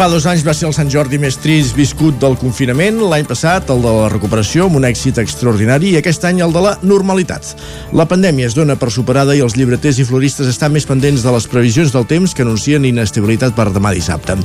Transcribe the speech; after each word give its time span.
Fa 0.00 0.06
dos 0.08 0.24
anys 0.24 0.40
va 0.40 0.54
ser 0.56 0.64
el 0.64 0.72
Sant 0.72 0.88
Jordi 0.88 1.18
més 1.20 1.36
trist 1.36 1.74
viscut 1.76 2.16
del 2.22 2.32
confinament, 2.40 3.02
l'any 3.04 3.26
passat 3.28 3.68
el 3.68 3.82
de 3.84 3.90
la 3.92 4.06
recuperació 4.08 4.64
amb 4.64 4.78
un 4.78 4.86
èxit 4.88 5.18
extraordinari 5.20 5.90
i 5.90 5.98
aquest 5.98 6.22
any 6.24 6.38
el 6.40 6.54
de 6.54 6.62
la 6.64 6.70
normalitat. 6.80 7.50
La 7.92 8.06
pandèmia 8.08 8.48
es 8.48 8.56
dona 8.56 8.78
per 8.80 8.88
superada 8.94 9.34
i 9.36 9.42
els 9.44 9.58
llibreters 9.60 9.98
i 10.00 10.06
floristes 10.08 10.48
estan 10.48 10.72
més 10.72 10.88
pendents 10.88 11.20
de 11.20 11.34
les 11.34 11.44
previsions 11.52 11.92
del 11.92 12.06
temps 12.08 12.32
que 12.32 12.46
anuncien 12.46 12.86
inestabilitat 12.88 13.52
per 13.52 13.66
demà 13.74 13.92
dissabte. 13.92 14.38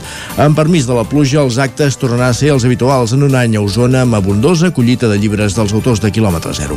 Amb 0.43 0.59
permís 0.59 0.89
de 0.89 0.97
la 0.97 1.05
pluja, 1.07 1.39
els 1.45 1.55
actes 1.63 1.95
tornaran 2.03 2.33
a 2.33 2.35
ser 2.35 2.51
els 2.51 2.67
habituals 2.67 3.15
en 3.15 3.23
un 3.23 3.39
any 3.39 3.55
a 3.55 3.63
Osona 3.63 4.03
amb 4.03 4.19
abundosa 4.19 4.73
collita 4.75 5.07
de 5.07 5.21
llibres 5.23 5.55
dels 5.55 5.71
autors 5.71 6.03
de 6.03 6.11
quilòmetre 6.11 6.51
zero. 6.59 6.75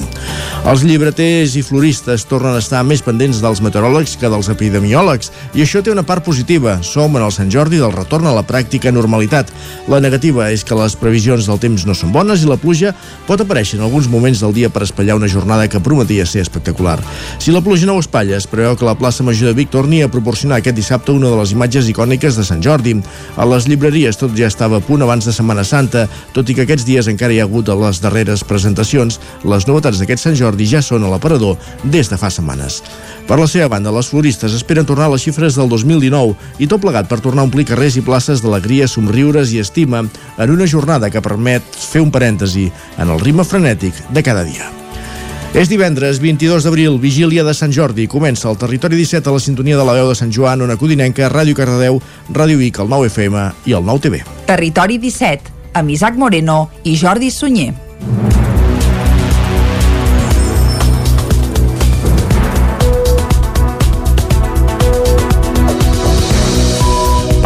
Els 0.70 0.86
llibreters 0.86 1.58
i 1.58 1.64
floristes 1.66 2.28
tornen 2.30 2.54
a 2.54 2.62
estar 2.62 2.86
més 2.86 3.02
pendents 3.02 3.42
dels 3.42 3.58
meteoròlegs 3.58 4.14
que 4.22 4.30
dels 4.30 4.54
epidemiòlegs 4.54 5.34
i 5.58 5.66
això 5.66 5.82
té 5.82 5.90
una 5.90 6.06
part 6.06 6.22
positiva. 6.22 6.78
Som 6.86 7.18
en 7.18 7.26
el 7.26 7.34
Sant 7.34 7.50
Jordi 7.50 7.82
del 7.82 7.98
retorn 7.98 8.30
a 8.30 8.38
la 8.38 8.46
pràctica 8.46 8.67
pràctica 8.68 8.92
normalitat. 8.92 9.48
La 9.88 10.00
negativa 10.00 10.50
és 10.52 10.62
que 10.64 10.76
les 10.76 10.94
previsions 10.96 11.46
del 11.48 11.58
temps 11.58 11.86
no 11.88 11.94
són 11.96 12.12
bones 12.12 12.42
i 12.44 12.48
la 12.48 12.58
pluja 12.60 12.92
pot 13.26 13.40
aparèixer 13.40 13.78
en 13.78 13.84
alguns 13.86 14.08
moments 14.12 14.42
del 14.42 14.52
dia 14.52 14.68
per 14.68 14.82
espatllar 14.84 15.16
una 15.16 15.28
jornada 15.28 15.68
que 15.68 15.80
prometia 15.80 16.26
ser 16.26 16.42
espectacular. 16.42 16.98
Si 17.38 17.50
la 17.50 17.62
pluja 17.62 17.86
no 17.86 17.96
ho 17.96 18.00
espatlla, 18.00 18.36
es 18.36 18.46
preveu 18.46 18.76
que 18.76 18.84
la 18.84 18.94
plaça 18.94 19.24
Major 19.24 19.48
de 19.48 19.56
Vic 19.56 19.70
torni 19.70 20.02
a 20.02 20.10
proporcionar 20.12 20.58
aquest 20.58 20.76
dissabte 20.76 21.12
una 21.12 21.30
de 21.30 21.38
les 21.40 21.52
imatges 21.52 21.88
icòniques 21.88 22.36
de 22.36 22.44
Sant 22.44 22.60
Jordi. 22.62 22.98
A 23.36 23.46
les 23.48 23.68
llibreries 23.68 24.20
tot 24.20 24.36
ja 24.36 24.48
estava 24.48 24.78
a 24.78 24.84
punt 24.84 25.02
abans 25.02 25.24
de 25.24 25.32
Setmana 25.32 25.64
Santa, 25.64 26.06
tot 26.34 26.48
i 26.48 26.54
que 26.54 26.66
aquests 26.66 26.84
dies 26.84 27.08
encara 27.08 27.32
hi 27.32 27.40
ha 27.40 27.48
hagut 27.48 27.68
a 27.68 27.78
les 27.78 28.02
darreres 28.04 28.44
presentacions, 28.44 29.18
les 29.44 29.66
novetats 29.66 30.02
d'aquest 30.02 30.26
Sant 30.26 30.36
Jordi 30.36 30.68
ja 30.68 30.82
són 30.84 31.06
a 31.06 31.12
l'aparador 31.12 31.56
des 31.84 32.12
de 32.12 32.20
fa 32.20 32.28
setmanes. 32.28 32.82
Per 33.28 33.36
la 33.40 33.48
seva 33.48 33.68
banda, 33.72 33.92
les 33.92 34.08
floristes 34.08 34.54
esperen 34.56 34.86
tornar 34.88 35.08
a 35.08 35.14
les 35.14 35.24
xifres 35.24 35.56
del 35.56 35.68
2019 35.68 36.36
i 36.64 36.68
tot 36.68 36.80
plegat 36.80 37.08
per 37.08 37.20
tornar 37.24 37.44
a 37.44 37.48
omplir 37.48 37.66
carrers 37.68 37.96
i 37.96 38.04
places 38.04 38.40
de 38.44 38.48
la 38.48 38.57
alegria, 38.58 38.88
somriures 38.90 39.54
i 39.54 39.62
estima 39.62 40.02
en 40.02 40.50
una 40.50 40.66
jornada 40.66 41.10
que 41.10 41.22
permet 41.22 41.62
fer 41.62 42.02
un 42.02 42.10
parèntesi 42.10 42.66
en 42.98 43.08
el 43.08 43.22
ritme 43.22 43.46
frenètic 43.46 43.94
de 44.10 44.22
cada 44.26 44.44
dia. 44.44 44.68
És 45.56 45.70
divendres 45.70 46.18
22 46.20 46.66
d'abril, 46.66 46.98
vigília 47.00 47.44
de 47.44 47.54
Sant 47.56 47.72
Jordi. 47.72 48.04
Comença 48.06 48.50
el 48.50 48.58
Territori 48.60 48.98
17 49.00 49.30
a 49.30 49.32
la 49.32 49.40
sintonia 49.40 49.78
de 49.78 49.86
la 49.86 49.94
veu 49.96 50.10
de 50.10 50.18
Sant 50.18 50.34
Joan, 50.34 50.60
Ona 50.66 50.76
Codinenca, 50.76 51.30
Ràdio 51.32 51.56
Cardedeu, 51.56 52.02
Ràdio 52.28 52.60
Vic, 52.60 52.82
el 52.84 52.92
9 52.92 53.08
FM 53.08 53.48
i 53.64 53.78
el 53.78 53.86
9 53.86 54.04
TV. 54.04 54.22
Territori 54.50 55.00
17, 55.00 55.56
amb 55.80 55.96
Isaac 55.96 56.20
Moreno 56.20 56.66
i 56.84 56.98
Jordi 57.00 57.32
Sunyer. 57.32 57.72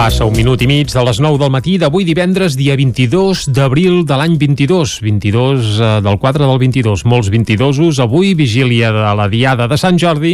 Passa 0.02 0.24
un 0.26 0.34
minut 0.34 0.58
i 0.58 0.66
mig 0.66 0.90
de 0.90 1.02
les 1.06 1.20
9 1.22 1.38
del 1.38 1.50
matí 1.54 1.76
d'avui 1.78 2.02
divendres, 2.02 2.56
dia 2.58 2.74
22 2.74 3.44
d'abril 3.54 4.00
de 4.02 4.16
l'any 4.18 4.32
22. 4.34 4.96
22 4.98 5.76
eh, 5.78 5.90
del 6.02 6.16
4 6.18 6.48
del 6.48 6.58
22. 6.58 7.04
Molts 7.06 7.28
22os. 7.30 8.00
Avui, 8.02 8.32
vigília 8.34 8.90
de 8.90 9.12
la 9.14 9.28
Diada 9.30 9.68
de 9.70 9.78
Sant 9.78 10.00
Jordi. 10.02 10.32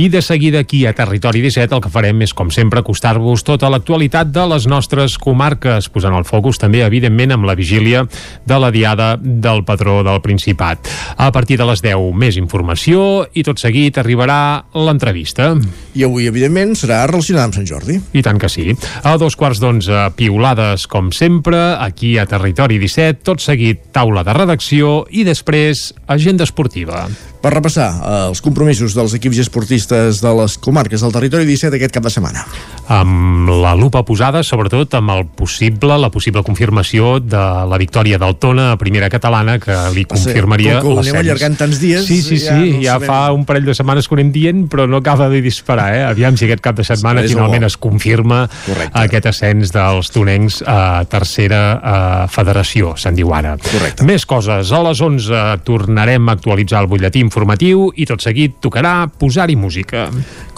I 0.00 0.06
de 0.08 0.22
seguida 0.24 0.62
aquí 0.64 0.86
a 0.88 0.94
Territori 0.96 1.42
17 1.44 1.76
el 1.76 1.82
que 1.84 1.92
farem 1.92 2.24
és, 2.24 2.32
com 2.32 2.48
sempre, 2.48 2.80
acostar-vos 2.80 3.44
tota 3.44 3.68
l'actualitat 3.68 4.30
de 4.32 4.46
les 4.54 4.64
nostres 4.64 5.18
comarques, 5.20 5.90
posant 5.92 6.16
el 6.16 6.24
focus 6.24 6.62
també, 6.64 6.80
evidentment, 6.86 7.36
amb 7.36 7.44
la 7.44 7.58
vigília 7.60 8.06
de 8.48 8.60
la 8.64 8.72
Diada 8.72 9.10
del 9.20 9.66
patró 9.68 9.98
del 10.00 10.24
Principat. 10.24 10.88
A 11.20 11.28
partir 11.28 11.60
de 11.60 11.68
les 11.68 11.84
10, 11.84 12.08
més 12.16 12.40
informació 12.40 13.26
i 13.36 13.44
tot 13.44 13.60
seguit 13.60 14.00
arribarà 14.00 14.64
l'entrevista. 14.72 15.52
I 15.92 16.08
avui, 16.08 16.24
evidentment, 16.32 16.72
serà 16.72 17.04
relacionada 17.04 17.50
amb 17.50 17.60
Sant 17.60 17.68
Jordi. 17.68 18.00
I 18.16 18.24
tant 18.24 18.40
que 18.40 18.48
sí. 18.48 18.70
A 19.04 19.09
dos 19.18 19.34
quarts 19.34 19.58
d'onze, 19.62 20.04
piulades, 20.14 20.86
com 20.90 21.08
sempre, 21.10 21.58
aquí 21.80 22.16
a 22.20 22.26
Territori 22.30 22.78
17, 22.78 23.24
tot 23.26 23.42
seguit 23.42 23.88
taula 23.96 24.22
de 24.26 24.36
redacció 24.36 25.00
i 25.10 25.24
després 25.26 25.88
agenda 26.06 26.46
esportiva 26.46 27.06
per 27.40 27.52
repassar 27.54 27.88
eh, 27.90 28.16
els 28.30 28.42
compromisos 28.44 28.94
dels 28.96 29.14
equips 29.16 29.40
esportistes 29.46 30.20
de 30.20 30.32
les 30.36 30.56
comarques 30.60 31.00
del 31.00 31.12
territori 31.14 31.48
17 31.48 31.78
aquest 31.78 31.94
cap 31.96 32.04
de 32.04 32.12
setmana. 32.12 32.44
Amb 32.90 33.48
la 33.62 33.72
lupa 33.78 34.02
posada, 34.06 34.42
sobretot 34.46 34.94
amb 34.98 35.14
el 35.14 35.24
possible, 35.38 35.96
la 36.00 36.10
possible 36.12 36.42
confirmació 36.46 37.18
de 37.22 37.42
la 37.70 37.78
victòria 37.80 38.18
del 38.20 38.36
Tona 38.40 38.70
a 38.74 38.78
primera 38.80 39.08
catalana, 39.12 39.58
que 39.62 39.76
li 39.94 40.04
confirmaria 40.10 40.80
Com 40.80 40.82
que 40.82 40.94
ho 40.94 41.04
anem 41.04 41.20
allargant 41.22 41.56
tants 41.60 41.80
dies... 41.80 42.04
Sí, 42.06 42.20
sí, 42.22 42.40
sí, 42.42 42.46
ja, 42.46 42.58
no 42.58 42.82
ja 42.84 42.98
sabem... 42.98 43.08
fa 43.08 43.20
un 43.36 43.46
parell 43.48 43.68
de 43.70 43.76
setmanes 43.78 44.08
que 44.08 44.14
ho 44.14 44.18
anem 44.18 44.32
dient, 44.34 44.66
però 44.70 44.86
no 44.90 45.00
acaba 45.00 45.30
de 45.32 45.40
disparar, 45.44 45.88
eh? 45.96 46.04
Aviam 46.08 46.36
si 46.36 46.48
aquest 46.48 46.64
cap 46.64 46.76
de 46.78 46.84
setmana 46.86 47.24
sí, 47.24 47.32
finalment 47.34 47.68
es 47.68 47.78
confirma 47.80 48.42
Correcte. 48.66 48.92
aquest 49.06 49.30
ascens 49.32 49.72
dels 49.74 50.12
tonencs 50.12 50.60
a 50.66 51.06
tercera 51.10 51.62
a 51.80 51.96
federació, 52.30 52.94
se'n 53.00 53.16
diu 53.16 53.32
ara. 53.36 53.56
Correcte. 53.64 54.04
Més 54.08 54.26
coses. 54.28 54.74
A 54.76 54.82
les 54.84 55.00
11 55.00 55.64
tornarem 55.64 56.28
a 56.28 56.36
actualitzar 56.36 56.84
el 56.84 56.90
butlletí 56.90 57.24
informatiu 57.30 57.88
i 57.94 58.06
tot 58.10 58.22
seguit 58.26 58.58
tocarà 58.60 59.06
posar-hi 59.06 59.54
música. 59.56 60.08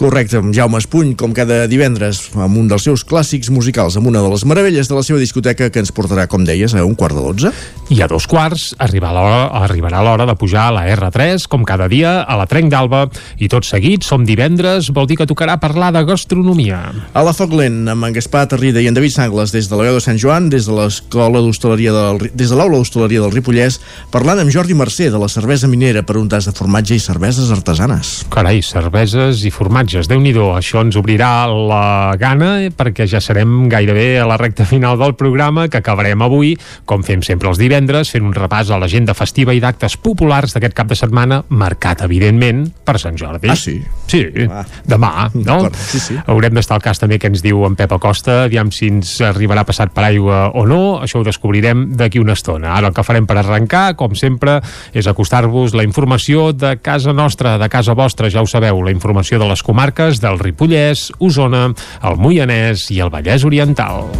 Correcte, 0.01 0.41
amb 0.41 0.57
Jaume 0.57 0.81
Espuny, 0.81 1.13
com 1.21 1.37
cada 1.37 1.67
divendres, 1.69 2.25
amb 2.33 2.57
un 2.59 2.71
dels 2.71 2.89
seus 2.89 3.05
clàssics 3.05 3.53
musicals, 3.53 3.99
amb 4.01 4.09
una 4.09 4.25
de 4.25 4.33
les 4.33 4.47
meravelles 4.49 4.89
de 4.89 4.97
la 4.97 5.05
seva 5.05 5.21
discoteca 5.21 5.69
que 5.71 5.83
ens 5.85 5.93
portarà, 5.93 6.27
com 6.33 6.47
deies, 6.49 6.75
a 6.75 6.87
un 6.89 6.97
quart 6.99 7.15
de 7.15 7.23
dotze. 7.23 7.53
I 7.93 8.01
a 8.03 8.09
dos 8.09 8.27
quarts 8.31 8.73
arribarà 8.81 9.53
arribarà 9.63 10.01
l'hora 10.03 10.27
de 10.27 10.37
pujar 10.39 10.71
a 10.71 10.75
la 10.79 10.87
R3, 10.89 11.47
com 11.53 11.67
cada 11.69 11.89
dia, 11.93 12.23
a 12.23 12.39
la 12.41 12.49
Trenc 12.49 12.73
d'Alba, 12.73 13.05
i 13.39 13.51
tot 13.53 13.67
seguit, 13.69 14.07
som 14.07 14.25
divendres, 14.27 14.89
vol 14.95 15.07
dir 15.11 15.19
que 15.21 15.29
tocarà 15.29 15.59
parlar 15.61 15.93
de 15.95 16.05
gastronomia. 16.09 16.81
A 17.13 17.25
la 17.27 17.35
Foc 17.37 17.53
Lent, 17.59 17.85
amb 17.93 18.09
en 18.09 18.17
Gaspar 18.17 18.47
Terrida 18.51 18.81
i 18.81 18.89
en 18.89 18.97
David 18.97 19.15
Sangles, 19.15 19.53
des 19.55 19.69
de 19.69 19.79
la 19.79 19.89
veu 19.89 19.99
de 19.99 20.05
Sant 20.05 20.19
Joan, 20.21 20.49
des 20.53 20.67
de 20.69 20.77
l'escola 20.77 21.43
d'hostaleria 21.45 21.93
del, 21.95 22.31
des 22.33 22.51
de 22.51 22.59
l'aula 22.59 22.81
d'hostaleria 22.81 23.25
del 23.25 23.35
Ripollès, 23.35 23.79
parlant 24.15 24.41
amb 24.43 24.53
Jordi 24.55 24.77
Mercè 24.79 25.11
de 25.13 25.21
la 25.21 25.31
cervesa 25.33 25.71
minera 25.71 26.05
per 26.07 26.19
un 26.21 26.31
tas 26.33 26.49
de 26.49 26.55
formatge 26.63 26.95
i 26.95 27.03
cerveses 27.03 27.51
artesanes. 27.51 28.13
Carai, 28.31 28.61
cerveses 28.63 29.43
i 29.47 29.51
formatges, 29.51 30.07
déu 30.11 30.21
nhi 30.23 30.33
això 30.33 30.81
ens 30.85 30.97
obrirà 30.97 31.45
la 31.51 32.15
gana 32.19 32.55
eh, 32.63 32.71
perquè 32.71 33.05
ja 33.11 33.21
serem 33.21 33.67
gairebé 33.73 34.21
a 34.23 34.27
la 34.29 34.39
recta 34.41 34.65
final 34.69 34.97
del 35.01 35.17
programa 35.19 35.67
que 35.69 35.81
acabarem 35.81 36.23
avui, 36.23 36.55
com 36.87 37.03
fem 37.03 37.23
sempre 37.27 37.51
els 37.51 37.59
divendres, 37.59 38.13
fent 38.15 38.25
un 38.25 38.35
repàs 38.37 38.71
a 38.71 38.79
l'agenda 38.81 39.15
festiva 39.15 39.53
i 39.53 39.61
d'actes 39.61 39.99
populars 40.01 40.55
d'aquest 40.55 40.77
cap 40.79 40.89
de 40.89 40.99
setmana, 40.99 41.43
marcat, 41.51 42.05
evidentment, 42.07 42.65
per 42.87 42.99
Sant 43.03 43.19
Jordi. 43.19 43.51
Ah, 43.51 43.59
sí? 43.59 43.77
Sí, 44.09 44.23
ah. 44.47 44.63
demà, 44.89 45.29
no? 45.35 45.59
Sí, 45.75 46.01
sí. 46.01 46.19
Haurem 46.31 46.57
d'estar 46.57 46.79
al 46.79 46.85
cas 46.85 47.03
també 47.03 47.19
que 47.19 47.31
ens 47.33 47.43
diu 47.45 47.67
en 47.67 47.77
Pep 47.79 47.93
Acosta, 47.99 48.45
aviam 48.47 48.71
si 48.73 48.89
ens 48.93 49.17
arribarà 49.27 49.67
passat 49.69 49.93
per 49.93 50.07
aigua 50.09 50.47
o 50.55 50.65
no, 50.69 50.83
això 51.03 51.21
ho 51.21 51.27
descobrirem 51.27 51.91
d'aquí 51.99 52.23
una 52.23 52.37
estona. 52.39 52.77
Ara 52.79 52.93
el 52.93 52.97
que 52.97 53.05
farem 53.07 53.29
per 53.29 53.41
arrencar, 53.43 53.85
com 53.99 54.17
sempre, 54.19 54.61
és 54.95 55.11
acostar-vos 55.11 55.77
la 55.77 55.85
informació 55.87 56.52
de 56.57 56.77
casa 56.83 57.13
nostra, 57.13 57.57
de 57.59 57.69
casa 57.73 57.97
vostra, 57.99 58.31
ja 58.31 58.43
ho 58.43 58.49
sabeu, 58.51 58.83
la 58.85 58.95
informació 58.95 59.41
de 59.43 59.49
les 59.51 59.65
comarques 59.65 60.23
del 60.23 60.41
Ripollès, 60.43 61.11
Osona, 61.19 61.69
el 62.03 62.19
Moianès 62.21 62.91
i 62.93 63.03
el 63.03 63.13
Vallès 63.13 63.47
Oriental. 63.49 64.11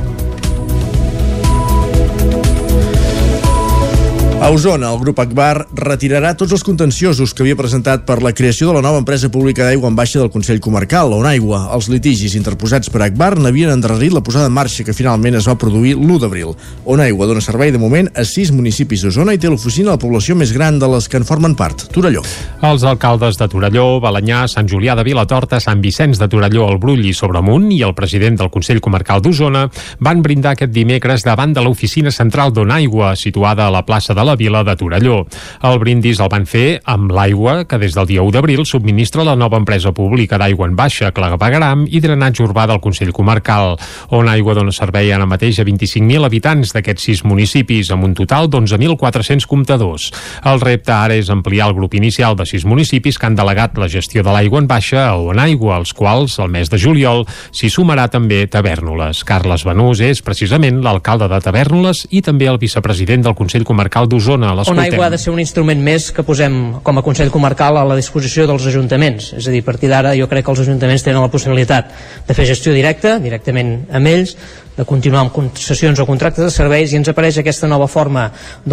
A 4.43 4.49
Osona, 4.51 4.89
el 4.91 4.99
grup 4.99 5.21
Akbar 5.23 5.69
retirarà 5.79 6.33
tots 6.35 6.51
els 6.57 6.65
contenciosos 6.67 7.31
que 7.31 7.45
havia 7.45 7.55
presentat 7.55 8.03
per 8.03 8.17
la 8.27 8.33
creació 8.35 8.67
de 8.67 8.73
la 8.75 8.81
nova 8.83 8.99
empresa 8.99 9.29
pública 9.31 9.63
d'aigua 9.63 9.87
en 9.87 9.95
baixa 9.95 10.19
del 10.19 10.33
Consell 10.35 10.59
Comarcal, 10.59 11.13
on 11.15 11.29
aigua. 11.31 11.61
Els 11.77 11.87
litigis 11.87 12.35
interposats 12.35 12.91
per 12.91 13.05
Akbar 13.07 13.37
n'havien 13.39 13.71
endarrerit 13.71 14.11
la 14.11 14.23
posada 14.27 14.49
en 14.51 14.57
marxa 14.57 14.83
que 14.83 14.97
finalment 14.99 15.39
es 15.39 15.47
va 15.47 15.55
produir 15.55 15.93
l'1 15.95 16.19
d'abril. 16.19 16.51
On 16.91 16.99
aigua 16.99 17.29
dona 17.31 17.45
servei 17.45 17.71
de 17.71 17.79
moment 17.79 18.09
a 18.19 18.25
sis 18.27 18.51
municipis 18.51 19.05
d'Osona 19.07 19.37
i 19.37 19.39
té 19.39 19.47
l'oficina 19.47 19.93
a 19.93 19.95
la 19.95 20.03
població 20.03 20.35
més 20.35 20.51
gran 20.51 20.83
de 20.83 20.91
les 20.91 21.07
que 21.07 21.23
en 21.23 21.29
formen 21.29 21.55
part, 21.55 21.87
Torelló. 21.95 22.27
Els 22.67 22.83
alcaldes 22.83 23.39
de 23.39 23.47
Torelló, 23.47 24.01
Balanyà, 24.03 24.49
Sant 24.51 24.67
Julià 24.67 24.99
de 24.99 25.07
Vilatorta, 25.07 25.63
Sant 25.63 25.79
Vicenç 25.87 26.19
de 26.19 26.27
Torelló, 26.27 26.67
el 26.67 26.83
Brull 26.83 27.07
i 27.07 27.15
Sobremunt 27.15 27.71
i 27.71 27.85
el 27.87 27.95
president 27.95 28.43
del 28.43 28.51
Consell 28.51 28.83
Comarcal 28.83 29.23
d'Osona 29.23 29.69
van 30.03 30.27
brindar 30.27 30.57
aquest 30.59 30.75
dimecres 30.75 31.23
davant 31.23 31.55
de 31.55 31.63
l'oficina 31.63 32.11
central 32.11 32.51
d'On 32.51 32.75
Aigua, 32.75 33.15
situada 33.15 33.71
a 33.71 33.77
la 33.79 33.87
plaça 33.87 34.19
de 34.19 34.27
la 34.27 34.32
la 34.33 34.37
vila 34.37 34.65
de 34.65 34.75
Torelló. 34.77 35.27
El 35.63 35.79
brindis 35.79 36.21
el 36.23 36.31
van 36.33 36.47
fer 36.49 36.81
amb 36.89 37.13
l'aigua 37.13 37.67
que 37.69 37.79
des 37.79 37.93
del 37.95 38.09
dia 38.09 38.23
1 38.25 38.33
d'abril 38.33 38.65
subministra 38.65 39.25
la 39.27 39.37
nova 39.37 39.59
empresa 39.61 39.93
pública 39.93 40.39
d'aigua 40.41 40.69
en 40.71 40.77
baixa, 40.77 41.13
Clavegaram 41.13 41.85
i 41.89 42.01
drenatge 42.01 42.43
urbà 42.47 42.65
del 42.71 42.81
Consell 42.81 43.13
Comarcal, 43.13 43.77
on 44.09 44.31
aigua 44.33 44.55
dona 44.57 44.73
servei 44.73 45.13
ara 45.13 45.27
mateix 45.29 45.61
a 45.61 45.67
25.000 45.69 46.25
habitants 46.25 46.73
d'aquests 46.73 47.09
sis 47.11 47.23
municipis, 47.29 47.91
amb 47.93 48.09
un 48.09 48.15
total 48.17 48.49
d'11.400 48.49 49.47
comptadors. 49.51 50.09
El 50.49 50.63
repte 50.63 50.95
ara 50.95 51.19
és 51.19 51.29
ampliar 51.31 51.69
el 51.69 51.77
grup 51.77 51.95
inicial 51.99 52.37
de 52.39 52.47
sis 52.49 52.65
municipis 52.65 53.19
que 53.19 53.29
han 53.29 53.37
delegat 53.37 53.77
la 53.77 53.91
gestió 53.93 54.25
de 54.25 54.33
l'aigua 54.33 54.63
en 54.63 54.71
baixa 54.71 55.11
a 55.11 55.19
On 55.21 55.39
Aigua, 55.43 55.77
als 55.77 55.93
quals, 55.93 56.39
el 56.41 56.49
mes 56.49 56.73
de 56.73 56.81
juliol, 56.81 57.27
s'hi 57.53 57.69
sumarà 57.69 58.09
també 58.09 58.47
Tavernoles. 58.49 59.25
Carles 59.29 59.67
Benús 59.69 60.01
és 60.01 60.25
precisament 60.25 60.81
l'alcalde 60.81 61.29
de 61.29 61.41
Tavernoles 61.45 62.07
i 62.11 62.23
també 62.25 62.49
el 62.49 62.61
vicepresident 62.63 63.27
del 63.27 63.37
Consell 63.37 63.69
Comarcal 63.69 64.09
d'Osona 64.09 64.22
d'Osona. 64.23 64.53
On 64.71 64.81
aigua 64.83 65.07
ha 65.07 65.13
de 65.13 65.19
ser 65.19 65.33
un 65.33 65.41
instrument 65.43 65.83
més 65.83 66.11
que 66.15 66.25
posem 66.27 66.59
com 66.83 66.99
a 66.99 67.05
Consell 67.05 67.33
Comarcal 67.35 67.79
a 67.81 67.85
la 67.89 67.99
disposició 67.99 68.47
dels 68.51 68.67
ajuntaments. 68.71 69.33
És 69.39 69.49
a 69.49 69.55
dir, 69.55 69.63
a 69.65 69.69
partir 69.69 69.91
d'ara 69.93 70.15
jo 70.19 70.29
crec 70.31 70.47
que 70.47 70.55
els 70.55 70.65
ajuntaments 70.65 71.07
tenen 71.07 71.23
la 71.23 71.31
possibilitat 71.33 71.93
de 72.29 72.35
fer 72.35 72.47
gestió 72.49 72.75
directa, 72.77 73.19
directament 73.23 73.81
amb 73.93 74.13
ells, 74.13 74.37
de 74.77 74.85
continuar 74.89 75.27
amb 75.27 75.33
concessions 75.35 76.01
o 76.01 76.07
contractes 76.09 76.47
de 76.47 76.51
serveis 76.53 76.93
i 76.93 76.97
ens 76.97 77.11
apareix 77.13 77.39
aquesta 77.39 77.69
nova 77.69 77.89
forma 77.91 78.31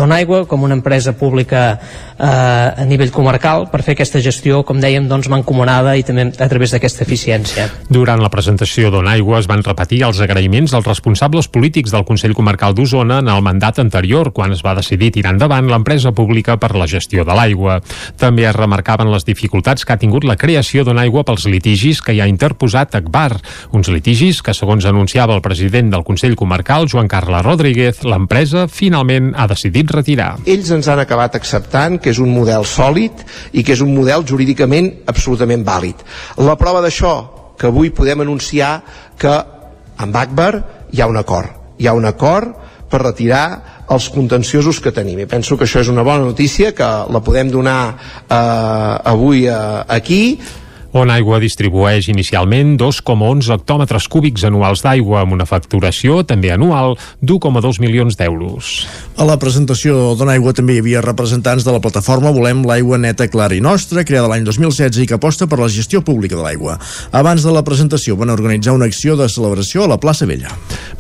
Aigua 0.10 0.46
com 0.48 0.64
una 0.64 0.74
empresa 0.74 1.14
pública 1.14 1.62
eh, 1.76 2.26
a 2.26 2.86
nivell 2.88 3.12
comarcal 3.12 3.68
per 3.70 3.84
fer 3.86 3.94
aquesta 3.94 4.20
gestió, 4.24 4.64
com 4.66 4.80
dèiem, 4.82 5.06
doncs 5.08 5.30
mancomunada 5.30 5.94
i 6.00 6.04
també 6.04 6.26
a 6.32 6.48
través 6.50 6.74
d'aquesta 6.74 7.04
eficiència. 7.06 7.68
Durant 7.90 8.20
la 8.24 8.32
presentació 8.34 8.90
Aigua 9.10 9.40
es 9.40 9.48
van 9.48 9.64
repetir 9.64 10.02
els 10.08 10.20
agraïments 10.24 10.74
als 10.74 10.88
responsables 10.88 11.48
polítics 11.48 11.92
del 11.92 12.06
Consell 12.08 12.34
Comarcal 12.34 12.74
d'Osona 12.74 13.20
en 13.20 13.30
el 13.30 13.44
mandat 13.46 13.80
anterior, 13.80 14.32
quan 14.34 14.52
es 14.52 14.64
va 14.66 14.76
decidir 14.76 15.12
tirar 15.12 15.36
endavant 15.40 15.70
l'empresa 15.72 16.12
pública 16.12 16.58
per 16.60 16.74
la 16.76 16.86
gestió 16.92 17.24
de 17.24 17.32
l'aigua. 17.32 17.78
També 18.20 18.44
es 18.44 18.56
remarcaven 18.58 19.08
les 19.08 19.24
dificultats 19.24 19.86
que 19.88 19.96
ha 19.96 20.02
tingut 20.02 20.28
la 20.28 20.36
creació 20.36 20.84
Aigua 21.00 21.24
pels 21.24 21.46
litigis 21.48 22.02
que 22.04 22.12
hi 22.12 22.20
ha 22.20 22.28
interposat 22.28 22.98
Akbar, 22.98 23.38
uns 23.72 23.88
litigis 23.88 24.42
que, 24.44 24.52
segons 24.52 24.84
anunciava 24.90 25.32
el 25.38 25.42
president 25.42 25.94
del 25.94 26.04
Consell 26.04 26.36
Comarcal, 26.36 26.90
Joan 26.92 27.08
Carles 27.08 27.46
Rodríguez, 27.46 28.04
l'empresa 28.04 28.66
finalment 28.68 29.32
ha 29.38 29.48
decidit 29.48 29.94
retirar. 29.96 30.34
Ells 30.44 30.74
ens 30.76 30.90
han 30.92 31.00
acabat 31.00 31.38
acceptant 31.40 32.02
que 32.04 32.12
és 32.12 32.20
un 32.20 32.34
model 32.36 32.68
sòlid 32.68 33.24
i 33.54 33.64
que 33.64 33.78
és 33.78 33.86
un 33.86 33.94
model 33.96 34.28
jurídicament 34.28 34.92
absolutament 35.08 35.64
vàlid. 35.64 36.04
La 36.44 36.58
prova 36.60 36.84
d'això, 36.84 37.16
que 37.56 37.72
avui 37.72 37.94
podem 37.96 38.26
anunciar 38.28 38.82
que 39.16 39.38
amb 40.04 40.20
Akbar 40.20 40.52
hi 40.92 41.00
ha 41.00 41.08
un 41.08 41.22
acord. 41.22 41.56
Hi 41.80 41.88
ha 41.88 41.96
un 41.96 42.08
acord 42.10 42.68
per 42.92 43.06
retirar 43.06 43.79
els 43.90 44.10
contenciosos 44.14 44.80
que 44.84 44.94
tenim. 44.96 45.20
I 45.24 45.28
penso 45.30 45.58
que 45.58 45.66
això 45.66 45.82
és 45.84 45.90
una 45.92 46.06
bona 46.06 46.28
notícia, 46.28 46.72
que 46.78 46.88
la 47.10 47.22
podem 47.26 47.50
donar 47.52 47.82
eh, 47.90 48.36
avui 49.14 49.48
eh, 49.48 49.60
aquí, 49.88 50.40
on 50.92 51.12
Aigua 51.14 51.38
distribueix 51.42 52.08
inicialment 52.10 52.74
2,11 52.82 53.52
hectòmetres 53.54 54.08
cúbics 54.10 54.46
anuals 54.48 54.82
d'aigua 54.82 55.22
amb 55.22 55.36
una 55.36 55.46
facturació 55.46 56.24
també 56.26 56.50
anual 56.54 56.96
d'1,2 57.22 57.78
milions 57.84 58.18
d'euros. 58.18 58.88
A 59.20 59.28
la 59.28 59.38
presentació 59.38 60.16
d'On 60.18 60.32
Aigua 60.34 60.54
també 60.58 60.78
hi 60.78 60.82
havia 60.82 61.04
representants 61.06 61.66
de 61.68 61.76
la 61.76 61.82
plataforma 61.84 62.34
Volem 62.34 62.64
l'aigua 62.66 62.98
neta, 62.98 63.28
clara 63.30 63.54
i 63.54 63.62
nostra, 63.62 64.06
creada 64.08 64.32
l'any 64.32 64.48
2016 64.48 65.04
i 65.04 65.08
que 65.10 65.20
aposta 65.20 65.46
per 65.46 65.60
la 65.62 65.70
gestió 65.70 66.02
pública 66.02 66.38
de 66.38 66.46
l'aigua. 66.46 66.80
Abans 67.12 67.46
de 67.46 67.54
la 67.54 67.64
presentació 67.68 68.18
van 68.18 68.34
organitzar 68.34 68.74
una 68.74 68.90
acció 68.90 69.18
de 69.20 69.30
celebració 69.30 69.86
a 69.86 69.92
la 69.94 70.00
plaça 70.02 70.26
Vella. 70.26 70.56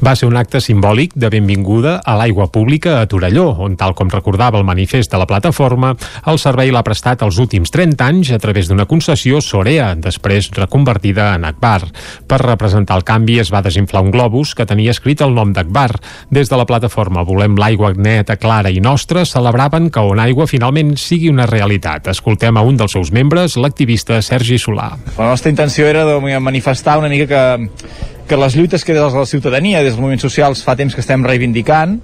Va 0.06 0.13
ser 0.15 0.30
un 0.30 0.38
acte 0.38 0.62
simbòlic 0.62 1.15
de 1.15 1.31
benvinguda 1.33 1.97
a 2.06 2.15
l'aigua 2.19 2.50
pública 2.53 3.00
a 3.00 3.07
Torelló, 3.09 3.50
on, 3.65 3.75
tal 3.80 3.95
com 3.97 4.12
recordava 4.12 4.59
el 4.59 4.68
manifest 4.68 5.12
de 5.12 5.19
la 5.19 5.27
plataforma, 5.27 5.95
el 6.30 6.39
servei 6.39 6.71
l'ha 6.71 6.85
prestat 6.85 7.25
els 7.25 7.39
últims 7.42 7.74
30 7.74 8.06
anys 8.06 8.31
a 8.35 8.39
través 8.39 8.69
d'una 8.69 8.88
concessió 8.89 9.42
Sorea 9.42 9.79
Corea, 9.80 9.96
després 9.96 10.50
reconvertida 10.52 11.34
en 11.36 11.46
Akbar. 11.48 11.88
Per 12.28 12.40
representar 12.42 12.98
el 13.00 13.06
canvi 13.08 13.40
es 13.40 13.52
va 13.54 13.62
desinflar 13.64 14.02
un 14.04 14.12
globus 14.12 14.52
que 14.56 14.66
tenia 14.68 14.92
escrit 14.92 15.22
el 15.24 15.34
nom 15.34 15.54
d'Akbar. 15.56 15.94
Des 16.30 16.50
de 16.52 16.60
la 16.60 16.66
plataforma 16.68 17.24
Volem 17.24 17.56
l'aigua 17.56 17.94
neta, 17.96 18.36
clara 18.36 18.70
i 18.70 18.81
nostra 18.84 19.24
celebraven 19.26 19.90
que 19.90 20.04
On 20.04 20.20
Aigua 20.20 20.48
finalment 20.48 20.98
sigui 20.98 21.30
una 21.31 21.48
realitat. 21.48 22.12
Escoltem 22.12 22.58
a 22.58 22.66
un 22.66 22.78
dels 22.78 22.92
seus 22.92 23.14
membres, 23.16 23.56
l'activista 23.56 24.22
Sergi 24.22 24.60
Solà. 24.60 24.92
La 25.18 25.31
nostra 25.31 25.52
intenció 25.52 25.88
era 25.88 26.06
de 26.06 26.40
manifestar 26.40 27.00
una 27.00 27.10
mica 27.10 27.28
que 27.30 28.18
que 28.30 28.38
les 28.38 28.54
lluites 28.54 28.84
que 28.86 28.94
des 28.94 29.02
de 29.02 29.20
la 29.20 29.26
ciutadania, 29.26 29.80
des 29.81 29.96
dels 29.96 29.98
moviments 29.98 30.22
socials, 30.22 30.60
fa 30.62 30.76
temps 30.78 30.94
que 30.94 31.02
estem 31.02 31.24
reivindicant, 31.26 31.96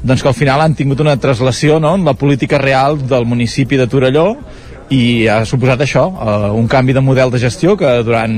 doncs 0.00 0.22
que 0.24 0.30
al 0.30 0.34
final 0.34 0.62
han 0.64 0.72
tingut 0.74 1.02
una 1.04 1.18
translació 1.20 1.76
no, 1.76 1.92
en 1.98 2.06
la 2.08 2.14
política 2.16 2.56
real 2.56 2.96
del 3.04 3.26
municipi 3.28 3.76
de 3.76 3.86
Torelló 3.86 4.30
i 4.92 5.26
ha 5.30 5.44
suposat 5.48 5.80
això, 5.80 6.04
uh, 6.10 6.50
un 6.56 6.68
canvi 6.68 6.92
de 6.92 7.02
model 7.04 7.32
de 7.32 7.40
gestió 7.40 7.76
que 7.80 8.02
durant 8.04 8.34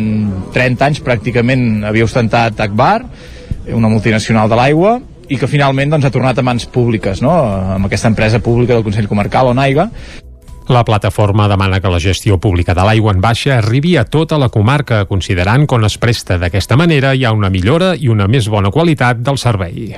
30 0.54 0.86
anys 0.86 1.02
pràcticament 1.02 1.84
havia 1.88 2.06
ostentat 2.06 2.60
Akbar, 2.62 3.00
una 3.74 3.90
multinacional 3.90 4.48
de 4.50 4.58
l'aigua, 4.58 5.00
i 5.28 5.38
que 5.40 5.48
finalment 5.50 5.90
doncs, 5.90 6.06
ha 6.06 6.14
tornat 6.14 6.38
a 6.38 6.44
mans 6.46 6.68
públiques, 6.70 7.18
no? 7.24 7.32
amb 7.74 7.88
aquesta 7.88 8.12
empresa 8.12 8.38
pública 8.38 8.76
del 8.76 8.86
Consell 8.86 9.10
Comarcal, 9.10 9.50
Onaiga, 9.50 9.90
la 10.68 10.84
plataforma 10.84 11.46
demana 11.46 11.78
que 11.80 11.90
la 11.90 12.00
gestió 12.02 12.40
pública 12.42 12.74
de 12.74 12.82
l'aigua 12.82 13.12
en 13.14 13.20
baixa 13.22 13.58
arribi 13.60 13.96
a 13.96 14.04
tota 14.04 14.38
la 14.38 14.48
comarca, 14.50 15.04
considerant 15.06 15.66
que 15.66 15.76
on 15.78 15.86
es 15.86 15.94
presta 16.02 16.40
d'aquesta 16.42 16.74
manera 16.76 17.14
hi 17.14 17.22
ha 17.24 17.30
una 17.30 17.50
millora 17.54 17.94
i 17.94 18.10
una 18.10 18.26
més 18.26 18.48
bona 18.50 18.72
qualitat 18.74 19.22
del 19.22 19.38
servei. 19.38 19.94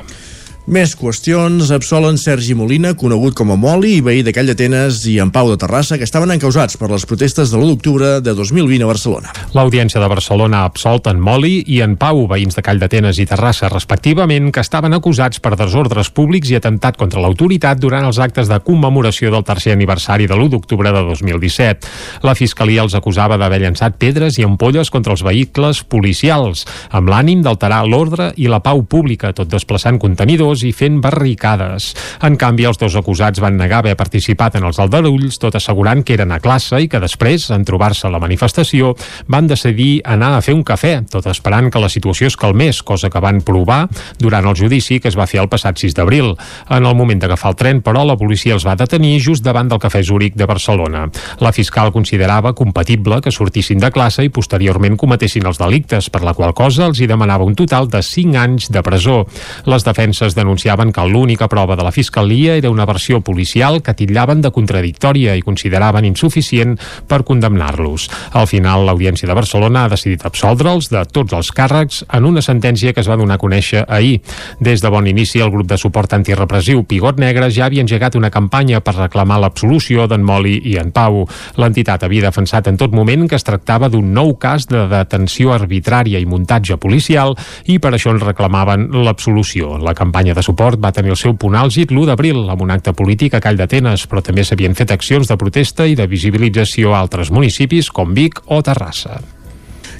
Més 0.68 0.90
qüestions. 1.00 1.70
Absolen 1.72 2.18
Sergi 2.20 2.52
Molina, 2.52 2.90
conegut 2.92 3.32
com 3.32 3.48
a 3.48 3.56
Moli, 3.56 3.94
i 3.96 4.00
veí 4.04 4.18
de 4.20 4.34
Call 4.36 4.50
d'Atenes 4.50 4.98
i 5.08 5.14
en 5.22 5.30
Pau 5.32 5.48
de 5.48 5.56
Terrassa, 5.56 5.96
que 5.96 6.04
estaven 6.04 6.28
encausats 6.34 6.76
per 6.76 6.90
les 6.92 7.06
protestes 7.08 7.48
de 7.48 7.56
l'1 7.56 7.70
d'octubre 7.70 8.10
de 8.20 8.34
2020 8.36 8.84
a 8.84 8.90
Barcelona. 8.90 9.32
L'Audiència 9.56 10.02
de 10.02 10.10
Barcelona 10.12 10.58
ha 10.60 10.68
absolt 10.68 11.08
en 11.08 11.22
Moli 11.24 11.62
i 11.72 11.78
en 11.80 11.94
Pau, 11.96 12.26
veïns 12.28 12.58
de 12.58 12.64
Call 12.66 12.82
d'Atenes 12.82 13.16
i 13.16 13.24
Terrassa, 13.30 13.70
respectivament, 13.72 14.50
que 14.52 14.60
estaven 14.60 14.92
acusats 14.92 15.40
per 15.40 15.54
desordres 15.56 16.12
públics 16.12 16.52
i 16.52 16.58
atemptat 16.60 17.00
contra 17.00 17.24
l'autoritat 17.24 17.80
durant 17.80 18.04
els 18.04 18.20
actes 18.20 18.52
de 18.52 18.60
commemoració 18.60 19.32
del 19.32 19.48
tercer 19.48 19.72
aniversari 19.72 20.28
de 20.28 20.36
l'1 20.36 20.52
d'octubre 20.52 20.92
de 20.92 21.04
2017. 21.14 21.88
La 22.28 22.36
Fiscalia 22.36 22.84
els 22.84 22.98
acusava 22.98 23.40
d'haver 23.40 23.62
llançat 23.64 23.96
pedres 23.96 24.36
i 24.36 24.44
ampolles 24.44 24.92
contra 24.92 25.16
els 25.16 25.24
vehicles 25.24 25.80
policials, 25.88 26.68
amb 26.92 27.08
l'ànim 27.08 27.40
d'alterar 27.40 27.86
l'ordre 27.88 28.34
i 28.36 28.52
la 28.52 28.60
pau 28.60 28.84
pública, 28.84 29.32
tot 29.32 29.48
desplaçant 29.48 29.96
contenidors 29.96 30.57
i 30.66 30.72
fent 30.72 31.00
barricades. 31.04 31.92
En 32.24 32.36
canvi, 32.40 32.66
els 32.68 32.78
dos 32.80 32.96
acusats 32.98 33.40
van 33.42 33.58
negar 33.58 33.82
haver 33.82 33.96
participat 33.98 34.58
en 34.58 34.66
els 34.68 34.78
aldarulls, 34.82 35.38
tot 35.38 35.54
assegurant 35.58 36.02
que 36.04 36.16
eren 36.16 36.32
a 36.34 36.40
classe 36.42 36.80
i 36.82 36.88
que 36.90 37.00
després, 37.02 37.48
en 37.54 37.64
trobar-se 37.68 38.06
a 38.08 38.12
la 38.12 38.20
manifestació, 38.22 38.94
van 39.28 39.46
decidir 39.50 40.00
anar 40.04 40.34
a 40.36 40.42
fer 40.44 40.56
un 40.56 40.64
cafè, 40.66 40.94
tot 41.10 41.26
esperant 41.30 41.70
que 41.70 41.82
la 41.82 41.90
situació 41.92 42.28
es 42.28 42.36
calmés, 42.36 42.82
cosa 42.82 43.10
que 43.10 43.22
van 43.22 43.42
provar 43.46 43.86
durant 44.18 44.46
el 44.46 44.56
judici 44.58 44.98
que 45.00 45.10
es 45.12 45.18
va 45.18 45.28
fer 45.30 45.42
el 45.42 45.50
passat 45.50 45.78
6 45.78 45.94
d'abril. 45.94 46.34
En 46.70 46.86
el 46.86 46.96
moment 46.98 47.20
d'agafar 47.22 47.52
el 47.52 47.58
tren, 47.60 47.82
però, 47.84 48.04
la 48.06 48.18
policia 48.18 48.56
els 48.56 48.66
va 48.66 48.76
detenir 48.78 49.18
just 49.22 49.44
davant 49.44 49.68
del 49.68 49.80
Cafè 49.82 50.02
Zúric 50.04 50.36
de 50.38 50.46
Barcelona. 50.46 51.06
La 51.40 51.52
fiscal 51.52 51.92
considerava 51.92 52.54
compatible 52.54 53.20
que 53.22 53.32
sortissin 53.34 53.78
de 53.82 53.90
classe 53.94 54.24
i 54.24 54.32
posteriorment 54.34 54.96
cometessin 54.98 55.46
els 55.46 55.60
delictes, 55.60 56.10
per 56.10 56.24
la 56.26 56.34
qual 56.34 56.54
cosa 56.56 56.86
els 56.88 57.00
hi 57.00 57.08
demanava 57.10 57.46
un 57.46 57.56
total 57.58 57.88
de 57.90 58.02
5 58.02 58.38
anys 58.38 58.70
de 58.74 58.82
presó. 58.82 59.24
Les 59.68 59.84
defenses 59.84 60.34
de 60.34 60.44
denunciaven 60.48 60.92
que 60.92 61.04
l'única 61.04 61.46
prova 61.46 61.76
de 61.76 61.84
la 61.84 61.92
Fiscalia 61.92 62.56
era 62.56 62.70
una 62.70 62.86
versió 62.86 63.20
policial 63.20 63.82
que 63.82 63.92
titllaven 63.92 64.40
de 64.40 64.50
contradictòria 64.50 65.34
i 65.36 65.44
consideraven 65.44 66.06
insuficient 66.08 66.78
per 67.06 67.20
condemnar-los. 67.28 68.08
Al 68.32 68.46
final, 68.48 68.86
l'Audiència 68.88 69.28
de 69.28 69.36
Barcelona 69.36 69.84
ha 69.84 69.90
decidit 69.92 70.24
absoldre'ls 70.24 70.88
de 70.88 71.02
tots 71.12 71.36
els 71.36 71.50
càrrecs 71.52 72.00
en 72.16 72.24
una 72.24 72.40
sentència 72.40 72.94
que 72.96 73.04
es 73.04 73.10
va 73.10 73.18
donar 73.20 73.36
a 73.36 73.42
conèixer 73.42 73.84
ahir. 73.84 74.22
Des 74.58 74.80
de 74.80 74.88
bon 74.88 75.06
inici, 75.06 75.42
el 75.44 75.52
grup 75.52 75.68
de 75.68 75.76
suport 75.76 76.16
antirepressiu 76.16 76.86
Pigot 76.88 77.20
Negre 77.20 77.50
ja 77.52 77.66
havia 77.66 77.84
engegat 77.84 78.16
una 78.16 78.32
campanya 78.32 78.80
per 78.80 78.96
reclamar 78.96 79.42
l'absolució 79.42 80.08
d'en 80.08 80.24
Moli 80.24 80.62
i 80.72 80.78
en 80.80 80.94
Pau. 80.96 81.26
L'entitat 81.60 82.08
havia 82.08 82.30
defensat 82.30 82.72
en 82.72 82.80
tot 82.80 82.96
moment 82.96 83.28
que 83.28 83.36
es 83.36 83.44
tractava 83.44 83.92
d'un 83.92 84.14
nou 84.16 84.38
cas 84.40 84.64
de 84.70 84.86
detenció 84.88 85.52
arbitrària 85.52 86.18
i 86.18 86.26
muntatge 86.26 86.80
policial 86.80 87.36
i 87.68 87.78
per 87.78 87.92
això 87.92 88.16
en 88.16 88.24
reclamaven 88.24 88.88
l'absolució. 89.04 89.76
La 89.76 89.92
campanya 89.98 90.27
de 90.34 90.44
suport 90.44 90.80
va 90.80 90.92
tenir 90.92 91.14
el 91.14 91.20
seu 91.20 91.36
punt 91.38 91.56
àlgid 91.58 91.94
l'1 91.94 92.10
d'abril 92.10 92.44
amb 92.50 92.66
un 92.66 92.74
acte 92.74 92.92
polític 92.92 93.38
a 93.38 93.42
Call 93.44 93.60
d'Atenes, 93.60 94.08
però 94.10 94.24
també 94.24 94.44
s'havien 94.44 94.76
fet 94.78 94.92
accions 94.92 95.30
de 95.30 95.38
protesta 95.40 95.86
i 95.86 95.96
de 95.98 96.06
visibilització 96.10 96.94
a 96.94 97.00
altres 97.00 97.30
municipis 97.30 97.92
com 97.94 98.14
Vic 98.14 98.42
o 98.46 98.62
Terrassa. 98.62 99.37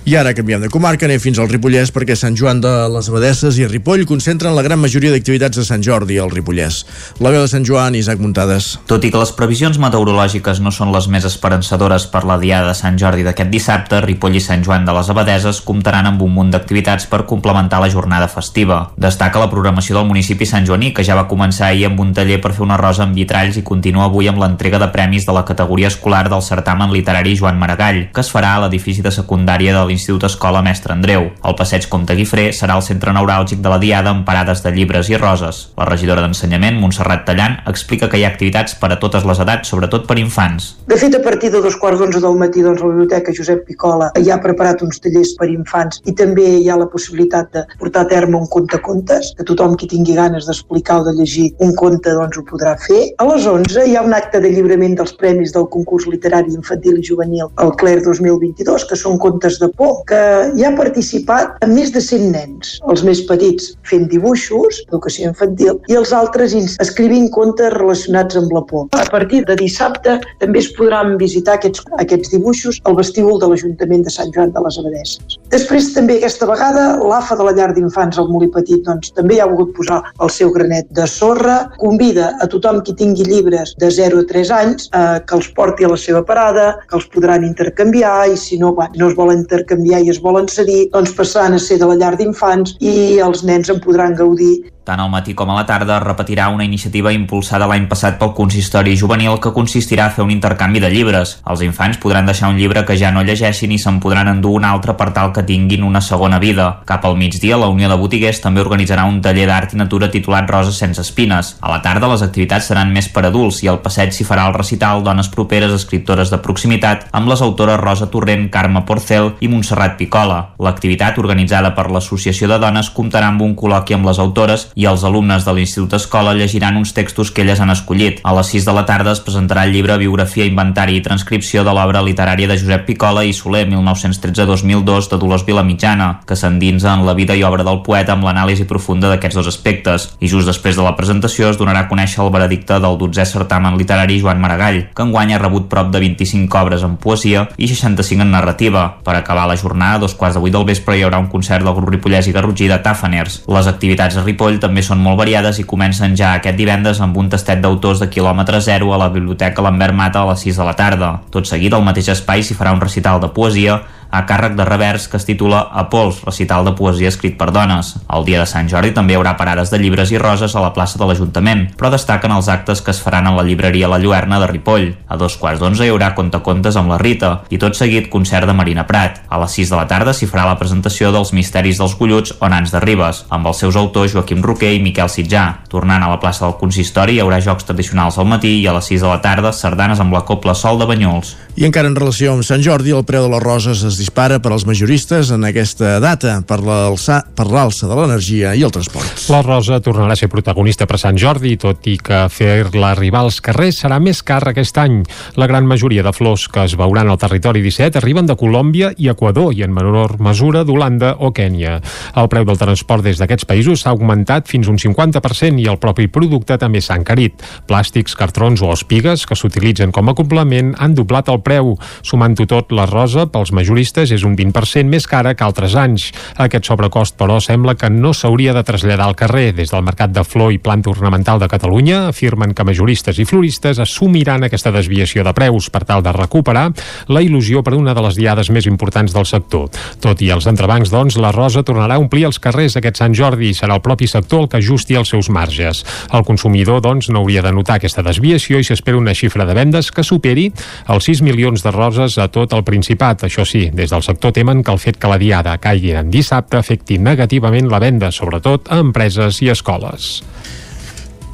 I 0.09 0.15
ara 0.17 0.31
canviem 0.33 0.62
de 0.65 0.71
comarca, 0.73 1.05
anem 1.05 1.21
fins 1.21 1.37
al 1.37 1.50
Ripollès 1.50 1.91
perquè 1.93 2.15
Sant 2.17 2.33
Joan 2.33 2.62
de 2.65 2.71
les 2.88 3.11
Abadesses 3.11 3.59
i 3.61 3.67
Ripoll 3.69 4.07
concentren 4.09 4.55
la 4.57 4.62
gran 4.65 4.81
majoria 4.81 5.11
d'activitats 5.12 5.59
de 5.61 5.65
Sant 5.69 5.83
Jordi 5.85 6.17
al 6.17 6.31
Ripollès. 6.33 6.79
La 7.21 7.29
veu 7.35 7.43
de 7.43 7.50
Sant 7.53 7.67
Joan, 7.69 7.93
Isaac 7.93 8.23
Muntades. 8.25 8.71
Tot 8.88 9.05
i 9.05 9.11
que 9.12 9.21
les 9.21 9.35
previsions 9.37 9.77
meteorològiques 9.77 10.62
no 10.65 10.73
són 10.73 10.95
les 10.95 11.11
més 11.12 11.27
esperançadores 11.29 12.07
per 12.09 12.23
la 12.25 12.38
diada 12.41 12.71
de 12.71 12.79
Sant 12.79 12.97
Jordi 12.97 13.27
d'aquest 13.27 13.53
dissabte, 13.53 13.99
Ripoll 14.00 14.38
i 14.38 14.41
Sant 14.41 14.65
Joan 14.65 14.87
de 14.88 14.95
les 14.97 15.11
Abadeses 15.12 15.61
comptaran 15.69 16.09
amb 16.09 16.25
un 16.25 16.33
munt 16.38 16.55
d'activitats 16.57 17.05
per 17.12 17.27
complementar 17.29 17.83
la 17.85 17.93
jornada 17.93 18.31
festiva. 18.33 18.81
Destaca 18.97 19.45
la 19.45 19.50
programació 19.53 19.99
del 19.99 20.09
municipi 20.09 20.49
Sant 20.49 20.65
Joaní, 20.65 20.95
que 20.97 21.05
ja 21.05 21.21
va 21.21 21.27
començar 21.29 21.69
ahir 21.69 21.91
amb 21.91 22.00
un 22.00 22.17
taller 22.17 22.41
per 22.41 22.55
fer 22.57 22.65
una 22.65 22.81
rosa 22.81 23.05
amb 23.05 23.12
vitralls 23.21 23.61
i 23.61 23.67
continua 23.75 24.09
avui 24.09 24.33
amb 24.33 24.41
l'entrega 24.41 24.81
de 24.81 24.88
premis 24.88 25.29
de 25.29 25.37
la 25.37 25.45
categoria 25.45 25.93
escolar 25.93 26.25
del 26.33 26.47
certamen 26.49 26.97
literari 26.97 27.37
Joan 27.37 27.61
Maragall, 27.61 28.07
que 28.09 28.25
es 28.25 28.33
farà 28.33 28.57
a 28.57 28.65
l'edifici 28.65 29.05
de 29.05 29.12
secundària 29.12 29.77
de 29.77 29.85
l'Institut 29.85 29.98
l'Institut 29.99 30.28
Escola 30.28 30.62
Mestre 30.62 30.95
Andreu. 30.95 31.25
El 31.43 31.57
passeig 31.59 31.88
Comte 31.90 32.14
Guifré 32.14 32.52
serà 32.55 32.76
el 32.78 32.85
centre 32.87 33.11
neuràlgic 33.14 33.59
de 33.64 33.71
la 33.73 33.81
Diada 33.83 34.12
amb 34.14 34.23
parades 34.26 34.62
de 34.62 34.71
llibres 34.71 35.09
i 35.11 35.19
roses. 35.19 35.73
La 35.78 35.88
regidora 35.88 36.23
d'Ensenyament, 36.23 36.78
Montserrat 36.78 37.25
Tallant, 37.26 37.57
explica 37.67 38.07
que 38.09 38.21
hi 38.21 38.23
ha 38.23 38.31
activitats 38.31 38.76
per 38.78 38.93
a 38.95 38.99
totes 39.02 39.26
les 39.26 39.40
edats, 39.43 39.73
sobretot 39.73 40.07
per 40.07 40.19
infants. 40.23 40.69
De 40.87 40.99
fet, 41.00 41.17
a 41.19 41.23
partir 41.25 41.50
de 41.50 41.62
dos 41.64 41.76
quarts 41.83 41.99
d'onze 41.99 42.23
del 42.23 42.38
matí, 42.38 42.62
doncs, 42.62 42.85
la 42.85 42.93
Biblioteca 42.93 43.35
Josep 43.35 43.64
Picola 43.67 44.12
ja 44.23 44.37
ha 44.37 44.43
preparat 44.45 44.85
uns 44.87 45.02
tallers 45.02 45.35
per 45.40 45.50
infants 45.50 45.99
i 46.07 46.14
també 46.14 46.47
hi 46.61 46.71
ha 46.71 46.78
la 46.78 46.87
possibilitat 46.93 47.50
de 47.57 47.64
portar 47.83 48.07
a 48.07 48.11
terme 48.12 48.38
un 48.38 48.47
conte 48.47 48.78
contes, 48.85 49.33
que 49.35 49.49
tothom 49.50 49.75
qui 49.81 49.90
tingui 49.90 50.14
ganes 50.14 50.47
d'explicar 50.47 51.00
o 51.02 51.09
de 51.09 51.17
llegir 51.19 51.49
un 51.64 51.75
conte 51.75 52.14
doncs 52.14 52.38
ho 52.38 52.47
podrà 52.47 52.76
fer. 52.87 53.02
A 53.19 53.26
les 53.33 53.50
11 53.50 53.88
hi 53.90 53.99
ha 53.99 54.07
un 54.07 54.14
acte 54.14 54.38
de 54.45 54.55
lliurament 54.55 54.95
dels 55.02 55.17
premis 55.19 55.57
del 55.57 55.67
concurs 55.75 56.07
literari 56.07 56.55
infantil 56.55 57.02
i 57.02 57.07
juvenil 57.11 57.50
el 57.59 57.75
Claire 57.81 58.07
2022, 58.07 58.87
que 58.87 59.02
són 59.02 59.19
contes 59.19 59.59
de 59.59 59.73
por, 59.75 59.88
que 60.09 60.21
hi 60.57 60.64
ha 60.66 60.73
participat 60.78 61.59
amb 61.64 61.76
més 61.78 61.92
de 61.95 62.02
100 62.04 62.30
nens, 62.35 62.76
els 62.90 63.04
més 63.07 63.23
petits 63.28 63.73
fent 63.88 64.07
dibuixos, 64.12 64.83
educació 64.88 65.30
infantil, 65.30 65.78
i 65.90 65.99
els 65.99 66.12
altres 66.16 66.54
escrivint 66.83 67.28
contes 67.35 67.73
relacionats 67.75 68.38
amb 68.40 68.52
la 68.54 68.62
por. 68.68 68.87
A 68.99 69.07
partir 69.12 69.45
de 69.49 69.57
dissabte 69.59 70.18
també 70.42 70.62
es 70.62 70.71
podran 70.76 71.16
visitar 71.21 71.59
aquests, 71.59 71.85
aquests 72.02 72.33
dibuixos 72.35 72.80
al 72.88 72.97
vestíbul 72.99 73.40
de 73.42 73.50
l'Ajuntament 73.50 74.04
de 74.07 74.14
Sant 74.14 74.33
Joan 74.35 74.52
de 74.54 74.62
les 74.64 74.78
Abadesses. 74.80 75.38
Després 75.54 75.92
també 75.97 76.18
aquesta 76.18 76.49
vegada 76.50 76.87
l'AFA 77.02 77.38
de 77.38 77.49
la 77.49 77.54
llar 77.59 77.71
d'infants 77.76 78.18
al 78.21 78.30
Molí 78.33 78.50
Petit 78.54 78.85
doncs, 78.87 79.12
també 79.16 79.40
ha 79.40 79.49
volgut 79.50 79.75
posar 79.76 80.00
el 80.25 80.33
seu 80.35 80.52
granet 80.54 80.88
de 80.97 81.07
sorra, 81.11 81.59
convida 81.78 82.33
a 82.42 82.49
tothom 82.50 82.83
qui 82.87 82.97
tingui 82.99 83.26
llibres 83.28 83.75
de 83.80 83.90
0 83.95 84.25
a 84.25 84.28
3 84.33 84.54
anys 84.59 84.88
eh, 84.92 85.21
que 85.26 85.38
els 85.38 85.50
porti 85.57 85.87
a 85.87 85.92
la 85.92 86.00
seva 86.00 86.25
parada, 86.26 86.68
que 86.88 86.99
els 86.99 87.09
podran 87.12 87.47
intercanviar 87.47 88.28
i 88.33 88.37
si 88.40 88.59
no, 88.61 88.75
no 88.75 89.11
es 89.11 89.16
volen 89.18 89.45
intercanviar 89.45 89.67
i 89.76 90.10
es 90.10 90.20
volen 90.22 90.48
cedir, 90.48 90.88
doncs 90.92 91.14
passaran 91.16 91.54
a 91.54 91.58
ser 91.58 91.78
de 91.78 91.87
la 91.87 91.96
llar 92.00 92.16
d'infants 92.16 92.76
i 92.80 93.18
els 93.25 93.44
nens 93.44 93.70
en 93.70 93.80
podran 93.84 94.16
gaudir 94.18 94.70
tant 94.88 95.02
al 95.04 95.11
matí 95.12 95.35
com 95.37 95.50
a 95.52 95.59
la 95.59 95.66
tarda 95.68 95.99
repetirà 96.00 96.49
una 96.49 96.64
iniciativa 96.64 97.12
impulsada 97.12 97.66
l'any 97.68 97.87
passat 97.90 98.16
pel 98.21 98.33
consistori 98.37 98.97
juvenil 98.97 99.37
que 99.42 99.52
consistirà 99.52 100.07
a 100.09 100.14
fer 100.14 100.25
un 100.25 100.33
intercanvi 100.33 100.80
de 100.80 100.88
llibres. 100.92 101.35
Els 101.45 101.62
infants 101.66 101.99
podran 102.00 102.28
deixar 102.28 102.49
un 102.49 102.57
llibre 102.57 102.85
que 102.88 102.97
ja 102.97 103.11
no 103.12 103.25
llegeixin 103.26 103.75
i 103.75 103.78
se'n 103.78 104.00
podran 104.00 104.30
endur 104.33 104.54
un 104.57 104.64
altre 104.64 104.95
per 104.97 105.11
tal 105.16 105.35
que 105.37 105.45
tinguin 105.45 105.85
una 105.85 106.00
segona 106.00 106.38
vida. 106.40 106.68
Cap 106.88 107.04
al 107.04 107.18
migdia, 107.21 107.59
la 107.61 107.68
Unió 107.68 107.90
de 107.90 107.99
Botiguers 108.00 108.40
també 108.40 108.64
organitzarà 108.64 109.04
un 109.04 109.21
taller 109.25 109.45
d'art 109.50 109.75
i 109.75 109.80
natura 109.80 110.09
titulat 110.11 110.49
Roses 110.49 110.80
sense 110.80 111.04
espines. 111.04 111.57
A 111.61 111.73
la 111.75 111.83
tarda, 111.85 112.09
les 112.09 112.25
activitats 112.25 112.71
seran 112.73 112.92
més 112.95 113.11
per 113.12 113.26
adults 113.28 113.61
i 113.64 113.68
al 113.68 113.83
passeig 113.85 114.14
s'hi 114.16 114.25
farà 114.25 114.49
el 114.49 114.57
recital 114.57 115.04
Dones 115.04 115.28
properes, 115.28 115.75
escriptores 115.75 116.33
de 116.33 116.40
proximitat, 116.40 117.09
amb 117.12 117.28
les 117.28 117.45
autores 117.45 117.80
Rosa 117.83 118.09
Torrent, 118.09 118.49
Carme 118.54 118.87
Porcel 118.88 119.35
i 119.45 119.52
Montserrat 119.52 119.99
Picola. 120.00 120.40
L'activitat, 120.64 121.21
organitzada 121.21 121.75
per 121.76 121.90
l'Associació 121.92 122.49
de 122.49 122.61
Dones, 122.62 122.92
comptarà 122.97 123.28
amb 123.28 123.45
un 123.45 123.54
col·loqui 123.59 123.97
amb 123.99 124.09
les 124.09 124.23
autores 124.23 124.68
i 124.78 124.87
els 124.87 125.02
alumnes 125.02 125.42
de 125.42 125.52
l'Institut 125.56 125.97
Escola 125.99 126.37
llegiran 126.38 126.76
uns 126.78 126.92
textos 126.94 127.32
que 127.35 127.42
elles 127.42 127.58
han 127.58 127.73
escollit. 127.75 128.20
A 128.23 128.30
les 128.37 128.52
6 128.54 128.68
de 128.68 128.75
la 128.76 128.85
tarda 128.87 129.11
es 129.16 129.20
presentarà 129.25 129.64
el 129.66 129.73
llibre 129.75 129.97
Biografia, 129.99 130.47
Inventari 130.47 130.94
i 130.97 131.02
Transcripció 131.02 131.64
de 131.66 131.75
l'obra 131.75 132.02
literària 132.06 132.47
de 132.47 132.58
Josep 132.61 132.85
Picola 132.87 133.25
i 133.26 133.35
Soler 133.35 133.64
1913-2002 133.73 135.11
de 135.11 135.18
Dolors 135.18 135.44
Vilamitjana, 135.49 136.20
que 136.28 136.38
s'endinsa 136.38 136.94
en 136.94 137.02
la 137.08 137.16
vida 137.18 137.35
i 137.35 137.42
obra 137.42 137.66
del 137.66 137.82
poeta 137.82 138.14
amb 138.14 138.28
l'anàlisi 138.28 138.68
profunda 138.70 139.11
d'aquests 139.11 139.40
dos 139.40 139.50
aspectes. 139.50 140.12
I 140.23 140.30
just 140.30 140.47
després 140.47 140.78
de 140.78 140.87
la 140.87 140.94
presentació 140.94 141.50
es 141.50 141.58
donarà 141.58 141.82
a 141.87 141.90
conèixer 141.90 142.23
el 142.23 142.30
veredicte 142.30 142.78
del 142.78 143.00
12è 143.02 143.26
certamen 143.26 143.80
literari 143.80 144.20
Joan 144.23 144.38
Maragall, 144.38 144.85
que 144.94 145.02
enguany 145.02 145.35
ha 145.35 145.42
rebut 145.42 145.66
prop 145.66 145.90
de 145.90 146.04
25 146.06 146.62
obres 146.62 146.87
en 146.87 146.94
poesia 147.02 147.49
i 147.58 147.66
65 147.66 148.23
en 148.23 148.30
narrativa. 148.30 148.87
Per 149.02 149.18
acabar 149.18 149.49
la 149.50 149.58
jornada, 149.58 149.99
a 149.99 150.04
dos 150.06 150.14
quarts 150.14 150.38
de 150.38 150.44
vuit 150.47 150.54
del 150.54 150.68
vespre 150.70 150.94
hi 150.94 151.02
haurà 151.02 151.18
un 151.18 151.30
concert 151.35 151.66
del 151.66 151.75
grup 151.75 151.90
Ripollès 151.90 152.30
i 152.30 152.37
Garrotgí 152.37 152.70
de 152.70 152.78
Tàfaners. 152.85 153.42
Les 153.50 153.66
activitats 153.66 154.14
a 154.14 154.23
Ripoll 154.23 154.62
també 154.68 154.84
són 154.84 155.00
molt 155.00 155.16
variades 155.18 155.58
i 155.62 155.66
comencen 155.68 156.14
ja 156.18 156.34
aquest 156.37 156.58
divendres 156.58 157.00
amb 157.00 157.16
un 157.16 157.30
tastet 157.32 157.62
d'autors 157.64 158.02
de 158.02 158.10
quilòmetre 158.12 158.60
zero 158.60 158.92
a 158.92 159.00
la 159.00 159.08
Biblioteca 159.14 159.64
Lambert 159.64 159.96
Mata 159.96 160.22
a 160.22 160.28
les 160.30 160.44
6 160.44 160.60
de 160.60 160.66
la 160.68 160.76
tarda. 160.76 161.12
Tot 161.32 161.48
seguit, 161.48 161.72
al 161.72 161.87
mateix 161.87 162.12
espai 162.12 162.44
s'hi 162.44 162.56
farà 162.58 162.75
un 162.76 162.84
recital 162.84 163.22
de 163.22 163.32
poesia 163.32 163.80
a 164.11 164.25
càrrec 164.27 164.55
de 164.57 164.65
revers 164.65 165.09
que 165.09 165.19
es 165.19 165.27
titula 165.29 165.61
A 165.73 165.88
Pols, 165.91 166.23
recital 166.25 166.65
de 166.65 166.73
poesia 166.79 167.11
escrit 167.12 167.37
per 167.38 167.50
dones. 167.53 167.95
El 168.09 168.25
dia 168.25 168.41
de 168.41 168.47
Sant 168.49 168.69
Jordi 168.71 168.93
també 168.97 169.15
hi 169.15 169.19
haurà 169.19 169.35
parades 169.37 169.73
de 169.73 169.81
llibres 169.81 170.12
i 170.12 170.19
roses 170.19 170.55
a 170.57 170.62
la 170.65 170.73
plaça 170.77 170.99
de 170.99 171.09
l'Ajuntament, 171.09 171.67
però 171.79 171.91
destaquen 171.93 172.33
els 172.33 172.49
actes 172.49 172.83
que 172.83 172.93
es 172.95 173.03
faran 173.05 173.29
a 173.29 173.35
la 173.37 173.45
llibreria 173.45 173.88
La 173.88 173.99
Lluerna 174.00 174.41
de 174.41 174.49
Ripoll. 174.50 174.88
A 175.09 175.17
dos 175.21 175.37
quarts 175.37 175.61
d'onze 175.61 175.85
hi 175.87 175.93
haurà 175.93 176.15
contacontes 176.17 176.77
amb 176.77 176.93
la 176.93 176.99
Rita 176.99 177.33
i 177.50 177.61
tot 177.61 177.77
seguit 177.77 178.09
concert 178.12 178.49
de 178.49 178.57
Marina 178.57 178.87
Prat. 178.88 179.23
A 179.29 179.41
les 179.43 179.59
6 179.61 179.75
de 179.75 179.81
la 179.81 179.87
tarda 179.91 180.15
s'hi 180.17 180.29
farà 180.31 180.47
la 180.49 180.59
presentació 180.61 181.12
dels 181.12 181.35
Misteris 181.37 181.79
dels 181.83 181.97
Golluts 181.99 182.35
o 182.41 182.49
Nans 182.49 182.73
de 182.73 182.81
Ribes, 182.85 183.25
amb 183.29 183.50
els 183.50 183.61
seus 183.61 183.77
autors 183.77 184.15
Joaquim 184.17 184.43
Roquer 184.45 184.73
i 184.77 184.83
Miquel 184.83 185.12
Sitjà. 185.12 185.45
Tornant 185.69 186.03
a 186.03 186.11
la 186.11 186.21
plaça 186.23 186.47
del 186.47 186.57
Consistori 186.61 187.19
hi 187.19 187.23
haurà 187.25 187.43
jocs 187.45 187.69
tradicionals 187.69 188.19
al 188.19 188.29
matí 188.31 188.57
i 188.62 188.67
a 188.67 188.77
les 188.77 188.88
6 188.88 189.05
de 189.05 189.11
la 189.11 189.21
tarda 189.25 189.53
sardanes 189.53 190.00
amb 190.00 190.17
la 190.17 190.25
Copla 190.29 190.55
Sol 190.57 190.81
de 190.81 190.88
Banyuls. 190.88 191.35
I 191.59 191.67
encara 191.69 191.91
en 191.91 191.97
relació 191.99 192.33
amb 192.33 192.47
Sant 192.47 192.62
Jordi, 192.65 192.95
el 192.95 193.05
preu 193.07 193.27
de 193.27 193.33
les 193.35 193.43
roses 193.43 193.83
es 193.85 193.98
dispara 193.99 194.38
per 194.43 194.52
als 194.55 194.64
majoristes 194.69 195.33
en 195.35 195.45
aquesta 195.49 195.99
data 196.02 196.38
per 196.47 196.61
l'alça 196.62 197.88
de 197.88 197.97
l'energia 197.99 198.55
i 198.55 198.62
el 198.67 198.73
transport. 198.75 199.26
La 199.33 199.43
rosa 199.43 199.81
tornarà 199.85 200.14
a 200.14 200.19
ser 200.19 200.31
protagonista 200.33 200.87
per 200.87 201.00
Sant 201.02 201.19
Jordi, 201.19 201.57
tot 201.61 201.87
i 201.90 201.97
que 201.99 202.21
fer-la 202.33 202.93
arribar 202.95 203.25
als 203.26 203.40
carrers 203.45 203.83
serà 203.83 203.99
més 204.02 204.23
car 204.23 204.40
aquest 204.49 204.78
any. 204.78 205.02
La 205.37 205.49
gran 205.50 205.67
majoria 205.67 206.05
de 206.07 206.12
flors 206.14 206.47
que 206.49 206.64
es 206.64 206.76
veuran 206.78 207.11
al 207.11 207.19
territori 207.19 207.62
17 207.64 207.99
arriben 207.99 208.28
de 208.28 208.38
Colòmbia 208.38 208.93
i 208.97 209.11
Equador 209.11 209.52
i 209.57 209.64
en 209.67 209.75
menor 209.75 210.19
mesura 210.23 210.64
d'Holanda 210.64 211.17
o 211.19 211.33
Kènia. 211.35 211.78
El 212.14 212.31
preu 212.31 212.47
del 212.49 212.61
transport 212.61 213.05
des 213.05 213.19
d'aquests 213.19 213.49
països 213.49 213.83
s'ha 213.83 213.93
augmentat 213.93 214.49
fins 214.49 214.71
un 214.71 214.78
50% 214.78 215.59
i 215.59 215.69
el 215.69 215.81
propi 215.83 216.07
producte 216.07 216.59
també 216.59 216.81
s'ha 216.81 216.99
encarit. 217.00 217.43
Plàstics, 217.69 218.17
cartrons 218.19 218.62
o 218.62 218.73
espigues 218.73 219.26
que 219.26 219.37
s'utilitzen 219.38 219.93
com 219.93 220.09
a 220.09 220.17
complement 220.19 220.75
han 220.78 220.95
doblat 220.95 221.28
el 221.33 221.43
preu. 221.43 221.75
Sumant-ho 222.02 222.47
tot, 222.49 222.73
la 222.73 222.87
rosa 222.87 223.26
pels 223.26 223.52
majoristes 223.52 223.88
és 223.97 224.25
un 224.26 224.37
20% 224.37 224.88
més 224.88 225.07
cara 225.09 225.35
que 225.35 225.45
altres 225.45 225.75
anys. 225.78 226.11
Aquest 226.37 226.68
sobrecost, 226.68 227.16
però, 227.18 227.38
sembla 227.40 227.75
que 227.75 227.88
no 227.90 228.12
s'hauria 228.12 228.52
de 228.52 228.62
traslladar 228.62 229.07
al 229.09 229.16
carrer. 229.16 229.52
Des 229.57 229.73
del 229.73 229.85
Mercat 229.87 230.12
de 230.12 230.25
Flor 230.25 230.52
i 230.52 230.59
Planta 230.59 230.90
Ornamental 230.90 231.40
de 231.40 231.49
Catalunya 231.49 232.09
afirmen 232.09 232.52
que 232.54 232.66
majoristes 232.66 233.18
i 233.18 233.25
floristes 233.25 233.78
assumiran 233.78 234.45
aquesta 234.45 234.73
desviació 234.75 235.25
de 235.25 235.33
preus 235.33 235.71
per 235.71 235.85
tal 235.88 236.02
de 236.04 236.12
recuperar 236.12 236.68
la 237.09 237.23
il·lusió 237.25 237.62
per 237.64 237.75
una 237.78 237.95
de 237.95 238.04
les 238.04 238.18
diades 238.18 238.50
més 238.50 238.68
importants 238.68 239.14
del 239.14 239.26
sector. 239.26 239.68
Tot 240.04 240.21
i 240.23 240.30
els 240.35 240.47
entrebancs, 240.50 240.92
doncs, 240.92 241.16
la 241.16 241.33
rosa 241.33 241.64
tornarà 241.64 241.97
a 241.97 242.02
omplir 242.02 242.26
els 242.28 242.38
carrers 242.42 242.76
aquest 242.76 243.00
Sant 243.00 243.14
Jordi 243.16 243.50
i 243.50 243.57
serà 243.57 243.78
el 243.78 243.85
propi 243.85 244.09
sector 244.11 244.45
el 244.45 244.49
que 244.52 244.61
ajusti 244.61 244.99
els 244.99 245.12
seus 245.14 245.30
marges. 245.33 245.85
El 246.12 246.26
consumidor, 246.28 246.83
doncs, 246.85 247.09
no 247.09 247.23
hauria 247.23 247.42
de 247.42 247.52
notar 247.54 247.78
aquesta 247.78 248.04
desviació 248.04 248.59
i 248.61 248.66
s'espera 248.66 248.99
una 248.99 249.14
xifra 249.16 249.47
de 249.49 249.57
vendes 249.57 249.90
que 249.95 250.04
superi 250.04 250.49
els 250.88 251.09
6 251.09 251.23
milions 251.26 251.64
de 251.64 251.73
roses 251.75 252.18
a 252.18 252.28
tot 252.33 252.52
el 252.57 252.64
Principat. 252.66 253.25
Això 253.28 253.47
sí, 253.49 253.68
des 253.78 253.94
del 253.94 254.02
sector 254.02 254.35
temen 254.35 254.64
que 254.66 254.75
el 254.75 254.80
fet 254.82 254.99
que 254.99 255.11
la 255.11 255.20
diada 255.23 255.54
caigui 255.62 255.94
en 255.97 256.11
dissabte 256.11 256.58
afecti 256.58 256.99
negativament 256.99 257.70
la 257.70 257.78
venda, 257.82 258.11
sobretot 258.12 258.73
a 258.75 258.80
empreses 258.82 259.38
i 259.44 259.52
escoles. 259.54 260.18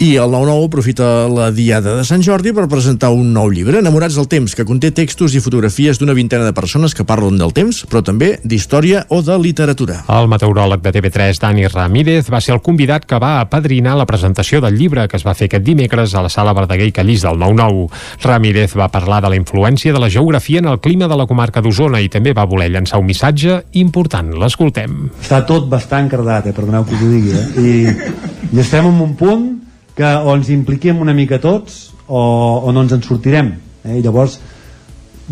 I 0.03 0.17
el 0.19 0.33
9-9 0.33 0.67
aprofita 0.67 1.29
la 1.31 1.53
Diada 1.55 1.93
de 1.95 2.05
Sant 2.05 2.23
Jordi 2.27 2.51
per 2.53 2.65
presentar 2.67 3.13
un 3.15 3.29
nou 3.33 3.47
llibre, 3.55 3.79
Enamorats 3.79 4.17
del 4.19 4.27
temps, 4.27 4.55
que 4.59 4.65
conté 4.67 4.91
textos 4.91 5.37
i 5.39 5.41
fotografies 5.41 6.01
d'una 6.01 6.17
vintena 6.19 6.43
de 6.43 6.53
persones 6.57 6.97
que 6.99 7.07
parlen 7.07 7.39
del 7.39 7.55
temps, 7.55 7.85
però 7.87 8.03
també 8.03 8.33
d'història 8.43 9.05
o 9.15 9.21
de 9.23 9.37
literatura. 9.39 10.01
El 10.11 10.27
meteoròleg 10.33 10.83
de 10.83 10.93
TV3, 10.97 11.39
Dani 11.39 11.71
Ramírez, 11.71 12.27
va 12.27 12.43
ser 12.43 12.57
el 12.57 12.63
convidat 12.67 13.07
que 13.07 13.21
va 13.23 13.39
apadrinar 13.39 13.95
la 13.95 14.07
presentació 14.11 14.59
del 14.65 14.75
llibre 14.81 15.07
que 15.07 15.17
es 15.17 15.27
va 15.27 15.37
fer 15.39 15.47
aquest 15.47 15.63
dimecres 15.63 16.19
a 16.19 16.27
la 16.27 16.33
sala 16.33 16.57
Verdaguer 16.59 16.91
i 16.91 16.97
Callís 16.99 17.23
del 17.23 17.39
9-9. 17.39 17.87
Ramírez 18.27 18.75
va 18.75 18.91
parlar 18.91 19.23
de 19.23 19.31
la 19.31 19.39
influència 19.39 19.95
de 19.95 20.03
la 20.03 20.11
geografia 20.11 20.59
en 20.59 20.73
el 20.75 20.81
clima 20.83 21.07
de 21.07 21.21
la 21.23 21.29
comarca 21.31 21.63
d'Osona 21.63 22.03
i 22.03 22.11
també 22.11 22.35
va 22.35 22.51
voler 22.51 22.73
llançar 22.75 22.99
un 22.99 23.07
missatge 23.07 23.63
important. 23.79 24.35
L'escoltem. 24.43 25.05
Està 25.23 25.45
tot 25.47 25.71
bastant 25.71 26.11
cardat, 26.11 26.51
eh? 26.51 26.57
perdoneu 26.57 26.83
que 26.83 26.99
us 26.99 27.07
ho 27.07 27.13
digui, 27.15 27.31
eh? 27.31 27.47
I, 27.63 28.51
i 28.51 28.67
estem 28.67 28.91
en 28.91 28.99
un 28.99 29.15
punt 29.15 29.53
que 29.95 30.11
o 30.25 30.35
ens 30.35 30.51
impliquem 30.51 31.01
una 31.01 31.15
mica 31.15 31.39
tots 31.43 31.95
o, 32.07 32.21
o 32.67 32.73
no 32.73 32.83
ens 32.85 32.95
en 32.97 33.03
sortirem 33.07 33.55
eh? 33.85 34.01
Llavors 34.03 34.39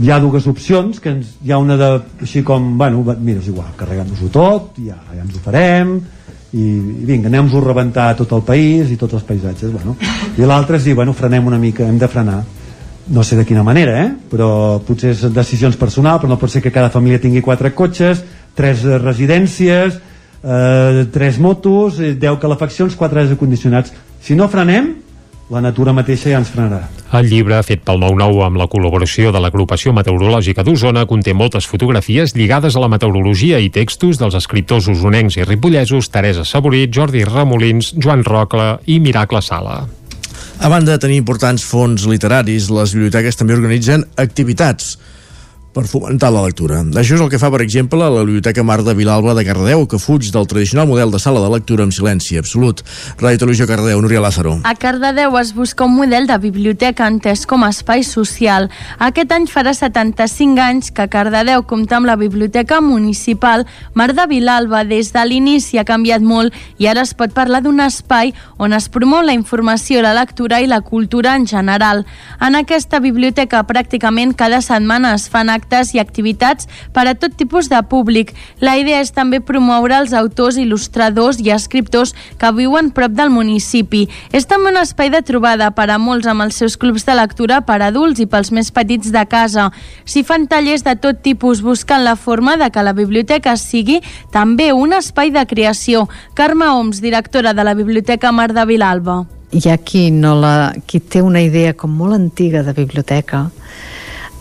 hi 0.01 0.09
ha 0.09 0.19
dues 0.23 0.47
opcions 0.49 1.03
que 1.03 1.11
ens, 1.13 1.35
hi 1.45 1.53
ha 1.53 1.59
una 1.61 1.77
de, 1.77 1.91
així 2.25 2.43
com 2.47 2.73
bueno, 2.79 3.03
mira, 3.21 3.43
és 3.43 3.51
igual, 3.51 3.75
carreguem-nos-ho 3.77 4.31
tot 4.33 4.81
ja, 4.81 4.97
ja 5.13 5.21
ens 5.21 5.37
ho 5.37 5.43
farem 5.45 5.99
i, 6.53 6.63
i 6.63 7.05
vinga, 7.09 7.29
anem-nos 7.29 7.59
a 7.59 7.65
rebentar 7.67 8.09
tot 8.17 8.33
el 8.37 8.45
país 8.47 8.93
i 8.93 8.99
tots 9.01 9.19
els 9.19 9.27
paisatges 9.29 9.73
bueno. 9.75 9.97
i 10.39 10.49
l'altra 10.49 10.79
és 10.79 10.89
dir, 10.89 10.97
bueno, 10.97 11.13
frenem 11.17 11.51
una 11.51 11.61
mica 11.61 11.85
hem 11.89 12.01
de 12.01 12.09
frenar 12.09 12.41
no 13.13 13.25
sé 13.27 13.37
de 13.37 13.45
quina 13.45 13.65
manera, 13.67 13.97
eh? 14.05 14.11
però 14.31 14.79
potser 14.87 15.11
és 15.11 15.25
decisions 15.35 15.77
personals, 15.77 16.21
però 16.23 16.31
no 16.31 16.39
pot 16.39 16.53
ser 16.53 16.63
que 16.63 16.71
cada 16.71 16.91
família 16.93 17.19
tingui 17.21 17.43
quatre 17.43 17.73
cotxes, 17.75 18.23
tres 18.55 18.85
residències, 19.03 19.99
eh, 20.43 21.07
tres 21.13 21.41
motos, 21.43 21.99
10 21.99 22.39
calefaccions, 22.39 22.95
quatre 22.97 23.25
aires 23.25 23.35
acondicionats 23.35 23.93
si 24.23 24.39
no 24.39 24.49
frenem 24.49 24.95
la 25.53 25.61
natura 25.61 25.93
mateixa 25.93 26.31
ja 26.33 26.39
ens 26.41 26.49
frenarà. 26.49 26.87
El 27.13 27.27
llibre, 27.29 27.59
fet 27.67 27.83
pel 27.85 28.01
9-9 28.01 28.41
amb 28.47 28.57
la 28.57 28.67
col·laboració 28.73 29.33
de 29.35 29.41
l'Agrupació 29.43 29.93
Meteorològica 29.93 30.65
d'Osona, 30.65 31.05
conté 31.11 31.35
moltes 31.37 31.69
fotografies 31.69 32.33
lligades 32.39 32.77
a 32.77 32.81
la 32.81 32.89
meteorologia 32.89 33.61
i 33.61 33.69
textos 33.75 34.21
dels 34.21 34.39
escriptors 34.39 34.89
usonencs 34.89 35.37
i 35.37 35.45
ripollesos 35.45 36.09
Teresa 36.15 36.47
Saborit, 36.49 36.89
Jordi 36.95 37.27
Ramolins, 37.29 37.93
Joan 37.99 38.25
Rocle 38.25 38.79
i 38.87 38.97
Miracle 39.05 39.43
Sala. 39.45 39.83
A 40.63 40.69
banda 40.73 40.95
de 40.95 41.03
tenir 41.03 41.19
importants 41.21 41.65
fons 41.67 42.07
literaris, 42.09 42.71
les 42.73 42.97
biblioteques 42.97 43.37
també 43.37 43.59
organitzen 43.59 44.07
activitats 44.17 44.95
per 45.73 45.87
fomentar 45.89 46.31
la 46.33 46.43
lectura. 46.45 46.83
Això 47.01 47.17
és 47.17 47.23
el 47.25 47.31
que 47.33 47.41
fa, 47.41 47.49
per 47.51 47.63
exemple, 47.65 47.99
la 47.99 48.25
Biblioteca 48.27 48.63
Mar 48.63 48.83
de 48.85 48.95
Vilalba 48.95 49.33
de 49.35 49.45
Cardedeu, 49.47 49.87
que 49.89 49.99
fuig 49.99 50.29
del 50.33 50.47
tradicional 50.47 50.87
model 50.89 51.11
de 51.11 51.21
sala 51.23 51.41
de 51.41 51.49
lectura 51.53 51.87
amb 51.87 51.95
silenci 51.97 52.37
absolut. 52.37 52.83
Ràdio 53.21 53.41
Televisió 53.41 53.67
Cardedeu, 53.67 54.03
Núria 54.05 54.21
Lázaro. 54.21 54.59
A 54.69 54.75
Cardedeu 54.77 55.39
es 55.41 55.55
busca 55.57 55.87
un 55.89 55.95
model 55.97 56.29
de 56.29 56.37
biblioteca 56.43 57.09
entès 57.09 57.47
com 57.49 57.65
a 57.65 57.71
espai 57.73 58.05
social. 58.05 58.69
Aquest 58.99 59.33
any 59.33 59.49
farà 59.49 59.73
75 59.73 60.61
anys 60.61 60.93
que 60.93 61.09
Cardedeu 61.09 61.65
compta 61.69 61.97
amb 61.97 62.11
la 62.11 62.19
Biblioteca 62.21 62.83
Municipal 62.85 63.67
Mar 63.95 64.13
de 64.13 64.27
Vilalba. 64.29 64.85
Des 64.85 65.13
de 65.15 65.25
l'inici 65.25 65.81
ha 65.81 65.87
canviat 65.89 66.21
molt 66.21 66.53
i 66.79 66.91
ara 66.91 67.07
es 67.07 67.15
pot 67.17 67.33
parlar 67.33 67.63
d'un 67.65 67.81
espai 67.81 68.35
on 68.59 68.77
es 68.77 68.91
promou 68.93 69.25
la 69.25 69.33
informació, 69.33 70.03
la 70.05 70.13
lectura 70.15 70.61
i 70.61 70.69
la 70.69 70.83
cultura 70.83 71.35
en 71.37 71.47
general. 71.47 72.05
En 72.41 72.59
aquesta 72.61 73.01
biblioteca 73.01 73.65
pràcticament 73.65 74.37
cada 74.37 74.61
setmana 74.61 75.15
es 75.17 75.29
fan 75.33 75.49
actes 75.63 75.95
i 75.95 76.01
activitats 76.03 76.69
per 76.93 77.07
a 77.07 77.15
tot 77.15 77.37
tipus 77.39 77.71
de 77.71 77.81
públic. 77.89 78.35
La 78.61 78.77
idea 78.79 79.01
és 79.01 79.13
també 79.15 79.41
promoure 79.41 79.97
els 80.03 80.13
autors, 80.13 80.59
il·lustradors 80.59 81.41
i 81.41 81.53
escriptors 81.55 82.15
que 82.39 82.53
viuen 82.53 82.91
prop 82.91 83.15
del 83.15 83.31
municipi. 83.31 84.09
És 84.33 84.47
també 84.51 84.73
un 84.73 84.81
espai 84.83 85.13
de 85.15 85.23
trobada 85.23 85.71
per 85.71 85.89
a 85.91 85.99
molts 85.99 86.27
amb 86.27 86.45
els 86.45 86.59
seus 86.59 86.77
clubs 86.77 87.07
de 87.07 87.17
lectura 87.17 87.63
per 87.63 87.81
a 87.81 87.91
adults 87.93 88.21
i 88.21 88.27
pels 88.27 88.53
més 88.53 88.73
petits 88.75 89.13
de 89.13 89.25
casa. 89.27 89.71
S'hi 90.05 90.25
fan 90.27 90.49
tallers 90.51 90.85
de 90.85 90.97
tot 90.97 91.23
tipus 91.23 91.63
buscant 91.63 92.05
la 92.05 92.17
forma 92.17 92.57
de 92.57 92.71
que 92.71 92.83
la 92.83 92.97
biblioteca 92.97 93.57
sigui 93.57 94.01
també 94.33 94.73
un 94.73 94.93
espai 94.97 95.31
de 95.31 95.45
creació. 95.47 96.09
Carme 96.35 96.69
Oms, 96.73 97.01
directora 97.01 97.55
de 97.55 97.65
la 97.65 97.75
Biblioteca 97.75 98.33
Mar 98.33 98.53
de 98.53 98.65
Vilalba. 98.67 99.23
Hi 99.53 99.69
ha 99.69 99.77
qui, 99.77 100.07
no 100.11 100.33
la, 100.41 100.73
qui 100.89 100.99
té 101.01 101.21
una 101.21 101.43
idea 101.45 101.75
com 101.77 101.93
molt 101.93 102.17
antiga 102.17 102.63
de 102.65 102.73
biblioteca 102.73 103.51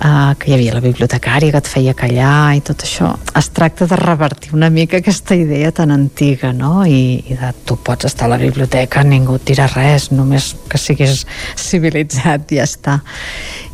Uh, 0.01 0.33
que 0.33 0.49
hi 0.49 0.55
havia 0.55 0.73
la 0.73 0.79
bibliotecària 0.81 1.53
que 1.53 1.59
et 1.61 1.67
feia 1.69 1.91
callar 1.93 2.55
i 2.57 2.61
tot 2.65 2.81
això. 2.81 3.11
Es 3.37 3.51
tracta 3.53 3.85
de 3.85 3.99
revertir 3.99 4.49
una 4.57 4.71
mica 4.73 4.97
aquesta 4.97 5.35
idea 5.37 5.69
tan 5.77 5.91
antiga, 5.93 6.49
no? 6.57 6.79
I, 6.89 7.19
i 7.29 7.35
de 7.37 7.51
tu 7.69 7.75
pots 7.77 8.07
estar 8.09 8.25
a 8.25 8.31
la 8.31 8.39
biblioteca, 8.41 9.03
ningú 9.05 9.35
et 9.37 9.45
dirà 9.51 9.67
res, 9.69 10.07
només 10.09 10.55
que 10.71 10.81
siguis 10.81 11.21
civilitzat 11.53 12.49
i 12.49 12.57
ja 12.57 12.65
està. 12.65 12.95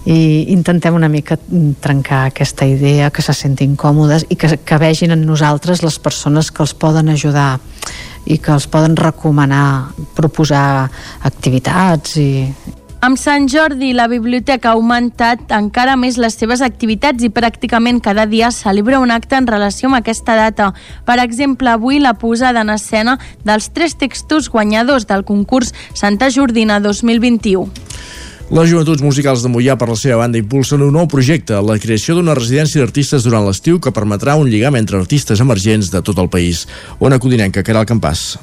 I 0.03 0.51
intentem 0.51 0.97
una 0.99 1.07
mica 1.07 1.37
trencar 1.79 2.25
aquesta 2.25 2.67
idea, 2.67 3.07
que 3.07 3.23
se 3.23 3.31
sentin 3.31 3.77
còmodes 3.79 4.27
i 4.27 4.35
que, 4.35 4.51
que 4.67 4.79
vegin 4.83 5.15
en 5.15 5.23
nosaltres 5.23 5.79
les 5.85 5.95
persones 5.95 6.51
que 6.51 6.59
els 6.65 6.75
poden 6.75 7.07
ajudar 7.15 7.53
i 8.27 8.35
que 8.43 8.51
els 8.51 8.67
poden 8.67 8.99
recomanar, 8.99 9.93
proposar 10.19 10.89
activitats 11.31 12.19
i, 12.19 12.51
amb 13.01 13.17
Sant 13.17 13.47
Jordi, 13.49 13.91
la 13.93 14.07
biblioteca 14.07 14.71
ha 14.71 14.77
augmentat 14.77 15.51
encara 15.55 15.95
més 15.99 16.17
les 16.17 16.37
seves 16.39 16.63
activitats 16.65 17.23
i 17.23 17.29
pràcticament 17.33 17.99
cada 18.03 18.25
dia 18.29 18.49
celebra 18.51 18.99
un 19.03 19.11
acte 19.11 19.37
en 19.37 19.47
relació 19.47 19.89
amb 19.89 19.99
aquesta 19.99 20.35
data. 20.39 20.71
Per 21.05 21.17
exemple, 21.23 21.69
avui 21.69 21.99
la 21.99 22.15
posada 22.17 22.63
en 22.65 22.73
escena 22.73 23.17
dels 23.45 23.69
tres 23.73 23.97
textos 23.97 24.49
guanyadors 24.49 25.07
del 25.07 25.25
concurs 25.25 25.73
Santa 25.93 26.31
Jordina 26.33 26.79
2021. 26.79 27.67
Les 28.47 28.69
Joventuts 28.71 29.03
Musicals 29.03 29.41
de 29.43 29.49
Mollà, 29.51 29.75
per 29.75 29.89
la 29.89 29.97
seva 29.99 30.21
banda, 30.21 30.39
impulsen 30.39 30.85
un 30.85 30.93
nou 30.95 31.09
projecte, 31.11 31.57
la 31.59 31.75
creació 31.83 32.15
d'una 32.15 32.35
residència 32.37 32.79
d'artistes 32.79 33.27
durant 33.27 33.43
l'estiu 33.43 33.81
que 33.83 33.91
permetrà 33.91 34.37
un 34.39 34.47
lligam 34.47 34.77
entre 34.79 35.01
artistes 35.01 35.43
emergents 35.43 35.91
de 35.91 35.99
tot 35.99 36.17
el 36.23 36.31
país. 36.31 36.63
Ona 37.03 37.19
Codinenca, 37.19 37.65
Caral 37.67 37.85
Campàs. 37.89 38.37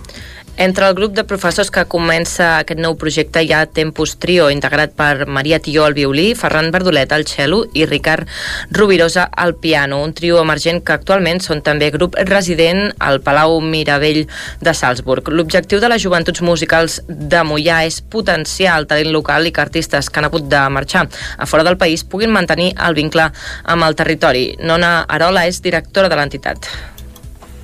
Entre 0.56 0.86
el 0.86 0.94
grup 0.94 1.16
de 1.16 1.24
professors 1.26 1.66
que 1.74 1.82
comença 1.90 2.60
aquest 2.60 2.78
nou 2.78 2.94
projecte 2.94 3.40
hi 3.42 3.48
ha 3.50 3.64
Tempus 3.66 4.12
Trio, 4.22 4.46
integrat 4.54 4.92
per 4.94 5.26
Maria 5.26 5.58
Tió 5.58 5.82
al 5.82 5.96
violí, 5.96 6.28
Ferran 6.38 6.68
Verdolet 6.70 7.10
al 7.10 7.24
cello 7.26 7.64
i 7.74 7.82
Ricard 7.90 8.28
Rubirosa 8.70 9.24
al 9.24 9.56
piano, 9.58 9.98
un 10.04 10.12
trio 10.14 10.38
emergent 10.38 10.78
que 10.86 10.94
actualment 10.94 11.42
són 11.42 11.58
també 11.66 11.88
grup 11.90 12.14
resident 12.28 12.92
al 13.02 13.18
Palau 13.24 13.56
Miravell 13.60 14.28
de 14.62 14.74
Salzburg. 14.78 15.32
L'objectiu 15.34 15.80
de 15.82 15.90
les 15.90 16.04
joventuts 16.04 16.44
musicals 16.46 17.00
de 17.08 17.40
Mollà 17.42 17.80
és 17.88 17.98
potenciar 17.98 18.76
el 18.78 18.86
talent 18.86 19.10
local 19.10 19.48
i 19.48 19.52
que 19.52 19.64
artistes 19.64 20.06
que 20.06 20.22
han 20.22 20.28
hagut 20.28 20.46
de 20.46 20.60
marxar 20.70 21.08
a 21.36 21.48
fora 21.50 21.64
del 21.66 21.80
país 21.82 22.04
puguin 22.06 22.30
mantenir 22.30 22.76
el 22.78 22.94
vincle 22.94 23.26
amb 23.64 23.88
el 23.88 23.98
territori. 23.98 24.52
Nona 24.62 25.00
Arola 25.08 25.48
és 25.50 25.58
directora 25.66 26.06
de 26.08 26.20
l'entitat. 26.20 26.70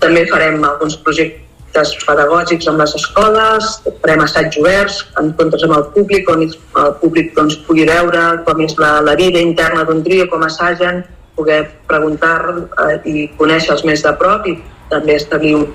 També 0.02 0.26
farem 0.26 0.58
alguns 0.64 0.98
projectes 0.98 1.49
projectes 1.70 2.04
pedagògics 2.04 2.68
amb 2.68 2.80
les 2.80 2.94
escoles, 2.94 3.82
farem 4.02 4.22
assaigs 4.24 4.58
oberts, 4.58 5.06
encontres 5.20 5.62
amb 5.64 5.76
el 5.76 5.84
públic, 5.94 6.28
on 6.28 6.42
el 6.42 6.94
públic 7.00 7.34
doncs, 7.34 7.56
pugui 7.66 7.86
veure 7.86 8.42
com 8.44 8.60
és 8.60 8.76
la, 8.78 9.00
la 9.00 9.14
vida 9.14 9.38
interna 9.38 9.84
d'un 9.84 10.02
trio, 10.02 10.28
com 10.28 10.42
assagen, 10.42 11.04
poder 11.36 11.70
preguntar 11.86 12.40
eh, 12.50 13.00
i 13.04 13.28
conèixer 13.38 13.72
els 13.74 13.84
més 13.84 14.02
de 14.02 14.12
prop 14.18 14.46
i 14.46 14.58
també 14.90 15.14
establir 15.14 15.54
un, 15.56 15.68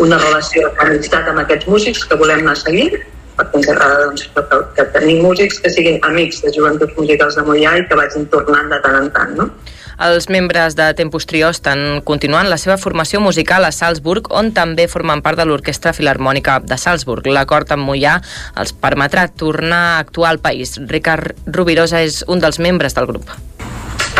una 0.00 0.18
relació 0.18 0.70
d'amistat 0.78 1.28
amb 1.28 1.40
aquests 1.42 1.66
músics 1.66 2.04
que 2.04 2.16
volem 2.16 2.46
anar 2.46 2.56
seguint 2.56 2.94
perquè 3.36 3.56
ens 3.56 3.68
agrada 3.72 4.06
doncs, 4.06 4.28
que, 4.34 4.60
que 4.76 4.84
tenim 4.94 5.22
músics 5.24 5.60
que 5.60 5.70
siguin 5.70 5.98
amics 6.04 6.42
de 6.44 6.52
joventuts 6.54 6.96
musicals 6.96 7.36
de 7.36 7.44
Mollà 7.46 7.78
i 7.78 7.86
que 7.88 7.96
vagin 7.96 8.26
tornant 8.32 8.68
de 8.68 8.80
tant 8.84 8.98
en 9.00 9.10
tant. 9.14 9.36
No? 9.38 9.48
Els 10.00 10.30
membres 10.32 10.72
de 10.78 10.86
Tempus 10.96 11.26
Trio 11.28 11.50
estan 11.52 12.00
continuant 12.08 12.48
la 12.48 12.56
seva 12.56 12.78
formació 12.80 13.20
musical 13.20 13.66
a 13.68 13.72
Salzburg, 13.74 14.30
on 14.32 14.48
també 14.56 14.86
formen 14.88 15.20
part 15.20 15.36
de 15.36 15.44
l'Orquestra 15.44 15.92
Filarmònica 15.92 16.54
de 16.64 16.78
Salzburg. 16.80 17.28
L'acord 17.28 17.68
amb 17.76 17.84
Mollà 17.84 18.14
els 18.62 18.72
permetrà 18.72 19.26
tornar 19.28 19.82
a 19.90 19.98
actuar 20.06 20.30
al 20.32 20.40
país. 20.40 20.78
Ricard 20.88 21.36
Rubirosa 21.44 22.00
és 22.00 22.22
un 22.32 22.40
dels 22.40 22.62
membres 22.64 22.96
del 22.96 23.10
grup 23.12 23.28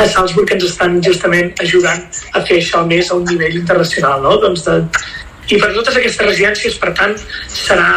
a 0.00 0.06
Salzburg 0.08 0.48
ens 0.54 0.64
estan 0.64 1.00
justament 1.04 1.50
ajudant 1.60 2.04
a 2.32 2.40
fer 2.48 2.60
això 2.60 2.80
més 2.88 3.10
a 3.10 3.18
un 3.18 3.26
nivell 3.28 3.58
internacional, 3.58 4.22
no? 4.24 4.38
Doncs 4.40 4.64
de... 4.64 4.78
I 5.50 5.58
per 5.60 5.72
totes 5.74 5.96
aquestes 5.98 6.24
residències, 6.24 6.76
per 6.80 6.94
tant, 6.96 7.16
serà 7.52 7.90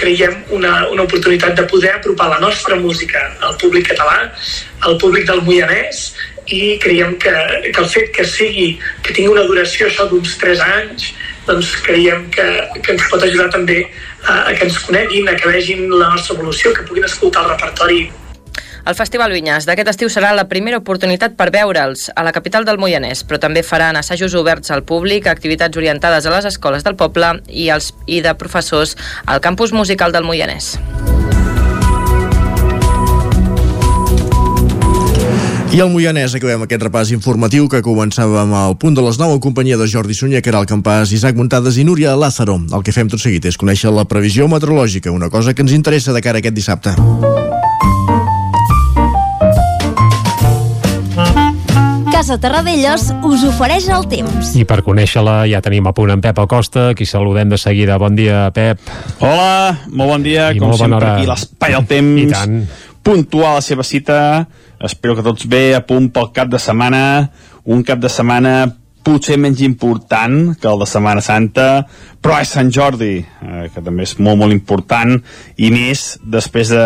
creiem 0.00 0.34
una, 0.56 0.88
una 0.88 1.04
oportunitat 1.04 1.54
de 1.58 1.66
poder 1.70 1.92
apropar 1.94 2.30
la 2.32 2.40
nostra 2.40 2.76
música 2.80 3.20
al 3.46 3.56
públic 3.60 3.90
català, 3.92 4.30
al 4.88 4.96
públic 5.02 5.26
del 5.28 5.42
Moianès, 5.46 6.02
i 6.50 6.78
creiem 6.82 7.16
que, 7.22 7.32
que 7.70 7.80
el 7.80 7.88
fet 7.90 8.12
que 8.16 8.26
sigui, 8.26 8.72
que 9.04 9.14
tingui 9.14 9.32
una 9.32 9.46
duració 9.48 9.88
això 9.88 10.06
d'uns 10.10 10.36
3 10.42 10.62
anys, 10.66 11.10
doncs 11.46 11.74
creiem 11.86 12.26
que, 12.34 12.46
que 12.82 12.96
ens 12.96 13.10
pot 13.10 13.22
ajudar 13.26 13.50
també 13.54 13.82
a, 14.24 14.50
a 14.50 14.54
que 14.54 14.66
ens 14.68 14.80
coneguin, 14.86 15.30
a 15.30 15.36
que 15.38 15.50
vegin 15.50 15.86
la 15.92 16.14
nostra 16.14 16.36
evolució, 16.38 16.74
que 16.76 16.86
puguin 16.88 17.06
escoltar 17.08 17.46
el 17.46 17.54
repertori 17.54 18.08
el 18.86 18.96
Festival 18.96 19.34
Vinyes 19.36 19.66
d'aquest 19.68 19.90
estiu 19.92 20.08
serà 20.12 20.30
la 20.34 20.46
primera 20.48 20.80
oportunitat 20.80 21.36
per 21.38 21.50
veure'ls 21.52 22.08
a 22.16 22.24
la 22.24 22.32
capital 22.32 22.64
del 22.64 22.80
Moianès, 22.80 23.22
però 23.28 23.38
també 23.42 23.62
faran 23.62 24.00
assajos 24.00 24.34
oberts 24.34 24.72
al 24.72 24.86
públic, 24.88 25.28
activitats 25.28 25.76
orientades 25.76 26.26
a 26.26 26.34
les 26.34 26.48
escoles 26.48 26.86
del 26.86 26.96
poble 26.96 27.36
i, 27.46 27.68
els, 27.68 27.92
i 28.06 28.22
de 28.24 28.34
professors 28.40 28.96
al 29.26 29.44
campus 29.44 29.76
musical 29.76 30.16
del 30.16 30.24
Moianès. 30.24 30.78
I 35.70 35.78
al 35.78 35.90
Moianès 35.92 36.32
acabem 36.34 36.64
aquest 36.64 36.82
repàs 36.82 37.12
informatiu 37.14 37.68
que 37.70 37.78
començàvem 37.86 38.54
al 38.58 38.74
punt 38.82 38.96
de 38.98 39.04
les 39.06 39.20
9 39.20 39.36
en 39.36 39.42
companyia 39.44 39.78
de 39.78 39.86
Jordi 39.86 40.16
Sunyer, 40.18 40.42
Caral 40.42 40.66
Campàs, 40.66 41.12
Isaac 41.14 41.38
Muntades 41.38 41.78
i 41.78 41.84
Núria 41.86 42.16
Lázaro. 42.18 42.58
El 42.74 42.82
que 42.82 42.94
fem 42.96 43.06
tot 43.12 43.22
seguit 43.22 43.46
és 43.46 43.58
conèixer 43.60 43.92
la 43.94 44.04
previsió 44.10 44.48
meteorològica, 44.50 45.14
una 45.14 45.30
cosa 45.30 45.54
que 45.54 45.62
ens 45.62 45.76
interessa 45.76 46.12
de 46.16 46.22
cara 46.26 46.42
a 46.42 46.42
aquest 46.42 46.58
dissabte. 46.58 46.96
Casa 52.10 52.36
Terradellos 52.42 53.06
us 53.24 53.44
ofereix 53.48 53.86
el 53.94 54.04
temps. 54.10 54.50
I 54.58 54.66
per 54.68 54.82
conèixer-la 54.84 55.44
ja 55.48 55.62
tenim 55.64 55.86
a 55.88 55.92
punt 55.96 56.10
en 56.12 56.20
Pep 56.24 56.42
Acosta, 56.42 56.90
qui 56.98 57.06
saludem 57.08 57.48
de 57.48 57.58
seguida. 57.62 57.96
Bon 58.02 58.18
dia, 58.18 58.48
Pep. 58.52 58.82
Hola, 59.22 59.86
molt 59.88 60.16
bon 60.16 60.26
dia. 60.26 60.50
I 60.52 60.58
Com 60.60 60.74
sempre 60.74 60.98
hora. 60.98 61.14
aquí 61.14 61.30
l'espai 61.30 61.78
al 61.78 61.86
temps. 61.88 62.18
I 62.20 62.26
tant. 62.34 62.58
Puntual 63.06 63.54
a 63.54 63.60
la 63.60 63.64
seva 63.64 63.86
cita. 63.86 64.18
Espero 64.80 65.16
que 65.16 65.24
tots 65.26 65.46
bé, 65.50 65.74
a 65.76 65.82
punt 65.86 66.08
pel 66.14 66.30
cap 66.36 66.48
de 66.48 66.60
setmana. 66.60 67.30
Un 67.68 67.82
cap 67.84 68.00
de 68.00 68.08
setmana 68.08 68.54
potser 69.04 69.38
menys 69.40 69.62
important 69.64 70.54
que 70.60 70.68
el 70.68 70.82
de 70.82 70.86
Setmana 70.88 71.22
Santa, 71.24 71.86
però 72.20 72.36
és 72.42 72.50
Sant 72.52 72.68
Jordi, 72.72 73.14
eh, 73.16 73.62
que 73.72 73.80
també 73.80 74.04
és 74.04 74.12
molt, 74.20 74.36
molt 74.40 74.52
important, 74.52 75.14
i 75.56 75.70
més 75.72 76.18
després 76.20 76.68
de, 76.74 76.84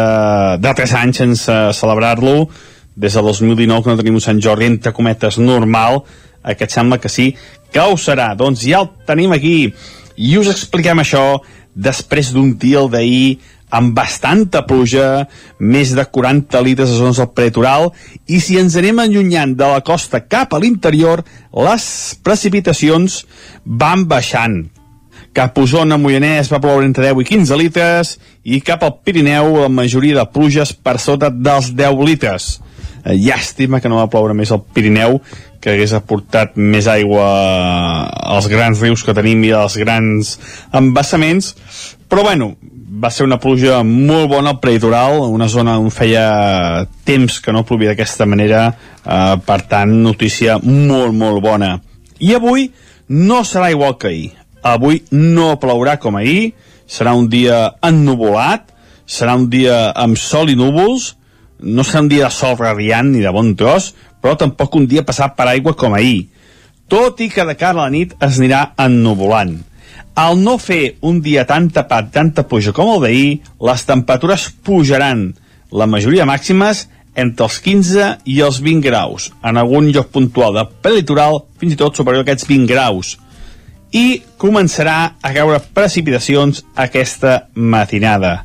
de 0.62 0.74
tres 0.78 0.94
anys 0.94 1.18
sense 1.24 1.56
celebrar-lo, 1.74 2.46
des 2.94 3.18
de 3.18 3.22
2019 3.26 3.82
que 3.82 3.90
no 3.90 3.98
tenim 3.98 4.20
un 4.20 4.22
Sant 4.22 4.38
Jordi 4.38 4.68
entre 4.70 4.94
cometes 4.94 5.40
normal 5.42 6.04
aquest 6.44 6.76
sembla 6.76 7.00
que 7.02 7.10
sí 7.10 7.32
que 7.74 7.82
ho 7.82 7.96
serà, 7.98 8.34
doncs 8.38 8.62
ja 8.62 8.84
el 8.84 8.90
tenim 9.08 9.32
aquí. 9.34 9.72
I 10.14 10.36
us 10.38 10.50
expliquem 10.52 11.00
això 11.02 11.40
després 11.74 12.30
d'un 12.30 12.52
deal 12.60 12.86
d'ahir 12.92 13.40
amb 13.74 13.94
bastanta 13.96 14.62
pluja, 14.68 15.26
més 15.58 15.94
de 15.96 16.04
40 16.06 16.62
litres 16.62 16.92
a 16.92 17.00
zones 17.00 17.18
del 17.18 17.32
prelitoral, 17.34 17.90
i 18.30 18.38
si 18.40 18.58
ens 18.60 18.76
anem 18.78 19.02
allunyant 19.02 19.56
de 19.58 19.70
la 19.72 19.82
costa 19.86 20.22
cap 20.22 20.54
a 20.54 20.60
l'interior, 20.62 21.24
les 21.66 21.86
precipitacions 22.22 23.24
van 23.64 24.06
baixant. 24.10 24.62
Cap 25.34 25.58
a 25.58 25.64
Osona, 25.64 25.98
Moianès 25.98 26.46
va 26.52 26.60
ploure 26.62 26.86
entre 26.86 27.08
10 27.08 27.24
i 27.24 27.26
15 27.32 27.56
litres 27.58 28.12
i 28.46 28.60
cap 28.62 28.84
al 28.86 29.00
Pirineu 29.02 29.56
la 29.64 29.72
majoria 29.72 30.20
de 30.20 30.28
pluges 30.30 30.70
per 30.78 31.00
sota 31.02 31.32
dels 31.34 31.72
10 31.74 32.04
litres. 32.06 32.52
Eh, 33.04 33.16
llàstima 33.18 33.80
que 33.82 33.90
no 33.90 33.98
va 33.98 34.06
ploure 34.12 34.36
més 34.38 34.52
al 34.54 34.62
Pirineu, 34.62 35.18
que 35.58 35.74
hagués 35.74 35.96
aportat 35.96 36.54
més 36.54 36.86
aigua 36.86 37.26
als 38.36 38.46
grans 38.52 38.78
rius 38.84 39.02
que 39.02 39.16
tenim 39.16 39.42
i 39.48 39.50
als 39.56 39.74
grans 39.80 40.36
embassaments, 40.76 41.54
però 42.14 42.22
bueno, 42.22 42.52
va 43.02 43.08
ser 43.10 43.24
una 43.26 43.40
pluja 43.42 43.80
molt 43.82 44.28
bona 44.30 44.52
al 44.52 44.60
prelitoral, 44.62 45.16
una 45.34 45.48
zona 45.50 45.72
on 45.82 45.88
feia 45.90 46.84
temps 47.02 47.40
que 47.42 47.50
no 47.50 47.64
plovia 47.66 47.90
d'aquesta 47.90 48.22
manera, 48.30 48.68
eh, 49.02 49.32
per 49.42 49.56
tant, 49.66 49.90
notícia 50.04 50.60
molt, 50.62 51.10
molt 51.10 51.42
bona. 51.42 51.72
I 52.22 52.36
avui 52.38 52.68
no 53.10 53.40
serà 53.42 53.72
igual 53.74 53.98
que 53.98 54.12
ahir. 54.12 54.30
Avui 54.62 55.02
no 55.10 55.56
plourà 55.58 55.96
com 55.98 56.14
ahir, 56.20 56.52
serà 56.86 57.16
un 57.18 57.26
dia 57.26 57.74
ennuvolat, 57.82 58.70
serà 59.10 59.34
un 59.34 59.50
dia 59.50 59.90
amb 59.90 60.14
sol 60.14 60.54
i 60.54 60.56
núvols, 60.62 61.16
no 61.66 61.82
serà 61.82 62.06
un 62.06 62.14
dia 62.14 62.28
de 62.28 62.32
sol 62.38 62.54
radiant 62.62 63.10
ni 63.10 63.26
de 63.26 63.34
bon 63.34 63.56
tros, 63.58 63.90
però 64.22 64.38
tampoc 64.38 64.78
un 64.78 64.86
dia 64.86 65.02
passat 65.02 65.34
per 65.34 65.50
aigua 65.50 65.74
com 65.74 65.98
ahir, 65.98 66.28
tot 66.86 67.26
i 67.26 67.32
que 67.34 67.42
de 67.42 67.58
cara 67.58 67.80
a 67.80 67.88
la 67.88 67.92
nit 67.98 68.14
es 68.22 68.38
anirà 68.38 68.68
ennuvolant. 68.78 69.64
Al 70.14 70.38
no 70.38 70.58
fer 70.62 70.94
un 71.02 71.18
dia 71.22 71.42
tan 71.42 71.66
tapat, 71.74 72.12
tanta 72.14 72.44
puja 72.46 72.70
com 72.74 72.92
el 72.92 73.00
d'ahir, 73.02 73.30
les 73.66 73.82
temperatures 73.86 74.46
pujaran, 74.62 75.32
la 75.74 75.88
majoria 75.90 76.26
màximes 76.28 76.84
entre 77.18 77.48
els 77.48 77.58
15 77.62 78.06
i 78.30 78.38
els 78.46 78.60
20 78.62 78.86
graus, 78.86 79.32
en 79.42 79.58
algun 79.58 79.90
lloc 79.90 80.12
puntual 80.14 80.54
de 80.54 80.64
prelitoral, 80.86 81.42
fins 81.58 81.74
i 81.74 81.80
tot 81.80 81.98
superior 81.98 82.22
a 82.22 82.26
aquests 82.28 82.46
20 82.46 82.70
graus. 82.70 83.16
I 83.90 84.22
començarà 84.38 84.96
a 85.18 85.34
caure 85.34 85.60
precipitacions 85.74 86.62
aquesta 86.78 87.48
matinada. 87.54 88.40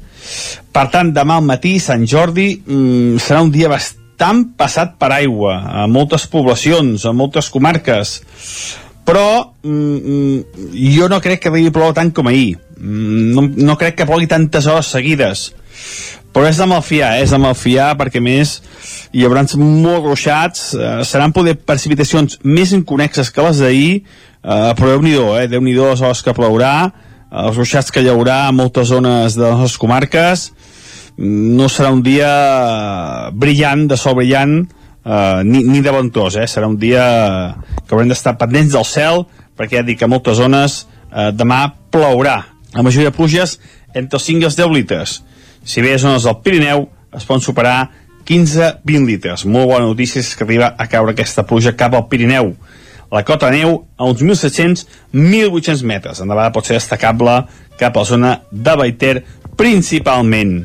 Per 0.74 0.86
tant, 0.94 1.14
demà 1.14 1.38
al 1.38 1.46
matí, 1.46 1.78
Sant 1.82 2.06
Jordi, 2.10 2.52
mmm, 2.66 3.22
serà 3.22 3.46
un 3.46 3.54
dia 3.54 3.70
bastant 3.70 4.48
passat 4.58 4.98
per 5.02 5.14
aigua, 5.14 5.56
a 5.84 5.88
moltes 5.90 6.26
poblacions, 6.30 7.06
a 7.06 7.14
moltes 7.14 7.50
comarques 7.54 8.20
però 9.10 9.54
mm, 9.66 10.70
jo 10.94 11.10
no 11.10 11.18
crec 11.24 11.42
que 11.42 11.54
vegi 11.54 11.74
ploure 11.74 11.98
tant 11.98 12.12
com 12.14 12.30
ahir 12.30 12.60
mm, 12.78 13.34
no, 13.34 13.48
no 13.72 13.78
crec 13.80 13.98
que 13.98 14.06
plogui 14.10 14.30
tantes 14.30 14.70
hores 14.70 14.92
seguides 14.94 15.50
però 16.30 16.46
és 16.46 16.60
de 16.62 16.68
malfiar, 16.70 17.16
és 17.24 17.34
de 17.34 17.40
malfiar 17.42 17.96
perquè 17.98 18.22
més 18.22 18.60
hi 19.10 19.26
haurà 19.26 19.48
molt 19.58 20.06
ruixats 20.06 20.74
eh, 20.78 21.00
seran 21.10 21.34
poder 21.34 21.56
precipitacions 21.58 22.38
més 22.46 22.74
inconexes 22.78 23.34
que 23.34 23.46
les 23.48 23.64
d'ahir 23.64 23.94
eh, 23.98 24.72
però 24.78 24.94
Déu-n'hi-do, 24.94 25.32
eh? 25.40 25.48
déu 25.50 25.64
nhi 25.66 25.74
les 25.74 26.04
hores 26.06 26.22
que 26.22 26.36
plourà 26.38 26.74
els 27.30 27.58
ruixats 27.58 27.90
que 27.94 28.06
hi 28.06 28.10
haurà 28.14 28.44
a 28.48 28.54
moltes 28.54 28.94
zones 28.94 29.38
de 29.38 29.48
les 29.48 29.58
nostres 29.58 29.82
comarques 29.82 30.52
no 31.20 31.66
serà 31.68 31.90
un 31.92 32.04
dia 32.06 32.30
brillant, 33.34 33.88
de 33.90 33.98
sol 33.98 34.22
brillant 34.22 34.62
uh, 35.06 35.42
ni, 35.46 35.64
ni 35.64 35.82
de 35.86 35.94
bon 35.94 36.10
tos, 36.14 36.38
eh? 36.40 36.48
serà 36.48 36.68
un 36.70 36.78
dia 36.80 37.04
que 37.86 37.96
haurem 37.96 38.10
d'estar 38.12 38.38
pendents 38.40 38.74
del 38.76 38.88
cel 38.88 39.26
perquè 39.60 39.80
ja 39.80 39.86
dic 39.88 40.00
que 40.02 40.10
moltes 40.10 40.40
zones 40.40 40.84
uh, 41.12 41.30
demà 41.36 41.66
plourà. 41.92 42.40
La 42.76 42.86
majoria 42.86 43.10
de 43.10 43.16
pluges 43.16 43.58
entre 43.94 44.20
els 44.20 44.28
5 44.30 44.44
i 44.46 44.48
els 44.50 44.60
10 44.60 44.76
litres. 44.76 45.20
Si 45.66 45.82
bé 45.84 45.96
a 45.96 46.02
zones 46.02 46.28
del 46.28 46.40
Pirineu 46.44 46.88
es 47.16 47.26
poden 47.26 47.44
superar 47.44 47.90
15-20 48.30 49.08
litres. 49.08 49.46
Molt 49.50 49.72
bona 49.72 49.88
notícia 49.90 50.22
és 50.22 50.36
que 50.38 50.46
arriba 50.46 50.74
a 50.78 50.86
caure 50.90 51.16
aquesta 51.16 51.46
pluja 51.50 51.74
cap 51.78 51.96
al 51.98 52.08
Pirineu. 52.12 52.54
La 53.10 53.24
cota 53.26 53.50
de 53.50 53.64
neu 53.64 53.80
a 53.98 54.06
uns 54.06 54.22
1.700-1.800 54.22 55.82
metres. 55.88 56.22
Endavant 56.22 56.54
pot 56.54 56.68
ser 56.68 56.78
destacable 56.78 57.40
cap 57.80 57.96
a 57.96 58.04
la 58.04 58.06
zona 58.06 58.34
de 58.52 58.76
Baiter 58.78 59.16
principalment. 59.58 60.62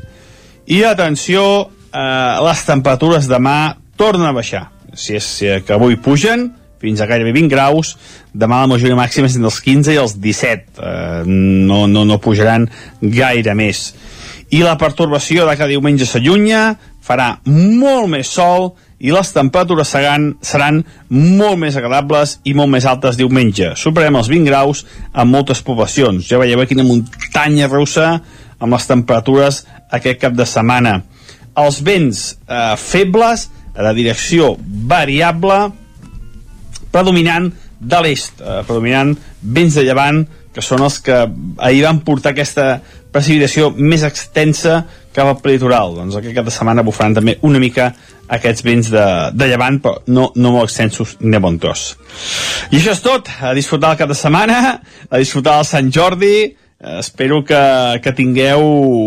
I 0.68 0.82
atenció, 0.84 1.70
eh, 1.92 2.36
les 2.44 2.64
temperatures 2.68 3.28
demà 3.30 3.76
torna 3.96 4.30
a 4.30 4.36
baixar. 4.36 4.68
Si 4.94 5.16
és 5.18 5.26
que 5.66 5.74
avui 5.74 5.96
pugen, 5.96 6.52
fins 6.84 7.00
a 7.00 7.08
gairebé 7.08 7.32
20 7.32 7.48
graus, 7.52 7.94
demà 8.36 8.60
la 8.62 8.70
majoria 8.70 8.98
màxima 8.98 9.28
és 9.30 9.38
entre 9.38 9.50
els 9.50 9.60
15 9.64 9.94
i 9.94 10.00
els 10.00 10.16
17, 10.20 10.76
eh, 10.78 11.22
no, 11.26 11.86
no, 11.88 12.04
no 12.04 12.20
pujaran 12.20 12.68
gaire 13.00 13.54
més. 13.56 13.86
I 14.52 14.60
la 14.62 14.76
pertorbació 14.78 15.48
de 15.48 15.56
cada 15.56 15.72
diumenge 15.72 16.06
s'allunya, 16.06 16.74
farà 17.04 17.38
molt 17.48 18.10
més 18.12 18.30
sol 18.32 18.74
i 19.04 19.12
les 19.12 19.32
temperatures 19.34 19.90
seran, 19.92 20.30
seran 20.44 20.82
molt 21.12 21.58
més 21.60 21.76
agradables 21.76 22.38
i 22.48 22.54
molt 22.56 22.72
més 22.72 22.86
altes 22.88 23.18
diumenge. 23.20 23.74
Superem 23.76 24.16
els 24.20 24.30
20 24.32 24.48
graus 24.48 24.84
en 25.12 25.28
moltes 25.32 25.60
poblacions. 25.64 26.24
Ja 26.28 26.40
veieu 26.40 26.62
quina 26.68 26.86
muntanya 26.86 27.68
russa 27.72 28.14
amb 28.60 28.72
les 28.72 28.88
temperatures 28.88 29.64
aquest 29.92 30.22
cap 30.22 30.36
de 30.36 30.46
setmana. 30.48 31.00
Els 31.60 31.82
vents 31.86 32.24
eh, 32.48 32.74
febles 32.80 33.48
de 33.74 33.94
direcció 33.96 34.54
variable 34.60 35.72
predominant 36.94 37.50
de 37.80 38.00
l'est, 38.04 38.40
eh, 38.40 38.62
predominant 38.66 39.14
vents 39.42 39.74
de 39.74 39.84
llevant, 39.84 40.24
que 40.54 40.62
són 40.62 40.84
els 40.86 41.00
que 41.02 41.16
ahir 41.58 41.82
van 41.82 41.98
portar 42.06 42.32
aquesta 42.32 42.78
precipitació 43.14 43.72
més 43.74 44.04
extensa 44.06 44.84
cap 45.14 45.26
al 45.26 45.40
prelitoral. 45.42 45.96
Doncs 45.98 46.18
aquest 46.18 46.34
cap 46.36 46.46
de 46.46 46.54
setmana 46.54 46.84
bufaran 46.86 47.14
també 47.18 47.36
una 47.46 47.60
mica 47.62 47.92
aquests 48.34 48.64
vents 48.66 48.90
de, 48.90 49.04
de 49.34 49.48
llevant, 49.50 49.80
però 49.82 50.00
no, 50.06 50.30
no 50.34 50.54
molt 50.54 50.70
extensos 50.70 51.16
ni 51.20 51.38
bon 51.42 51.58
tros. 51.62 51.92
I 52.70 52.78
això 52.78 52.94
és 52.94 53.02
tot. 53.04 53.30
A 53.42 53.54
disfrutar 53.54 53.94
el 53.94 54.00
cap 54.00 54.10
de 54.10 54.18
setmana, 54.18 54.78
a 55.10 55.22
disfrutar 55.22 55.58
el 55.60 55.68
Sant 55.68 55.90
Jordi. 55.94 56.36
Eh, 56.44 56.98
espero 56.98 57.42
que, 57.46 57.64
que 58.02 58.14
tingueu 58.16 58.64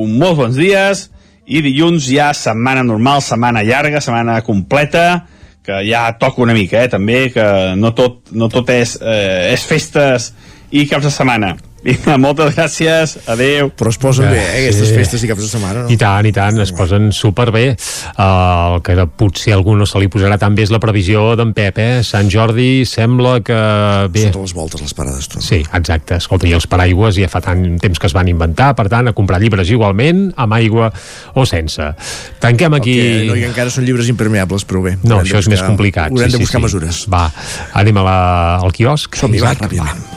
molts 0.08 0.40
bons 0.40 0.60
dies, 0.60 1.08
i 1.48 1.62
dilluns 1.64 2.10
ja 2.12 2.34
setmana 2.36 2.84
normal, 2.84 3.22
setmana 3.24 3.64
llarga, 3.64 4.02
setmana 4.04 4.42
completa, 4.44 5.26
que 5.64 5.80
ja 5.88 6.06
toca 6.20 6.44
una 6.44 6.56
mica, 6.56 6.84
eh, 6.84 6.92
també, 6.92 7.28
que 7.32 7.48
no 7.80 7.94
tot, 7.96 8.32
no 8.32 8.48
tot 8.52 8.70
és, 8.72 8.98
eh, 9.02 9.54
és 9.54 9.64
festes 9.68 10.32
i 10.72 10.86
caps 10.88 11.08
de 11.08 11.12
setmana. 11.12 11.56
Vinga, 11.86 12.16
moltes 12.18 12.56
gràcies, 12.56 13.14
adeu. 13.30 13.70
Però 13.78 13.92
es 13.94 14.00
posen 14.02 14.32
bé, 14.32 14.40
eh, 14.42 14.62
aquestes 14.64 14.90
sí. 14.90 14.96
festes 14.98 15.24
i 15.24 15.30
caps 15.30 15.44
de 15.46 15.50
setmana, 15.50 15.84
no? 15.86 15.92
I 15.94 15.98
tant, 16.00 16.26
i 16.26 16.34
tant, 16.34 16.58
es 16.64 16.74
posen 16.76 17.12
superbé. 17.14 17.68
Uh, 18.18 18.78
el 18.78 18.82
que 18.86 19.06
potser 19.20 19.54
a 19.54 19.58
algú 19.60 19.76
no 19.78 19.86
se 19.86 20.02
li 20.02 20.10
posarà 20.12 20.40
tan 20.42 20.58
bé 20.58 20.66
és 20.66 20.74
la 20.74 20.82
previsió 20.84 21.36
d'en 21.38 21.54
Pep, 21.58 21.78
eh? 21.84 22.02
Sant 22.08 22.32
Jordi 22.34 22.82
sembla 22.90 23.38
que... 23.46 23.60
Bé. 24.14 24.26
Sota 24.28 24.44
les 24.48 24.56
voltes, 24.58 24.84
les 24.84 24.98
parades, 24.98 25.30
tu. 25.30 25.44
Sí, 25.44 25.62
exacte. 25.62 26.18
Escolta, 26.18 26.50
i 26.50 26.56
els 26.58 26.68
paraigües 26.70 27.22
ja 27.22 27.30
fa 27.32 27.44
tant 27.46 27.64
temps 27.84 28.02
que 28.02 28.10
es 28.10 28.18
van 28.18 28.34
inventar, 28.34 28.74
per 28.78 28.90
tant, 28.92 29.12
a 29.12 29.16
comprar 29.18 29.40
llibres 29.44 29.70
igualment, 29.70 30.28
amb 30.36 30.58
aigua 30.58 30.90
o 31.38 31.46
sense. 31.46 31.94
Tanquem 32.44 32.80
aquí... 32.82 32.98
El 32.98 33.22
que 33.22 33.32
no, 33.32 33.40
i 33.44 33.48
encara 33.52 33.74
són 33.74 33.86
llibres 33.88 34.10
impermeables, 34.12 34.66
però 34.68 34.84
bé. 34.90 34.98
No, 35.06 35.22
això 35.22 35.46
és 35.46 35.54
més 35.54 35.62
complicat. 35.62 36.10
Haurem 36.10 36.34
sí, 36.34 36.40
de 36.40 36.46
buscar 36.46 36.62
sí, 36.64 36.68
mesures. 36.68 37.06
Va, 37.14 37.28
anem 37.78 38.02
a 38.02 38.08
la, 38.10 38.22
al 38.66 38.74
quiosc. 38.76 39.22
Som-hi, 39.22 39.46
va, 39.46 39.54
ràpidament. 39.62 40.17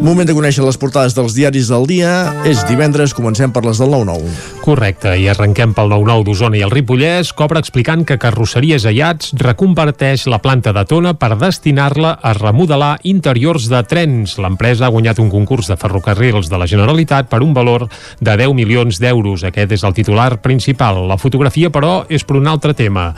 Moment 0.00 0.24
de 0.24 0.32
conèixer 0.32 0.62
les 0.64 0.78
portades 0.80 1.12
dels 1.12 1.34
diaris 1.36 1.68
del 1.68 1.82
dia. 1.84 2.10
És 2.48 2.62
divendres, 2.64 3.12
comencem 3.12 3.50
per 3.52 3.60
les 3.66 3.76
del 3.76 3.90
9-9. 3.92 4.30
Correcte, 4.64 5.10
i 5.20 5.26
arrenquem 5.28 5.74
pel 5.76 5.90
9-9 5.92 6.24
d'Osona 6.24 6.56
i 6.56 6.62
el 6.64 6.72
Ripollès, 6.72 7.34
cobra 7.36 7.60
explicant 7.60 8.06
que 8.08 8.16
Carrosseries 8.20 8.86
Ayats 8.88 9.34
reconverteix 9.36 10.24
la 10.32 10.38
planta 10.40 10.72
de 10.72 10.86
Tona 10.88 11.12
per 11.20 11.34
destinar-la 11.36 12.14
a 12.16 12.32
remodelar 12.38 12.94
interiors 13.04 13.66
de 13.68 13.82
trens. 13.90 14.38
L'empresa 14.40 14.86
ha 14.86 14.90
guanyat 14.94 15.20
un 15.20 15.28
concurs 15.28 15.68
de 15.68 15.76
ferrocarrils 15.76 16.48
de 16.48 16.62
la 16.62 16.70
Generalitat 16.70 17.28
per 17.28 17.42
un 17.44 17.52
valor 17.52 17.84
de 18.24 18.38
10 18.40 18.56
milions 18.56 19.02
d'euros. 19.04 19.44
Aquest 19.44 19.76
és 19.76 19.84
el 19.84 19.96
titular 20.00 20.40
principal. 20.40 21.02
La 21.12 21.20
fotografia, 21.20 21.68
però, 21.68 22.06
és 22.08 22.24
per 22.24 22.38
un 22.40 22.48
altre 22.48 22.72
tema. 22.72 23.10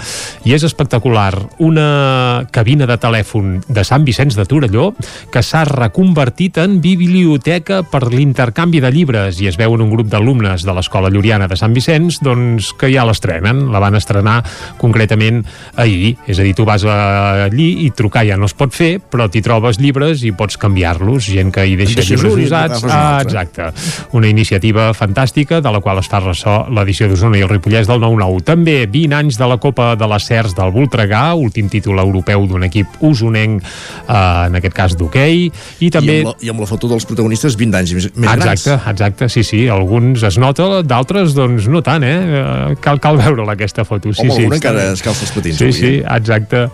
I 0.42 0.58
és 0.58 0.66
espectacular. 0.66 1.30
Una 1.62 2.42
cabina 2.50 2.90
de 2.90 2.98
telèfon 2.98 3.60
de 3.68 3.86
Sant 3.86 4.02
Vicenç 4.02 4.34
de 4.34 4.50
Torelló 4.50 4.90
que 5.30 5.46
s'ha 5.46 5.62
reconvertit 5.70 6.58
en 6.58 6.71
biblioteca 6.80 7.82
per 7.82 8.06
l'intercanvi 8.12 8.80
de 8.80 8.94
llibres 8.94 9.42
i 9.42 9.50
es 9.50 9.58
veuen 9.58 9.82
un 9.82 9.90
grup 9.90 10.06
d'alumnes 10.12 10.62
de 10.62 10.78
l'Escola 10.78 11.10
Llurià 11.10 11.32
Gregoriana 11.32 11.48
de 11.48 11.56
Sant 11.56 11.72
Vicenç, 11.72 12.18
doncs 12.20 12.72
que 12.76 12.90
ja 12.92 13.06
l'estrenen, 13.08 13.70
la 13.72 13.80
van 13.80 13.96
estrenar 13.96 14.42
concretament 14.80 15.40
ahir, 15.80 16.16
és 16.28 16.38
a 16.38 16.44
dir, 16.44 16.52
tu 16.54 16.66
vas 16.68 16.84
allí 16.84 17.86
i 17.86 17.90
trucar 17.96 18.26
ja 18.28 18.36
no 18.36 18.48
es 18.50 18.52
pot 18.52 18.74
fer, 18.74 18.98
però 19.00 19.30
t'hi 19.32 19.40
trobes 19.44 19.78
llibres 19.80 20.24
i 20.26 20.32
pots 20.36 20.58
canviar-los, 20.60 21.30
gent 21.32 21.52
que 21.54 21.64
hi 21.64 21.76
deixa 21.80 22.04
llibres 22.04 22.36
usats. 22.36 22.84
Ah, 22.84 23.22
exacte. 23.24 23.70
Una 24.12 24.28
iniciativa 24.28 24.90
fantàstica 24.92 25.62
de 25.64 25.72
la 25.72 25.80
qual 25.80 26.02
es 26.02 26.10
fa 26.12 26.20
ressò 26.20 26.66
l'edició 26.68 27.08
d'Osona 27.08 27.40
i 27.40 27.46
el 27.46 27.50
Ripollès 27.52 27.88
del 27.88 28.02
9-9. 28.02 28.44
També 28.44 28.76
20 28.84 29.16
anys 29.22 29.40
de 29.40 29.48
la 29.48 29.56
Copa 29.62 29.92
de 29.96 30.10
les 30.12 30.28
Cers 30.28 30.56
del 30.58 30.74
Voltregà, 30.74 31.24
últim 31.38 31.70
títol 31.72 32.02
europeu 32.02 32.44
d'un 32.50 32.68
equip 32.68 33.00
usonenc, 33.00 33.62
eh, 33.62 34.20
en 34.50 34.60
aquest 34.60 34.76
cas 34.76 34.98
d'hoquei, 35.00 35.48
i 35.80 35.90
també... 35.94 36.20
I 36.20 36.26
amb, 36.26 36.32
la, 36.32 36.36
I 36.44 36.52
amb 36.52 36.61
la 36.62 36.68
foto 36.70 36.88
dels 36.90 37.06
protagonistes 37.08 37.56
20 37.58 37.78
anys 37.80 37.94
més, 37.96 38.08
més 38.14 38.30
exacte, 38.30 38.70
grans. 38.70 38.88
Exacte, 38.92 39.28
sí, 39.32 39.42
sí, 39.46 39.62
alguns 39.72 40.22
es 40.26 40.38
nota, 40.40 40.68
d'altres 40.86 41.34
doncs 41.36 41.68
no 41.72 41.82
tant, 41.84 42.04
eh? 42.06 42.16
eh 42.22 42.76
cal, 42.82 43.00
cal 43.02 43.18
veure-la 43.20 43.56
aquesta 43.56 43.84
foto. 43.88 44.12
Sí, 44.14 44.26
Home, 44.26 44.36
sí, 44.38 44.48
encara 44.48 44.90
es 44.92 45.02
calça 45.04 45.26
els 45.26 45.34
patins. 45.34 45.58
Sí, 45.58 45.70
avui, 45.70 45.78
sí, 45.78 45.92
eh? 46.00 46.16
exacte. 46.16 46.64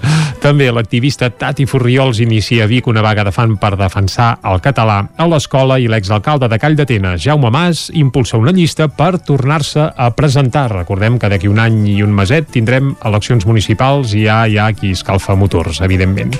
També 0.42 0.68
l'activista 0.74 1.30
Tati 1.30 1.66
Furriols 1.68 2.20
inicia 2.22 2.66
a 2.66 2.70
Vic 2.70 2.86
una 2.90 3.02
vaga 3.04 3.24
de 3.26 3.32
fan 3.34 3.56
per 3.60 3.74
defensar 3.80 4.30
el 4.46 4.60
català 4.64 5.00
a 5.16 5.28
l'escola 5.30 5.78
i 5.80 5.88
l'exalcalde 5.90 6.50
de 6.50 6.60
Call 6.60 6.76
d'Atenes, 6.78 7.22
Jaume 7.24 7.50
Mas, 7.54 7.88
impulsa 7.96 8.38
una 8.38 8.52
llista 8.54 8.88
per 8.92 9.16
tornar-se 9.24 9.88
a 9.88 10.10
presentar. 10.16 10.68
Recordem 10.74 11.18
que 11.18 11.30
d'aquí 11.32 11.48
un 11.50 11.62
any 11.62 11.80
i 11.94 11.98
un 12.04 12.12
meset 12.14 12.52
tindrem 12.52 12.92
eleccions 13.08 13.46
municipals 13.48 14.14
i 14.18 14.26
ja 14.26 14.42
hi 14.46 14.58
ha 14.60 14.68
qui 14.76 14.92
escalfa 14.96 15.36
motors, 15.38 15.80
evidentment. 15.86 16.36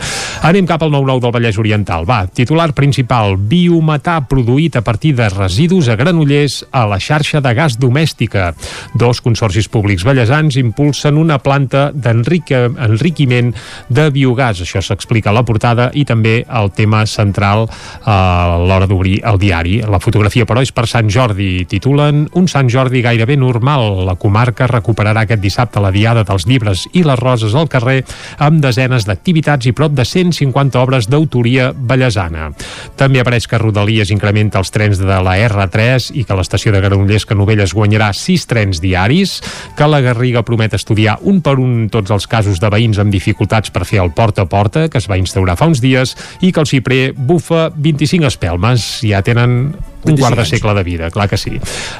Anem 0.47 0.69
cap 0.69 0.85
al 0.85 0.93
9-9 0.93 1.25
del 1.25 1.35
Vallès 1.39 1.59
Oriental. 1.61 2.07
Va, 2.09 2.25
titular 2.27 2.71
principal, 2.77 3.38
biometà 3.39 4.19
produït 4.29 4.77
a 4.77 4.83
partir 4.83 5.15
de 5.17 5.29
residus 5.33 5.89
a 5.89 5.97
Granollers 5.97 6.65
a 6.71 6.85
la 6.91 6.99
xarxa 6.99 7.41
de 7.45 7.55
gas 7.55 7.79
domèstica. 7.79 8.53
Dos 8.99 9.23
consorcis 9.25 9.71
públics 9.71 10.05
ballesans 10.05 10.59
impulsen 10.61 11.17
una 11.17 11.39
planta 11.39 11.89
d'enriquiment 11.95 13.53
de 13.89 14.09
biogàs. 14.13 14.63
Això 14.65 14.83
s'explica 14.85 15.31
a 15.31 15.37
la 15.37 15.45
portada 15.47 15.91
i 15.95 16.05
també 16.09 16.43
el 16.45 16.73
tema 16.77 17.05
central 17.07 17.67
eh, 17.69 18.09
a 18.09 18.59
l'hora 18.59 18.89
d'obrir 18.89 19.21
el 19.29 19.39
diari. 19.39 19.79
La 19.87 20.01
fotografia, 20.03 20.47
però, 20.49 20.63
és 20.65 20.73
per 20.75 20.87
Sant 20.91 21.11
Jordi. 21.13 21.65
Titulen 21.69 22.27
Un 22.39 22.49
Sant 22.51 22.69
Jordi 22.71 23.03
gairebé 23.05 23.37
normal. 23.39 24.05
La 24.07 24.17
comarca 24.21 24.69
recuperarà 24.71 25.25
aquest 25.27 25.43
dissabte 25.43 25.83
la 25.83 25.93
Diada 25.95 26.25
dels 26.27 26.47
Llibres 26.49 26.87
i 26.93 27.05
les 27.07 27.19
Roses 27.19 27.55
al 27.55 27.69
carrer 27.71 28.03
amb 28.45 28.63
desenes 28.63 29.07
d'activitats 29.09 29.69
i 29.69 29.75
prop 29.77 29.95
de 29.97 30.05
150 30.05 30.81
obres 30.81 31.09
d'autoria 31.11 31.71
ballesana. 31.73 32.51
També 32.99 33.23
apareix 33.29 33.45
que 33.45 33.59
Rodalies 33.61 34.09
incrementa 34.09 34.57
els 34.57 34.71
trens 34.73 34.97
de 34.97 35.05
la 35.21 35.35
R3 35.37 36.09
i 36.17 36.25
que 36.25 36.37
l'estació 36.39 36.73
de 36.73 36.81
Granollers 36.81 37.27
que 37.29 37.37
Novelles 37.37 37.75
guanyarà 37.77 38.09
6 38.17 38.47
trens 38.49 38.81
diaris, 38.81 39.35
que 39.77 39.89
la 39.89 40.01
Garriga 40.01 40.41
promet 40.49 40.79
estudiar 40.79 41.19
un 41.29 41.43
per 41.45 41.59
un 41.61 41.91
tots 41.93 42.15
els 42.15 42.25
casos 42.31 42.63
de 42.63 42.73
veïns 42.73 42.97
amb 43.03 43.13
dificultats 43.13 43.69
per 43.75 43.85
fer 43.85 44.01
el 44.01 44.15
porta 44.17 44.47
a 44.47 44.49
porta, 44.49 44.87
que 44.89 44.97
es 44.97 45.11
va 45.11 45.21
instaurar 45.21 45.59
fa 45.61 45.69
uns 45.69 45.85
dies, 45.85 46.17
i 46.41 46.53
que 46.53 46.65
el 46.65 46.71
Ciprer 46.71 47.13
bufa 47.13 47.69
25 47.77 48.33
espelmes. 48.33 48.89
Ja 49.05 49.21
tenen 49.21 49.75
un 50.05 50.17
quart 50.17 50.39
de 50.39 50.45
segle 50.47 50.75
de 50.75 50.85
vida, 50.87 51.11
clar 51.11 51.29
que 51.29 51.37
sí. 51.37 51.57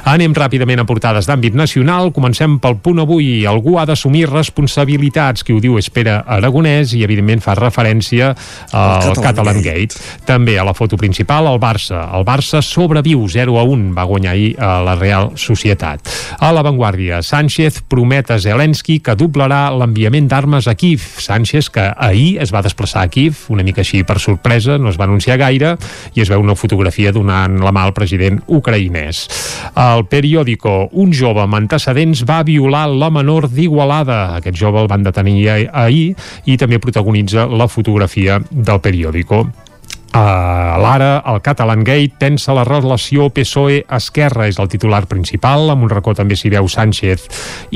Anem 0.07 0.33
ràpidament 0.33 0.81
a 0.81 0.85
portades 0.87 1.27
d'àmbit 1.27 1.55
nacional. 1.57 2.13
Comencem 2.15 2.57
pel 2.63 2.77
punt 2.81 3.03
avui. 3.03 3.43
Algú 3.49 3.77
ha 3.79 3.85
d'assumir 3.85 4.25
responsabilitats. 4.29 5.43
Qui 5.43 5.53
ho 5.53 5.59
diu 5.61 5.77
és 5.77 5.89
Pere 5.93 6.15
Aragonès 6.25 6.95
i, 6.95 7.03
evidentment, 7.05 7.43
fa 7.43 7.57
referència 7.59 8.31
al 8.71 9.03
Catalan, 9.03 9.23
Catalan 9.23 9.61
Gate. 9.61 9.69
Gate. 9.69 10.25
També 10.25 10.57
a 10.57 10.63
la 10.63 10.73
foto 10.73 10.97
principal, 10.97 11.18
el 11.23 11.59
Barça. 11.59 12.09
El 12.15 12.23
Barça 12.25 12.61
sobreviu 12.61 13.27
0 13.27 13.59
a 13.59 13.63
1. 13.63 13.93
Va 13.93 14.03
guanyar 14.03 14.31
ahir 14.33 14.55
a 14.59 14.81
la 14.81 14.95
Real 14.95 15.31
Societat. 15.35 16.01
A 16.39 16.51
l'avantguàrdia, 16.51 17.21
Sánchez 17.21 17.83
promet 17.87 18.31
a 18.31 18.39
Zelensky 18.39 18.99
que 18.99 19.15
doblarà 19.15 19.69
l'enviament 19.71 20.27
d'armes 20.27 20.67
a 20.67 20.75
Kiev. 20.75 21.01
Sánchez, 21.19 21.69
que 21.69 21.93
ahir 21.97 22.39
es 22.41 22.53
va 22.53 22.61
desplaçar 22.61 23.03
a 23.03 23.07
Kiev, 23.07 23.45
una 23.49 23.63
mica 23.63 23.81
així 23.81 24.03
per 24.03 24.19
sorpresa, 24.19 24.77
no 24.77 24.89
es 24.89 24.99
va 24.99 25.05
anunciar 25.05 25.37
gaire, 25.37 25.75
i 26.15 26.21
es 26.21 26.29
veu 26.29 26.41
una 26.41 26.55
fotografia 26.55 27.11
donant 27.11 27.59
la 27.59 27.71
mà 27.71 27.85
al 27.85 27.93
president 27.93 28.41
ucraïnès. 28.47 29.27
El 29.75 30.05
periòdico 30.09 30.89
Un 30.91 31.13
jove 31.13 31.41
amb 31.43 31.55
antecedents 31.55 32.23
va 32.27 32.43
violar 32.43 32.87
la 32.89 33.09
menor 33.13 33.49
d'Igualada. 33.49 34.35
Aquest 34.39 34.57
jove 34.57 34.81
el 34.81 34.89
van 34.89 35.03
detenir 35.03 35.69
ahir 35.71 36.13
i 36.45 36.57
també 36.57 36.79
protagonitza 36.79 37.45
la 37.47 37.67
fotografia 37.67 38.39
del 38.49 38.79
periòdico. 38.81 39.68
A 40.11 40.77
l'ara, 40.81 41.19
el 41.29 41.37
Catalan 41.45 41.83
Gate 41.85 42.17
pensa 42.17 42.55
la 42.57 42.63
relació 42.65 43.27
PSOE-Esquerra, 43.29 44.47
és 44.49 44.57
el 44.57 44.69
titular 44.71 45.03
principal, 45.05 45.69
amb 45.69 45.85
un 45.85 45.91
racó 45.91 46.15
també 46.17 46.33
s'hi 46.39 46.49
veu 46.49 46.65
Sánchez 46.65 47.27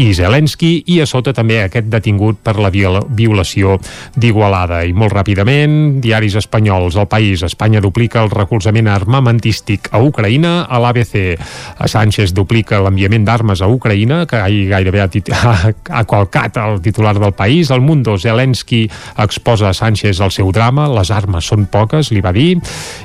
i 0.01 0.07
Zelensky, 0.17 0.71
i 0.89 0.97
a 1.03 1.05
sota 1.05 1.29
també 1.37 1.59
aquest 1.61 1.91
detingut 1.93 2.39
per 2.41 2.55
la 2.57 2.71
violació 2.73 3.75
d'Igualada. 4.17 4.81
I 4.81 4.95
molt 4.97 5.13
ràpidament, 5.13 5.99
diaris 6.01 6.39
espanyols, 6.41 6.97
el 6.97 7.09
país, 7.11 7.43
Espanya 7.45 7.83
duplica 7.85 8.23
el 8.23 8.33
recolzament 8.33 8.89
armamentístic 8.89 9.91
a 9.93 10.01
Ucraïna, 10.01 10.55
a 10.65 10.81
l'ABC, 10.81 11.37
a 11.77 11.91
Sánchez 11.91 12.33
duplica 12.33 12.81
l'enviament 12.81 13.29
d'armes 13.29 13.61
a 13.61 13.69
Ucraïna, 13.69 14.23
que 14.25 14.41
gairebé 14.73 15.05
ha, 15.05 15.09
ha, 15.43 15.55
ha 15.69 16.03
qualcat 16.09 16.57
el 16.57 16.81
titular 16.81 17.13
del 17.19 17.37
país, 17.37 17.69
el 17.69 17.85
Mundo, 17.85 18.17
Zelensky 18.17 18.87
exposa 19.21 19.69
a 19.69 19.77
Sánchez 19.77 20.17
el 20.23 20.33
seu 20.33 20.49
drama, 20.51 20.89
les 20.97 21.13
armes 21.13 21.45
són 21.45 21.69
poques, 21.69 22.09
li 22.09 22.22
va 22.23 22.33
dir, 22.35 22.55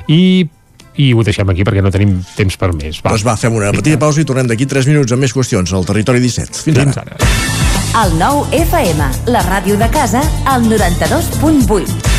i 0.07 0.21
i 0.99 1.13
ho 1.15 1.23
deixem 1.23 1.47
aquí 1.53 1.63
perquè 1.63 1.83
no 1.83 1.91
tenim 1.93 2.17
temps 2.35 2.57
per 2.59 2.73
més. 2.75 2.99
Va. 2.99 3.13
Doncs 3.13 3.23
va, 3.23 3.37
fem 3.39 3.55
una 3.55 3.71
petita 3.71 4.01
pausa 4.01 4.19
i 4.19 4.27
tornem 4.27 4.49
d'aquí 4.51 4.67
3 4.67 4.89
minuts 4.91 5.15
amb 5.15 5.23
més 5.23 5.35
qüestions 5.35 5.71
al 5.71 5.87
Territori 5.87 6.19
17. 6.25 6.65
Fins, 6.67 6.81
Fins 6.83 6.99
ara. 6.99 7.15
ara. 7.15 7.67
El 8.03 8.17
nou 8.19 8.43
FM, 8.53 9.07
la 9.31 9.45
ràdio 9.47 9.79
de 9.79 9.89
casa, 9.95 10.21
al 10.45 10.67
92.8. 10.67 12.18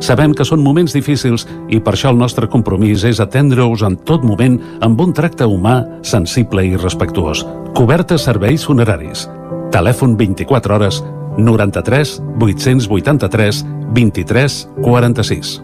Sabem 0.00 0.34
que 0.34 0.46
són 0.46 0.62
moments 0.62 0.94
difícils 0.96 1.46
i 1.68 1.80
per 1.80 1.94
això 1.94 2.10
el 2.12 2.18
nostre 2.18 2.48
compromís 2.50 3.04
és 3.04 3.20
atendre-us 3.22 3.84
en 3.86 3.98
tot 4.08 4.24
moment 4.24 4.58
amb 4.84 5.00
un 5.00 5.12
tracte 5.12 5.46
humà, 5.46 5.82
sensible 6.02 6.64
i 6.66 6.76
respectuós. 6.76 7.44
Cobertes 7.74 8.26
serveis 8.26 8.66
funeraris. 8.66 9.28
Telèfon 9.74 10.16
24 10.16 10.74
hores 10.74 11.02
93 11.38 12.20
883 12.38 13.64
23 13.94 14.68
46. 14.82 15.60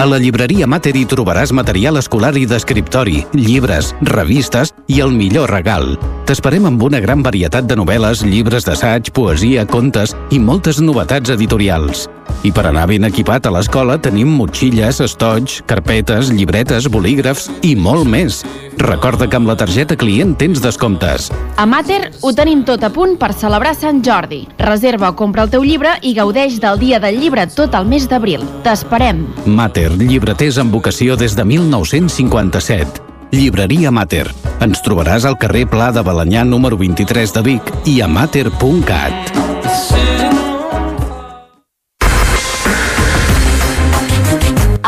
A 0.00 0.06
la 0.08 0.16
llibreria 0.16 0.64
Mater 0.64 0.94
hi 0.96 1.02
trobaràs 1.04 1.50
material 1.52 2.00
escolar 2.00 2.32
i 2.40 2.46
d'escriptori, 2.48 3.18
llibres, 3.36 3.92
revistes 4.00 4.72
i 4.88 5.02
el 5.04 5.12
millor 5.12 5.52
regal. 5.52 5.98
T'esperem 6.30 6.62
amb 6.68 6.82
una 6.86 7.00
gran 7.02 7.24
varietat 7.26 7.66
de 7.66 7.74
novel·les, 7.74 8.20
llibres 8.22 8.62
d'assaig, 8.62 9.08
poesia, 9.10 9.64
contes 9.66 10.12
i 10.30 10.38
moltes 10.38 10.78
novetats 10.78 11.32
editorials. 11.34 12.04
I 12.46 12.52
per 12.54 12.68
anar 12.68 12.84
ben 12.86 13.08
equipat 13.08 13.48
a 13.48 13.52
l'escola 13.56 13.96
tenim 13.98 14.30
motxilles, 14.38 15.00
estoig, 15.02 15.56
carpetes, 15.66 16.30
llibretes, 16.30 16.86
bolígrafs 16.86 17.50
i 17.66 17.74
molt 17.74 18.06
més. 18.06 18.44
Recorda 18.78 19.26
que 19.26 19.40
amb 19.40 19.50
la 19.50 19.58
targeta 19.58 19.98
client 19.98 20.36
tens 20.38 20.62
descomptes. 20.62 21.32
A 21.58 21.66
Mater 21.66 22.12
ho 22.22 22.30
tenim 22.30 22.62
tot 22.62 22.86
a 22.86 22.94
punt 22.94 23.18
per 23.18 23.34
celebrar 23.34 23.74
Sant 23.74 23.98
Jordi. 24.06 24.44
Reserva 24.62 25.10
o 25.10 25.18
compra 25.18 25.48
el 25.48 25.50
teu 25.50 25.66
llibre 25.66 25.98
i 26.06 26.14
gaudeix 26.14 26.62
del 26.62 26.78
dia 26.78 27.02
del 27.02 27.18
llibre 27.18 27.50
tot 27.50 27.74
el 27.74 27.90
mes 27.90 28.06
d'abril. 28.06 28.46
T'esperem. 28.62 29.26
Mater, 29.50 29.90
llibreters 29.98 30.62
amb 30.62 30.78
vocació 30.78 31.18
des 31.18 31.34
de 31.34 31.50
1957. 31.58 33.09
Llibreria 33.30 33.90
Mater. 33.94 34.26
Ens 34.60 34.82
trobaràs 34.84 35.24
al 35.28 35.36
carrer 35.40 35.66
Pla 35.70 35.90
de 35.94 36.02
Balanyà 36.04 36.44
número 36.44 36.76
23 36.80 37.34
de 37.36 37.42
Vic 37.46 37.70
i 37.86 38.00
a 38.02 38.08
mater.cat. 38.10 39.38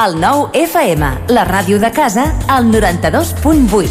El 0.02 0.16
nou 0.18 0.48
FM, 0.56 1.10
la 1.30 1.44
ràdio 1.46 1.78
de 1.78 1.92
casa, 1.94 2.24
al 2.48 2.66
92.8. 2.72 3.86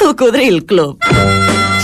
Cocodril 0.00 0.64
Club. 0.64 1.39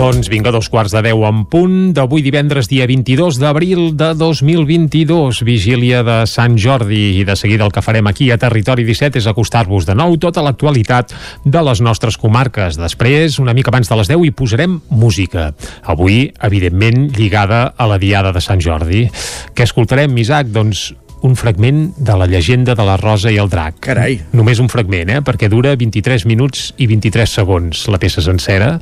Doncs 0.00 0.30
vinga, 0.32 0.48
dos 0.48 0.70
quarts 0.72 0.94
de 0.94 1.02
deu 1.04 1.26
en 1.28 1.42
punt 1.44 1.90
d'avui 1.92 2.22
divendres, 2.24 2.70
dia 2.70 2.86
22 2.88 3.36
d'abril 3.36 3.90
de 4.00 4.06
2022, 4.16 5.42
vigília 5.44 6.00
de 6.00 6.22
Sant 6.24 6.56
Jordi. 6.56 7.18
I 7.20 7.26
de 7.28 7.36
seguida 7.36 7.66
el 7.66 7.74
que 7.74 7.82
farem 7.84 8.08
aquí 8.08 8.30
a 8.32 8.38
Territori 8.40 8.86
17 8.88 9.20
és 9.20 9.28
acostar-vos 9.28 9.84
de 9.84 9.92
nou 9.92 10.16
tota 10.16 10.40
l'actualitat 10.40 11.12
de 11.44 11.64
les 11.68 11.84
nostres 11.84 12.16
comarques. 12.16 12.80
Després, 12.80 13.36
una 13.44 13.52
mica 13.52 13.68
abans 13.68 13.92
de 13.92 14.00
les 14.00 14.08
10, 14.08 14.24
hi 14.24 14.32
posarem 14.32 14.80
música. 14.88 15.50
Avui, 15.84 16.30
evidentment, 16.48 17.10
lligada 17.12 17.66
a 17.76 17.92
la 17.92 18.00
Diada 18.00 18.32
de 18.32 18.40
Sant 18.40 18.64
Jordi. 18.64 19.04
Què 19.52 19.68
escoltarem, 19.68 20.16
Isaac? 20.16 20.48
Doncs 20.48 20.94
un 21.26 21.36
fragment 21.36 21.94
de 21.96 22.16
la 22.16 22.26
llegenda 22.26 22.74
de 22.74 22.84
la 22.86 22.96
Rosa 22.96 23.30
i 23.32 23.38
el 23.40 23.50
Drac. 23.52 23.78
Carai. 23.84 24.18
Només 24.36 24.60
un 24.62 24.70
fragment, 24.72 25.10
eh? 25.12 25.20
perquè 25.24 25.50
dura 25.52 25.74
23 25.76 26.24
minuts 26.28 26.70
i 26.80 26.88
23 26.90 27.34
segons 27.40 27.82
la 27.92 28.00
peça 28.00 28.22
sencera, 28.24 28.72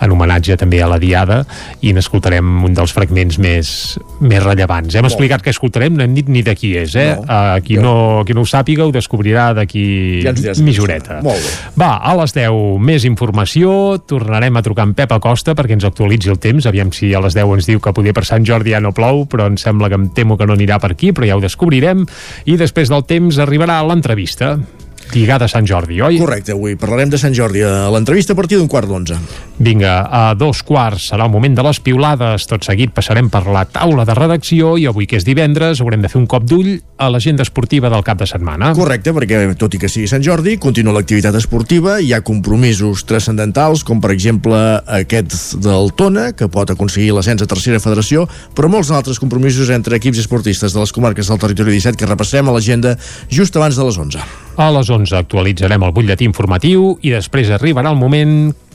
en 0.00 0.14
homenatge 0.14 0.56
també 0.60 0.82
a 0.82 0.88
la 0.90 1.00
Diada, 1.02 1.42
i 1.82 1.92
n'escoltarem 1.96 2.64
un 2.66 2.76
dels 2.76 2.94
fragments 2.94 3.38
més, 3.42 3.70
més 4.20 4.42
rellevants. 4.44 4.94
Hem 4.94 5.06
Molt. 5.06 5.14
explicat 5.14 5.44
què 5.44 5.54
escoltarem, 5.54 5.96
no 5.98 6.04
hem 6.06 6.14
dit 6.16 6.30
ni 6.30 6.44
de 6.46 6.54
qui 6.58 6.74
és, 6.78 6.94
eh? 6.98 7.10
No. 7.18 7.24
Uh, 7.26 7.58
qui, 7.64 7.78
no, 7.82 7.94
qui 8.26 8.36
no 8.36 8.44
ho 8.44 8.48
sàpiga 8.48 8.86
ho 8.86 8.94
descobrirà 8.94 9.50
d'aquí 9.56 9.86
Ja 10.24 10.34
horeta. 10.82 11.20
Molt 11.24 11.42
bé. 11.42 11.54
Va, 11.78 11.96
a 11.98 12.14
les 12.20 12.34
10 12.36 12.78
més 12.84 13.04
informació, 13.08 13.98
tornarem 14.08 14.56
a 14.56 14.62
trucar 14.64 14.86
amb 14.86 14.96
Pep 14.98 15.12
Acosta 15.16 15.54
perquè 15.58 15.76
ens 15.78 15.86
actualitzi 15.88 16.30
el 16.32 16.38
temps, 16.42 16.66
aviam 16.68 16.92
si 16.94 17.12
a 17.14 17.22
les 17.24 17.36
10 17.36 17.58
ens 17.58 17.68
diu 17.68 17.82
que 17.82 17.94
poder 17.96 18.14
per 18.16 18.24
Sant 18.28 18.46
Jordi 18.46 18.74
ja 18.74 18.82
no 18.84 18.94
plou, 18.94 19.24
però 19.30 19.48
em 19.50 19.58
sembla 19.60 19.90
que 19.90 19.98
em 19.98 20.08
temo 20.14 20.38
que 20.38 20.46
no 20.46 20.54
anirà 20.54 20.78
per 20.82 20.92
aquí, 20.94 21.12
però 21.16 21.26
ja 21.28 21.38
ho 21.38 21.42
descobrirem, 21.42 21.87
i 22.48 22.58
després 22.60 22.90
del 22.92 23.06
temps 23.08 23.38
arribarà 23.42 23.80
l'entrevista 23.86 24.56
lligada 25.14 25.46
a 25.46 25.50
Sant 25.50 25.66
Jordi, 25.66 26.00
oi? 26.00 26.18
Correcte, 26.20 26.52
avui 26.52 26.76
parlarem 26.78 27.10
de 27.12 27.18
Sant 27.20 27.34
Jordi 27.36 27.62
a 27.66 27.88
l'entrevista 27.92 28.34
a 28.34 28.38
partir 28.38 28.58
d'un 28.58 28.68
quart 28.68 28.88
d'onze. 28.88 29.16
Vinga, 29.58 29.94
a 30.06 30.34
dos 30.38 30.62
quarts 30.62 31.08
serà 31.10 31.26
el 31.26 31.32
moment 31.32 31.56
de 31.56 31.64
les 31.66 31.80
piulades. 31.82 32.46
Tot 32.50 32.64
seguit 32.66 32.92
passarem 32.94 33.30
per 33.30 33.44
la 33.50 33.64
taula 33.66 34.04
de 34.06 34.14
redacció 34.14 34.76
i 34.78 34.86
avui, 34.90 35.08
que 35.10 35.18
és 35.18 35.26
divendres, 35.26 35.82
haurem 35.82 36.02
de 36.04 36.10
fer 36.12 36.20
un 36.20 36.28
cop 36.30 36.46
d'ull 36.46 36.76
a 36.98 37.08
l'agenda 37.10 37.42
esportiva 37.46 37.90
del 37.90 38.04
cap 38.06 38.20
de 38.20 38.28
setmana. 38.28 38.72
Correcte, 38.76 39.14
perquè 39.14 39.40
tot 39.58 39.74
i 39.74 39.82
que 39.82 39.90
sigui 39.90 40.10
Sant 40.10 40.24
Jordi, 40.24 40.56
continua 40.62 40.94
l'activitat 40.96 41.36
esportiva, 41.38 41.98
hi 42.00 42.12
ha 42.12 42.22
compromisos 42.26 43.04
transcendentals, 43.08 43.84
com 43.86 44.02
per 44.02 44.12
exemple 44.14 44.58
aquest 44.98 45.56
del 45.62 45.92
Tona, 45.98 46.32
que 46.36 46.50
pot 46.52 46.70
aconseguir 46.74 47.14
l'ascens 47.16 47.42
a 47.42 47.50
tercera 47.50 47.80
federació, 47.82 48.26
però 48.54 48.70
molts 48.70 48.92
altres 48.94 49.18
compromisos 49.22 49.70
entre 49.74 49.98
equips 49.98 50.22
esportistes 50.24 50.74
de 50.74 50.82
les 50.82 50.94
comarques 50.94 51.30
del 51.30 51.40
territori 51.40 51.78
17 51.78 51.98
que 51.98 52.10
repassem 52.10 52.46
a 52.46 52.54
l'agenda 52.54 52.96
just 53.30 53.56
abans 53.56 53.78
de 53.78 53.86
les 53.86 53.98
11. 53.98 54.28
A 54.58 54.72
les 54.74 54.88
11 54.90 54.97
actualitzarem 55.06 55.84
el 55.86 55.94
butlletí 55.94 56.26
informatiu 56.28 56.96
i 57.02 57.12
després 57.14 57.52
arribarà 57.54 57.92
el 57.94 58.00
moment 58.00 58.34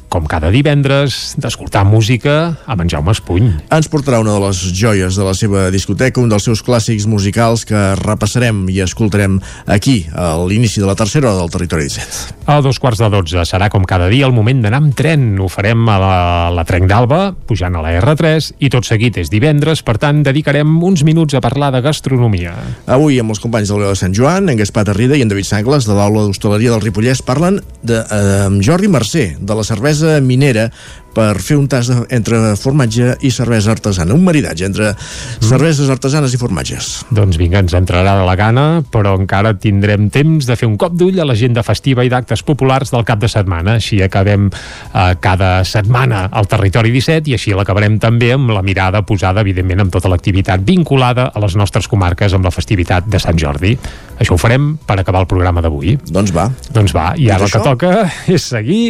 com 0.10 0.26
cada 0.30 0.52
divendres, 0.54 1.34
d'escoltar 1.42 1.84
música 1.88 2.56
amb 2.70 2.84
en 2.84 2.92
Jaume 2.92 3.14
Espuny. 3.16 3.50
Ens 3.74 3.90
portarà 3.92 4.20
una 4.22 4.36
de 4.36 4.42
les 4.44 4.60
joies 4.76 5.18
de 5.18 5.26
la 5.26 5.34
seva 5.38 5.68
discoteca, 5.74 6.22
un 6.22 6.32
dels 6.32 6.46
seus 6.48 6.64
clàssics 6.66 7.08
musicals 7.10 7.66
que 7.70 7.82
repassarem 8.00 8.66
i 8.70 8.80
escoltarem 8.84 9.40
aquí, 9.66 10.04
a 10.14 10.36
l'inici 10.44 10.82
de 10.84 10.90
la 10.90 10.96
tercera 11.00 11.32
hora 11.32 11.42
del 11.42 11.54
Territori 11.54 11.88
17. 11.90 12.44
A 12.52 12.60
dos 12.62 12.80
quarts 12.84 13.00
de 13.00 13.10
dotze 13.14 13.46
serà 13.48 13.70
com 13.72 13.86
cada 13.88 14.10
dia 14.12 14.28
el 14.28 14.36
moment 14.36 14.62
d'anar 14.64 14.82
amb 14.84 14.96
tren. 14.98 15.26
Ho 15.40 15.48
farem 15.52 15.88
a 15.90 15.98
la, 16.02 16.18
la 16.54 16.66
Trenc 16.68 16.90
d'Alba, 16.92 17.22
pujant 17.48 17.78
a 17.80 17.84
la 17.86 17.96
R3, 18.02 18.52
i 18.64 18.72
tot 18.74 18.88
seguit 18.88 19.18
és 19.22 19.32
divendres, 19.32 19.82
per 19.86 19.98
tant 20.02 20.22
dedicarem 20.26 20.76
uns 20.84 21.06
minuts 21.08 21.38
a 21.38 21.42
parlar 21.44 21.72
de 21.74 21.84
gastronomia. 21.86 22.54
Avui 22.92 23.22
amb 23.22 23.34
els 23.34 23.42
companys 23.44 23.72
del 23.72 23.86
de 23.88 23.96
Sant 24.00 24.16
Joan, 24.16 24.52
en 24.52 24.60
Gaspar 24.60 24.86
Tarrida 24.90 25.18
i 25.18 25.24
en 25.26 25.32
David 25.32 25.50
Sangles, 25.50 25.88
de 25.88 25.96
l'aula 25.98 26.26
d'hostaleria 26.28 26.74
del 26.76 26.84
Ripollès, 26.84 27.24
parlen 27.26 27.62
de, 27.82 28.02
eh, 28.04 28.46
amb 28.48 28.64
Jordi 28.66 28.92
Mercè, 28.92 29.26
de 29.40 29.58
la 29.58 29.64
cervesa 29.68 29.93
minera, 30.22 30.72
per 31.14 31.38
fer 31.44 31.58
un 31.60 31.68
tas 31.72 31.90
entre 32.14 32.40
formatge 32.60 33.18
i 33.22 33.32
cervesa 33.34 33.74
artesana, 33.74 34.16
un 34.16 34.24
maridatge 34.26 34.68
entre 34.68 34.92
mm. 34.94 35.48
cerveses 35.48 35.92
artesanes 35.94 36.34
i 36.34 36.40
formatges. 36.42 36.92
Doncs 37.14 37.38
vinga, 37.42 37.62
ens 37.64 37.76
entrarà 37.78 38.18
de 38.20 38.26
la 38.28 38.36
gana, 38.40 38.66
però 38.94 39.16
encara 39.20 39.54
tindrem 39.58 40.10
temps 40.14 40.48
de 40.50 40.58
fer 40.60 40.70
un 40.70 40.78
cop 40.82 40.96
d'ull 40.98 41.20
a 41.22 41.28
l'agenda 41.28 41.64
festiva 41.66 42.06
i 42.06 42.12
d'actes 42.12 42.44
populars 42.46 42.94
del 42.94 43.06
cap 43.08 43.22
de 43.22 43.30
setmana. 43.32 43.78
Així 43.80 44.02
acabem 44.04 44.50
eh, 44.50 45.14
cada 45.24 45.56
setmana 45.68 46.26
al 46.32 46.50
Territori 46.52 46.94
17 46.94 47.32
i 47.32 47.38
així 47.38 47.54
l'acabarem 47.56 48.00
també 48.02 48.34
amb 48.36 48.54
la 48.54 48.64
mirada 48.66 49.04
posada, 49.06 49.44
evidentment, 49.46 49.86
amb 49.86 49.94
tota 49.94 50.12
l'activitat 50.12 50.66
vinculada 50.66 51.30
a 51.34 51.44
les 51.44 51.58
nostres 51.60 51.88
comarques 51.92 52.34
amb 52.34 52.46
la 52.48 52.54
festivitat 52.54 53.08
de 53.10 53.22
Sant 53.22 53.40
Jordi. 53.40 53.76
Això 54.20 54.36
ho 54.36 54.40
farem 54.40 54.74
per 54.88 55.00
acabar 55.02 55.24
el 55.24 55.30
programa 55.30 55.62
d'avui. 55.64 55.98
Doncs 56.10 56.34
va. 56.36 56.48
Doncs 56.74 56.94
va, 56.96 57.12
i 57.18 57.30
ara 57.30 57.44
Doncs 57.44 57.50
el 57.50 57.54
que 57.54 57.62
això? 57.62 57.74
toca 57.74 58.10
és 58.36 58.46
seguir 58.54 58.84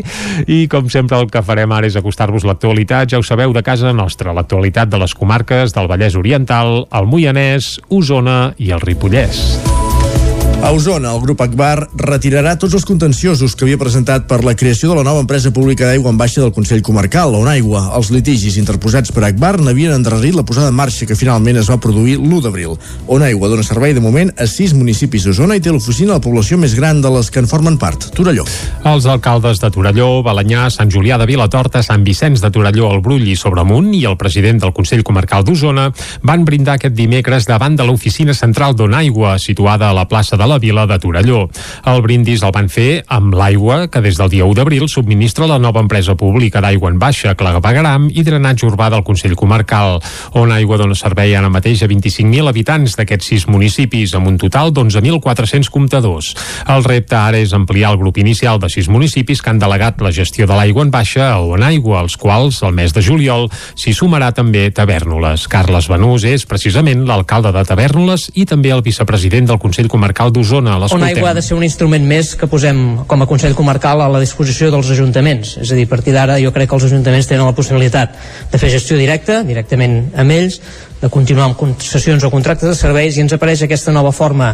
i 0.47 0.63
com 0.71 0.89
sempre 0.93 1.19
el 1.19 1.29
que 1.31 1.43
farem 1.45 1.71
ara 1.73 1.89
és 1.89 1.97
acostar-vos 2.13 2.45
l'actualitat, 2.45 3.09
ja 3.09 3.17
ho 3.17 3.25
sabeu, 3.25 3.53
de 3.53 3.63
casa 3.65 3.93
nostra, 3.93 4.33
l'actualitat 4.37 4.89
de 4.89 5.01
les 5.01 5.15
comarques 5.17 5.73
del 5.73 5.89
Vallès 5.89 6.15
Oriental, 6.15 6.85
el 6.93 7.09
Moianès, 7.09 7.79
Osona 7.89 8.53
i 8.61 8.69
el 8.69 8.85
Ripollès. 8.85 9.82
A 10.63 10.71
Osona, 10.71 11.11
el 11.11 11.19
grup 11.19 11.41
Akbar 11.43 11.89
retirarà 11.99 12.53
tots 12.55 12.77
els 12.77 12.85
contenciosos 12.87 13.51
que 13.51 13.65
havia 13.65 13.75
presentat 13.81 14.29
per 14.29 14.37
la 14.47 14.53
creació 14.55 14.87
de 14.87 14.95
la 14.95 15.03
nova 15.03 15.19
empresa 15.19 15.51
pública 15.51 15.89
d'aigua 15.89 16.13
en 16.13 16.15
baixa 16.21 16.39
del 16.39 16.53
Consell 16.55 16.79
Comarcal, 16.81 17.33
on 17.35 17.49
aigua. 17.51 17.81
Els 17.97 18.13
litigis 18.15 18.55
interposats 18.61 19.11
per 19.11 19.25
Akbar 19.27 19.57
n'havien 19.59 19.91
endarrerit 19.91 20.37
la 20.37 20.45
posada 20.47 20.69
en 20.71 20.77
marxa 20.77 21.03
que 21.03 21.17
finalment 21.19 21.59
es 21.59 21.67
va 21.67 21.75
produir 21.83 22.15
l'1 22.15 22.39
d'abril. 22.45 22.77
On 23.11 23.25
aigua 23.27 23.49
dona 23.51 23.65
servei 23.67 23.91
de 23.91 23.99
moment 23.99 24.31
a 24.39 24.47
sis 24.47 24.71
municipis 24.71 25.25
d'Osona 25.27 25.57
i 25.59 25.63
té 25.65 25.73
l'oficina 25.73 26.15
a 26.15 26.21
la 26.21 26.23
població 26.23 26.55
més 26.61 26.77
gran 26.79 27.03
de 27.03 27.11
les 27.11 27.27
que 27.27 27.43
en 27.43 27.51
formen 27.51 27.75
part, 27.75 28.07
Torelló. 28.15 28.47
Els 28.87 29.09
alcaldes 29.11 29.59
de 29.59 29.67
Torelló, 29.67 30.23
Balanyà, 30.23 30.69
Sant 30.71 30.87
Julià 30.87 31.19
de 31.19 31.27
Vilatorta, 31.27 31.83
Sant 31.83 32.07
Vicenç 32.07 32.39
de 32.39 32.53
Torelló, 32.55 32.93
el 32.95 33.03
Brull 33.03 33.27
i 33.27 33.35
Sobremunt 33.35 33.91
i 33.99 34.05
el 34.07 34.15
president 34.15 34.63
del 34.63 34.71
Consell 34.71 35.03
Comarcal 35.03 35.43
d'Osona 35.43 35.89
van 36.23 36.47
brindar 36.47 36.79
aquest 36.79 36.95
dimecres 36.95 37.51
davant 37.51 37.75
de 37.75 37.83
l'oficina 37.83 38.31
central 38.31 38.79
d'Onaigua, 38.79 39.35
situada 39.43 39.91
a 39.91 39.99
la 39.99 40.07
plaça 40.07 40.39
de 40.39 40.47
la 40.47 40.52
Vila 40.59 40.85
de 40.87 40.99
Torelló. 40.99 41.47
El 41.89 42.01
brindis 42.05 42.43
el 42.43 42.53
van 42.55 42.69
fer 42.69 43.03
amb 43.07 43.33
l'aigua 43.37 43.87
que 43.87 44.01
des 44.01 44.17
del 44.19 44.29
dia 44.29 44.45
1 44.45 44.57
d'abril 44.57 44.87
subministra 44.89 45.47
la 45.47 45.59
nova 45.59 45.81
empresa 45.81 46.15
pública 46.15 46.61
d'aigua 46.61 46.91
en 46.91 46.99
baixa, 46.99 47.35
clavegaram 47.35 48.09
i 48.11 48.23
drenatge 48.23 48.67
urbà 48.67 48.89
del 48.93 49.03
Consell 49.03 49.35
Comarcal, 49.39 49.99
on 50.39 50.51
aigua 50.51 50.77
dona 50.77 50.95
servei 50.95 51.35
ara 51.35 51.49
mateix 51.49 51.83
a 51.83 51.89
25.000 51.89 52.49
habitants 52.49 52.97
d'aquests 52.99 53.31
sis 53.33 53.47
municipis, 53.47 54.13
amb 54.17 54.29
un 54.29 54.37
total 54.37 54.73
d'11.400 54.73 55.71
comptadors. 55.73 56.33
El 56.69 56.83
repte 56.85 57.17
ara 57.17 57.39
és 57.41 57.53
ampliar 57.53 57.93
el 57.93 57.99
grup 58.01 58.19
inicial 58.21 58.59
de 58.59 58.69
sis 58.69 58.89
municipis 58.89 59.41
que 59.41 59.49
han 59.51 59.61
delegat 59.61 60.01
la 60.01 60.13
gestió 60.13 60.47
de 60.47 60.55
l'aigua 60.57 60.85
en 60.85 60.91
baixa 60.93 61.31
a 61.33 61.39
On 61.41 61.63
Aigua, 61.63 62.01
als 62.01 62.17
quals, 62.17 62.61
el 62.63 62.73
mes 62.75 62.93
de 62.93 63.01
juliol, 63.01 63.49
s'hi 63.75 63.93
sumarà 63.95 64.31
també 64.35 64.69
Tavernoles. 64.71 65.47
Carles 65.51 65.89
Benús 65.91 66.25
és 66.27 66.45
precisament 66.49 67.05
l'alcalde 67.07 67.53
de 67.55 67.63
Tavernoles 67.67 68.29
i 68.35 68.45
també 68.49 68.73
el 68.75 68.83
vicepresident 68.85 69.49
del 69.49 69.61
Consell 69.61 69.89
Comarcal 69.91 70.31
d'Osona 70.31 70.42
d'Osona. 70.43 70.77
On 70.99 71.07
aigua 71.07 71.31
ha 71.31 71.37
de 71.37 71.43
ser 71.45 71.55
un 71.57 71.63
instrument 71.63 72.05
més 72.07 72.33
que 72.39 72.49
posem 72.51 73.03
com 73.07 73.23
a 73.23 73.27
Consell 73.29 73.55
Comarcal 73.57 74.01
a 74.03 74.09
la 74.11 74.21
disposició 74.23 74.71
dels 74.73 74.91
ajuntaments. 74.93 75.57
És 75.63 75.71
a 75.71 75.77
dir, 75.79 75.87
a 75.87 75.91
partir 75.91 76.15
d'ara 76.15 76.39
jo 76.43 76.51
crec 76.55 76.69
que 76.69 76.77
els 76.79 76.87
ajuntaments 76.89 77.29
tenen 77.29 77.45
la 77.47 77.55
possibilitat 77.57 78.17
de 78.51 78.61
fer 78.61 78.71
gestió 78.73 78.97
directa, 78.99 79.41
directament 79.47 79.99
amb 80.19 80.35
ells, 80.35 80.59
de 81.03 81.09
continuar 81.11 81.49
amb 81.49 81.57
concessions 81.59 82.23
o 82.23 82.31
contractes 82.31 82.69
de 82.69 82.75
serveis 82.79 83.17
i 83.17 83.23
ens 83.25 83.35
apareix 83.35 83.65
aquesta 83.65 83.91
nova 83.91 84.13
forma 84.15 84.53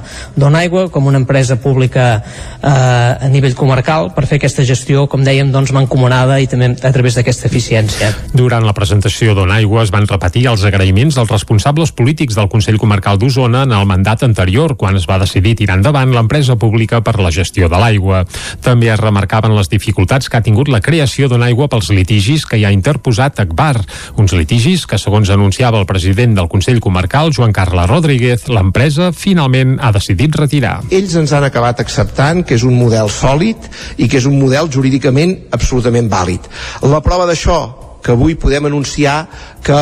Aigua 0.60 0.90
com 0.90 1.06
una 1.08 1.20
empresa 1.22 1.56
pública 1.62 2.06
eh, 2.20 2.68
a 2.68 3.28
nivell 3.30 3.54
comarcal 3.56 4.10
per 4.16 4.26
fer 4.28 4.40
aquesta 4.40 4.66
gestió, 4.66 5.06
com 5.08 5.22
dèiem, 5.24 5.54
doncs 5.54 5.72
mancomunada 5.72 6.40
i 6.42 6.48
també 6.50 6.72
a 6.74 6.92
través 6.92 7.16
d'aquesta 7.16 7.48
eficiència. 7.48 8.10
Durant 8.34 8.66
la 8.66 8.74
presentació 8.74 9.38
Aigua 9.50 9.84
es 9.86 9.94
van 9.94 10.08
repetir 10.10 10.48
els 10.50 10.66
agraïments 10.66 11.16
dels 11.16 11.30
responsables 11.32 11.94
polítics 11.94 12.36
del 12.36 12.50
Consell 12.50 12.80
Comarcal 12.82 13.22
d'Osona 13.22 13.64
en 13.68 13.76
el 13.78 13.86
mandat 13.88 14.26
anterior, 14.26 14.76
quan 14.76 14.98
es 14.98 15.08
va 15.08 15.20
decidir 15.22 15.56
tirar 15.56 15.78
endavant 15.78 16.12
l'empresa 16.12 16.58
pública 16.60 17.04
per 17.06 17.20
la 17.22 17.32
gestió 17.32 17.70
de 17.70 17.80
l'aigua. 17.80 18.26
També 18.66 18.90
es 18.90 19.00
remarcaven 19.00 19.56
les 19.56 19.70
dificultats 19.70 20.28
que 20.28 20.42
ha 20.42 20.46
tingut 20.46 20.68
la 20.68 20.82
creació 20.82 21.30
Aigua 21.40 21.70
pels 21.70 21.90
litigis 21.94 22.44
que 22.46 22.58
hi 22.60 22.66
ha 22.66 22.74
interposat 22.74 23.40
Akbar, 23.40 23.80
uns 24.20 24.34
litigis 24.36 24.86
que, 24.90 24.98
segons 25.00 25.30
anunciava 25.30 25.80
el 25.80 25.88
president 25.88 26.39
del 26.40 26.50
Consell 26.50 26.80
Comarcal, 26.80 27.34
Joan 27.36 27.52
Carles 27.54 27.90
Rodríguez, 27.90 28.48
l'empresa 28.48 29.12
finalment 29.12 29.76
ha 29.84 29.92
decidit 29.96 30.36
retirar. 30.40 30.80
Ells 30.96 31.18
ens 31.20 31.34
han 31.36 31.46
acabat 31.48 31.84
acceptant 31.84 32.46
que 32.48 32.56
és 32.56 32.64
un 32.68 32.78
model 32.80 33.12
sòlid 33.12 33.68
i 34.00 34.08
que 34.08 34.22
és 34.22 34.28
un 34.30 34.40
model 34.40 34.72
jurídicament 34.72 35.36
absolutament 35.56 36.10
vàlid. 36.12 36.48
La 36.88 37.04
prova 37.06 37.28
d'això, 37.30 37.60
que 38.04 38.16
avui 38.16 38.38
podem 38.40 38.70
anunciar 38.70 39.26
que 39.66 39.78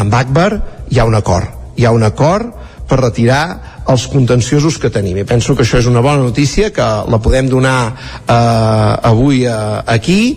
amb 0.00 0.14
Akbar 0.16 0.50
hi 0.88 0.98
ha 0.98 1.08
un 1.08 1.18
acord. 1.18 1.60
Hi 1.76 1.84
ha 1.84 1.92
un 1.92 2.04
acord 2.08 2.56
per 2.88 3.00
retirar 3.00 3.42
els 3.92 4.06
contenciosos 4.08 4.78
que 4.78 4.90
tenim. 4.92 5.18
I 5.20 5.28
penso 5.28 5.56
que 5.56 5.64
això 5.66 5.80
és 5.80 5.88
una 5.90 6.02
bona 6.04 6.22
notícia, 6.22 6.70
que 6.72 6.88
la 7.08 7.20
podem 7.22 7.48
donar 7.50 7.78
eh, 7.92 9.10
avui 9.12 9.44
eh, 9.44 9.54
aquí, 9.86 10.36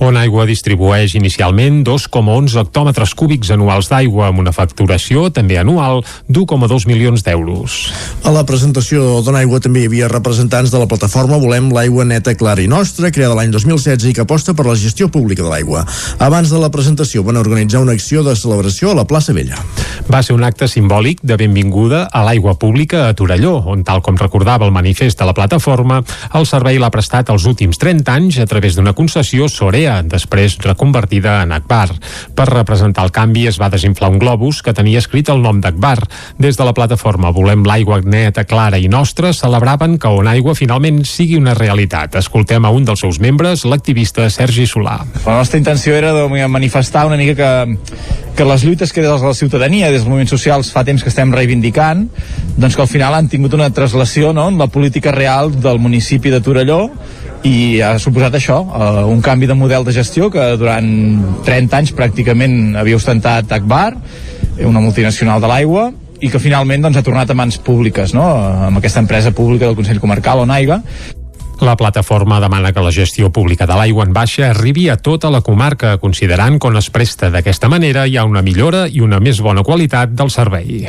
on 0.00 0.16
Aigua 0.16 0.46
distribueix 0.48 1.12
inicialment 1.18 1.82
2,11 1.84 2.56
hectòmetres 2.62 3.12
cúbics 3.18 3.50
anuals 3.52 3.90
d'aigua 3.90 4.30
amb 4.30 4.40
una 4.40 4.52
facturació 4.56 5.26
també 5.28 5.58
anual 5.60 6.00
d'1,2 6.26 6.86
milions 6.88 7.24
d'euros. 7.26 7.76
A 8.24 8.32
la 8.32 8.46
presentació 8.48 9.20
d'On 9.20 9.36
Aigua 9.36 9.60
també 9.60 9.82
hi 9.82 9.90
havia 9.90 10.08
representants 10.08 10.72
de 10.72 10.80
la 10.80 10.88
plataforma 10.88 11.36
Volem 11.40 11.68
l'aigua 11.74 12.06
neta, 12.08 12.32
clara 12.34 12.64
i 12.64 12.68
nostra, 12.70 13.10
creada 13.12 13.36
l'any 13.36 13.52
2016 13.52 14.08
i 14.08 14.14
que 14.16 14.24
aposta 14.24 14.54
per 14.56 14.64
la 14.66 14.78
gestió 14.80 15.10
pública 15.12 15.44
de 15.44 15.52
l'aigua. 15.52 15.84
Abans 16.18 16.48
de 16.48 16.62
la 16.62 16.72
presentació 16.72 17.22
van 17.26 17.40
organitzar 17.40 17.84
una 17.84 17.92
acció 17.92 18.24
de 18.24 18.34
celebració 18.36 18.94
a 18.94 18.98
la 19.02 19.04
plaça 19.04 19.36
Vella. 19.36 19.60
Va 20.08 20.22
ser 20.24 20.34
un 20.34 20.44
acte 20.48 20.66
simbòlic 20.68 21.20
de 21.22 21.36
benvinguda 21.36 22.06
a 22.08 22.24
l'aigua 22.24 22.56
pública 22.56 23.04
a 23.08 23.14
Torelló, 23.14 23.58
on 23.68 23.84
tal 23.84 24.00
com 24.00 24.16
recordava 24.16 24.64
el 24.64 24.72
manifest 24.72 25.20
de 25.20 25.28
la 25.28 25.36
plataforma, 25.36 26.00
el 26.34 26.48
servei 26.48 26.80
l'ha 26.80 26.90
prestat 26.90 27.28
els 27.30 27.44
últims 27.46 27.78
30 27.78 28.16
anys 28.16 28.40
a 28.40 28.48
través 28.48 28.78
d'una 28.78 28.96
concessió 28.96 29.48
Sorea 29.48 29.89
Corea, 29.90 30.02
després 30.06 30.56
reconvertida 30.62 31.42
en 31.42 31.52
Akbar. 31.52 31.90
Per 32.34 32.46
representar 32.46 33.04
el 33.04 33.12
canvi 33.12 33.46
es 33.48 33.58
va 33.60 33.70
desinflar 33.70 34.10
un 34.10 34.18
globus 34.20 34.62
que 34.62 34.74
tenia 34.74 35.00
escrit 35.00 35.28
el 35.28 35.42
nom 35.42 35.60
d'Akbar. 35.60 35.98
Des 36.38 36.56
de 36.56 36.64
la 36.64 36.74
plataforma 36.74 37.32
Volem 37.34 37.64
l'aigua 37.66 38.00
neta, 38.00 38.44
clara 38.44 38.78
i 38.78 38.88
nostra 38.88 39.32
celebraven 39.32 39.98
que 39.98 40.08
On 40.08 40.28
Aigua 40.28 40.54
finalment 40.54 41.02
sigui 41.04 41.36
una 41.38 41.54
realitat. 41.54 42.16
Escoltem 42.16 42.64
a 42.64 42.70
un 42.70 42.84
dels 42.84 43.00
seus 43.00 43.20
membres, 43.20 43.64
l'activista 43.64 44.28
Sergi 44.30 44.66
Solà. 44.66 45.00
La 45.26 45.38
nostra 45.40 45.58
intenció 45.58 45.96
era 45.96 46.12
de 46.14 46.48
manifestar 46.48 47.06
una 47.06 47.16
mica 47.16 47.34
que, 47.34 47.78
que 48.36 48.44
les 48.44 48.64
lluites 48.64 48.92
que 48.92 49.02
des 49.02 49.10
de 49.10 49.26
la 49.26 49.34
ciutadania, 49.34 49.90
des 49.90 50.00
dels 50.00 50.08
moviments 50.08 50.30
socials, 50.30 50.70
fa 50.72 50.84
temps 50.84 51.02
que 51.02 51.10
estem 51.10 51.32
reivindicant, 51.34 52.06
doncs 52.56 52.76
que 52.76 52.84
al 52.84 52.90
final 52.90 53.14
han 53.14 53.28
tingut 53.28 53.54
una 53.56 53.70
traslació 53.74 54.34
no, 54.36 54.48
en 54.48 54.58
la 54.58 54.68
política 54.68 55.12
real 55.12 55.54
del 55.60 55.80
municipi 55.80 56.30
de 56.30 56.40
Torelló 56.40 56.84
i 57.46 57.80
ha 57.80 57.94
suposat 57.98 58.34
això, 58.36 58.58
uh, 58.66 59.06
un 59.08 59.22
canvi 59.24 59.48
de 59.48 59.56
model 59.56 59.86
de 59.86 59.94
gestió 59.96 60.28
que 60.32 60.42
durant 60.60 60.90
30 61.46 61.78
anys 61.78 61.94
pràcticament 61.96 62.76
havia 62.80 62.98
ostentat 63.00 63.52
Akbar, 63.56 63.94
una 64.60 64.82
multinacional 64.82 65.40
de 65.40 65.48
l'aigua, 65.48 65.88
i 66.20 66.28
que 66.28 66.40
finalment 66.42 66.84
doncs, 66.84 66.98
ha 67.00 67.06
tornat 67.06 67.30
a 67.32 67.36
mans 67.38 67.56
públiques, 67.64 68.12
no? 68.12 68.26
amb 68.66 68.80
aquesta 68.80 69.00
empresa 69.00 69.32
pública 69.32 69.66
del 69.66 69.78
Consell 69.78 70.02
Comarcal, 70.02 70.44
Onaiga, 70.44 70.82
la 71.60 71.76
plataforma 71.76 72.40
demana 72.40 72.72
que 72.72 72.80
la 72.80 72.92
gestió 72.92 73.30
pública 73.32 73.66
de 73.68 73.76
l'aigua 73.76 74.06
en 74.06 74.14
baixa 74.16 74.48
arribi 74.50 74.88
a 74.88 74.96
tota 74.96 75.30
la 75.30 75.42
comarca, 75.44 75.98
considerant 76.00 76.56
que 76.58 76.70
on 76.70 76.80
es 76.80 76.88
presta 76.90 77.28
d'aquesta 77.30 77.68
manera 77.68 78.06
hi 78.08 78.16
ha 78.16 78.24
una 78.24 78.42
millora 78.42 78.86
i 78.88 79.04
una 79.04 79.20
més 79.20 79.42
bona 79.44 79.64
qualitat 79.64 80.16
del 80.16 80.32
servei. 80.32 80.88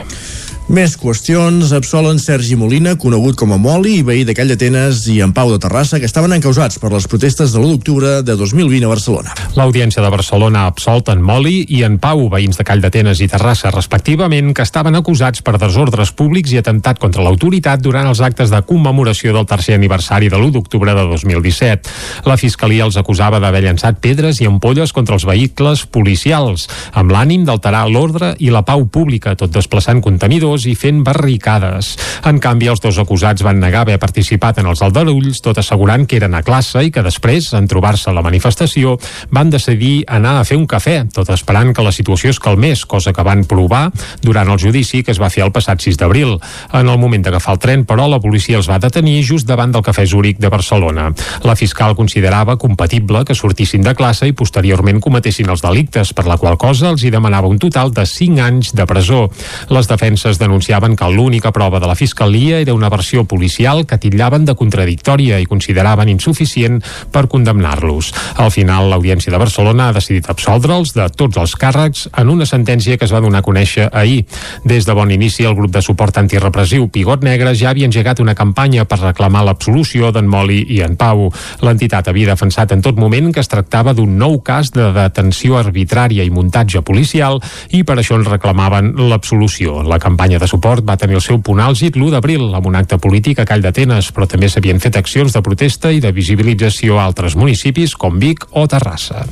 Més 0.72 0.94
qüestions. 0.96 1.74
Absolen 1.76 2.16
Sergi 2.24 2.56
Molina, 2.56 2.94
conegut 2.96 3.36
com 3.36 3.52
a 3.52 3.58
Moli, 3.60 3.98
i 4.00 4.04
veí 4.08 4.22
de 4.24 4.32
Call 4.32 4.54
d'Atenes 4.54 5.02
i 5.12 5.18
en 5.20 5.34
Pau 5.36 5.50
de 5.52 5.58
Terrassa, 5.60 5.98
que 6.00 6.08
estaven 6.08 6.32
encausats 6.32 6.80
per 6.80 6.94
les 6.94 7.10
protestes 7.12 7.52
de 7.52 7.60
l'1 7.60 7.74
d'octubre 7.74 8.12
de 8.24 8.36
2020 8.40 8.88
a 8.88 8.92
Barcelona. 8.94 9.34
L'Audiència 9.60 10.00
de 10.00 10.12
Barcelona 10.14 10.62
ha 10.62 10.70
absolt 10.72 11.12
en 11.12 11.20
Moli 11.28 11.66
i 11.76 11.82
en 11.84 11.98
Pau, 12.00 12.24
veïns 12.32 12.56
de 12.56 12.64
Call 12.64 12.80
d'Atenes 12.80 13.20
i 13.20 13.28
Terrassa, 13.28 13.74
respectivament, 13.76 14.54
que 14.56 14.64
estaven 14.64 14.96
acusats 14.96 15.44
per 15.44 15.58
desordres 15.60 16.14
públics 16.16 16.56
i 16.56 16.62
atemptat 16.62 17.04
contra 17.04 17.28
l'autoritat 17.28 17.84
durant 17.84 18.08
els 18.08 18.24
actes 18.24 18.56
de 18.56 18.64
commemoració 18.64 19.36
del 19.36 19.50
tercer 19.52 19.76
aniversari 19.76 20.32
de 20.32 20.40
l'1 20.40 20.56
d'octubre 20.56 20.96
de 20.96 21.04
2017. 21.12 21.92
La 22.32 22.40
Fiscalia 22.40 22.88
els 22.88 22.96
acusava 22.96 23.44
d'haver 23.44 23.66
llançat 23.68 24.00
pedres 24.00 24.40
i 24.40 24.48
ampolles 24.48 24.96
contra 24.96 25.20
els 25.20 25.28
vehicles 25.28 25.84
policials, 25.84 26.70
amb 26.96 27.12
l'ànim 27.12 27.44
d'alterar 27.44 27.84
l'ordre 27.92 28.38
i 28.40 28.56
la 28.56 28.64
pau 28.64 28.88
pública, 28.88 29.36
tot 29.36 29.52
desplaçant 29.52 30.00
contenidors 30.00 30.61
i 30.70 30.76
fent 30.76 31.03
barricades. 31.05 31.95
En 32.28 32.39
canvi, 32.41 32.70
els 32.72 32.82
dos 32.84 32.99
acusats 33.01 33.43
van 33.45 33.59
negar 33.62 33.82
haver 33.86 33.97
participat 33.99 34.62
en 34.62 34.70
els 34.70 34.82
aldarulls, 34.86 35.41
tot 35.41 35.57
assegurant 35.57 36.05
que 36.05 36.20
eren 36.20 36.36
a 36.38 36.43
classe 36.45 36.84
i 36.86 36.91
que 36.93 37.03
després, 37.05 37.51
en 37.57 37.68
trobar-se 37.72 38.09
a 38.12 38.16
la 38.16 38.24
manifestació, 38.26 38.97
van 39.32 39.49
decidir 39.49 40.03
anar 40.07 40.38
a 40.39 40.45
fer 40.47 40.57
un 40.59 40.68
cafè, 40.70 40.97
tot 41.14 41.30
esperant 41.34 41.74
que 41.74 41.86
la 41.86 41.93
situació 41.95 42.32
es 42.32 42.39
calmés, 42.39 42.86
cosa 42.86 43.14
que 43.14 43.26
van 43.26 43.45
provar 43.49 43.89
durant 44.22 44.49
el 44.49 44.59
judici 44.62 45.01
que 45.03 45.14
es 45.16 45.22
va 45.22 45.32
fer 45.34 45.45
el 45.45 45.53
passat 45.55 45.82
6 45.82 45.97
d'abril. 45.97 46.38
En 46.74 46.89
el 46.89 46.99
moment 47.01 47.26
d'agafar 47.26 47.55
el 47.55 47.62
tren, 47.64 47.86
però, 47.88 48.07
la 48.09 48.22
policia 48.22 48.59
els 48.59 48.70
va 48.70 48.80
detenir 48.82 49.22
just 49.26 49.47
davant 49.49 49.72
del 49.74 49.84
Cafè 49.86 50.05
Zúric 50.07 50.39
de 50.39 50.49
Barcelona. 50.49 51.09
La 51.43 51.55
fiscal 51.55 51.95
considerava 51.95 52.57
compatible 52.57 53.24
que 53.26 53.36
sortissin 53.36 53.82
de 53.86 53.95
classe 53.97 54.28
i 54.28 54.36
posteriorment 54.38 55.01
cometessin 55.01 55.49
els 55.49 55.64
delictes, 55.64 56.14
per 56.14 56.28
la 56.30 56.38
qual 56.41 56.57
cosa 56.62 56.91
els 56.91 57.03
hi 57.03 57.12
demanava 57.14 57.49
un 57.51 57.59
total 57.59 57.93
de 57.95 58.05
5 58.05 58.41
anys 58.41 58.74
de 58.78 58.86
presó. 58.89 59.28
Les 59.70 59.89
defenses 59.89 60.39
denunciaven 60.52 60.97
que 60.97 61.08
l'única 61.08 61.54
prova 61.56 61.80
de 61.80 61.88
la 61.88 61.95
Fiscalia 61.95 62.60
era 62.60 62.74
una 62.74 62.89
versió 62.89 63.24
policial 63.24 63.86
que 63.88 63.97
titllaven 63.97 64.43
de 64.43 64.56
contradictòria 64.60 65.39
i 65.39 65.47
consideraven 65.47 66.10
insuficient 66.12 66.82
per 67.12 67.30
condemnar-los. 67.32 68.12
Al 68.36 68.52
final, 68.52 68.89
l'Audiència 68.91 69.32
de 69.32 69.39
Barcelona 69.39 69.88
ha 69.88 69.95
decidit 69.95 70.28
absoldre'ls 70.28 70.91
de 70.97 71.08
tots 71.16 71.39
els 71.39 71.56
càrrecs 71.56 72.10
en 72.20 72.34
una 72.34 72.45
sentència 72.45 72.97
que 72.99 73.08
es 73.08 73.14
va 73.16 73.22
donar 73.24 73.39
a 73.39 73.47
conèixer 73.47 73.88
ahir. 73.93 74.26
Des 74.68 74.84
de 74.84 74.95
bon 74.97 75.14
inici, 75.16 75.45
el 75.47 75.56
grup 75.56 75.72
de 75.72 75.82
suport 75.82 76.20
antirepressiu 76.20 76.89
Pigot 76.91 77.24
Negre 77.24 77.56
ja 77.56 77.72
havia 77.72 77.88
engegat 77.88 78.20
una 78.20 78.36
campanya 78.36 78.84
per 78.84 78.99
reclamar 78.99 79.45
l'absolució 79.47 80.12
d'en 80.12 80.28
Moli 80.28 80.66
i 80.68 80.82
en 80.84 80.99
Pau. 80.99 81.30
L'entitat 81.64 82.12
havia 82.12 82.34
defensat 82.34 82.76
en 82.76 82.84
tot 82.84 82.99
moment 82.99 83.32
que 83.32 83.39
es 83.39 83.47
tractava 83.47 83.95
d'un 83.95 84.18
nou 84.20 84.41
cas 84.43 84.74
de 84.76 84.91
detenció 84.99 85.56
arbitrària 85.62 86.28
i 86.28 86.34
muntatge 86.34 86.84
policial 86.84 87.39
i 87.72 87.86
per 87.88 88.02
això 88.02 88.20
en 88.20 88.28
reclamaven 88.28 88.93
l'absolució. 89.08 89.80
La 89.88 89.99
campanya 90.02 90.31
campanya 90.32 90.40
de 90.40 90.48
suport 90.48 90.86
va 90.88 90.96
tenir 90.98 91.18
el 91.20 91.22
seu 91.22 91.42
punt 91.44 91.60
àlgid 91.60 91.98
l'1 91.98 92.12
d'abril 92.14 92.56
amb 92.56 92.68
un 92.68 92.76
acte 92.80 92.98
polític 92.98 93.40
a 93.40 93.46
Call 93.46 93.62
d'Atenes, 93.62 94.14
però 94.16 94.28
també 94.28 94.48
s'havien 94.48 94.80
fet 94.80 94.96
accions 94.96 95.34
de 95.34 95.42
protesta 95.42 95.92
i 95.92 96.00
de 96.00 96.12
visibilització 96.12 97.00
a 97.00 97.06
altres 97.06 97.36
municipis 97.36 97.96
com 97.96 98.20
Vic 98.20 98.48
o 98.52 98.68
Terrassa. 98.68 99.26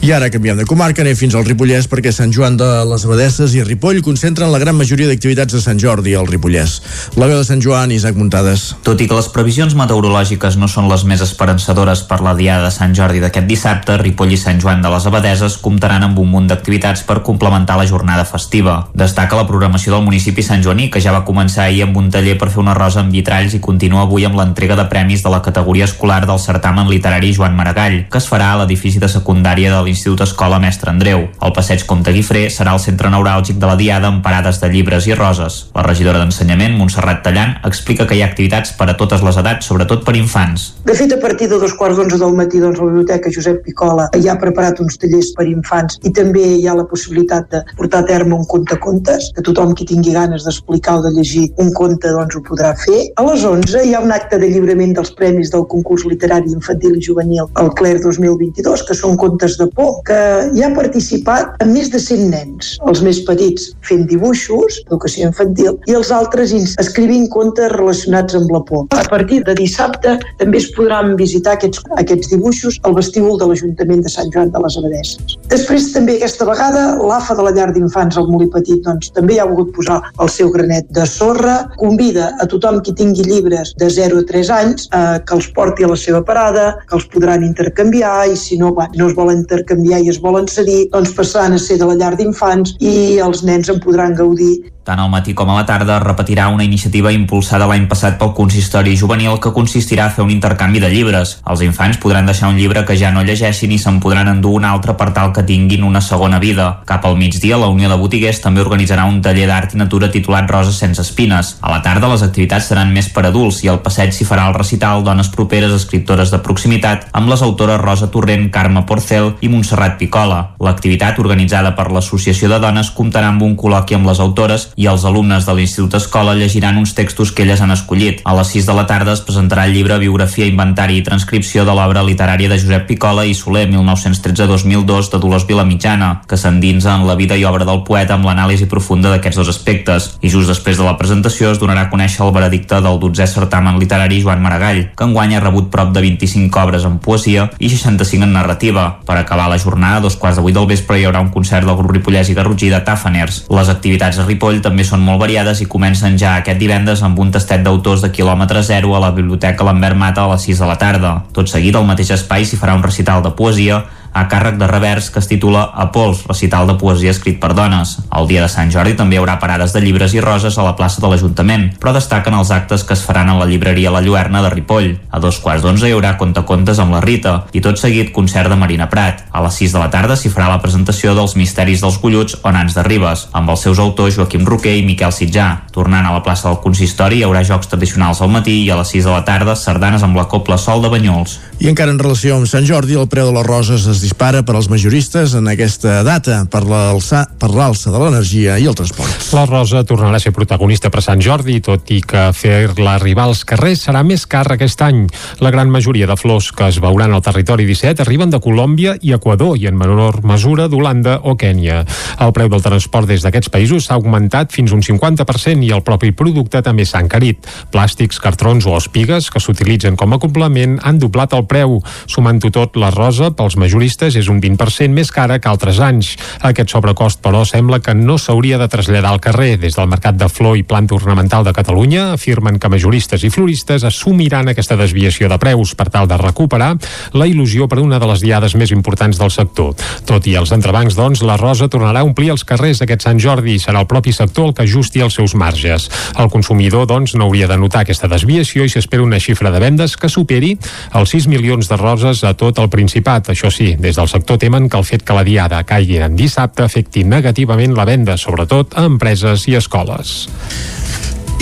I 0.00 0.10
ara 0.10 0.30
canviem 0.30 0.56
de 0.58 0.64
comarca, 0.66 1.02
anem 1.02 1.14
fins 1.14 1.34
al 1.38 1.44
Ripollès 1.46 1.86
perquè 1.90 2.10
Sant 2.14 2.32
Joan 2.34 2.56
de 2.58 2.66
les 2.88 3.04
Abadesses 3.06 3.52
i 3.54 3.62
Ripoll 3.62 4.00
concentren 4.02 4.50
la 4.50 4.58
gran 4.58 4.74
majoria 4.74 5.06
d'activitats 5.10 5.54
de 5.54 5.60
Sant 5.62 5.78
Jordi 5.78 6.14
al 6.18 6.26
Ripollès. 6.26 6.78
La 7.20 7.28
veu 7.30 7.38
de 7.38 7.44
Sant 7.46 7.60
Joan, 7.62 7.92
Isaac 7.94 8.16
Muntades. 8.18 8.64
Tot 8.82 8.98
i 9.02 9.06
que 9.10 9.18
les 9.18 9.28
previsions 9.34 9.76
meteorològiques 9.78 10.56
no 10.58 10.66
són 10.70 10.88
les 10.90 11.04
més 11.06 11.22
esperançadores 11.22 12.02
per 12.08 12.18
la 12.24 12.32
diada 12.38 12.66
de 12.66 12.72
Sant 12.74 12.96
Jordi 12.98 13.22
d'aquest 13.22 13.46
dissabte, 13.46 13.98
Ripoll 14.00 14.34
i 14.34 14.40
Sant 14.40 14.62
Joan 14.62 14.82
de 14.82 14.90
les 14.90 15.06
Abadeses 15.06 15.58
comptaran 15.62 16.08
amb 16.08 16.18
un 16.22 16.32
munt 16.32 16.48
d'activitats 16.50 17.04
per 17.06 17.20
complementar 17.26 17.78
la 17.78 17.86
jornada 17.86 18.24
festiva. 18.24 18.88
Destaca 18.94 19.38
la 19.38 19.46
programació 19.46 19.94
del 19.94 20.06
municipi 20.08 20.42
Sant 20.42 20.64
Joaní, 20.64 20.88
que 20.90 21.02
ja 21.04 21.14
va 21.14 21.22
començar 21.28 21.68
ahir 21.68 21.84
amb 21.86 22.00
un 22.00 22.10
taller 22.10 22.38
per 22.40 22.50
fer 22.50 22.62
una 22.64 22.74
rosa 22.78 23.02
amb 23.04 23.14
vitralls 23.14 23.54
i 23.54 23.62
continua 23.62 24.06
avui 24.06 24.26
amb 24.26 24.40
l'entrega 24.40 24.78
de 24.78 24.88
premis 24.90 25.22
de 25.22 25.30
la 25.30 25.42
categoria 25.42 25.86
escolar 25.86 26.24
del 26.26 26.42
certamen 26.42 26.90
literari 26.90 27.34
Joan 27.36 27.54
Maragall, 27.54 28.02
que 28.10 28.18
es 28.18 28.28
farà 28.30 28.52
a 28.52 28.62
l'edifici 28.62 29.02
de 29.02 29.10
secundària 29.10 29.70
de 29.70 29.81
de 29.82 29.88
l'Institut 29.90 30.22
Escola 30.22 30.60
Mestre 30.62 30.92
Andreu. 30.92 31.26
El 31.42 31.54
passeig 31.56 31.82
Comte 31.88 32.12
Guifré 32.14 32.46
serà 32.54 32.74
el 32.76 32.82
centre 32.82 33.10
neuràlgic 33.10 33.58
de 33.58 33.68
la 33.68 33.76
Diada 33.78 34.08
amb 34.12 34.22
parades 34.24 34.60
de 34.62 34.70
llibres 34.70 35.08
i 35.10 35.16
roses. 35.18 35.58
La 35.74 35.84
regidora 35.86 36.22
d'Ensenyament, 36.22 36.76
Montserrat 36.78 37.22
Tallant, 37.26 37.56
explica 37.66 38.06
que 38.06 38.16
hi 38.16 38.22
ha 38.22 38.28
activitats 38.30 38.74
per 38.78 38.88
a 38.92 38.96
totes 38.98 39.24
les 39.26 39.38
edats, 39.42 39.66
sobretot 39.66 40.04
per 40.06 40.14
infants. 40.18 40.68
De 40.86 40.94
fet, 40.98 41.12
a 41.12 41.20
partir 41.20 41.50
de 41.50 41.58
dos 41.58 41.74
quarts 41.78 41.98
d'onze 41.98 42.20
del 42.20 42.36
matí, 42.38 42.60
doncs, 42.62 42.78
la 42.78 42.88
Biblioteca 42.90 43.32
Josep 43.34 43.62
Picola 43.66 44.08
ja 44.14 44.36
ha 44.36 44.40
preparat 44.40 44.80
uns 44.84 44.98
tallers 45.02 45.32
per 45.36 45.48
infants 45.50 45.98
i 46.06 46.12
també 46.14 46.44
hi 46.58 46.68
ha 46.68 46.76
la 46.78 46.86
possibilitat 46.88 47.50
de 47.52 47.62
portar 47.78 48.02
a 48.02 48.08
terme 48.08 48.36
un 48.38 48.46
conte 48.46 48.78
contes, 48.82 49.30
que 49.34 49.44
tothom 49.44 49.74
qui 49.78 49.88
tingui 49.88 50.14
ganes 50.14 50.46
d'explicar 50.46 50.98
o 51.00 51.04
de 51.06 51.14
llegir 51.16 51.48
un 51.62 51.72
conte 51.74 52.12
doncs 52.14 52.38
ho 52.38 52.44
podrà 52.46 52.74
fer. 52.84 53.00
A 53.18 53.26
les 53.26 53.46
11 53.48 53.84
hi 53.88 53.94
ha 53.96 54.02
un 54.04 54.14
acte 54.14 54.38
de 54.38 54.50
lliurament 54.52 54.94
dels 54.98 55.12
premis 55.18 55.50
del 55.52 55.66
concurs 55.72 56.06
literari 56.08 56.52
infantil 56.54 56.98
i 56.98 57.04
juvenil 57.04 57.48
el 57.60 57.72
Claire 57.78 58.02
2022, 58.04 58.86
que 58.88 58.96
són 58.98 59.16
contes 59.20 59.56
de 59.60 59.68
por, 59.76 60.00
que 60.08 60.20
hi 60.54 60.64
ha 60.64 60.72
participat 60.76 61.62
amb 61.64 61.76
més 61.76 61.90
de 61.92 62.00
100 62.02 62.28
nens, 62.32 62.76
els 62.88 63.02
més 63.04 63.22
petits 63.28 63.70
fent 63.88 64.06
dibuixos, 64.10 64.80
educació 64.86 65.30
infantil, 65.30 65.78
i 65.88 65.96
els 65.98 66.12
altres 66.14 66.52
escrivint 66.82 67.28
contes 67.32 67.70
relacionats 67.72 68.36
amb 68.36 68.50
la 68.52 68.60
por. 68.68 68.86
A 68.98 69.04
partir 69.08 69.42
de 69.46 69.54
dissabte 69.58 70.18
també 70.40 70.60
es 70.60 70.68
podran 70.76 71.14
visitar 71.16 71.56
aquests, 71.56 71.82
aquests 72.02 72.32
dibuixos 72.32 72.78
al 72.88 72.96
vestíbul 72.98 73.38
de 73.40 73.48
l'Ajuntament 73.48 74.02
de 74.04 74.12
Sant 74.12 74.30
Joan 74.34 74.52
de 74.52 74.62
les 74.64 74.76
Abadesses. 74.80 75.36
Després 75.52 75.90
també 75.94 76.16
aquesta 76.18 76.46
vegada 76.48 76.84
l'AFA 77.00 77.36
de 77.38 77.46
la 77.46 77.54
llar 77.56 77.70
d'infants 77.72 78.18
al 78.20 78.28
Molí 78.30 78.48
Petit 78.52 78.82
doncs, 78.84 79.10
també 79.16 79.38
ha 79.40 79.48
volgut 79.48 79.72
posar 79.76 80.00
el 80.20 80.30
seu 80.32 80.50
granet 80.54 80.88
de 80.96 81.06
sorra, 81.08 81.56
convida 81.80 82.32
a 82.42 82.48
tothom 82.50 82.80
qui 82.84 82.94
tingui 82.98 83.24
llibres 83.26 83.74
de 83.80 83.88
0 83.90 84.22
a 84.22 84.26
3 84.28 84.52
anys 84.58 84.88
eh, 84.92 85.18
que 85.26 85.36
els 85.38 85.48
porti 85.56 85.86
a 85.86 85.92
la 85.92 85.98
seva 86.00 86.22
parada, 86.24 86.66
que 86.88 86.96
els 86.98 87.08
podran 87.12 87.46
intercanviar 87.46 88.28
i 88.30 88.36
si 88.38 88.58
no, 88.60 88.74
no 88.74 89.08
es 89.08 89.16
volen 89.16 89.44
intercanviar 89.52 90.00
i 90.00 90.08
es 90.08 90.20
volen 90.20 90.48
cedir, 90.48 90.88
doncs 90.92 91.12
passaran 91.16 91.52
a 91.52 91.60
ser 91.60 91.78
de 91.80 91.88
la 91.88 91.96
llar 92.00 92.14
d'infants 92.16 92.76
i 92.80 93.18
els 93.20 93.42
nens 93.44 93.68
en 93.68 93.80
podran 93.84 94.16
gaudir 94.16 94.54
tant 94.84 94.98
al 94.98 95.10
matí 95.10 95.34
com 95.34 95.50
a 95.50 95.56
la 95.60 95.66
tarda 95.66 95.98
repetirà 96.02 96.48
una 96.50 96.64
iniciativa 96.64 97.12
impulsada 97.14 97.68
l'any 97.70 97.86
passat 97.90 98.16
pel 98.18 98.32
consistori 98.34 98.96
juvenil 98.98 99.38
que 99.42 99.52
consistirà 99.54 100.06
a 100.06 100.10
fer 100.10 100.24
un 100.24 100.32
intercanvi 100.34 100.80
de 100.82 100.90
llibres. 100.90 101.36
Els 101.46 101.62
infants 101.62 102.00
podran 102.02 102.26
deixar 102.26 102.50
un 102.50 102.58
llibre 102.58 102.84
que 102.88 102.96
ja 102.98 103.12
no 103.14 103.22
llegeixin 103.22 103.72
i 103.72 103.78
se'n 103.78 104.00
podran 104.02 104.30
endur 104.32 104.56
un 104.58 104.66
altre 104.66 104.96
per 104.98 105.12
tal 105.14 105.32
que 105.32 105.44
tinguin 105.46 105.84
una 105.86 106.02
segona 106.02 106.40
vida. 106.42 106.82
Cap 106.86 107.06
al 107.06 107.16
migdia, 107.16 107.58
la 107.58 107.70
Unió 107.70 107.88
de 107.88 107.98
Botiguers 108.00 108.42
també 108.42 108.64
organitzarà 108.64 109.06
un 109.06 109.20
taller 109.22 109.46
d'art 109.46 109.76
i 109.76 109.78
natura 109.78 110.10
titulat 110.10 110.50
Roses 110.50 110.80
sense 110.82 111.00
espines. 111.02 111.56
A 111.60 111.70
la 111.70 111.82
tarda, 111.82 112.10
les 112.10 112.26
activitats 112.26 112.66
seran 112.72 112.92
més 112.92 113.08
per 113.14 113.26
adults 113.28 113.62
i 113.62 113.70
al 113.70 113.82
passeig 113.86 114.10
s'hi 114.12 114.26
farà 114.26 114.48
el 114.50 114.58
recital 114.58 115.06
Dones 115.06 115.30
properes 115.30 115.72
escriptores 115.76 116.34
de 116.34 116.42
proximitat 116.42 117.06
amb 117.12 117.30
les 117.30 117.42
autores 117.42 117.80
Rosa 117.80 118.10
Torrent, 118.10 118.50
Carme 118.50 118.82
Porcel 118.88 119.36
i 119.40 119.52
Montserrat 119.52 119.96
Picola. 120.00 120.42
L'activitat, 120.58 121.18
organitzada 121.22 121.76
per 121.78 121.90
l'Associació 121.92 122.50
de 122.50 122.58
Dones, 122.62 122.90
comptarà 122.90 123.30
amb 123.30 123.46
un 123.46 123.56
col·loqui 123.56 123.94
amb 123.94 124.10
les 124.10 124.20
autores 124.20 124.71
i 124.76 124.86
els 124.90 125.04
alumnes 125.08 125.46
de 125.46 125.54
l'Institut 125.56 125.94
Escola 125.98 126.34
llegiran 126.38 126.78
uns 126.78 126.94
textos 126.94 127.32
que 127.32 127.44
elles 127.44 127.60
han 127.60 127.74
escollit. 127.74 128.22
A 128.24 128.34
les 128.38 128.52
6 128.54 128.66
de 128.68 128.76
la 128.76 128.86
tarda 128.86 129.14
es 129.16 129.22
presentarà 129.26 129.66
el 129.66 129.74
llibre 129.76 129.98
Biografia, 129.98 130.46
Inventari 130.46 130.98
i 130.98 131.04
Transcripció 131.06 131.66
de 131.68 131.74
l'obra 131.76 132.04
literària 132.06 132.48
de 132.48 132.58
Josep 132.60 132.86
Picola 132.88 133.26
i 133.28 133.34
Soler 133.34 133.66
1913-2002 133.70 135.10
de 135.12 135.20
Dolors 135.22 135.46
Vilamitjana, 135.48 136.22
que 136.28 136.38
s'endinsa 136.40 136.96
en 136.96 137.06
la 137.06 137.16
vida 137.18 137.36
i 137.36 137.44
obra 137.44 137.66
del 137.68 137.82
poeta 137.86 138.16
amb 138.16 138.28
l'anàlisi 138.28 138.68
profunda 138.70 139.12
d'aquests 139.12 139.42
dos 139.42 139.52
aspectes. 139.52 140.10
I 140.22 140.32
just 140.32 140.50
després 140.50 140.78
de 140.80 140.86
la 140.86 140.96
presentació 140.98 141.52
es 141.52 141.60
donarà 141.60 141.86
a 141.86 141.92
conèixer 141.92 142.24
el 142.24 142.32
veredicte 142.34 142.80
del 142.80 143.00
12è 143.02 143.28
certamen 143.28 143.78
literari 143.80 144.22
Joan 144.22 144.42
Maragall, 144.42 144.84
que 144.96 145.06
enguany 145.06 145.36
ha 145.36 145.44
rebut 145.44 145.70
prop 145.72 145.92
de 145.92 146.02
25 146.04 146.62
obres 146.62 146.86
en 146.88 146.98
poesia 147.02 147.50
i 147.58 147.70
65 147.72 148.24
en 148.24 148.32
narrativa. 148.36 148.86
Per 149.06 149.18
acabar 149.18 149.50
la 149.50 149.58
jornada, 149.58 149.98
a 149.98 150.04
dos 150.04 150.16
quarts 150.16 150.38
de 150.38 150.44
vuit 150.46 150.56
del 150.56 150.68
vespre 150.70 150.98
hi 150.98 151.06
haurà 151.08 151.20
un 151.20 151.32
concert 151.34 151.66
del 151.66 151.76
grup 151.76 151.92
Ripollès 151.92 152.30
i 152.30 152.36
Garrotxí 152.38 152.70
de 152.72 152.80
Tafaners. 152.86 153.44
Les 153.52 153.68
activitats 153.68 154.18
a 154.18 154.26
Ripoll 154.26 154.61
també 154.64 154.84
són 154.86 155.02
molt 155.04 155.20
variades 155.20 155.60
i 155.60 155.68
comencen 155.70 156.16
ja 156.18 156.36
aquest 156.38 156.60
divendres 156.60 157.02
amb 157.02 157.18
un 157.18 157.32
tastet 157.34 157.64
d'autors 157.66 158.04
de 158.04 158.12
quilòmetre 158.14 158.62
zero 158.62 158.94
a 158.96 159.02
la 159.02 159.10
Biblioteca 159.12 159.66
Lambert 159.66 159.98
Mata 159.98 160.24
a 160.24 160.32
les 160.32 160.46
6 160.48 160.62
de 160.62 160.70
la 160.70 160.78
tarda. 160.78 161.16
Tot 161.34 161.50
seguit, 161.50 161.76
al 161.76 161.88
mateix 161.88 162.14
espai 162.14 162.46
s'hi 162.46 162.60
farà 162.60 162.76
un 162.78 162.86
recital 162.86 163.22
de 163.22 163.34
poesia 163.36 163.82
a 164.12 164.26
càrrec 164.28 164.58
de 164.60 164.66
revers 164.68 165.10
que 165.10 165.18
es 165.18 165.28
titula 165.28 165.62
A 165.74 165.88
Pols, 165.92 166.24
recital 166.28 166.66
de 166.68 166.76
poesia 166.80 167.10
escrit 167.10 167.38
per 167.40 167.54
dones. 167.56 167.98
El 168.12 168.28
dia 168.28 168.42
de 168.44 168.50
Sant 168.52 168.70
Jordi 168.72 168.94
també 168.98 169.16
hi 169.16 169.20
haurà 169.22 169.38
parades 169.40 169.72
de 169.72 169.80
llibres 169.80 170.14
i 170.14 170.20
roses 170.20 170.58
a 170.58 170.66
la 170.66 170.74
plaça 170.76 171.00
de 171.02 171.08
l'Ajuntament, 171.10 171.68
però 171.80 171.94
destaquen 171.96 172.36
els 172.36 172.52
actes 172.54 172.84
que 172.84 172.96
es 172.96 173.04
faran 173.06 173.30
a 173.32 173.36
la 173.38 173.48
llibreria 173.48 173.92
La 173.94 174.02
Lluerna 174.04 174.42
de 174.44 174.50
Ripoll. 174.52 174.90
A 175.10 175.20
dos 175.22 175.40
quarts 175.40 175.64
d'onze 175.64 175.88
hi 175.88 175.96
haurà 175.96 176.16
contacontes 176.20 176.78
amb 176.82 176.92
la 176.96 177.00
Rita 177.04 177.34
i 177.52 177.62
tot 177.64 177.80
seguit 177.80 178.12
concert 178.12 178.52
de 178.52 178.58
Marina 178.60 178.88
Prat. 178.92 179.24
A 179.32 179.42
les 179.44 179.60
6 179.62 179.76
de 179.76 179.82
la 179.82 179.90
tarda 179.90 180.16
s'hi 180.16 180.32
farà 180.32 180.50
la 180.52 180.60
presentació 180.62 181.16
dels 181.16 181.36
Misteris 181.40 181.80
dels 181.84 181.98
Golluts 182.02 182.36
o 182.42 182.52
Nans 182.52 182.76
de 182.76 182.84
Ribes, 182.86 183.28
amb 183.32 183.50
els 183.54 183.64
seus 183.64 183.80
autors 183.82 184.18
Joaquim 184.18 184.44
Roquer 184.46 184.76
i 184.78 184.84
Miquel 184.86 185.12
Sitjà. 185.14 185.48
Tornant 185.72 186.06
a 186.06 186.12
la 186.12 186.22
plaça 186.26 186.50
del 186.50 186.60
Consistori 186.64 187.20
hi 187.20 187.26
haurà 187.26 187.44
jocs 187.46 187.70
tradicionals 187.72 188.20
al 188.20 188.32
matí 188.34 188.58
i 188.66 188.70
a 188.70 188.78
les 188.80 188.92
6 188.92 189.08
de 189.08 189.14
la 189.14 189.24
tarda 189.24 189.56
sardanes 189.56 190.04
amb 190.04 190.18
la 190.18 190.28
Copla 190.28 190.58
Sol 190.60 190.84
de 190.84 190.92
Banyols. 190.92 191.38
I 191.62 191.70
encara 191.72 191.94
en 191.94 192.00
relació 192.02 192.36
amb 192.36 192.50
Sant 192.50 192.66
Jordi, 192.68 192.98
el 192.98 193.08
preu 193.08 193.30
de 193.30 193.36
les 193.38 193.46
roses 193.46 193.86
es 193.88 194.01
dispara 194.02 194.42
per 194.42 194.56
als 194.58 194.68
majoristes 194.68 195.36
en 195.38 195.46
aquesta 195.48 196.00
data 196.02 196.42
per 196.50 196.64
l'alça 196.66 197.24
de 197.38 198.00
l'energia 198.00 198.58
i 198.58 198.66
el 198.66 198.74
transport. 198.76 199.30
La 199.32 199.44
rosa 199.46 199.84
tornarà 199.86 200.18
a 200.18 200.22
ser 200.22 200.32
protagonista 200.34 200.90
per 200.90 201.04
Sant 201.04 201.22
Jordi, 201.22 201.60
tot 201.62 201.88
i 201.94 202.00
que 202.02 202.24
fer-la 202.34 202.96
arribar 202.98 203.28
als 203.28 203.44
carrers 203.48 203.86
serà 203.86 204.02
més 204.04 204.26
car 204.26 204.44
aquest 204.50 204.82
any. 204.82 205.06
La 205.40 205.52
gran 205.54 205.70
majoria 205.70 206.08
de 206.10 206.16
flors 206.18 206.50
que 206.52 206.66
es 206.68 206.80
veuran 206.82 207.14
al 207.14 207.22
territori 207.22 207.66
17 207.68 208.02
arriben 208.02 208.34
de 208.34 208.42
Colòmbia 208.42 208.96
i 209.00 209.14
Equador 209.14 209.56
i 209.60 209.68
en 209.70 209.78
menor 209.78 210.20
mesura 210.26 210.66
d'Holanda 210.68 211.20
o 211.22 211.36
Kènia. 211.38 211.84
El 212.18 212.34
preu 212.34 212.50
del 212.50 212.64
transport 212.64 213.06
des 213.08 213.22
d'aquests 213.22 213.52
països 213.54 213.86
s'ha 213.86 213.96
augmentat 214.00 214.52
fins 214.52 214.74
un 214.74 214.82
50% 214.82 215.62
i 215.62 215.72
el 215.72 215.84
propi 215.86 216.10
producte 216.12 216.62
també 216.62 216.84
s'ha 216.88 217.04
encarit. 217.04 217.46
Plàstics, 217.72 218.18
cartrons 218.22 218.66
o 218.66 218.76
espigues 218.76 219.30
que 219.30 219.40
s'utilitzen 219.40 219.96
com 219.96 220.12
a 220.12 220.20
complement 220.22 220.78
han 220.82 220.98
doblat 220.98 221.32
el 221.38 221.46
preu. 221.46 221.78
Sumant-ho 222.10 222.50
tot, 222.50 222.76
la 222.76 222.90
rosa 222.90 223.30
pels 223.36 223.56
majoristes 223.56 223.91
és 224.00 224.28
un 224.32 224.40
20% 224.40 224.94
més 224.94 225.10
cara 225.12 225.38
que 225.38 225.50
altres 225.50 225.78
anys. 225.82 226.14
Aquest 226.40 226.72
sobrecost, 226.72 227.20
però, 227.22 227.44
sembla 227.44 227.80
que 227.84 227.94
no 227.94 228.16
s'hauria 228.18 228.58
de 228.58 228.68
traslladar 228.68 229.12
al 229.12 229.20
carrer. 229.20 229.58
Des 229.60 229.76
del 229.76 229.90
Mercat 229.90 230.16
de 230.16 230.28
Flor 230.32 230.56
i 230.56 230.64
Planta 230.64 230.94
Ornamental 230.94 231.44
de 231.44 231.52
Catalunya 231.52 232.12
afirmen 232.12 232.58
que 232.58 232.70
majoristes 232.72 233.22
i 233.24 233.30
floristes 233.30 233.84
assumiran 233.84 234.48
aquesta 234.48 234.76
desviació 234.76 235.28
de 235.28 235.38
preus 235.38 235.74
per 235.74 235.90
tal 235.92 236.08
de 236.08 236.16
recuperar 236.16 236.72
la 237.12 237.28
il·lusió 237.28 237.68
per 237.68 237.80
una 237.82 237.98
de 238.00 238.08
les 238.08 238.22
diades 238.24 238.56
més 238.56 238.72
importants 238.72 239.18
del 239.20 239.30
sector. 239.30 239.74
Tot 240.08 240.26
i 240.26 240.36
els 240.40 240.52
entrebancs, 240.54 240.96
doncs, 240.96 241.22
la 241.26 241.36
rosa 241.36 241.68
tornarà 241.68 242.00
a 242.02 242.08
omplir 242.08 242.32
els 242.32 242.44
carrers 242.48 242.82
aquest 242.82 243.04
Sant 243.04 243.20
Jordi 243.20 243.56
i 243.56 243.62
serà 243.62 243.82
el 243.82 243.90
propi 243.90 244.12
sector 244.16 244.48
el 244.48 244.54
que 244.56 244.64
ajusti 244.66 245.02
els 245.04 245.18
seus 245.18 245.36
marges. 245.38 245.88
El 246.18 246.30
consumidor, 246.32 246.86
doncs, 246.88 247.14
no 247.14 247.28
hauria 247.28 247.50
de 247.50 247.58
notar 247.60 247.84
aquesta 247.84 248.08
desviació 248.08 248.64
i 248.64 248.72
s'espera 248.72 249.04
una 249.04 249.20
xifra 249.20 249.52
de 249.52 249.60
vendes 249.62 249.96
que 249.96 250.10
superi 250.12 250.54
els 250.98 251.12
6 251.14 251.28
milions 251.28 251.68
de 251.68 251.76
roses 251.76 252.24
a 252.24 252.34
tot 252.38 252.58
el 252.62 252.70
Principat. 252.72 253.32
Això 253.32 253.50
sí, 253.52 253.74
des 253.82 253.98
del 253.98 254.08
sector 254.08 254.38
temen 254.38 254.68
que 254.70 254.78
el 254.78 254.86
fet 254.86 255.02
que 255.04 255.16
la 255.16 255.24
diada 255.26 255.64
caigui 255.68 255.98
en 256.00 256.16
dissabte 256.16 256.64
afecti 256.64 257.02
negativament 257.04 257.74
la 257.76 257.84
venda, 257.88 258.16
sobretot 258.16 258.78
a 258.78 258.86
empreses 258.88 259.48
i 259.50 259.58
escoles. 259.58 260.30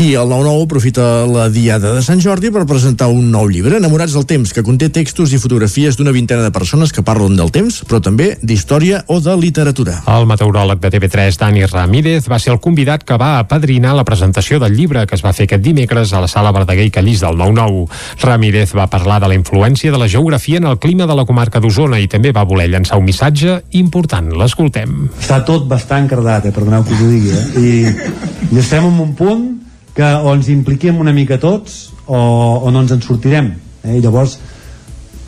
I 0.00 0.14
el 0.14 0.30
9-9 0.30 0.62
aprofita 0.64 1.26
la 1.28 1.50
Diada 1.52 1.90
de 1.92 2.00
Sant 2.00 2.22
Jordi 2.24 2.48
per 2.48 2.62
presentar 2.64 3.10
un 3.12 3.26
nou 3.28 3.50
llibre, 3.52 3.76
Enamorats 3.76 4.14
del 4.16 4.24
temps, 4.24 4.54
que 4.56 4.62
conté 4.64 4.86
textos 4.88 5.34
i 5.36 5.40
fotografies 5.42 5.98
d'una 5.98 6.14
vintena 6.16 6.40
de 6.40 6.52
persones 6.54 6.94
que 6.96 7.04
parlen 7.04 7.36
del 7.36 7.52
temps, 7.52 7.82
però 7.84 8.00
també 8.00 8.30
d'història 8.40 9.02
o 9.12 9.18
de 9.20 9.34
literatura. 9.36 9.98
El 10.08 10.24
meteoròleg 10.30 10.80
de 10.80 10.92
TV3, 10.94 11.36
Dani 11.42 11.68
Ramírez, 11.68 12.30
va 12.32 12.38
ser 12.40 12.54
el 12.54 12.62
convidat 12.64 13.04
que 13.04 13.20
va 13.20 13.34
apadrinar 13.42 13.92
la 13.92 14.06
presentació 14.08 14.56
del 14.64 14.72
llibre 14.72 15.04
que 15.04 15.20
es 15.20 15.26
va 15.26 15.34
fer 15.36 15.44
aquest 15.44 15.68
dimecres 15.68 16.16
a 16.16 16.24
la 16.24 16.32
sala 16.32 16.56
Verdaguer 16.56 16.88
i 16.88 16.96
Callís 16.96 17.20
del 17.20 17.36
9-9. 17.36 17.84
Ramírez 18.24 18.72
va 18.72 18.88
parlar 18.88 19.20
de 19.20 19.28
la 19.28 19.36
influència 19.36 19.92
de 19.92 20.00
la 20.00 20.08
geografia 20.08 20.64
en 20.64 20.72
el 20.72 20.80
clima 20.80 21.04
de 21.04 21.20
la 21.20 21.28
comarca 21.28 21.60
d'Osona 21.60 22.00
i 22.00 22.08
també 22.08 22.32
va 22.32 22.48
voler 22.48 22.70
llançar 22.72 22.96
un 22.96 23.04
missatge 23.04 23.60
important. 23.76 24.32
L'escoltem. 24.32 25.10
Està 25.20 25.44
tot 25.44 25.68
bastant 25.68 26.08
cardat, 26.08 26.48
eh, 26.48 26.56
perdoneu 26.56 26.88
que 26.88 26.96
us 26.96 27.04
ho 27.04 27.16
digui, 27.18 27.36
eh? 27.36 27.48
I, 27.60 28.54
i 28.54 28.64
estem 28.64 28.88
en 28.88 28.96
un 28.96 29.12
punt 29.12 29.50
que 30.00 30.08
o 30.24 30.32
ens 30.32 30.48
impliquem 30.52 30.96
una 31.00 31.12
mica 31.12 31.36
tots 31.40 31.90
o, 32.06 32.16
o 32.16 32.72
no 32.72 32.80
ens 32.84 32.96
en 32.96 33.04
sortirem 33.04 33.52
eh? 33.84 33.98
I 33.98 34.00
llavors 34.00 34.38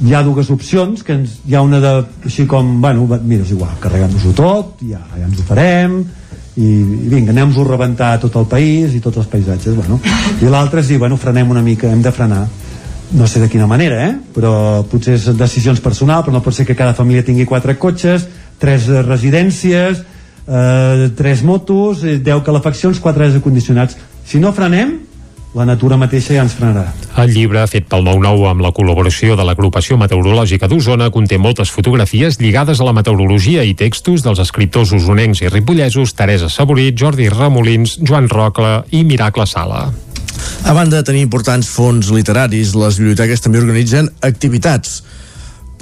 hi 0.03 0.17
ha 0.17 0.23
dues 0.27 0.49
opcions 0.51 1.05
que 1.07 1.15
ens, 1.15 1.37
hi 1.47 1.55
ha 1.55 1.63
una 1.63 1.79
de, 1.83 1.93
així 2.27 2.47
com, 2.51 2.75
bueno, 2.83 3.05
mira, 3.21 3.45
és 3.45 3.53
igual 3.55 3.77
carreguem-nos-ho 3.83 4.33
tot, 4.39 4.81
ja, 4.89 5.03
ja 5.15 5.29
ens 5.29 5.39
ho 5.39 5.47
farem 5.47 6.01
i, 6.57 6.67
i 6.67 7.09
vinga, 7.13 7.31
anem-ho 7.35 7.63
a 7.63 7.69
rebentar 7.69 8.17
tot 8.25 8.41
el 8.41 8.49
país 8.51 8.97
i 8.97 9.03
tots 9.05 9.21
els 9.23 9.31
paisatges 9.31 9.77
bueno. 9.77 10.01
i 10.41 10.51
l'altra 10.51 10.83
és 10.83 10.91
dir, 10.91 10.99
bueno, 11.03 11.21
frenem 11.21 11.53
una 11.53 11.63
mica 11.65 11.93
hem 11.93 12.03
de 12.03 12.15
frenar 12.15 12.47
no 13.13 13.27
sé 13.29 13.43
de 13.43 13.49
quina 13.53 13.67
manera, 13.69 14.07
eh? 14.09 14.15
però 14.33 14.83
potser 14.89 15.19
és 15.19 15.27
decisions 15.37 15.83
personals, 15.85 16.25
però 16.25 16.33
no 16.33 16.41
pot 16.41 16.57
ser 16.57 16.65
que 16.65 16.77
cada 16.77 16.97
família 16.97 17.25
tingui 17.27 17.45
quatre 17.45 17.77
cotxes, 17.77 18.25
tres 18.59 18.87
residències, 19.05 20.01
eh, 20.47 21.11
tres 21.17 21.43
motos, 21.45 22.05
eh, 22.05 22.19
10 22.19 22.43
calefaccions, 22.43 23.01
quatre 23.01 23.27
aires 23.27 23.37
acondicionats. 23.37 23.99
Si 24.33 24.39
no 24.41 24.49
frenem, 24.57 24.95
la 25.53 25.67
natura 25.69 25.99
mateixa 26.01 26.33
ja 26.33 26.41
ens 26.41 26.55
frenarà. 26.57 26.87
El 27.21 27.35
llibre, 27.35 27.67
fet 27.69 27.85
pel 27.91 28.01
9-9 28.07 28.47
amb 28.49 28.63
la 28.65 28.71
col·laboració 28.73 29.35
de 29.37 29.45
l'agrupació 29.45 29.99
meteorològica 30.01 30.71
d'Osona, 30.73 31.11
conté 31.13 31.37
moltes 31.37 31.69
fotografies 31.69 32.39
lligades 32.41 32.81
a 32.81 32.87
la 32.89 32.95
meteorologia 32.97 33.67
i 33.69 33.75
textos 33.77 34.25
dels 34.25 34.41
escriptors 34.41 34.95
usonencs 34.97 35.43
i 35.45 35.51
ripollesos 35.53 36.17
Teresa 36.17 36.49
Saborit, 36.49 36.97
Jordi 36.97 37.29
Ramolins, 37.29 37.99
Joan 38.01 38.33
Rocle 38.33 38.79
i 38.97 39.05
Miracle 39.05 39.45
Sala. 39.45 39.83
A 40.65 40.73
banda 40.73 41.03
de 41.03 41.05
tenir 41.11 41.27
importants 41.27 41.69
fons 41.69 42.09
literaris, 42.09 42.73
les 42.73 43.03
biblioteques 43.03 43.45
també 43.45 43.61
organitzen 43.61 44.09
activitats 44.25 45.03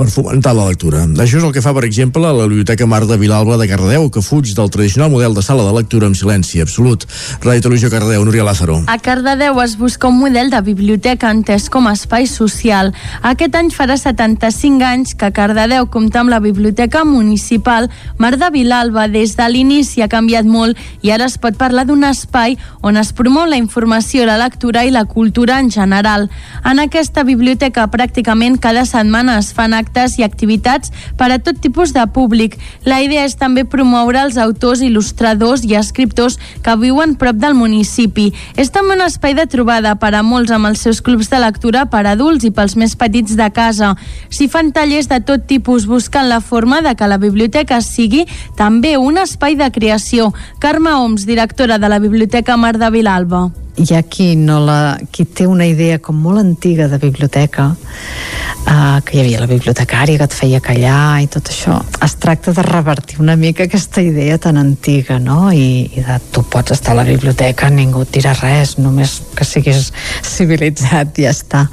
per 0.01 0.09
fomentar 0.09 0.55
la 0.57 0.65
lectura. 0.65 1.03
Això 1.21 1.37
és 1.37 1.45
el 1.45 1.53
que 1.53 1.61
fa, 1.61 1.75
per 1.77 1.83
exemple, 1.85 2.23
la 2.25 2.47
Biblioteca 2.49 2.87
Mar 2.89 3.03
de 3.05 3.19
Vilalba 3.21 3.59
de 3.61 3.67
Cardedeu, 3.69 4.07
que 4.09 4.23
fuig 4.25 4.55
del 4.57 4.71
tradicional 4.73 5.11
model 5.13 5.35
de 5.37 5.43
sala 5.45 5.67
de 5.67 5.75
lectura 5.77 6.09
amb 6.09 6.17
silenci 6.17 6.63
absolut. 6.65 7.05
Ràdio 7.45 7.67
Televisió 7.67 7.91
Cardedeu, 7.93 8.25
Núria 8.25 8.47
Lázaro. 8.47 8.79
A 8.89 8.97
Cardedeu 8.97 9.61
es 9.61 9.75
busca 9.77 10.09
un 10.09 10.17
model 10.17 10.49
de 10.49 10.63
biblioteca 10.65 11.29
entès 11.29 11.69
com 11.69 11.85
a 11.85 11.93
espai 11.93 12.25
social. 12.31 12.95
Aquest 13.21 13.59
any 13.61 13.69
farà 13.75 13.99
75 14.01 14.87
anys 14.89 15.13
que 15.21 15.29
Cardedeu 15.37 15.91
compta 15.93 16.23
amb 16.25 16.33
la 16.33 16.41
Biblioteca 16.41 17.05
Municipal 17.05 17.91
Mar 18.17 18.39
de 18.41 18.49
Vilalba. 18.57 19.05
Des 19.13 19.37
de 19.37 19.51
l'inici 19.53 20.01
ha 20.01 20.09
canviat 20.09 20.49
molt 20.49 20.81
i 21.05 21.13
ara 21.13 21.29
es 21.29 21.37
pot 21.37 21.61
parlar 21.61 21.85
d'un 21.85 22.09
espai 22.09 22.57
on 22.81 22.97
es 22.97 23.13
promou 23.13 23.45
la 23.45 23.61
informació, 23.61 24.25
la 24.25 24.41
lectura 24.41 24.87
i 24.89 24.97
la 24.97 25.05
cultura 25.05 25.61
en 25.61 25.69
general. 25.69 26.31
En 26.65 26.81
aquesta 26.81 27.21
biblioteca 27.29 27.85
pràcticament 27.93 28.57
cada 28.65 28.89
setmana 28.89 29.37
es 29.45 29.53
fan 29.53 29.77
actes 29.77 29.90
actes 29.91 30.19
i 30.19 30.25
activitats 30.25 30.93
per 31.19 31.31
a 31.33 31.39
tot 31.43 31.59
tipus 31.61 31.93
de 31.93 32.05
públic. 32.15 32.57
La 32.87 33.01
idea 33.03 33.25
és 33.27 33.35
també 33.35 33.65
promoure 33.65 34.23
els 34.23 34.39
autors, 34.39 34.81
il·lustradors 34.81 35.65
i 35.67 35.75
escriptors 35.75 36.39
que 36.63 36.77
viuen 36.79 37.17
prop 37.19 37.37
del 37.37 37.55
municipi. 37.59 38.31
És 38.57 38.71
també 38.71 38.95
un 38.95 39.05
espai 39.05 39.35
de 39.35 39.47
trobada 39.51 39.97
per 39.99 40.15
a 40.15 40.23
molts 40.23 40.53
amb 40.55 40.71
els 40.71 40.81
seus 40.81 41.03
clubs 41.03 41.31
de 41.31 41.41
lectura 41.43 41.87
per 41.91 42.05
a 42.07 42.15
adults 42.15 42.47
i 42.47 42.53
pels 42.55 42.77
més 42.77 42.95
petits 42.97 43.37
de 43.37 43.51
casa. 43.51 43.95
S'hi 44.31 44.49
fan 44.49 44.73
tallers 44.73 45.11
de 45.11 45.21
tot 45.21 45.47
tipus 45.51 45.87
buscant 45.91 46.29
la 46.29 46.41
forma 46.41 46.81
de 46.83 46.95
que 46.95 47.11
la 47.11 47.19
biblioteca 47.19 47.81
sigui 47.83 48.27
també 48.57 48.97
un 48.97 49.19
espai 49.19 49.59
de 49.59 49.71
creació. 49.75 50.33
Carme 50.61 50.95
Oms, 50.95 51.27
directora 51.27 51.79
de 51.79 51.89
la 51.89 51.99
Biblioteca 51.99 52.57
Mar 52.57 52.77
de 52.79 52.91
Vilalba 52.91 53.49
hi 53.77 53.95
ha 53.95 54.03
qui, 54.03 54.35
no 54.37 54.59
la, 54.65 54.99
qui 55.13 55.25
té 55.25 55.47
una 55.47 55.67
idea 55.67 55.99
com 56.03 56.19
molt 56.19 56.41
antiga 56.43 56.89
de 56.91 56.99
biblioteca 56.99 57.71
uh, 57.71 58.99
que 59.05 59.17
hi 59.17 59.21
havia 59.23 59.41
la 59.41 59.49
bibliotecària 59.51 60.19
que 60.19 60.27
et 60.27 60.37
feia 60.37 60.61
callar 60.65 61.21
i 61.23 61.29
tot 61.31 61.51
això. 61.53 61.79
Es 62.05 62.17
tracta 62.21 62.53
de 62.57 62.65
revertir 62.67 63.21
una 63.23 63.37
mica 63.41 63.65
aquesta 63.65 64.03
idea 64.03 64.39
tan 64.39 64.59
antiga 64.61 65.19
no? 65.23 65.51
I, 65.53 65.87
i 65.95 66.05
de 66.07 66.19
tu 66.35 66.43
pots 66.51 66.75
estar 66.75 66.95
a 66.95 67.01
la 67.01 67.07
biblioteca 67.09 67.71
ningú 67.71 68.05
et 68.05 68.13
dirà 68.19 68.35
res 68.41 68.77
només 68.79 69.21
que 69.37 69.47
siguis 69.47 69.91
civilitzat 70.27 71.21
i 71.23 71.29
ja 71.29 71.35
està. 71.35 71.65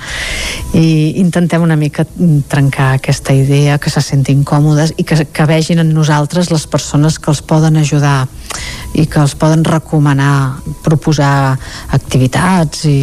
I 0.77 1.17
intentem 1.21 1.63
una 1.63 1.79
mica 1.79 2.05
trencar 2.49 2.93
aquesta 2.97 3.33
idea 3.35 3.77
que 3.81 3.91
se 3.93 4.03
sentin 4.05 4.45
còmodes 4.47 4.93
i 4.97 5.07
que, 5.07 5.23
que 5.25 5.49
vegin 5.49 5.81
en 5.83 5.93
nosaltres 5.95 6.51
les 6.53 6.67
persones 6.69 7.19
que 7.19 7.31
els 7.33 7.41
poden 7.41 7.77
ajudar 7.77 8.27
i 8.97 9.05
que 9.05 9.21
els 9.21 9.35
poden 9.37 9.65
recomanar 9.67 10.59
proposar 10.85 11.57
activitats 11.97 12.85
i, 12.89 12.99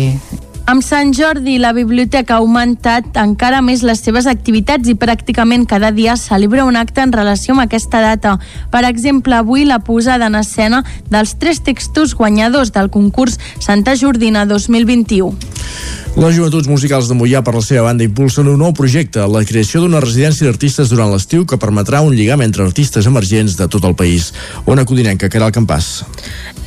amb 0.67 0.83
Sant 0.83 1.13
Jordi, 1.13 1.59
la 1.59 1.73
biblioteca 1.77 2.37
ha 2.37 2.43
augmentat 2.43 3.19
encara 3.21 3.61
més 3.65 3.83
les 3.85 4.01
seves 4.01 4.27
activitats 4.31 4.89
i 4.89 4.97
pràcticament 4.97 5.67
cada 5.69 5.91
dia 5.93 6.17
celebra 6.17 6.65
un 6.65 6.79
acte 6.81 7.05
en 7.05 7.13
relació 7.13 7.53
amb 7.55 7.65
aquesta 7.67 8.01
data. 8.01 8.39
Per 8.73 8.85
exemple, 8.89 9.37
avui 9.37 9.67
la 9.69 9.81
posada 9.85 10.31
en 10.33 10.39
escena 10.41 10.83
dels 11.11 11.37
tres 11.39 11.61
textos 11.67 12.15
guanyadors 12.17 12.73
del 12.73 12.91
concurs 12.91 13.39
Santa 13.61 13.97
Jordina 13.97 14.47
2021. 14.47 15.55
Les 16.15 16.37
Joventuts 16.37 16.69
Musicals 16.71 17.09
de 17.11 17.17
Mollà, 17.19 17.41
per 17.43 17.57
la 17.57 17.61
seva 17.67 17.89
banda, 17.89 18.05
impulsen 18.07 18.47
un 18.47 18.61
nou 18.63 18.71
projecte, 18.79 19.25
la 19.27 19.43
creació 19.43 19.81
d'una 19.83 19.99
residència 19.99 20.47
d'artistes 20.47 20.93
durant 20.93 21.11
l'estiu 21.11 21.43
que 21.43 21.59
permetrà 21.59 22.05
un 22.07 22.15
lligam 22.15 22.45
entre 22.45 22.63
artistes 22.63 23.09
emergents 23.11 23.57
de 23.59 23.67
tot 23.67 23.83
el 23.83 23.97
país. 23.99 24.31
Ona 24.71 24.85
Codinenca, 24.87 25.27
que 25.27 25.41
era 25.41 25.49
el 25.51 25.57
campàs. 25.57 26.05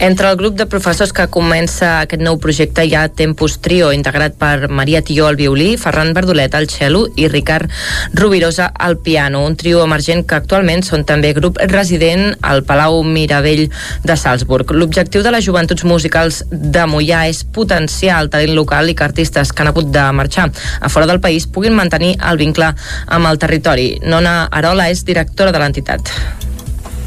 Entre 0.03 0.27
el 0.27 0.35
grup 0.35 0.57
de 0.59 0.67
professors 0.67 1.15
que 1.15 1.29
comença 1.31 2.01
aquest 2.01 2.21
nou 2.21 2.35
projecte 2.43 2.83
hi 2.83 2.91
ha 2.93 3.07
Tempus 3.07 3.55
Trio, 3.63 3.86
integrat 3.95 4.35
per 4.39 4.69
Maria 4.69 5.01
Tió 5.05 5.27
al 5.27 5.37
violí, 5.39 5.75
Ferran 5.77 6.13
Verdolet 6.15 6.55
al 6.55 6.67
cello 6.67 7.05
i 7.15 7.27
Ricard 7.27 7.69
Rubirosa 8.13 8.67
al 8.67 8.97
piano, 8.97 9.43
un 9.45 9.55
trio 9.55 9.83
emergent 9.83 10.25
que 10.27 10.37
actualment 10.39 10.83
són 10.83 11.05
també 11.07 11.33
grup 11.37 11.59
resident 11.71 12.35
al 12.41 12.63
Palau 12.67 13.01
Miravell 13.03 13.67
de 14.03 14.17
Salzburg. 14.17 14.71
L'objectiu 14.71 15.23
de 15.23 15.31
les 15.33 15.45
Joventuts 15.45 15.85
Musicals 15.87 16.43
de 16.51 16.87
Mollà 16.89 17.25
és 17.29 17.43
potenciar 17.43 18.19
el 18.23 18.31
talent 18.33 18.55
local 18.57 18.89
i 18.89 18.97
que 18.97 19.07
artistes 19.07 19.53
que 19.53 19.63
han 19.63 19.71
hagut 19.71 19.93
de 19.93 20.09
marxar 20.11 20.49
a 20.81 20.89
fora 20.89 21.07
del 21.07 21.21
país 21.21 21.47
puguin 21.47 21.77
mantenir 21.77 22.15
el 22.19 22.41
vincle 22.41 22.73
amb 23.07 23.31
el 23.31 23.39
territori. 23.39 23.89
Nona 24.03 24.43
Arola 24.51 24.89
és 24.91 25.05
directora 25.07 25.53
de 25.55 25.63
l'entitat. 25.63 26.13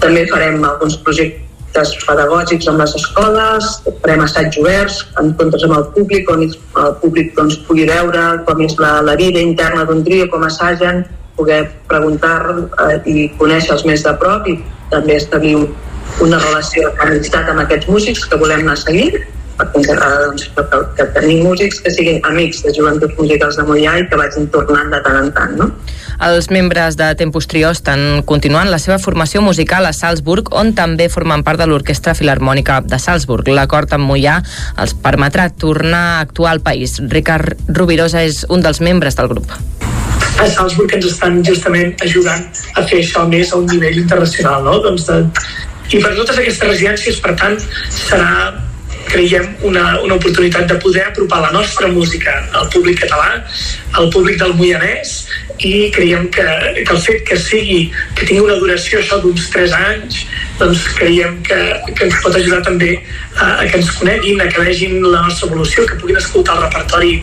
També 0.01 0.25
farem 0.31 0.63
alguns 0.65 0.97
projectes 1.05 1.50
pedagògics 1.75 2.69
amb 2.71 2.83
les 2.83 2.95
escoles, 2.99 3.71
farem 4.03 4.25
assaigs 4.25 4.59
oberts, 4.61 4.99
encontres 5.23 5.65
amb 5.69 5.77
el 5.79 5.87
públic, 5.95 6.31
on 6.33 6.45
el 6.47 6.95
públic 7.03 7.33
doncs, 7.37 7.61
pugui 7.69 7.87
veure 7.89 8.25
com 8.49 8.63
és 8.67 8.77
la, 8.83 8.99
la 9.07 9.17
vida 9.21 9.41
interna 9.41 9.87
d'un 9.89 10.05
trio, 10.05 10.29
com 10.33 10.45
assagen, 10.47 11.05
poder 11.37 11.63
preguntar 11.89 12.39
eh, 12.51 12.97
i 13.07 13.29
conèixer-los 13.41 13.87
més 13.89 14.05
de 14.05 14.13
prop 14.21 14.49
i 14.51 14.59
també 14.91 15.17
establir 15.17 15.55
una 16.21 16.41
relació 16.43 16.91
d'amistat 16.99 17.49
amb 17.53 17.63
aquests 17.65 17.89
músics 17.89 18.27
que 18.29 18.39
volem 18.41 18.67
anar 18.67 18.77
seguint 18.81 19.17
agrada 19.61 20.27
doncs, 20.27 20.49
que, 20.57 20.81
que 20.97 21.07
tenim 21.17 21.45
músics 21.45 21.81
que 21.85 21.93
siguin 21.95 22.21
amics 22.29 22.63
de 22.67 22.75
joventuts 22.77 23.17
musicals 23.19 23.59
de 23.61 23.65
Mollà 23.69 23.97
i 24.01 24.07
que 24.09 24.19
vagin 24.21 24.49
tornant 24.55 24.93
de 24.93 25.01
tant 25.05 25.19
en 25.23 25.33
tant. 25.37 25.57
No? 25.59 25.71
Els 26.21 26.51
membres 26.53 26.99
de 27.01 27.09
Tempus 27.17 27.49
Trio 27.49 27.71
estan 27.73 28.23
continuant 28.29 28.69
la 28.73 28.81
seva 28.83 28.99
formació 29.01 29.41
musical 29.45 29.89
a 29.89 29.95
Salzburg, 29.97 30.53
on 30.53 30.75
també 30.77 31.09
formen 31.13 31.45
part 31.47 31.61
de 31.61 31.69
l'Orquestra 31.71 32.15
Filarmònica 32.19 32.81
de 32.85 33.01
Salzburg. 33.01 33.49
L'acord 33.49 33.93
amb 33.97 34.09
Mollà 34.11 34.41
els 34.81 34.97
permetrà 35.01 35.49
tornar 35.51 36.05
a 36.11 36.21
actuar 36.27 36.53
al 36.57 36.65
país. 36.65 36.99
Ricard 37.09 37.57
Rubirosa 37.69 38.25
és 38.27 38.45
un 38.49 38.65
dels 38.65 38.83
membres 38.85 39.17
del 39.17 39.33
grup 39.33 39.57
a 40.41 40.47
Salzburg 40.49 40.95
ens 40.97 41.07
estan 41.11 41.43
justament 41.45 41.93
ajudant 42.05 42.47
a 42.81 42.85
fer 42.89 43.03
això 43.03 43.27
més 43.29 43.53
a 43.53 43.59
un 43.61 43.67
nivell 43.69 43.99
internacional, 44.01 44.65
no? 44.65 44.79
Doncs 44.85 45.05
de... 45.09 45.21
I 45.91 45.99
per 46.01 46.15
totes 46.15 46.39
aquestes 46.39 46.69
residències, 46.69 47.19
per 47.21 47.35
tant, 47.37 47.59
serà 47.93 48.31
creiem 49.11 49.47
una, 49.67 50.01
una 50.05 50.17
oportunitat 50.17 50.69
de 50.71 50.77
poder 50.83 51.05
apropar 51.09 51.41
la 51.43 51.51
nostra 51.55 51.89
música 51.89 52.37
al 52.55 52.69
públic 52.71 53.01
català, 53.03 53.41
al 53.99 54.11
públic 54.15 54.39
del 54.41 54.55
Moianès 54.59 55.17
i 55.67 55.91
creiem 55.95 56.29
que, 56.33 56.47
que 56.85 56.95
el 56.95 57.03
fet 57.05 57.25
que 57.29 57.37
sigui 57.41 57.81
que 58.17 58.29
tingui 58.29 58.45
una 58.45 58.59
duració 58.63 59.01
això 59.01 59.19
d'uns 59.21 59.51
3 59.53 59.75
anys 59.81 60.23
doncs 60.61 60.87
creiem 60.97 61.41
que, 61.47 61.59
que 61.97 62.07
ens 62.07 62.23
pot 62.25 62.39
ajudar 62.39 62.63
també 62.67 62.95
a, 63.37 63.61
a 63.61 63.67
que 63.67 63.83
ens 63.83 63.93
coneguin, 63.99 64.41
a 64.41 64.49
que 64.53 64.65
vegin 64.71 65.03
la 65.05 65.27
nostra 65.27 65.51
evolució, 65.51 65.87
que 65.89 66.01
puguin 66.01 66.21
escoltar 66.21 66.57
el 66.57 66.67
repertori 66.69 67.21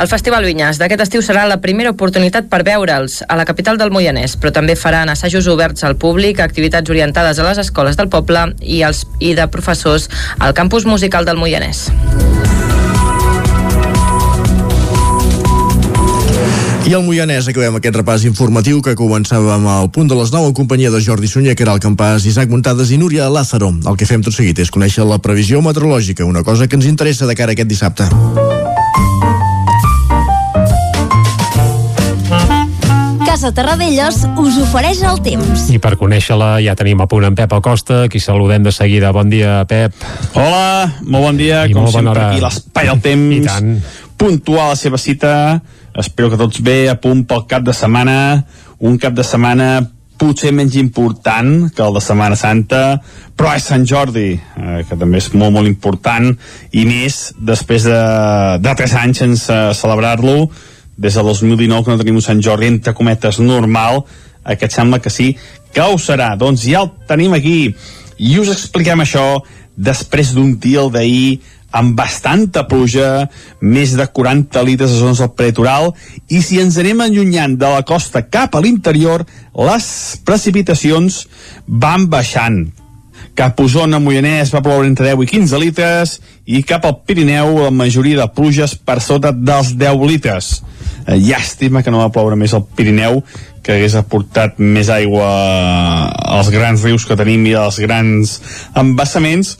el 0.00 0.08
Festival 0.08 0.46
Vinyas 0.48 0.78
d'aquest 0.80 1.02
estiu 1.04 1.20
serà 1.20 1.42
la 1.44 1.58
primera 1.60 1.90
oportunitat 1.92 2.46
per 2.48 2.62
veure'ls 2.64 3.18
a 3.28 3.36
la 3.36 3.44
capital 3.44 3.76
del 3.76 3.92
Moianès, 3.92 4.38
però 4.40 4.48
també 4.56 4.72
faran 4.72 5.12
assajos 5.12 5.48
oberts 5.52 5.84
al 5.84 5.98
públic, 6.00 6.40
activitats 6.40 6.88
orientades 6.88 7.38
a 7.38 7.44
les 7.44 7.60
escoles 7.60 7.98
del 8.00 8.08
poble 8.08 8.54
i, 8.62 8.80
els, 8.86 9.04
i 9.20 9.34
de 9.36 9.44
professors 9.52 10.08
al 10.38 10.56
campus 10.56 10.86
musical 10.88 11.28
del 11.28 11.36
Moianès. 11.36 11.90
I 16.88 16.94
al 16.96 17.04
Moianès 17.04 17.50
acabem 17.52 17.76
aquest 17.76 17.98
repàs 18.00 18.24
informatiu 18.24 18.80
que 18.82 18.96
començàvem 18.96 19.68
al 19.68 19.90
punt 19.92 20.08
de 20.08 20.16
les 20.16 20.32
9 20.32 20.48
en 20.48 20.56
companyia 20.56 20.90
de 20.90 21.02
Jordi 21.04 21.28
Sunyer, 21.28 21.52
que 21.54 21.66
era 21.66 21.76
el 21.76 21.84
campàs 21.84 22.24
Isaac 22.24 22.48
Muntades 22.48 22.90
i 22.90 22.98
Núria 22.98 23.28
Lázaro. 23.28 23.68
El 23.84 24.00
que 24.00 24.08
fem 24.08 24.24
tot 24.24 24.34
seguit 24.34 24.64
és 24.64 24.72
conèixer 24.72 25.04
la 25.04 25.20
previsió 25.20 25.60
meteorològica, 25.60 26.24
una 26.24 26.42
cosa 26.42 26.66
que 26.66 26.80
ens 26.80 26.88
interessa 26.88 27.28
de 27.28 27.36
cara 27.36 27.52
a 27.52 27.58
aquest 27.58 27.68
dissabte. 27.68 28.08
Casa 33.30 33.52
Terradellos 33.54 34.24
us 34.42 34.56
ofereix 34.58 35.04
el 35.06 35.20
temps. 35.22 35.68
I 35.70 35.76
per 35.78 35.92
conèixer-la 35.94 36.56
ja 36.64 36.72
tenim 36.74 36.98
a 36.98 37.04
punt 37.06 37.28
en 37.28 37.36
Pep 37.38 37.52
Acosta, 37.54 38.00
qui 38.10 38.18
saludem 38.18 38.64
de 38.66 38.72
seguida. 38.74 39.12
Bon 39.14 39.28
dia, 39.30 39.60
Pep. 39.70 39.94
Hola, 40.34 40.96
molt 41.06 41.28
bon 41.28 41.36
dia. 41.38 41.60
I 41.70 41.76
Com 41.76 41.86
sempre, 41.86 42.10
hora. 42.10 42.24
aquí 42.32 42.42
l'espai 42.42 42.88
del 42.90 42.98
temps. 43.04 43.36
I 43.36 43.44
tant. 43.46 43.68
Puntual 44.18 44.64
a 44.64 44.72
la 44.72 44.80
seva 44.80 44.98
cita. 44.98 45.30
Espero 45.94 46.32
que 46.32 46.40
tots 46.40 46.58
bé, 46.58 46.88
a 46.90 46.96
punt 46.98 47.22
pel 47.30 47.46
cap 47.46 47.62
de 47.62 47.70
setmana. 47.70 48.16
Un 48.82 48.98
cap 48.98 49.14
de 49.14 49.22
setmana 49.22 49.68
potser 50.18 50.50
menys 50.50 50.74
important 50.82 51.70
que 51.70 51.86
el 51.86 51.94
de 51.94 52.02
Setmana 52.02 52.36
Santa, 52.36 52.82
però 53.38 53.54
és 53.56 53.64
Sant 53.70 53.86
Jordi, 53.88 54.34
eh, 54.34 54.82
que 54.88 54.98
també 54.98 55.22
és 55.22 55.30
molt, 55.32 55.54
molt 55.54 55.70
important, 55.70 56.28
i 56.74 56.82
més 56.84 57.30
després 57.38 57.86
de, 57.86 58.02
de 58.60 58.74
tres 58.76 58.98
anys 59.00 59.22
sense 59.22 59.60
celebrar-lo, 59.78 60.50
des 61.00 61.16
de 61.16 61.24
2019 61.24 61.86
que 61.86 61.94
no 61.94 62.00
tenim 62.02 62.20
un 62.20 62.24
Sant 62.24 62.42
Jordi 62.44 62.68
entre 62.68 62.94
cometes 62.94 63.40
normal, 63.40 64.04
aquest 64.44 64.76
sembla 64.76 65.00
que 65.00 65.12
sí 65.12 65.32
que 65.72 65.80
ho 65.80 65.96
serà. 65.98 66.34
Doncs 66.36 66.66
ja 66.68 66.84
el 66.84 66.92
tenim 67.08 67.34
aquí 67.36 67.74
I 68.20 68.36
us 68.36 68.50
expliquem 68.52 69.00
això 69.00 69.40
després 69.80 70.34
d'un 70.36 70.58
dia 70.60 70.82
el 70.82 70.92
d'ahir 70.92 71.40
amb 71.72 71.94
bastanta 71.96 72.66
pluja, 72.68 73.28
més 73.62 73.94
de 73.96 74.06
40 74.10 74.64
litres 74.66 74.90
a 74.90 74.98
zones 74.98 75.22
del 75.22 75.30
prelitoral, 75.38 75.92
i 76.28 76.42
si 76.42 76.58
ens 76.60 76.76
anem 76.82 77.00
allunyant 77.04 77.54
de 77.56 77.70
la 77.70 77.84
costa 77.86 78.24
cap 78.26 78.58
a 78.58 78.62
l'interior, 78.64 79.24
les 79.54 79.86
precipitacions 80.26 81.22
van 81.66 82.08
baixant. 82.10 82.64
Cap 83.38 83.60
a 83.60 83.64
Osona, 83.64 84.00
Moianès 84.02 84.50
va 84.52 84.62
ploure 84.64 84.88
entre 84.88 85.06
10 85.08 85.22
i 85.24 85.30
15 85.30 85.60
litres 85.62 86.16
i 86.50 86.62
cap 86.66 86.84
al 86.84 86.98
Pirineu 87.06 87.56
la 87.62 87.70
majoria 87.70 88.18
de 88.22 88.28
pluges 88.34 88.74
per 88.74 88.98
sota 89.04 89.32
dels 89.32 89.74
10 89.78 90.04
litres. 90.10 90.50
Eh, 91.06 91.16
llàstima 91.16 91.82
que 91.82 91.92
no 91.92 92.02
va 92.02 92.10
ploure 92.12 92.36
més 92.36 92.52
al 92.54 92.66
Pirineu, 92.76 93.22
que 93.62 93.76
hagués 93.76 93.96
aportat 93.98 94.58
més 94.58 94.90
aigua 94.92 95.28
als 96.10 96.50
grans 96.52 96.82
rius 96.84 97.06
que 97.06 97.16
tenim 97.16 97.44
i 97.46 97.54
als 97.58 97.80
grans 97.82 98.38
embassaments, 98.78 99.56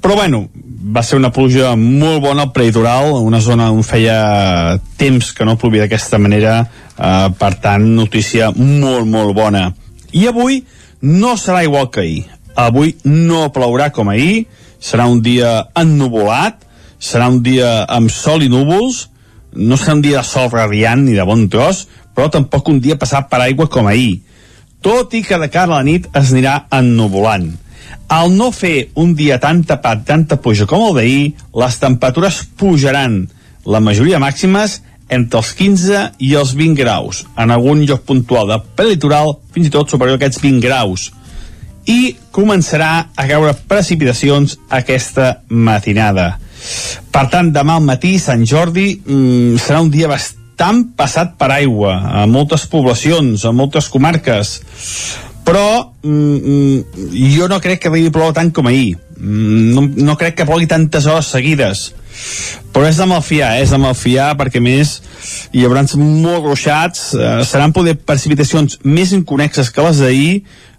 però 0.00 0.16
bueno, 0.18 0.46
va 0.80 1.02
ser 1.04 1.18
una 1.20 1.32
pluja 1.34 1.74
molt 1.76 2.22
bona 2.24 2.46
al 2.48 2.52
prelitoral, 2.56 3.12
una 3.20 3.40
zona 3.44 3.70
on 3.70 3.84
feia 3.86 4.78
temps 4.98 5.32
que 5.36 5.46
no 5.46 5.58
plovia 5.60 5.86
d'aquesta 5.86 6.18
manera, 6.18 6.60
eh, 6.96 7.28
per 7.38 7.54
tant, 7.62 7.86
notícia 7.96 8.50
molt, 8.56 9.06
molt 9.06 9.36
bona. 9.36 9.70
I 10.12 10.26
avui 10.30 10.64
no 11.00 11.36
serà 11.36 11.62
igual 11.64 11.90
que 11.90 12.00
ahir. 12.00 12.39
Avui 12.60 12.96
no 13.04 13.48
plourà 13.54 13.88
com 13.94 14.10
ahir, 14.12 14.44
serà 14.80 15.06
un 15.08 15.22
dia 15.24 15.70
ennuvolat, 15.78 16.66
serà 17.00 17.30
un 17.32 17.40
dia 17.44 17.86
amb 17.88 18.12
sol 18.12 18.44
i 18.44 18.50
núvols, 18.52 19.06
no 19.56 19.78
serà 19.80 19.96
un 19.96 20.02
dia 20.04 20.20
de 20.20 20.28
sol 20.28 20.50
radiant 20.52 21.06
ni 21.06 21.16
de 21.16 21.24
bon 21.24 21.46
tros, 21.52 21.86
però 22.14 22.28
tampoc 22.28 22.68
un 22.68 22.80
dia 22.84 22.98
passat 23.00 23.30
per 23.30 23.40
aigua 23.44 23.68
com 23.72 23.88
ahir, 23.88 24.20
tot 24.84 25.14
i 25.16 25.22
que 25.24 25.38
de 25.40 25.48
cara 25.52 25.72
a 25.72 25.80
la 25.80 25.86
nit 25.86 26.08
es 26.16 26.32
anirà 26.34 26.66
ennuvolant. 26.76 27.50
Al 28.10 28.32
no 28.34 28.50
fer 28.50 28.90
un 28.98 29.14
dia 29.14 29.38
tan 29.40 29.62
tapat, 29.64 30.04
tanta 30.06 30.40
puja 30.42 30.66
com 30.66 30.88
el 30.88 30.96
d'ahir, 30.98 31.24
les 31.62 31.78
temperatures 31.80 32.42
pujaran, 32.58 33.22
la 33.64 33.80
majoria 33.80 34.20
màximes 34.22 34.80
entre 35.10 35.40
els 35.40 35.52
15 35.58 36.02
i 36.22 36.34
els 36.38 36.54
20 36.58 36.78
graus, 36.78 37.24
en 37.36 37.50
algun 37.50 37.82
lloc 37.86 38.04
puntual 38.06 38.50
de 38.50 38.58
prelitoral, 38.78 39.36
fins 39.54 39.68
i 39.68 39.72
tot 39.74 39.90
superior 39.90 40.18
a 40.18 40.20
aquests 40.20 40.42
20 40.42 40.62
graus. 40.64 41.10
I 41.88 42.16
començarà 42.34 42.90
a 43.16 43.26
caure 43.30 43.54
precipitacions 43.68 44.58
aquesta 44.68 45.40
matinada. 45.48 46.34
Per 47.10 47.24
tant, 47.32 47.48
demà 47.54 47.78
al 47.78 47.86
matí, 47.86 48.18
Sant 48.20 48.44
Jordi, 48.44 48.92
mmm, 49.00 49.56
serà 49.62 49.80
un 49.80 49.90
dia 49.90 50.10
bastant 50.10 50.38
tan 50.60 50.90
passat 50.92 51.38
per 51.40 51.48
aigua 51.54 51.94
a 52.20 52.26
moltes 52.28 52.66
poblacions, 52.68 53.46
a 53.48 53.52
moltes 53.56 53.88
comarques 53.88 54.58
però 55.46 55.92
mm, 56.04 56.36
mm, 56.36 57.14
jo 57.32 57.48
no 57.48 57.60
crec 57.64 57.80
que 57.80 57.88
arribi 57.88 58.10
a 58.10 58.14
ploure 58.14 58.36
tant 58.36 58.52
com 58.52 58.68
ahir 58.68 58.98
mm, 59.16 59.70
no, 59.72 59.86
no 60.10 60.18
crec 60.20 60.36
que 60.36 60.48
plogui 60.48 60.68
tantes 60.68 61.08
hores 61.08 61.32
seguides 61.32 61.86
però 62.74 62.84
és 62.90 62.98
de 63.00 63.06
malfiar, 63.08 63.54
eh? 63.56 63.64
és 63.64 63.72
de 63.72 63.80
malfiar 63.80 64.34
perquè 64.38 64.60
més 64.62 64.98
hi 65.56 65.64
haurà 65.64 65.86
molt 65.96 66.44
ruixats 66.44 67.14
eh, 67.16 67.40
seran 67.48 67.72
poder 67.72 67.96
precipitacions 67.96 68.82
més 68.84 69.14
inconexes 69.16 69.72
que 69.72 69.86
les 69.86 70.04
d'ahir 70.04 70.34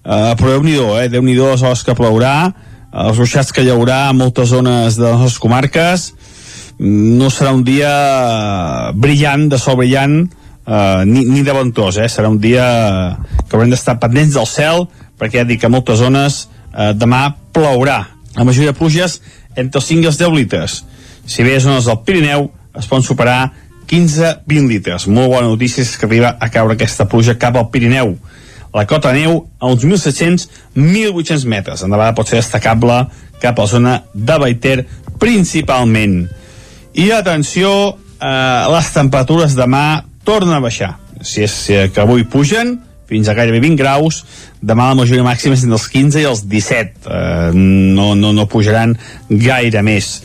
eh, 0.06 0.34
però 0.38 0.58
Déu-n'hi-do, 0.58 0.94
eh? 1.00 1.08
Déu-n'hi-do 1.10 1.52
les 1.54 1.64
hores 1.64 1.84
que 1.88 1.98
plourà 1.98 2.36
els 2.92 3.16
ruixats 3.18 3.54
que 3.56 3.64
hi 3.64 3.72
haurà 3.72 4.10
a 4.10 4.14
moltes 4.14 4.50
zones 4.52 4.98
de 5.00 5.06
les 5.06 5.20
nostres 5.24 5.40
comarques 5.40 6.10
no 6.82 7.30
serà 7.30 7.54
un 7.54 7.64
dia 7.64 7.92
brillant, 8.98 9.46
de 9.52 9.60
sol 9.62 9.78
brillant, 9.80 10.16
eh, 10.66 11.04
ni, 11.06 11.24
ni 11.30 11.44
de 11.46 11.54
ventós, 11.54 12.00
eh? 12.02 12.10
serà 12.10 12.32
un 12.32 12.40
dia 12.42 12.66
que 13.48 13.56
haurem 13.56 13.70
d'estar 13.72 14.00
pendents 14.02 14.34
del 14.36 14.50
cel, 14.50 14.88
perquè 15.20 15.44
ja 15.44 15.48
dic 15.48 15.62
que 15.62 15.70
a 15.70 15.72
moltes 15.72 16.02
zones 16.02 16.48
eh, 16.74 16.92
demà 16.98 17.28
plourà. 17.54 18.00
La 18.36 18.48
majoria 18.48 18.74
de 18.74 18.80
pluges 18.80 19.20
entre 19.56 19.80
els 19.80 19.88
5 19.92 20.08
i 20.08 20.10
els 20.10 20.20
10 20.20 20.34
litres. 20.36 20.82
Si 21.30 21.46
bé 21.46 21.56
a 21.60 21.64
zones 21.64 21.86
del 21.86 22.02
Pirineu 22.08 22.50
es 22.76 22.90
poden 22.90 23.06
superar 23.06 23.52
15-20 23.92 24.68
litres. 24.72 25.08
Molt 25.08 25.32
bona 25.36 25.52
notícia 25.52 25.84
és 25.86 25.94
que 26.00 26.08
arriba 26.10 26.34
a 26.40 26.50
caure 26.50 26.80
aquesta 26.80 27.08
pluja 27.12 27.38
cap 27.38 27.60
al 27.60 27.70
Pirineu. 27.72 28.16
La 28.74 28.86
cota 28.88 29.12
de 29.12 29.26
neu 29.26 29.42
a 29.60 29.72
uns 29.72 29.84
1.700-1.800 29.84 31.48
metres. 31.50 31.84
Endavant 31.84 32.16
pot 32.16 32.30
ser 32.30 32.40
destacable 32.40 33.04
cap 33.42 33.58
a 33.58 33.66
la 33.66 33.72
zona 33.72 33.98
de 34.14 34.38
Baiter 34.40 34.78
principalment 35.22 36.24
i 36.94 37.12
atenció, 37.16 37.98
eh, 38.20 38.64
les 38.72 38.94
temperatures 38.94 39.56
demà 39.56 40.04
tornen 40.24 40.56
a 40.56 40.64
baixar. 40.64 40.96
Si 41.22 41.44
és 41.44 41.54
que 41.94 42.02
avui 42.02 42.24
pugen, 42.24 42.80
fins 43.12 43.28
a 43.28 43.36
gairebé 43.36 43.60
20 43.60 43.76
graus, 43.80 44.22
demà 44.64 44.88
la 44.90 44.96
majoria 44.96 45.24
màxima 45.24 45.58
és 45.58 45.66
entre 45.66 45.76
els 45.76 45.88
15 45.92 46.22
i 46.22 46.28
els 46.28 46.46
17, 46.48 47.08
eh, 47.12 47.52
no, 47.54 48.14
no, 48.16 48.32
no 48.32 48.48
pujaran 48.48 48.96
gaire 49.30 49.84
més. 49.84 50.22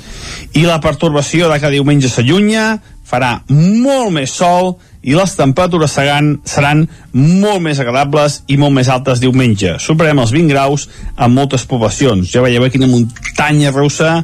I 0.55 0.63
la 0.69 0.79
pertorbació 0.83 1.51
de 1.51 1.59
cada 1.59 1.75
diumenge 1.75 2.11
s'allunya, 2.13 2.77
farà 3.07 3.41
molt 3.51 4.15
més 4.15 4.35
sol 4.35 4.77
i 5.07 5.15
les 5.15 5.37
temperatures 5.39 5.93
seran, 5.95 6.33
seran 6.45 6.83
molt 7.15 7.63
més 7.63 7.79
agradables 7.83 8.41
i 8.51 8.59
molt 8.59 8.75
més 8.75 8.91
altes 8.91 9.23
diumenge. 9.23 9.77
Superem 9.83 10.19
els 10.19 10.33
20 10.35 10.51
graus 10.51 10.89
en 11.15 11.35
moltes 11.35 11.67
poblacions. 11.71 12.27
Ja 12.33 12.43
veieu 12.43 12.67
quina 12.73 12.91
muntanya 12.91 13.71
russa 13.75 14.17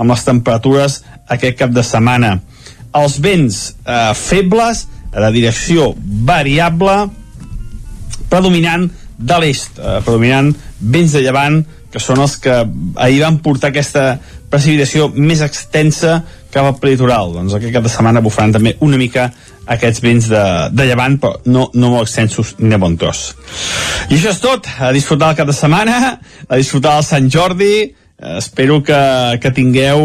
amb 0.00 0.08
les 0.08 0.24
temperatures 0.24 1.02
aquest 1.28 1.60
cap 1.60 1.74
de 1.76 1.84
setmana. 1.84 2.38
Els 2.96 3.18
vents 3.22 3.60
eh, 3.84 4.14
febles, 4.16 4.86
de 5.10 5.30
direcció 5.34 5.92
variable, 6.26 6.96
predominant 8.30 8.88
de 9.18 9.38
l'est, 9.42 9.76
eh, 9.76 10.00
predominant 10.06 10.54
vents 10.80 11.12
de 11.12 11.22
llevant, 11.26 11.60
que 11.90 12.00
són 12.00 12.22
els 12.22 12.36
que 12.40 12.54
ahir 13.02 13.20
van 13.20 13.40
portar 13.42 13.72
aquesta 13.72 14.14
precipitació 14.50 15.08
més 15.14 15.42
extensa 15.42 16.20
cap 16.50 16.66
al 16.66 16.78
prelitoral. 16.82 17.34
Doncs 17.34 17.54
aquest 17.58 17.74
cap 17.74 17.86
de 17.86 17.92
setmana 17.92 18.22
bufaran 18.22 18.54
també 18.54 18.76
una 18.86 18.98
mica 18.98 19.28
aquests 19.70 20.02
vents 20.02 20.26
de, 20.30 20.44
de 20.74 20.86
llevant, 20.88 21.16
però 21.22 21.38
no, 21.46 21.68
no 21.74 21.94
molt 21.94 22.08
extensos 22.08 22.56
ni 22.58 22.78
bon 22.80 22.98
tros. 22.98 23.30
I 24.10 24.18
això 24.18 24.34
és 24.34 24.42
tot. 24.42 24.66
A 24.80 24.90
disfrutar 24.96 25.32
el 25.32 25.40
cap 25.40 25.50
de 25.50 25.56
setmana, 25.56 26.16
a 26.48 26.58
disfrutar 26.58 26.98
el 26.98 27.06
Sant 27.06 27.30
Jordi, 27.30 27.74
Eh, 28.20 28.36
espero 28.38 28.82
que, 28.84 29.00
que 29.40 29.50
tingueu 29.56 30.00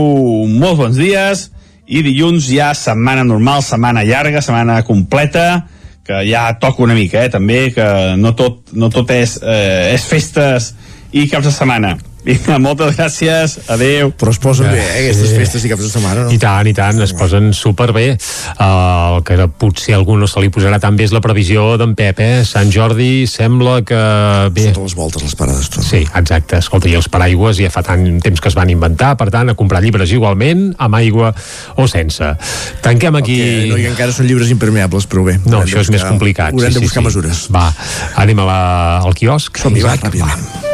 molts 0.47 0.80
bons 0.80 0.99
dies 0.99 1.49
i 1.86 2.01
dilluns 2.05 2.47
ja 2.47 2.72
setmana 2.78 3.26
normal, 3.28 3.63
setmana 3.63 4.05
llarga, 4.07 4.41
setmana 4.41 4.80
completa, 4.88 5.66
que 6.05 6.22
ja 6.30 6.47
toca 6.61 6.84
una 6.86 6.95
mica, 6.95 7.26
eh, 7.26 7.32
també, 7.34 7.74
que 7.76 7.88
no 8.22 8.32
tot, 8.38 8.72
no 8.74 8.89
tot 8.93 9.11
és, 9.11 9.36
eh, 9.43 9.91
és 9.93 10.07
festes 10.07 10.72
i 11.11 11.28
caps 11.28 11.49
de 11.49 11.53
setmana. 11.53 11.95
Vinga, 12.26 12.58
moltes 12.58 12.96
gràcies, 12.98 13.54
adeu. 13.70 14.10
Però 14.18 14.32
es 14.34 14.40
posen 14.42 14.72
bé, 14.74 14.82
eh, 14.82 15.04
aquestes 15.04 15.30
sí. 15.30 15.36
festes 15.38 15.66
i 15.68 15.70
caps 15.70 15.84
de 15.86 15.90
setmana, 15.92 16.24
no? 16.26 16.34
I 16.34 16.40
tant, 16.42 16.66
i 16.66 16.74
tant, 16.74 16.98
es 17.06 17.14
posen 17.14 17.52
superbé. 17.54 18.16
Uh, 18.56 19.20
el 19.20 19.26
que 19.28 19.38
potser 19.62 19.94
a 19.94 20.00
algú 20.00 20.16
no 20.18 20.26
se 20.30 20.42
li 20.42 20.50
posarà 20.54 20.80
tan 20.82 20.98
bé 20.98 21.06
és 21.06 21.14
la 21.14 21.22
previsió 21.22 21.76
d'en 21.78 21.94
Pep, 21.98 22.24
eh? 22.26 22.42
Sant 22.48 22.74
Jordi 22.74 23.28
sembla 23.30 23.78
que... 23.86 24.02
Bé. 24.56 24.72
Sota 24.72 24.88
les 24.88 24.98
voltes, 24.98 25.26
les 25.28 25.38
parades. 25.38 25.70
Però. 25.70 25.86
Sí, 25.86 26.02
exacte. 26.08 26.58
Escolta, 26.66 26.90
i 26.90 26.98
els 26.98 27.10
paraigües 27.14 27.62
ja 27.62 27.70
fa 27.74 27.86
tant 27.86 28.08
temps 28.26 28.42
que 28.42 28.50
es 28.50 28.58
van 28.58 28.74
inventar, 28.74 29.14
per 29.22 29.30
tant, 29.30 29.54
a 29.54 29.58
comprar 29.60 29.84
llibres 29.86 30.14
igualment, 30.16 30.72
amb 30.82 30.98
aigua 30.98 31.30
o 31.78 31.86
sense. 31.92 32.34
Tanquem 32.86 33.22
aquí... 33.22 33.38
Okay, 33.38 33.70
no, 33.70 33.82
i 33.82 33.90
encara 33.94 34.16
són 34.16 34.26
llibres 34.26 34.50
impermeables, 34.56 35.06
però 35.12 35.28
bé. 35.30 35.38
No, 35.46 35.62
això 35.62 35.78
buscar, 35.78 35.86
és 35.86 35.94
més 36.00 36.08
complicat. 36.10 36.58
Haurem 36.58 36.74
sí, 36.74 36.82
de 36.82 36.88
buscar 36.90 37.06
sí, 37.06 37.10
mesures. 37.12 37.48
Va, 37.54 37.70
anem 38.26 38.42
a 38.42 38.50
la, 38.50 38.62
al 39.06 39.14
quiosc. 39.14 39.62
Som-hi, 39.62 39.86
va, 39.86 40.00
ràpidament. 40.02 40.74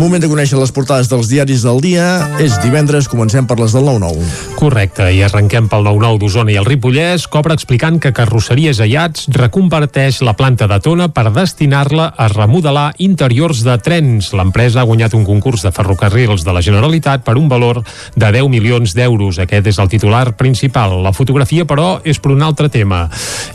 Moment 0.00 0.22
de 0.22 0.30
conèixer 0.32 0.56
les 0.56 0.70
portades 0.72 1.10
dels 1.10 1.28
diaris 1.28 1.60
del 1.60 1.76
dia. 1.84 2.04
És 2.40 2.54
divendres, 2.62 3.04
comencem 3.04 3.44
per 3.44 3.58
les 3.60 3.74
del 3.76 3.84
9-9. 3.84 4.28
Correcte, 4.56 5.10
i 5.12 5.18
arrenquem 5.26 5.66
pel 5.68 5.84
9-9 5.84 6.16
d'Osona 6.22 6.54
i 6.54 6.56
el 6.56 6.64
Ripollès, 6.64 7.26
cobra 7.28 7.52
explicant 7.52 7.98
que 8.00 8.14
Carrosseries 8.16 8.80
Ayats 8.80 9.26
reconverteix 9.36 10.22
la 10.24 10.32
planta 10.38 10.64
de 10.70 10.78
Tona 10.80 11.10
per 11.12 11.26
destinar-la 11.36 12.06
a 12.16 12.30
remodelar 12.32 12.94
interiors 13.04 13.60
de 13.66 13.74
trens. 13.76 14.30
L'empresa 14.32 14.80
ha 14.80 14.86
guanyat 14.88 15.18
un 15.18 15.26
concurs 15.28 15.66
de 15.66 15.74
ferrocarrils 15.76 16.46
de 16.48 16.56
la 16.56 16.64
Generalitat 16.64 17.20
per 17.26 17.36
un 17.36 17.52
valor 17.52 17.82
de 18.16 18.32
10 18.40 18.48
milions 18.48 18.96
d'euros. 18.96 19.42
Aquest 19.44 19.68
és 19.68 19.82
el 19.84 19.92
titular 19.92 20.32
principal. 20.40 20.96
La 21.04 21.12
fotografia, 21.12 21.68
però, 21.68 21.90
és 22.08 22.22
per 22.24 22.32
un 22.32 22.40
altre 22.48 22.72
tema. 22.72 23.02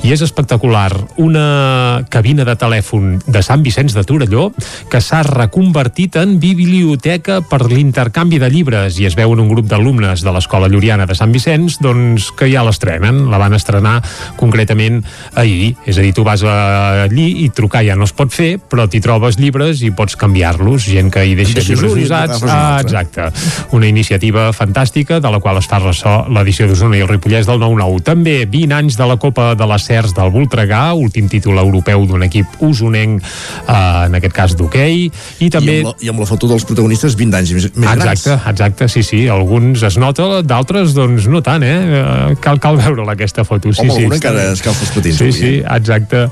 I 0.05 0.13
és 0.13 0.21
espectacular. 0.21 0.91
Una 1.17 2.05
cabina 2.13 2.45
de 2.45 2.53
telèfon 2.53 3.17
de 3.25 3.41
Sant 3.41 3.65
Vicenç 3.65 3.97
de 3.97 4.05
Torelló 4.05 4.51
que 4.93 5.01
s'ha 5.01 5.25
reconvertit 5.25 6.21
en 6.21 6.34
biblioteca 6.41 7.41
per 7.45 7.65
l'intercanvi 7.69 8.39
de 8.41 8.49
llibres 8.49 8.99
i 8.99 9.09
es 9.09 9.17
veuen 9.17 9.43
un 9.43 9.51
grup 9.51 9.69
d'alumnes 9.69 10.23
de 10.23 10.33
l'Escola 10.33 10.69
Lluriana 10.71 10.85
Diana 10.85 11.07
de 11.09 11.15
Sant 11.17 11.33
Vicenç, 11.33 11.79
doncs 11.81 12.29
que 12.37 12.47
ja 12.51 12.63
l'estrenen, 12.65 13.25
la 13.31 13.39
van 13.41 13.55
estrenar 13.57 13.97
concretament 14.39 15.01
ahir, 15.35 15.73
és 15.85 15.97
a 15.97 16.03
dir, 16.05 16.13
tu 16.15 16.23
vas 16.23 16.43
allí 16.45 17.25
i 17.43 17.49
trucar 17.55 17.83
ja 17.87 17.95
no 17.97 18.05
es 18.05 18.13
pot 18.15 18.31
fer, 18.33 18.55
però 18.59 18.85
t'hi 18.87 19.01
trobes 19.03 19.39
llibres 19.41 19.81
i 19.83 19.91
pots 19.95 20.15
canviar-los, 20.19 20.85
gent 20.87 21.11
que 21.13 21.25
hi 21.25 21.35
deixa 21.37 21.63
llibres 21.65 21.97
usats. 22.05 22.43
Ah, 22.47 22.79
exacte. 22.83 23.27
Una 23.75 23.89
iniciativa 23.89 24.51
fantàstica 24.53 25.19
de 25.19 25.31
la 25.31 25.41
qual 25.43 25.59
es 25.59 25.69
fa 25.69 25.81
ressò 25.81 26.15
l'edició 26.29 26.69
d'Osona 26.69 26.99
i 26.99 27.03
el 27.03 27.09
Ripollès 27.11 27.49
del 27.49 27.59
9-9. 27.63 28.03
També 28.05 28.37
20 28.45 28.77
anys 28.77 28.99
de 28.99 29.09
la 29.09 29.17
Copa 29.21 29.51
de 29.57 29.69
les 29.71 29.89
Cers 29.89 30.15
del 30.15 30.31
Voltregà, 30.33 30.83
últim 30.93 31.27
títol 31.31 31.59
europeu 31.61 32.05
d'un 32.07 32.23
equip 32.27 32.61
usonenc, 32.65 33.25
eh, 33.65 33.75
en 34.05 34.19
aquest 34.21 34.37
cas 34.37 34.55
d'hoquei, 34.55 35.09
i 35.39 35.51
també... 35.51 35.81
I 35.81 35.83
amb, 35.83 35.91
la, 35.91 35.97
I 36.05 36.13
amb 36.13 36.23
la 36.23 36.24
foto 36.25 36.49
dels 36.49 36.65
protagonistes 36.67 37.15
20 37.17 37.39
anys 37.39 37.53
més, 37.55 37.67
més 37.75 37.91
exacte, 37.91 38.31
grans. 38.31 38.47
Exacte, 38.51 38.89
sí, 38.91 39.03
sí. 39.05 39.21
Alguns 39.31 39.83
es 39.87 39.97
nota, 40.01 40.41
d'altres, 40.45 40.95
doncs, 40.97 41.29
no 41.31 41.41
tant, 41.45 41.63
eh? 41.63 41.75
eh 42.01 42.35
cal, 42.41 42.59
cal 42.63 42.79
veure-la, 42.81 43.15
aquesta 43.15 43.45
foto. 43.47 43.73
Sí, 43.73 43.85
Home, 43.85 43.91
sí, 43.91 44.03
alguna 44.03 44.19
encara 44.19 44.49
escalfa 44.53 44.85
els 44.85 44.93
patins. 44.95 45.21
Sí, 45.21 45.31
sí, 45.35 45.53
exacte. 45.63 46.25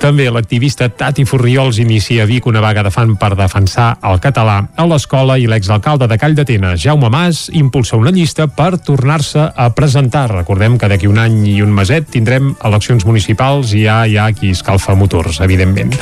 També 0.00 0.30
l'activista 0.32 0.88
Tati 0.88 1.26
Furriols 1.28 1.78
inicia 1.82 2.24
a 2.24 2.28
Vic 2.28 2.46
una 2.48 2.62
vaga 2.64 2.84
de 2.86 2.92
fan 2.94 3.16
per 3.20 3.34
defensar 3.36 3.90
el 4.08 4.20
català 4.22 4.56
a 4.76 4.86
l'escola 4.88 5.36
i 5.36 5.44
l'exalcalde 5.50 6.08
de 6.08 6.16
Call 6.20 6.36
d'Atenes, 6.38 6.80
Jaume 6.80 7.10
Mas, 7.12 7.48
impulsa 7.52 7.98
una 8.00 8.12
llista 8.14 8.46
per 8.48 8.78
tornar-se 8.80 9.50
a 9.52 9.68
presentar. 9.76 10.28
Recordem 10.32 10.78
que 10.80 10.88
d'aquí 10.88 11.10
un 11.10 11.20
any 11.20 11.42
i 11.52 11.58
un 11.60 11.74
meset 11.74 12.08
tindrem 12.14 12.54
eleccions 12.64 13.04
municipals 13.08 13.74
i 13.76 13.84
ja 13.84 14.00
hi 14.06 14.16
ha 14.16 14.30
qui 14.36 14.54
escalfa 14.54 14.96
motors, 14.96 15.42
evidentment. 15.44 15.92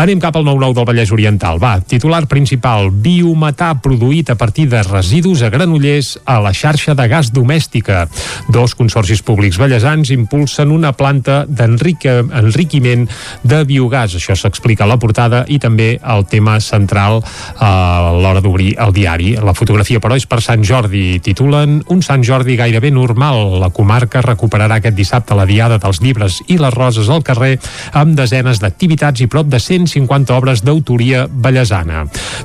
Anem 0.00 0.22
cap 0.22 0.36
al 0.36 0.46
9-9 0.48 0.74
del 0.80 0.88
Vallès 0.90 1.14
Oriental. 1.14 1.60
Va, 1.62 1.76
titular 1.80 2.24
principal, 2.30 2.90
biometà 3.02 3.72
produït 3.82 4.30
a 4.30 4.36
partir 4.38 4.68
de 4.70 4.82
residus 4.86 5.42
a 5.42 5.50
Granollers 5.50 6.14
a 6.24 6.38
la 6.42 6.52
xarxa 6.54 6.94
de 6.94 7.06
gas 7.10 7.32
domèstica. 7.34 8.06
Dos 8.48 8.74
consorcis 8.78 9.22
públics 9.22 9.58
ballesans 9.58 10.12
impulsen 10.14 10.70
una 10.70 10.92
planta 10.94 11.44
d'enriquiment 11.48 13.06
de 13.42 13.62
biogàs. 13.66 14.16
Això 14.18 14.36
s'explica 14.38 14.84
a 14.84 14.90
la 14.90 14.98
portada 15.02 15.44
i 15.48 15.58
també 15.58 15.94
el 15.98 16.26
tema 16.30 16.58
central 16.60 17.20
a 17.58 18.12
l'hora 18.14 18.42
d'obrir 18.44 18.74
el 18.80 18.94
diari. 18.94 19.34
La 19.42 19.54
fotografia, 19.56 20.00
però, 20.00 20.16
és 20.16 20.26
per 20.26 20.40
Sant 20.44 20.64
Jordi. 20.64 21.18
Titulen 21.24 21.82
Un 21.88 22.02
Sant 22.02 22.22
Jordi 22.24 22.56
gairebé 22.56 22.90
normal. 22.94 23.58
La 23.60 23.70
comarca 23.74 24.22
recuperarà 24.24 24.78
aquest 24.78 24.96
dissabte 24.96 25.36
la 25.36 25.46
diada 25.48 25.78
dels 25.82 26.00
llibres 26.02 26.40
i 26.48 26.58
les 26.58 26.74
roses 26.74 27.08
al 27.10 27.24
carrer 27.26 27.58
amb 27.92 28.16
desenes 28.18 28.60
d'activitats 28.62 29.24
i 29.24 29.28
prop 29.30 29.48
de 29.50 29.60
150 29.60 30.34
obres 30.36 30.62
d'autoria 30.64 31.26
ballesana. 31.28 32.04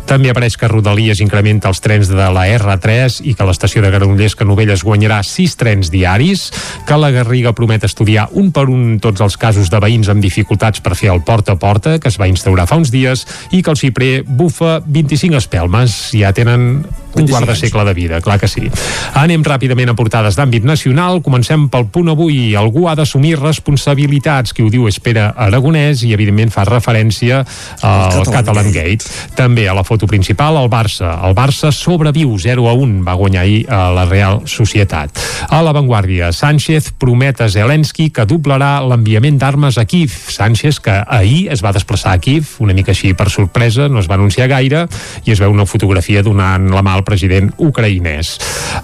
També 0.09 0.33
apareix 0.39 0.55
que 0.55 0.69
Rodalies 0.71 1.19
incrementa 1.19 1.67
els 1.67 1.81
trens 1.83 2.07
de 2.07 2.15
la 2.31 2.45
R3 2.47 3.17
i 3.27 3.33
que 3.35 3.43
l'estació 3.43 3.81
de 3.83 3.89
Granollers 3.91 4.37
que 4.39 4.47
Novelles 4.47 4.85
guanyarà 4.87 5.17
6 5.27 5.55
trens 5.59 5.89
diaris, 5.91 6.45
que 6.87 6.95
la 6.95 7.09
Garriga 7.11 7.51
promet 7.51 7.83
estudiar 7.83 8.29
un 8.39 8.53
per 8.55 8.69
un 8.71 9.01
tots 9.03 9.19
els 9.19 9.35
casos 9.35 9.67
de 9.67 9.81
veïns 9.83 10.07
amb 10.07 10.23
dificultats 10.23 10.79
per 10.79 10.95
fer 10.95 11.11
el 11.11 11.25
porta 11.27 11.57
a 11.57 11.59
porta, 11.59 11.97
que 11.99 12.07
es 12.07 12.15
va 12.15 12.29
instaurar 12.31 12.69
fa 12.69 12.79
uns 12.79 12.93
dies, 12.93 13.25
i 13.51 13.59
que 13.59 13.73
el 13.73 13.81
Ciprer 13.81 14.13
bufa 14.23 14.79
25 14.85 15.35
espelmes. 15.43 15.99
Ja 16.15 16.31
tenen 16.31 16.85
un 17.15 17.27
quart 17.27 17.47
de 17.47 17.55
segle 17.55 17.83
de 17.85 17.93
vida, 17.93 18.21
clar 18.21 18.39
que 18.39 18.47
sí. 18.47 18.69
Anem 19.17 19.43
ràpidament 19.45 19.91
a 19.91 19.95
portades 19.97 20.37
d'àmbit 20.37 20.65
nacional. 20.67 21.21
Comencem 21.25 21.67
pel 21.71 21.87
punt 21.89 22.11
avui. 22.13 22.53
Algú 22.55 22.87
ha 22.89 22.95
d'assumir 22.95 23.35
responsabilitats. 23.39 24.53
Qui 24.53 24.63
ho 24.65 24.69
diu 24.69 24.87
és 24.89 24.99
Pere 25.01 25.29
Aragonès 25.35 26.03
i, 26.05 26.13
evidentment, 26.13 26.53
fa 26.53 26.65
referència 26.69 27.41
al 27.81 28.19
Catalan, 28.19 28.33
Catalan 28.35 28.71
Gate. 28.75 29.09
També 29.37 29.67
a 29.69 29.75
la 29.77 29.83
foto 29.87 30.07
principal, 30.07 30.59
el 30.61 30.69
Barça. 30.69 31.15
El 31.25 31.35
Barça 31.37 31.73
sobreviu 31.75 32.35
0 32.37 32.69
a 32.69 32.75
1. 32.77 33.01
Va 33.07 33.17
guanyar 33.19 33.43
ahir 33.43 33.65
a 33.69 33.89
la 33.95 34.05
Real 34.05 34.43
Societat. 34.45 35.17
A 35.49 35.63
l'avantguàrdia, 35.65 36.31
Sánchez 36.35 36.93
promet 36.99 37.41
a 37.41 37.49
Zelensky 37.49 38.09
que 38.13 38.27
doblarà 38.29 38.77
l'enviament 38.85 39.39
d'armes 39.41 39.79
a 39.81 39.85
Kiev. 39.89 40.13
Sánchez, 40.29 40.79
que 40.79 41.01
ahir 41.07 41.47
es 41.51 41.63
va 41.65 41.73
desplaçar 41.73 42.13
a 42.13 42.21
Kiev, 42.21 42.55
una 42.59 42.75
mica 42.77 42.93
així 42.93 43.13
per 43.17 43.29
sorpresa, 43.33 43.89
no 43.89 43.99
es 43.99 44.09
va 44.09 44.19
anunciar 44.19 44.49
gaire, 44.51 44.85
i 45.25 45.33
es 45.33 45.41
veu 45.41 45.51
una 45.51 45.65
fotografia 45.65 46.23
donant 46.23 46.69
la 46.69 46.83
mà 46.85 46.98
al 46.99 47.05
president 47.07 47.51
ucraïnès. 47.57 48.35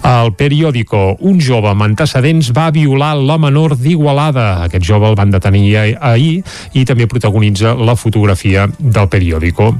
El 0.02 0.32
periòdico 0.36 1.16
Un 1.26 1.40
jove 1.42 1.70
amb 1.70 1.84
antecedents 1.86 2.50
va 2.56 2.70
violar 2.74 3.14
la 3.16 3.38
menor 3.40 3.76
d'Igualada. 3.78 4.64
Aquest 4.66 4.84
jove 4.84 5.10
el 5.10 5.18
van 5.18 5.34
detenir 5.34 5.76
ahir 6.00 6.40
i 6.74 6.86
també 6.88 7.08
protagonitza 7.10 7.74
la 7.76 7.96
fotografia 7.96 8.68
del 8.78 9.12
periòdico. 9.12 9.74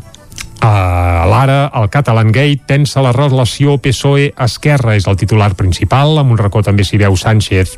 A 0.64 1.26
l'ara, 1.28 1.70
el 1.74 1.88
Catalan 1.92 2.30
Gate 2.32 2.64
pensa 2.66 3.02
la 3.04 3.12
relació 3.12 3.76
PSOE-Esquerra 3.82 4.94
és 4.96 5.06
el 5.10 5.18
titular 5.20 5.52
principal, 5.58 6.16
amb 6.18 6.32
un 6.32 6.40
racó 6.40 6.62
també 6.64 6.84
s'hi 6.86 6.98
veu 7.02 7.16
Sánchez 7.18 7.74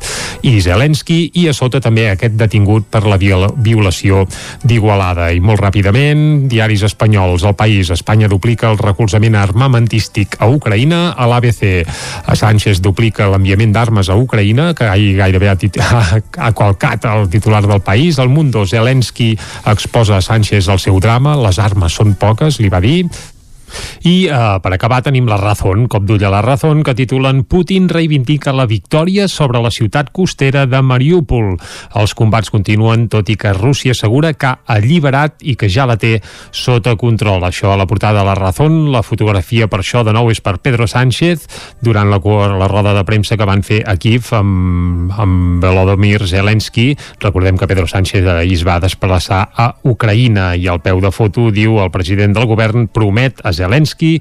i 0.47 0.55
Zelensky, 0.63 1.19
i 1.41 1.47
a 1.49 1.53
sota 1.53 1.81
també 1.83 2.07
aquest 2.09 2.37
detingut 2.39 2.87
per 2.91 3.03
la 3.09 3.17
violació 3.19 4.23
d'Igualada. 4.63 5.29
I 5.35 5.41
molt 5.43 5.61
ràpidament, 5.61 6.47
diaris 6.51 6.85
espanyols, 6.87 7.43
el 7.43 7.57
país, 7.59 7.91
Espanya 7.91 8.29
duplica 8.31 8.69
el 8.71 8.79
recolzament 8.79 9.35
armamentístic 9.35 10.39
a 10.39 10.47
Ucraïna, 10.49 11.01
a 11.17 11.27
l'ABC, 11.29 11.83
a 12.25 12.37
Sánchez 12.39 12.81
duplica 12.85 13.29
l'enviament 13.33 13.75
d'armes 13.75 14.09
a 14.09 14.17
Ucraïna, 14.17 14.71
que 14.73 14.87
ahir 14.87 15.17
gairebé 15.19 15.51
ha, 15.51 15.57
ha, 15.89 16.21
ha 16.47 16.51
qualcat 16.55 17.05
el 17.11 17.27
titular 17.29 17.65
del 17.67 17.81
país, 17.81 18.19
el 18.19 18.29
Mundo, 18.29 18.65
Zelensky 18.65 19.33
exposa 19.67 20.17
a 20.17 20.21
Sánchez 20.21 20.69
el 20.69 20.79
seu 20.79 20.99
drama, 21.03 21.35
les 21.39 21.59
armes 21.59 21.93
són 21.99 22.15
poques, 22.19 22.59
li 22.59 22.68
va 22.69 22.81
dir 22.81 23.03
i 24.07 24.27
uh, 24.29 24.59
per 24.63 24.73
acabar 24.75 25.01
tenim 25.05 25.27
la 25.29 25.39
Razón, 25.39 25.87
cop 25.91 26.05
d'ull 26.07 26.23
a 26.25 26.31
la 26.33 26.41
Razón, 26.45 26.83
que 26.83 26.95
titulen 26.95 27.43
Putin 27.49 27.89
reivindica 27.89 28.53
la 28.55 28.67
victòria 28.69 29.27
sobre 29.27 29.61
la 29.63 29.71
ciutat 29.71 30.11
costera 30.13 30.65
de 30.69 30.81
Mariúpol. 30.81 31.55
Els 31.99 32.13
combats 32.15 32.51
continuen, 32.53 33.07
tot 33.09 33.29
i 33.29 33.37
que 33.39 33.53
Rússia 33.57 33.95
assegura 33.95 34.33
que 34.33 34.53
ha 34.53 34.59
alliberat 34.67 35.41
i 35.41 35.55
que 35.59 35.69
ja 35.69 35.87
la 35.89 35.97
té 35.97 36.19
sota 36.51 36.95
control. 36.99 37.43
Això 37.47 37.73
a 37.73 37.79
la 37.79 37.87
portada 37.87 38.21
de 38.21 38.27
la 38.27 38.35
Razón, 38.37 38.91
la 38.93 39.03
fotografia 39.03 39.67
per 39.67 39.81
això 39.81 40.03
de 40.05 40.13
nou 40.15 40.29
és 40.31 40.41
per 40.41 40.59
Pedro 40.63 40.87
Sánchez 40.87 41.47
durant 41.81 42.09
la, 42.11 42.19
la 42.59 42.69
roda 42.71 42.93
de 42.95 43.03
premsa 43.07 43.37
que 43.37 43.47
van 43.47 43.63
fer 43.65 43.81
a 43.87 43.95
Kiev 43.97 44.29
amb, 44.35 45.11
amb 45.17 45.63
Volodymyr 45.63 46.27
Zelensky. 46.27 46.93
Recordem 47.19 47.57
que 47.57 47.67
Pedro 47.67 47.87
Sánchez 47.87 48.25
ahir 48.27 48.57
es 48.59 48.65
va 48.67 48.79
desplaçar 48.83 49.45
a 49.55 49.69
Ucraïna 49.87 50.51
i 50.59 50.67
al 50.67 50.81
peu 50.83 50.99
de 51.03 51.11
foto 51.15 51.49
diu 51.55 51.79
el 51.83 51.91
president 51.93 52.35
del 52.35 52.47
govern 52.49 52.87
promet 52.91 53.39
a 53.43 53.53
Zelensky 53.59 54.15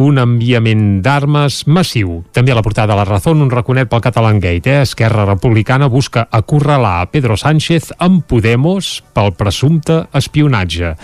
un 0.00 0.20
enviament 0.22 1.00
d'armes 1.04 1.64
massiu. 1.66 2.20
També 2.34 2.54
a 2.54 2.58
la 2.58 2.64
portada 2.64 2.92
de 2.94 3.00
la 3.00 3.08
Razón 3.08 3.42
un 3.42 3.50
raconet 3.52 3.90
pel 3.90 4.02
Catalan 4.04 4.40
Gate. 4.40 4.78
Eh? 4.78 4.82
Esquerra 4.86 5.26
Republicana 5.26 5.90
busca 5.90 6.28
acorralar 6.30 7.00
a 7.02 7.10
Pedro 7.10 7.36
Sánchez 7.36 7.92
amb 7.98 8.24
Podemos 8.28 9.02
pel 9.14 9.32
presumpte 9.38 10.04
espionatge. 10.14 10.94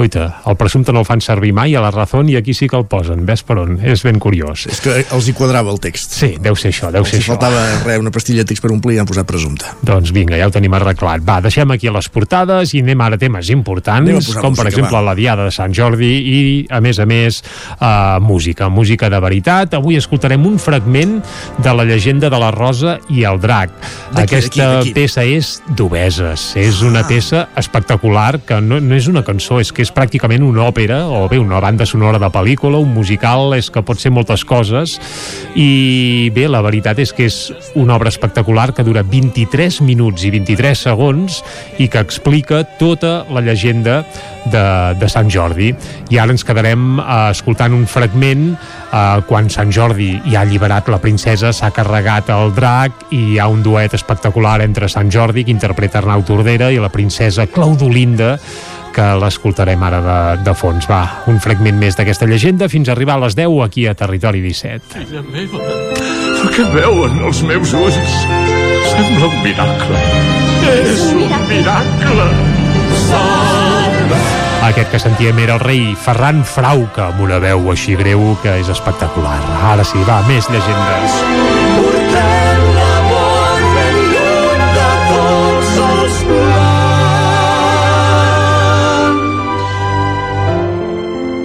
Oita, 0.00 0.26
el 0.48 0.58
presumpte 0.60 0.92
no 0.92 1.04
el 1.04 1.08
fan 1.08 1.22
servir 1.24 1.52
mai 1.56 1.74
a 1.76 1.82
la 1.84 1.92
Razón 1.94 2.28
i 2.32 2.38
aquí 2.40 2.54
sí 2.54 2.68
que 2.68 2.78
el 2.80 2.86
posen. 2.90 3.24
Ves 3.28 3.44
per 3.46 3.58
on? 3.62 3.78
És 3.84 4.04
ben 4.06 4.18
curiós. 4.22 4.66
És 4.70 4.80
que 4.84 5.02
els 5.04 5.28
hi 5.28 5.36
quadrava 5.36 5.72
el 5.72 5.80
text. 5.82 6.16
Sí, 6.16 6.34
deu 6.40 6.56
ser 6.56 6.72
això, 6.72 6.90
deu 6.94 7.06
ser 7.08 7.20
això. 7.20 7.34
faltava 7.34 7.62
res, 7.84 8.00
una 8.00 8.12
pastilla 8.14 8.44
de 8.44 8.50
text 8.52 8.64
per 8.64 8.72
omplir 8.72 8.96
i 8.98 9.02
han 9.02 9.08
posat 9.08 9.28
presumpte. 9.28 9.70
Doncs 9.84 10.12
vinga, 10.14 10.38
ja 10.40 10.48
ho 10.48 10.54
tenim 10.54 10.74
arreglat. 10.76 11.24
Va, 11.26 11.40
deixem 11.44 11.70
aquí 11.74 11.90
les 11.92 12.08
portades 12.12 12.74
i 12.74 12.82
anem 12.84 13.04
ara 13.04 13.18
a 13.18 13.22
temes 13.22 13.50
importants, 13.54 14.30
com 14.40 14.56
per 14.56 14.68
exemple 14.70 14.96
va. 14.96 15.04
la 15.10 15.16
Diada 15.18 15.48
de 15.48 15.54
Sant 15.54 15.74
Jordi 15.74 16.12
i, 16.14 16.38
a 16.70 16.80
més 16.84 17.00
a 17.00 17.06
més, 17.08 17.33
uh, 17.42 18.20
música, 18.20 18.68
música 18.68 19.10
de 19.10 19.20
veritat. 19.20 19.74
Avui 19.74 19.98
escoltarem 19.98 20.46
un 20.46 20.58
fragment 20.62 21.18
de 21.58 21.74
la 21.74 21.86
llegenda 21.88 22.30
de 22.30 22.40
la 22.40 22.50
Rosa 22.54 22.98
i 23.08 23.24
el 23.24 23.40
Drac. 23.42 23.72
Aquesta 24.20 24.82
peça 24.94 25.24
és 25.26 25.56
d'Obeses. 25.76 26.52
És 26.60 26.82
una 26.86 27.02
ah. 27.04 27.08
peça 27.08 27.46
espectacular 27.60 28.40
que 28.46 28.60
no, 28.62 28.80
no 28.80 28.96
és 28.96 29.08
una 29.10 29.24
cançó, 29.26 29.60
és 29.62 29.72
que 29.74 29.84
és 29.84 29.92
pràcticament 29.94 30.44
una 30.46 30.68
òpera 30.68 31.04
o 31.08 31.24
bé 31.30 31.40
una 31.40 31.60
banda 31.62 31.86
sonora 31.88 32.20
de 32.22 32.30
pel·lícula, 32.32 32.80
un 32.82 32.92
musical, 32.94 33.54
és 33.56 33.70
que 33.72 33.82
pot 33.84 34.00
ser 34.00 34.12
moltes 34.14 34.44
coses 34.44 34.98
i 35.58 36.30
bé, 36.34 36.46
la 36.50 36.62
veritat 36.64 36.98
és 37.02 37.12
que 37.14 37.28
és 37.28 37.38
una 37.78 37.96
obra 37.96 38.10
espectacular 38.12 38.72
que 38.74 38.84
dura 38.86 39.04
23 39.06 39.80
minuts 39.86 40.24
i 40.26 40.32
23 40.34 40.84
segons 40.88 41.40
i 41.78 41.88
que 41.90 42.02
explica 42.02 42.62
tota 42.78 43.22
la 43.30 43.42
llegenda 43.44 44.02
de, 44.50 44.64
de 45.00 45.08
Sant 45.08 45.30
Jordi. 45.32 45.72
I 46.12 46.20
ara 46.20 46.34
ens 46.34 46.44
quedarem 46.46 46.98
uh, 46.98 47.23
escoltant 47.32 47.74
un 47.76 47.86
fragment 47.88 48.50
uh, 48.54 49.22
quan 49.28 49.48
Sant 49.52 49.72
Jordi 49.72 50.12
ja 50.26 50.40
ha 50.40 50.44
alliberat 50.44 50.90
la 50.92 51.00
princesa, 51.02 51.52
s'ha 51.52 51.70
carregat 51.74 52.30
el 52.34 52.54
drac 52.56 53.06
i 53.14 53.22
hi 53.34 53.38
ha 53.38 53.48
un 53.48 53.62
duet 53.64 53.94
espectacular 53.96 54.60
entre 54.64 54.88
Sant 54.92 55.10
Jordi, 55.12 55.44
que 55.44 55.54
interpreta 55.54 56.00
Arnau 56.02 56.24
Tordera, 56.26 56.70
i 56.72 56.80
la 56.82 56.92
princesa 56.92 57.46
Claudolinda, 57.46 58.34
que 58.94 59.06
l'escoltarem 59.18 59.82
ara 59.82 60.00
de, 60.04 60.18
de 60.46 60.54
fons. 60.54 60.86
Va, 60.90 61.02
un 61.30 61.40
fragment 61.42 61.80
més 61.80 61.98
d'aquesta 61.98 62.28
llegenda 62.30 62.70
fins 62.70 62.88
a 62.88 62.94
arribar 62.94 63.18
a 63.18 63.24
les 63.26 63.36
10 63.38 63.58
aquí 63.66 63.88
a 63.90 63.96
Territori 63.98 64.44
17. 64.44 64.94
Filla 64.94 65.24
meva, 65.26 65.62
el 66.44 66.52
que 66.54 66.68
veuen 66.76 67.18
els 67.26 67.42
meus 67.48 67.74
ulls 67.74 68.14
sembla 68.92 69.32
un 69.32 69.42
miracle. 69.42 70.04
És 70.76 71.04
un 71.10 71.36
miracle. 71.50 72.30
Salve! 73.08 73.53
Aquest 74.64 74.90
que 74.90 74.98
sentíem 74.98 75.36
era 75.42 75.58
el 75.58 75.60
rei 75.60 75.90
Ferran 75.92 76.38
Frauca, 76.48 77.10
amb 77.10 77.18
una 77.20 77.36
veu 77.36 77.66
així 77.68 77.98
greu 78.00 78.22
que 78.40 78.54
és 78.62 78.70
espectacular. 78.72 79.36
Ara 79.74 79.84
sí, 79.84 80.00
va, 80.08 80.22
més 80.24 80.48
llegendes. 80.48 81.18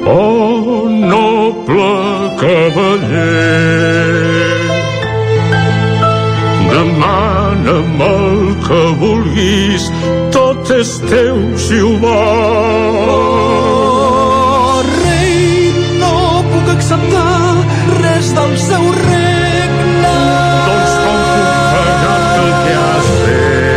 Oh, 0.07 0.87
noble 0.87 1.91
cavaller, 2.39 3.59
demana'm 6.71 8.07
el 8.07 8.55
que 8.63 8.81
vulguis 9.03 9.91
tot 10.79 10.85
és 10.85 10.99
teu 11.09 11.57
si 11.57 11.79
ho 11.81 11.97
vols. 11.99 13.09
Oh, 13.99 14.81
rei, 15.03 15.73
no 15.99 16.43
puc 16.51 16.69
acceptar 16.75 17.55
res 17.99 18.31
del 18.37 18.57
seu 18.57 18.83
regne. 18.99 20.19
Doncs 20.69 20.93
com 21.03 21.17
puc 21.33 21.49
pagar-te 21.73 22.39
el 22.43 22.51
que 22.63 22.73
has 22.83 23.09
fet? 23.25 23.68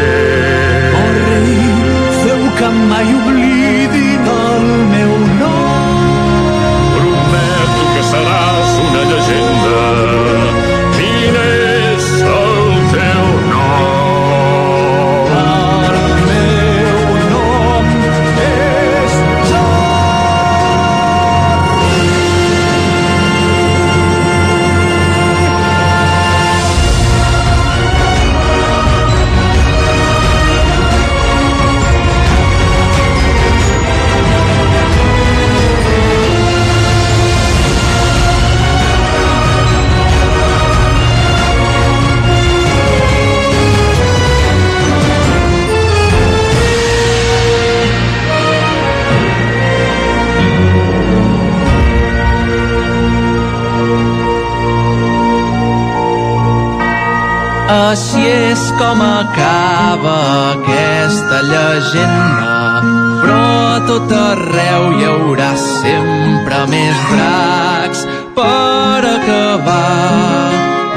Així 57.73 58.21
és 58.29 58.63
com 58.77 59.01
acaba 59.01 60.17
aquesta 60.51 61.39
llegenda, 61.47 62.83
però 63.23 63.39
a 63.69 63.79
tot 63.89 64.13
arreu 64.13 64.89
hi 64.99 65.07
haurà 65.09 65.49
sempre 65.63 66.59
més 66.73 66.99
dracs 67.13 68.03
per 68.37 69.01
acabar. 69.13 70.53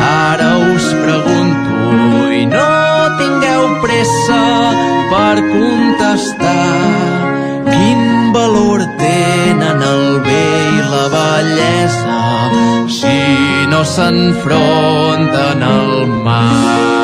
Ara 0.09 0.49
us 0.73 0.89
pregunto 1.05 2.27
i 2.41 2.43
no 2.51 2.67
tingueu 3.21 3.63
pressa 3.85 4.41
per 5.13 5.35
contestar 5.53 6.59
quin 7.71 8.33
valor 8.35 8.83
tenen 8.99 9.87
el 9.93 10.07
bé 10.27 10.43
i 10.73 10.87
la 10.91 11.05
bellesa 11.15 12.19
si 12.99 13.14
no 13.75 13.83
s'enfronten 13.83 15.61
al 15.61 16.07
mal. 16.07 16.94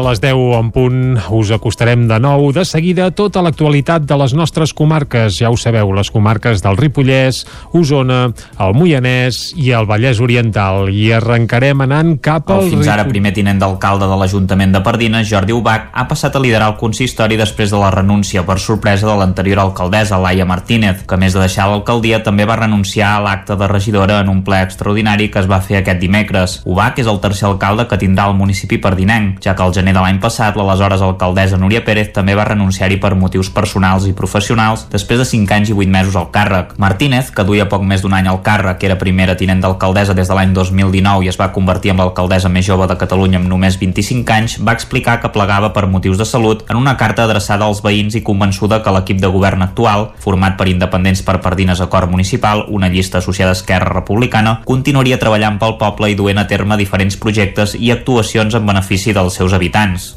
A 0.00 0.02
les 0.08 0.20
10 0.22 0.38
en 0.56 0.68
punt 0.72 1.18
us 1.36 1.50
acostarem 1.52 2.06
de 2.08 2.16
nou 2.22 2.46
de 2.56 2.62
seguida 2.64 3.10
tota 3.12 3.42
l'actualitat 3.44 4.06
de 4.08 4.16
les 4.16 4.32
nostres 4.32 4.72
comarques. 4.76 5.36
Ja 5.36 5.50
ho 5.52 5.58
sabeu, 5.60 5.92
les 5.92 6.08
comarques 6.10 6.62
del 6.64 6.78
Ripollès, 6.80 7.42
Osona, 7.76 8.20
el 8.64 8.72
Moianès 8.78 9.50
i 9.60 9.74
el 9.76 9.88
Vallès 9.90 10.22
Oriental. 10.24 10.88
I 10.88 11.10
arrencarem 11.18 11.84
anant 11.84 12.14
cap 12.24 12.48
al... 12.48 12.64
El 12.64 12.78
fins 12.78 12.88
ara 12.88 13.04
primer 13.08 13.34
tinent 13.36 13.60
d'alcalde 13.60 14.08
de 14.08 14.16
l'Ajuntament 14.22 14.72
de 14.72 14.80
Pardines, 14.86 15.28
Jordi 15.28 15.52
Ubach, 15.56 15.90
ha 15.92 16.06
passat 16.08 16.36
a 16.36 16.42
liderar 16.42 16.70
el 16.72 16.78
consistori 16.80 17.36
després 17.36 17.74
de 17.74 17.82
la 17.82 17.92
renúncia 17.92 18.46
per 18.48 18.56
sorpresa 18.62 19.10
de 19.10 19.18
l'anterior 19.20 19.60
alcaldessa, 19.66 20.20
Laia 20.22 20.48
Martínez, 20.48 21.04
que 21.04 21.18
a 21.18 21.20
més 21.20 21.36
de 21.36 21.44
deixar 21.44 21.68
l'alcaldia 21.68 22.22
també 22.24 22.48
va 22.48 22.58
renunciar 22.62 23.16
a 23.18 23.22
l'acte 23.26 23.58
de 23.60 23.68
regidora 23.68 24.22
en 24.24 24.32
un 24.32 24.40
ple 24.46 24.62
extraordinari 24.64 25.28
que 25.28 25.44
es 25.44 25.50
va 25.50 25.60
fer 25.60 25.82
aquest 25.82 26.00
dimecres. 26.00 26.60
Ubach 26.64 27.02
és 27.02 27.10
el 27.10 27.20
tercer 27.20 27.50
alcalde 27.50 27.88
que 27.90 28.00
tindrà 28.00 28.30
el 28.30 28.38
municipi 28.40 28.80
pardinenc, 28.80 29.42
ja 29.44 29.56
que 29.56 29.66
al 29.66 29.76
gener 29.76 29.89
de 29.92 30.00
l'any 30.00 30.20
passat 30.22 30.56
l'aleshores 30.56 31.02
alcaldessa 31.02 31.58
Núria 31.60 31.82
Pérez 31.84 32.12
també 32.14 32.34
va 32.38 32.46
renunciar-hi 32.48 32.98
per 33.02 33.14
motius 33.18 33.50
personals 33.54 34.06
i 34.08 34.14
professionals 34.16 34.86
després 34.92 35.20
de 35.20 35.26
5 35.28 35.56
anys 35.56 35.72
i 35.72 35.76
8 35.76 35.90
mesos 35.90 36.16
al 36.16 36.30
càrrec. 36.34 36.74
Martínez, 36.78 37.30
que 37.34 37.44
duia 37.44 37.68
poc 37.70 37.84
més 37.86 38.02
d'un 38.04 38.14
any 38.16 38.28
al 38.30 38.42
càrrec, 38.46 38.84
era 38.88 38.98
primera 39.00 39.36
tinent 39.36 39.62
d'alcaldessa 39.62 40.14
des 40.14 40.28
de 40.28 40.36
l'any 40.36 40.54
2019 40.56 41.24
i 41.26 41.30
es 41.32 41.38
va 41.40 41.50
convertir 41.52 41.94
en 41.94 42.02
l'alcaldessa 42.02 42.48
més 42.52 42.66
jove 42.66 42.86
de 42.90 42.98
Catalunya 43.00 43.40
amb 43.40 43.48
només 43.50 43.78
25 43.80 44.34
anys, 44.36 44.58
va 44.64 44.76
explicar 44.76 45.18
que 45.20 45.32
plegava 45.34 45.72
per 45.74 45.86
motius 45.86 46.18
de 46.18 46.28
salut 46.28 46.64
en 46.68 46.76
una 46.76 46.96
carta 46.96 47.24
adreçada 47.24 47.66
als 47.66 47.82
veïns 47.84 48.16
i 48.18 48.24
convençuda 48.26 48.82
que 48.82 48.94
l'equip 48.94 49.20
de 49.20 49.32
govern 49.32 49.62
actual, 49.66 50.10
format 50.20 50.58
per 50.58 50.68
independents 50.70 51.24
per 51.26 51.40
Pardines 51.40 51.80
Acord 51.80 52.10
Municipal, 52.10 52.66
una 52.68 52.88
llista 52.88 53.18
associada 53.18 53.54
a 53.54 53.58
Esquerra 53.58 53.94
Republicana, 53.94 54.60
continuaria 54.64 55.18
treballant 55.18 55.58
pel 55.60 55.78
poble 55.80 56.10
i 56.10 56.18
duent 56.18 56.38
a 56.38 56.46
terme 56.50 56.78
diferents 56.80 57.16
projectes 57.20 57.76
i 57.78 57.92
actuacions 57.94 58.54
en 58.54 58.66
benefici 58.66 59.14
dels 59.16 59.38
seus 59.40 59.52
habitants. 59.56 59.69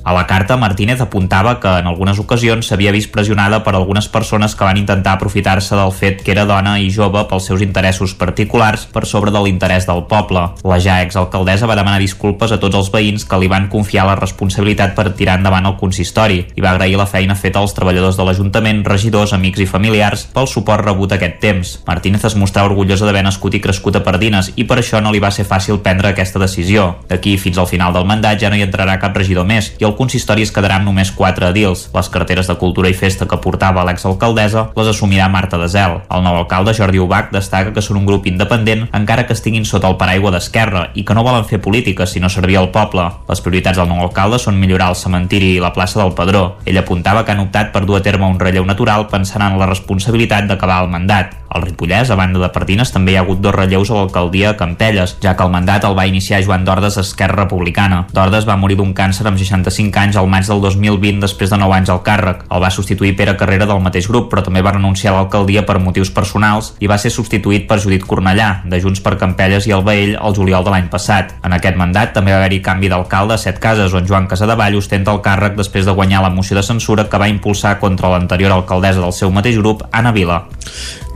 A 0.04 0.14
la 0.14 0.26
carta, 0.28 0.58
Martínez 0.58 1.02
apuntava 1.02 1.60
que 1.60 1.70
en 1.80 1.88
algunes 1.88 2.20
ocasions 2.20 2.68
s'havia 2.68 2.92
vist 2.92 3.12
pressionada 3.14 3.62
per 3.64 3.76
algunes 3.76 4.08
persones 4.10 4.56
que 4.56 4.66
van 4.66 4.78
intentar 4.78 5.14
aprofitar-se 5.18 5.76
del 5.76 5.92
fet 5.94 6.24
que 6.24 6.34
era 6.34 6.46
dona 6.50 6.80
i 6.82 6.90
jove 6.92 7.22
pels 7.30 7.48
seus 7.50 7.62
interessos 7.62 8.16
particulars 8.18 8.88
per 8.92 9.06
sobre 9.06 9.32
de 9.32 9.42
l'interès 9.44 9.88
del 9.88 10.04
poble. 10.10 10.44
La 10.64 10.80
ja 10.82 11.00
exalcaldessa 11.04 11.70
va 11.70 11.78
demanar 11.78 12.02
disculpes 12.02 12.52
a 12.52 12.60
tots 12.60 12.76
els 12.80 12.92
veïns 12.94 13.26
que 13.30 13.40
li 13.40 13.50
van 13.52 13.70
confiar 13.70 14.08
la 14.08 14.18
responsabilitat 14.20 14.96
per 14.98 15.14
tirar 15.14 15.38
endavant 15.40 15.70
el 15.70 15.78
consistori 15.80 16.42
i 16.56 16.66
va 16.66 16.74
agrair 16.74 16.98
la 16.98 17.08
feina 17.10 17.36
feta 17.36 17.62
als 17.62 17.76
treballadors 17.78 18.18
de 18.18 18.26
l'Ajuntament, 18.28 18.84
regidors, 18.86 19.34
amics 19.38 19.64
i 19.64 19.70
familiars 19.70 20.28
pel 20.34 20.50
suport 20.50 20.86
rebut 20.86 21.14
aquest 21.14 21.40
temps. 21.44 21.76
Martínez 21.88 22.26
es 22.26 22.38
mostrava 22.40 22.72
orgullosa 22.72 23.06
d'haver 23.06 23.24
nascut 23.26 23.56
i 23.56 23.62
crescut 23.64 23.98
a 24.00 24.04
Pardines 24.04 24.52
i 24.56 24.68
per 24.68 24.80
això 24.82 25.02
no 25.04 25.14
li 25.14 25.22
va 25.24 25.32
ser 25.32 25.48
fàcil 25.48 25.82
prendre 25.86 26.12
aquesta 26.12 26.42
decisió. 26.42 26.90
D'aquí 27.10 27.38
fins 27.38 27.60
al 27.62 27.70
final 27.70 27.94
del 27.94 28.08
mandat 28.10 28.42
ja 28.42 28.50
no 28.50 28.58
hi 28.58 28.66
entrarà 28.66 28.98
cap 29.02 29.16
regidor 29.18 29.43
més 29.48 29.72
i 29.80 29.88
el 29.88 29.96
consistori 29.98 30.46
es 30.46 30.52
quedarà 30.54 30.80
amb 30.80 30.90
només 30.90 31.12
4 31.16 31.50
edils. 31.50 31.88
Les 31.94 32.10
carteres 32.14 32.50
de 32.50 32.56
cultura 32.62 32.90
i 32.92 32.98
festa 32.98 33.28
que 33.30 33.40
portava 33.44 33.86
l'exalcaldessa 33.88 34.70
les 34.76 34.92
assumirà 34.92 35.30
Marta 35.32 35.60
de 35.62 35.68
Zel. 35.70 36.00
El 36.10 36.24
nou 36.26 36.40
alcalde, 36.40 36.74
Jordi 36.78 37.02
Ubach, 37.04 37.32
destaca 37.34 37.74
que 37.76 37.84
són 37.86 38.02
un 38.02 38.08
grup 38.10 38.28
independent 38.30 38.88
encara 38.94 39.28
que 39.28 39.36
estiguin 39.38 39.66
sota 39.66 39.92
el 39.92 40.00
paraigua 40.02 40.32
d'Esquerra 40.34 40.88
i 40.94 41.06
que 41.06 41.18
no 41.18 41.26
volen 41.26 41.46
fer 41.50 41.62
política 41.62 42.08
sinó 42.08 42.30
servir 42.30 42.58
al 42.60 42.72
poble. 42.72 43.06
Les 43.30 43.44
prioritats 43.44 43.80
del 43.82 43.90
nou 43.92 44.04
alcalde 44.06 44.40
són 44.40 44.60
millorar 44.60 44.92
el 44.94 45.00
cementiri 45.00 45.54
i 45.58 45.62
la 45.64 45.74
plaça 45.76 46.02
del 46.02 46.16
Padró. 46.18 46.46
Ell 46.66 46.82
apuntava 46.82 47.26
que 47.26 47.36
han 47.36 47.44
optat 47.46 47.72
per 47.74 47.86
dur 47.86 48.00
a 48.00 48.04
terme 48.06 48.30
un 48.30 48.40
relleu 48.40 48.66
natural 48.66 49.08
pensant 49.12 49.46
en 49.46 49.60
la 49.60 49.70
responsabilitat 49.70 50.50
d'acabar 50.50 50.84
el 50.84 50.92
mandat. 50.94 51.43
Al 51.54 51.62
Ripollès, 51.62 52.10
a 52.10 52.16
banda 52.18 52.40
de 52.42 52.50
Pardines, 52.50 52.90
també 52.90 53.14
hi 53.14 53.18
ha 53.20 53.22
hagut 53.22 53.42
dos 53.42 53.54
relleus 53.54 53.92
a 53.92 53.98
l'alcaldia 54.00 54.50
a 54.52 54.58
Campelles, 54.58 55.16
ja 55.22 55.36
que 55.38 55.46
el 55.46 55.52
mandat 55.54 55.86
el 55.86 55.94
va 55.98 56.08
iniciar 56.10 56.42
Joan 56.44 56.66
Dordes 56.66 56.98
a 56.98 57.04
Esquerra 57.06 57.44
Republicana. 57.44 58.08
Dordes 58.14 58.48
va 58.50 58.58
morir 58.58 58.80
d'un 58.80 58.96
càncer 58.98 59.28
amb 59.30 59.38
65 59.38 60.00
anys 60.02 60.18
al 60.18 60.30
maig 60.32 60.48
del 60.50 60.64
2020 60.64 61.22
després 61.22 61.54
de 61.54 61.60
9 61.62 61.78
anys 61.78 61.92
al 61.94 62.02
càrrec. 62.02 62.42
El 62.50 62.64
va 62.64 62.72
substituir 62.74 63.14
Pere 63.20 63.36
Carrera 63.38 63.68
del 63.70 63.84
mateix 63.86 64.10
grup, 64.10 64.32
però 64.32 64.42
també 64.42 64.64
va 64.66 64.74
renunciar 64.74 65.14
a 65.14 65.20
l'alcaldia 65.20 65.66
per 65.68 65.78
motius 65.78 66.10
personals 66.10 66.74
i 66.82 66.90
va 66.90 66.98
ser 66.98 67.14
substituït 67.14 67.68
per 67.70 67.78
Judit 67.84 68.08
Cornellà, 68.10 68.64
de 68.66 68.82
Junts 68.82 69.04
per 69.06 69.20
Campelles 69.22 69.70
i 69.70 69.78
el 69.78 69.86
Baell, 69.86 70.18
el 70.18 70.36
juliol 70.36 70.66
de 70.66 70.74
l'any 70.74 70.90
passat. 70.90 71.38
En 71.46 71.54
aquest 71.54 71.78
mandat 71.78 72.16
també 72.18 72.34
va 72.34 72.42
haver-hi 72.42 72.64
canvi 72.66 72.90
d'alcalde 72.90 73.38
a 73.38 73.42
Set 73.42 73.62
Cases, 73.62 73.94
on 73.94 74.10
Joan 74.10 74.26
Casadevall 74.32 74.82
ostenta 74.82 75.14
el 75.14 75.22
càrrec 75.22 75.54
després 75.60 75.86
de 75.86 75.94
guanyar 75.94 76.26
la 76.26 76.34
moció 76.34 76.58
de 76.58 76.66
censura 76.66 77.06
que 77.10 77.22
va 77.22 77.30
impulsar 77.30 77.78
contra 77.80 78.10
l'anterior 78.10 78.58
alcaldessa 78.58 79.06
del 79.06 79.14
seu 79.14 79.32
mateix 79.32 79.62
grup, 79.62 79.86
Anna 79.92 80.12
Vila. 80.12 80.44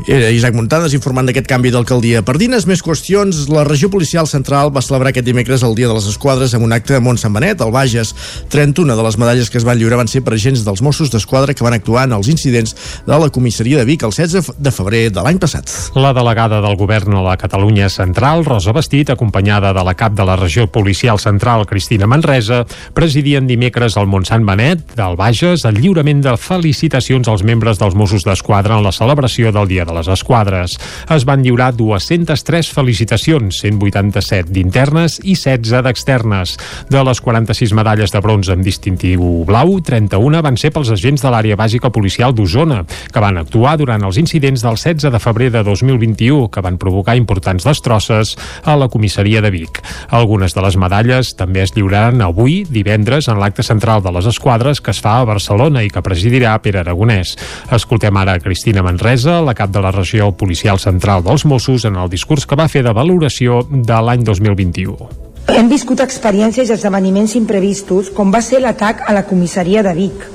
Era 0.06 0.30
Isaac 0.30 0.54
Muntades 0.54 0.94
informant 0.94 1.26
d'aquest 1.26 1.48
canvi 1.50 1.72
d'alcaldia. 1.74 2.22
Per 2.22 2.36
dines 2.38 2.68
més 2.70 2.84
qüestions, 2.86 3.48
la 3.50 3.64
regió 3.66 3.90
policial 3.90 4.28
central 4.30 4.70
va 4.72 4.84
celebrar 4.86 5.10
aquest 5.10 5.26
dimecres 5.26 5.64
el 5.66 5.74
Dia 5.76 5.90
de 5.90 5.96
les 5.98 6.06
Esquadres 6.12 6.54
amb 6.54 6.68
un 6.68 6.76
acte 6.76 6.96
a 6.96 7.02
Mont 7.02 7.18
Sant 7.18 7.34
Benet, 7.34 7.64
al 7.66 7.74
Bages. 7.74 8.14
31 8.54 8.96
de 8.96 9.04
les 9.04 9.18
medalles 9.18 9.50
que 9.50 9.58
es 9.58 9.66
van 9.66 9.80
lliurar 9.80 9.98
van 10.00 10.12
ser 10.12 10.22
per 10.22 10.36
agents 10.38 10.62
dels 10.64 10.84
Mossos 10.86 11.10
d'Esquadra 11.12 11.56
que 11.58 11.66
van 11.66 11.76
actuar 11.76 12.06
en 12.06 12.14
els 12.16 12.30
incidents 12.30 12.76
de 13.08 13.18
la 13.18 13.30
comissaria 13.34 13.82
de 13.82 13.88
Vic 13.90 14.06
el 14.06 14.14
16 14.14 14.54
de 14.62 14.72
febrer 14.76 15.02
de 15.12 15.24
l'any 15.26 15.42
passat. 15.42 15.74
La 15.98 16.14
delegada 16.14 16.62
del 16.62 16.78
govern 16.78 17.18
a 17.18 17.26
la 17.26 17.36
Catalunya 17.42 17.90
Central, 17.90 18.46
Rosa 18.46 18.76
Bastit, 18.78 19.10
acompanyada 19.10 19.74
de 19.74 19.84
la 19.84 19.98
cap 19.98 20.14
de 20.14 20.30
la 20.30 20.38
regió 20.38 20.70
policial 20.70 21.20
central, 21.20 21.66
Cristina 21.66 22.08
Manresa, 22.08 22.64
presidien 22.94 23.50
dimecres 23.50 23.98
al 23.98 24.08
Montsant 24.08 24.46
Benet, 24.46 24.94
del 24.96 25.18
Bages, 25.18 25.66
el 25.66 25.82
lliurament 25.82 26.22
de 26.22 26.38
felicitacions 26.38 27.28
als 27.28 27.44
membres 27.44 27.82
dels 27.82 27.98
Mossos 27.98 28.24
d'Esquadra 28.24 28.78
en 28.78 28.86
la 28.86 28.96
celebració 28.96 29.52
del 29.52 29.68
Dia 29.68 29.87
de 29.88 29.96
les 29.96 30.10
Esquadres. 30.12 30.76
Es 31.14 31.26
van 31.28 31.42
lliurar 31.46 31.72
203 31.78 32.70
felicitacions, 32.76 33.62
187 33.64 34.52
d'internes 34.54 35.18
i 35.24 35.38
16 35.40 35.82
d'externes. 35.86 36.58
De 36.92 37.04
les 37.08 37.22
46 37.24 37.74
medalles 37.78 38.14
de 38.14 38.22
bronze 38.22 38.54
amb 38.54 38.66
distintiu 38.66 39.46
blau, 39.48 39.78
31 39.82 40.44
van 40.44 40.60
ser 40.60 40.74
pels 40.76 40.92
agents 40.94 41.24
de 41.24 41.32
l'àrea 41.34 41.58
bàsica 41.60 41.92
policial 41.94 42.36
d'Osona, 42.36 42.84
que 42.86 43.24
van 43.24 43.40
actuar 43.40 43.78
durant 43.80 44.04
els 44.04 44.20
incidents 44.20 44.64
del 44.66 44.78
16 44.78 45.12
de 45.14 45.24
febrer 45.24 45.50
de 45.56 45.64
2021, 45.64 46.50
que 46.52 46.64
van 46.64 46.78
provocar 46.78 47.18
importants 47.18 47.66
destrosses 47.68 48.36
a 48.64 48.76
la 48.76 48.90
comissaria 48.92 49.42
de 49.42 49.52
Vic. 49.54 49.82
Algunes 50.10 50.54
de 50.54 50.64
les 50.66 50.78
medalles 50.78 51.34
també 51.40 51.64
es 51.64 51.74
lliuraran 51.76 52.22
avui, 52.26 52.64
divendres, 52.70 53.30
en 53.32 53.40
l'acte 53.40 53.64
central 53.64 54.04
de 54.04 54.12
les 54.12 54.28
esquadres 54.30 54.82
que 54.82 54.92
es 54.92 55.02
fa 55.04 55.20
a 55.22 55.28
Barcelona 55.28 55.84
i 55.86 55.92
que 55.94 56.04
presidirà 56.04 56.56
Pere 56.64 56.82
Aragonès. 56.84 57.36
Escoltem 57.74 58.18
ara 58.18 58.38
Cristina 58.44 58.84
Manresa, 58.86 59.40
la 59.46 59.56
cap 59.58 59.72
de 59.78 59.84
la 59.86 59.92
regió 59.94 60.32
policial 60.34 60.80
central 60.82 61.24
dels 61.24 61.46
Mossos, 61.46 61.86
en 61.86 61.96
el 62.02 62.10
discurs 62.10 62.48
que 62.50 62.58
va 62.58 62.68
fer 62.72 62.82
de 62.84 62.94
valoració 62.98 63.62
de 63.70 64.00
l'any 64.02 64.26
2021. 64.26 65.10
Hem 65.54 65.70
viscut 65.72 66.02
experiències 66.04 66.68
i 66.68 66.76
esdeveniments 66.76 67.38
imprevistos, 67.40 68.10
com 68.14 68.34
va 68.34 68.42
ser 68.42 68.60
l'atac 68.64 69.06
a 69.08 69.14
la 69.16 69.24
comissaria 69.30 69.84
de 69.86 69.94
Vic, 69.96 70.26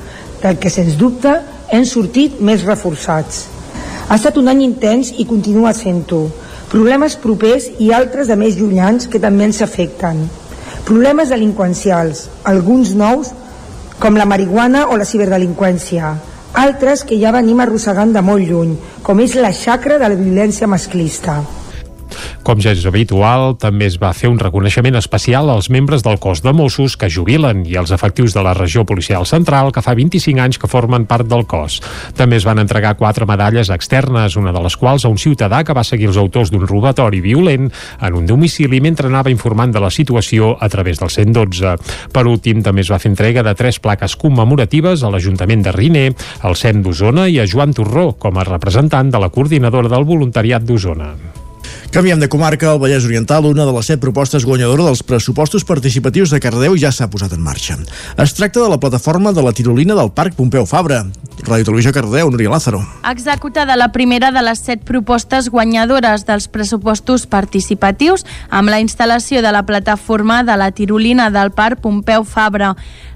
del 0.42 0.56
que, 0.62 0.70
sens 0.70 0.96
dubte, 0.98 1.34
hem 1.74 1.84
sortit 1.88 2.40
més 2.40 2.64
reforçats. 2.68 3.44
Ha 4.08 4.16
estat 4.16 4.38
un 4.38 4.48
any 4.52 4.62
intens 4.64 5.12
i 5.18 5.26
continua 5.28 5.74
sent-ho. 5.76 6.24
Problemes 6.72 7.18
propers 7.20 7.68
i 7.82 7.92
altres 7.92 8.30
de 8.30 8.38
més 8.40 8.56
llunyans 8.56 9.08
que 9.10 9.20
també 9.20 9.50
ens 9.50 9.60
afecten. 9.64 10.24
Problemes 10.88 11.30
delinqüencials, 11.34 12.28
alguns 12.48 12.94
nous, 12.96 13.34
com 14.00 14.16
la 14.18 14.26
marihuana 14.26 14.88
o 14.88 14.96
la 14.98 15.06
ciberdelinqüència, 15.06 16.16
altres 16.54 17.04
que 17.08 17.18
ja 17.20 17.32
venim 17.32 17.60
arrossegant 17.60 18.12
de 18.12 18.22
molt 18.24 18.48
lluny, 18.48 18.76
com 19.02 19.20
és 19.20 19.34
la 19.34 19.52
xacra 19.56 19.98
de 19.98 20.08
la 20.12 20.18
violència 20.18 20.68
masclista. 20.68 21.40
Com 22.42 22.60
ja 22.62 22.72
és 22.74 22.84
habitual, 22.88 23.56
també 23.60 23.86
es 23.90 23.98
va 24.00 24.12
fer 24.16 24.30
un 24.32 24.40
reconeixement 24.40 24.96
especial 24.98 25.50
als 25.50 25.70
membres 25.70 26.02
del 26.04 26.18
cos 26.22 26.42
de 26.42 26.52
Mossos 26.56 26.96
que 26.96 27.10
jubilen 27.10 27.64
i 27.68 27.76
als 27.78 27.92
efectius 27.94 28.34
de 28.34 28.42
la 28.44 28.54
regió 28.54 28.84
policial 28.88 29.26
central 29.26 29.72
que 29.72 29.82
fa 29.84 29.94
25 29.98 30.40
anys 30.42 30.58
que 30.58 30.70
formen 30.70 31.06
part 31.06 31.28
del 31.28 31.46
cos. 31.46 31.80
També 32.18 32.38
es 32.40 32.46
van 32.48 32.60
entregar 32.62 32.96
quatre 33.00 33.26
medalles 33.28 33.70
externes, 33.70 34.36
una 34.36 34.52
de 34.52 34.62
les 34.62 34.76
quals 34.76 35.04
a 35.04 35.12
un 35.12 35.18
ciutadà 35.20 35.62
que 35.64 35.76
va 35.76 35.84
seguir 35.86 36.10
els 36.10 36.20
autors 36.20 36.50
d'un 36.52 36.66
robatori 36.66 37.22
violent 37.24 37.70
en 38.00 38.18
un 38.18 38.26
domicili 38.26 38.80
mentre 38.80 39.08
anava 39.10 39.32
informant 39.32 39.72
de 39.72 39.82
la 39.82 39.90
situació 39.90 40.56
a 40.60 40.68
través 40.68 41.00
del 41.00 41.10
112. 41.10 41.76
Per 42.12 42.26
últim, 42.26 42.62
també 42.62 42.84
es 42.84 42.90
va 42.92 43.00
fer 43.02 43.12
entrega 43.12 43.44
de 43.46 43.54
tres 43.58 43.78
plaques 43.82 44.16
commemoratives 44.16 45.02
a 45.02 45.12
l'Ajuntament 45.12 45.62
de 45.66 45.76
Riner, 45.76 46.08
al 46.42 46.58
CEM 46.58 46.82
d'Osona 46.82 47.28
i 47.28 47.38
a 47.40 47.46
Joan 47.48 47.74
Torró 47.76 48.12
com 48.18 48.38
a 48.38 48.48
representant 48.48 49.12
de 49.12 49.22
la 49.22 49.30
coordinadora 49.30 49.92
del 49.92 50.08
voluntariat 50.08 50.66
d'Osona. 50.66 51.14
Canviem 51.92 52.18
de 52.18 52.28
comarca, 52.32 52.70
al 52.70 52.78
Vallès 52.80 53.04
Oriental, 53.04 53.44
una 53.44 53.66
de 53.68 53.72
les 53.76 53.90
set 53.90 54.00
propostes 54.00 54.46
guanyadora 54.48 54.86
dels 54.86 55.02
pressupostos 55.04 55.66
participatius 55.68 56.30
de 56.32 56.38
Cardeu 56.40 56.72
ja 56.80 56.88
s'ha 56.88 57.10
posat 57.12 57.34
en 57.36 57.42
marxa. 57.44 57.76
Es 58.16 58.32
tracta 58.32 58.62
de 58.62 58.70
la 58.72 58.78
plataforma 58.80 59.34
de 59.36 59.44
la 59.44 59.52
tirolina 59.52 59.92
del 59.98 60.08
Parc 60.16 60.32
Pompeu 60.32 60.64
Fabra. 60.64 61.02
Ràdio 61.44 61.68
Televisió 61.68 61.92
Cardeu, 61.92 62.30
Núria 62.32 62.48
Lázaro. 62.48 62.80
Executada 63.10 63.76
la 63.76 63.90
primera 63.92 64.32
de 64.32 64.40
les 64.40 64.64
set 64.64 64.88
propostes 64.88 65.50
guanyadores 65.52 66.24
dels 66.24 66.48
pressupostos 66.48 67.26
participatius 67.28 68.24
amb 68.48 68.72
la 68.72 68.80
instal·lació 68.80 69.44
de 69.44 69.52
la 69.52 69.66
plataforma 69.68 70.40
de 70.48 70.56
la 70.56 70.70
tirolina 70.72 71.28
del 71.28 71.52
Parc 71.52 71.84
Pompeu 71.84 72.24
Fabra. 72.24 72.72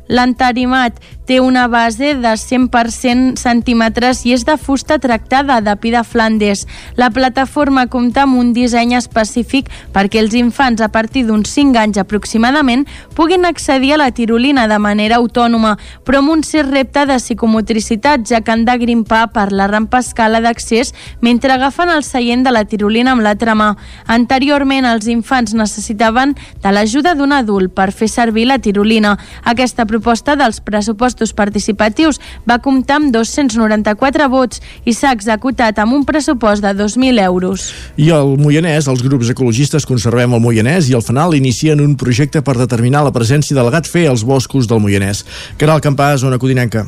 L'entarimat 0.09 1.01
té 1.27 1.41
una 1.41 1.67
base 1.67 2.15
de 2.15 2.33
100% 2.39 3.35
centímetres 3.37 4.23
i 4.25 4.33
és 4.37 4.45
de 4.47 4.55
fusta 4.57 5.01
tractada 5.03 5.59
de 5.61 5.75
pi 5.83 5.91
de 5.91 6.03
Flandes. 6.07 6.65
La 6.95 7.11
plataforma 7.11 7.89
compta 7.91 8.23
amb 8.23 8.39
un 8.39 8.53
disseny 8.55 8.95
específic 8.95 9.69
perquè 9.93 10.23
els 10.23 10.37
infants 10.39 10.81
a 10.81 10.89
partir 10.95 11.25
d'uns 11.27 11.51
5 11.51 11.81
anys 11.83 11.99
aproximadament 11.99 12.87
puguin 13.19 13.45
accedir 13.45 13.93
a 13.95 13.99
la 13.99 14.13
tirolina 14.15 14.69
de 14.71 14.79
manera 14.79 15.19
autònoma, 15.19 15.75
però 16.07 16.23
amb 16.23 16.31
un 16.37 16.45
cert 16.47 16.71
repte 16.71 17.07
de 17.07 17.19
psicomotricitat, 17.19 18.23
ja 18.23 18.41
que 18.41 18.55
han 18.55 18.65
de 18.65 18.79
grimpar 18.79 19.27
per 19.35 19.51
la 19.53 19.67
rampa 19.67 19.99
escala 20.05 20.41
d'accés 20.41 20.95
mentre 21.21 21.53
agafen 21.53 21.91
el 21.91 22.05
seient 22.07 22.47
de 22.47 22.55
la 22.55 22.65
tirolina 22.65 23.17
amb 23.17 23.27
l'altra 23.27 23.57
mà. 23.59 23.73
Anteriorment, 24.07 24.87
els 24.87 25.11
infants 25.11 25.57
necessitaven 25.59 26.37
de 26.63 26.73
l'ajuda 26.73 27.17
d'un 27.19 27.35
adult 27.35 27.75
per 27.75 27.91
fer 27.91 28.09
servir 28.09 28.47
la 28.47 28.61
tirolina. 28.63 29.17
Aquesta 29.43 29.87
proposta 29.97 30.37
dels 30.37 30.61
pressupostos 30.61 31.33
participatius 31.33 32.21
va 32.49 32.61
comptar 32.61 33.01
amb 33.01 33.13
294 33.15 34.29
vots 34.33 34.61
i 34.85 34.93
s'ha 34.93 35.15
executat 35.17 35.81
amb 35.81 35.97
un 35.97 36.05
pressupost 36.09 36.65
de 36.65 36.75
2.000 36.77 37.25
euros. 37.25 37.71
I 37.97 38.13
al 38.13 38.37
Moianès, 38.41 38.91
els 38.93 39.03
grups 39.07 39.33
ecologistes 39.33 39.89
Conservem 39.89 40.37
el 40.37 40.45
Moianès 40.45 40.91
i 40.91 40.99
el 40.99 41.05
FANAL 41.07 41.39
inicien 41.39 41.81
un 41.81 41.97
projecte 41.97 42.45
per 42.45 42.59
determinar 42.61 43.07
la 43.07 43.15
presència 43.15 43.57
del 43.57 43.73
gat 43.73 43.89
fer 43.89 44.07
als 44.11 44.27
boscos 44.27 44.69
del 44.69 44.83
Moianès. 44.85 45.25
Caral 45.57 45.81
Campàs, 45.81 46.21
zona 46.27 46.41
codinenca. 46.43 46.85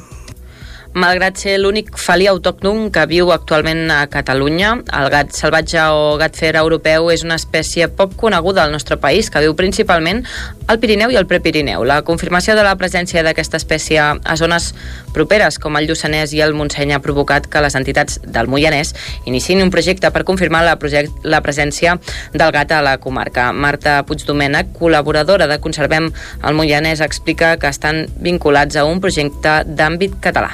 Malgrat 0.99 1.37
ser 1.37 1.59
l'únic 1.61 1.93
felí 2.01 2.27
autòcton 2.31 2.89
que 2.91 3.05
viu 3.07 3.29
actualment 3.31 3.91
a 3.93 4.01
Catalunya, 4.11 4.73
el 4.99 5.11
gat 5.13 5.35
salvatge 5.37 5.85
o 5.95 6.17
gat 6.21 6.37
fer 6.39 6.55
europeu 6.57 7.11
és 7.13 7.23
una 7.27 7.37
espècie 7.37 7.91
poc 7.93 8.17
coneguda 8.17 8.65
al 8.65 8.73
nostre 8.73 8.97
país, 8.97 9.29
que 9.31 9.43
viu 9.45 9.55
principalment 9.55 10.25
al 10.69 10.79
Pirineu 10.79 11.11
i 11.11 11.17
al 11.17 11.27
Prepirineu. 11.27 11.83
La 11.89 12.03
confirmació 12.05 12.55
de 12.55 12.63
la 12.63 12.77
presència 12.79 13.25
d'aquesta 13.25 13.57
espècie 13.59 13.99
a 14.05 14.37
zones 14.37 14.71
properes 15.17 15.59
com 15.59 15.81
el 15.81 15.89
Lluçanès 15.89 16.35
i 16.37 16.43
el 16.45 16.55
Montseny 16.55 16.93
ha 16.95 17.01
provocat 17.03 17.49
que 17.51 17.63
les 17.65 17.75
entitats 17.79 18.21
del 18.23 18.53
Moianès 18.53 18.95
iniciïn 19.25 19.65
un 19.65 19.73
projecte 19.75 20.13
per 20.13 20.27
confirmar 20.29 20.63
la, 20.67 20.77
la 21.25 21.43
presència 21.43 21.97
del 22.37 22.55
gat 22.55 22.77
a 22.77 22.85
la 22.85 22.99
comarca. 23.01 23.49
Marta 23.53 24.03
Puigdomènech, 24.05 24.75
col·laboradora 24.79 25.49
de 25.49 25.59
Conservem 25.65 26.13
el 26.13 26.59
Moianès, 26.61 27.01
explica 27.01 27.57
que 27.57 27.73
estan 27.73 28.07
vinculats 28.21 28.77
a 28.77 28.85
un 28.85 29.01
projecte 29.01 29.63
d'àmbit 29.65 30.21
català 30.21 30.53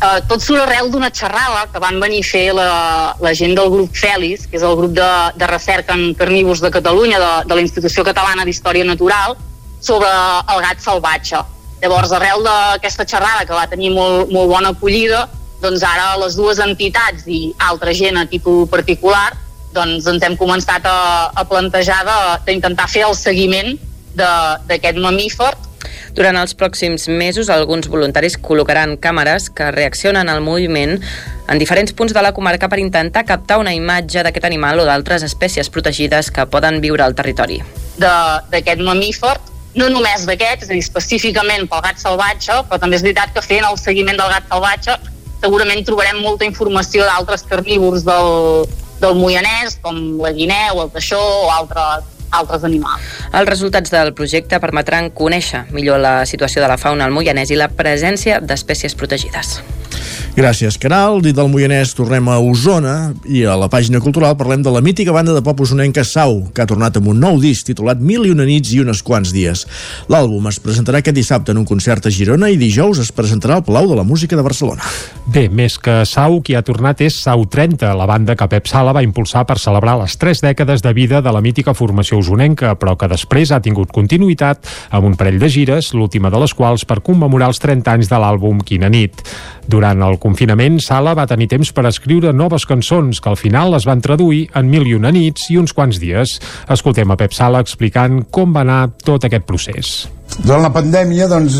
eh, 0.00 0.20
tot 0.28 0.42
surt 0.42 0.64
arrel 0.64 0.90
d'una 0.92 1.10
xerrada 1.14 1.66
que 1.72 1.82
van 1.82 2.00
venir 2.02 2.22
a 2.24 2.28
fer 2.28 2.44
la, 2.56 2.68
la 3.20 3.34
gent 3.34 3.54
del 3.58 3.70
grup 3.72 3.94
Fèlis, 3.96 4.48
que 4.48 4.58
és 4.58 4.66
el 4.66 4.76
grup 4.78 4.94
de, 4.96 5.10
de 5.38 5.50
recerca 5.50 5.96
en 5.96 6.14
carnívors 6.18 6.62
de 6.64 6.72
Catalunya, 6.74 7.20
de, 7.20 7.32
de 7.48 7.58
la 7.58 7.64
Institució 7.64 8.04
Catalana 8.06 8.46
d'Història 8.46 8.86
Natural, 8.88 9.36
sobre 9.80 10.08
el 10.08 10.64
gat 10.64 10.80
salvatge. 10.80 11.42
Llavors, 11.82 12.12
arrel 12.16 12.44
d'aquesta 12.46 13.04
xerrada, 13.04 13.44
que 13.44 13.56
va 13.56 13.68
tenir 13.68 13.92
molt, 13.92 14.30
molt 14.32 14.48
bona 14.48 14.72
acollida, 14.72 15.26
doncs 15.64 15.84
ara 15.86 16.14
les 16.20 16.36
dues 16.36 16.60
entitats 16.60 17.24
i 17.30 17.48
altra 17.68 17.92
gent 17.96 18.18
a 18.20 18.26
títol 18.28 18.64
particular 18.68 19.32
doncs 19.74 20.06
ens 20.10 20.22
hem 20.22 20.36
començat 20.38 20.86
a, 20.86 21.30
a 21.34 21.44
plantejar 21.48 22.00
d'intentar 22.46 22.86
fer 22.90 23.04
el 23.08 23.16
seguiment 23.18 23.74
d'aquest 24.14 25.00
mamífer 25.02 25.50
durant 26.16 26.36
els 26.40 26.54
pròxims 26.58 27.08
mesos, 27.08 27.50
alguns 27.50 27.88
voluntaris 27.90 28.36
col·locaran 28.40 28.96
càmeres 29.00 29.50
que 29.50 29.70
reaccionen 29.74 30.28
al 30.28 30.42
moviment 30.44 30.98
en 31.48 31.58
diferents 31.60 31.92
punts 31.92 32.14
de 32.14 32.22
la 32.24 32.32
comarca 32.32 32.68
per 32.68 32.80
intentar 32.82 33.24
captar 33.28 33.58
una 33.62 33.74
imatge 33.74 34.22
d'aquest 34.24 34.46
animal 34.48 34.80
o 34.80 34.86
d'altres 34.88 35.24
espècies 35.26 35.70
protegides 35.70 36.30
que 36.30 36.46
poden 36.46 36.80
viure 36.84 37.04
al 37.04 37.14
territori. 37.14 37.60
D'aquest 37.98 38.80
mamífer, 38.80 39.34
no 39.74 39.88
només 39.90 40.24
d'aquest, 40.28 40.64
és 40.64 40.70
a 40.70 40.72
dir, 40.72 40.84
específicament 40.84 41.66
pel 41.68 41.82
gat 41.84 42.00
salvatge, 42.00 42.62
però 42.70 42.80
també 42.80 42.96
és 43.00 43.04
veritat 43.06 43.34
que 43.34 43.42
fent 43.42 43.66
el 43.66 43.76
seguiment 43.80 44.16
del 44.20 44.32
gat 44.32 44.48
salvatge 44.48 44.96
segurament 45.44 45.84
trobarem 45.84 46.22
molta 46.24 46.46
informació 46.48 47.04
d'altres 47.04 47.44
carnívors 47.48 48.04
del, 48.06 48.64
del 49.02 49.16
Moianès, 49.18 49.76
com 49.84 49.98
la 50.22 50.32
guineu, 50.32 50.80
el 50.84 50.92
teixó 50.94 51.20
o 51.20 51.50
altres 51.52 52.13
altres 52.40 52.66
animals. 52.66 53.14
Els 53.32 53.48
resultats 53.48 53.94
del 53.94 54.12
projecte 54.18 54.60
permetran 54.62 55.10
conèixer 55.14 55.64
millor 55.74 56.02
la 56.02 56.16
situació 56.26 56.64
de 56.64 56.68
la 56.70 56.78
fauna 56.80 57.08
al 57.08 57.14
Moianès 57.14 57.54
i 57.54 57.60
la 57.60 57.70
presència 57.72 58.40
d'espècies 58.42 58.98
protegides. 58.98 59.58
Gràcies, 60.34 60.74
Caral. 60.82 61.20
Dit 61.22 61.36
del 61.38 61.46
Moianès, 61.46 61.92
tornem 61.94 62.26
a 62.26 62.40
Osona 62.42 63.12
i 63.30 63.44
a 63.46 63.52
la 63.54 63.68
pàgina 63.70 64.00
cultural 64.02 64.32
parlem 64.34 64.64
de 64.66 64.70
la 64.74 64.80
mítica 64.82 65.12
banda 65.14 65.30
de 65.30 65.42
pop 65.46 65.60
osonenca 65.62 66.02
Sau, 66.02 66.40
que 66.50 66.64
ha 66.64 66.66
tornat 66.66 66.96
amb 66.98 67.12
un 67.12 67.20
nou 67.22 67.36
disc 67.38 67.68
titulat 67.68 68.00
Mil 68.02 68.26
i 68.26 68.32
una 68.34 68.42
nits 68.42 68.72
i 68.74 68.80
unes 68.82 68.98
quants 69.06 69.30
dies. 69.30 69.62
L'àlbum 70.10 70.48
es 70.50 70.58
presentarà 70.58 70.98
aquest 70.98 71.14
dissabte 71.14 71.54
en 71.54 71.60
un 71.62 71.68
concert 71.68 72.08
a 72.08 72.10
Girona 72.10 72.48
i 72.50 72.58
dijous 72.58 72.98
es 72.98 73.12
presentarà 73.14 73.60
al 73.60 73.62
Palau 73.62 73.86
de 73.92 74.00
la 74.00 74.02
Música 74.02 74.34
de 74.34 74.42
Barcelona. 74.42 74.82
Bé, 75.30 75.44
més 75.46 75.78
que 75.78 76.00
Sau, 76.02 76.40
qui 76.42 76.58
ha 76.58 76.64
tornat 76.66 77.06
és 77.06 77.20
Sau 77.22 77.46
30, 77.46 77.94
la 77.94 78.10
banda 78.10 78.34
que 78.34 78.50
Pep 78.50 78.66
Sala 78.66 78.90
va 78.90 79.06
impulsar 79.06 79.46
per 79.46 79.60
celebrar 79.62 80.00
les 80.02 80.18
tres 80.18 80.42
dècades 80.42 80.82
de 80.82 80.96
vida 80.98 81.22
de 81.22 81.30
la 81.30 81.44
mítica 81.46 81.76
formació 81.78 82.18
osonenca, 82.18 82.74
però 82.74 82.96
que 82.98 83.12
després 83.14 83.54
ha 83.54 83.62
tingut 83.62 83.94
continuïtat 83.94 84.66
amb 84.90 85.06
un 85.12 85.14
parell 85.14 85.38
de 85.38 85.54
gires, 85.60 85.94
l'última 85.94 86.34
de 86.34 86.42
les 86.42 86.58
quals 86.58 86.82
per 86.82 87.04
commemorar 87.06 87.54
els 87.54 87.62
30 87.62 87.94
anys 88.00 88.10
de 88.10 88.18
l'àlbum 88.18 88.66
Quina 88.66 88.90
nit. 88.90 89.22
Durant 89.70 90.02
el 90.04 90.18
confinament, 90.24 90.80
Sala 90.80 91.12
va 91.16 91.28
tenir 91.28 91.50
temps 91.52 91.70
per 91.76 91.84
escriure 91.90 92.32
noves 92.32 92.64
cançons 92.68 93.20
que 93.20 93.30
al 93.30 93.36
final 93.40 93.76
es 93.76 93.84
van 93.88 94.02
traduir 94.04 94.46
en 94.56 94.70
mil 94.72 94.88
i 94.88 94.96
una 94.96 95.12
nits 95.12 95.50
i 95.52 95.58
uns 95.60 95.76
quants 95.76 96.00
dies. 96.00 96.38
Escoltem 96.72 97.12
a 97.12 97.18
Pep 97.20 97.36
Sala 97.36 97.60
explicant 97.64 98.22
com 98.32 98.56
va 98.56 98.64
anar 98.64 98.80
tot 99.04 99.28
aquest 99.28 99.44
procés. 99.48 99.94
Durant 100.40 100.64
la 100.64 100.72
pandèmia, 100.72 101.28
doncs, 101.30 101.58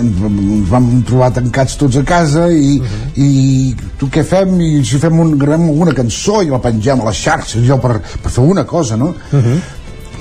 ens 0.00 0.70
vam 0.72 0.88
trobar 1.06 1.30
tancats 1.36 1.76
tots 1.78 2.00
a 2.00 2.04
casa 2.08 2.48
i, 2.50 2.80
uh 2.80 2.86
-huh. 2.86 3.10
i 3.22 3.76
tu 3.98 4.08
què 4.08 4.24
fem? 4.24 4.58
I 4.60 4.84
si 4.84 4.98
fem 4.98 5.20
un, 5.20 5.36
gravem 5.38 5.68
alguna 5.68 5.92
cançó 5.94 6.42
i 6.42 6.50
la 6.50 6.58
pengem 6.58 7.00
a 7.00 7.04
les 7.04 7.16
xarxes, 7.16 7.62
jo 7.62 7.78
per, 7.78 8.00
per 8.22 8.30
fer 8.30 8.44
una 8.44 8.64
cosa, 8.64 8.96
no? 8.96 9.14
Uh 9.32 9.38
-huh 9.38 9.60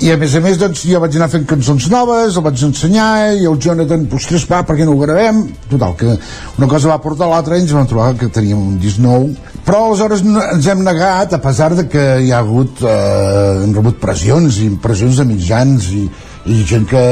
i 0.04 0.12
a 0.12 0.18
més 0.20 0.34
a 0.36 0.42
més 0.44 0.58
doncs, 0.60 0.82
jo 0.90 1.00
vaig 1.00 1.14
anar 1.16 1.30
fent 1.32 1.46
cançons 1.48 1.86
noves 1.92 2.36
el 2.36 2.44
vaig 2.44 2.64
ensenyar 2.68 3.36
i 3.40 3.46
el 3.48 3.60
Jonathan 3.64 4.04
ostres 4.18 4.44
va, 4.50 4.60
per 4.68 4.76
què 4.76 4.88
no 4.88 4.96
ho 4.96 5.00
gravem. 5.00 5.46
Total, 5.72 5.96
que 6.00 6.18
una 6.60 6.68
cosa 6.72 6.92
va 6.92 7.00
portar 7.04 7.30
l'altra 7.32 7.56
i 7.56 7.64
ens 7.64 7.72
vam 7.76 7.88
trobar 7.88 8.10
que 8.20 8.28
teníem 8.34 8.60
un 8.60 8.80
disc 8.82 9.00
nou. 9.04 9.30
Però 9.66 9.86
aleshores 9.86 10.26
ens 10.26 10.68
hem 10.68 10.84
negat 10.84 11.38
a 11.38 11.40
pesar 11.44 11.72
de 11.78 11.88
que 11.92 12.04
hi 12.26 12.34
ha 12.34 12.42
hagut 12.44 12.84
eh, 12.84 13.64
hem 13.64 13.72
rebut 13.78 14.02
pressions 14.02 14.60
i 14.66 14.68
pressions 14.84 15.22
de 15.22 15.28
mitjans 15.32 15.88
i, 15.96 16.04
i 16.52 16.60
gent 16.68 16.90
que 16.92 17.06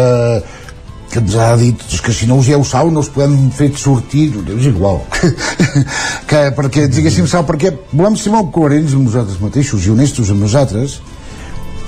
que 1.14 1.22
ens 1.22 1.36
ha 1.38 1.52
dit 1.60 1.82
que 2.02 2.14
si 2.16 2.26
no 2.26 2.40
us 2.42 2.48
dieu 2.50 2.64
sal 2.66 2.90
no 2.92 3.04
us 3.06 3.12
podem 3.14 3.36
fer 3.54 3.70
sortir. 3.78 4.32
És 4.58 4.70
igual. 4.74 5.04
Que 6.30 6.48
perquè 6.56 6.88
diguéssim 6.90 7.28
sal 7.30 7.44
perquè 7.46 7.70
volem 7.92 8.16
ser 8.18 8.32
molt 8.34 8.50
coherents 8.56 8.96
amb 8.98 9.06
nosaltres 9.06 9.42
mateixos 9.44 9.86
i 9.86 9.92
honestos 9.94 10.32
amb 10.34 10.42
nosaltres 10.42 10.98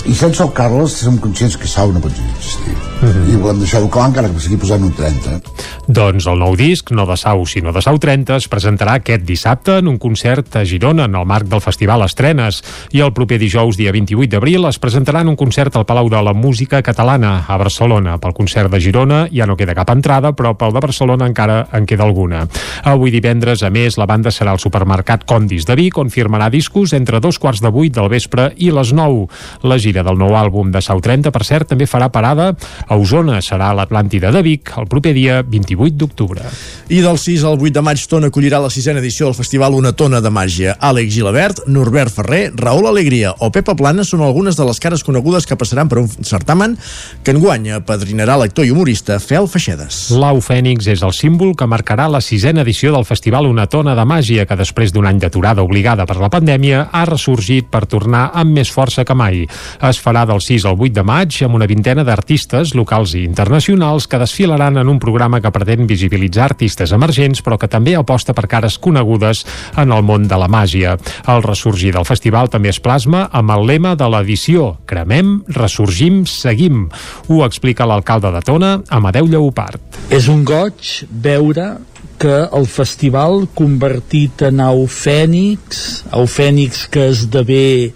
i 0.06 0.14
sense 0.14 0.44
el 0.44 0.52
Carles 0.54 1.00
som 1.02 1.18
conscients 1.22 1.58
que 1.58 1.68
Sau 1.68 1.92
no 1.92 2.02
pot 2.04 2.14
existir. 2.14 2.76
Uh 3.02 3.10
-huh. 3.10 3.34
i 3.34 3.36
volem 3.36 3.60
deixar-ho 3.60 3.90
clar 3.90 4.08
encara 4.08 4.30
que 4.30 4.40
sigui 4.40 4.58
posant 4.58 4.84
un 4.84 4.94
30 4.94 5.42
doncs 5.88 6.26
el 6.26 6.40
nou 6.42 6.56
disc, 6.58 6.90
no 6.98 7.04
de 7.06 7.14
Sau 7.14 7.44
sinó 7.46 7.70
de 7.70 7.82
Sau 7.86 8.00
30 8.02 8.40
es 8.40 8.48
presentarà 8.50 8.96
aquest 8.98 9.22
dissabte 9.22 9.78
en 9.78 9.88
un 9.88 10.00
concert 10.02 10.56
a 10.58 10.64
Girona 10.66 11.06
en 11.06 11.14
el 11.14 11.28
marc 11.30 11.46
del 11.46 11.62
Festival 11.62 12.02
Estrenes. 12.02 12.64
I 12.92 13.04
el 13.06 13.14
proper 13.14 13.38
dijous 13.38 13.78
dia 13.78 13.94
28 13.94 14.32
d'abril 14.32 14.66
es 14.66 14.80
presentarà 14.82 15.22
en 15.22 15.30
un 15.30 15.36
concert 15.38 15.76
al 15.78 15.86
Palau 15.86 16.10
de 16.10 16.22
la 16.26 16.34
Música 16.34 16.82
Catalana 16.82 17.46
a 17.48 17.58
Barcelona. 17.62 18.18
Pel 18.18 18.34
concert 18.34 18.72
de 18.74 18.80
Girona 18.82 19.28
ja 19.30 19.46
no 19.46 19.56
queda 19.56 19.76
cap 19.78 19.92
entrada 19.94 20.34
però 20.34 20.56
pel 20.58 20.74
de 20.74 20.82
Barcelona 20.82 21.28
encara 21.30 21.68
en 21.72 21.86
queda 21.86 22.04
alguna. 22.04 22.48
Avui 22.84 23.14
divendres 23.14 23.62
a 23.62 23.70
més 23.70 24.00
la 24.02 24.10
banda 24.10 24.34
serà 24.34 24.56
al 24.58 24.64
supermercat 24.64 25.28
Condis 25.30 25.70
de 25.70 25.78
Vic 25.78 26.00
on 26.02 26.10
firmarà 26.10 26.50
discos 26.50 26.94
entre 26.98 27.22
dos 27.22 27.38
quarts 27.38 27.62
de 27.62 27.70
vuit 27.70 27.94
del 27.94 28.10
vespre 28.10 28.56
i 28.58 28.72
les 28.74 28.90
9 28.90 29.28
la 29.62 29.78
gira 29.78 29.95
gira 29.96 30.04
del 30.04 30.18
nou 30.20 30.36
àlbum 30.36 30.74
de 30.74 30.82
Sau 30.84 31.00
30, 31.00 31.32
per 31.32 31.44
cert, 31.48 31.70
també 31.72 31.88
farà 31.88 32.10
parada 32.12 32.52
a 32.52 32.98
Osona. 33.00 33.40
Serà 33.46 33.72
a 33.72 33.76
l'Atlàntida 33.78 34.32
de 34.34 34.42
Vic 34.44 34.74
el 34.76 34.90
proper 34.92 35.14
dia 35.16 35.42
28 35.42 35.96
d'octubre. 35.96 36.44
I 36.92 37.00
del 37.02 37.20
6 37.22 37.46
al 37.48 37.56
8 37.56 37.72
de 37.78 37.84
maig, 37.86 38.02
Tona 38.10 38.28
acollirà 38.28 38.60
la 38.60 38.72
sisena 38.74 39.00
edició 39.00 39.30
del 39.30 39.38
festival 39.38 39.78
Una 39.78 39.94
Tona 39.96 40.20
de 40.22 40.32
Màgia. 40.34 40.76
Àlex 40.84 41.14
Gilabert, 41.16 41.62
Norbert 41.72 42.12
Ferrer, 42.12 42.52
Raül 42.60 42.90
Alegria 42.90 43.32
o 43.40 43.52
Pepa 43.56 43.76
Plana 43.80 44.04
són 44.04 44.26
algunes 44.26 44.60
de 44.60 44.68
les 44.68 44.82
cares 44.84 45.06
conegudes 45.06 45.48
que 45.48 45.56
passaran 45.56 45.90
per 45.90 46.02
un 46.04 46.10
certamen 46.10 46.76
que 47.24 47.32
enguany 47.32 47.72
padrinarà 47.88 48.36
l'actor 48.42 48.68
i 48.68 48.74
humorista 48.76 49.18
Fel 49.24 49.48
Feixedes. 49.48 50.10
L'au 50.20 50.42
Fènix 50.44 50.90
és 50.92 51.06
el 51.06 51.16
símbol 51.16 51.56
que 51.56 51.70
marcarà 51.70 52.10
la 52.12 52.22
sisena 52.22 52.66
edició 52.66 52.92
del 52.94 53.08
festival 53.08 53.48
Una 53.48 53.70
Tona 53.72 53.96
de 53.96 54.06
Màgia, 54.06 54.46
que 54.46 54.60
després 54.60 54.92
d'un 54.92 55.08
any 55.08 55.22
d'aturada 55.24 55.64
obligada 55.64 56.06
per 56.10 56.20
la 56.20 56.32
pandèmia 56.34 56.90
ha 56.92 57.06
ressorgit 57.08 57.72
per 57.72 57.86
tornar 57.88 58.28
amb 58.36 58.60
més 58.60 58.72
força 58.74 59.06
que 59.06 59.16
mai 59.16 59.46
es 59.90 60.00
farà 60.02 60.26
del 60.28 60.42
6 60.42 60.66
al 60.70 60.80
8 60.80 60.94
de 60.96 61.04
maig 61.06 61.38
amb 61.46 61.58
una 61.58 61.68
vintena 61.70 62.04
d'artistes 62.08 62.74
locals 62.78 63.16
i 63.16 63.24
internacionals 63.26 64.08
que 64.08 64.20
desfilaran 64.22 64.78
en 64.82 64.90
un 64.92 65.00
programa 65.00 65.42
que 65.42 65.52
pretén 65.54 65.88
visibilitzar 65.90 66.50
artistes 66.50 66.94
emergents 66.96 67.44
però 67.46 67.58
que 67.62 67.70
també 67.72 67.96
aposta 67.96 68.34
per 68.34 68.48
cares 68.52 68.78
conegudes 68.82 69.46
en 69.78 69.92
el 69.92 70.06
món 70.06 70.28
de 70.28 70.40
la 70.40 70.50
màgia. 70.52 70.96
El 71.28 71.44
ressorgir 71.46 71.94
del 71.96 72.08
festival 72.08 72.50
també 72.54 72.72
es 72.74 72.80
plasma 72.80 73.26
amb 73.32 73.54
el 73.56 73.68
lema 73.70 73.96
de 73.96 74.10
l'edició 74.10 74.76
Cremem, 74.86 75.42
ressorgim, 75.56 76.24
seguim. 76.30 76.86
Ho 77.28 77.44
explica 77.46 77.88
l'alcalde 77.90 78.32
de 78.34 78.42
Tona, 78.46 78.72
Amadeu 78.90 79.28
Lleopard. 79.30 79.82
És 80.10 80.30
un 80.32 80.46
goig 80.46 81.06
veure 81.10 81.76
que 82.18 82.46
el 82.56 82.66
festival 82.72 83.44
convertit 83.58 84.46
en 84.48 84.62
au 84.64 84.86
fènix, 84.88 86.06
au 86.16 86.28
fènix 86.32 86.86
que 86.92 87.10
esdevé 87.12 87.92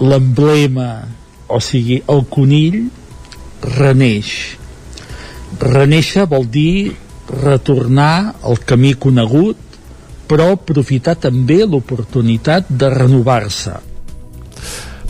l'emblema, 0.00 0.90
o 1.48 1.60
sigui, 1.60 2.00
el 2.08 2.24
conill, 2.32 2.80
reneix. 3.76 4.32
Reneixer 5.60 6.26
vol 6.30 6.46
dir 6.48 6.96
retornar 7.30 8.40
al 8.46 8.58
camí 8.66 8.94
conegut, 8.94 9.58
però 10.30 10.52
aprofitar 10.54 11.16
també 11.18 11.60
l'oportunitat 11.66 12.70
de 12.70 12.90
renovar-se 12.94 13.89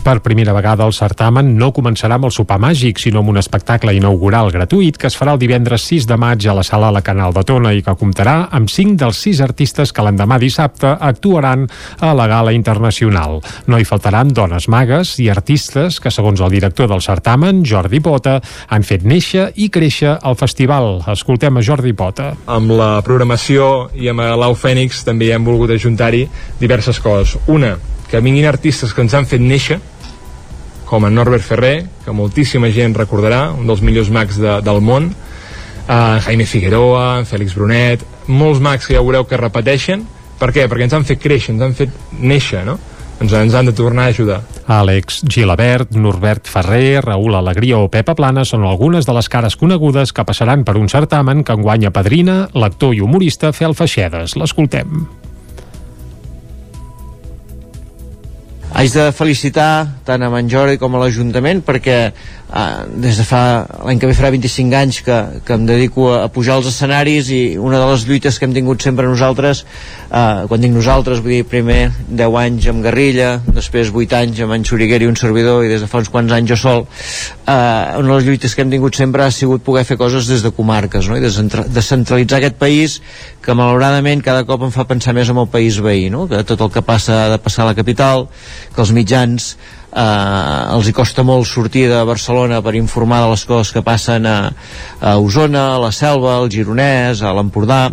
per 0.01 0.21
primera 0.21 0.53
vegada 0.53 0.85
el 0.87 0.93
certamen 0.93 1.51
no 1.57 1.69
començarà 1.75 2.17
amb 2.17 2.25
el 2.27 2.33
sopar 2.33 2.57
màgic, 2.61 2.99
sinó 3.01 3.21
amb 3.21 3.31
un 3.33 3.39
espectacle 3.41 3.93
inaugural 3.93 4.49
gratuït 4.53 4.97
que 4.97 5.09
es 5.09 5.17
farà 5.17 5.35
el 5.35 5.41
divendres 5.41 5.85
6 5.89 6.07
de 6.09 6.17
maig 6.17 6.47
a 6.47 6.55
la 6.57 6.63
sala 6.65 6.89
La 6.91 7.03
Canal 7.05 7.35
de 7.35 7.43
Tona 7.45 7.73
i 7.77 7.83
que 7.85 7.93
comptarà 7.99 8.47
amb 8.51 8.69
5 8.71 8.97
dels 9.01 9.21
6 9.27 9.41
artistes 9.45 9.93
que 9.93 10.05
l'endemà 10.05 10.39
dissabte 10.41 10.95
actuaran 10.97 11.67
a 11.99 12.13
la 12.17 12.25
gala 12.31 12.53
internacional. 12.57 13.39
No 13.67 13.77
hi 13.77 13.85
faltaran 13.85 14.33
dones 14.33 14.67
magues 14.71 15.13
i 15.21 15.29
artistes 15.29 15.99
que, 16.01 16.11
segons 16.11 16.41
el 16.41 16.53
director 16.53 16.89
del 16.89 17.05
certamen, 17.05 17.61
Jordi 17.67 18.01
Pota, 18.01 18.39
han 18.69 18.87
fet 18.87 19.05
néixer 19.05 19.51
i 19.55 19.69
créixer 19.69 20.17
el 20.17 20.39
festival. 20.39 21.03
Escoltem 21.13 21.61
a 21.61 21.65
Jordi 21.65 21.93
Pota. 21.93 22.33
Amb 22.47 22.73
la 22.73 22.91
programació 23.05 23.91
i 23.93 24.09
amb 24.09 24.25
l'Au 24.41 24.57
Fènix 24.57 25.05
també 25.05 25.31
hem 25.35 25.45
volgut 25.45 25.75
ajuntar-hi 25.77 26.25
diverses 26.59 26.99
coses. 26.99 27.37
Una, 27.47 27.75
que 28.11 28.19
vinguin 28.19 28.45
artistes 28.45 28.91
que 28.93 29.05
ens 29.05 29.13
han 29.15 29.25
fet 29.25 29.39
néixer, 29.39 29.79
com 30.91 31.07
en 31.07 31.15
Norbert 31.15 31.45
Ferrer, 31.47 31.75
que 32.03 32.11
moltíssima 32.11 32.67
gent 32.75 32.97
recordarà, 32.99 33.45
un 33.55 33.69
dels 33.69 33.79
millors 33.79 34.11
mags 34.11 34.35
de, 34.41 34.57
del 34.65 34.81
món, 34.83 35.07
uh, 35.87 36.17
Jaime 36.25 36.43
Figueroa, 36.43 37.23
Fèlix 37.29 37.55
Brunet, 37.55 38.03
molts 38.27 38.59
mags 38.59 38.89
que 38.89 38.97
ja 38.97 39.03
veureu 39.03 39.23
que 39.23 39.39
repeteixen. 39.39 40.03
Per 40.41 40.49
què? 40.51 40.67
Perquè 40.67 40.89
ens 40.89 40.97
han 40.97 41.07
fet 41.07 41.21
créixer, 41.23 41.55
ens 41.55 41.63
han 41.63 41.77
fet 41.77 41.95
néixer, 42.19 42.65
no? 42.67 42.75
ens, 43.21 43.31
ens 43.31 43.55
han 43.55 43.69
de 43.69 43.75
tornar 43.77 44.09
a 44.09 44.15
ajudar. 44.15 44.41
Àlex 44.67 45.21
Gilabert, 45.29 45.95
Norbert 45.95 46.49
Ferrer, 46.51 47.01
Raül 47.05 47.35
Alegria 47.37 47.79
o 47.79 47.89
Pepa 47.93 48.15
Plana 48.17 48.45
són 48.47 48.65
algunes 48.67 49.07
de 49.07 49.15
les 49.15 49.29
cares 49.31 49.55
conegudes 49.55 50.11
que 50.11 50.25
passaran 50.27 50.65
per 50.67 50.77
un 50.81 50.89
certamen 50.91 51.45
que 51.45 51.55
enguanya 51.55 51.93
padrina 51.95 52.43
l'actor 52.53 52.95
i 52.97 53.03
humorista 53.05 53.53
Fel 53.55 53.77
Feixedes. 53.77 54.35
L'escoltem. 54.35 55.20
Haig 58.71 58.93
de 58.95 59.09
felicitar 59.11 59.99
tant 60.07 60.23
a 60.23 60.29
Manjori 60.31 60.77
com 60.79 60.93
a 60.95 60.99
l'Ajuntament 61.01 61.59
perquè 61.67 61.97
eh, 62.51 62.85
des 63.03 63.17
de 63.17 63.25
fa 63.25 63.65
l'any 63.85 63.99
que 63.99 64.09
ve 64.09 64.15
farà 64.17 64.31
25 64.33 64.75
anys 64.77 65.01
que, 65.05 65.17
que 65.45 65.55
em 65.55 65.65
dedico 65.65 66.09
a, 66.11 66.23
a 66.25 66.29
pujar 66.33 66.57
als 66.57 66.67
escenaris 66.71 67.31
i 67.31 67.41
una 67.57 67.79
de 67.79 67.87
les 67.91 68.05
lluites 68.07 68.37
que 68.37 68.47
hem 68.47 68.55
tingut 68.55 68.83
sempre 68.83 69.07
nosaltres 69.07 69.63
eh, 69.63 70.43
quan 70.49 70.63
dic 70.63 70.73
nosaltres 70.75 71.23
vull 71.23 71.37
dir 71.37 71.47
primer 71.47 71.79
10 72.09 72.37
anys 72.43 72.69
amb 72.73 72.85
Guerrilla 72.85 73.31
després 73.47 73.93
8 73.93 74.19
anys 74.21 74.43
amb 74.45 74.57
en 74.57 74.67
Xuriguer 74.67 75.01
i 75.01 75.09
un 75.09 75.19
servidor 75.19 75.65
i 75.65 75.71
des 75.71 75.83
de 75.83 75.89
fa 75.91 76.03
uns 76.03 76.11
quants 76.11 76.35
anys 76.35 76.53
jo 76.53 76.59
sol 76.59 76.85
eh, 76.85 77.53
una 77.53 78.07
de 78.07 78.15
les 78.17 78.29
lluites 78.29 78.55
que 78.55 78.65
hem 78.65 78.73
tingut 78.73 78.99
sempre 78.99 79.25
ha 79.25 79.31
sigut 79.31 79.63
poder 79.63 79.85
fer 79.87 79.99
coses 80.01 80.27
des 80.27 80.43
de 80.43 80.53
comarques 80.55 81.09
no? 81.09 81.17
i 81.17 81.23
descentralitzar 81.23 82.41
aquest 82.41 82.59
país 82.61 82.99
que 83.41 83.55
malauradament 83.57 84.23
cada 84.25 84.45
cop 84.45 84.67
em 84.67 84.73
fa 84.73 84.87
pensar 84.89 85.15
més 85.17 85.31
en 85.31 85.39
el 85.39 85.49
país 85.51 85.79
veí 85.81 86.09
no? 86.13 86.27
que 86.27 86.43
tot 86.47 86.61
el 86.61 86.71
que 86.73 86.83
passa 86.85 87.25
ha 87.25 87.29
de 87.31 87.39
passar 87.41 87.65
a 87.65 87.71
la 87.71 87.77
capital 87.77 88.27
que 88.75 88.83
els 88.83 88.91
mitjans 88.95 89.55
eh, 89.91 90.75
els 90.75 90.87
hi 90.87 90.95
costa 90.95 91.25
molt 91.27 91.47
sortir 91.49 91.87
de 91.91 92.03
Barcelona 92.07 92.61
per 92.61 92.75
informar 92.79 93.23
de 93.25 93.33
les 93.33 93.45
coses 93.45 93.73
que 93.75 93.83
passen 93.85 94.25
a, 94.25 94.37
a 94.99 95.17
Osona, 95.19 95.75
a 95.75 95.81
la 95.83 95.91
Selva, 95.95 96.37
al 96.37 96.49
Gironès, 96.53 97.21
a 97.21 97.35
l'Empordà 97.35 97.83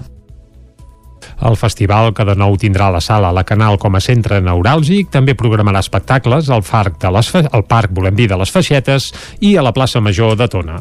El 1.38 1.56
festival, 1.56 2.10
que 2.14 2.24
de 2.26 2.34
nou 2.38 2.56
tindrà 2.58 2.88
la 2.90 3.00
sala 3.04 3.30
La 3.34 3.44
Canal 3.46 3.78
com 3.78 3.94
a 3.94 4.02
centre 4.02 4.40
neuràlgic, 4.42 5.10
també 5.14 5.36
programarà 5.38 5.82
espectacles 5.84 6.50
al, 6.50 6.64
parc 6.66 6.98
de 7.04 7.12
les, 7.14 7.30
al 7.38 7.64
parc, 7.68 7.92
volem 7.94 8.16
dir, 8.18 8.28
de 8.30 8.38
les 8.40 8.50
Feixetes 8.50 9.12
i 9.44 9.54
a 9.56 9.62
la 9.62 9.72
plaça 9.76 10.02
Major 10.02 10.34
de 10.38 10.48
Tona. 10.50 10.80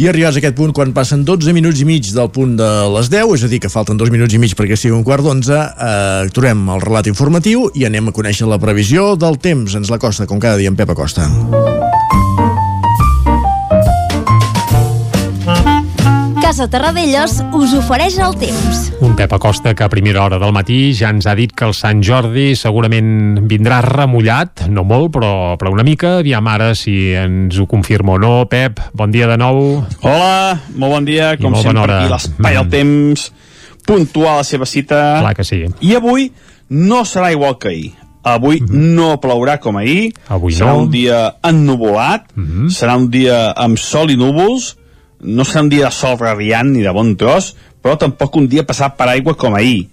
I 0.00 0.08
arribats 0.08 0.38
a 0.38 0.42
aquest 0.42 0.56
punt, 0.56 0.72
quan 0.76 0.94
passen 0.96 1.24
12 1.28 1.52
minuts 1.56 1.82
i 1.82 1.88
mig 1.88 2.08
del 2.16 2.32
punt 2.32 2.56
de 2.60 2.70
les 2.96 3.12
10, 3.12 3.34
és 3.36 3.44
a 3.44 3.52
dir, 3.52 3.60
que 3.60 3.72
falten 3.72 4.00
dos 4.00 4.12
minuts 4.12 4.36
i 4.36 4.40
mig 4.40 4.56
perquè 4.56 4.78
sigui 4.78 4.96
un 4.96 5.04
quart 5.04 5.26
d'onze, 5.26 5.58
eh, 5.58 6.30
aturem 6.30 6.64
el 6.76 6.84
relat 6.86 7.10
informatiu 7.12 7.68
i 7.74 7.84
anem 7.88 8.08
a 8.08 8.16
conèixer 8.16 8.48
la 8.48 8.60
previsió 8.62 9.14
del 9.20 9.38
temps. 9.42 9.76
Ens 9.76 9.92
la 9.92 10.00
costa, 10.00 10.26
com 10.30 10.40
cada 10.40 10.56
dia, 10.60 10.72
en 10.72 10.80
Pep 10.80 10.96
Acosta. 10.96 11.28
Casa 16.50 16.66
Terradellos 16.66 17.36
us 17.54 17.72
ofereix 17.78 18.16
el 18.18 18.32
temps. 18.34 18.78
Un 19.06 19.12
Pep 19.14 19.30
Acosta 19.36 19.70
que 19.78 19.84
a 19.86 19.88
primera 19.88 20.24
hora 20.24 20.40
del 20.42 20.50
matí 20.50 20.90
ja 20.98 21.12
ens 21.14 21.28
ha 21.30 21.36
dit 21.38 21.52
que 21.54 21.62
el 21.68 21.76
Sant 21.78 22.00
Jordi 22.02 22.56
segurament 22.58 23.38
vindrà 23.46 23.78
remullat, 23.86 24.64
no 24.66 24.82
molt, 24.82 25.12
però, 25.14 25.30
però 25.60 25.70
una 25.70 25.84
mica. 25.86 26.16
Aviam 26.24 26.48
ara 26.50 26.72
si 26.74 27.12
ens 27.14 27.54
ho 27.54 27.68
confirma 27.70 28.16
o 28.16 28.18
no. 28.18 28.32
Pep, 28.50 28.82
bon 28.98 29.14
dia 29.14 29.28
de 29.30 29.36
nou. 29.38 29.60
Hola, 30.02 30.56
molt 30.74 30.96
bon 30.96 31.06
dia. 31.06 31.36
Com 31.38 31.54
sempre, 31.54 31.84
hora. 31.84 32.00
aquí 32.00 32.10
l'espai 32.16 32.58
al 32.58 32.66
temps, 32.74 33.28
puntual 33.86 34.32
a 34.32 34.42
la 34.42 34.48
seva 34.50 34.66
cita. 34.66 34.98
Clar 35.20 35.36
que 35.38 35.46
sí. 35.46 35.60
I 35.86 35.94
avui 36.00 36.32
no 36.66 37.04
serà 37.06 37.30
igual 37.30 37.60
que 37.62 37.70
ahir. 37.70 37.92
Avui 38.26 38.58
mm 38.58 38.66
-hmm. 38.66 38.90
no 38.98 39.20
plourà 39.22 39.60
com 39.60 39.76
ahir. 39.76 40.10
Avui 40.26 40.50
serà 40.52 40.74
no. 40.74 40.82
un 40.82 40.90
dia 40.90 41.36
ennuvolat. 41.44 42.26
Mm 42.34 42.44
-hmm. 42.44 42.68
Serà 42.74 42.98
un 42.98 43.08
dia 43.08 43.52
amb 43.52 43.78
sol 43.78 44.10
i 44.10 44.16
núvols 44.16 44.79
no 45.20 45.44
serà 45.44 45.64
un 45.64 45.72
dia 45.72 45.88
de 45.88 45.94
sol 45.94 46.18
radiant 46.20 46.70
ni 46.72 46.84
de 46.84 46.92
bon 46.94 47.14
tros, 47.16 47.54
però 47.82 47.96
tampoc 47.98 48.36
un 48.36 48.48
dia 48.48 48.66
passat 48.68 48.96
per 48.96 49.08
aigua 49.12 49.36
com 49.36 49.56
ahir, 49.56 49.88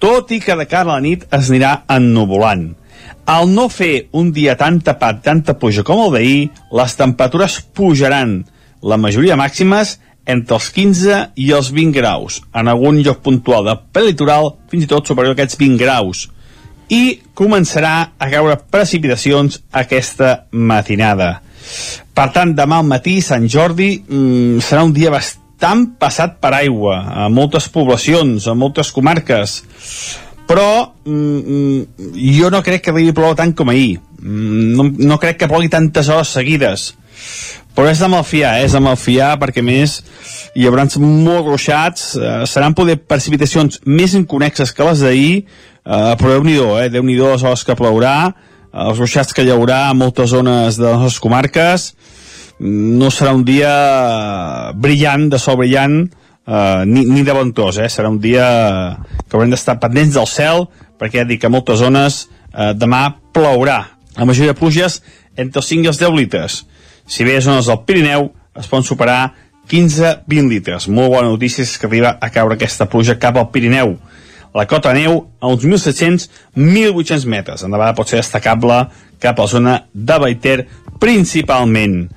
tot 0.00 0.30
i 0.32 0.40
que 0.40 0.56
de 0.56 0.66
cara 0.66 0.88
a 0.88 0.96
la 0.96 1.04
nit 1.04 1.26
es 1.30 1.50
anirà 1.50 1.82
ennuvolant. 1.92 2.70
Al 3.30 3.50
no 3.52 3.68
fer 3.70 4.08
un 4.16 4.30
dia 4.34 4.56
tan 4.58 4.80
tapat, 4.82 5.20
tanta 5.22 5.54
pluja 5.60 5.84
com 5.86 6.00
el 6.06 6.14
d'ahir, 6.14 6.48
les 6.74 6.96
temperatures 6.98 7.60
pujaran, 7.76 8.40
la 8.82 8.96
majoria 8.96 9.36
màximes 9.36 9.98
entre 10.30 10.56
els 10.56 10.70
15 10.74 11.20
i 11.36 11.50
els 11.56 11.70
20 11.74 11.94
graus, 11.96 12.40
en 12.54 12.70
algun 12.70 13.00
lloc 13.04 13.20
puntual 13.24 13.66
de 13.66 13.76
prelitoral 13.92 14.54
fins 14.70 14.86
i 14.86 14.90
tot 14.90 15.08
superior 15.08 15.34
a 15.34 15.38
aquests 15.38 15.58
20 15.60 15.80
graus. 15.80 16.28
I 16.90 17.20
començarà 17.38 17.94
a 18.18 18.30
caure 18.32 18.56
precipitacions 18.72 19.60
aquesta 19.70 20.46
matinada. 20.50 21.40
Per 22.14 22.26
tant, 22.34 22.54
demà 22.56 22.80
al 22.80 22.88
matí, 22.88 23.20
Sant 23.24 23.46
Jordi, 23.48 23.92
mmm, 24.02 24.58
serà 24.64 24.84
un 24.86 24.94
dia 24.96 25.12
bastant 25.12 25.86
passat 26.00 26.38
per 26.40 26.54
aigua, 26.56 26.98
a 27.24 27.28
moltes 27.32 27.68
poblacions, 27.72 28.48
a 28.48 28.56
moltes 28.56 28.92
comarques. 28.92 29.60
Però 30.50 30.70
mm, 31.04 32.10
jo 32.40 32.50
no 32.50 32.62
crec 32.66 32.84
que 32.84 32.94
arribi 32.94 33.12
a 33.12 33.16
ploure 33.16 33.38
tant 33.38 33.54
com 33.54 33.70
ahir. 33.70 34.00
Mm, 34.20 34.72
no, 34.76 34.88
no 35.12 35.20
crec 35.22 35.38
que 35.38 35.50
plogui 35.50 35.70
tantes 35.70 36.10
hores 36.10 36.34
seguides. 36.34 36.90
Però 37.76 37.86
és 37.86 38.00
de 38.02 38.08
malfiar, 38.10 38.56
eh? 38.58 38.66
és 38.66 38.74
de 38.74 38.80
malfiar, 38.82 39.36
perquè 39.40 39.62
més 39.62 40.00
hi 40.58 40.66
haurà 40.66 40.84
molt 40.98 41.46
ruixats, 41.46 42.16
eh, 42.18 42.42
seran 42.50 42.74
poder 42.74 42.98
precipitacions 42.98 43.78
més 43.86 44.16
inconexes 44.18 44.72
que 44.74 44.86
les 44.88 45.04
d'ahir, 45.06 45.34
eh, 45.40 46.14
però 46.18 46.34
Déu-n'hi-do, 46.34 46.72
eh? 46.80 46.88
Déu-n'hi-do 46.90 47.30
les 47.30 47.44
hores 47.46 47.62
que 47.64 47.78
plourà, 47.78 48.32
els 48.72 48.98
ruixats 48.98 49.34
que 49.34 49.44
hi 49.44 49.52
haurà 49.52 49.88
a 49.88 49.96
moltes 49.96 50.30
zones 50.30 50.78
de 50.78 50.86
les 50.86 50.98
nostres 50.98 51.22
comarques, 51.22 51.90
no 52.60 53.08
serà 53.10 53.32
un 53.34 53.44
dia 53.44 53.70
brillant, 54.76 55.28
de 55.32 55.38
sol 55.40 55.58
brillant, 55.62 56.02
eh, 56.46 56.82
ni, 56.86 57.06
ni 57.08 57.24
de 57.26 57.34
bon 57.36 57.52
tos, 57.56 57.80
eh? 57.80 57.88
serà 57.88 58.10
un 58.12 58.20
dia 58.20 58.46
que 59.26 59.36
haurem 59.36 59.52
d'estar 59.52 59.78
pendents 59.80 60.14
del 60.18 60.28
cel, 60.28 60.66
perquè 61.00 61.22
ja 61.22 61.28
dic 61.28 61.40
que 61.42 61.48
a 61.48 61.54
moltes 61.54 61.80
zones 61.80 62.26
eh, 62.52 62.72
demà 62.76 63.06
plourà. 63.32 63.80
La 64.18 64.26
majoria 64.28 64.52
de 64.52 64.58
pluges 64.58 65.00
entre 65.38 65.62
els 65.62 65.70
5 65.70 65.86
i 65.86 65.92
els 65.92 66.00
10 66.00 66.16
litres. 66.18 66.64
Si 67.06 67.24
bé 67.24 67.38
a 67.38 67.44
zones 67.44 67.70
del 67.70 67.80
Pirineu 67.86 68.28
es 68.58 68.68
poden 68.68 68.84
superar 68.84 69.32
15-20 69.70 70.50
litres. 70.50 70.88
Molt 70.90 71.14
bona 71.14 71.30
notícia 71.30 71.62
és 71.62 71.76
que 71.78 71.86
arriba 71.88 72.16
a 72.20 72.30
caure 72.34 72.58
aquesta 72.58 72.88
pluja 72.90 73.18
cap 73.22 73.38
al 73.38 73.50
Pirineu. 73.54 73.94
La 74.54 74.66
cota 74.66 74.92
neu 74.96 75.20
a 75.38 75.50
uns 75.50 75.64
1.700-1.800 75.66 77.26
metres. 77.30 77.62
Endavant 77.66 77.94
pot 77.98 78.10
ser 78.10 78.18
destacable 78.18 78.82
cap 79.22 79.38
a 79.38 79.46
la 79.46 79.52
zona 79.52 79.76
de 79.92 80.18
Baiter 80.18 80.56
principalment. 81.02 82.08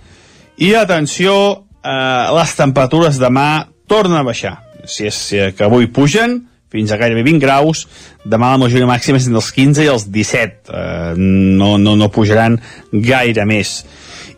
I 0.57 0.73
atenció, 0.79 1.35
eh, 1.83 2.25
les 2.37 2.55
temperatures 2.55 3.19
demà 3.21 3.67
tornen 3.87 4.17
a 4.17 4.25
baixar. 4.25 4.57
Si 4.85 5.05
és 5.07 5.19
que 5.55 5.63
avui 5.63 5.87
pugen, 5.87 6.41
fins 6.73 6.91
a 6.91 6.97
gairebé 6.97 7.21
20 7.21 7.43
graus, 7.43 7.85
demà 8.25 8.49
la 8.55 8.61
majoria 8.63 8.89
màxima 8.89 9.19
és 9.19 9.27
entre 9.29 9.37
els 9.43 9.51
15 9.53 9.83
i 9.85 9.91
els 9.91 10.07
17. 10.09 10.73
Eh, 10.73 11.13
no, 11.17 11.77
no, 11.77 11.93
no 11.99 12.09
pujaran 12.09 12.57
gaire 12.91 13.45
més. 13.45 13.83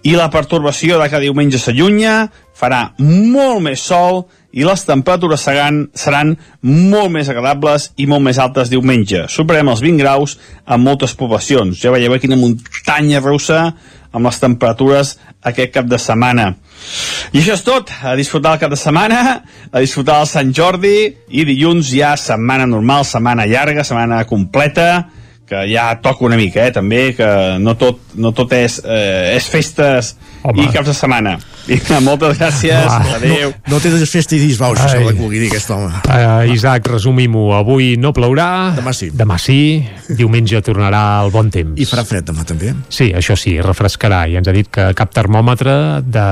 I 0.06 0.18
la 0.20 0.28
pertorbació 0.34 1.00
de 1.00 1.08
cada 1.08 1.24
diumenge 1.24 1.62
s'allunya, 1.62 2.28
farà 2.56 2.90
molt 3.00 3.64
més 3.64 3.82
sol 3.88 4.26
i 4.56 4.64
les 4.64 4.86
temperatures 4.88 5.44
seran, 5.44 5.82
seran 5.94 6.36
molt 6.64 7.12
més 7.12 7.30
agradables 7.32 7.90
i 8.00 8.08
molt 8.08 8.24
més 8.24 8.40
altes 8.40 8.72
diumenge. 8.72 9.26
Superem 9.32 9.68
els 9.72 9.84
20 9.84 10.00
graus 10.00 10.38
en 10.64 10.84
moltes 10.84 11.16
poblacions. 11.20 11.76
Ja 11.82 11.92
veieu 11.92 12.16
quina 12.24 12.40
muntanya 12.40 13.20
russa 13.24 13.66
amb 14.16 14.30
les 14.30 14.40
temperatures 14.40 15.18
aquest 15.44 15.74
cap 15.76 15.90
de 15.92 16.00
setmana. 16.00 16.54
I 17.34 17.42
això 17.42 17.58
és 17.58 17.66
tot, 17.66 17.92
a 18.00 18.16
disfrutar 18.16 18.56
el 18.56 18.62
cap 18.64 18.72
de 18.72 18.80
setmana, 18.80 19.20
a 19.72 19.84
disfrutar 19.84 20.22
el 20.24 20.32
Sant 20.32 20.54
Jordi 20.56 20.96
i 21.36 21.44
dilluns 21.48 21.92
ja 21.92 22.16
setmana 22.20 22.68
normal, 22.70 23.04
setmana 23.04 23.48
llarga, 23.50 23.84
setmana 23.84 24.24
completa, 24.30 25.10
que 25.46 25.66
ja 25.70 25.90
toca 26.02 26.26
una 26.26 26.40
mica, 26.40 26.64
eh, 26.66 26.74
també, 26.74 27.12
que 27.18 27.28
no 27.62 27.76
tot, 27.78 28.16
no 28.16 28.32
tot 28.34 28.56
és, 28.58 28.80
eh, 28.82 29.36
és 29.36 29.52
festes 29.52 30.16
Home. 30.46 30.64
i 30.64 30.72
caps 30.74 30.88
de 30.92 30.94
setmana. 30.94 31.36
Vinga, 31.66 31.98
moltes 32.06 32.38
gràcies, 32.38 32.86
Ah, 32.86 33.16
adéu. 33.18 33.50
No, 33.66 33.76
no 33.76 33.80
té 33.82 33.90
de 33.90 34.06
festa 34.06 34.36
i 34.38 34.40
disbaus, 34.44 34.78
això 34.80 35.00
que 35.02 35.16
vulgui 35.18 35.40
dir 35.42 35.50
aquest 35.50 35.72
home. 35.74 35.90
Uh, 36.06 36.46
Isaac, 36.54 36.86
resumim-ho. 36.92 37.48
Avui 37.58 37.96
no 37.98 38.12
plourà. 38.14 38.48
Demà 38.78 38.94
sí. 38.94 39.10
Demà 39.10 39.40
sí. 39.42 39.58
Diumenge 40.10 40.62
tornarà 40.66 41.02
el 41.26 41.32
bon 41.34 41.50
temps. 41.54 41.74
I 41.82 41.88
farà 41.90 42.04
fred 42.06 42.28
demà 42.30 42.46
també. 42.46 42.74
Sí, 42.94 43.10
això 43.18 43.34
sí, 43.40 43.56
refrescarà. 43.66 44.24
I 44.30 44.38
ens 44.38 44.48
ha 44.48 44.54
dit 44.56 44.70
que 44.70 44.92
cap 44.98 45.12
termòmetre 45.16 45.76
de... 46.06 46.26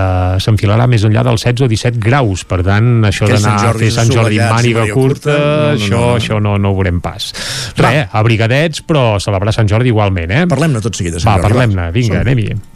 s'enfilarà 0.44 0.86
més 0.92 1.04
enllà 1.08 1.24
dels 1.26 1.42
16 1.48 1.66
o 1.66 1.72
17 1.72 1.98
graus. 2.04 2.46
Per 2.46 2.62
tant, 2.66 2.92
això 3.10 3.26
d'anar 3.30 3.58
Sant 3.58 3.72
a 3.72 3.74
fer 3.80 3.90
Sant 3.96 4.12
Jordi 4.14 4.40
amb 4.44 4.54
màniga 4.60 4.86
curta, 4.94 5.34
curta, 5.34 5.38
no, 5.40 5.66
no, 5.66 5.74
això, 5.74 5.90
no, 5.98 6.06
no. 6.06 6.14
això 6.20 6.40
no, 6.44 6.56
no 6.62 6.72
ho 6.74 6.78
veurem 6.78 7.02
pas. 7.04 7.32
Res, 7.80 8.06
abrigadets, 8.14 8.84
però 8.86 9.18
celebrar 9.24 9.54
Sant 9.56 9.70
Jordi 9.72 9.90
igualment, 9.94 10.30
eh? 10.32 10.46
Parlem-ne 10.52 10.82
tot 10.86 10.94
seguit 11.00 11.18
de 11.18 11.24
Sant 11.24 11.32
Va, 11.34 11.40
Jordi, 11.42 11.50
va. 11.50 11.58
parlem-ne. 11.58 11.90
Vinga, 11.96 12.22
anem-hi. 12.22 12.52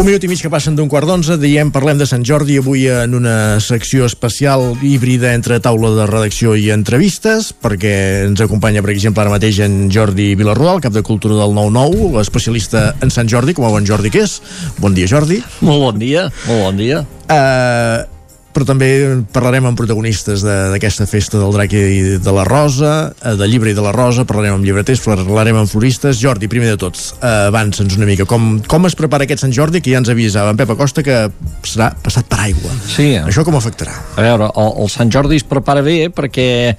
Un 0.00 0.06
minut 0.08 0.22
i 0.24 0.28
mig 0.30 0.40
que 0.40 0.48
passen 0.48 0.72
d'un 0.72 0.88
quart 0.88 1.04
d'onze, 1.04 1.34
diem 1.36 1.68
parlem 1.74 1.98
de 2.00 2.06
Sant 2.08 2.22
Jordi 2.24 2.54
avui 2.56 2.86
en 2.88 3.12
una 3.18 3.58
secció 3.60 4.06
especial 4.08 4.62
híbrida 4.80 5.34
entre 5.36 5.58
taula 5.60 5.90
de 5.92 6.06
redacció 6.08 6.54
i 6.56 6.70
entrevistes, 6.72 7.50
perquè 7.52 7.90
ens 8.24 8.40
acompanya, 8.40 8.80
per 8.80 8.94
exemple, 8.94 9.20
ara 9.20 9.34
mateix 9.34 9.58
en 9.66 9.90
Jordi 9.92 10.30
Vilarrodal, 10.40 10.80
cap 10.80 10.94
de 10.96 11.02
Cultura 11.04 11.36
del 11.42 11.52
9-9, 11.52 12.14
especialista 12.22 12.94
en 13.04 13.12
Sant 13.12 13.28
Jordi, 13.28 13.52
com 13.52 13.68
a 13.68 13.74
bon 13.74 13.84
Jordi 13.84 14.08
que 14.14 14.24
és. 14.24 14.38
Bon 14.80 14.96
dia, 14.96 15.10
Jordi. 15.10 15.42
Molt 15.60 15.84
bon 15.84 16.00
dia, 16.00 16.24
molt 16.48 16.64
bon 16.64 16.80
dia. 16.80 17.04
Uh, 17.28 18.19
però 18.54 18.66
també 18.66 18.88
parlarem 19.32 19.68
amb 19.68 19.78
protagonistes 19.78 20.42
d'aquesta 20.44 21.06
festa 21.10 21.38
del 21.38 21.54
drac 21.54 21.74
i 21.76 22.18
de 22.18 22.34
la 22.34 22.44
Rosa, 22.48 23.12
eh, 23.22 23.34
del 23.38 23.52
llibre 23.52 23.70
i 23.70 23.76
de 23.76 23.84
la 23.84 23.92
Rosa, 23.94 24.26
parlarem 24.28 24.56
amb 24.58 24.66
llibreters, 24.66 25.02
parlarem 25.06 25.60
amb 25.60 25.70
floristes. 25.70 26.18
Jordi, 26.20 26.48
primer 26.50 26.72
de 26.72 26.80
tots, 26.80 27.14
eh, 27.20 27.48
avança'ns 27.48 27.96
una 27.96 28.08
mica. 28.08 28.26
Com, 28.26 28.60
com 28.66 28.86
es 28.86 28.96
prepara 28.98 29.24
aquest 29.24 29.44
Sant 29.44 29.54
Jordi, 29.54 29.80
que 29.80 29.94
ja 29.94 30.00
ens 30.02 30.10
avisava 30.12 30.50
en 30.50 30.58
Pep 30.58 30.74
Acosta 30.74 31.04
que 31.06 31.20
serà 31.62 31.92
passat 32.02 32.26
per 32.28 32.40
aigua? 32.48 32.74
Sí. 32.90 33.12
Això 33.20 33.44
com 33.46 33.56
afectarà? 33.56 33.94
A 34.16 34.26
veure, 34.26 34.50
el, 34.50 34.72
el 34.82 34.90
Sant 34.92 35.12
Jordi 35.14 35.38
es 35.40 35.46
prepara 35.46 35.84
bé 35.86 36.10
perquè 36.12 36.74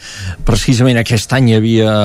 precisament 0.45 0.99
aquest 1.01 1.31
any 1.37 1.51
hi 1.51 1.57
havia, 1.57 1.95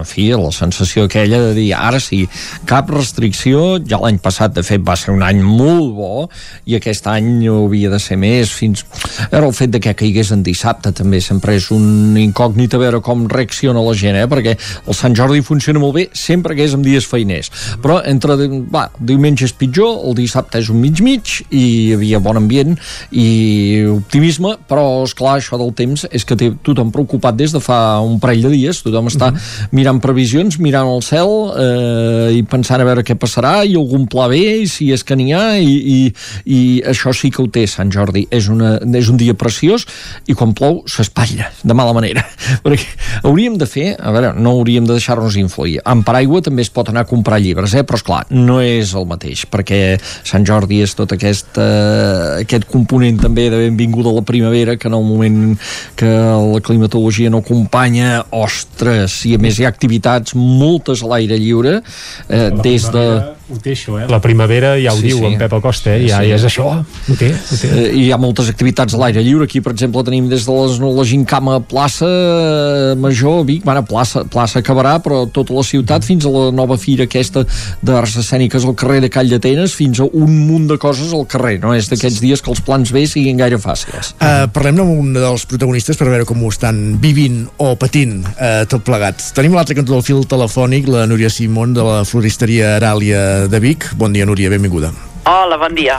en 0.00 0.08
fi, 0.08 0.30
la 0.32 0.50
sensació 0.54 1.04
aquella 1.04 1.40
de 1.48 1.52
dir 1.58 1.68
ara 1.76 2.00
sí, 2.02 2.24
cap 2.68 2.90
restricció, 2.90 3.78
ja 3.84 4.00
l'any 4.02 4.18
passat 4.22 4.56
de 4.56 4.64
fet 4.66 4.82
va 4.84 4.96
ser 4.98 5.12
un 5.14 5.22
any 5.26 5.42
molt 5.44 5.92
bo 5.94 6.26
i 6.66 6.78
aquest 6.78 7.06
any 7.12 7.46
havia 7.52 7.92
de 7.92 8.00
ser 8.02 8.18
més 8.20 8.52
fins... 8.54 8.84
Era 9.30 9.46
el 9.46 9.54
fet 9.56 9.70
de 9.70 9.80
que 9.80 9.94
caigués 9.94 10.32
en 10.34 10.42
dissabte 10.42 10.92
també 10.92 11.20
sempre 11.20 11.54
és 11.56 11.70
un 11.74 12.16
incògnit 12.20 12.74
a 12.74 12.82
veure 12.82 13.00
com 13.04 13.26
reacciona 13.30 13.82
la 13.82 13.94
gent, 13.94 14.16
eh? 14.16 14.26
perquè 14.30 14.56
el 14.86 14.94
Sant 14.94 15.14
Jordi 15.16 15.42
funciona 15.42 15.82
molt 15.82 15.94
bé 15.94 16.08
sempre 16.12 16.54
que 16.54 16.64
és 16.64 16.74
en 16.74 16.82
dies 16.82 17.06
feiners 17.06 17.50
però 17.82 18.00
entre, 18.06 18.36
va, 18.72 18.86
diumenge 18.98 19.46
és 19.48 19.54
pitjor 19.56 20.04
el 20.08 20.16
dissabte 20.18 20.60
és 20.60 20.70
un 20.72 20.80
mig-mig 20.82 21.40
i 21.50 21.64
hi 21.64 21.92
havia 21.96 22.20
bon 22.22 22.38
ambient 22.38 22.76
i 23.10 23.84
optimisme, 23.92 24.54
però 24.68 25.04
és 25.04 25.14
clar 25.16 25.38
això 25.38 25.58
del 25.60 25.72
temps 25.76 26.06
és 26.10 26.26
que 26.26 26.36
té 26.38 26.50
tothom 26.66 26.92
preocupat 26.94 27.36
des 27.38 27.54
de 27.54 27.62
fa 27.62 28.00
un 28.04 28.18
parell 28.22 28.44
de 28.46 28.52
dies, 28.54 28.82
tothom 28.84 29.10
està 29.10 29.30
mm 29.30 29.36
-hmm. 29.36 29.68
mirant 29.72 30.00
previsions, 30.00 30.58
mirant 30.58 30.88
el 30.88 31.02
cel 31.02 31.30
eh, 31.58 32.38
i 32.38 32.42
pensant 32.42 32.80
a 32.80 32.84
veure 32.84 33.04
què 33.04 33.14
passarà 33.14 33.64
i 33.64 33.74
algun 33.74 34.06
pla 34.06 34.28
B, 34.28 34.34
i 34.64 34.68
si 34.68 34.92
és 34.92 35.04
que 35.04 35.16
n'hi 35.16 35.32
ha 35.32 35.58
i, 35.58 35.74
i, 35.96 36.14
i 36.44 36.82
això 36.82 37.12
sí 37.12 37.30
que 37.30 37.42
ho 37.42 37.48
té 37.48 37.66
Sant 37.66 37.90
Jordi, 37.90 38.26
és, 38.30 38.48
una, 38.48 38.78
és 38.84 39.10
un 39.12 39.18
dia 39.20 39.34
preciós 39.38 39.86
i 40.28 40.36
quan 40.36 40.54
plou 40.56 40.82
s'espatlla 40.90 41.50
de 41.62 41.76
mala 41.76 41.94
manera, 41.96 42.24
perquè 42.64 42.86
hauríem 43.24 43.58
de 43.60 43.68
fer, 43.70 43.92
a 43.98 44.12
veure, 44.14 44.32
no 44.36 44.56
hauríem 44.58 44.86
de 44.88 44.96
deixar-nos 44.96 45.38
influir 45.40 45.80
amb 45.84 46.04
paraigua 46.06 46.42
també 46.44 46.64
es 46.64 46.72
pot 46.72 46.88
anar 46.90 47.04
a 47.04 47.08
comprar 47.08 47.40
llibres, 47.42 47.74
eh? 47.74 47.84
però 47.86 47.98
és 48.00 48.06
clar, 48.06 48.22
no 48.34 48.60
és 48.64 48.94
el 48.96 49.06
mateix 49.10 49.44
perquè 49.50 49.80
Sant 50.24 50.44
Jordi 50.46 50.80
és 50.84 50.94
tot 50.96 51.12
aquest, 51.14 51.58
eh, 51.60 52.42
aquest 52.44 52.66
component 52.70 53.20
també 53.22 53.48
de 53.52 53.62
benvinguda 53.66 54.12
a 54.12 54.18
la 54.18 54.24
primavera 54.26 54.76
que 54.80 54.88
en 54.88 54.98
el 54.98 55.04
moment 55.06 55.54
que 55.98 56.10
la 56.10 56.60
climatologia 56.64 57.30
no 57.30 57.42
acompanya, 57.44 58.24
ostres, 58.34 59.20
i 59.28 59.34
a 59.36 59.42
més 59.42 59.58
hi 59.58 59.66
ha 59.66 59.72
activitats 59.72 60.36
moltes 60.38 61.04
a 61.04 61.12
l'aire 61.12 61.38
lliure, 61.40 61.80
eh, 62.28 62.50
des 62.64 62.90
de... 62.94 63.06
Ho 63.52 63.58
té 63.60 63.74
això, 63.74 63.98
eh? 64.00 64.06
La 64.08 64.20
primavera 64.24 64.74
ja 64.80 64.92
ho 64.94 64.96
Sí, 64.96 65.08
diu 65.10 65.18
sí. 65.18 65.24
en 65.28 65.34
Pep 65.38 65.52
Acosta, 65.52 65.92
eh? 65.94 66.06
Ja, 66.08 66.22
Sí. 66.22 66.30
ja 66.30 66.36
és 66.36 66.44
això. 66.48 66.64
Ho 66.84 67.16
té, 67.18 67.28
ho 67.34 67.56
té. 67.60 67.68
Eh, 67.68 67.90
hi 68.00 68.06
ha 68.12 68.16
moltes 68.16 68.48
activitats 68.48 68.94
a 68.94 68.98
l'aire 69.02 69.20
lliure 69.22 69.44
aquí 69.44 69.60
per 69.60 69.72
exemple 69.74 70.02
tenim 70.04 70.28
des 70.30 70.46
de 70.46 70.52
les, 70.52 70.78
la 70.80 71.04
Gincama 71.04 71.58
plaça 71.60 72.06
eh, 72.08 72.94
Major, 72.96 73.40
a 73.40 73.44
Vic, 73.44 73.64
bueno, 73.64 73.82
plaça, 73.84 74.24
plaça 74.24 74.60
acabarà 74.62 74.96
però 75.04 75.24
tota 75.30 75.52
la 75.52 75.62
ciutat 75.66 76.04
fins 76.06 76.24
a 76.24 76.30
la 76.32 76.50
nova 76.56 76.78
fira 76.80 77.04
aquesta 77.04 77.44
d'arts 77.84 78.16
escèniques 78.22 78.64
al 78.64 78.74
carrer 78.74 79.00
de 79.04 79.10
Call 79.12 79.28
d'Atenes 79.28 79.74
fins 79.76 80.00
a 80.00 80.06
un 80.08 80.32
munt 80.48 80.66
de 80.70 80.78
coses 80.80 81.12
al 81.12 81.26
carrer 81.26 81.58
no 81.60 81.74
és 81.74 81.88
d'aquests 81.90 82.20
dies 82.24 82.40
que 82.40 82.50
els 82.50 82.62
plans 82.64 82.92
B 82.94 83.04
siguin 83.10 83.36
gaire 83.40 83.58
fàcils 83.60 84.14
Uh, 84.24 84.46
parlem 84.54 84.78
amb 84.80 84.90
un 84.94 85.12
dels 85.16 85.44
protagonistes 85.50 85.98
per 85.98 86.06
veure 86.08 86.24
com 86.24 86.40
ho 86.44 86.48
estan 86.48 86.96
vivint 87.02 87.42
o 87.60 87.74
patint 87.76 88.22
uh, 88.24 88.64
tot 88.70 88.84
plegat. 88.86 89.20
Tenim 89.36 89.52
l'altre 89.56 89.74
cantó 89.76 89.92
del 89.92 90.04
fil 90.06 90.22
telefònic 90.28 90.86
la 90.88 91.04
Núria 91.10 91.28
Simón 91.30 91.74
de 91.76 91.82
la 91.84 91.98
floristeria 92.08 92.76
Aràlia 92.78 93.20
de 93.50 93.60
Vic. 93.60 93.90
Bon 94.00 94.12
dia, 94.14 94.26
Núria, 94.26 94.50
benvinguda. 94.52 94.92
Hola, 95.24 95.56
bon 95.56 95.74
dia. 95.76 95.98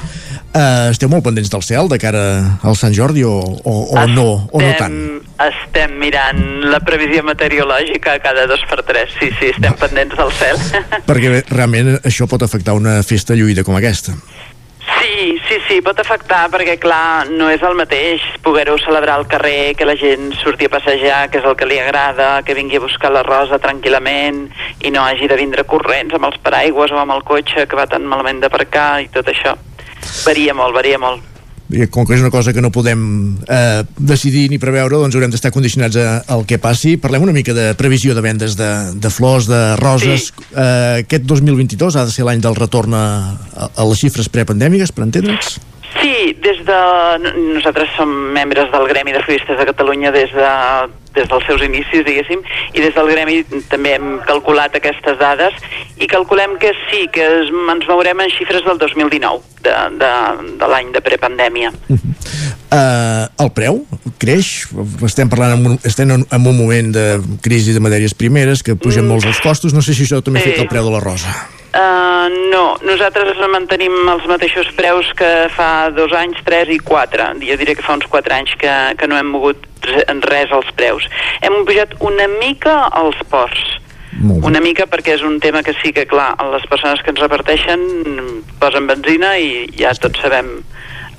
Uh, 0.55 0.87
esteu 0.93 1.09
molt 1.11 1.25
pendents 1.25 1.49
del 1.51 1.63
cel 1.67 1.89
de 1.91 1.97
cara 1.99 2.21
al 2.63 2.77
Sant 2.79 2.93
Jordi 2.95 3.25
o, 3.27 3.33
o, 3.43 3.73
o 3.91 4.03
no, 4.07 4.27
o 4.47 4.61
no 4.63 4.69
tant? 4.79 4.93
Estem 5.43 5.97
mirant 5.99 6.39
la 6.71 6.79
previsió 6.85 7.25
meteorològica 7.27 8.13
cada 8.23 8.45
dos 8.47 8.63
per 8.69 8.79
tres. 8.87 9.11
Sí, 9.19 9.33
sí, 9.35 9.49
estem 9.51 9.75
pendents 9.81 10.15
del 10.15 10.31
cel. 10.37 10.61
Perquè 11.09 11.41
realment 11.49 11.97
això 12.07 12.29
pot 12.31 12.45
afectar 12.45 12.77
una 12.77 13.01
festa 13.03 13.35
lluïda 13.35 13.65
com 13.67 13.75
aquesta. 13.75 14.15
Sí, 15.15 15.39
sí, 15.47 15.57
sí, 15.63 15.75
pot 15.79 15.95
afectar 16.01 16.41
perquè, 16.51 16.73
clar, 16.83 17.29
no 17.39 17.45
és 17.47 17.61
el 17.63 17.77
mateix 17.79 18.23
poder-ho 18.43 18.73
celebrar 18.83 19.13
al 19.15 19.27
carrer, 19.31 19.71
que 19.79 19.85
la 19.87 19.93
gent 19.95 20.33
surti 20.41 20.67
a 20.67 20.71
passejar, 20.73 21.29
que 21.31 21.39
és 21.39 21.45
el 21.47 21.55
que 21.55 21.67
li 21.69 21.77
agrada, 21.79 22.41
que 22.43 22.55
vingui 22.57 22.81
a 22.81 22.83
buscar 22.83 23.13
la 23.15 23.21
rosa 23.23 23.61
tranquil·lament 23.63 24.41
i 24.83 24.91
no 24.91 25.05
hagi 25.05 25.29
de 25.31 25.37
vindre 25.39 25.63
corrents 25.71 26.17
amb 26.17 26.27
els 26.27 26.41
paraigües 26.43 26.91
o 26.91 26.99
amb 26.99 27.15
el 27.15 27.23
cotxe 27.23 27.63
que 27.63 27.79
va 27.79 27.87
tan 27.87 28.03
malament 28.11 28.43
d'aparcar 28.43 28.89
i 29.05 29.07
tot 29.15 29.31
això. 29.31 29.55
Varia 30.25 30.57
molt, 30.57 30.75
varia 30.75 30.99
molt. 30.99 31.34
Com 31.89 32.05
que 32.05 32.13
és 32.13 32.21
una 32.21 32.29
cosa 32.29 32.53
que 32.53 32.61
no 32.61 32.69
podem 32.69 32.99
eh, 33.49 33.81
decidir 33.97 34.45
ni 34.51 34.59
preveure, 34.61 34.99
doncs 35.01 35.15
haurem 35.17 35.31
d'estar 35.33 35.49
condicionats 35.55 35.97
a, 35.97 36.09
al 36.29 36.45
que 36.45 36.59
passi. 36.61 36.93
Parlem 37.01 37.25
una 37.25 37.33
mica 37.33 37.55
de 37.57 37.71
previsió 37.79 38.13
de 38.13 38.21
vendes 38.21 38.53
de, 38.59 38.71
de 38.93 39.09
flors, 39.09 39.49
de 39.49 39.61
roses. 39.81 40.29
Sí. 40.29 40.49
Eh, 40.53 41.05
aquest 41.05 41.25
2022 41.25 41.97
ha 41.97 42.05
de 42.05 42.13
ser 42.13 42.27
l'any 42.27 42.43
del 42.43 42.57
retorn 42.59 42.93
a, 42.93 43.05
a 43.65 43.87
les 43.89 44.03
xifres 44.05 44.29
prepandèmiques, 44.29 44.93
per 44.93 45.07
entendre'ns? 45.07 45.57
Sí, 45.95 46.35
des 46.43 46.61
de... 46.67 46.79
Nosaltres 47.55 47.95
som 47.97 48.11
membres 48.35 48.69
del 48.69 48.85
Gremi 48.91 49.15
de 49.15 49.23
Floristes 49.25 49.57
de 49.57 49.65
Catalunya 49.71 50.13
des, 50.13 50.29
de, 50.37 50.51
des 51.15 51.27
dels 51.31 51.45
seus 51.47 51.61
inicis, 51.65 52.03
diguéssim, 52.05 52.41
i 52.73 52.83
des 52.83 52.93
del 52.95 53.07
Gremi 53.11 53.41
també 53.71 53.95
hem 53.95 54.19
calculat 54.27 54.75
aquestes 54.75 55.17
dades 55.19 55.55
i 55.97 56.07
calculem 56.11 56.57
que 56.59 56.73
sí, 56.89 57.07
que 57.13 57.23
es, 57.23 57.51
ens 57.73 57.87
veurem 57.87 58.19
en 58.25 58.29
xifres 58.35 58.65
del 58.67 58.77
2019, 58.81 59.41
de, 59.65 59.75
de, 60.01 60.11
de 60.59 60.67
l'any 60.71 60.91
de 60.95 61.01
prepandèmia. 61.05 61.71
Eh, 62.75 63.25
el 63.39 63.51
preu 63.55 63.83
creix? 64.19 64.65
Estem 65.05 65.29
parlant 65.31 65.55
en 65.55 65.67
un, 65.71 65.79
estem 65.87 66.11
en, 66.11 66.25
en 66.27 66.47
un 66.49 66.57
moment 66.57 66.91
de 66.95 67.05
crisi 67.45 67.75
de 67.75 67.79
matèries 67.83 68.15
primeres, 68.17 68.63
que 68.65 68.75
pugen 68.75 69.07
molts 69.07 69.27
els 69.29 69.39
costos. 69.43 69.73
No 69.75 69.83
sé 69.85 69.93
si 69.95 70.03
això 70.07 70.21
també 70.25 70.41
Sí. 70.41 70.49
afecta 70.49 70.65
el 70.65 70.71
preu 70.71 70.83
de 70.89 70.91
la 70.97 70.99
rosa. 71.03 71.31
Uh, 71.75 72.29
no, 72.53 72.77
nosaltres 72.87 73.35
mantenim 73.51 73.91
els 74.07 74.23
mateixos 74.31 74.69
preus 74.77 75.09
que 75.19 75.27
fa 75.51 75.89
dos 75.91 76.13
anys, 76.15 76.37
tres 76.47 76.69
i 76.71 76.77
quatre. 76.79 77.25
Jo 77.43 77.57
diré 77.59 77.75
que 77.75 77.83
fa 77.83 77.97
uns 77.97 78.07
quatre 78.07 78.31
anys 78.37 78.53
que, 78.61 78.71
que 78.95 79.09
no 79.11 79.17
hem 79.19 79.27
mogut 79.33 79.65
en 80.07 80.21
res 80.23 80.53
els 80.55 80.69
preus. 80.77 81.03
Hem 81.43 81.57
pujat 81.67 81.97
una 81.99 82.29
mica 82.39 82.85
els 83.01 83.19
ports. 83.31 83.65
Una 84.47 84.61
mica 84.63 84.85
perquè 84.87 85.17
és 85.17 85.23
un 85.27 85.41
tema 85.43 85.59
que 85.67 85.73
sí 85.81 85.91
que, 85.91 86.05
clar, 86.07 86.29
les 86.53 86.63
persones 86.71 87.01
que 87.03 87.11
ens 87.11 87.19
reparteixen 87.19 87.81
mm, 88.05 88.37
posen 88.61 88.87
benzina 88.87 89.33
i 89.37 89.65
ja 89.75 89.91
tots 89.99 90.21
sabem 90.23 90.53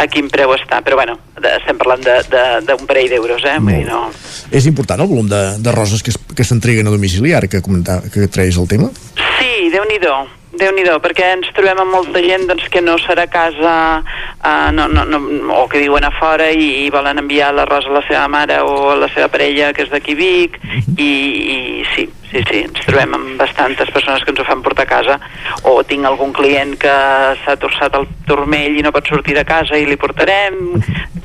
a 0.00 0.06
quin 0.08 0.30
preu 0.32 0.54
està. 0.56 0.80
Però 0.86 0.96
bueno, 0.96 1.18
estem 1.36 1.76
parlant 1.76 2.00
de- 2.06 2.22
de- 2.32 2.62
d'un 2.70 2.86
parell 2.88 3.10
d'euros, 3.12 3.44
eh? 3.44 3.58
Vull 3.60 3.76
dir, 3.82 3.84
no... 3.90 4.06
És 4.50 4.64
important 4.72 5.04
el 5.04 5.12
volum 5.12 5.28
de, 5.28 5.42
de 5.60 5.76
roses 5.76 6.00
que, 6.02 6.14
es, 6.16 6.18
que 6.32 6.44
s'entreguen 6.48 6.88
a 6.88 6.96
domicili, 6.96 7.34
ara 7.36 7.46
que, 7.52 7.60
comentava, 7.60 8.08
que 8.08 8.24
traeix 8.32 8.56
el 8.56 8.68
tema? 8.72 8.88
Sí, 9.36 9.68
déu-n'hi-do, 9.76 10.16
déu 10.60 10.72
nhi 10.74 10.84
perquè 11.02 11.32
ens 11.36 11.48
trobem 11.56 11.80
amb 11.82 11.94
molta 11.94 12.22
gent 12.24 12.46
doncs, 12.48 12.68
que 12.72 12.82
no 12.84 12.96
serà 13.02 13.26
a 13.26 13.32
casa 13.32 13.74
uh, 14.00 14.70
no, 14.72 14.86
no, 14.88 15.04
no, 15.04 15.20
o 15.56 15.66
que 15.68 15.82
viuen 15.82 16.04
a 16.04 16.12
fora 16.18 16.48
i, 16.50 16.86
i 16.86 16.90
volen 16.90 17.20
enviar 17.22 17.52
la 17.54 17.66
rosa 17.68 17.90
a 17.92 17.98
la 17.98 18.04
seva 18.08 18.26
mare 18.32 18.60
o 18.64 18.92
a 18.92 18.98
la 19.00 19.10
seva 19.14 19.28
parella 19.32 19.72
que 19.76 19.86
és 19.86 19.92
d'aquí 19.92 20.16
Vic 20.18 20.58
i, 20.96 21.10
i 21.10 21.58
sí, 21.94 22.06
sí, 22.30 22.42
sí, 22.48 22.62
ens 22.64 22.86
trobem 22.86 23.14
amb 23.18 23.36
bastantes 23.40 23.90
persones 23.94 24.24
que 24.24 24.34
ens 24.34 24.42
ho 24.42 24.48
fan 24.48 24.64
portar 24.64 24.86
a 24.86 24.92
casa 24.94 25.18
o 25.68 25.78
tinc 25.84 26.08
algun 26.08 26.34
client 26.36 26.76
que 26.80 26.96
s'ha 27.44 27.56
torçat 27.60 27.96
el 27.98 28.08
turmell 28.28 28.78
i 28.78 28.84
no 28.86 28.94
pot 28.94 29.08
sortir 29.08 29.36
de 29.36 29.46
casa 29.48 29.78
i 29.78 29.86
li 29.88 29.98
portarem 30.00 30.76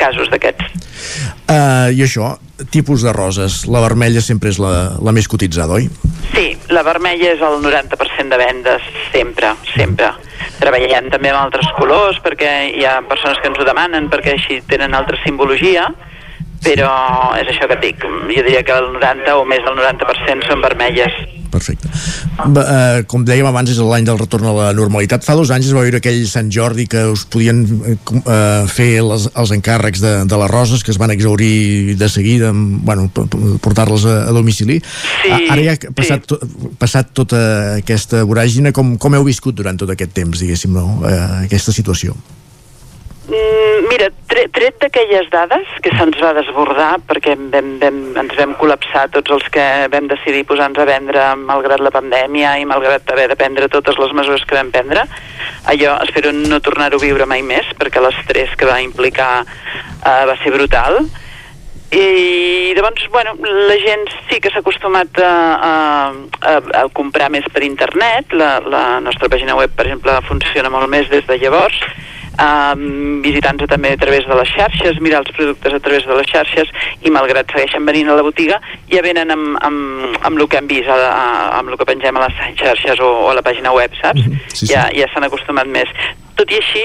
casos 0.02 0.30
d'aquests. 0.32 0.90
Uh, 1.52 1.92
I 1.94 2.06
això, 2.06 2.36
tipus 2.70 3.02
de 3.02 3.14
roses. 3.14 3.66
La 3.68 3.82
vermella 3.84 4.22
sempre 4.22 4.52
és 4.52 4.60
la, 4.62 4.98
la 5.02 5.14
més 5.16 5.28
cotitzada, 5.32 5.80
oi? 5.80 5.90
Sí, 6.32 6.52
la 6.72 6.84
vermella 6.88 7.34
és 7.34 7.42
el 7.44 7.60
90% 7.64 8.30
de 8.32 8.40
vendes, 8.40 8.86
sempre, 9.12 9.54
sempre. 9.74 10.14
Treballant 10.62 11.10
també 11.14 11.32
amb 11.32 11.46
altres 11.46 11.70
colors, 11.78 12.22
perquè 12.24 12.52
hi 12.78 12.86
ha 12.86 13.00
persones 13.10 13.42
que 13.42 13.52
ens 13.52 13.60
ho 13.60 13.68
demanen, 13.68 14.10
perquè 14.12 14.36
així 14.38 14.62
tenen 14.70 14.96
altra 14.98 15.20
simbologia, 15.26 15.90
però 16.62 16.92
és 17.42 17.50
això 17.50 17.68
que 17.68 17.80
et 17.80 17.86
dic, 17.88 18.04
jo 18.06 18.46
diria 18.46 18.62
que 18.64 18.76
el 18.78 18.92
90 18.94 19.38
o 19.40 19.46
més 19.50 19.64
del 19.66 19.78
90% 19.80 20.50
són 20.50 20.62
vermelles. 20.62 21.16
Perfecte. 21.52 21.90
Uh, 22.40 23.04
com 23.12 23.26
dèiem 23.28 23.48
abans, 23.50 23.70
és 23.70 23.80
l'any 23.84 24.08
del 24.08 24.20
retorn 24.20 24.48
a 24.48 24.54
la 24.56 24.68
normalitat. 24.78 25.26
Fa 25.28 25.36
dos 25.36 25.52
anys 25.54 25.68
es 25.70 25.76
va 25.76 25.84
veure 25.84 26.00
aquell 26.00 26.24
Sant 26.30 26.52
Jordi 26.54 26.88
que 26.92 27.04
us 27.12 27.26
podien 27.32 27.62
uh, 27.68 28.64
fer 28.72 28.90
les, 29.06 29.28
els 29.36 29.54
encàrrecs 29.58 30.04
de, 30.04 30.14
de 30.32 30.42
les 30.44 30.52
roses, 30.52 30.86
que 30.86 30.94
es 30.96 31.00
van 31.02 31.12
exaurir 31.14 31.98
de 32.00 32.10
seguida, 32.12 32.52
amb, 32.56 32.80
bueno, 32.88 33.10
portar-les 33.64 34.08
a, 34.08 34.18
a 34.30 34.36
domicili. 34.36 34.80
Sí, 34.82 35.32
Ara 35.52 35.62
ja 35.66 35.76
ha 35.76 35.96
passat, 35.96 36.28
to, 36.30 36.40
passat 36.80 37.12
tota 37.18 37.42
aquesta 37.82 38.24
voràgina, 38.28 38.72
com, 38.76 38.96
com 39.02 39.20
heu 39.20 39.28
viscut 39.28 39.58
durant 39.58 39.80
tot 39.80 39.92
aquest 39.92 40.16
temps, 40.16 40.40
diguéssim, 40.40 40.72
no? 40.78 41.02
uh, 41.04 41.42
aquesta 41.44 41.76
situació? 41.76 42.16
Mm, 43.22 43.86
mira, 43.86 44.08
tre, 44.26 44.48
tret 44.50 44.80
d'aquelles 44.82 45.28
dades 45.30 45.68
que 45.86 45.92
se'ns 45.94 46.18
va 46.18 46.32
desbordar 46.34 46.96
perquè 47.06 47.36
vam, 47.38 47.76
vam, 47.78 48.00
ens 48.18 48.34
vam 48.40 48.56
col·lapsar 48.58 49.04
tots 49.14 49.36
els 49.36 49.46
que 49.54 49.66
vam 49.94 50.08
decidir 50.10 50.42
posar-nos 50.50 50.82
a 50.82 50.88
vendre 50.90 51.28
malgrat 51.38 51.84
la 51.86 51.94
pandèmia 51.94 52.56
i 52.58 52.66
malgrat 52.66 53.14
haver 53.14 53.28
de 53.30 53.38
prendre 53.38 53.70
totes 53.70 54.00
les 54.02 54.16
mesures 54.18 54.42
que 54.50 54.58
vam 54.58 54.74
prendre, 54.74 55.06
allò 55.70 56.00
espero 56.08 56.34
no 56.34 56.60
tornar-ho 56.66 56.98
a 56.98 57.06
viure 57.06 57.30
mai 57.30 57.46
més 57.46 57.70
perquè 57.78 58.02
l'estrès 58.02 58.58
que 58.58 58.66
va 58.66 58.82
implicar 58.82 59.34
eh, 59.46 60.24
va 60.26 60.40
ser 60.42 60.56
brutal. 60.58 61.04
I 61.92 62.72
llavors, 62.74 63.06
bueno, 63.12 63.36
la 63.38 63.76
gent 63.84 64.08
sí 64.32 64.40
que 64.42 64.50
s'ha 64.50 64.64
acostumat 64.64 65.18
a, 65.22 65.34
a, 65.70 65.74
a, 66.42 66.54
a 66.82 66.86
comprar 66.96 67.30
més 67.30 67.46
per 67.54 67.68
internet, 67.68 68.34
la, 68.34 68.56
la 68.66 68.86
nostra 69.04 69.30
pàgina 69.30 69.58
web, 69.60 69.76
per 69.76 69.86
exemple, 69.92 70.16
funciona 70.26 70.72
molt 70.74 70.90
més 70.90 71.12
des 71.12 71.28
de 71.28 71.38
llavors, 71.38 71.78
um, 72.40 73.22
visitant-se 73.24 73.68
també 73.68 73.94
a 73.94 74.00
través 74.02 74.28
de 74.28 74.38
les 74.40 74.54
xarxes, 74.56 75.02
mirar 75.04 75.22
els 75.24 75.34
productes 75.36 75.74
a 75.74 75.80
través 75.80 76.08
de 76.08 76.18
les 76.20 76.32
xarxes 76.32 76.72
i 77.02 77.14
malgrat 77.14 77.52
segueixen 77.52 77.86
venint 77.86 78.10
a 78.10 78.18
la 78.20 78.26
botiga 78.26 78.62
ja 78.92 79.04
venen 79.06 79.32
amb, 79.34 79.58
amb, 79.62 80.18
amb 80.22 80.40
el 80.40 80.48
que 80.48 80.62
han 80.62 80.70
vist 80.72 80.90
a, 80.90 80.98
a, 81.12 81.28
amb 81.60 81.72
el 81.72 81.80
que 81.80 81.88
pengem 81.90 82.18
a 82.18 82.28
les 82.28 82.42
xarxes 82.62 83.00
o, 83.00 83.12
o 83.26 83.30
a 83.32 83.38
la 83.38 83.46
pàgina 83.46 83.74
web, 83.76 83.94
saps? 84.02 84.22
Mm 84.26 84.32
-hmm, 84.32 84.54
sí, 84.54 84.66
sí. 84.66 84.74
Ja, 84.74 84.90
ja 84.96 85.08
s'han 85.14 85.28
acostumat 85.30 85.68
més 85.68 85.90
tot 86.42 86.52
i 86.52 86.60
així, 86.60 86.84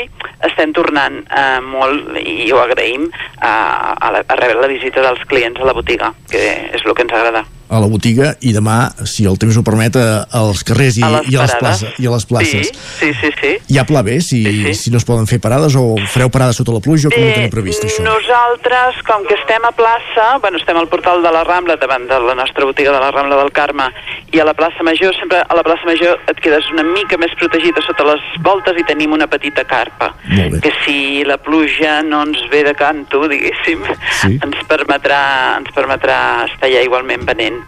estem 0.50 0.76
tornant 0.76 1.22
eh, 1.26 1.58
molt, 1.64 2.14
i 2.20 2.46
ho 2.52 2.62
agraïm, 2.62 3.08
a, 3.40 3.52
a, 3.96 4.14
la, 4.14 4.22
a 4.22 4.40
rebre 4.40 4.62
la 4.62 4.72
visita 4.72 5.04
dels 5.04 5.26
clients 5.30 5.60
a 5.60 5.68
la 5.68 5.76
botiga, 5.76 6.12
que 6.30 6.46
és 6.76 6.84
el 6.84 6.94
que 6.94 7.08
ens 7.08 7.16
agrada 7.16 7.46
a 7.68 7.80
la 7.82 7.88
botiga 7.90 8.32
i 8.46 8.52
demà, 8.54 8.92
si 9.08 9.26
el 9.26 9.38
temps 9.42 9.56
ho 9.58 9.62
permet, 9.66 9.96
als 9.98 10.62
carrers 10.66 10.98
i 11.00 11.04
a 11.04 11.10
les, 11.16 11.30
i 11.32 11.36
a 11.36 11.42
les, 11.42 11.54
places, 11.58 11.98
i 11.98 12.06
a 12.06 12.12
les 12.14 12.26
places. 12.28 12.70
Sí, 12.70 13.10
sí, 13.10 13.12
sí, 13.20 13.30
sí. 13.40 13.52
Hi 13.74 13.80
ha 13.80 13.86
pla 13.88 14.02
B, 14.06 14.20
si, 14.20 14.42
sí, 14.44 14.54
sí. 14.68 14.74
si 14.84 14.92
no 14.94 15.00
es 15.00 15.06
poden 15.08 15.26
fer 15.30 15.40
parades 15.42 15.74
o 15.78 15.84
fareu 16.12 16.30
parades 16.32 16.60
sota 16.60 16.74
la 16.76 16.82
pluja 16.84 17.10
o 17.10 17.14
com 17.14 17.22
eh, 17.22 17.30
ho 17.30 17.34
teniu 17.40 17.52
previst, 17.52 17.86
això? 17.88 18.04
Nosaltres, 18.06 19.00
com 19.08 19.26
que 19.26 19.34
estem 19.38 19.66
a 19.66 19.72
plaça, 19.76 20.28
bueno, 20.44 20.60
estem 20.62 20.78
al 20.78 20.88
portal 20.92 21.24
de 21.26 21.32
la 21.34 21.42
Rambla, 21.46 21.78
davant 21.82 22.06
de 22.10 22.20
la 22.22 22.36
nostra 22.38 22.68
botiga 22.68 22.94
de 22.94 23.02
la 23.02 23.10
Rambla 23.14 23.40
del 23.42 23.52
Carme, 23.56 23.90
i 24.32 24.42
a 24.42 24.46
la 24.46 24.54
plaça 24.54 24.86
Major, 24.86 25.14
sempre 25.18 25.42
a 25.42 25.58
la 25.58 25.64
plaça 25.66 25.86
Major 25.88 26.22
et 26.30 26.42
quedes 26.42 26.70
una 26.74 26.86
mica 26.86 27.18
més 27.18 27.34
protegida 27.40 27.82
sota 27.86 28.06
les 28.06 28.22
voltes 28.46 28.78
i 28.78 28.86
tenim 28.86 29.14
una 29.16 29.26
petita 29.30 29.45
carpa, 29.68 30.14
que 30.62 30.72
si 30.84 31.24
la 31.24 31.36
pluja 31.38 32.02
no 32.02 32.22
ens 32.26 32.42
ve 32.50 32.64
de 32.64 32.74
canto, 32.74 33.26
diguéssim, 33.28 33.84
sí. 34.20 34.36
ens, 34.42 34.60
permetrà, 34.68 35.22
ens 35.60 35.72
permetrà 35.74 36.18
estar 36.48 36.70
allà 36.70 36.84
igualment 36.86 37.26
venent. 37.26 37.62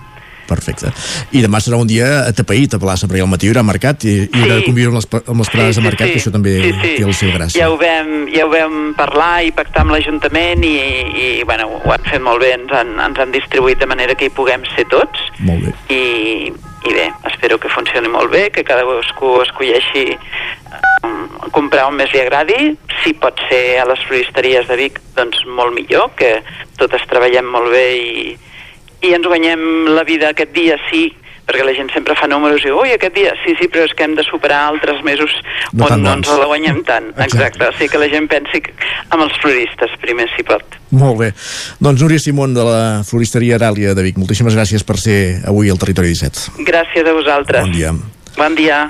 Perfecte. 0.48 0.88
I 1.36 1.42
demà 1.44 1.60
serà 1.60 1.76
un 1.76 1.88
dia 1.88 2.06
atapeït 2.24 2.72
a 2.72 2.80
plaça, 2.80 3.08
perquè 3.08 3.20
al 3.20 3.28
matí 3.28 3.46
hi 3.46 3.50
haurà 3.52 3.64
mercat 3.68 4.06
i, 4.08 4.14
i 4.24 4.40
haurà 4.40 4.54
sí. 4.54 4.62
de 4.62 4.68
conviure 4.70 4.92
amb 4.94 4.96
les, 4.96 5.08
amb 5.18 5.42
les 5.42 5.50
parades 5.52 5.74
sí, 5.74 5.76
sí, 5.76 5.82
de 5.82 5.84
mercat, 5.84 6.06
sí. 6.06 6.14
que 6.14 6.22
això 6.22 6.32
també 6.32 6.54
sí, 6.56 6.70
sí. 6.78 6.92
té 6.96 7.04
el 7.04 7.16
seu 7.18 7.34
gràcia. 7.34 7.60
Ja 7.60 7.68
ho, 7.68 7.76
vam, 7.80 8.14
ja 8.32 8.46
ho 8.46 8.52
vam 8.54 8.78
parlar 8.96 9.32
i 9.44 9.52
pactar 9.52 9.84
amb 9.84 9.92
l'Ajuntament 9.92 10.64
i, 10.64 10.78
i 11.20 11.28
bueno, 11.44 11.68
ho 11.76 11.92
han 11.92 12.08
fet 12.08 12.24
molt 12.24 12.40
bé, 12.44 12.54
ens 12.56 12.72
han, 12.80 12.96
ens 13.10 13.20
han 13.20 13.36
distribuït 13.36 13.84
de 13.84 13.90
manera 13.92 14.16
que 14.16 14.30
hi 14.30 14.34
puguem 14.40 14.64
ser 14.72 14.88
tots. 14.88 15.28
Molt 15.44 15.68
bé. 15.68 15.76
I, 15.92 16.67
i 16.86 16.94
bé, 16.94 17.08
espero 17.32 17.58
que 17.58 17.70
funcioni 17.72 18.10
molt 18.12 18.30
bé, 18.30 18.48
que 18.54 18.64
cadascú 18.66 19.38
escolleixi 19.42 20.04
um, 21.02 21.50
comprar 21.54 21.88
on 21.88 21.96
més 21.98 22.12
li 22.14 22.22
agradi, 22.22 22.58
si 23.02 23.14
pot 23.18 23.38
ser 23.48 23.80
a 23.82 23.86
les 23.88 24.02
floristeries 24.06 24.68
de 24.70 24.76
Vic, 24.78 25.00
doncs 25.16 25.42
molt 25.58 25.74
millor, 25.74 26.12
que 26.18 26.38
totes 26.78 27.06
treballem 27.10 27.48
molt 27.50 27.72
bé 27.74 27.86
i, 27.98 28.36
i 29.08 29.14
ens 29.16 29.26
guanyem 29.26 29.90
la 29.96 30.06
vida 30.06 30.30
aquest 30.30 30.54
dia, 30.54 30.78
sí, 30.90 31.08
perquè 31.48 31.64
la 31.64 31.72
gent 31.76 31.88
sempre 31.94 32.14
fa 32.18 32.28
números 32.28 32.64
i 32.68 32.72
ui, 32.74 32.92
aquest 32.92 33.14
dia, 33.16 33.32
sí, 33.44 33.54
sí, 33.56 33.70
però 33.72 33.86
és 33.88 33.94
que 33.96 34.04
hem 34.04 34.14
de 34.18 34.24
superar 34.26 34.60
altres 34.68 35.00
mesos 35.06 35.32
no 35.72 35.88
on 35.88 36.04
no 36.04 36.12
ens 36.18 36.28
la 36.28 36.48
guanyem 36.50 36.82
tant. 36.84 37.08
Exacte. 37.26 37.38
Exacte. 37.38 37.70
O 37.70 37.76
sigui 37.78 37.92
que 37.94 38.02
la 38.02 38.10
gent 38.12 38.28
pensi 38.28 38.60
amb 39.08 39.24
els 39.24 39.40
floristes 39.40 39.96
primer, 40.02 40.28
si 40.34 40.44
pot. 40.46 40.76
Molt 40.92 41.18
bé. 41.22 41.32
Doncs 41.80 42.04
Núria 42.04 42.20
Simón 42.20 42.54
de 42.56 42.66
la 42.68 42.82
floristeria 43.08 43.56
Aràlia 43.56 43.96
de 43.96 44.04
Vic, 44.04 44.20
moltíssimes 44.20 44.56
gràcies 44.58 44.84
per 44.84 44.98
ser 45.00 45.18
avui 45.48 45.72
al 45.72 45.80
Territori 45.80 46.12
17. 46.12 46.64
Gràcies 46.68 47.08
a 47.08 47.16
vosaltres. 47.16 47.64
Bon 47.64 47.76
dia. 47.76 47.94
Bon 48.38 48.58
dia. 48.58 48.84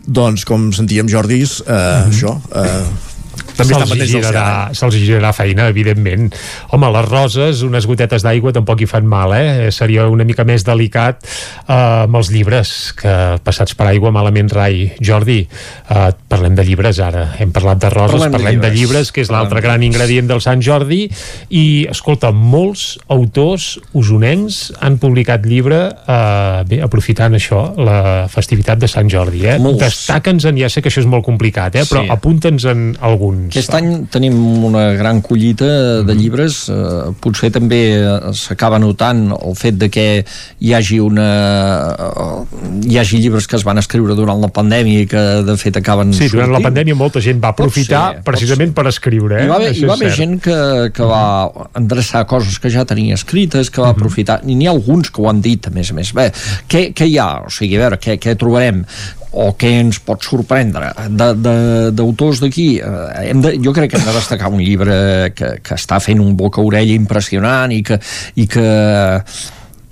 Doncs, 0.00 0.46
com 0.48 0.70
sentíem, 0.72 1.08
Jordis, 1.08 1.60
eh, 1.60 1.70
mm 1.70 1.76
-hmm. 1.76 2.10
això, 2.10 2.32
eh, 2.56 3.09
també 3.68 3.98
se'ls 4.00 4.12
girarà, 4.12 4.46
se 4.76 4.90
girarà 4.94 5.32
feina, 5.36 5.68
evidentment. 5.72 6.30
Home, 6.74 6.90
les 6.96 7.08
roses, 7.08 7.62
unes 7.66 7.86
gotetes 7.88 8.24
d'aigua 8.26 8.52
tampoc 8.56 8.82
hi 8.82 8.88
fan 8.90 9.06
mal, 9.08 9.34
eh? 9.36 9.70
Seria 9.74 10.06
una 10.10 10.26
mica 10.28 10.44
més 10.48 10.64
delicat 10.66 11.22
eh, 11.22 11.74
amb 11.74 12.16
els 12.20 12.32
llibres, 12.32 12.74
que 12.98 13.14
passats 13.44 13.76
per 13.78 13.90
aigua 13.90 14.12
malament 14.14 14.50
rai. 14.54 14.90
Jordi, 15.00 15.40
eh, 15.44 16.08
parlem 16.30 16.56
de 16.58 16.66
llibres 16.66 17.00
ara. 17.04 17.26
Hem 17.40 17.52
parlat 17.54 17.82
de 17.82 17.92
roses, 17.92 18.18
parlem, 18.18 18.36
parlem 18.38 18.60
de, 18.60 18.70
llibres. 18.70 18.70
de 18.70 18.80
llibres, 18.80 19.12
que 19.14 19.24
és 19.24 19.32
l'altre 19.32 19.62
gran 19.64 19.84
ingredient 19.86 20.30
del 20.30 20.42
Sant 20.44 20.62
Jordi, 20.64 21.02
i, 21.50 21.64
escolta, 21.90 22.32
molts 22.32 22.96
autors 23.10 23.72
usonencs 23.96 24.60
han 24.80 24.98
publicat 25.02 25.46
llibre, 25.46 25.82
eh, 25.90 26.62
bé, 26.68 26.80
aprofitant 26.84 27.36
això, 27.38 27.62
la 27.80 28.26
festivitat 28.30 28.80
de 28.80 28.88
Sant 28.90 29.10
Jordi, 29.10 29.44
eh? 29.46 29.58
Destaca'ns 29.80 30.46
en, 30.50 30.58
ja 30.60 30.70
sé 30.72 30.82
que 30.82 30.90
això 30.92 31.02
és 31.04 31.08
molt 31.10 31.24
complicat, 31.26 31.76
eh? 31.80 31.86
però 31.88 32.04
sí. 32.04 32.12
apunta'ns 32.12 32.66
en 32.70 32.86
alguns 33.06 33.49
aquest 33.50 33.74
any 33.76 33.88
tenim 34.12 34.36
una 34.64 34.92
gran 34.98 35.20
collita 35.24 35.68
de 36.06 36.14
llibres, 36.16 36.62
eh, 36.72 37.10
potser 37.20 37.50
també 37.52 37.80
s'acaba 38.38 38.78
notant 38.80 39.26
el 39.36 39.56
fet 39.58 39.76
de 39.80 39.90
que 39.92 40.06
hi 40.60 40.72
hagi 40.76 41.00
una 41.02 41.28
eh, 41.90 42.88
hi 42.90 42.98
hagi 43.00 43.20
llibres 43.20 43.46
que 43.50 43.58
es 43.58 43.64
van 43.66 43.78
escriure 43.82 44.16
durant 44.18 44.40
la 44.42 44.50
pandèmia 44.54 45.04
i 45.04 45.10
que 45.10 45.24
de 45.46 45.56
fet 45.60 45.76
acaben 45.80 46.12
Sí, 46.14 46.28
durant 46.28 46.48
sortint. 46.48 46.56
la 46.58 46.64
pandèmia 46.68 46.98
molta 46.98 47.22
gent 47.24 47.42
va 47.42 47.52
aprofitar 47.54 48.04
ser, 48.14 48.24
precisament 48.26 48.74
per 48.76 48.86
escriure, 48.90 49.42
eh? 49.42 49.44
Hi 49.44 49.52
va 49.52 49.58
haver, 49.60 49.72
hi 49.76 49.86
va 49.90 49.96
haver 49.98 50.12
gent 50.16 50.38
que, 50.44 50.58
que 50.94 51.10
va 51.10 51.22
endreçar 51.78 52.24
coses 52.30 52.58
que 52.62 52.70
ja 52.72 52.86
tenia 52.88 53.18
escrites, 53.18 53.70
que 53.70 53.82
va 53.82 53.92
aprofitar, 53.94 54.40
i 54.46 54.56
n'hi 54.56 54.68
ha 54.68 54.74
alguns 54.74 55.10
que 55.10 55.22
ho 55.22 55.28
han 55.30 55.42
dit, 55.44 55.66
a 55.66 55.74
més 55.74 55.90
a 55.90 55.98
més. 55.98 56.14
Bé, 56.16 56.30
què, 56.70 56.90
què 56.96 57.08
hi 57.10 57.18
ha? 57.18 57.30
O 57.46 57.50
sigui, 57.54 57.76
a 57.78 57.86
veure, 57.86 58.00
què, 58.02 58.18
què 58.22 58.36
trobarem? 58.38 58.84
o 59.30 59.52
què 59.54 59.68
ens 59.78 60.00
pot 60.02 60.24
sorprendre 60.26 60.88
d'autors 61.14 62.40
d'aquí 62.42 62.80
eh, 62.82 63.29
de, 63.38 63.54
jo 63.62 63.72
crec 63.76 63.92
que 63.92 64.00
hem 64.00 64.08
de 64.08 64.16
destacar 64.16 64.50
un 64.50 64.58
llibre 64.58 65.30
que, 65.36 65.54
que 65.62 65.78
està 65.78 66.00
fent 66.02 66.20
un 66.20 66.34
boca-orella 66.36 66.94
impressionant 66.96 67.70
i 67.70 67.82
que, 67.86 68.00
i 68.34 68.46
que 68.50 68.66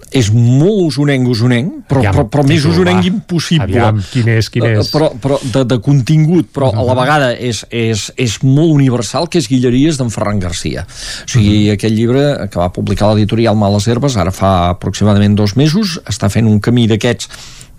és 0.09 0.31
molt 0.32 0.86
usonenc, 0.86 1.28
usonenc, 1.28 1.73
però, 1.89 2.01
aviam, 2.01 2.15
però, 2.16 2.24
però 2.32 2.44
més 2.48 2.65
usonenc 2.65 3.02
va. 3.02 3.10
impossible. 3.10 3.66
Aviam, 3.66 3.98
quin 4.12 4.31
és, 4.32 4.48
quin 4.52 4.65
és? 4.70 4.90
Però, 4.94 5.10
però 5.20 5.36
de, 5.43 5.65
de 5.69 5.78
contingut, 5.85 6.48
però 6.55 6.70
uh 6.70 6.74
-huh. 6.74 6.81
a 6.81 6.86
la 6.89 6.97
vegada 6.97 7.28
és, 7.36 7.65
és, 7.70 8.10
és 8.16 8.39
molt 8.43 8.73
universal, 8.73 9.28
que 9.28 9.39
és 9.39 9.48
Guilleries 9.48 9.98
d'en 9.98 10.10
Ferran 10.10 10.39
Garcia. 10.39 10.86
O 10.89 11.28
sigui, 11.28 11.48
uh 11.48 11.69
-huh. 11.69 11.73
aquell 11.74 11.94
llibre 11.94 12.48
que 12.51 12.59
va 12.59 12.73
publicar 12.73 13.12
l'editorial 13.12 13.56
Males 13.56 13.86
Herbes, 13.86 14.16
ara 14.16 14.31
fa 14.31 14.69
aproximadament 14.70 15.35
dos 15.35 15.56
mesos, 15.56 16.01
està 16.06 16.28
fent 16.31 16.47
un 16.47 16.60
camí 16.60 16.86
d'aquests 16.86 17.28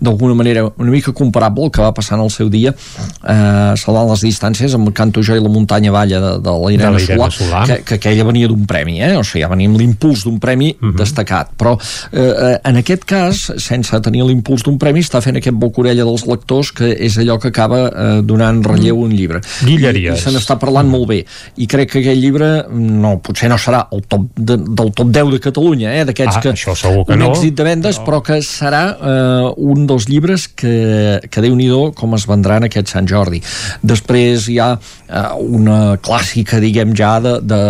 d'alguna 0.00 0.34
manera 0.34 0.64
una 0.76 0.90
mica 0.90 1.12
comparable 1.12 1.64
al 1.64 1.70
que 1.70 1.82
va 1.82 1.92
passar 1.94 2.16
en 2.18 2.24
el 2.24 2.30
seu 2.32 2.48
dia 2.48 2.72
eh, 2.72 3.72
salvant 3.76 4.08
les 4.10 4.24
distàncies 4.24 4.74
amb 4.76 4.90
Canto 4.96 5.22
Jo 5.22 5.36
i 5.36 5.42
la 5.42 5.52
muntanya 5.52 5.92
Valla 5.92 6.20
de, 6.20 6.32
de 6.40 6.54
la 6.62 6.72
Irene 6.72 7.02
Solà, 7.04 7.28
Solà. 7.34 7.64
Que, 7.68 7.80
que 7.84 7.98
aquella 8.00 8.24
venia 8.24 8.48
d'un 8.48 8.64
premi 8.68 9.00
eh? 9.04 9.12
o 9.18 9.24
sigui, 9.24 9.44
ja 9.44 9.50
venia 9.52 9.68
amb 9.68 9.78
l'impuls 9.80 10.24
d'un 10.24 10.38
premi 10.40 10.72
uh 10.72 10.78
mhm. 10.80 10.92
-huh. 10.92 10.98
destacat 11.02 11.52
però 11.58 11.76
eh, 12.12 12.56
en 12.64 12.76
aquest 12.76 13.04
cas 13.04 13.52
sense 13.56 14.00
tenir 14.00 14.24
l'impuls 14.24 14.64
d'un 14.64 14.78
premi 14.78 15.00
està 15.00 15.20
fent 15.20 15.36
aquest 15.36 15.56
bocorella 15.56 16.04
dels 16.04 16.26
lectors 16.26 16.72
que 16.72 16.96
és 16.98 17.18
allò 17.18 17.38
que 17.38 17.48
acaba 17.48 17.88
eh, 17.88 18.22
donant 18.22 18.64
relleu 18.64 19.00
un 19.00 19.10
llibre 19.10 19.40
Guilleries. 19.64 20.16
i, 20.16 20.18
i 20.18 20.22
se 20.22 20.30
n'està 20.30 20.56
parlant 20.58 20.88
uh 20.88 20.94
-huh. 20.94 20.98
molt 20.98 21.08
bé 21.08 21.24
i 21.56 21.66
crec 21.66 21.90
que 21.92 21.98
aquest 21.98 22.20
llibre 22.20 22.66
no, 22.70 23.18
potser 23.18 23.48
no 23.48 23.58
serà 23.58 23.86
el 23.92 24.02
top 24.08 24.22
de, 24.36 24.56
del 24.56 24.92
top 24.92 25.08
10 25.08 25.30
de 25.32 25.40
Catalunya 25.40 25.94
eh? 25.94 26.04
d'aquests 26.04 26.36
ah, 26.36 26.40
que, 26.40 26.52
que 26.54 27.12
un 27.12 27.18
no, 27.18 27.32
èxit 27.32 27.54
de 27.54 27.64
vendes 27.64 27.98
però, 27.98 28.04
però 28.04 28.22
que 28.22 28.42
serà 28.42 28.96
eh, 29.00 29.52
un 29.56 29.89
dels 29.90 30.08
llibres 30.10 30.46
que, 30.48 31.20
que 31.30 31.44
déu 31.44 31.56
nhi 31.58 31.70
com 31.96 32.16
es 32.16 32.26
vendran 32.26 32.66
aquest 32.66 32.90
Sant 32.90 33.06
Jordi. 33.08 33.40
Després 33.86 34.48
hi 34.50 34.58
ha 34.60 34.72
eh, 34.74 35.26
una 35.40 35.96
clàssica, 36.02 36.58
diguem 36.62 36.94
ja, 36.98 37.12
de, 37.22 37.36
de, 37.40 37.60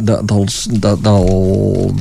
de, 0.00 0.18
dels, 0.26 0.56
de, 0.70 0.94
de, 1.04 1.14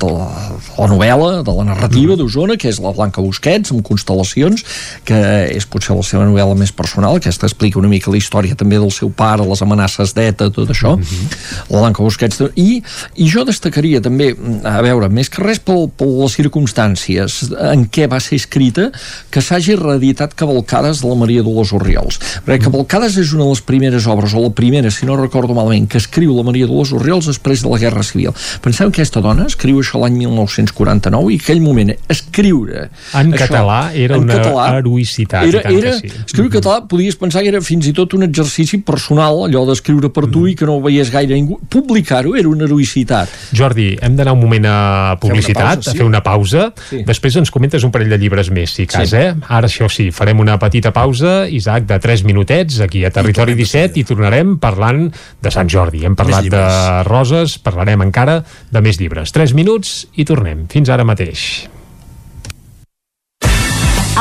de 0.01 0.11
la 0.13 0.87
novel·la, 0.89 1.29
de 1.45 1.55
la 1.59 1.67
narrativa 1.67 2.15
mm. 2.15 2.19
d'Osona, 2.21 2.57
que 2.59 2.71
és 2.71 2.81
la 2.83 2.93
Blanca 2.95 3.21
Busquets, 3.23 3.73
amb 3.73 3.85
constel·lacions, 3.85 4.65
que 5.07 5.19
és 5.53 5.67
potser 5.69 5.97
la 5.97 6.05
seva 6.07 6.25
novel·la 6.29 6.57
més 6.59 6.73
personal, 6.75 7.19
aquesta 7.19 7.47
explica 7.49 7.81
una 7.81 7.91
mica 7.91 8.11
la 8.13 8.19
història 8.19 8.57
també 8.57 8.79
del 8.81 8.93
seu 8.93 9.11
pare, 9.13 9.45
les 9.47 9.61
amenaces 9.65 10.15
d'ETA, 10.17 10.49
tot 10.53 10.69
això. 10.73 10.95
Mm 10.97 11.03
-hmm. 11.03 11.37
La 11.69 11.79
Blanca 11.81 12.03
Busquets. 12.03 12.41
I, 12.55 12.81
I 13.15 13.29
jo 13.29 13.45
destacaria 13.45 14.01
també, 14.01 14.35
a 14.63 14.81
veure, 14.81 15.09
més 15.09 15.29
que 15.29 15.41
res 15.43 15.59
per, 15.59 15.87
per 15.89 16.07
les 16.07 16.33
circumstàncies 16.35 17.53
en 17.71 17.87
què 17.89 18.07
va 18.09 18.19
ser 18.19 18.35
escrita, 18.35 18.91
que 19.29 19.41
s'hagi 19.41 19.62
hagi 19.64 19.76
reeditat 19.80 20.34
Cavalcades 20.35 21.02
de 21.02 21.07
la 21.07 21.15
Maria 21.15 21.44
Dolors 21.44 21.72
Oriols. 21.73 22.19
Perquè 22.44 22.68
mm. 22.68 22.72
Cavalcades 22.72 23.15
és 23.22 23.31
una 23.35 23.45
de 23.45 23.53
les 23.53 23.61
primeres 23.64 24.07
obres, 24.11 24.34
o 24.35 24.44
la 24.44 24.52
primera, 24.56 24.91
si 24.91 25.07
no 25.07 25.15
recordo 25.15 25.56
malament, 25.56 25.88
que 25.88 26.02
escriu 26.02 26.34
la 26.35 26.44
Maria 26.44 26.68
Dolors 26.68 26.91
Oriols 26.95 27.30
després 27.31 27.64
de 27.64 27.72
la 27.72 27.80
Guerra 27.80 28.03
Civil. 28.03 28.34
Penseu 28.64 28.91
que 28.91 28.99
aquesta 28.99 29.23
dona 29.23 29.48
escriu 29.48 29.80
això 29.80 30.02
l'any 30.02 30.18
1949 30.19 31.31
i 31.34 31.40
aquell 31.40 31.61
moment 31.64 31.94
escriure... 32.11 32.90
En 33.14 33.31
això, 33.31 33.45
català 33.45 33.80
era 33.95 34.18
en 34.19 34.27
una 34.27 34.40
català, 34.41 34.68
heroïcitat. 34.81 35.48
Era, 35.48 35.64
era, 35.72 35.95
sí. 35.99 36.11
Escriure 36.26 36.49
en 36.49 36.56
català 36.57 36.84
podies 36.91 37.18
pensar 37.19 37.45
que 37.45 37.53
era 37.53 37.64
fins 37.64 37.88
i 37.88 37.95
tot 37.95 38.18
un 38.18 38.27
exercici 38.27 38.81
personal, 38.84 39.45
allò 39.48 39.64
d'escriure 39.69 40.11
per 40.14 40.26
tu 40.27 40.44
mm. 40.44 40.52
i 40.52 40.57
que 40.60 40.68
no 40.68 40.77
ho 40.80 40.84
veies 40.84 41.14
gaire 41.14 41.38
ningú. 41.38 41.60
Publicar-ho 41.72 42.35
era 42.40 42.52
una 42.52 42.68
heroïcitat. 42.68 43.31
Jordi, 43.56 43.94
hem 44.03 44.19
d'anar 44.19 44.35
un 44.35 44.44
moment 44.44 44.68
a 44.68 44.77
publicitat, 45.23 45.80
pausa, 45.80 45.91
sí. 45.91 45.95
a 45.95 46.02
fer 46.02 46.10
una 46.10 46.23
pausa. 46.26 46.69
Sí. 46.90 47.03
Després 47.07 47.40
ens 47.40 47.53
comentes 47.53 47.88
un 47.88 47.94
parell 47.94 48.11
de 48.11 48.19
llibres 48.19 48.52
més, 48.53 48.76
si 48.76 48.88
cas, 48.90 49.14
sí. 49.14 49.22
eh? 49.22 49.34
Ara 49.53 49.69
això 49.69 49.85
sí, 49.91 50.07
farem 50.09 50.39
una 50.41 50.55
petita 50.57 50.89
pausa, 50.95 51.43
Isaac, 51.45 51.85
de 51.85 51.99
3 52.01 52.23
minutets, 52.25 52.80
aquí 52.81 53.03
a 53.05 53.11
Territori 53.13 53.53
17, 53.59 53.99
i 54.01 54.05
tornarem 54.07 54.55
parlant 54.57 55.05
de 55.13 55.51
Sant 55.53 55.69
Jordi. 55.69 56.01
Hem 56.07 56.17
parlat 56.17 56.49
de 56.49 56.63
roses, 57.05 57.59
parlarem 57.61 58.01
encara 58.01 58.39
de 58.73 58.81
més 58.81 58.97
llibres. 59.01 59.35
3 59.35 59.53
minuts 59.53 60.07
i 60.17 60.25
tornem. 60.25 60.65
Fins 60.73 60.89
ara 60.89 61.05
mateix. 61.05 61.45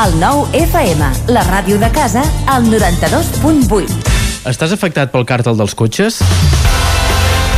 El 0.02 0.14
nou 0.20 0.46
FM, 0.56 1.08
la 1.32 1.42
ràdio 1.48 1.80
de 1.80 1.88
casa, 1.92 2.24
al 2.48 2.68
92.8. 2.68 4.12
Estàs 4.52 4.72
afectat 4.76 5.12
pel 5.12 5.24
càrtel 5.28 5.56
dels 5.56 5.76
cotxes? 5.78 6.20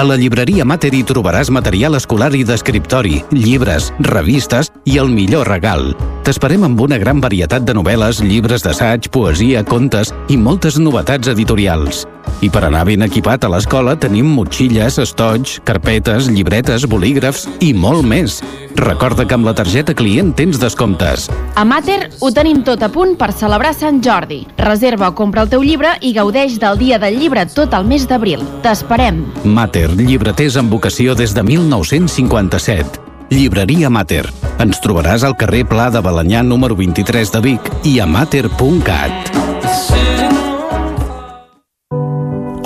A 0.00 0.04
la 0.08 0.16
llibreria 0.16 0.64
Mater 0.64 0.94
hi 0.96 1.02
trobaràs 1.04 1.50
material 1.52 1.98
escolar 1.98 2.30
i 2.32 2.40
d'escriptori, 2.48 3.18
llibres, 3.36 3.90
revistes 4.06 4.70
i 4.88 4.96
el 5.02 5.12
millor 5.12 5.50
regal. 5.52 5.90
T'esperem 6.24 6.64
amb 6.64 6.80
una 6.80 6.96
gran 7.02 7.20
varietat 7.20 7.66
de 7.68 7.74
novel·les, 7.76 8.22
llibres 8.24 8.64
d'assaig, 8.64 9.10
poesia, 9.12 9.60
contes 9.60 10.14
i 10.32 10.40
moltes 10.40 10.80
novetats 10.80 11.28
editorials. 11.34 12.06
I 12.40 12.48
per 12.48 12.62
anar 12.64 12.86
ben 12.88 13.04
equipat 13.04 13.44
a 13.44 13.50
l'escola 13.52 13.92
tenim 14.00 14.28
motxilles, 14.32 14.96
estoig, 15.02 15.58
carpetes, 15.68 16.30
llibretes, 16.32 16.86
bolígrafs 16.88 17.44
i 17.60 17.74
molt 17.76 18.06
més. 18.08 18.38
Recorda 18.80 19.26
que 19.28 19.36
amb 19.36 19.44
la 19.44 19.52
targeta 19.56 19.92
client 19.92 20.30
tens 20.38 20.60
descomptes. 20.62 21.26
A 21.60 21.66
Mater 21.68 21.98
ho 22.20 22.30
tenim 22.32 22.62
tot 22.64 22.80
a 22.86 22.88
punt 22.88 23.16
per 23.20 23.32
celebrar 23.36 23.74
Sant 23.76 24.00
Jordi. 24.04 24.40
Reserva 24.56 25.10
o 25.10 25.16
compra 25.18 25.44
el 25.44 25.52
teu 25.52 25.64
llibre 25.66 25.92
i 26.00 26.14
gaudeix 26.16 26.56
del 26.62 26.80
dia 26.80 27.00
del 27.02 27.18
llibre 27.20 27.44
tot 27.52 27.76
el 27.76 27.84
mes 27.90 28.06
d'abril. 28.08 28.46
T'esperem. 28.64 29.20
Mater, 29.44 29.89
llibreters 29.98 30.56
amb 30.60 30.70
vocació 30.72 31.14
des 31.18 31.32
de 31.34 31.42
1957. 31.42 33.00
Llibreria 33.30 33.90
Mater. 33.90 34.24
Ens 34.62 34.80
trobaràs 34.82 35.22
al 35.26 35.36
carrer 35.38 35.62
Pla 35.70 35.88
de 35.90 36.02
Balanyà 36.02 36.42
número 36.42 36.76
23 36.76 37.30
de 37.32 37.40
Vic 37.44 37.70
i 37.86 37.98
a 38.02 38.06
mater.cat. 38.06 39.30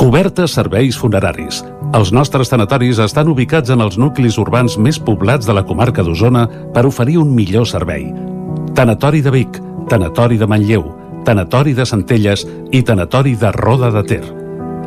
Cobertes 0.00 0.56
serveis 0.58 0.98
funeraris. 1.00 1.62
Els 1.94 2.10
nostres 2.12 2.50
tanatoris 2.50 2.98
estan 3.00 3.30
ubicats 3.30 3.70
en 3.70 3.80
els 3.84 3.96
nuclis 4.00 4.36
urbans 4.42 4.76
més 4.76 4.98
poblats 4.98 5.46
de 5.46 5.54
la 5.56 5.64
comarca 5.64 6.02
d'Osona 6.02 6.48
per 6.74 6.84
oferir 6.88 7.16
un 7.22 7.30
millor 7.34 7.68
servei. 7.70 8.08
Tanatori 8.74 9.22
de 9.22 9.32
Vic, 9.32 9.60
Tanatori 9.88 10.36
de 10.36 10.48
Manlleu, 10.50 10.88
Tanatori 11.24 11.72
de 11.72 11.86
Centelles 11.86 12.44
i 12.72 12.82
Tanatori 12.82 13.36
de 13.36 13.52
Roda 13.52 13.92
de 13.94 14.02
Ter. 14.02 14.43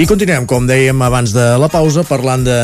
I 0.00 0.06
continuem, 0.08 0.46
com 0.48 0.64
dèiem 0.64 0.96
abans 1.04 1.34
de 1.36 1.42
la 1.60 1.66
pausa, 1.68 2.00
parlant 2.08 2.40
de 2.40 2.54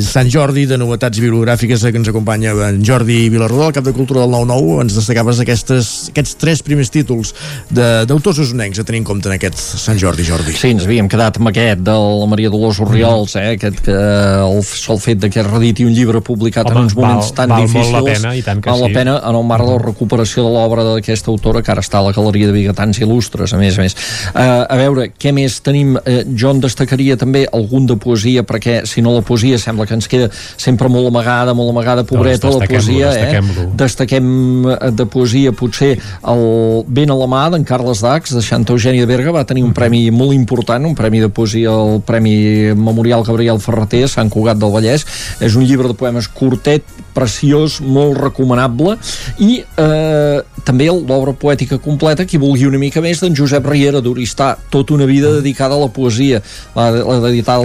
Sant 0.00 0.30
Jordi, 0.32 0.62
de 0.64 0.78
novetats 0.80 1.20
bibliogràfiques 1.20 1.82
que 1.84 1.98
ens 2.00 2.08
acompanya 2.08 2.54
en 2.70 2.78
Jordi 2.80 3.26
Vilarrodó, 3.28 3.66
el 3.68 3.74
cap 3.76 3.84
de 3.84 3.92
cultura 3.92 4.22
del 4.22 4.32
9-9. 4.32 4.78
Ens 4.86 4.96
destacaves 4.96 5.42
aquestes, 5.44 5.90
aquests 6.08 6.38
tres 6.40 6.62
primers 6.64 6.88
títols 6.88 7.34
d'autors 7.68 8.40
usonencs 8.46 8.80
a 8.80 8.84
tenir 8.88 9.02
en 9.02 9.08
compte 9.10 9.28
en 9.28 9.34
aquest 9.34 9.60
Sant 9.60 10.00
Jordi, 10.00 10.24
Jordi. 10.24 10.54
Sí, 10.56 10.70
ens 10.72 10.86
havíem 10.86 11.10
quedat 11.12 11.36
amb 11.36 11.50
aquest 11.50 11.82
de 11.84 11.98
la 11.98 12.30
Maria 12.32 12.48
Dolors 12.54 12.80
Oriols, 12.80 13.36
eh? 13.36 13.58
aquest 13.58 13.84
que 13.84 13.98
el 14.46 14.64
sol 14.64 15.02
fet 15.04 15.20
de 15.20 15.28
que 15.28 15.44
rediti 15.44 15.84
un 15.84 15.92
llibre 15.92 16.24
publicat 16.24 16.64
Home, 16.64 16.78
en 16.78 16.88
uns 16.88 16.96
moments 16.96 17.28
val, 17.28 17.36
tan 17.42 17.52
val 17.52 17.68
difícils 17.68 17.92
molt 17.92 17.98
la 17.98 18.14
pena, 18.14 18.32
i 18.40 18.46
tant 18.48 18.64
que 18.64 18.72
val 18.72 18.80
sí. 18.80 18.88
la 18.88 19.02
pena 19.02 19.18
en 19.20 19.40
el 19.42 19.46
marc 19.52 19.68
de 19.68 19.76
la 19.76 19.84
recuperació 19.84 20.46
de 20.48 20.54
l'obra 20.56 20.88
d'aquesta 20.88 21.28
autora 21.28 21.60
que 21.60 21.76
ara 21.76 21.84
està 21.84 22.00
a 22.00 22.08
la 22.08 22.16
Galeria 22.16 22.48
de 22.48 22.56
Bigatans 22.56 23.04
Il·lustres, 23.04 23.52
a 23.52 23.60
més 23.60 23.76
a 23.76 23.84
més. 23.84 24.00
Uh, 24.32 24.64
a 24.64 24.80
veure, 24.80 25.10
què 25.12 25.36
més 25.36 25.60
tenim? 25.60 25.92
Uh, 26.00 26.24
jo 26.32 26.56
en 26.56 26.64
destacaria 26.70 27.18
també 27.20 27.44
algun 27.50 27.88
de 27.90 27.98
poesia, 28.00 28.44
perquè 28.46 28.80
si 28.88 29.02
no 29.04 29.12
la 29.16 29.24
poesia 29.26 29.58
sembla 29.60 29.86
que 29.88 29.96
ens 29.98 30.08
queda 30.10 30.30
sempre 30.56 30.88
molt 30.92 31.10
amagada, 31.10 31.54
molt 31.56 31.74
amagada, 31.74 32.06
pobreta, 32.06 32.48
Doncs 32.48 32.62
la 32.62 32.70
poesia, 32.70 33.10
eh? 33.18 33.42
Destaquem 33.80 34.30
eh, 34.70 34.90
de 34.96 35.06
poesia 35.10 35.52
potser 35.56 35.92
el 36.30 36.44
Ben 36.86 37.10
a 37.10 37.18
la 37.18 37.28
mà 37.30 37.42
d'en 37.52 37.66
Carles 37.66 38.02
Dax, 38.04 38.34
de 38.36 38.42
Santa 38.44 38.74
Eugènia 38.76 39.04
de 39.04 39.10
Berga, 39.10 39.34
va 39.34 39.44
tenir 39.48 39.64
un 39.66 39.74
premi 39.76 40.06
molt 40.14 40.34
important, 40.36 40.86
un 40.86 40.96
premi 40.98 41.22
de 41.22 41.30
poesia, 41.32 41.74
el 41.74 42.00
Premi 42.06 42.72
Memorial 42.78 43.24
Gabriel 43.26 43.60
Ferreter, 43.62 44.06
Sant 44.08 44.30
Cugat 44.32 44.60
del 44.60 44.72
Vallès. 44.72 45.06
És 45.40 45.56
un 45.58 45.66
llibre 45.66 45.90
de 45.90 45.96
poemes 45.98 46.28
curtet, 46.30 46.86
preciós, 47.14 47.80
molt 47.82 48.18
recomanable, 48.20 48.96
i 49.42 49.60
eh, 49.60 50.40
també 50.66 50.88
l'obra 50.90 51.34
poètica 51.36 51.80
completa, 51.82 52.26
qui 52.28 52.38
vulgui 52.40 52.68
una 52.68 52.80
mica 52.80 53.02
més, 53.02 53.22
d'en 53.22 53.36
Josep 53.36 53.66
Riera 53.66 54.02
d'Oristà, 54.04 54.52
tota 54.70 54.94
una 54.94 55.08
vida 55.08 55.32
dedicada 55.38 55.76
a 55.76 55.82
la 55.84 55.90
poesia. 55.92 56.42
L'ha 56.74 57.20
d'editar... 57.24 57.58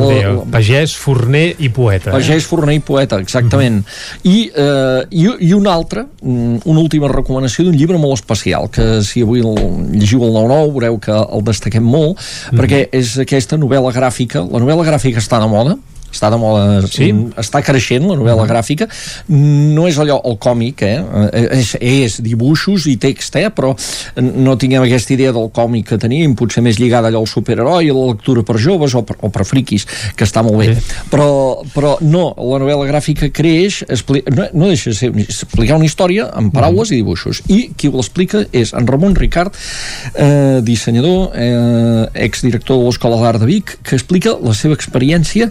Pagès, 0.51 0.95
forner 0.99 1.45
i 1.59 1.69
poeta. 1.69 2.11
Eh? 2.11 2.15
Pagès, 2.17 2.47
forner 2.49 2.75
i 2.77 2.79
poeta, 2.79 3.19
exactament. 3.19 3.81
Mm 3.81 3.85
-hmm. 3.85 4.31
I, 4.31 4.51
eh, 4.55 5.05
i, 5.09 5.49
I 5.49 5.53
una 5.53 5.73
altra, 5.73 6.05
mm, 6.21 6.61
una 6.65 6.79
última 6.79 7.07
recomanació 7.07 7.65
d'un 7.65 7.75
llibre 7.75 7.97
molt 7.97 8.13
especial, 8.13 8.69
que 8.69 9.01
si 9.03 9.21
avui 9.21 9.39
el, 9.39 9.55
llegiu 9.93 10.23
el 10.23 10.31
9-9 10.31 10.71
veureu 10.71 10.99
que 10.99 11.11
el 11.11 11.43
destaquem 11.43 11.83
molt, 11.83 12.15
mm 12.15 12.19
-hmm. 12.19 12.59
perquè 12.59 12.89
és 12.91 13.17
aquesta 13.17 13.57
novel·la 13.57 13.91
gràfica. 13.91 14.39
La 14.51 14.59
novel·la 14.59 14.85
gràfica 14.85 15.17
està 15.17 15.39
de 15.39 15.47
moda, 15.47 15.77
està 16.15 16.31
de 16.31 16.39
moda, 16.39 16.81
sí? 16.87 17.09
està 17.39 17.61
creixent 17.65 18.05
la 18.07 18.15
novel·la 18.15 18.43
uh 18.43 18.45
-huh. 18.45 18.51
gràfica, 18.51 18.87
no 19.27 19.87
és 19.87 19.97
allò 19.99 20.21
el 20.23 20.37
còmic, 20.39 20.81
eh? 20.81 20.99
és, 21.33 21.75
és 21.79 22.19
dibuixos 22.21 22.87
i 22.87 22.97
text, 22.97 23.35
eh? 23.35 23.49
però 23.49 23.75
no 24.21 24.55
tinguem 24.57 24.83
aquesta 24.83 25.13
idea 25.13 25.31
del 25.31 25.49
còmic 25.51 25.89
que 25.89 25.97
teníem, 25.97 26.35
potser 26.35 26.63
més 26.63 26.79
lligada 26.79 27.09
allò 27.09 27.19
al 27.19 27.27
superheroi, 27.27 27.89
a 27.89 27.93
la 27.93 28.05
lectura 28.13 28.43
per 28.43 28.57
joves 28.57 28.95
o 28.95 29.03
per, 29.03 29.17
o 29.21 29.29
per 29.29 29.45
friquis, 29.45 29.85
que 30.15 30.25
està 30.25 30.43
molt 30.43 30.57
bé, 30.57 30.75
sí. 30.75 30.81
però, 31.11 31.61
però 31.73 31.97
no, 32.01 32.33
la 32.37 32.59
novel·la 32.63 32.87
gràfica 32.87 33.29
creix, 33.29 33.83
no, 34.31 34.47
no 34.53 34.67
deixa 34.67 34.89
de 34.89 34.95
ser 34.95 35.11
explicar 35.15 35.75
una 35.75 35.85
història 35.85 36.29
amb 36.33 36.53
paraules 36.53 36.89
uh 36.89 36.91
-huh. 36.91 36.97
i 36.97 37.01
dibuixos, 37.03 37.41
i 37.47 37.71
qui 37.75 37.87
ho 37.87 37.97
explica 37.97 38.45
és 38.51 38.73
en 38.73 38.87
Ramon 38.87 39.15
Ricard, 39.15 39.53
eh, 40.15 40.59
dissenyador, 40.61 41.31
eh, 41.35 42.09
exdirector 42.13 42.79
de 42.79 42.85
l'Escola 42.85 43.21
d'Art 43.21 43.39
de 43.39 43.45
Vic, 43.45 43.77
que 43.83 43.95
explica 43.95 44.35
la 44.41 44.53
seva 44.53 44.75
experiència 44.75 45.49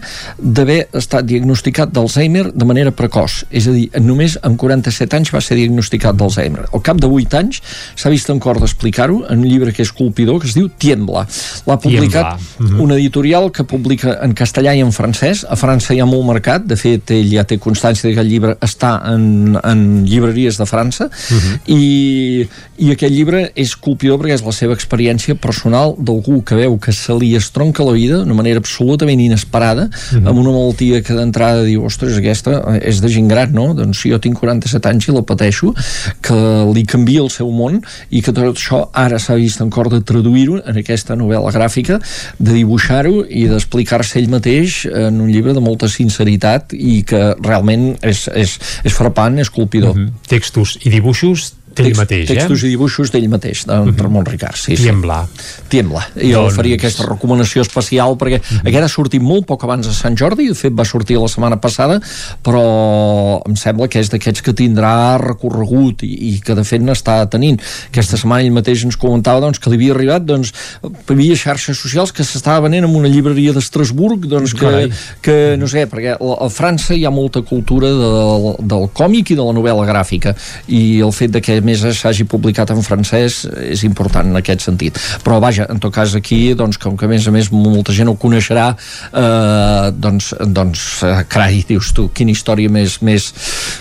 d'haver 0.55 0.85
estat 0.95 1.25
diagnosticat 1.27 1.91
d'Alzheimer 1.93 2.45
de 2.53 2.67
manera 2.67 2.93
precoç, 2.95 3.43
és 3.49 3.67
a 3.67 3.73
dir, 3.75 3.85
només 4.03 4.37
amb 4.45 4.59
47 4.61 5.17
anys 5.17 5.31
va 5.35 5.41
ser 5.43 5.57
diagnosticat 5.59 6.17
d'Alzheimer. 6.19 6.67
Al 6.71 6.83
cap 6.85 6.99
de 7.01 7.09
8 7.09 7.37
anys 7.39 7.61
s'ha 7.95 8.11
vist 8.13 8.29
en 8.31 8.39
cor 8.43 8.59
d'explicar-ho 8.61 9.23
en 9.29 9.43
un 9.43 9.47
llibre 9.49 9.73
que 9.75 9.83
és 9.85 9.91
colpidor, 9.95 10.39
que 10.41 10.49
es 10.49 10.55
diu 10.57 10.69
Tiembla. 10.69 11.25
L'ha 11.67 11.77
publicat 11.81 12.39
uh 12.39 12.65
-huh. 12.65 12.81
una 12.83 12.95
editorial 12.95 13.51
que 13.51 13.63
publica 13.63 14.19
en 14.23 14.33
castellà 14.33 14.75
i 14.75 14.81
en 14.81 14.91
francès. 14.91 15.45
A 15.49 15.55
França 15.55 15.93
hi 15.93 15.99
ha 15.99 16.05
molt 16.05 16.25
mercat, 16.25 16.65
de 16.65 16.75
fet 16.75 17.11
ell 17.11 17.31
ja 17.31 17.43
té 17.43 17.59
constància 17.59 18.13
que 18.13 18.19
el 18.19 18.27
llibre 18.27 18.57
està 18.61 19.01
en, 19.13 19.57
en 19.63 20.05
llibreries 20.05 20.57
de 20.57 20.65
França 20.65 21.05
uh 21.05 21.11
-huh. 21.11 21.59
i, 21.65 22.47
i 22.77 22.91
aquest 22.91 23.13
llibre 23.13 23.51
és 23.55 23.75
colpidor 23.75 24.19
perquè 24.19 24.33
és 24.33 24.43
la 24.43 24.51
seva 24.51 24.73
experiència 24.73 25.35
personal 25.35 25.95
d'algú 25.97 26.43
que 26.43 26.55
veu 26.55 26.77
que 26.77 26.91
se 26.91 27.13
li 27.13 27.35
estronca 27.35 27.83
la 27.83 27.91
vida 27.91 28.17
d'una 28.17 28.33
manera 28.33 28.59
absolutament 28.59 29.21
inesperada, 29.21 29.83
uh 29.83 29.89
-huh. 29.89 30.29
amb 30.29 30.39
una 30.45 30.53
malaltia 30.53 31.01
que 31.05 31.15
d'entrada 31.17 31.65
diu, 31.65 31.83
ostres, 31.89 32.17
aquesta 32.19 32.59
és 32.79 33.01
de 33.03 33.09
gent 33.11 33.27
gran, 33.31 33.51
no? 33.55 33.71
Doncs 33.77 34.03
si 34.03 34.11
jo 34.13 34.19
tinc 34.21 34.39
47 34.39 34.91
anys 34.91 35.09
i 35.09 35.15
la 35.15 35.25
pateixo, 35.27 35.73
que 36.25 36.37
li 36.75 36.85
canvia 36.87 37.23
el 37.25 37.31
seu 37.33 37.49
món 37.51 37.81
i 38.09 38.21
que 38.21 38.33
tot 38.35 38.53
això 38.53 38.83
ara 38.93 39.19
s'ha 39.21 39.37
vist 39.39 39.63
en 39.63 39.73
cor 39.73 39.89
de 39.93 40.01
traduir-ho 40.05 40.61
en 40.61 40.79
aquesta 40.81 41.17
novel·la 41.17 41.53
gràfica, 41.55 41.99
de 42.39 42.55
dibuixar-ho 42.55 43.25
i 43.25 43.47
d'explicar-se 43.51 44.19
ell 44.21 44.31
mateix 44.31 44.83
en 44.85 45.21
un 45.23 45.33
llibre 45.33 45.55
de 45.57 45.63
molta 45.63 45.89
sinceritat 45.91 46.75
i 46.77 47.01
que 47.07 47.21
realment 47.41 47.95
és, 48.05 48.27
és, 48.33 48.57
és 48.85 48.95
frapant, 48.95 49.39
és 49.41 49.49
colpidor. 49.49 49.95
Mm 49.95 50.07
-hmm. 50.07 50.27
Textos 50.29 50.77
i 50.83 50.89
dibuixos 50.93 51.53
d'ell 51.83 51.97
mateix, 51.97 52.29
eh? 52.29 52.33
Textos 52.33 52.63
i 52.63 52.71
dibuixos 52.73 53.11
d'ell 53.13 53.27
mateix, 53.29 53.65
de 53.65 53.73
uh 53.73 53.85
-huh. 53.85 53.97
Ramon 54.01 54.25
Ricard. 54.25 54.57
Sí, 54.57 54.75
Tiembla. 54.75 55.27
Sí. 55.27 55.61
Tiembla. 55.69 56.05
I 56.15 56.31
jo 56.31 56.41
doncs... 56.41 56.55
faria 56.55 56.75
aquesta 56.75 57.05
recomanació 57.05 57.61
especial 57.61 58.15
perquè 58.17 58.39
uh 58.39 58.45
-huh. 58.45 58.67
aquest 58.67 58.83
ha 58.83 58.87
sortit 58.87 59.21
molt 59.21 59.45
poc 59.45 59.63
abans 59.63 59.87
de 59.87 59.93
Sant 59.93 60.17
Jordi, 60.17 60.47
de 60.47 60.55
fet 60.55 60.73
va 60.73 60.85
sortir 60.85 61.17
la 61.17 61.27
setmana 61.27 61.57
passada, 61.57 61.99
però 62.43 63.41
em 63.45 63.55
sembla 63.55 63.87
que 63.87 63.99
és 63.99 64.09
d'aquests 64.09 64.41
que 64.41 64.53
tindrà 64.53 65.17
recorregut 65.17 66.03
i, 66.03 66.35
i 66.35 66.39
que 66.39 66.55
de 66.55 66.63
fet 66.63 66.81
n'està 66.81 67.27
tenint. 67.29 67.59
Aquesta 67.89 68.17
setmana 68.17 68.43
ell 68.43 68.51
mateix 68.51 68.83
ens 68.83 68.97
comentava 68.97 69.39
doncs, 69.39 69.59
que 69.59 69.69
li 69.69 69.75
havia 69.75 69.93
arribat 69.93 70.25
doncs, 70.25 70.53
via 71.07 71.35
xarxes 71.35 71.77
socials 71.77 72.11
que 72.11 72.23
s'estava 72.23 72.67
venent 72.67 72.85
en 72.85 72.95
una 72.95 73.11
llibreria 73.11 73.53
d'Estrasburg 73.53 74.27
doncs, 74.31 74.53
que, 74.53 74.89
que, 75.21 75.55
no 75.57 75.67
sé, 75.67 75.85
perquè 75.91 76.15
a 76.15 76.49
França 76.49 76.95
hi 76.95 77.05
ha 77.05 77.13
molta 77.13 77.41
cultura 77.41 77.87
de, 77.87 78.11
del, 78.17 78.47
del 78.73 78.89
còmic 78.93 79.31
i 79.31 79.39
de 79.39 79.45
la 79.45 79.55
novel·la 79.55 79.87
gràfica 79.89 80.35
i 80.67 81.01
el 81.05 81.13
fet 81.15 81.35
de 81.35 81.41
que 81.41 81.59
més 81.65 81.83
s'hagi 81.99 82.27
publicat 82.29 82.71
en 82.75 82.83
francès 82.85 83.43
és 83.65 83.85
important 83.87 84.29
en 84.31 84.41
aquest 84.41 84.65
sentit. 84.67 84.99
Però 85.25 85.39
vaja, 85.43 85.67
en 85.71 85.81
tot 85.83 85.93
cas 85.95 86.15
aquí 86.17 86.53
doncs, 86.57 86.79
com 86.81 86.97
que 86.97 87.09
a 87.09 87.11
més 87.11 87.27
a 87.27 87.35
més 87.35 87.51
molta 87.53 87.95
gent 87.95 88.11
ho 88.11 88.17
coneixerà 88.19 88.71
eh, 88.75 89.91
doncs, 89.91 90.33
doncs 90.45 90.87
eh, 91.03 91.21
carai, 91.29 91.63
dius 91.67 91.93
tu, 91.95 92.09
quina 92.15 92.35
història 92.35 92.71
més, 92.71 92.99
més, 93.05 93.31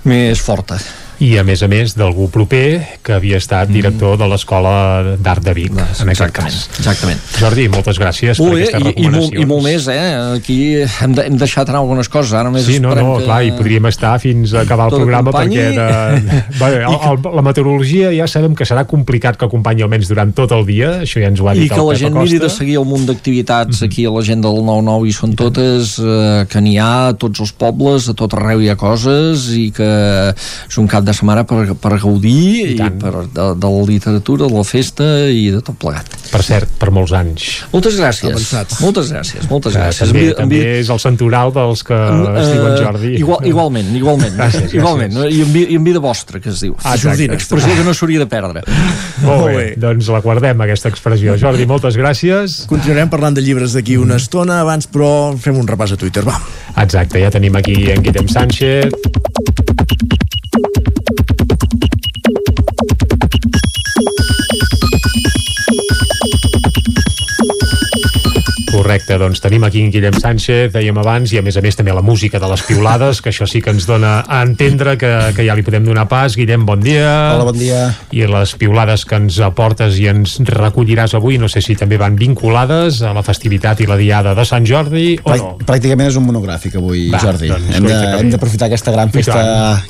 més 0.08 0.42
forta 0.44 0.80
i 1.22 1.36
a 1.38 1.44
més 1.46 1.62
a 1.62 1.68
més 1.70 1.94
d'algú 1.94 2.26
proper 2.32 2.98
que 3.04 3.14
havia 3.14 3.38
estat 3.38 3.70
director 3.70 4.16
mm. 4.16 4.20
de 4.22 4.28
l'Escola 4.32 4.74
d'Art 5.20 5.44
de 5.44 5.54
Vic 5.56 5.74
no, 5.76 5.84
en 6.02 6.10
aquest 6.10 6.34
cas. 6.34 6.56
Exactament. 6.80 7.20
Jordi, 7.38 7.68
moltes 7.72 8.00
gràcies 8.00 8.40
Molt 8.42 8.56
per 8.56 8.60
aquesta 8.62 8.80
recomanació. 8.82 9.04
I, 9.04 9.06
i, 9.06 9.14
molt, 9.14 9.38
I 9.44 9.48
molt 9.50 9.64
més, 9.66 9.86
eh? 9.92 10.08
Aquí 10.38 10.58
hem, 10.82 11.14
de, 11.14 11.26
hem 11.28 11.38
deixat 11.38 11.70
anar 11.70 11.84
algunes 11.84 12.10
coses, 12.10 12.34
ara 12.38 12.50
més 12.54 12.66
Sí, 12.66 12.80
no, 12.82 12.94
no, 12.98 13.18
que... 13.18 13.28
clar, 13.28 13.40
i 13.46 13.52
podríem 13.54 13.86
estar 13.90 14.16
fins 14.22 14.54
a 14.54 14.64
acabar 14.64 14.88
el 14.90 14.98
programa 14.98 15.34
perquè 15.34 15.68
de... 15.76 15.88
Bé, 16.60 16.70
el, 16.80 16.96
el, 16.96 17.20
la 17.38 17.44
meteorologia 17.46 18.10
ja 18.16 18.26
sabem 18.30 18.56
que 18.58 18.66
serà 18.68 18.86
complicat 18.88 19.38
que 19.38 19.46
acompanyi 19.46 19.86
almenys 19.86 20.10
durant 20.10 20.34
tot 20.36 20.54
el 20.56 20.66
dia, 20.68 20.90
això 21.04 21.22
ja 21.22 21.30
ens 21.30 21.42
ho 21.42 21.50
ha 21.50 21.54
dit 21.56 21.68
I 21.68 21.70
que 21.72 21.82
la 21.84 21.96
gent 22.00 22.16
miri 22.18 22.40
de 22.42 22.50
seguir 22.52 22.78
el 22.80 22.88
munt 22.88 23.06
d'activitats 23.10 23.70
mm 23.70 23.80
-hmm. 23.80 23.92
aquí 23.92 24.06
a 24.06 24.14
la 24.14 24.24
gent 24.26 24.42
del 24.42 24.58
9-9 24.64 25.08
i 25.08 25.12
són 25.12 25.34
totes, 25.38 25.98
eh, 25.98 26.46
que 26.50 26.60
n'hi 26.60 26.78
ha 26.78 27.08
a 27.08 27.14
tots 27.14 27.40
els 27.40 27.52
pobles, 27.52 28.08
a 28.08 28.14
tot 28.14 28.34
arreu 28.34 28.60
hi 28.60 28.70
ha 28.70 28.76
coses 28.76 29.48
i 29.54 29.70
que 29.70 29.90
és 30.68 30.78
un 30.78 30.86
cap 30.88 31.03
de 31.04 31.14
setmana 31.16 31.44
per, 31.48 31.60
per 31.80 31.98
gaudir 32.02 32.32
i, 32.32 32.74
i 32.74 32.90
per, 33.00 33.12
de, 33.28 33.46
de 33.60 33.70
la 33.76 33.84
literatura, 33.88 34.48
de 34.48 34.54
la 34.54 34.64
festa 34.66 35.06
i 35.30 35.46
de 35.54 35.60
tot 35.64 35.78
plegat. 35.80 36.08
Per 36.32 36.40
cert, 36.44 36.70
per 36.80 36.90
molts 36.94 37.14
anys. 37.16 37.48
Moltes 37.72 37.98
gràcies. 38.00 38.32
Avançats. 38.32 38.80
Moltes 38.82 39.12
gràcies, 39.12 39.48
moltes 39.50 39.76
gràcies. 39.76 40.10
També, 40.10 40.24
envi, 40.32 40.38
també 40.38 40.62
és 40.80 40.90
el 40.92 41.00
santoral 41.02 41.52
dels 41.54 41.84
que 41.86 41.98
uh, 41.98 42.30
es 42.40 42.50
diuen 42.52 42.76
Jordi. 42.80 43.12
Igual, 43.20 43.44
igualment, 43.50 43.90
igualment. 43.98 44.34
Gràcies, 44.38 44.66
gràcies. 44.66 44.78
Igualment, 44.80 45.18
i 45.28 45.42
en, 45.44 45.54
i 45.62 45.78
en 45.78 45.86
vida 45.86 46.02
vostra, 46.04 46.40
que 46.42 46.52
es 46.52 46.62
diu. 46.64 46.76
Ah, 46.82 46.96
Jordi, 47.00 47.28
expressió 47.34 47.76
que 47.76 47.86
no 47.86 47.94
s'hauria 47.96 48.24
de 48.24 48.28
perdre. 48.30 48.64
Molt 49.24 49.46
bé, 49.50 49.66
doncs 49.80 50.10
la 50.12 50.22
guardem, 50.24 50.64
aquesta 50.66 50.90
expressió. 50.92 51.36
Jordi, 51.40 51.68
moltes 51.70 51.98
gràcies. 52.00 52.62
Continuarem 52.70 53.12
parlant 53.12 53.36
de 53.36 53.44
llibres 53.44 53.76
d'aquí 53.76 53.98
una 54.00 54.18
estona, 54.22 54.60
abans 54.64 54.90
però 54.90 55.10
fem 55.40 55.58
un 55.60 55.68
repàs 55.70 55.94
a 55.94 56.00
Twitter, 56.00 56.26
va. 56.26 56.38
Exacte, 56.82 57.20
ja 57.22 57.30
tenim 57.34 57.56
aquí 57.60 57.78
en 57.94 58.02
Guillem 58.04 58.30
Sánchez. 58.30 59.63
Correcte, 68.74 69.14
doncs 69.20 69.38
tenim 69.38 69.62
aquí 69.62 69.84
en 69.84 69.92
Guillem 69.94 70.16
Sánchez, 70.18 70.72
dèiem 70.74 70.96
abans, 70.98 71.30
i 71.30 71.38
a 71.38 71.42
més 71.46 71.54
a 71.54 71.62
més 71.62 71.76
també 71.78 71.92
la 71.94 72.02
música 72.02 72.40
de 72.42 72.48
les 72.50 72.62
piulades, 72.66 73.20
que 73.22 73.30
això 73.30 73.46
sí 73.46 73.60
que 73.62 73.70
ens 73.70 73.86
dona 73.86 74.16
a 74.26 74.40
entendre 74.42 74.96
que, 74.98 75.10
que 75.36 75.44
ja 75.46 75.54
li 75.54 75.62
podem 75.62 75.84
donar 75.86 76.08
pas. 76.10 76.34
Guillem, 76.34 76.64
bon 76.66 76.82
dia. 76.82 77.12
Hola, 77.36 77.46
bon 77.46 77.58
dia. 77.58 77.84
I 78.10 78.24
les 78.26 78.54
piulades 78.58 79.04
que 79.06 79.20
ens 79.20 79.38
aportes 79.46 80.00
i 80.02 80.08
ens 80.10 80.40
recolliràs 80.48 81.14
avui, 81.14 81.38
no 81.38 81.46
sé 81.52 81.62
si 81.62 81.76
també 81.78 82.00
van 82.02 82.18
vinculades 82.18 82.98
a 83.06 83.12
la 83.14 83.22
festivitat 83.22 83.84
i 83.84 83.86
la 83.86 83.98
diada 84.00 84.34
de 84.34 84.46
Sant 84.48 84.66
Jordi 84.66 85.14
o 85.22 85.28
Pràct, 85.28 85.44
no? 85.44 85.68
Pràcticament 85.68 86.10
és 86.10 86.18
un 86.18 86.26
monogràfic 86.26 86.74
avui, 86.82 87.06
Va, 87.14 87.22
Jordi. 87.22 87.52
Doncs, 87.54 87.70
hem, 87.78 88.32
d'aprofitar 88.34 88.66
aquesta 88.72 88.94
gran 88.96 89.14
festa 89.14 89.38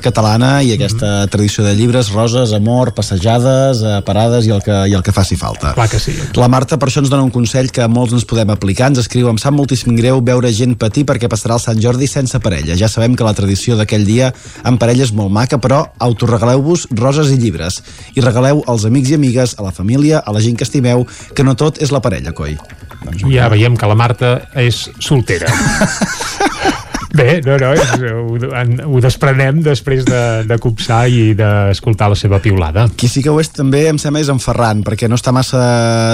catalana 0.04 0.58
i 0.60 0.74
aquesta 0.76 1.06
mm 1.06 1.24
-hmm. 1.24 1.32
tradició 1.32 1.64
de 1.64 1.74
llibres, 1.74 2.12
roses, 2.12 2.52
amor, 2.52 2.92
passejades, 2.92 3.80
eh, 3.80 4.02
parades 4.04 4.44
i 4.46 4.50
el 4.50 4.62
que, 4.62 4.76
i 4.88 4.92
el 4.92 5.02
que 5.02 5.12
faci 5.12 5.36
falta. 5.36 5.72
Clar 5.72 5.88
que 5.88 5.98
sí. 5.98 6.12
La 6.34 6.48
Marta 6.48 6.76
per 6.76 6.88
això 6.88 7.00
ens 7.00 7.08
dona 7.08 7.22
un 7.22 7.30
consell 7.30 7.70
que 7.70 7.88
molts 7.88 8.12
ens 8.12 8.24
podem 8.24 8.50
aplicar 8.50 8.73
Americà 8.74 8.88
ens 8.90 8.98
escriu 9.04 9.28
em 9.30 9.36
sap 9.38 9.54
moltíssim 9.54 9.94
greu 9.94 10.18
veure 10.26 10.48
gent 10.50 10.72
patir 10.74 11.04
perquè 11.06 11.28
passarà 11.30 11.54
el 11.54 11.62
Sant 11.62 11.78
Jordi 11.78 12.08
sense 12.10 12.40
parella. 12.42 12.74
Ja 12.74 12.88
sabem 12.90 13.14
que 13.14 13.22
la 13.22 13.30
tradició 13.38 13.76
d'aquell 13.78 14.02
dia 14.02 14.32
en 14.66 14.80
parella 14.82 15.04
és 15.06 15.12
molt 15.14 15.30
maca, 15.30 15.60
però 15.62 15.84
autoregaleu-vos 16.02 16.88
roses 16.98 17.30
i 17.30 17.38
llibres. 17.38 17.78
I 18.18 18.24
regaleu 18.26 18.64
als 18.66 18.88
amics 18.90 19.12
i 19.12 19.14
amigues, 19.14 19.54
a 19.60 19.62
la 19.62 19.70
família, 19.70 20.18
a 20.18 20.34
la 20.34 20.42
gent 20.42 20.58
que 20.58 20.66
estimeu, 20.66 21.06
que 21.06 21.46
no 21.46 21.54
tot 21.54 21.78
és 21.78 21.94
la 21.94 22.02
parella, 22.02 22.34
coi. 22.34 22.58
Doncs, 23.04 23.28
ja 23.30 23.46
veiem 23.52 23.78
que 23.78 23.86
la 23.86 23.94
Marta 23.94 24.40
és 24.58 24.88
soltera. 24.98 25.54
Bé, 27.14 27.38
no, 27.46 27.54
no, 27.60 27.70
és, 27.78 27.92
ho, 28.10 28.90
ho 28.90 29.00
desprenem 29.02 29.60
després 29.62 30.02
de, 30.08 30.22
de 30.48 30.58
copsar 30.62 31.04
i 31.06 31.34
d'escoltar 31.38 32.08
la 32.10 32.18
seva 32.18 32.40
piulada. 32.42 32.88
Qui 32.98 33.06
sí 33.10 33.22
que 33.22 33.30
ho 33.30 33.38
és 33.42 33.52
també, 33.54 33.84
em 33.90 34.00
sembla, 34.02 34.24
és 34.24 34.32
en 34.32 34.42
Ferran, 34.42 34.82
perquè 34.86 35.06
no 35.10 35.18
està 35.20 35.30
massa 35.34 35.62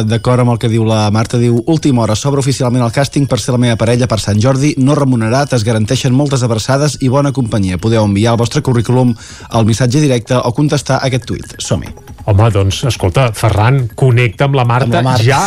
d'acord 0.05 0.45
amb 0.45 0.55
el 0.55 0.61
que 0.61 0.69
diu 0.73 0.85
la 0.89 1.07
Marta. 1.15 1.41
Diu, 1.41 1.63
última 1.73 2.05
hora, 2.05 2.19
s'obre 2.19 2.45
oficialment 2.45 2.85
el 2.85 2.93
càsting 2.93 3.29
per 3.31 3.41
ser 3.41 3.57
la 3.57 3.63
meva 3.65 3.81
parella 3.81 4.11
per 4.11 4.21
Sant 4.21 4.41
Jordi, 4.43 4.75
no 4.77 4.99
remunerat, 4.99 5.57
es 5.57 5.65
garanteixen 5.65 6.17
moltes 6.17 6.45
abraçades 6.45 6.99
i 7.01 7.09
bona 7.09 7.33
companyia. 7.33 7.81
Podeu 7.81 8.05
enviar 8.05 8.37
el 8.37 8.43
vostre 8.43 8.61
currículum 8.61 9.17
al 9.49 9.69
missatge 9.69 10.05
directe 10.05 10.37
o 10.37 10.53
contestar 10.53 11.01
aquest 11.07 11.31
tuit. 11.33 11.57
Som-hi. 11.65 12.10
Home, 12.29 12.51
doncs, 12.53 12.83
escolta, 12.91 13.31
Ferran, 13.37 13.87
connecta 13.97 14.45
amb 14.49 14.59
la 14.59 14.65
Marta, 14.69 14.91
amb 14.91 14.95
la 14.99 15.03
Marta. 15.13 15.25
ja. 15.25 15.41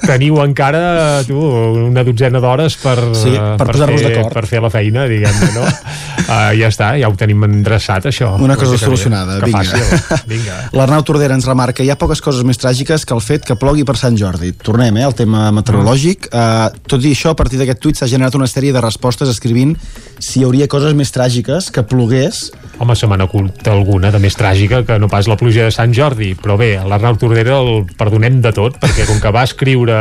Teniu 0.00 0.38
encara, 0.42 1.22
tu, 1.26 1.38
una 1.86 2.02
dotzena 2.06 2.40
d'hores 2.42 2.76
per, 2.80 2.96
sí, 3.18 3.32
per, 3.34 3.66
per 3.66 3.74
fer, 3.76 3.98
d'acord. 4.04 4.32
per 4.34 4.44
fer 4.48 4.62
la 4.62 4.70
feina, 4.72 5.04
diguem-ne, 5.10 5.50
no? 5.54 5.66
uh, 5.66 6.52
ja 6.60 6.70
està, 6.70 6.92
ja 7.00 7.10
ho 7.10 7.16
tenim 7.18 7.44
endreçat, 7.46 8.08
això. 8.10 8.32
Una 8.42 8.56
cosa 8.58 8.78
solucionada, 8.80 9.40
que 9.42 9.50
vinga. 9.50 9.64
Fàcil. 9.64 10.24
vinga. 10.30 10.56
L'Arnau 10.78 11.04
Tordera 11.06 11.36
ens 11.38 11.48
remarca, 11.50 11.84
hi 11.84 11.92
ha 11.92 11.98
poques 12.00 12.22
coses 12.24 12.46
més 12.46 12.58
tràgiques 12.62 13.04
que 13.06 13.16
el 13.16 13.22
fet 13.24 13.46
que 13.46 13.58
plogui 13.60 13.84
per 13.86 13.98
Sant 14.00 14.18
Jordi. 14.18 14.54
Tornem, 14.62 15.02
eh, 15.02 15.06
al 15.06 15.16
tema 15.18 15.48
meteorològic. 15.54 16.30
Uh, 16.30 16.70
tot 16.90 17.04
i 17.04 17.14
això, 17.14 17.34
a 17.34 17.38
partir 17.38 17.60
d'aquest 17.60 17.82
tuit 17.82 18.00
s'ha 18.00 18.10
generat 18.10 18.38
una 18.38 18.48
sèrie 18.50 18.74
de 18.74 18.82
respostes 18.82 19.30
escrivint 19.30 19.76
si 20.20 20.40
hi 20.40 20.48
hauria 20.48 20.70
coses 20.70 20.96
més 20.96 21.12
tràgiques 21.14 21.70
que 21.74 21.84
plogués 21.86 22.48
Home, 22.80 22.94
se 22.96 23.04
m'ha 23.04 23.18
ocultat 23.26 23.66
alguna 23.68 24.08
de 24.08 24.16
més 24.22 24.32
tràgica 24.38 24.78
que 24.88 24.96
no 24.96 25.08
pas 25.12 25.26
la 25.28 25.36
pluja 25.36 25.66
de 25.66 25.72
Sant 25.74 25.92
Jordi, 25.92 26.29
però 26.38 26.56
bé, 26.60 26.72
l'Arnau 26.86 27.16
Tordera 27.20 27.58
el 27.60 27.84
perdonem 27.98 28.40
de 28.44 28.52
tot, 28.56 28.78
perquè 28.82 29.06
com 29.08 29.20
que 29.22 29.32
va 29.34 29.44
escriure 29.48 29.96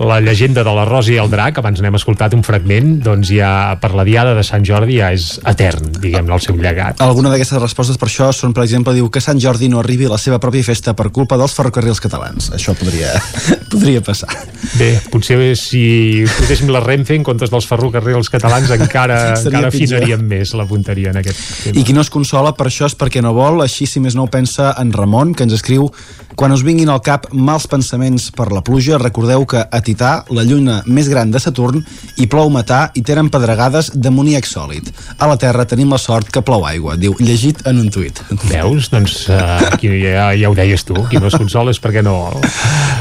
la 0.00 0.20
llegenda 0.20 0.64
de 0.66 0.74
la 0.74 0.84
Rosa 0.88 1.12
i 1.14 1.18
el 1.22 1.30
Drac, 1.32 1.58
abans 1.60 1.82
n'hem 1.82 1.98
escoltat 1.98 2.34
un 2.36 2.44
fragment, 2.46 2.98
doncs 3.04 3.30
ja 3.34 3.50
per 3.80 3.92
la 3.94 4.06
diada 4.06 4.34
de 4.36 4.44
Sant 4.46 4.64
Jordi 4.66 4.98
ja 5.00 5.12
és 5.14 5.38
etern, 5.50 5.92
diguem-ne, 6.00 6.34
el 6.34 6.42
seu 6.44 6.58
llegat. 6.58 7.02
Alguna 7.04 7.32
d'aquestes 7.32 7.62
respostes 7.62 8.00
per 8.00 8.08
això 8.10 8.30
són, 8.34 8.54
per 8.56 8.64
exemple, 8.66 8.94
diu 8.96 9.10
que 9.12 9.22
Sant 9.24 9.40
Jordi 9.42 9.70
no 9.72 9.80
arribi 9.82 10.08
a 10.08 10.14
la 10.14 10.20
seva 10.20 10.40
pròpia 10.42 10.66
festa 10.66 10.94
per 10.98 11.10
culpa 11.14 11.38
dels 11.40 11.54
ferrocarrils 11.56 12.02
catalans. 12.02 12.50
Això 12.54 12.74
podria, 12.78 13.14
podria 13.72 14.02
passar. 14.04 14.30
Bé, 14.78 14.94
potser 15.12 15.38
si 15.58 15.84
poséssim 16.38 16.70
la 16.72 16.82
Renfe 16.84 17.16
en 17.16 17.24
comptes 17.26 17.52
dels 17.52 17.66
ferrocarrils 17.68 18.30
catalans 18.32 18.70
encara, 18.74 19.18
encara 19.38 19.70
afinaríem 19.70 20.22
més 20.28 20.54
la 20.58 20.66
punteria 20.68 21.12
en 21.14 21.20
aquest 21.20 21.40
tema. 21.64 21.78
I 21.80 21.84
qui 21.86 21.96
no 21.96 22.04
es 22.04 22.10
consola 22.12 22.54
per 22.56 22.68
això 22.70 22.88
és 22.90 22.96
perquè 22.98 23.22
no 23.24 23.34
vol, 23.36 23.62
així 23.64 23.86
si 23.88 24.02
més 24.02 24.16
no 24.18 24.26
ho 24.26 24.30
pensa 24.30 24.72
en 24.80 24.92
Ramon, 24.94 25.23
que 25.32 25.46
ens 25.46 25.56
escriu 25.56 25.88
quan 26.34 26.50
us 26.50 26.64
vinguin 26.66 26.90
al 26.90 27.00
cap 27.04 27.28
mals 27.30 27.68
pensaments 27.70 28.26
per 28.34 28.48
la 28.50 28.60
pluja, 28.66 28.98
recordeu 28.98 29.44
que 29.46 29.60
a 29.62 29.80
Tità, 29.86 30.24
la 30.34 30.42
lluna 30.42 30.80
més 30.90 31.06
gran 31.08 31.30
de 31.30 31.38
Saturn, 31.38 31.84
hi 32.18 32.26
plou 32.30 32.50
metà 32.50 32.88
i 32.98 33.04
tenen 33.06 33.30
pedregades 33.30 33.92
d'amoníac 33.94 34.48
sòlid. 34.50 34.90
A 35.22 35.28
la 35.30 35.36
Terra 35.38 35.62
tenim 35.70 35.94
la 35.94 36.00
sort 36.02 36.32
que 36.34 36.42
plou 36.42 36.66
aigua, 36.66 36.96
diu, 36.98 37.14
llegit 37.22 37.62
en 37.70 37.78
un 37.84 37.90
tuit. 37.94 38.18
Veus? 38.48 38.90
Doncs 38.90 39.28
uh, 39.30 39.70
aquí 39.70 39.92
ja, 40.02 40.32
ja 40.34 40.50
ho 40.50 40.58
deies 40.58 40.82
tu, 40.86 40.98
qui 41.10 41.22
no 41.22 41.30
es 41.30 41.38
consola 41.38 41.70
és 41.70 41.78
perquè 41.82 42.02
no. 42.02 42.16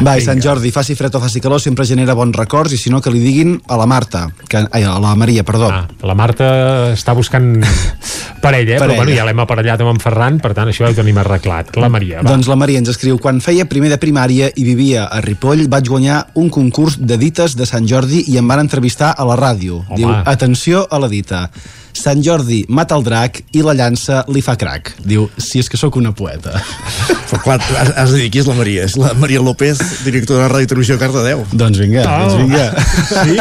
Va, 0.05 0.13
i 0.19 0.25
Sant 0.25 0.41
Jordi, 0.43 0.69
faci 0.73 0.93
fred 0.99 1.17
o 1.17 1.23
faci 1.23 1.41
calor, 1.41 1.61
sempre 1.63 1.87
genera 1.89 2.13
bons 2.17 2.37
records, 2.37 2.77
i 2.77 2.77
si 2.77 2.93
no 2.93 3.01
que 3.01 3.13
li 3.13 3.23
diguin 3.23 3.57
a 3.65 3.79
la 3.81 3.89
Marta, 3.89 4.27
que, 4.45 4.61
ai, 4.69 4.85
a 4.85 4.99
la 5.01 5.15
Maria, 5.17 5.41
perdó. 5.47 5.71
Ah, 5.73 5.87
la 6.05 6.17
Marta 6.17 6.51
està 6.93 7.17
buscant 7.17 7.49
parella, 8.43 8.77
parella. 8.77 8.77
però 8.77 8.99
bueno, 8.99 9.17
ja 9.17 9.25
l'hem 9.25 9.41
aparellat 9.41 9.81
amb 9.81 9.95
en 9.95 10.03
Ferran, 10.05 10.37
per 10.43 10.53
tant 10.53 10.69
això 10.69 10.85
ja 10.85 10.93
ho 10.93 10.99
tenim 11.01 11.17
arreglat. 11.17 11.73
La 11.81 11.89
Maria, 11.89 12.12
va. 12.21 12.29
Doncs 12.29 12.49
la 12.51 12.57
Maria 12.59 12.81
ens 12.81 12.91
escriu, 12.91 13.17
quan 13.21 13.41
feia 13.43 13.65
primer 13.69 13.89
de 13.93 13.99
primària 14.01 14.49
i 14.53 14.65
vivia 14.67 15.07
a 15.07 15.21
Ripoll, 15.23 15.65
vaig 15.71 15.89
guanyar 15.89 16.19
un 16.39 16.51
concurs 16.53 16.99
de 16.99 17.17
dites 17.17 17.57
de 17.57 17.65
Sant 17.69 17.87
Jordi 17.89 18.25
i 18.29 18.37
em 18.37 18.47
van 18.47 18.61
entrevistar 18.63 19.13
a 19.17 19.25
la 19.25 19.39
ràdio. 19.39 19.83
Home. 19.87 20.01
Diu, 20.01 20.11
atenció 20.11 20.85
a 20.89 20.99
la 21.01 21.09
dita. 21.09 21.47
Sant 21.93 22.23
Jordi 22.25 22.63
mata 22.67 22.97
el 22.97 23.03
drac 23.05 23.39
i 23.53 23.61
la 23.65 23.75
llança 23.77 24.23
li 24.33 24.41
fa 24.43 24.55
crac. 24.59 24.93
Diu, 25.05 25.27
si 25.37 25.61
és 25.61 25.69
que 25.69 25.77
sóc 25.79 25.97
una 25.99 26.13
poeta. 26.15 26.57
Però 27.29 27.39
clar, 27.41 27.57
has, 27.79 27.91
has 27.97 28.11
de 28.13 28.19
dir 28.21 28.29
qui 28.33 28.41
és 28.43 28.47
la 28.49 28.55
Maria. 28.57 28.83
És 28.85 28.95
la 28.99 29.13
Maria 29.17 29.41
López, 29.41 29.79
directora 30.05 30.45
de 30.45 30.49
Ràdio 30.51 30.69
Televisió 30.73 30.97
Cardedeu. 31.01 31.43
Doncs 31.53 31.79
vinga, 31.81 32.03
oh. 32.05 32.27
doncs 32.27 32.41
vinga. 32.43 32.69
Sí, 33.23 33.37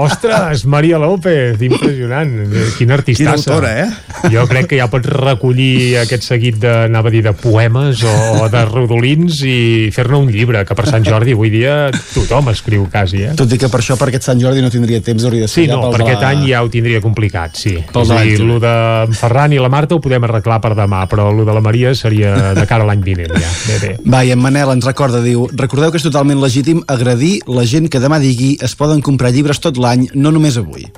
ostres, 0.00 0.64
Maria 0.70 0.98
López, 1.00 1.60
impressionant. 1.64 2.32
Quina 2.78 2.96
artista. 2.98 3.22
Quina 3.22 3.36
autora, 3.36 3.70
eh? 3.84 4.30
Jo 4.32 4.44
crec 4.50 4.68
que 4.72 4.78
ja 4.78 4.88
pots 4.92 5.08
recollir 5.08 5.98
aquest 6.02 6.26
seguit 6.26 6.58
de, 6.62 6.72
anava 6.88 7.10
a 7.10 7.14
dir, 7.14 7.22
de 7.24 7.32
poemes 7.36 8.02
o 8.08 8.48
de 8.52 8.64
rodolins 8.68 9.40
i 9.46 9.56
fer-ne 9.94 10.20
un 10.20 10.30
llibre, 10.32 10.64
que 10.68 10.76
per 10.76 10.86
Sant 10.90 11.04
Jordi 11.06 11.36
avui 11.36 11.52
dia 11.52 11.76
tothom 12.12 12.50
escriu 12.52 12.86
quasi, 12.92 13.24
eh? 13.28 13.34
Tot 13.38 13.52
i 13.52 13.60
que 13.60 13.70
per 13.72 13.80
això, 13.82 13.98
per 14.00 14.10
aquest 14.10 14.28
Sant 14.28 14.40
Jordi 14.42 14.64
no 14.64 14.72
tindria 14.72 15.02
temps, 15.04 15.24
hauria 15.24 15.46
de 15.46 15.52
ser 15.52 15.64
Sí, 15.64 15.70
no, 15.70 15.80
per 15.92 16.02
aquest 16.02 16.22
la... 16.22 16.32
any 16.34 16.46
ja 16.50 16.64
ho 16.64 16.70
tindria 16.72 17.02
complicat, 17.04 17.56
sí. 17.60 17.73
Pels 17.92 18.10
és 18.10 18.14
a 18.14 18.22
dir, 18.26 18.36
el 18.42 18.60
de 18.62 18.74
Ferran 19.18 19.54
i 19.54 19.60
la 19.62 19.70
Marta 19.72 19.96
ho 19.96 20.02
podem 20.04 20.26
arreglar 20.28 20.60
per 20.64 20.74
demà, 20.78 21.04
però 21.10 21.30
el 21.32 21.44
de 21.46 21.56
la 21.56 21.62
Maria 21.64 21.94
seria 21.98 22.54
de 22.56 22.66
cara 22.70 22.86
a 22.86 22.90
l'any 22.90 23.04
vinent, 23.06 23.34
ja. 23.34 23.50
Bé, 23.68 23.80
bé. 23.82 23.94
Va, 24.04 24.24
i 24.24 24.34
en 24.34 24.42
Manel 24.42 24.74
ens 24.76 24.86
recorda, 24.88 25.22
diu, 25.24 25.48
recordeu 25.54 25.94
que 25.94 26.00
és 26.02 26.06
totalment 26.06 26.42
legítim 26.42 26.84
agradir 26.88 27.38
la 27.50 27.66
gent 27.68 27.90
que 27.90 28.02
demà 28.02 28.20
digui 28.22 28.54
es 28.62 28.76
poden 28.78 29.02
comprar 29.04 29.34
llibres 29.34 29.62
tot 29.62 29.80
l'any, 29.80 30.08
no 30.14 30.34
només 30.34 30.60
avui 30.60 30.88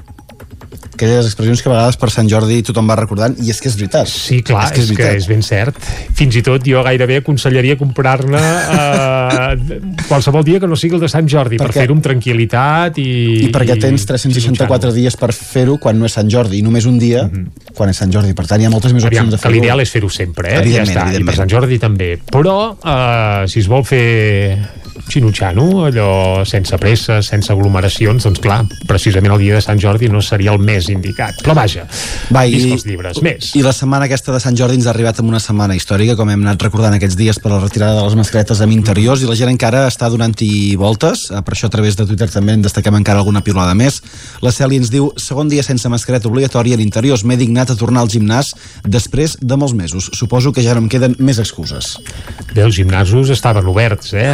aquelles 0.97 1.29
expressions 1.29 1.63
que 1.63 1.71
a 1.71 1.75
vegades 1.75 1.99
per 2.01 2.11
Sant 2.13 2.29
Jordi 2.31 2.63
tothom 2.67 2.89
va 2.91 2.97
recordant 2.99 3.37
i 3.43 3.53
és 3.53 3.61
que 3.61 3.69
és 3.71 3.77
veritat. 3.79 4.11
Sí, 4.11 4.41
clar, 4.47 4.67
és 4.67 4.75
que 4.75 4.83
és, 4.83 4.91
és, 4.91 4.99
que 4.99 5.11
és 5.21 5.29
ben 5.31 5.45
cert. 5.45 5.79
Fins 6.17 6.39
i 6.41 6.43
tot 6.47 6.65
jo 6.67 6.83
gairebé 6.87 7.21
aconsellaria 7.21 7.77
comprar-ne 7.81 8.43
eh, 8.43 9.79
qualsevol 10.11 10.47
dia 10.47 10.61
que 10.63 10.71
no 10.71 10.79
sigui 10.81 10.99
el 10.99 11.05
de 11.05 11.11
Sant 11.13 11.29
Jordi 11.31 11.61
per, 11.61 11.69
per 11.71 11.83
fer-ho 11.83 11.97
amb 11.97 12.05
tranquil·litat 12.07 13.01
i, 13.03 13.11
i 13.47 13.53
perquè 13.55 13.79
tens 13.83 14.09
364 14.09 14.95
i 14.95 15.03
dies 15.03 15.19
per 15.21 15.33
fer-ho 15.37 15.77
quan 15.83 16.01
no 16.01 16.09
és 16.09 16.17
Sant 16.17 16.33
Jordi 16.33 16.61
i 16.61 16.65
només 16.67 16.89
un 16.89 16.99
dia 17.03 17.27
mm 17.27 17.33
-hmm. 17.33 17.73
quan 17.77 17.93
és 17.93 18.01
Sant 18.01 18.13
Jordi, 18.13 18.33
per 18.35 18.47
tant 18.47 18.61
hi 18.61 18.67
ha 18.67 18.73
moltes 18.73 18.93
més 18.93 19.05
opcions 19.05 19.29
Aviam, 19.29 19.31
de 19.31 19.43
fer-ho. 19.43 19.55
l'ideal 19.55 19.81
és 19.81 19.91
fer-ho 19.91 20.09
sempre, 20.09 20.49
eh? 20.49 20.65
ja 20.73 20.83
està, 20.83 21.07
i 21.13 21.25
per 21.25 21.37
Sant 21.37 21.49
Jordi 21.49 21.79
també. 21.79 22.19
Però 22.33 22.77
eh, 22.77 23.49
si 23.49 23.61
es 23.61 23.69
vol 23.69 23.85
fer 23.85 24.86
xinutxano, 25.09 25.87
allò 25.87 26.45
sense 26.49 26.77
pressa, 26.81 27.21
sense 27.23 27.53
aglomeracions, 27.53 28.25
doncs 28.27 28.43
clar, 28.43 28.63
precisament 28.89 29.35
el 29.37 29.43
dia 29.45 29.59
de 29.59 29.65
Sant 29.65 29.81
Jordi 29.83 30.11
no 30.13 30.23
seria 30.25 30.55
el 30.55 30.63
més 30.63 30.91
indicat. 30.93 31.43
Però 31.45 31.55
vaja, 31.57 31.87
Va, 32.31 32.45
i, 32.47 32.59
els 32.75 32.87
llibres, 32.87 33.21
més. 33.25 33.53
I 33.59 33.63
la 33.65 33.73
setmana 33.77 34.09
aquesta 34.09 34.35
de 34.35 34.41
Sant 34.43 34.57
Jordi 34.59 34.79
ens 34.79 34.89
ha 34.89 34.93
arribat 34.93 35.21
amb 35.23 35.31
una 35.31 35.41
setmana 35.43 35.77
històrica, 35.79 36.17
com 36.19 36.31
hem 36.33 36.43
anat 36.47 36.63
recordant 36.67 36.97
aquests 36.97 37.19
dies 37.19 37.39
per 37.43 37.53
la 37.53 37.61
retirada 37.63 38.01
de 38.01 38.05
les 38.07 38.17
mascaretes 38.19 38.61
amb 38.65 38.75
interiors, 38.75 39.23
i 39.23 39.31
la 39.31 39.37
gent 39.39 39.53
encara 39.53 39.87
està 39.91 40.11
donant-hi 40.13 40.77
voltes, 40.81 41.29
eh, 41.31 41.43
per 41.47 41.55
això 41.55 41.71
a 41.71 41.75
través 41.75 41.99
de 41.99 42.07
Twitter 42.09 42.29
també 42.33 42.57
en 42.57 42.65
destaquem 42.65 42.99
encara 42.99 43.23
alguna 43.23 43.45
pilada 43.47 43.75
més. 43.79 44.01
La 44.43 44.55
Cèlia 44.55 44.83
ens 44.83 44.91
diu, 44.93 45.11
segon 45.21 45.51
dia 45.53 45.65
sense 45.67 45.89
mascareta 45.93 46.29
obligatòria 46.31 46.79
en 46.79 46.85
interiors, 46.85 47.25
m'he 47.25 47.39
dignat 47.39 47.71
a 47.71 47.79
tornar 47.79 48.03
al 48.05 48.13
gimnàs 48.13 48.53
després 48.85 49.37
de 49.41 49.57
molts 49.57 49.77
mesos. 49.77 50.11
Suposo 50.15 50.53
que 50.53 50.65
ja 50.65 50.75
no 50.75 50.85
em 50.85 50.91
queden 50.93 51.17
més 51.19 51.41
excuses. 51.43 51.97
Bé, 52.53 52.63
els 52.65 52.77
gimnasos 52.77 53.31
estaven 53.35 53.67
oberts, 53.71 54.13
eh? 54.17 54.27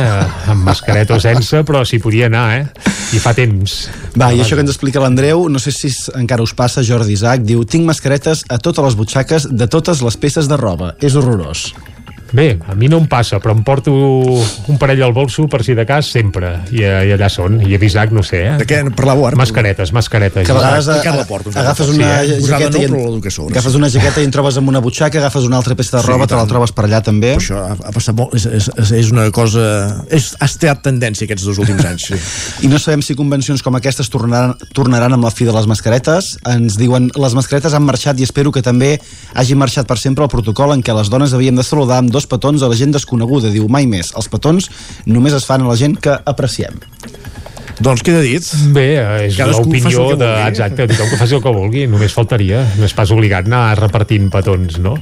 Amb 0.53 0.67
mascareta 0.69 1.17
o 1.17 1.23
sense, 1.23 1.63
però 1.69 1.83
s'hi 1.89 2.01
podia 2.03 2.29
anar, 2.31 2.47
eh? 2.61 2.91
I 3.13 3.21
fa 3.21 3.35
temps. 3.37 3.77
Va, 4.17 4.31
i 4.33 4.41
això 4.41 4.57
que 4.57 4.65
ens 4.65 4.73
explica 4.73 5.03
l'Andreu, 5.03 5.49
no 5.53 5.61
sé 5.63 5.75
si 5.75 5.91
encara 6.19 6.45
us 6.45 6.55
passa, 6.57 6.85
Jordi 6.87 7.17
Isaac, 7.17 7.45
diu, 7.49 7.65
tinc 7.69 7.89
mascaretes 7.89 8.47
a 8.49 8.61
totes 8.63 8.93
les 8.93 8.99
butxaques 8.99 9.51
de 9.53 9.69
totes 9.69 10.05
les 10.05 10.21
peces 10.21 10.49
de 10.49 10.61
roba. 10.61 10.95
És 11.05 11.19
horrorós. 11.19 11.71
Bé, 12.33 12.59
a 12.67 12.75
mi 12.75 12.89
no 12.89 12.97
em 13.03 13.07
passa, 13.09 13.37
però 13.45 13.53
em 13.53 13.61
porto 13.65 13.93
un 13.93 14.79
parell 14.81 15.03
al 15.05 15.13
bolso 15.13 15.45
per 15.53 15.61
si 15.65 15.75
de 15.77 15.85
cas 15.89 16.09
sempre. 16.15 16.55
I, 16.73 16.81
i 16.81 17.13
allà 17.13 17.29
són. 17.33 17.59
I 17.61 17.77
a 17.77 17.81
Bisac, 17.81 18.13
no 18.17 18.25
sé, 18.25 18.41
eh? 18.49 18.55
De 18.61 18.67
què 18.69 18.81
parlàveu 18.97 19.27
ara? 19.29 19.37
Mascaretes, 19.37 19.93
mascaretes. 19.93 20.47
Que 20.49 20.55
a 20.55 20.57
vegades 20.57 20.89
a, 20.89 20.97
a, 21.13 21.27
porto, 21.29 21.53
agafes 21.53 21.93
una 21.93 22.09
sí, 22.25 22.39
eh? 22.39 22.41
jaqueta 22.47 22.79
no, 22.79 22.83
i 22.83 23.21
en, 23.21 23.51
agafes 23.53 23.77
una 23.77 23.91
jaqueta 23.93 24.25
i 24.25 24.29
en 24.29 24.33
trobes 24.35 24.57
amb 24.61 24.73
una 24.73 24.81
butxaca, 24.85 25.21
agafes 25.21 25.45
una 25.49 25.61
altra 25.61 25.77
peça 25.77 25.99
de 25.99 26.03
roba, 26.07 26.25
sí, 26.25 26.33
te 26.33 26.41
la 26.41 26.47
trobes 26.49 26.73
per 26.73 26.87
allà 26.89 27.03
també. 27.05 27.35
Però 27.37 27.45
això 27.45 27.61
ha, 27.61 27.77
ha 27.77 27.93
passat 27.93 28.17
molt, 28.17 28.37
és, 28.39 28.49
és, 28.49 28.93
és 29.03 29.13
una 29.13 29.29
cosa... 29.35 29.67
És, 30.09 30.33
ha 30.41 30.49
estat 30.49 30.81
tendència 30.89 31.29
aquests 31.29 31.45
dos 31.51 31.61
últims 31.61 31.85
anys, 31.89 32.09
sí. 32.09 32.21
I 32.65 32.73
no 32.73 32.81
sabem 32.81 33.05
si 33.05 33.17
convencions 33.19 33.61
com 33.65 33.77
aquestes 33.77 34.09
tornaran, 34.13 34.57
tornaran 34.73 35.19
amb 35.19 35.29
la 35.29 35.35
fi 35.35 35.45
de 35.49 35.53
les 35.53 35.69
mascaretes. 35.69 36.37
Ens 36.49 36.81
diuen, 36.81 37.11
les 37.13 37.37
mascaretes 37.37 37.77
han 37.77 37.85
marxat 37.85 38.21
i 38.21 38.27
espero 38.27 38.55
que 38.55 38.65
també 38.65 38.95
hagi 39.37 39.59
marxat 39.59 39.89
per 39.91 40.01
sempre 40.01 40.25
el 40.25 40.33
protocol 40.33 40.73
en 40.73 40.83
què 40.85 40.97
les 40.97 41.13
dones 41.13 41.37
havíem 41.37 41.61
de 41.61 41.67
saludar 41.67 42.01
amb 42.01 42.13
dos 42.15 42.22
petons 42.31 42.63
a 42.63 42.71
la 42.71 42.79
gent 42.79 42.95
desconeguda. 42.95 43.53
Diu, 43.55 43.69
mai 43.69 43.89
més. 43.91 44.13
Els 44.19 44.31
petons 44.33 44.71
només 45.07 45.37
es 45.37 45.47
fan 45.49 45.65
a 45.65 45.71
la 45.71 45.79
gent 45.79 45.99
que 46.01 46.19
apreciem. 46.35 46.81
Doncs 47.83 48.03
queda 48.07 48.21
dit. 48.23 48.47
Bé, 48.75 48.87
és 49.27 49.39
l'opinió 49.51 50.13
de... 50.19 50.29
Exacte, 50.47 50.87
tothom 50.91 51.11
que 51.11 51.19
faci 51.19 51.37
el 51.37 51.43
que 51.43 51.53
vulgui, 51.55 51.85
només 51.91 52.15
faltaria. 52.15 52.63
No 52.79 52.87
és 52.87 52.95
pas 52.97 53.11
obligat 53.15 53.49
anar 53.49 53.75
repartint 53.81 54.29
petons, 54.33 54.79
no? 54.83 54.95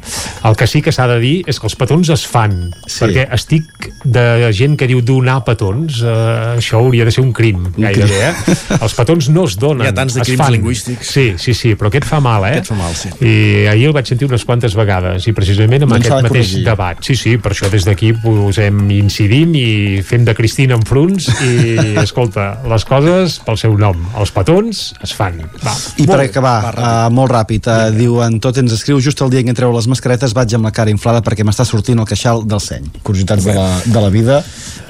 El 0.48 0.56
que 0.56 0.68
sí 0.70 0.80
que 0.84 0.92
s'ha 0.94 1.06
de 1.10 1.18
dir 1.22 1.34
és 1.50 1.60
que 1.60 1.68
els 1.68 1.76
petons 1.78 2.08
es 2.14 2.24
fan, 2.28 2.56
sí. 2.86 3.02
perquè 3.02 3.26
estic 3.36 3.90
de 4.04 4.48
gent 4.56 4.78
que 4.80 4.88
diu 4.88 5.02
donar 5.04 5.40
petons, 5.46 6.00
uh, 6.06 6.56
això 6.56 6.80
hauria 6.80 7.04
de 7.04 7.12
ser 7.14 7.24
un 7.24 7.34
crim, 7.36 7.66
gairebé, 7.76 8.20
eh? 8.30 8.56
Els 8.80 8.96
petons 8.96 9.28
no 9.34 9.44
es 9.48 9.58
donen, 9.60 9.84
Hi 9.84 9.92
ha 9.92 9.96
tants 9.96 10.16
de 10.16 10.24
crims 10.24 10.40
fan. 10.40 10.54
lingüístics. 10.56 11.12
Sí, 11.12 11.26
sí, 11.42 11.54
sí, 11.56 11.74
però 11.76 11.90
aquest 11.92 12.08
fa 12.08 12.22
mal, 12.24 12.46
eh? 12.48 12.56
Aquest 12.58 12.72
fa 12.72 12.78
mal, 12.80 12.96
sí. 12.96 13.12
I 13.20 13.34
ahir 13.74 13.90
el 13.90 13.96
vaig 13.96 14.08
sentir 14.08 14.28
unes 14.30 14.46
quantes 14.48 14.76
vegades, 14.78 15.28
i 15.28 15.36
precisament 15.36 15.84
amb 15.84 15.94
no 15.94 16.00
aquest 16.00 16.16
mateix 16.16 16.54
corregir. 16.54 16.64
debat. 16.70 17.04
Sí, 17.04 17.18
sí, 17.18 17.36
per 17.42 17.52
això 17.52 17.68
des 17.72 17.84
d'aquí 17.88 18.14
posem, 18.24 18.80
incidim 18.96 19.54
i 19.58 19.68
fem 20.06 20.24
de 20.24 20.34
Cristina 20.38 20.78
en 20.78 20.86
fronts 20.88 21.28
i, 21.44 21.76
escolta, 22.00 22.50
les 22.72 22.84
coses 22.88 23.36
pel 23.44 23.58
seu 23.60 23.76
nom. 23.78 23.98
Els 24.20 24.32
petons 24.34 24.82
es 25.04 25.14
fan. 25.16 25.40
Va. 25.62 25.74
I 25.96 26.06
molt, 26.06 26.12
per 26.12 26.18
acabar, 26.24 26.54
va, 26.76 26.90
uh, 27.06 27.12
molt 27.14 27.32
ràpid, 27.32 27.66
uh, 27.66 27.88
sí. 27.90 27.98
diuen 28.00 28.38
tot 28.42 28.60
ens 28.62 28.74
escriu 28.76 29.00
just 29.02 29.20
el 29.24 29.32
dia 29.32 29.44
que 29.46 29.52
entreu 29.52 29.74
les 29.74 29.88
mascaretes 29.90 30.34
vaig 30.36 30.54
amb 30.58 30.68
la 30.68 30.72
cara 30.74 30.92
inflada 30.92 31.22
perquè 31.26 31.46
m'està 31.46 31.66
sortint 31.68 32.00
el 32.02 32.08
queixal 32.08 32.44
del 32.48 32.62
seny. 32.62 32.86
Curiositats 33.06 33.46
de 33.46 33.56
la, 33.56 33.66
de 33.84 34.04
la 34.06 34.12
vida. 34.14 34.40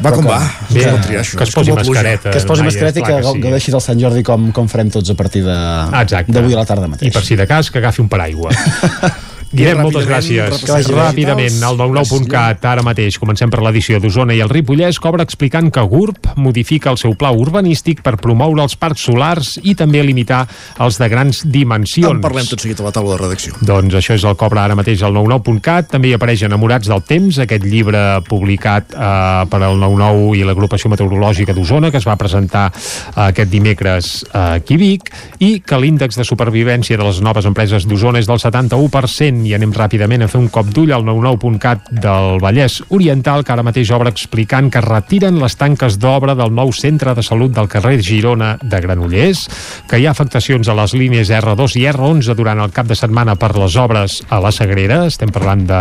Va 0.00 0.14
com 0.14 0.26
que, 0.26 0.30
va. 0.30 0.40
Bé, 0.70 0.86
que, 1.08 1.24
que 1.24 1.48
es 1.48 1.56
posi 1.56 1.76
mascareta. 1.76 2.30
Que 2.30 2.42
es 2.42 2.48
posi 2.48 2.66
mascareta 2.66 3.00
i 3.00 3.06
que, 3.06 3.16
que, 3.16 3.32
sí. 3.32 3.44
gaudeixi 3.46 3.74
del 3.76 3.84
Sant 3.84 4.00
Jordi 4.02 4.24
com, 4.26 4.50
com 4.56 4.70
farem 4.70 4.92
tots 4.92 5.12
a 5.12 5.18
partir 5.18 5.44
d'avui 5.46 6.54
a 6.54 6.62
la 6.62 6.68
tarda 6.68 6.90
mateix. 6.90 7.10
I 7.10 7.16
per 7.16 7.24
si 7.26 7.38
de 7.40 7.48
cas 7.50 7.72
que 7.72 7.82
agafi 7.82 8.04
un 8.04 8.12
paraigua. 8.12 8.54
Guillem, 9.50 9.80
moltes 9.82 10.06
gràcies. 10.06 10.62
Ràpidament, 10.94 11.56
al 11.66 11.74
99.cat, 11.74 12.62
ara 12.70 12.84
mateix, 12.86 13.16
comencem 13.18 13.50
per 13.50 13.64
l'edició 13.64 13.98
d'Osona 13.98 14.36
i 14.36 14.42
el 14.44 14.50
Ripollès, 14.52 15.00
cobra 15.02 15.24
explicant 15.26 15.72
que 15.74 15.82
GURB 15.90 16.36
modifica 16.38 16.92
el 16.92 17.00
seu 17.00 17.16
pla 17.18 17.32
urbanístic 17.34 18.04
per 18.06 18.14
promoure 18.22 18.62
els 18.62 18.76
parcs 18.78 19.08
solars 19.08 19.56
i 19.66 19.74
també 19.74 20.04
limitar 20.06 20.44
els 20.78 21.00
de 21.02 21.08
grans 21.10 21.42
dimensions. 21.50 22.12
En 22.14 22.22
parlem 22.22 22.46
tot 22.46 22.62
seguit 22.62 22.78
a 22.78 22.86
la 22.86 22.92
taula 22.94 23.16
de 23.16 23.24
redacció. 23.24 23.56
Doncs 23.66 23.96
això 23.98 24.14
és 24.14 24.26
el 24.28 24.38
cobra 24.38 24.68
ara 24.68 24.76
mateix 24.78 25.02
al 25.02 25.18
99.cat. 25.18 25.90
També 25.96 26.12
hi 26.12 26.14
apareix 26.14 26.46
Enamorats 26.46 26.86
del 26.92 27.02
temps, 27.10 27.42
aquest 27.42 27.66
llibre 27.66 28.04
publicat 28.30 28.94
eh, 28.94 29.02
per 29.50 29.62
al 29.66 29.82
99 29.82 30.38
i 30.38 30.46
l'agrupació 30.46 30.92
meteorològica 30.94 31.56
d'Osona, 31.58 31.90
que 31.90 31.98
es 31.98 32.06
va 32.06 32.14
presentar 32.20 32.68
eh, 32.70 33.26
aquest 33.26 33.50
dimecres 33.50 34.12
eh, 34.30 34.46
aquí 34.60 34.78
a 34.78 34.84
Vic, 34.84 35.10
i 35.42 35.50
que 35.66 35.82
l'índex 35.82 36.22
de 36.22 36.28
supervivència 36.28 37.00
de 37.00 37.10
les 37.10 37.18
noves 37.24 37.50
empreses 37.50 37.90
d'Osona 37.90 38.22
és 38.22 38.30
del 38.30 38.38
71%, 38.38 39.39
i 39.46 39.54
anem 39.56 39.72
ràpidament 39.74 40.24
a 40.24 40.28
fer 40.30 40.40
un 40.40 40.48
cop 40.52 40.68
d'ull 40.74 40.92
al 40.94 41.04
99.cat 41.06 41.90
del 42.02 42.38
Vallès 42.42 42.80
Oriental, 42.96 43.44
que 43.44 43.54
ara 43.54 43.64
mateix 43.66 43.90
obre 43.94 44.12
explicant 44.12 44.70
que 44.72 44.82
retiren 44.84 45.38
les 45.40 45.56
tanques 45.58 45.98
d'obra 46.00 46.34
del 46.38 46.52
nou 46.54 46.72
centre 46.76 47.14
de 47.16 47.24
salut 47.26 47.54
del 47.56 47.68
carrer 47.70 47.98
Girona 48.04 48.54
de 48.62 48.80
Granollers, 48.80 49.46
que 49.90 50.00
hi 50.00 50.06
ha 50.06 50.14
afectacions 50.14 50.68
a 50.68 50.76
les 50.78 50.94
línies 50.96 51.30
R2 51.34 51.76
i 51.80 51.86
R11 51.90 52.36
durant 52.38 52.60
el 52.64 52.74
cap 52.74 52.88
de 52.90 52.98
setmana 52.98 53.36
per 53.40 53.52
les 53.58 53.76
obres 53.80 54.20
a 54.28 54.40
la 54.42 54.52
Sagrera, 54.54 55.02
estem 55.10 55.32
parlant 55.34 55.66
de 55.68 55.80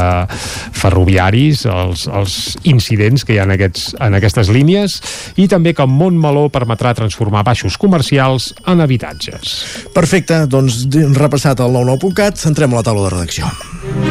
ferroviaris, 0.79 1.65
els, 1.69 2.05
els 2.07 2.37
incidents 2.69 3.25
que 3.25 3.35
hi 3.35 3.41
ha 3.41 3.47
en, 3.47 3.55
aquests, 3.57 3.89
en 3.99 4.19
aquestes 4.19 4.51
línies, 4.53 4.99
i 5.41 5.49
també 5.51 5.73
que 5.77 5.87
Montmeló 5.89 6.47
permetrà 6.53 6.93
transformar 6.97 7.43
baixos 7.47 7.77
comercials 7.81 8.53
en 8.69 8.85
habitatges. 8.85 9.57
Perfecte, 9.95 10.45
doncs 10.49 10.85
repassat 11.17 11.59
el 11.65 11.75
99.cat, 11.75 12.45
entrem 12.49 12.73
a 12.73 12.81
la 12.81 12.87
taula 12.87 13.07
de 13.07 13.15
redacció. 13.17 13.48
Tom. 13.49 14.08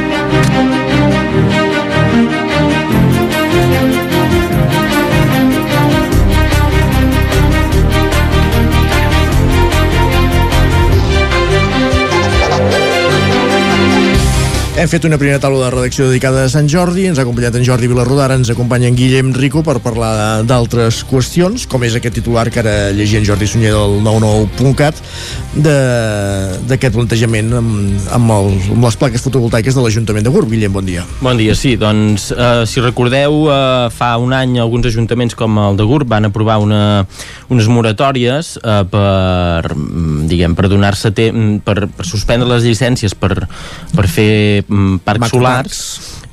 Hem 14.78 14.86
fet 14.86 15.08
una 15.08 15.16
primera 15.18 15.40
taula 15.42 15.64
de 15.64 15.68
redacció 15.72 16.04
dedicada 16.06 16.44
a 16.46 16.50
Sant 16.52 16.68
Jordi, 16.70 17.08
ens 17.10 17.18
ha 17.18 17.24
acompanyat 17.24 17.56
en 17.58 17.64
Jordi 17.66 17.88
Vilarrodà, 17.90 18.28
ara 18.28 18.36
ens 18.38 18.46
acompanya 18.52 18.86
en 18.86 18.94
Guillem 18.94 19.32
Rico 19.34 19.64
per 19.66 19.80
parlar 19.82 20.44
d'altres 20.46 21.00
qüestions, 21.08 21.64
com 21.66 21.82
és 21.82 21.96
aquest 21.98 22.14
titular 22.20 22.44
que 22.46 22.60
ara 22.62 22.74
llegia 22.94 23.18
en 23.18 23.26
Jordi 23.26 23.48
Sunyer 23.50 23.72
del 23.74 23.96
99.cat 24.06 25.00
d'aquest 26.68 26.94
plantejament 26.94 27.50
amb, 27.58 27.96
amb, 28.20 28.30
el, 28.36 28.52
amb 28.76 28.86
les 28.86 28.98
plaques 29.00 29.24
fotovoltaiques 29.26 29.74
de 29.74 29.82
l'Ajuntament 29.82 30.28
de 30.28 30.34
Gurb. 30.36 30.54
Guillem, 30.54 30.70
bon 30.78 30.86
dia. 30.86 31.02
Bon 31.26 31.34
dia, 31.42 31.58
sí, 31.58 31.74
doncs 31.74 32.28
eh, 32.30 32.62
si 32.70 32.78
recordeu, 32.84 33.40
eh, 33.50 33.90
fa 33.98 34.12
un 34.22 34.36
any 34.36 34.60
alguns 34.62 34.86
ajuntaments 34.92 35.34
com 35.34 35.58
el 35.64 35.82
de 35.82 35.88
Gurb 35.90 36.06
van 36.14 36.30
aprovar 36.30 36.60
una, 36.62 37.02
unes 37.50 37.66
moratòries 37.66 38.54
eh, 38.62 38.78
per, 38.94 39.74
diguem, 40.30 40.54
per 40.54 40.70
donar-se 40.70 41.10
per, 41.18 41.78
per 41.90 42.06
suspendre 42.06 42.46
les 42.54 42.62
llicències 42.70 43.18
per, 43.18 43.34
per 43.90 44.06
fer 44.06 44.67
mm, 44.68 45.00
parcs 45.06 45.32
solars 45.32 45.80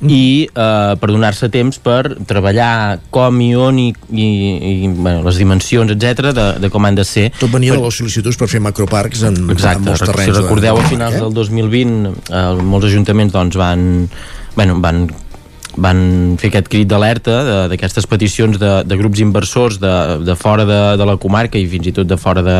mm. 0.00 0.12
i 0.12 0.46
eh, 0.46 0.94
per 1.00 1.10
donar-se 1.10 1.48
temps 1.52 1.80
per 1.82 2.16
treballar 2.28 3.00
com 3.14 3.40
i 3.42 3.50
on 3.58 3.80
i, 3.82 3.88
i, 4.12 4.28
i 4.70 4.88
bueno, 4.92 5.24
les 5.26 5.40
dimensions, 5.40 5.92
etc 5.96 6.32
de, 6.36 6.46
de 6.62 6.72
com 6.72 6.84
han 6.86 6.98
de 6.98 7.04
ser. 7.08 7.28
Tot 7.40 7.52
venia 7.52 7.74
per... 7.74 7.82
de 7.82 7.90
les 7.90 8.00
sol·licituds 8.00 8.40
per 8.40 8.50
fer 8.52 8.62
macroparcs 8.64 9.26
en, 9.30 9.38
Exacte, 9.54 9.82
en 9.82 9.90
molts 9.90 10.06
terrenys. 10.06 10.32
Si 10.32 10.40
recordeu, 10.40 10.80
a 10.80 10.88
finals 10.88 11.18
eh? 11.18 11.22
del 11.24 11.36
2020 11.36 12.10
eh, 12.12 12.48
molts 12.74 12.90
ajuntaments 12.90 13.36
doncs, 13.36 13.60
van, 13.60 13.86
bueno, 14.56 14.80
van 14.84 15.06
van 15.76 15.98
fer 16.40 16.48
aquest 16.48 16.70
crit 16.72 16.88
d'alerta 16.88 17.66
d'aquestes 17.70 18.06
peticions 18.08 18.56
de, 18.60 18.70
de 18.88 18.96
grups 18.96 19.20
inversors 19.20 19.76
de, 19.82 19.92
de 20.24 20.36
fora 20.38 20.64
de, 20.64 20.78
de 20.96 21.08
la 21.08 21.18
comarca 21.20 21.60
i 21.60 21.66
fins 21.68 21.90
i 21.90 21.92
tot 21.96 22.08
de 22.08 22.16
fora 22.16 22.44
de, 22.44 22.56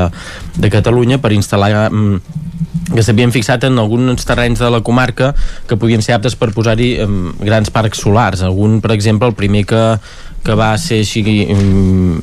de 0.61 0.71
Catalunya 0.73 1.17
per 1.23 1.33
instal·lar 1.33 1.89
mm, 1.89 2.45
que 2.87 3.03
s'havien 3.03 3.33
fixat 3.35 3.67
en 3.67 3.81
alguns 3.83 4.27
terrenys 4.29 4.63
de 4.63 4.71
la 4.71 4.83
comarca 4.87 5.33
que 5.67 5.79
podien 5.81 6.05
ser 6.05 6.17
aptes 6.17 6.37
per 6.39 6.53
posar-hi 6.55 6.93
grans 7.43 7.73
parcs 7.75 8.05
solars. 8.05 8.45
Algun, 8.47 8.81
per 8.85 8.95
exemple, 8.95 9.29
el 9.29 9.39
primer 9.39 9.65
que, 9.67 9.83
que 10.47 10.59
va 10.59 10.73
ser 10.79 11.03
així 11.03 11.25
um, 11.51 12.21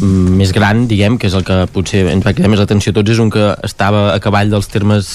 més 0.00 0.52
gran, 0.56 0.86
diguem, 0.88 1.18
que 1.20 1.28
és 1.28 1.34
el 1.36 1.44
que 1.44 1.56
potser 1.74 2.04
ens 2.08 2.24
va 2.24 2.32
cridar 2.32 2.50
més 2.52 2.60
l'atenció 2.62 2.92
a 2.92 2.96
tots, 2.96 3.12
és 3.12 3.20
un 3.20 3.30
que 3.32 3.50
estava 3.66 4.14
a 4.14 4.20
cavall 4.22 4.52
dels 4.52 4.68
termes 4.72 5.10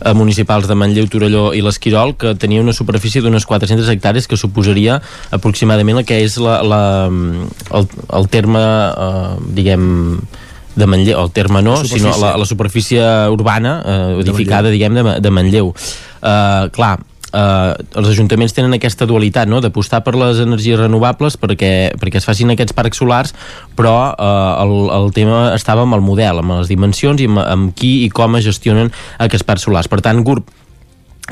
eh, 0.00 0.12
municipals 0.16 0.66
de 0.66 0.76
Manlleu, 0.78 1.06
Torelló 1.10 1.44
i 1.54 1.62
l'Esquirol, 1.62 2.16
que 2.18 2.34
tenia 2.40 2.62
una 2.64 2.74
superfície 2.74 3.22
d'unes 3.22 3.46
400 3.46 3.90
hectàrees 3.94 4.26
que 4.30 4.40
suposaria 4.40 5.00
aproximadament 5.34 6.02
el 6.02 6.08
que 6.08 6.18
és 6.24 6.38
la, 6.42 6.60
la, 6.66 6.82
el, 7.78 7.88
el 8.18 8.28
terme, 8.32 8.64
eh, 8.64 9.36
diguem, 9.60 9.86
de 10.74 10.86
Manlleu, 10.90 11.20
el 11.22 11.32
terme 11.32 11.62
no, 11.62 11.78
la 11.82 11.88
sinó 11.88 12.14
la, 12.18 12.34
la 12.40 12.46
superfície 12.46 13.02
urbana 13.30 13.80
eh, 13.84 14.20
edificada, 14.24 14.68
de 14.68 14.76
diguem, 14.76 14.94
de, 14.94 15.18
de 15.22 15.30
Manlleu. 15.30 15.74
Uh, 16.24 16.70
clar, 16.74 16.96
eh, 17.34 17.74
els 17.98 18.10
ajuntaments 18.12 18.54
tenen 18.56 18.76
aquesta 18.76 19.06
dualitat 19.08 19.50
no? 19.50 19.60
d'apostar 19.64 20.02
per 20.06 20.14
les 20.18 20.40
energies 20.44 20.78
renovables 20.80 21.38
perquè, 21.40 21.72
perquè 22.00 22.20
es 22.20 22.28
facin 22.28 22.54
aquests 22.54 22.76
parcs 22.76 23.00
solars 23.02 23.34
però 23.76 23.94
eh, 24.12 24.64
el, 24.64 24.74
el 24.98 25.10
tema 25.16 25.46
estava 25.54 25.84
amb 25.86 25.98
el 25.98 26.04
model, 26.04 26.42
amb 26.42 26.58
les 26.58 26.70
dimensions 26.72 27.22
i 27.22 27.30
amb, 27.30 27.42
amb 27.44 27.72
qui 27.76 27.96
i 28.04 28.10
com 28.14 28.38
es 28.38 28.46
gestionen 28.46 28.92
aquests 29.22 29.46
parcs 29.46 29.66
solars. 29.68 29.90
Per 29.90 30.00
tant, 30.04 30.22
GURB 30.24 30.63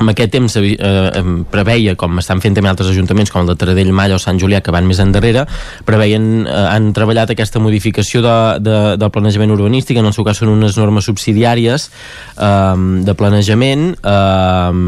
amb 0.01 0.09
aquest 0.09 0.31
temps 0.33 0.55
eh, 0.57 1.23
preveia, 1.53 1.93
com 1.99 2.17
estan 2.21 2.41
fent 2.41 2.55
també 2.57 2.71
altres 2.71 2.89
ajuntaments 2.89 3.29
com 3.31 3.43
el 3.43 3.51
de 3.51 3.55
Taradell, 3.61 3.91
Malla 3.93 4.17
o 4.17 4.21
Sant 4.21 4.39
Julià 4.41 4.63
que 4.65 4.73
van 4.73 4.87
més 4.89 5.01
endarrere, 5.03 5.45
preveien 5.85 6.47
eh, 6.47 6.55
han 6.71 6.89
treballat 6.97 7.33
aquesta 7.33 7.61
modificació 7.61 8.23
de, 8.25 8.37
de, 8.65 8.79
del 8.97 9.13
planejament 9.13 9.53
urbanístic, 9.53 9.99
en 10.01 10.09
el 10.09 10.15
seu 10.15 10.25
cas 10.25 10.41
són 10.41 10.53
unes 10.55 10.79
normes 10.81 11.05
subsidiàries 11.09 11.89
eh, 11.89 12.87
de 13.05 13.17
planejament 13.19 13.91
eh, 14.01 14.81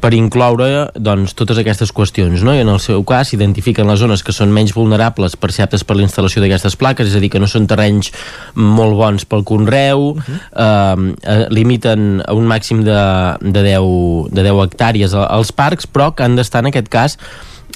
per 0.00 0.12
incloure 0.16 0.88
doncs, 0.96 1.34
totes 1.38 1.60
aquestes 1.60 1.92
qüestions 1.94 2.44
no? 2.46 2.54
i 2.56 2.62
en 2.64 2.70
el 2.72 2.80
seu 2.82 3.04
cas 3.06 3.30
s'identifiquen 3.30 3.88
les 3.90 4.00
zones 4.00 4.24
que 4.24 4.34
són 4.34 4.52
menys 4.54 4.74
vulnerables 4.76 5.36
per 5.40 5.52
ser 5.54 5.66
aptes 5.66 5.84
per 5.84 5.98
la 5.98 6.06
instal·lació 6.06 6.42
d'aquestes 6.42 6.76
plaques, 6.80 7.10
és 7.10 7.18
a 7.18 7.22
dir, 7.22 7.30
que 7.32 7.42
no 7.42 7.48
són 7.50 7.68
terrenys 7.70 8.12
molt 8.56 8.96
bons 8.98 9.26
pel 9.28 9.44
conreu 9.44 10.10
uh 10.10 10.16
-huh. 10.16 10.40
eh, 10.66 11.14
eh, 11.22 11.46
limiten 11.50 12.22
a 12.26 12.34
un 12.34 12.46
màxim 12.46 12.84
de, 12.84 13.00
de, 13.40 13.62
10, 13.62 14.32
de 14.32 14.42
10 14.42 14.64
hectàrees 14.64 15.14
als 15.14 15.52
parcs, 15.52 15.86
però 15.86 16.14
que 16.14 16.24
han 16.24 16.36
d'estar 16.36 16.60
en 16.60 16.66
aquest 16.72 16.88
cas 16.88 17.18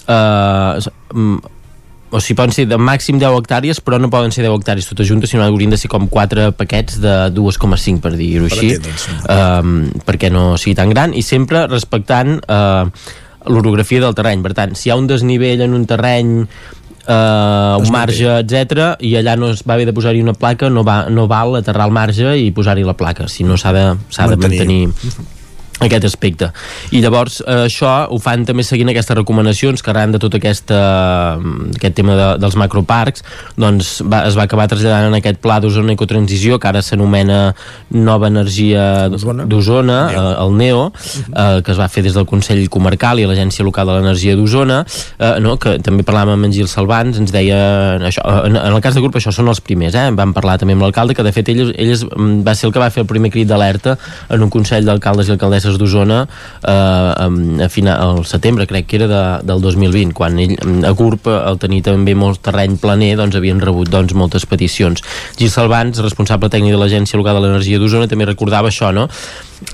eh, 0.08 0.80
o 2.14 2.20
sigui, 2.22 2.36
poden 2.38 2.54
ser 2.54 2.66
de 2.70 2.78
màxim 2.78 3.18
10 3.18 3.34
hectàrees, 3.40 3.80
però 3.82 3.98
no 3.98 4.10
poden 4.12 4.30
ser 4.34 4.44
10 4.46 4.54
hectàrees 4.54 4.86
totes 4.86 5.08
juntes, 5.08 5.32
sinó 5.32 5.42
haurien 5.42 5.74
de 5.74 5.78
ser 5.80 5.90
com 5.90 6.06
4 6.10 6.52
paquets 6.54 7.00
de 7.02 7.14
2,5, 7.34 7.98
per 8.04 8.14
dir-ho 8.14 8.46
així, 8.46 8.76
um, 9.34 9.74
perquè 10.06 10.30
no 10.30 10.54
sigui 10.60 10.76
tan 10.78 10.94
gran, 10.94 11.16
i 11.16 11.24
sempre 11.26 11.66
respectant 11.66 12.38
uh, 12.46 12.86
l'orografia 13.50 14.04
del 14.04 14.14
terreny. 14.14 14.46
Per 14.46 14.54
tant, 14.54 14.78
si 14.78 14.88
hi 14.88 14.94
ha 14.94 15.00
un 15.00 15.10
desnivell 15.10 15.66
en 15.66 15.76
un 15.76 15.90
terreny 15.90 16.40
Uh, 17.04 17.76
un 17.84 17.90
marge, 17.92 18.24
etc 18.40 18.94
i 19.04 19.10
allà 19.18 19.34
no 19.36 19.50
es 19.52 19.58
va 19.68 19.74
haver 19.74 19.84
de 19.84 19.92
posar-hi 19.92 20.22
una 20.24 20.32
placa 20.32 20.70
no, 20.72 20.80
va, 20.88 21.02
no 21.12 21.26
val 21.28 21.58
aterrar 21.58 21.90
el 21.90 21.92
marge 21.92 22.30
i 22.40 22.46
posar-hi 22.56 22.80
la 22.80 22.94
placa 22.96 23.26
si 23.28 23.44
no 23.44 23.58
s'ha 23.60 23.74
de, 23.76 23.82
de 23.92 24.38
mantenir 24.40 24.86
aquest 25.82 26.04
aspecte. 26.06 26.50
I 26.94 27.00
llavors 27.02 27.40
eh, 27.42 27.64
això 27.66 27.90
ho 28.12 28.18
fan 28.22 28.44
també 28.46 28.62
seguint 28.66 28.92
aquestes 28.92 29.16
recomanacions 29.18 29.82
que 29.82 29.90
arran 29.90 30.14
de 30.14 30.20
tot 30.22 30.36
aquesta, 30.38 30.78
aquest 31.74 31.96
tema 31.98 32.14
de, 32.18 32.28
dels 32.42 32.56
macroparcs 32.60 33.24
doncs 33.58 33.96
va, 34.06 34.22
es 34.28 34.38
va 34.38 34.46
acabar 34.46 34.68
traslladant 34.70 35.08
en 35.10 35.18
aquest 35.18 35.40
pla 35.42 35.58
d'Osona 35.62 35.96
Ecotransició 35.96 36.60
que 36.62 36.70
ara 36.70 36.82
s'anomena 36.82 37.40
Nova 37.90 38.30
Energia 38.30 39.08
d'Osona, 39.10 39.98
eh, 40.12 40.22
el 40.44 40.54
NEO 40.60 40.86
eh, 40.94 41.60
que 41.66 41.74
es 41.74 41.80
va 41.80 41.90
fer 41.90 42.04
des 42.06 42.14
del 42.14 42.28
Consell 42.30 42.62
Comarcal 42.72 43.20
i 43.20 43.26
l'Agència 43.28 43.66
Local 43.66 43.90
de 43.90 43.98
l'Energia 43.98 44.38
d'Osona 44.38 44.84
eh, 44.84 45.34
no, 45.42 45.56
que 45.58 45.76
també 45.84 46.06
parlàvem 46.06 46.38
amb 46.38 46.48
en 46.48 46.54
Gil 46.54 46.70
Salvans 46.70 47.18
ens 47.18 47.34
deia, 47.34 47.58
això, 47.98 48.22
en, 48.46 48.60
en 48.62 48.78
el 48.78 48.82
cas 48.84 48.94
de 48.94 49.02
grup 49.02 49.18
això 49.18 49.34
són 49.34 49.50
els 49.50 49.62
primers, 49.64 49.98
eh? 49.98 50.06
vam 50.14 50.32
parlar 50.36 50.56
també 50.62 50.78
amb 50.78 50.86
l'alcalde 50.86 51.18
que 51.18 51.26
de 51.26 51.34
fet 51.34 51.50
ell, 51.50 51.66
ell 51.74 51.94
va 52.46 52.54
ser 52.54 52.70
el 52.70 52.76
que 52.76 52.82
va 52.82 52.92
fer 52.94 53.02
el 53.02 53.10
primer 53.10 53.34
crit 53.34 53.50
d'alerta 53.50 53.98
en 54.30 54.46
un 54.46 54.54
Consell 54.54 54.86
d'Alcaldes 54.86 55.28
i 55.28 55.34
Alcaldesses 55.34 55.63
Terres 55.64 55.80
d'Osona 55.80 56.20
eh, 56.24 57.64
a 57.64 57.68
final, 57.72 58.18
al 58.18 58.26
setembre, 58.28 58.68
crec 58.70 58.88
que 58.90 59.00
era 59.00 59.08
de, 59.10 59.22
del 59.48 59.64
2020, 59.64 60.12
quan 60.16 60.38
ell, 60.42 60.54
a 60.84 60.92
GURB, 60.94 61.30
al 61.34 61.58
tenir 61.62 61.82
també 61.86 62.14
molt 62.18 62.42
terreny 62.44 62.76
planer, 62.80 63.14
doncs 63.20 63.38
havien 63.40 63.62
rebut 63.62 63.90
doncs, 63.90 64.14
moltes 64.14 64.46
peticions. 64.50 65.02
Gil 65.38 65.50
Salvans, 65.52 66.02
responsable 66.04 66.52
tècnic 66.52 66.76
de 66.76 66.80
l'Agència 66.80 67.20
Local 67.20 67.40
de 67.40 67.48
l'Energia 67.48 67.80
d'Osona, 67.82 68.10
també 68.10 68.28
recordava 68.28 68.70
això, 68.70 68.92
no? 68.94 69.08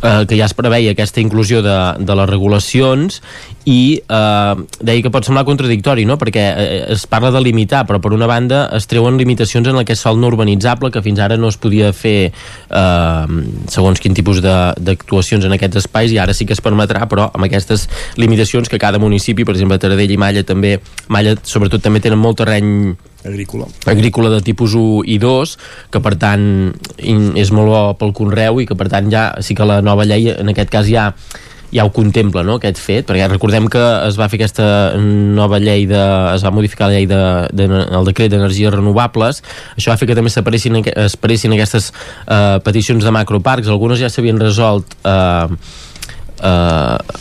Eh, 0.03 0.25
que 0.29 0.39
ja 0.39 0.47
es 0.47 0.55
preveia 0.57 0.93
aquesta 0.95 1.21
inclusió 1.21 1.63
de, 1.63 1.77
de 1.99 2.17
les 2.17 2.29
regulacions 2.31 3.21
i 3.69 4.01
eh, 4.01 4.55
deia 4.81 5.05
que 5.05 5.13
pot 5.13 5.27
semblar 5.27 5.45
contradictori 5.49 6.07
no? 6.09 6.17
perquè 6.21 6.45
eh, 6.51 6.79
es 6.95 7.07
parla 7.11 7.33
de 7.35 7.43
limitar 7.45 7.85
però 7.89 8.01
per 8.03 8.15
una 8.17 8.29
banda 8.31 8.65
es 8.77 8.89
treuen 8.91 9.19
limitacions 9.21 9.69
en 9.69 9.81
el 9.81 9.87
que 9.89 9.97
és 9.97 10.05
sol 10.07 10.21
no 10.21 10.31
urbanitzable 10.33 10.93
que 10.95 11.05
fins 11.05 11.21
ara 11.21 11.39
no 11.41 11.51
es 11.53 11.59
podia 11.61 11.93
fer 11.97 12.31
eh, 12.31 13.27
segons 13.69 14.01
quin 14.01 14.17
tipus 14.17 14.41
d'actuacions 14.41 15.47
en 15.47 15.59
aquests 15.59 15.85
espais 15.85 16.15
i 16.15 16.19
ara 16.23 16.35
sí 16.37 16.49
que 16.49 16.57
es 16.57 16.65
permetrà 16.65 17.07
però 17.11 17.31
amb 17.35 17.47
aquestes 17.49 17.89
limitacions 18.17 18.69
que 18.69 18.81
cada 18.81 19.03
municipi 19.03 19.45
per 19.45 19.57
exemple 19.57 19.81
Taradell 19.81 20.17
i 20.17 20.21
Malla 20.21 20.47
també 20.47 20.79
Malla 21.09 21.37
sobretot 21.43 21.85
també 21.85 22.03
tenen 22.03 22.21
molt 22.21 22.41
terreny 22.41 22.97
agrícola. 23.25 23.69
Agrícola 23.87 24.31
de 24.33 24.41
tipus 24.45 24.75
1 24.75 25.05
i 25.07 25.19
2 25.21 25.55
que 25.93 26.01
per 26.01 26.17
tant 26.17 26.43
és 26.99 27.53
molt 27.53 27.69
bo 27.69 27.85
pel 28.01 28.17
conreu 28.17 28.61
i 28.63 28.67
que 28.69 28.79
per 28.79 28.89
tant 28.93 29.11
ja 29.13 29.31
sí 29.45 29.57
que 29.57 29.69
la 29.69 29.81
nova 29.85 30.09
llei 30.09 30.33
en 30.33 30.53
aquest 30.53 30.73
cas 30.73 30.89
ja 30.89 31.11
ja 31.71 31.85
ho 31.85 31.93
contempla, 31.95 32.43
no?, 32.43 32.57
aquest 32.59 32.81
fet, 32.83 33.05
perquè 33.07 33.29
recordem 33.31 33.69
que 33.71 33.81
es 34.09 34.19
va 34.19 34.27
fer 34.31 34.41
aquesta 34.41 34.65
nova 34.99 35.61
llei 35.63 35.87
de... 35.87 36.01
es 36.35 36.43
va 36.43 36.51
modificar 36.51 36.89
la 36.91 36.99
llei 36.99 37.07
de, 37.07 37.21
de, 37.55 37.69
el 37.71 38.09
decret 38.11 38.33
d'energies 38.33 38.75
renovables, 38.75 39.39
això 39.77 39.93
va 39.93 39.99
fer 40.01 40.11
que 40.11 40.19
també 40.19 40.33
s'aparessin 40.35 41.55
aquestes 41.55 41.93
eh, 42.27 42.59
peticions 42.67 43.07
de 43.07 43.15
macroparcs, 43.15 43.71
algunes 43.71 44.03
ja 44.03 44.11
s'havien 44.11 44.43
resolt 44.43 44.99
eh, 45.07 45.47
eh, 46.43 47.21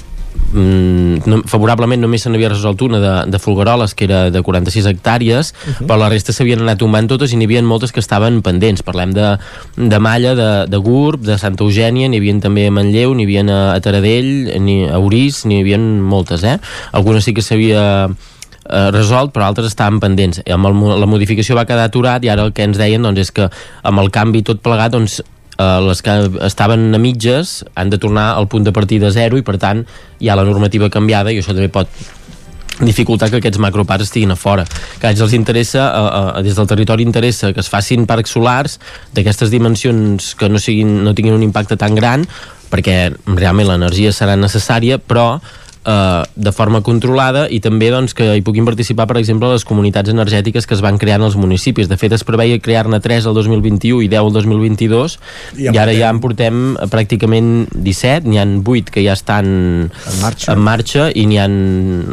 mm, 0.52 1.28
no, 1.30 1.42
favorablement 1.50 2.02
només 2.02 2.24
se 2.24 2.32
n'havia 2.32 2.52
resolt 2.52 2.82
una 2.86 3.00
de, 3.04 3.14
de 3.32 3.40
Folgueroles 3.40 3.96
que 3.96 4.08
era 4.08 4.22
de 4.32 4.42
46 4.42 4.90
hectàrees 4.92 5.54
uh 5.54 5.74
-huh. 5.74 5.88
però 5.88 5.98
la 5.98 6.10
resta 6.10 6.34
s'havien 6.34 6.62
anat 6.62 6.80
tombant 6.80 7.08
totes 7.08 7.34
i 7.34 7.38
n'hi 7.38 7.46
havia 7.46 7.62
moltes 7.62 7.92
que 7.92 8.00
estaven 8.00 8.42
pendents 8.42 8.84
parlem 8.84 9.14
de, 9.14 9.38
de 9.76 10.00
Malla, 10.00 10.36
de, 10.36 10.66
de 10.68 10.78
Gurb 10.78 11.22
de 11.22 11.38
Santa 11.38 11.64
Eugènia, 11.64 12.08
n'hi 12.08 12.18
havia 12.18 12.40
també 12.40 12.68
a 12.68 12.72
Manlleu 12.72 13.14
n'hi 13.14 13.24
havia 13.24 13.44
a, 13.44 13.76
a 13.76 13.80
Taradell, 13.80 14.60
ni 14.60 14.88
a 14.88 15.00
Urís 15.00 15.46
n'hi 15.46 15.62
havia 15.62 15.78
moltes, 15.78 16.44
eh? 16.44 16.60
algunes 16.92 17.24
sí 17.24 17.34
que 17.34 17.42
s'havia 17.42 18.10
eh, 18.70 18.92
resolt, 18.92 19.34
però 19.34 19.48
altres 19.50 19.72
estaven 19.72 20.00
pendents. 20.00 20.42
Amb 20.50 20.70
el, 20.70 20.78
la 21.02 21.10
modificació 21.10 21.58
va 21.58 21.66
quedar 21.70 21.90
aturat 21.90 22.24
i 22.24 22.32
ara 22.32 22.48
el 22.48 22.54
que 22.54 22.64
ens 22.68 22.80
deien 22.80 23.04
doncs, 23.06 23.20
és 23.20 23.32
que 23.32 23.50
amb 23.84 24.04
el 24.04 24.12
canvi 24.12 24.44
tot 24.46 24.62
plegat 24.66 24.96
doncs, 24.96 25.20
eh, 25.60 25.82
les 25.86 26.02
que 26.02 26.16
estaven 26.48 26.96
a 26.96 27.02
mitges 27.02 27.60
han 27.76 27.92
de 27.92 28.00
tornar 28.00 28.32
al 28.38 28.48
punt 28.48 28.64
de 28.64 28.74
partida 28.76 29.12
zero 29.12 29.38
i 29.38 29.44
per 29.46 29.60
tant 29.60 29.84
hi 30.20 30.30
ha 30.30 30.40
la 30.40 30.48
normativa 30.48 30.90
canviada 30.90 31.34
i 31.34 31.42
això 31.42 31.54
també 31.54 31.70
pot 31.70 31.92
dificultar 32.80 33.28
que 33.30 33.42
aquests 33.42 33.60
macroparcs 33.60 34.08
estiguin 34.08 34.32
a 34.32 34.38
fora. 34.40 34.64
Que 35.02 35.12
els 35.12 35.34
interessa, 35.36 35.90
eh, 35.90 36.40
eh, 36.40 36.44
des 36.44 36.56
del 36.56 36.68
territori 36.68 37.04
interessa 37.04 37.54
que 37.54 37.60
es 37.60 37.70
facin 37.70 38.06
parcs 38.08 38.32
solars 38.32 38.80
d'aquestes 39.14 39.52
dimensions 39.52 40.34
que 40.36 40.50
no, 40.50 40.60
siguin, 40.60 41.04
no 41.04 41.14
tinguin 41.14 41.36
un 41.36 41.44
impacte 41.44 41.76
tan 41.78 41.96
gran 41.96 42.26
perquè 42.70 43.10
realment 43.26 43.68
l'energia 43.68 44.14
serà 44.14 44.36
necessària, 44.38 45.00
però 45.00 45.40
eh, 45.86 46.24
de 46.36 46.52
forma 46.52 46.82
controlada 46.82 47.46
i 47.50 47.60
també 47.64 47.90
doncs, 47.94 48.14
que 48.18 48.28
hi 48.36 48.44
puguin 48.46 48.68
participar, 48.68 49.08
per 49.10 49.20
exemple, 49.20 49.50
les 49.54 49.66
comunitats 49.68 50.12
energètiques 50.12 50.68
que 50.68 50.76
es 50.76 50.84
van 50.86 51.00
crear 51.02 51.20
en 51.20 51.28
els 51.28 51.38
municipis. 51.40 51.90
De 51.90 51.98
fet, 52.00 52.14
es 52.16 52.26
preveia 52.28 52.60
crear-ne 52.60 53.00
3 53.04 53.30
el 53.30 53.38
2021 53.38 54.04
i 54.06 54.10
10 54.12 54.30
el 54.30 54.34
2022 54.36 55.18
i, 55.58 55.70
i 55.70 55.78
ara 55.80 55.94
ja 55.96 56.12
en 56.12 56.22
portem 56.24 56.76
pràcticament 56.92 57.70
17, 57.74 58.30
n'hi 58.30 58.42
han 58.42 58.60
8 58.64 58.94
que 58.94 59.04
ja 59.06 59.16
estan 59.18 59.50
en 59.90 60.20
marxa, 60.22 60.54
en 60.54 60.64
marxa 60.64 61.10
i 61.14 61.26
n'hi 61.30 61.40
han 61.42 61.58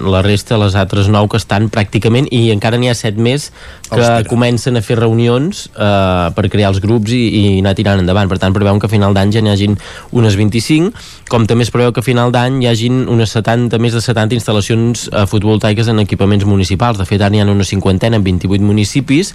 la 0.07 0.23
resta, 0.27 0.61
les 0.61 0.77
altres 0.79 1.11
9 1.13 1.33
que 1.33 1.41
estan 1.43 1.71
pràcticament 1.73 2.31
i 2.35 2.49
encara 2.55 2.81
n'hi 2.81 2.91
ha 2.93 2.97
7 2.99 3.21
més 3.23 3.51
que 3.89 4.01
Espera. 4.01 4.29
comencen 4.29 4.77
a 4.77 4.83
fer 4.83 4.99
reunions 5.01 5.67
eh, 5.75 6.31
per 6.37 6.49
crear 6.53 6.73
els 6.75 6.81
grups 6.85 7.13
i, 7.13 7.23
i 7.27 7.45
anar 7.61 7.75
tirant 7.79 8.01
endavant. 8.03 8.29
Per 8.29 8.39
tant, 8.43 8.55
preveuen 8.57 8.81
que 8.81 8.91
a 8.91 8.93
final 8.93 9.15
d'any 9.15 9.33
ja 9.33 9.45
n'hi 9.45 9.53
hagin 9.53 9.77
unes 10.13 10.37
25, 10.37 10.93
com 11.29 11.47
també 11.47 11.67
es 11.67 11.75
preveu 11.75 11.93
que 11.93 12.05
a 12.05 12.07
final 12.07 12.33
d'any 12.35 12.63
hi 12.63 12.71
hagin 12.71 13.05
unes 13.11 13.33
70 13.35 13.57
70, 13.57 13.81
més 13.83 13.95
de 13.95 14.03
70 14.03 14.37
instal·lacions 14.37 15.07
eh, 15.09 15.25
fotovoltaiques 15.29 15.89
en 15.89 16.01
equipaments 16.03 16.45
municipals. 16.45 16.99
De 16.99 17.07
fet, 17.09 17.21
ara 17.21 17.33
n'hi 17.33 17.43
ha 17.43 17.49
una 17.51 17.67
cinquantena 17.67 18.19
en 18.19 18.25
28 18.25 18.65
municipis 18.65 19.35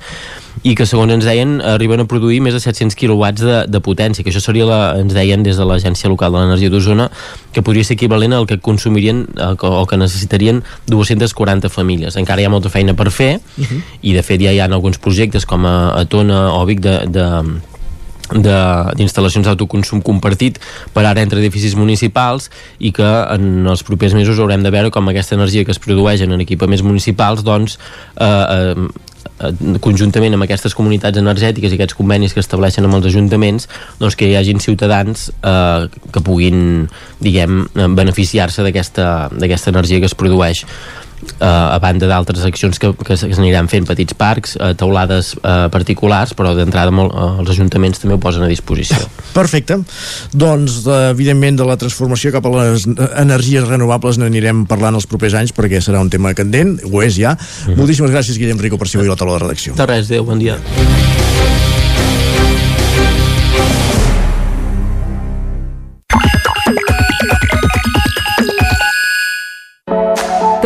i 0.67 0.75
que, 0.75 0.85
segons 0.85 1.13
ens 1.13 1.25
deien, 1.25 1.59
arriben 1.63 2.03
a 2.03 2.07
produir 2.09 2.41
més 2.43 2.53
de 2.53 2.61
700 2.61 2.97
quilowatts 2.99 3.43
de, 3.45 3.57
de 3.71 3.81
potència, 3.83 4.23
que 4.23 4.33
això 4.33 4.41
seria, 4.43 4.67
la, 4.67 4.79
ens 4.99 5.15
deien 5.15 5.43
des 5.45 5.57
de 5.57 5.67
l'Agència 5.67 6.11
Local 6.11 6.35
de 6.35 6.43
l'Energia 6.43 6.71
d'Osona, 6.73 7.07
que 7.55 7.63
podria 7.65 7.87
ser 7.87 7.95
equivalent 7.97 8.35
al 8.35 8.47
que 8.49 8.59
consumirien 8.59 9.25
eh, 9.31 9.53
o 9.55 9.85
que 9.87 9.99
necessitarien 9.99 10.61
240 10.91 11.71
famílies. 11.71 12.19
Encara 12.19 12.43
hi 12.43 12.49
ha 12.49 12.53
molta 12.53 12.71
feina 12.73 12.95
per 12.97 13.09
fer 13.11 13.39
uh 13.39 13.63
-huh. 13.63 13.81
i, 14.01 14.13
de 14.13 14.23
fet, 14.23 14.40
ja 14.41 14.53
hi 14.53 14.61
ha 14.61 14.69
alguns 14.69 14.99
projectes 15.01 15.45
com 15.45 15.65
a, 15.65 15.75
a 15.99 16.05
Tona 16.05 16.47
o 16.55 16.65
Vic 16.69 16.81
de, 16.83 16.97
de 17.11 17.27
d'instal·lacions 18.31 19.43
d'autoconsum 19.43 19.99
compartit 19.99 20.59
per 20.95 21.03
ara 21.03 21.19
entre 21.19 21.41
edificis 21.41 21.75
municipals 21.75 22.49
i 22.79 22.93
que 22.95 23.03
en 23.03 23.67
els 23.67 23.83
propers 23.83 24.15
mesos 24.15 24.39
haurem 24.39 24.63
de 24.63 24.71
veure 24.71 24.91
com 24.91 25.09
aquesta 25.11 25.35
energia 25.35 25.65
que 25.65 25.75
es 25.75 25.81
produeix 25.83 26.23
en 26.23 26.39
equipaments 26.39 26.83
municipals 26.85 27.43
doncs 27.43 27.75
eh, 28.15 28.71
eh, 28.71 29.77
conjuntament 29.83 30.37
amb 30.37 30.45
aquestes 30.47 30.75
comunitats 30.77 31.19
energètiques 31.19 31.73
i 31.73 31.79
aquests 31.79 31.97
convenis 31.97 32.33
que 32.33 32.43
estableixen 32.43 32.87
amb 32.87 33.01
els 33.01 33.11
ajuntaments 33.11 33.67
doncs 33.99 34.15
que 34.15 34.31
hi 34.31 34.37
hagin 34.39 34.63
ciutadans 34.63 35.29
eh, 35.43 35.89
que 36.13 36.23
puguin 36.23 36.87
diguem 37.19 37.65
beneficiar-se 37.99 38.63
d'aquesta 38.63 39.73
energia 39.75 39.99
que 39.99 40.07
es 40.07 40.15
produeix 40.15 40.63
eh, 41.39 41.45
a 41.45 41.79
banda 41.81 42.09
d'altres 42.09 42.43
accions 42.47 42.79
que, 42.81 42.91
que 43.05 43.17
s'aniran 43.17 43.69
fent 43.71 43.87
petits 43.89 44.15
parcs, 44.17 44.55
eh, 44.57 44.73
teulades 44.77 45.33
eh, 45.39 45.67
particulars, 45.73 46.35
però 46.37 46.53
d'entrada 46.57 46.91
eh, 46.91 47.29
els 47.41 47.53
ajuntaments 47.55 48.01
també 48.01 48.17
ho 48.17 48.21
posen 48.21 48.45
a 48.45 48.51
disposició. 48.51 48.99
Perfecte. 49.39 49.79
Doncs, 50.33 50.81
evidentment, 51.11 51.59
de 51.61 51.67
la 51.67 51.77
transformació 51.79 52.33
cap 52.35 52.47
a 52.47 52.53
les 52.57 52.87
energies 53.21 53.67
renovables 53.67 54.19
n'anirem 54.21 54.65
parlant 54.69 54.97
els 54.99 55.07
propers 55.09 55.37
anys 55.39 55.55
perquè 55.55 55.81
serà 55.83 56.01
un 56.03 56.11
tema 56.11 56.35
candent, 56.37 56.77
ho 56.87 57.01
és 57.01 57.17
ja. 57.17 57.35
Mm 57.35 57.71
-hmm. 57.71 57.77
Moltíssimes 57.77 58.11
gràcies, 58.11 58.37
Guillem 58.37 58.59
Rico, 58.59 58.77
per 58.77 58.87
ser 58.87 58.99
avui 58.99 59.07
a 59.07 59.11
la 59.11 59.19
taula 59.19 59.33
de 59.33 59.43
redacció. 59.45 59.73
De 59.75 59.85
res, 59.85 60.05
adéu, 60.05 60.25
bon 60.25 60.39
dia. 60.39 60.57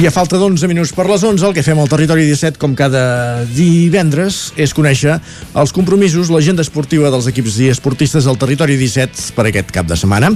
I 0.00 0.06
a 0.08 0.10
falta 0.10 0.38
d'11 0.40 0.64
minuts 0.64 0.94
per 0.96 1.04
les 1.04 1.20
11, 1.20 1.44
el 1.44 1.52
que 1.52 1.60
fem 1.60 1.76
al 1.76 1.88
Territori 1.92 2.22
17, 2.24 2.56
com 2.56 2.72
cada 2.72 3.42
divendres, 3.52 4.38
és 4.56 4.72
conèixer 4.72 5.18
els 5.60 5.74
compromisos, 5.76 6.30
l'agenda 6.32 6.64
esportiva 6.64 7.10
dels 7.12 7.28
equips 7.28 7.58
i 7.60 7.68
esportistes 7.68 8.24
del 8.24 8.38
Territori 8.40 8.78
17 8.80 9.34
per 9.36 9.44
aquest 9.50 9.74
cap 9.76 9.90
de 9.90 9.98
setmana. 10.00 10.30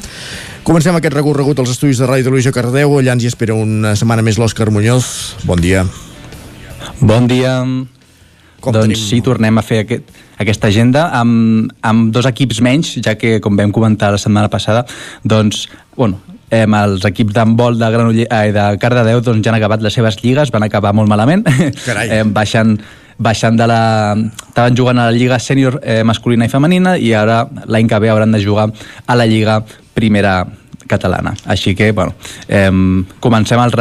Comencem 0.69 0.99
aquest 0.99 1.17
recorregut 1.17 1.63
als 1.65 1.73
estudis 1.73 2.03
de 2.03 2.11
Ràdio 2.11 2.29
Televisió 2.29 2.53
Cardeu. 2.53 2.93
Allà 2.99 3.17
ens 3.17 3.25
hi 3.25 3.31
espera 3.33 3.57
una 3.57 3.95
setmana 3.97 4.27
més 4.27 4.37
l'Òscar 4.37 4.69
Muñoz. 4.69 5.09
Bon 5.49 5.57
dia. 5.57 5.87
Bon 7.01 7.25
dia. 7.33 7.57
Com 8.61 8.77
doncs 8.77 8.85
tenim? 8.85 9.01
sí, 9.01 9.23
tornem 9.25 9.57
a 9.57 9.65
fer 9.65 9.81
aquest, 9.87 10.13
aquesta 10.45 10.69
agenda 10.69 11.09
amb, 11.17 11.73
amb 11.81 12.13
dos 12.13 12.29
equips 12.29 12.61
menys, 12.61 12.99
ja 13.01 13.17
que, 13.17 13.39
com 13.41 13.57
vam 13.57 13.73
comentar 13.73 14.13
la 14.13 14.21
setmana 14.21 14.53
passada, 14.53 14.85
doncs, 15.25 15.71
bueno, 15.97 16.21
eh, 16.51 16.67
els 16.67 17.05
equips 17.09 17.35
d'handbol 17.37 17.79
de, 17.79 17.91
Granoller, 17.95 18.27
eh, 18.29 18.53
de 18.55 18.67
Cardedeu 18.83 19.23
doncs, 19.25 19.45
ja 19.45 19.53
han 19.53 19.61
acabat 19.61 19.85
les 19.85 19.95
seves 19.95 20.19
lligues, 20.23 20.53
van 20.55 20.67
acabar 20.67 20.95
molt 20.97 21.11
malament, 21.11 21.45
eh, 22.09 22.23
baixant, 22.27 22.77
baixant 23.19 23.57
de 23.57 23.69
la... 23.71 23.81
Estaven 24.49 24.77
jugant 24.79 24.99
a 24.99 25.09
la 25.11 25.17
Lliga 25.17 25.41
Sènior 25.43 25.81
eh, 25.83 26.03
masculina 26.07 26.47
i 26.47 26.53
femenina 26.53 26.97
i 26.99 27.15
ara 27.15 27.45
l'any 27.67 27.89
que 27.91 27.99
ve 28.03 28.13
hauran 28.13 28.35
de 28.35 28.43
jugar 28.43 28.69
a 29.07 29.17
la 29.19 29.27
Lliga 29.27 29.63
Primera 29.95 30.43
catalana. 30.89 31.35
Així 31.47 31.75
que, 31.75 31.93
bueno, 31.93 32.15
eh, 32.49 32.71
comencem 33.21 33.61
el 33.61 33.73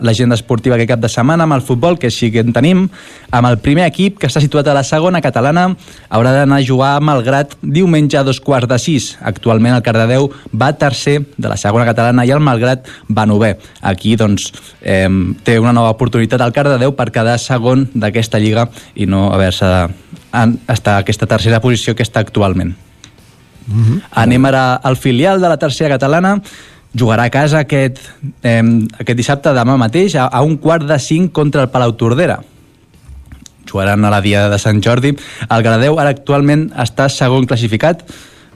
l'agenda 0.00 0.36
esportiva 0.36 0.76
aquest 0.76 0.90
cap 0.92 1.00
de 1.00 1.08
setmana 1.08 1.44
amb 1.44 1.56
el 1.56 1.62
futbol, 1.62 1.98
que 1.98 2.10
sí 2.10 2.30
que 2.30 2.40
en 2.40 2.52
tenim, 2.52 2.88
amb 3.30 3.48
el 3.48 3.58
primer 3.58 3.86
equip 3.88 4.18
que 4.18 4.28
està 4.28 4.40
situat 4.40 4.68
a 4.68 4.76
la 4.76 4.84
segona 4.84 5.20
catalana, 5.24 5.68
haurà 6.08 6.32
d'anar 6.34 6.60
a 6.60 6.66
jugar 6.66 6.94
a 6.96 7.04
Malgrat 7.04 7.56
diumenge 7.62 8.18
a 8.18 8.24
dos 8.24 8.40
quarts 8.40 8.68
de 8.68 8.78
sis. 8.78 9.10
Actualment 9.20 9.76
el 9.76 9.84
Cardedeu 9.86 10.30
va 10.52 10.72
tercer 10.78 11.20
de 11.36 11.48
la 11.48 11.56
segona 11.56 11.86
catalana 11.88 12.24
i 12.24 12.34
el 12.34 12.40
Malgrat 12.44 12.88
va 13.08 13.26
novè. 13.26 13.54
Aquí, 13.82 14.16
doncs, 14.16 14.52
eh, 14.82 15.08
té 15.44 15.58
una 15.58 15.72
nova 15.72 15.94
oportunitat 15.96 16.40
al 16.40 16.52
Cardedeu 16.52 16.94
per 16.96 17.10
quedar 17.12 17.38
segon 17.38 17.88
d'aquesta 17.94 18.38
lliga 18.38 18.68
i 18.94 19.06
no 19.06 19.32
haver-se 19.32 19.88
estar 20.68 20.98
a 20.98 20.98
aquesta 20.98 21.26
tercera 21.26 21.60
posició 21.60 21.94
que 21.94 22.04
està 22.04 22.20
actualment. 22.20 22.87
Mm 23.68 23.84
-hmm. 23.84 24.02
Anem 24.10 24.44
ara 24.44 24.74
al 24.74 24.96
filial 24.96 25.40
de 25.40 25.48
la 25.48 25.56
tercera 25.56 25.90
catalana. 25.98 26.40
Jugarà 26.94 27.24
a 27.24 27.30
casa 27.30 27.58
aquest, 27.58 27.98
eh, 28.42 28.62
aquest 28.98 29.16
dissabte 29.16 29.50
demà 29.52 29.76
mateix 29.76 30.14
a, 30.14 30.24
a 30.24 30.42
un 30.42 30.56
quart 30.56 30.84
de 30.84 30.98
cinc 30.98 31.32
contra 31.32 31.62
el 31.62 31.68
Palau 31.68 31.92
Tordera. 31.92 32.40
Jugaran 33.70 34.04
a 34.04 34.10
la 34.10 34.20
dia 34.20 34.48
de 34.48 34.58
Sant 34.58 34.82
Jordi. 34.82 35.16
El 35.50 35.62
Gradeu 35.62 35.98
ara 36.00 36.10
actualment 36.10 36.72
està 36.76 37.08
segon 37.08 37.46
classificat 37.46 38.04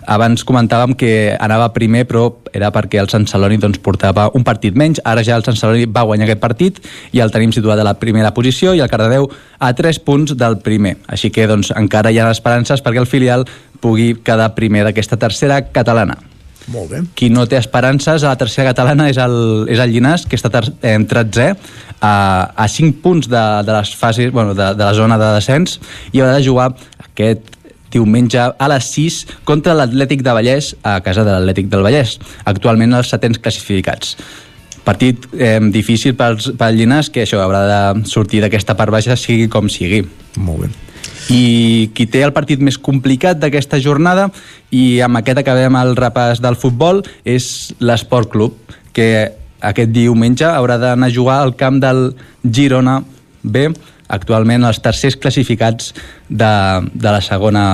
abans 0.07 0.45
comentàvem 0.45 0.95
que 0.99 1.13
anava 1.41 1.73
primer 1.75 2.05
però 2.09 2.29
era 2.53 2.73
perquè 2.75 3.01
el 3.01 3.11
Sant 3.13 3.27
Celoni 3.31 3.59
doncs, 3.63 3.81
portava 3.83 4.29
un 4.37 4.45
partit 4.45 4.77
menys, 4.79 5.01
ara 5.05 5.25
ja 5.27 5.37
el 5.39 5.45
Sant 5.47 5.59
Celoni 5.59 5.87
va 5.87 6.07
guanyar 6.09 6.29
aquest 6.29 6.43
partit 6.43 6.81
i 7.13 7.23
el 7.25 7.33
tenim 7.35 7.53
situat 7.55 7.81
a 7.81 7.87
la 7.87 7.95
primera 8.01 8.35
posició 8.35 8.75
i 8.75 8.83
el 8.83 8.91
Cardedeu 8.93 9.29
a 9.59 9.73
3 9.75 10.03
punts 10.07 10.37
del 10.39 10.59
primer, 10.65 10.97
així 11.07 11.31
que 11.31 11.47
doncs, 11.47 11.73
encara 11.77 12.13
hi 12.13 12.21
ha 12.21 12.31
esperances 12.31 12.83
perquè 12.83 13.03
el 13.03 13.11
filial 13.11 13.47
pugui 13.83 14.13
quedar 14.25 14.55
primer 14.55 14.85
d'aquesta 14.87 15.19
tercera 15.19 15.63
catalana. 15.73 16.19
Molt 16.71 16.93
bé. 16.93 17.01
Qui 17.19 17.29
no 17.33 17.47
té 17.51 17.57
esperances 17.59 18.23
a 18.23 18.33
la 18.33 18.39
tercera 18.39 18.71
catalana 18.71 19.09
és 19.11 19.19
el, 19.19 19.67
és 19.73 19.81
el 19.83 19.91
Llinàs, 19.91 20.29
que 20.29 20.39
està 20.39 20.51
ter, 20.53 20.69
eh, 20.87 20.99
13 21.11 21.49
a, 21.99 22.13
a 22.55 22.69
5 22.69 23.01
punts 23.03 23.31
de, 23.31 23.43
de 23.67 23.75
les 23.75 23.95
fases, 23.99 24.31
bueno, 24.33 24.55
de, 24.55 24.73
de 24.79 24.85
la 24.85 24.95
zona 24.95 25.19
de 25.19 25.33
descens 25.37 25.81
i 26.13 26.23
haurà 26.23 26.37
de 26.39 26.47
jugar 26.47 26.71
aquest 27.09 27.62
diumenge 27.93 28.41
a 28.41 28.71
les 28.73 28.93
6 28.95 29.19
contra 29.49 29.77
l'Atlètic 29.79 30.25
de 30.25 30.37
Vallès 30.37 30.73
a 30.83 30.99
casa 31.05 31.25
de 31.27 31.35
l'Atlètic 31.35 31.69
del 31.73 31.85
Vallès, 31.87 32.19
actualment 32.45 32.99
els 32.99 33.13
setents 33.13 33.39
classificats. 33.39 34.17
Partit 34.83 35.29
eh, 35.39 35.61
difícil 35.71 36.17
pels, 36.19 36.53
pel 36.59 36.81
Llinàs, 36.81 37.13
que 37.13 37.23
això 37.23 37.39
haurà 37.43 37.67
de 37.69 38.09
sortir 38.11 38.43
d'aquesta 38.43 38.75
part 38.79 38.91
baixa 38.91 39.17
sigui 39.17 39.47
com 39.53 39.71
sigui. 39.71 40.03
Molt 40.43 40.67
bé 40.67 40.73
i 41.31 41.91
qui 41.95 42.07
té 42.11 42.23
el 42.27 42.33
partit 42.35 42.61
més 42.63 42.79
complicat 42.79 43.39
d'aquesta 43.39 43.79
jornada 43.83 44.29
i 44.75 45.01
amb 45.05 45.21
aquest 45.21 45.43
acabem 45.43 45.77
el 45.79 45.95
repàs 45.99 46.43
del 46.43 46.59
futbol 46.59 47.03
és 47.25 47.73
l'Esport 47.81 48.31
Club 48.33 48.75
que 48.97 49.31
aquest 49.63 49.93
diumenge 49.95 50.49
haurà 50.49 50.79
d'anar 50.81 51.09
a 51.09 51.15
jugar 51.15 51.39
al 51.43 51.55
camp 51.57 51.79
del 51.83 52.11
Girona 52.43 53.03
B 53.43 53.69
actualment 54.13 54.65
els 54.69 54.81
tercers 54.85 55.17
classificats 55.17 55.93
de, 56.29 56.55
de 56.93 57.11
la 57.11 57.21
segona 57.25 57.67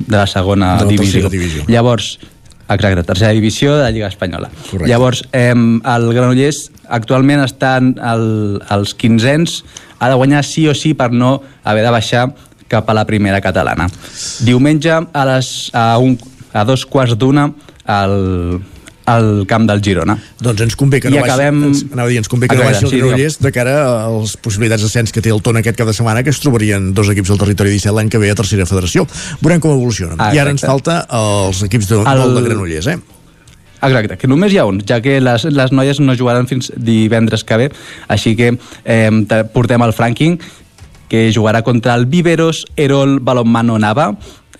de 0.00 0.16
la 0.16 0.26
segona 0.26 0.76
de 0.78 0.84
la 0.84 0.90
divisió. 0.90 1.28
divisió. 1.28 1.64
Llavors, 1.68 2.18
exacte, 2.68 3.02
tercera 3.04 3.32
divisió 3.36 3.76
de 3.76 3.82
la 3.82 3.90
Lliga 3.90 4.08
Espanyola. 4.08 4.48
Correcte. 4.70 4.88
Llavors, 4.88 5.24
eh, 5.32 5.52
el 5.52 6.06
Granollers 6.14 6.70
actualment 6.88 7.44
estan 7.44 7.94
al, 8.00 8.62
als 8.68 8.94
quinzens, 8.94 9.64
ha 9.98 10.08
de 10.08 10.16
guanyar 10.16 10.44
sí 10.44 10.66
o 10.68 10.74
sí 10.74 10.94
per 10.94 11.10
no 11.12 11.42
haver 11.64 11.84
de 11.84 11.92
baixar 11.92 12.30
cap 12.70 12.88
a 12.88 12.94
la 12.94 13.04
primera 13.04 13.40
catalana. 13.42 13.90
Diumenge 14.46 14.92
a, 14.94 15.24
les, 15.34 15.70
a, 15.74 15.98
un, 15.98 16.16
a 16.54 16.64
dos 16.64 16.86
quarts 16.86 17.18
d'una 17.18 17.50
al, 17.84 18.62
al 19.10 19.44
camp 19.50 19.66
del 19.68 19.82
Girona. 19.84 20.16
Doncs 20.40 20.64
ens 20.66 20.76
convé 20.78 21.00
que 21.02 21.10
I 21.10 21.16
no 21.16 21.24
acabem... 21.24 21.60
baixi, 21.64 21.70
ens, 21.84 21.92
anava 21.92 22.08
a 22.08 22.10
dir, 22.14 22.18
ens 22.22 22.30
convé 22.32 22.48
que 22.50 22.56
no 22.58 22.62
Exacte, 22.64 22.80
baixi 22.80 22.86
el 22.86 22.90
sí, 22.94 23.00
Granollers 23.04 23.38
de 23.44 23.52
cara 23.56 23.74
a 24.06 24.08
les 24.16 24.34
possibilitats 24.40 24.82
d'ascens 24.86 25.12
que 25.14 25.22
té 25.24 25.32
el 25.34 25.42
Tona 25.44 25.60
aquest 25.64 25.78
cap 25.80 25.88
de 25.90 25.94
setmana, 25.96 26.22
que 26.26 26.30
es 26.34 26.40
trobarien 26.42 26.90
dos 26.94 27.08
equips 27.12 27.32
del 27.34 27.40
territori 27.42 27.72
17 27.76 27.94
l'any 27.96 28.10
que 28.12 28.18
ve 28.22 28.30
a 28.30 28.38
tercera 28.38 28.66
federació. 28.70 29.06
Veurem 29.40 29.60
com 29.64 29.72
evolucionen. 29.76 30.16
Ah, 30.20 30.30
I 30.34 30.38
ara 30.42 30.52
ens 30.54 30.62
exacte. 30.62 30.74
falta 30.90 31.00
els 31.20 31.62
equips 31.68 31.88
de, 31.90 32.02
El- 32.04 32.34
de 32.38 32.44
Granollers, 32.48 32.86
eh? 32.94 32.98
Exacte, 33.80 34.18
que 34.20 34.28
només 34.28 34.52
hi 34.52 34.58
ha 34.60 34.66
un, 34.68 34.82
ja 34.84 34.98
que 35.00 35.14
les, 35.24 35.46
les 35.48 35.70
noies 35.72 36.00
no 36.04 36.12
jugaran 36.12 36.44
fins 36.50 36.68
divendres 36.76 37.46
que 37.48 37.56
ve, 37.56 37.68
així 38.12 38.34
que 38.36 38.50
eh, 38.84 39.10
te- 39.30 39.44
portem 39.54 39.80
el 39.86 39.94
Franking, 39.96 40.34
que 41.08 41.22
jugarà 41.34 41.62
contra 41.64 41.94
el 41.96 42.04
Viveros 42.06 42.66
Erol 42.76 43.18
Balonmano 43.24 43.78
Nava, 43.80 44.10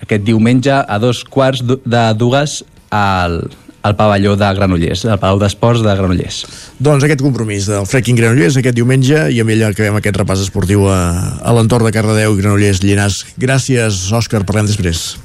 aquest 0.01 0.25
diumenge 0.25 0.73
a 0.73 0.97
dos 0.99 1.21
quarts 1.23 1.61
de 1.63 2.01
dues 2.17 2.63
al, 2.89 3.43
al 3.81 3.95
pavelló 3.97 4.35
de 4.37 4.53
Granollers, 4.53 5.05
al 5.05 5.19
Palau 5.19 5.39
d'Esports 5.41 5.81
de 5.81 5.93
Granollers. 5.97 6.43
Doncs 6.77 7.05
aquest 7.05 7.23
compromís 7.25 7.65
del 7.69 7.87
Freaking 7.89 8.19
Granollers 8.19 8.59
aquest 8.61 8.77
diumenge 8.77 9.25
i 9.33 9.41
amb 9.41 9.53
ell 9.53 9.65
acabem 9.71 9.97
aquest 9.97 10.19
repàs 10.21 10.43
esportiu 10.45 10.85
a, 10.91 10.99
a 11.41 11.53
l'entorn 11.57 11.89
de 11.89 11.93
Cardedeu, 11.95 12.37
Granollers, 12.37 12.83
Llinars. 12.85 13.23
Gràcies, 13.41 14.03
Òscar, 14.13 14.43
parlem 14.45 14.69
després. 14.69 15.15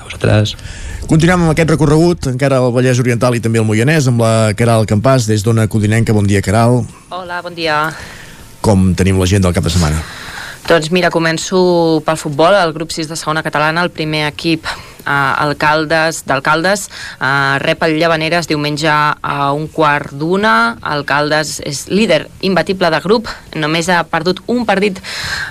A 0.00 0.06
vosaltres. 0.06 0.56
Continuem 1.08 1.44
amb 1.44 1.52
aquest 1.52 1.70
recorregut, 1.72 2.30
encara 2.32 2.62
al 2.62 2.72
Vallès 2.72 3.00
Oriental 3.00 3.36
i 3.36 3.44
també 3.44 3.60
al 3.60 3.68
Moianès, 3.68 4.08
amb 4.08 4.24
la 4.24 4.54
Caral 4.56 4.88
Campàs, 4.88 5.28
des 5.28 5.44
d'Ona 5.44 5.68
Codinenca. 5.68 6.16
Bon 6.16 6.26
dia, 6.28 6.44
Caral. 6.44 6.82
Hola, 7.12 7.42
bon 7.44 7.56
dia. 7.56 7.86
Com 8.64 8.90
tenim 8.96 9.20
la 9.20 9.28
gent 9.28 9.44
del 9.44 9.54
cap 9.56 9.64
de 9.64 9.72
setmana? 9.72 10.00
Doncs 10.68 10.90
mira, 10.92 11.08
començo 11.08 11.58
pel 12.04 12.20
futbol, 12.20 12.56
el 12.56 12.74
grup 12.76 12.92
6 12.92 13.08
de 13.08 13.16
segona 13.16 13.44
catalana, 13.44 13.84
el 13.84 13.92
primer 13.92 14.26
equip 14.28 14.68
eh, 15.08 15.44
Alcaldes 15.46 16.22
d'Alcaldes 16.28 16.88
eh, 16.88 17.58
rep 17.64 17.82
el 17.86 17.96
Llavaneres 17.98 18.48
diumenge 18.50 18.92
a 18.92 19.50
un 19.56 19.66
quart 19.72 20.12
d'una. 20.12 20.76
Alcaldes 20.82 21.58
és 21.64 21.86
líder 21.88 22.26
imbatible 22.44 22.92
de 22.92 23.00
grup 23.04 23.32
només 23.56 23.88
ha 23.88 24.02
perdut 24.08 24.42
un 24.46 24.64
partit 24.68 25.00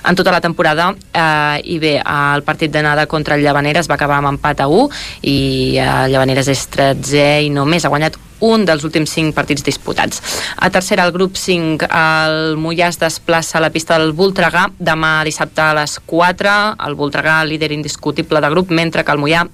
en 0.03 0.15
tota 0.15 0.31
la 0.35 0.41
temporada. 0.43 0.93
Eh, 1.11 1.73
i 1.75 1.79
bé, 1.81 1.97
el 1.99 2.45
partit 2.47 2.71
d'anada 2.71 3.07
contra 3.09 3.35
el 3.35 3.43
Llavaneres 3.45 3.89
va 3.89 3.97
acabar 3.97 4.21
amb 4.21 4.35
empat 4.35 4.61
a 4.61 4.69
1 4.69 4.87
i 5.23 5.37
eh, 5.77 5.89
el 6.05 6.13
Llavaneres 6.13 6.53
és 6.53 6.67
13 6.77 7.27
i 7.47 7.53
només 7.53 7.85
ha 7.85 7.93
guanyat 7.93 8.17
un 8.39 8.65
dels 8.65 8.83
últims 8.87 9.13
5 9.15 9.33
partits 9.35 9.63
disputats. 9.65 10.21
A 10.57 10.69
tercera, 10.69 11.05
el 11.05 11.13
grup 11.15 11.37
5, 11.37 11.87
el 11.87 12.57
Mollà 12.61 12.89
es 12.91 12.99
desplaça 13.01 13.57
a 13.57 13.63
la 13.63 13.71
pista 13.73 13.97
del 13.97 14.13
Voltregà 14.17 14.67
demà 14.77 15.21
dissabte 15.25 15.63
a 15.63 15.73
les 15.77 15.99
4. 16.05 16.57
El 16.87 16.97
Voltregà, 16.99 17.43
líder 17.45 17.71
indiscutible 17.71 18.41
de 18.41 18.51
grup, 18.53 18.71
mentre 18.71 19.03
que 19.03 19.11
el 19.15 19.23
Mollà 19.23 19.47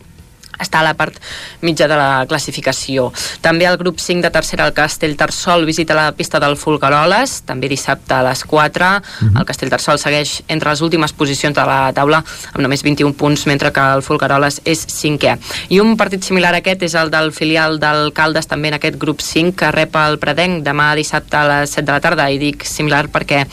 està 0.59 0.81
a 0.81 0.87
la 0.87 0.93
part 0.97 1.17
mitja 1.61 1.87
de 1.87 1.97
la 1.97 2.25
classificació. 2.29 3.11
També 3.41 3.65
el 3.65 3.77
grup 3.77 3.99
5 3.99 4.21
de 4.21 4.31
tercera, 4.33 4.67
el 4.67 4.73
Castell 4.73 5.15
Tarsol, 5.17 5.65
visita 5.65 5.95
la 5.97 6.11
pista 6.15 6.39
del 6.39 6.57
Folgueroles, 6.57 7.41
també 7.47 7.69
dissabte 7.71 8.13
a 8.15 8.23
les 8.27 8.43
4. 8.43 8.89
El 9.39 9.45
Castell 9.47 9.71
Tarsol 9.73 9.99
segueix 10.01 10.41
entre 10.47 10.69
les 10.69 10.81
últimes 10.81 11.13
posicions 11.13 11.55
de 11.55 11.65
la 11.67 11.91
taula 11.95 12.23
amb 12.23 12.61
només 12.63 12.83
21 12.83 13.15
punts, 13.17 13.45
mentre 13.49 13.71
que 13.73 13.83
el 13.95 14.03
Folgueroles 14.05 14.61
és 14.65 14.85
cinquè. 14.91 15.37
I 15.73 15.79
un 15.83 15.95
partit 15.97 16.23
similar 16.23 16.53
a 16.53 16.61
aquest 16.61 16.83
és 16.89 16.95
el 16.99 17.11
del 17.13 17.31
filial 17.35 17.79
d'Alcaldes, 17.79 18.47
també 18.49 18.71
en 18.71 18.77
aquest 18.79 18.97
grup 18.99 19.23
5, 19.23 19.55
que 19.59 19.71
rep 19.75 19.95
el 20.03 20.19
Predenc 20.21 20.63
demà 20.65 20.91
dissabte 20.99 21.39
a 21.39 21.45
les 21.49 21.75
7 21.77 21.87
de 21.87 21.95
la 21.95 22.01
tarda, 22.03 22.29
i 22.29 22.39
dic 22.41 22.65
similar 22.67 23.07
perquè 23.13 23.43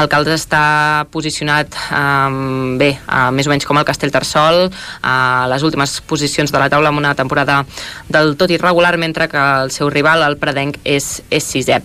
Alcaldes 0.00 0.40
està 0.40 1.06
posicionat 1.12 1.76
um, 1.90 2.78
bé, 2.80 2.94
uh, 3.06 3.28
més 3.34 3.48
o 3.48 3.52
menys 3.52 3.66
com 3.68 3.78
el 3.80 3.86
Castell 3.88 4.12
Tarsol, 4.14 4.68
a 5.02 5.46
les 5.50 5.64
últimes 5.66 5.98
posicions 6.08 6.39
de 6.48 6.58
la 6.62 6.70
taula 6.72 6.88
amb 6.88 6.98
una 6.98 7.12
temporada 7.14 7.66
del 8.08 8.36
tot 8.40 8.50
irregular, 8.50 8.96
mentre 8.96 9.28
que 9.28 9.36
el 9.36 9.70
seu 9.70 9.92
rival, 9.92 10.24
el 10.24 10.38
Predenc, 10.40 10.80
és, 10.88 11.20
és 11.28 11.44
sisè. 11.44 11.82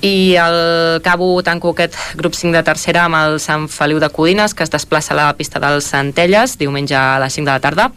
I 0.00 0.36
el 0.40 1.00
Cabo 1.04 1.42
tanco 1.44 1.76
aquest 1.76 2.00
grup 2.16 2.32
5 2.32 2.56
de 2.56 2.64
tercera 2.64 3.04
amb 3.04 3.20
el 3.20 3.40
Sant 3.44 3.68
Feliu 3.68 4.00
de 4.00 4.08
Codines, 4.08 4.56
que 4.56 4.64
es 4.64 4.72
desplaça 4.72 5.12
a 5.12 5.20
la 5.20 5.32
pista 5.36 5.60
dels 5.60 5.92
Centelles, 5.92 6.56
diumenge 6.56 6.96
a 6.96 7.18
les 7.20 7.36
5 7.36 7.44
de 7.44 7.52
la 7.52 7.60
tarda 7.60 7.92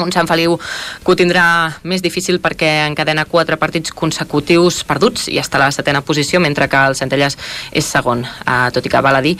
un 0.00 0.12
Sant 0.12 0.28
Feliu 0.28 0.56
que 0.56 1.12
ho 1.12 1.16
tindrà 1.18 1.44
més 1.88 2.02
difícil 2.04 2.40
perquè 2.42 2.70
encadena 2.86 3.26
quatre 3.28 3.58
partits 3.60 3.92
consecutius 3.92 4.82
perduts 4.88 5.28
i 5.28 5.38
està 5.42 5.60
a 5.60 5.66
la 5.66 5.70
setena 5.74 6.02
posició, 6.02 6.40
mentre 6.40 6.68
que 6.68 6.80
el 6.88 6.96
Centelles 6.98 7.36
és 7.70 7.84
segon, 7.84 8.24
uh, 8.24 8.68
tot 8.72 8.86
i 8.86 8.92
que 8.92 9.04
val 9.04 9.18
a 9.18 9.24
dir 9.24 9.36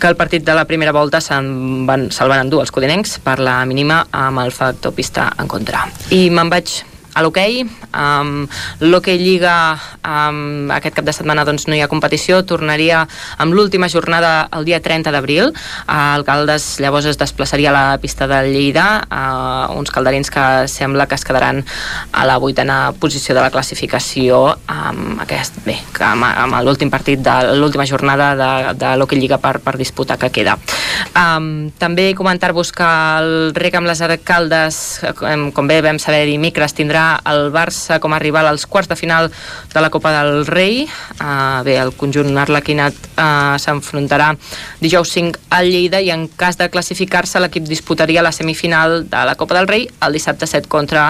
que 0.00 0.10
el 0.10 0.18
partit 0.18 0.44
de 0.46 0.54
la 0.54 0.66
primera 0.68 0.94
volta 0.94 1.20
se'n 1.20 1.86
van, 1.88 2.10
se'l 2.10 2.30
van 2.30 2.44
endur 2.46 2.62
els 2.62 2.74
codinencs 2.74 3.18
per 3.24 3.38
la 3.42 3.62
mínima 3.66 4.04
amb 4.12 4.44
el 4.44 4.52
factor 4.54 4.94
pista 4.94 5.32
en 5.38 5.48
contra. 5.50 5.86
I 6.10 6.28
me'n 6.30 6.52
vaig 6.52 6.82
a 7.16 7.22
l'hoquei, 7.24 7.62
um, 7.96 8.44
l'hoquei 8.84 9.16
Lliga 9.16 9.78
um, 10.04 10.68
aquest 10.74 10.98
cap 10.98 11.06
de 11.06 11.14
setmana 11.16 11.46
doncs, 11.48 11.64
no 11.64 11.72
hi 11.72 11.80
ha 11.80 11.88
competició, 11.88 12.42
tornaria 12.44 13.06
amb 13.40 13.56
l'última 13.56 13.88
jornada 13.88 14.50
el 14.52 14.66
dia 14.68 14.82
30 14.84 15.14
d'abril. 15.14 15.48
Uh, 15.88 16.12
el 16.18 16.26
Caldes 16.28 16.74
llavors 16.84 17.08
es 17.08 17.16
desplaçaria 17.16 17.70
a 17.72 17.76
la 17.76 17.84
pista 18.02 18.28
de 18.28 18.42
Lleida 18.50 19.06
uh, 19.08 19.72
uns 19.78 19.92
calderins 19.94 20.28
que 20.30 20.44
sembla 20.68 21.06
que 21.08 21.16
es 21.16 21.24
quedaran 21.24 21.62
a 22.12 22.26
la 22.28 22.36
vuitena 22.36 22.92
posició 23.00 23.34
de 23.34 23.40
la 23.46 23.52
classificació. 23.54 24.42
Amb 24.68 25.24
aquest, 25.24 25.56
bé, 25.64 25.78
amb, 26.04 26.28
amb 26.28 26.60
l'últim 26.68 26.92
partit 26.92 27.24
de 27.24 27.56
l'última 27.56 27.88
jornada 27.88 28.34
de, 28.36 28.50
de 28.76 28.92
l'hoquei 29.00 29.22
Lliga 29.22 29.40
per, 29.40 29.56
per 29.64 29.78
disputar 29.80 30.18
que 30.20 30.28
queda. 30.28 30.58
Um, 31.16 31.70
també 31.80 32.10
comentar-vos 32.18 32.74
que 32.76 32.92
el 33.22 33.56
rec 33.56 33.80
amb 33.80 33.88
les 33.88 34.04
Arcaldes 34.04 34.84
com, 35.16 35.48
com 35.56 35.72
bé 35.72 35.80
vam 35.80 35.96
saber 36.02 36.26
dimecres 36.28 36.76
tindrà 36.76 37.05
el 37.30 37.50
Barça 37.54 37.98
com 38.02 38.14
a 38.14 38.20
rival 38.22 38.48
als 38.48 38.66
quarts 38.66 38.90
de 38.90 38.96
final 38.98 39.30
de 39.72 39.80
la 39.80 39.90
Copa 39.90 40.12
del 40.14 40.46
Rei. 40.46 40.84
Uh, 41.20 41.62
bé, 41.66 41.76
el 41.80 41.92
conjunt 41.98 42.30
arlequinat 42.38 42.96
uh, 43.16 43.56
s'enfrontarà 43.62 44.32
dijous 44.80 45.12
5 45.16 45.46
al 45.56 45.70
Lleida 45.70 46.00
i 46.02 46.10
en 46.14 46.26
cas 46.28 46.58
de 46.60 46.68
classificar-se 46.72 47.40
l'equip 47.42 47.66
disputaria 47.68 48.24
la 48.24 48.32
semifinal 48.32 49.04
de 49.10 49.24
la 49.28 49.36
Copa 49.38 49.58
del 49.58 49.68
Rei 49.70 49.86
el 50.06 50.16
dissabte 50.16 50.46
7 50.46 50.68
contra 50.68 51.08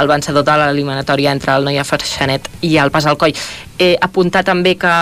el 0.00 0.08
vencedor 0.08 0.44
de 0.44 0.58
l'eliminatòria 0.58 1.32
entre 1.32 1.56
el 1.56 1.64
Noia 1.64 1.84
Ferxanet 1.84 2.48
i 2.62 2.76
el 2.78 2.92
Pas 2.94 3.06
Alcoi. 3.06 3.34
He 3.78 3.94
apuntat 4.00 4.46
també 4.46 4.76
que 4.78 4.92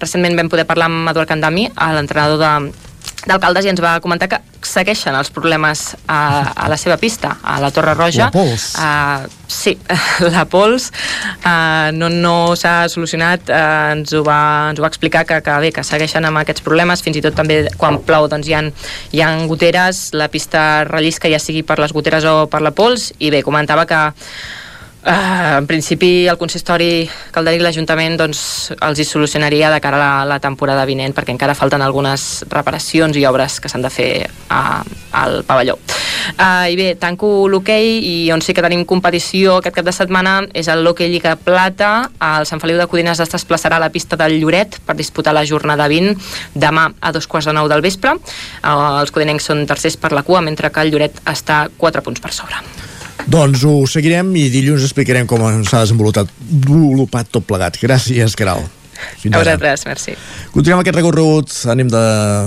recentment 0.00 0.36
vam 0.38 0.50
poder 0.50 0.66
parlar 0.66 0.90
amb 0.90 1.12
Eduard 1.12 1.30
Candami, 1.30 1.68
l'entrenador 1.94 2.40
de 2.40 2.52
d'alcaldes 3.28 3.66
i 3.66 3.72
ens 3.72 3.82
va 3.82 3.98
comentar 4.04 4.28
que 4.30 4.40
segueixen 4.64 5.14
els 5.16 5.30
problemes 5.32 5.92
a, 6.08 6.52
a 6.56 6.68
la 6.72 6.78
seva 6.80 6.96
pista, 7.00 7.36
a 7.42 7.58
la 7.62 7.70
Torre 7.74 7.94
Roja. 7.96 8.28
La 8.28 8.32
Pols. 8.34 8.66
Uh, 8.80 9.48
sí, 9.48 9.74
la 10.34 10.44
Pols. 10.50 10.90
Uh, 11.44 11.92
no, 11.96 12.08
no 12.08 12.34
s'ha 12.58 12.88
solucionat, 12.92 13.52
uh, 13.52 13.92
ens, 13.94 14.14
ho 14.16 14.24
va, 14.26 14.40
ens 14.72 14.80
ho 14.80 14.86
va 14.86 14.90
explicar 14.92 15.24
que, 15.28 15.40
que 15.44 15.58
bé, 15.66 15.72
que 15.76 15.84
segueixen 15.86 16.26
amb 16.28 16.42
aquests 16.42 16.64
problemes, 16.64 17.04
fins 17.04 17.20
i 17.20 17.24
tot 17.24 17.36
també 17.38 17.62
quan 17.80 18.00
plou 18.06 18.28
doncs 18.32 18.50
hi 18.50 18.56
ha, 18.56 18.64
hi 19.12 19.24
ha 19.24 19.30
goteres, 19.50 20.06
la 20.16 20.28
pista 20.32 20.84
rellisca 20.88 21.30
ja 21.32 21.40
sigui 21.42 21.64
per 21.66 21.78
les 21.82 21.94
goteres 21.96 22.26
o 22.28 22.44
per 22.50 22.64
la 22.64 22.74
Pols, 22.76 23.12
i 23.20 23.32
bé, 23.34 23.44
comentava 23.46 23.88
que 23.88 24.02
Uh, 25.04 25.58
en 25.58 25.66
principi 25.68 26.24
el 26.32 26.38
consistori 26.40 27.04
Calderi 27.28 27.58
i 27.60 27.62
l'Ajuntament 27.62 28.14
doncs, 28.16 28.38
els 28.72 28.96
hi 28.96 29.04
solucionaria 29.04 29.68
de 29.68 29.80
cara 29.84 29.98
a 29.98 30.00
la, 30.00 30.12
la 30.24 30.38
temporada 30.40 30.86
vinent 30.88 31.12
perquè 31.12 31.34
encara 31.34 31.52
falten 31.52 31.84
algunes 31.84 32.44
reparacions 32.48 33.18
i 33.20 33.26
obres 33.28 33.58
que 33.60 33.68
s'han 33.68 33.84
de 33.84 33.90
fer 33.92 34.08
uh, 34.24 34.80
al 35.12 35.42
pavelló. 35.44 35.76
Uh, 36.38 36.72
i 36.72 36.78
bé, 36.80 36.86
tanco 36.96 37.44
l'hoquei 37.52 37.98
i 38.00 38.14
on 38.32 38.40
sí 38.40 38.54
que 38.56 38.64
tenim 38.64 38.86
competició 38.88 39.58
aquest 39.58 39.76
cap 39.76 39.90
de 39.90 39.92
setmana 39.92 40.38
és 40.56 40.72
el 40.72 40.80
l'hoquei 40.86 41.12
Lliga 41.12 41.36
Plata. 41.36 42.08
El 42.24 42.48
Sant 42.48 42.64
Feliu 42.64 42.80
de 42.80 42.88
Codines 42.88 43.20
es 43.20 43.36
desplaçarà 43.36 43.76
a 43.76 43.84
la 43.84 43.92
pista 43.92 44.16
del 44.16 44.38
Lloret 44.40 44.80
per 44.88 44.96
disputar 44.96 45.36
la 45.36 45.44
jornada 45.44 45.84
20 45.92 46.16
demà 46.56 46.88
a 46.96 47.12
dos 47.12 47.28
quarts 47.28 47.52
de 47.52 47.56
nou 47.60 47.68
del 47.68 47.84
vespre. 47.84 48.16
Uh, 48.64 49.04
els 49.04 49.12
codinencs 49.12 49.52
són 49.52 49.66
tercers 49.68 50.00
per 50.00 50.14
la 50.16 50.24
cua 50.24 50.40
mentre 50.40 50.72
que 50.72 50.80
el 50.80 50.96
Lloret 50.96 51.20
està 51.28 51.66
4 51.76 52.08
punts 52.08 52.24
per 52.24 52.32
sobre 52.32 52.93
doncs 53.30 53.64
ho 53.66 53.74
seguirem 53.90 54.30
i 54.36 54.48
dilluns 54.52 54.86
explicarem 54.86 55.28
com 55.30 55.44
s'ha 55.64 55.84
desenvolupat, 55.84 56.32
desenvolupat 56.38 57.30
tot 57.34 57.46
plegat. 57.48 57.78
Gràcies, 57.82 58.36
Caral. 58.38 58.64
Fins 59.18 59.34
a 59.34 59.40
vosaltres, 59.40 59.84
merci. 59.88 60.14
Continuem 60.54 60.80
aquest 60.82 60.96
recorregut, 60.96 61.50
anem 61.72 61.90
de, 61.90 62.02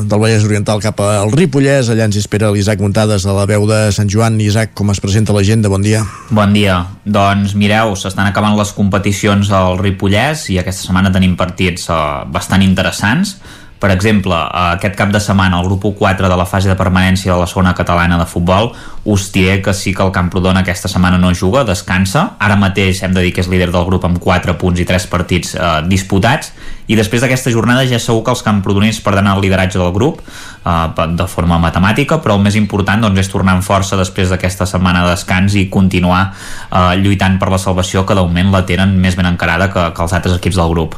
del 0.08 0.22
Vallès 0.22 0.46
Oriental 0.48 0.82
cap 0.84 1.02
al 1.04 1.32
Ripollès, 1.36 1.92
allà 1.92 2.08
ens 2.08 2.18
espera 2.20 2.52
l'Isaac 2.54 2.82
Muntades 2.84 3.26
de 3.28 3.36
la 3.36 3.46
veu 3.50 3.68
de 3.70 3.82
Sant 3.96 4.10
Joan. 4.12 4.40
Isaac, 4.44 4.74
com 4.78 4.94
es 4.94 5.02
presenta 5.04 5.36
l'agenda? 5.36 5.72
Bon 5.74 5.84
dia. 5.84 6.04
Bon 6.32 6.56
dia. 6.56 6.80
Doncs 7.04 7.56
mireu, 7.60 7.96
s'estan 8.00 8.30
acabant 8.30 8.58
les 8.58 8.74
competicions 8.78 9.52
al 9.54 9.78
Ripollès 9.82 10.48
i 10.54 10.60
aquesta 10.62 10.88
setmana 10.88 11.14
tenim 11.14 11.36
partits 11.40 11.90
uh, 11.92 12.24
bastant 12.32 12.64
interessants. 12.66 13.38
Per 13.78 13.92
exemple, 13.94 14.34
aquest 14.74 14.96
cap 14.98 15.12
de 15.14 15.20
setmana 15.22 15.60
el 15.62 15.68
grup 15.70 15.86
4 16.00 16.30
de 16.30 16.38
la 16.38 16.48
fase 16.50 16.70
de 16.70 16.78
permanència 16.78 17.34
de 17.34 17.40
la 17.40 17.50
zona 17.50 17.76
catalana 17.78 18.18
de 18.18 18.26
futbol 18.26 18.72
us 19.06 19.30
diré 19.32 19.62
que 19.62 19.74
sí 19.74 19.94
que 19.94 20.04
el 20.04 20.12
Camprodon 20.12 20.58
aquesta 20.58 20.90
setmana 20.90 21.20
no 21.22 21.34
juga, 21.34 21.64
descansa. 21.64 22.38
Ara 22.40 22.58
mateix 22.58 23.04
hem 23.04 23.14
de 23.14 23.22
dir 23.22 23.36
que 23.36 23.46
és 23.46 23.52
líder 23.52 23.70
del 23.72 23.86
grup 23.86 24.06
amb 24.06 24.18
4 24.20 24.58
punts 24.58 24.82
i 24.82 24.88
3 24.90 25.08
partits 25.12 25.54
eh, 25.56 25.70
disputats 25.88 26.52
i 26.88 26.96
després 26.96 27.22
d'aquesta 27.22 27.52
jornada 27.52 27.84
ja 27.88 28.00
segur 28.00 28.24
que 28.24 28.32
els 28.32 28.44
camprodonins 28.44 29.00
perdran 29.04 29.28
el 29.28 29.42
lideratge 29.44 29.80
del 29.80 29.92
grup 29.96 30.22
eh, 30.24 31.08
de 31.20 31.28
forma 31.28 31.60
matemàtica, 31.62 32.22
però 32.24 32.38
el 32.40 32.44
més 32.44 32.56
important 32.56 33.04
doncs, 33.04 33.20
és 33.20 33.32
tornar 33.32 33.58
en 33.60 33.64
força 33.66 34.00
després 34.00 34.32
d'aquesta 34.32 34.66
setmana 34.66 35.04
de 35.06 35.14
descans 35.14 35.56
i 35.60 35.68
continuar 35.70 36.22
eh, 36.32 36.96
lluitant 37.04 37.38
per 37.40 37.52
la 37.54 37.62
salvació 37.62 38.06
que 38.08 38.16
de 38.16 38.24
moment 38.24 38.54
la 38.56 38.66
tenen 38.66 38.96
més 39.00 39.20
ben 39.20 39.28
encarada 39.30 39.70
que, 39.72 39.90
que 39.94 40.08
els 40.08 40.16
altres 40.16 40.40
equips 40.40 40.60
del 40.60 40.72
grup. 40.74 40.96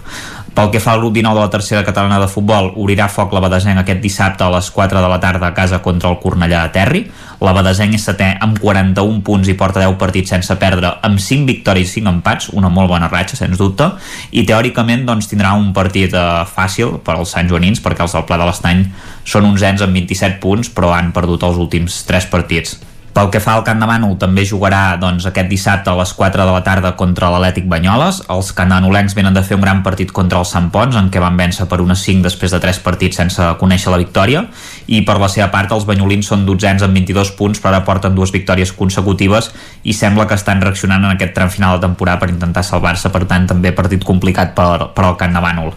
Pel 0.55 0.71
que 0.73 0.79
fa 0.81 0.93
al 0.93 1.01
grup 1.01 1.13
19 1.13 1.35
de 1.37 1.41
la 1.45 1.51
tercera 1.51 1.83
catalana 1.85 2.19
de 2.19 2.27
futbol, 2.27 2.71
obrirà 2.75 3.05
foc 3.11 3.31
la 3.35 3.41
Badesenc 3.43 3.79
aquest 3.79 4.01
dissabte 4.01 4.43
a 4.43 4.49
les 4.53 4.69
4 4.73 5.01
de 5.01 5.09
la 5.11 5.19
tarda 5.21 5.47
a 5.47 5.53
casa 5.53 5.81
contra 5.85 6.09
el 6.09 6.17
Cornellà 6.23 6.63
de 6.65 6.73
Terri. 6.73 7.01
La 7.45 7.53
Badesenc 7.55 7.95
és 7.95 8.07
setè 8.09 8.31
amb 8.41 8.57
41 8.59 9.21
punts 9.23 9.47
i 9.47 9.55
porta 9.59 9.83
10 9.83 9.95
partits 10.01 10.33
sense 10.33 10.57
perdre, 10.59 10.91
amb 11.05 11.21
5 11.21 11.47
victòries 11.47 11.93
i 11.93 12.01
5 12.01 12.13
empats, 12.15 12.49
una 12.57 12.73
molt 12.73 12.89
bona 12.89 13.11
ratxa, 13.11 13.37
sens 13.39 13.61
dubte, 13.61 13.91
i 14.31 14.43
teòricament 14.43 15.05
doncs, 15.07 15.29
tindrà 15.29 15.53
un 15.53 15.71
partit 15.73 16.17
eh, 16.17 16.27
fàcil 16.49 16.97
per 17.05 17.19
als 17.19 17.37
Sant 17.37 17.47
Joanins, 17.47 17.83
perquè 17.85 18.03
els 18.07 18.17
del 18.17 18.27
Pla 18.27 18.41
de 18.41 18.49
l'Estany 18.49 18.85
són 19.23 19.47
uns 19.53 19.63
ens 19.63 19.85
amb 19.85 19.95
27 19.95 20.41
punts, 20.43 20.73
però 20.73 20.95
han 20.97 21.13
perdut 21.15 21.45
els 21.45 21.61
últims 21.61 22.03
3 22.09 22.31
partits. 22.33 22.79
Pel 23.13 23.29
que 23.33 23.41
fa 23.41 23.55
al 23.57 23.63
Camp 23.65 23.79
de 23.81 23.87
Mànol, 23.89 24.15
també 24.21 24.45
jugarà 24.45 24.95
doncs, 25.01 25.25
aquest 25.25 25.49
dissabte 25.49 25.89
a 25.89 25.95
les 25.97 26.11
4 26.13 26.45
de 26.45 26.53
la 26.53 26.61
tarda 26.63 26.93
contra 26.99 27.31
l'Atlètic 27.33 27.65
Banyoles. 27.69 28.21
Els 28.29 28.51
candanolencs 28.55 29.15
venen 29.17 29.33
de 29.33 29.43
fer 29.43 29.57
un 29.57 29.63
gran 29.65 29.81
partit 29.83 30.11
contra 30.15 30.39
els 30.39 30.53
Sant 30.53 30.69
Pons, 30.73 30.95
en 30.95 31.09
què 31.09 31.21
van 31.23 31.37
vèncer 31.39 31.65
per 31.69 31.81
una 31.81 31.97
5 31.97 32.23
després 32.27 32.53
de 32.53 32.61
3 32.61 32.81
partits 32.85 33.17
sense 33.19 33.47
conèixer 33.59 33.91
la 33.91 33.99
victòria. 34.01 34.45
I 34.87 35.01
per 35.07 35.17
la 35.21 35.29
seva 35.31 35.49
part, 35.53 35.73
els 35.73 35.87
banyolins 35.89 36.29
són 36.29 36.45
dotzens 36.45 36.85
amb 36.85 36.95
22 36.95 37.33
punts, 37.39 37.59
però 37.59 37.73
ara 37.73 37.83
porten 37.87 38.15
dues 38.15 38.33
victòries 38.35 38.71
consecutives 38.77 39.51
i 39.83 39.93
sembla 39.93 40.27
que 40.29 40.37
estan 40.37 40.61
reaccionant 40.61 41.03
en 41.03 41.15
aquest 41.15 41.33
tram 41.33 41.49
final 41.49 41.77
de 41.77 41.87
temporada 41.87 42.21
per 42.21 42.29
intentar 42.29 42.63
salvar-se, 42.63 43.09
per 43.09 43.25
tant 43.25 43.49
també 43.49 43.73
partit 43.73 44.05
complicat 44.05 44.53
per, 44.55 44.91
per 44.93 45.05
al 45.05 45.17
Camp 45.17 45.33
de 45.33 45.43
Mànol. 45.43 45.73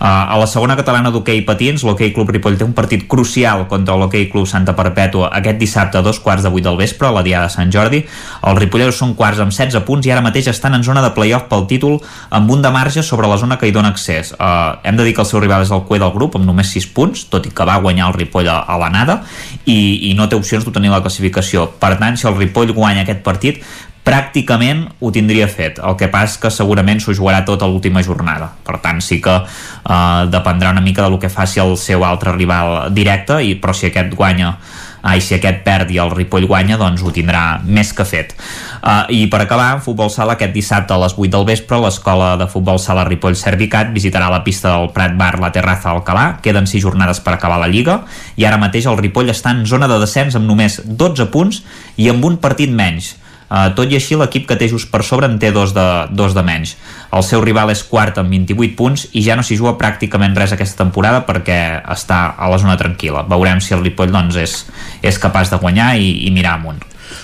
Uh, 0.00 0.32
a 0.32 0.36
la 0.40 0.46
segona 0.48 0.78
catalana 0.78 1.10
d'hoquei 1.12 1.42
patins, 1.44 1.82
l'Hockey 1.84 2.14
Club 2.16 2.30
Ripoll 2.32 2.56
té 2.56 2.64
un 2.64 2.72
partit 2.72 3.04
crucial 3.04 3.66
contra 3.68 3.98
l'Hockey 4.00 4.30
Club 4.32 4.48
Santa 4.48 4.72
Perpètua 4.72 5.28
aquest 5.36 5.58
dissabte 5.60 6.00
a 6.00 6.04
dos 6.06 6.22
quarts 6.24 6.46
de 6.46 6.52
vuit 6.54 6.64
del 6.70 6.78
vespre, 6.80 7.08
a 7.08 7.14
la 7.14 7.24
Diada 7.26 7.50
de 7.50 7.54
Sant 7.54 7.72
Jordi. 7.74 8.04
Els 8.46 8.60
ripolleros 8.60 8.96
són 9.02 9.16
quarts 9.18 9.42
amb 9.42 9.52
16 9.52 9.84
punts 9.86 10.06
i 10.06 10.14
ara 10.14 10.24
mateix 10.24 10.48
estan 10.52 10.78
en 10.78 10.86
zona 10.86 11.02
de 11.04 11.12
playoff 11.16 11.50
pel 11.50 11.66
títol 11.70 11.98
amb 12.30 12.50
un 12.50 12.62
de 12.62 12.72
marge 12.72 13.04
sobre 13.04 13.28
la 13.28 13.38
zona 13.42 13.58
que 13.58 13.68
hi 13.68 13.74
dona 13.74 13.92
accés. 13.92 14.32
Uh, 14.38 14.78
hem 14.86 14.96
de 14.96 15.04
dir 15.04 15.14
que 15.16 15.24
el 15.24 15.28
seu 15.28 15.42
rival 15.42 15.66
és 15.66 15.74
el 15.74 15.84
Cue 15.88 16.00
del 16.00 16.14
grup 16.14 16.38
amb 16.38 16.48
només 16.48 16.72
6 16.72 16.88
punts, 16.96 17.26
tot 17.32 17.46
i 17.46 17.52
que 17.52 17.68
va 17.68 17.80
guanyar 17.82 18.08
el 18.08 18.16
Ripoll 18.16 18.48
a, 18.48 18.62
a 18.64 18.78
l'anada 18.80 19.20
i, 19.66 20.10
i 20.10 20.14
no 20.16 20.28
té 20.30 20.38
opcions 20.38 20.64
d'obtenir 20.64 20.92
la 20.92 21.02
classificació. 21.04 21.66
Per 21.80 21.94
tant, 22.00 22.16
si 22.16 22.28
el 22.30 22.38
Ripoll 22.38 22.74
guanya 22.76 23.04
aquest 23.04 23.24
partit, 23.26 23.64
pràcticament 24.06 24.86
ho 25.00 25.10
tindria 25.12 25.46
fet. 25.48 25.78
El 25.84 25.96
que 26.00 26.08
és 26.08 26.36
que 26.40 26.50
segurament 26.50 27.00
s'ho 27.00 27.14
jugarà 27.16 27.44
tot 27.44 27.62
a 27.62 27.68
l'última 27.68 28.02
jornada. 28.02 28.48
Per 28.64 28.78
tant, 28.80 29.00
sí 29.04 29.20
que 29.20 29.36
eh, 29.36 30.22
dependrà 30.32 30.70
una 30.70 30.80
mica 30.84 31.02
del 31.02 31.18
que 31.18 31.28
faci 31.28 31.60
el 31.60 31.76
seu 31.76 32.04
altre 32.04 32.32
rival 32.36 32.92
directe, 32.94 33.40
i 33.44 33.54
però 33.60 33.74
si 33.76 33.90
aquest 33.90 34.14
guanya 34.16 34.56
ah, 35.02 35.16
i 35.16 35.22
si 35.24 35.36
aquest 35.36 35.62
perd 35.66 35.90
i 35.94 35.98
el 36.02 36.12
Ripoll 36.14 36.46
guanya, 36.50 36.78
doncs 36.80 37.02
ho 37.04 37.12
tindrà 37.14 37.60
més 37.64 37.92
que 37.96 38.06
fet. 38.08 38.34
Uh, 38.80 39.04
I 39.12 39.26
per 39.32 39.42
acabar, 39.44 39.80
futbol 39.84 40.10
sala, 40.12 40.36
aquest 40.36 40.54
dissabte 40.56 40.94
a 40.94 41.00
les 41.02 41.16
8 41.16 41.30
del 41.34 41.46
vespre, 41.48 41.80
l'escola 41.82 42.34
de 42.40 42.48
futbol 42.50 42.80
sala 42.82 43.04
Ripoll 43.08 43.38
Servicat 43.38 43.92
visitarà 43.94 44.30
la 44.32 44.42
pista 44.46 44.74
del 44.74 44.90
Prat 44.96 45.16
Bar 45.18 45.36
La 45.42 45.52
Terraza 45.54 45.92
Alcalà. 45.92 46.26
Queden 46.44 46.68
6 46.70 46.84
jornades 46.84 47.22
per 47.24 47.36
acabar 47.36 47.60
la 47.60 47.70
Lliga 47.70 48.00
i 48.36 48.46
ara 48.48 48.60
mateix 48.60 48.88
el 48.90 48.98
Ripoll 49.00 49.32
està 49.32 49.54
en 49.54 49.64
zona 49.68 49.88
de 49.90 50.00
descens 50.02 50.36
amb 50.38 50.48
només 50.48 50.80
12 50.84 51.30
punts 51.32 51.62
i 52.00 52.08
amb 52.12 52.24
un 52.24 52.40
partit 52.42 52.72
menys. 52.72 53.14
Uh, 53.50 53.72
tot 53.74 53.90
i 53.90 53.96
així, 53.98 54.14
l'equip 54.14 54.44
que 54.46 54.54
té 54.54 54.68
just 54.70 54.92
per 54.92 55.02
sobre 55.02 55.26
en 55.26 55.34
té 55.42 55.50
dos 55.50 55.74
de, 55.74 55.86
dos 56.14 56.36
de 56.36 56.44
menys. 56.46 56.76
El 57.10 57.24
seu 57.26 57.42
rival 57.42 57.72
és 57.72 57.82
quart 57.82 58.20
amb 58.22 58.30
28 58.30 58.76
punts 58.78 59.08
i 59.10 59.24
ja 59.26 59.34
no 59.34 59.42
s'hi 59.42 59.58
juga 59.58 59.74
pràcticament 59.80 60.38
res 60.38 60.54
aquesta 60.54 60.84
temporada 60.84 61.24
perquè 61.26 61.58
està 61.90 62.22
a 62.38 62.50
la 62.52 62.60
zona 62.62 62.78
tranquil·la. 62.78 63.26
Veurem 63.26 63.58
si 63.58 63.74
el 63.74 63.82
Ripoll 63.82 64.14
doncs, 64.14 64.38
és, 64.38 64.54
és 65.02 65.18
capaç 65.18 65.50
de 65.50 65.58
guanyar 65.58 65.96
i, 65.98 66.12
i 66.28 66.30
mirar 66.30 66.60
amunt. 66.60 66.78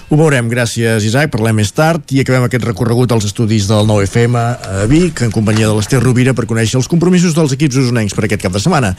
Ho 0.07 0.15
veurem, 0.15 0.47
gràcies 0.47 1.03
Isaac, 1.03 1.33
parlem 1.33 1.57
més 1.59 1.73
tard 1.75 2.13
i 2.15 2.21
acabem 2.23 2.45
aquest 2.47 2.63
recorregut 2.63 3.11
als 3.11 3.25
estudis 3.27 3.65
del 3.67 3.89
9FM 3.89 4.37
a 4.39 4.85
Vic, 4.87 5.25
en 5.27 5.33
companyia 5.35 5.67
de 5.67 5.75
l'Ester 5.75 5.99
Rovira 5.99 6.31
per 6.31 6.45
conèixer 6.47 6.77
els 6.79 6.87
compromisos 6.87 7.33
dels 7.35 7.57
equips 7.57 7.81
usonencs 7.83 8.15
per 8.15 8.23
aquest 8.29 8.45
cap 8.45 8.55
de 8.55 8.63
setmana. 8.63 8.93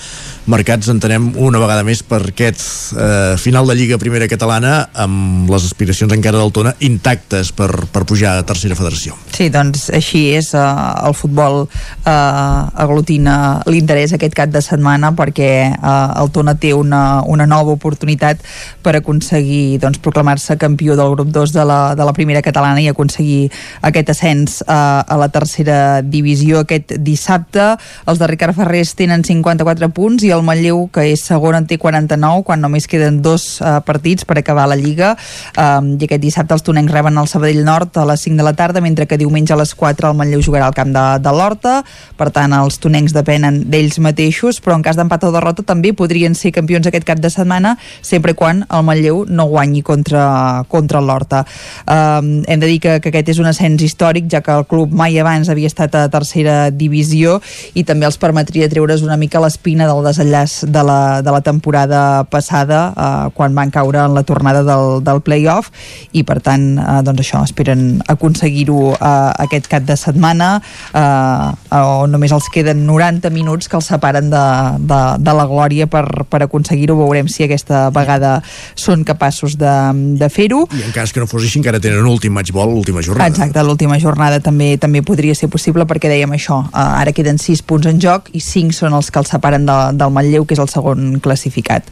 Marcats 0.51 0.91
entenem 0.91 1.29
una 1.39 1.61
vegada 1.63 1.85
més 1.87 2.01
per 2.03 2.19
aquest 2.25 2.59
eh, 2.91 3.37
final 3.39 3.71
de 3.71 3.77
Lliga 3.79 3.99
Primera 4.01 4.27
Catalana 4.27 4.73
amb 4.99 5.47
les 5.53 5.69
aspiracions 5.69 6.11
encara 6.11 6.41
del 6.41 6.51
Tona 6.51 6.73
intactes 6.83 7.53
per, 7.55 7.69
per 7.87 8.03
pujar 8.03 8.35
a 8.41 8.43
tercera 8.43 8.75
federació. 8.75 9.15
Sí, 9.31 9.47
doncs 9.47 9.87
així 9.95 10.25
és, 10.35 10.51
eh, 10.59 10.65
el 11.07 11.15
futbol 11.15 11.69
eh, 11.71 12.11
aglutina 12.11 13.37
l'interès 13.71 14.17
aquest 14.19 14.35
cap 14.35 14.51
de 14.51 14.59
setmana 14.59 15.13
perquè 15.15 15.49
eh, 15.71 15.95
el 16.19 16.35
Tona 16.35 16.57
té 16.59 16.75
una, 16.75 17.23
una 17.23 17.47
nova 17.47 17.79
oportunitat 17.79 18.43
per 18.83 18.97
aconseguir 18.99 19.79
doncs, 19.79 20.03
proclamar-se 20.03 20.59
campió 20.59 20.96
del 20.97 21.13
grup 21.15 21.31
2 21.33 21.53
de 21.53 21.65
la, 21.65 21.79
de 21.95 22.05
la 22.05 22.13
primera 22.13 22.41
catalana 22.45 22.81
i 22.81 22.89
aconseguir 22.91 23.51
aquest 23.85 24.11
ascens 24.13 24.59
a, 24.65 24.77
eh, 24.77 25.13
a 25.13 25.17
la 25.21 25.29
tercera 25.29 26.01
divisió 26.01 26.63
aquest 26.63 26.97
dissabte. 26.99 27.75
Els 28.07 28.19
de 28.19 28.27
Ricard 28.27 28.57
Ferrés 28.57 28.95
tenen 28.97 29.23
54 29.23 29.89
punts 29.95 30.25
i 30.25 30.31
el 30.33 30.43
Manlleu, 30.45 30.87
que 30.93 31.07
és 31.11 31.23
segon, 31.27 31.57
en 31.57 31.67
té 31.69 31.77
49, 31.81 32.43
quan 32.47 32.61
només 32.63 32.87
queden 32.89 33.21
dos 33.21 33.59
uh, 33.61 33.79
partits 33.85 34.25
per 34.27 34.39
acabar 34.39 34.67
la 34.69 34.77
Lliga. 34.79 35.13
Um, 35.57 35.93
I 35.97 36.07
aquest 36.07 36.23
dissabte 36.23 36.55
els 36.55 36.65
tonencs 36.65 36.93
reben 36.93 37.17
el 37.19 37.27
Sabadell 37.29 37.63
Nord 37.67 37.97
a 37.97 38.05
les 38.09 38.23
5 38.25 38.39
de 38.39 38.47
la 38.47 38.55
tarda, 38.57 38.81
mentre 38.81 39.07
que 39.07 39.19
diumenge 39.19 39.53
a 39.53 39.59
les 39.59 39.73
4 39.75 40.11
el 40.11 40.17
Manlleu 40.17 40.41
jugarà 40.43 40.69
al 40.69 40.77
camp 40.77 40.93
de, 40.95 41.05
de 41.23 41.33
l'Horta. 41.35 41.81
Per 42.17 42.29
tant, 42.33 42.55
els 42.55 42.79
tonencs 42.81 43.13
depenen 43.15 43.63
d'ells 43.71 43.99
mateixos, 44.03 44.61
però 44.63 44.77
en 44.77 44.85
cas 44.85 44.97
d'empat 44.97 45.27
o 45.27 45.33
derrota 45.35 45.65
també 45.67 45.93
podrien 45.93 46.35
ser 46.35 46.53
campions 46.55 46.87
aquest 46.87 47.05
cap 47.07 47.21
de 47.21 47.31
setmana, 47.33 47.75
sempre 48.01 48.33
quan 48.37 48.63
el 48.71 48.87
Manlleu 48.87 49.25
no 49.27 49.47
guanyi 49.51 49.83
contra, 49.83 50.63
contra 50.67 50.86
contra 50.87 51.03
l'Horta. 51.03 51.43
Uh, 51.83 52.43
hem 52.47 52.59
de 52.59 52.67
dir 52.67 52.79
que, 52.79 52.97
que 53.03 53.11
aquest 53.11 53.33
és 53.35 53.41
un 53.43 53.49
ascens 53.49 53.83
històric, 53.83 54.29
ja 54.31 54.41
que 54.41 54.55
el 54.55 54.65
club 54.69 54.93
mai 54.95 55.19
abans 55.19 55.49
havia 55.51 55.67
estat 55.67 55.95
a 55.99 56.07
tercera 56.11 56.69
divisió 56.71 57.41
i 57.75 57.83
també 57.87 58.07
els 58.07 58.17
permetria 58.21 58.69
treure's 58.71 59.03
una 59.03 59.17
mica 59.19 59.41
l'espina 59.43 59.87
del 59.89 60.03
desenllaç 60.05 60.61
de 60.71 60.83
la, 60.87 60.99
de 61.21 61.33
la 61.33 61.41
temporada 61.43 62.23
passada, 62.31 62.79
uh, 62.95 63.27
quan 63.35 63.55
van 63.57 63.71
caure 63.73 64.05
en 64.05 64.15
la 64.15 64.23
tornada 64.23 64.63
del, 64.63 65.01
del 65.03 65.21
play-off, 65.25 65.71
i 66.15 66.23
per 66.23 66.39
tant, 66.45 66.69
uh, 66.79 67.01
doncs 67.03 67.25
això, 67.25 67.43
esperen 67.43 67.99
aconseguir-ho 68.07 68.93
uh, 68.93 69.33
aquest 69.43 69.67
cap 69.71 69.83
de 69.87 69.97
setmana, 69.99 70.57
uh, 70.93 71.51
on 71.97 72.15
només 72.15 72.31
els 72.31 72.47
queden 72.53 72.85
90 72.87 73.31
minuts 73.35 73.67
que 73.67 73.77
els 73.79 73.89
separen 73.91 74.31
de, 74.31 74.45
de, 74.87 75.01
de 75.19 75.35
la 75.35 75.47
glòria 75.49 75.87
per, 75.91 76.05
per 76.29 76.43
aconseguir-ho. 76.45 76.95
Veurem 77.01 77.27
si 77.31 77.43
aquesta 77.45 77.87
vegada 77.93 78.37
són 78.77 79.03
capaços 79.07 79.57
de, 79.59 79.75
de 80.19 80.29
fer-ho. 80.31 80.63
I 80.77 80.83
en 80.85 80.93
cas 80.93 81.13
que 81.13 81.21
no 81.23 81.27
fos 81.29 81.43
així, 81.43 81.57
encara 81.61 81.79
tenen 81.81 82.03
un 82.03 82.11
últim 82.11 82.35
matchball, 82.37 82.69
l'última 82.69 83.01
jornada. 83.05 83.31
Exacte, 83.31 83.63
l'última 83.65 83.97
jornada 84.01 84.39
també 84.43 84.75
també 84.77 85.01
podria 85.05 85.35
ser 85.37 85.49
possible 85.49 85.87
perquè 85.89 86.11
dèiem 86.11 86.35
això, 86.37 86.59
uh, 86.67 86.83
ara 87.01 87.13
queden 87.15 87.41
6 87.41 87.63
punts 87.65 87.89
en 87.89 88.01
joc 88.03 88.29
i 88.37 88.43
5 88.43 88.75
són 88.77 88.97
els 88.97 89.09
que 89.09 89.21
els 89.21 89.33
separen 89.33 89.65
de, 89.65 89.77
del 89.97 90.13
Manlleu, 90.13 90.45
que 90.45 90.57
és 90.57 90.61
el 90.61 90.69
segon 90.69 91.17
classificat. 91.23 91.89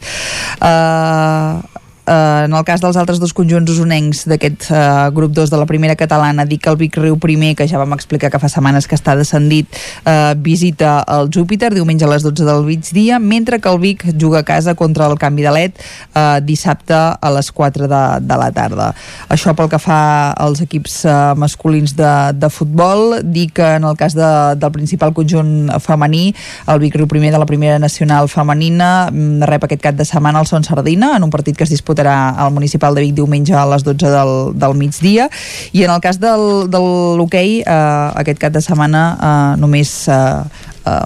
Uh, 0.60 0.70
eh, 0.70 1.84
en 2.06 2.54
el 2.54 2.64
cas 2.64 2.80
dels 2.80 2.96
altres 2.96 3.18
dos 3.18 3.32
conjunts 3.34 3.70
usonencs 3.72 4.24
d'aquest 4.30 4.68
eh, 4.70 4.78
grup 5.14 5.32
2 5.34 5.50
de 5.50 5.58
la 5.58 5.66
primera 5.66 5.96
catalana, 5.98 6.44
dic 6.46 6.62
que 6.62 6.70
el 6.70 6.78
Vic 6.78 6.96
Riu 7.00 7.18
primer, 7.18 7.54
que 7.58 7.66
ja 7.66 7.80
vam 7.80 7.96
explicar 7.96 8.30
que 8.30 8.38
fa 8.38 8.50
setmanes 8.52 8.86
que 8.86 8.94
està 8.94 9.16
descendit, 9.18 9.66
eh, 10.06 10.34
visita 10.38 11.00
el 11.16 11.30
Júpiter 11.34 11.72
diumenge 11.74 12.06
a 12.06 12.10
les 12.12 12.22
12 12.22 12.46
del 12.46 12.62
migdia, 12.66 13.18
mentre 13.18 13.58
que 13.60 13.68
el 13.68 13.80
Vic 13.82 14.06
juga 14.14 14.40
a 14.40 14.46
casa 14.46 14.74
contra 14.74 15.06
el 15.10 15.18
Canvi 15.18 15.42
de 15.42 15.54
Let 15.56 15.82
eh, 16.14 16.38
dissabte 16.46 16.94
a 16.94 17.32
les 17.34 17.50
4 17.50 17.88
de, 17.90 18.02
de 18.22 18.38
la 18.38 18.50
tarda. 18.54 18.92
Això 19.28 19.56
pel 19.58 19.70
que 19.72 19.82
fa 19.82 20.30
als 20.30 20.62
equips 20.62 21.02
eh, 21.04 21.16
masculins 21.34 21.96
de, 21.98 22.14
de 22.38 22.50
futbol, 22.50 23.18
dic 23.24 23.56
que 23.56 23.72
en 23.80 23.88
el 23.88 23.96
cas 23.98 24.14
de, 24.14 24.30
del 24.54 24.72
principal 24.72 25.14
conjunt 25.16 25.72
femení, 25.82 26.30
el 26.70 26.80
Vic 26.82 26.94
Riu 26.94 27.10
primer 27.10 27.32
de 27.34 27.42
la 27.42 27.50
primera 27.50 27.80
nacional 27.82 28.30
femenina 28.30 29.10
mm, 29.10 29.42
rep 29.50 29.66
aquest 29.66 29.82
cap 29.82 29.98
de 29.98 30.06
setmana 30.06 30.40
el 30.40 30.46
Son 30.46 30.62
Sardina 30.62 31.16
en 31.16 31.24
un 31.24 31.30
partit 31.30 31.56
que 31.56 31.64
es 31.64 31.70
disputa 31.70 31.95
disputarà 31.96 32.36
al 32.36 32.52
Municipal 32.52 32.94
de 32.94 33.00
Vic 33.00 33.14
diumenge 33.14 33.54
a 33.54 33.64
les 33.66 33.82
12 33.82 34.10
del, 34.12 34.52
del 34.54 34.74
migdia. 34.76 35.28
I 35.72 35.84
en 35.84 35.90
el 35.90 36.00
cas 36.00 36.20
del, 36.20 36.68
de 36.68 36.78
l'hoquei 36.78 37.62
eh, 37.62 38.20
aquest 38.20 38.38
cap 38.38 38.52
de 38.52 38.60
setmana 38.60 39.16
eh, 39.16 39.60
només 39.60 40.08
eh, 40.08 40.44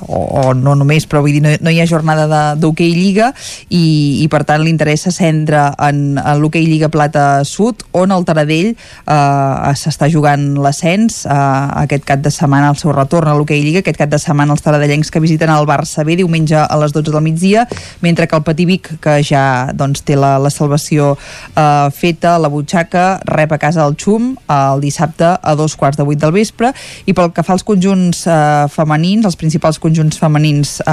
o, 0.09 0.20
o 0.43 0.55
no 0.55 0.74
només, 0.78 1.07
però 1.11 1.23
vull 1.24 1.35
dir, 1.36 1.43
no, 1.44 1.52
no 1.61 1.73
hi 1.73 1.81
ha 1.81 1.89
jornada 1.89 2.55
d'hoquei 2.61 2.93
Lliga 2.94 3.31
i, 3.69 4.23
i 4.23 4.27
per 4.32 4.43
tant 4.48 4.62
l'interès 4.65 5.07
se 5.07 5.12
centra 5.15 5.70
en, 5.78 6.19
en 6.20 6.40
l'hoquei 6.40 6.66
Lliga 6.69 6.90
Plata 6.93 7.43
Sud 7.48 7.85
on 7.97 8.12
el 8.15 8.27
Taradell 8.28 8.73
eh, 8.74 9.73
s'està 9.81 10.11
jugant 10.12 10.52
l'ascens 10.61 11.24
eh, 11.24 11.39
aquest 11.85 12.07
cap 12.09 12.23
de 12.24 12.32
setmana 12.35 12.70
al 12.73 12.78
seu 12.81 12.93
retorn 12.97 13.31
a 13.31 13.36
l'hoquei 13.36 13.62
Lliga, 13.65 13.85
aquest 13.85 14.01
cap 14.01 14.11
de 14.12 14.20
setmana 14.20 14.55
els 14.57 14.65
taradellencs 14.65 15.12
que 15.12 15.23
visiten 15.23 15.52
el 15.52 15.69
Barça 15.69 16.05
B 16.07 16.16
diumenge 16.20 16.59
a 16.61 16.81
les 16.81 16.94
12 16.97 17.12
del 17.12 17.24
migdia, 17.24 17.66
mentre 18.01 18.28
que 18.28 18.36
el 18.36 18.44
Pativic 18.47 18.94
que 19.02 19.19
ja 19.27 19.44
doncs, 19.77 20.05
té 20.07 20.16
la, 20.19 20.36
la 20.43 20.52
salvació 20.52 21.12
eh, 21.55 21.89
feta, 21.94 22.36
la 22.40 22.51
butxaca 22.52 23.20
rep 23.28 23.55
a 23.57 23.61
casa 23.61 23.86
el 23.86 23.97
Xum 24.01 24.35
el 24.51 24.81
dissabte 24.82 25.36
a 25.40 25.55
dos 25.57 25.77
quarts 25.77 25.98
de 25.98 26.07
vuit 26.07 26.20
del 26.20 26.32
vespre 26.35 26.73
i 27.07 27.15
pel 27.16 27.32
que 27.35 27.44
fa 27.47 27.55
als 27.57 27.65
conjunts 27.66 28.24
eh, 28.27 28.66
femenins, 28.73 29.27
els 29.28 29.39
principals 29.40 29.69
els 29.70 29.80
conjunts 29.82 30.18
femenins 30.20 30.78
eh, 30.84 30.90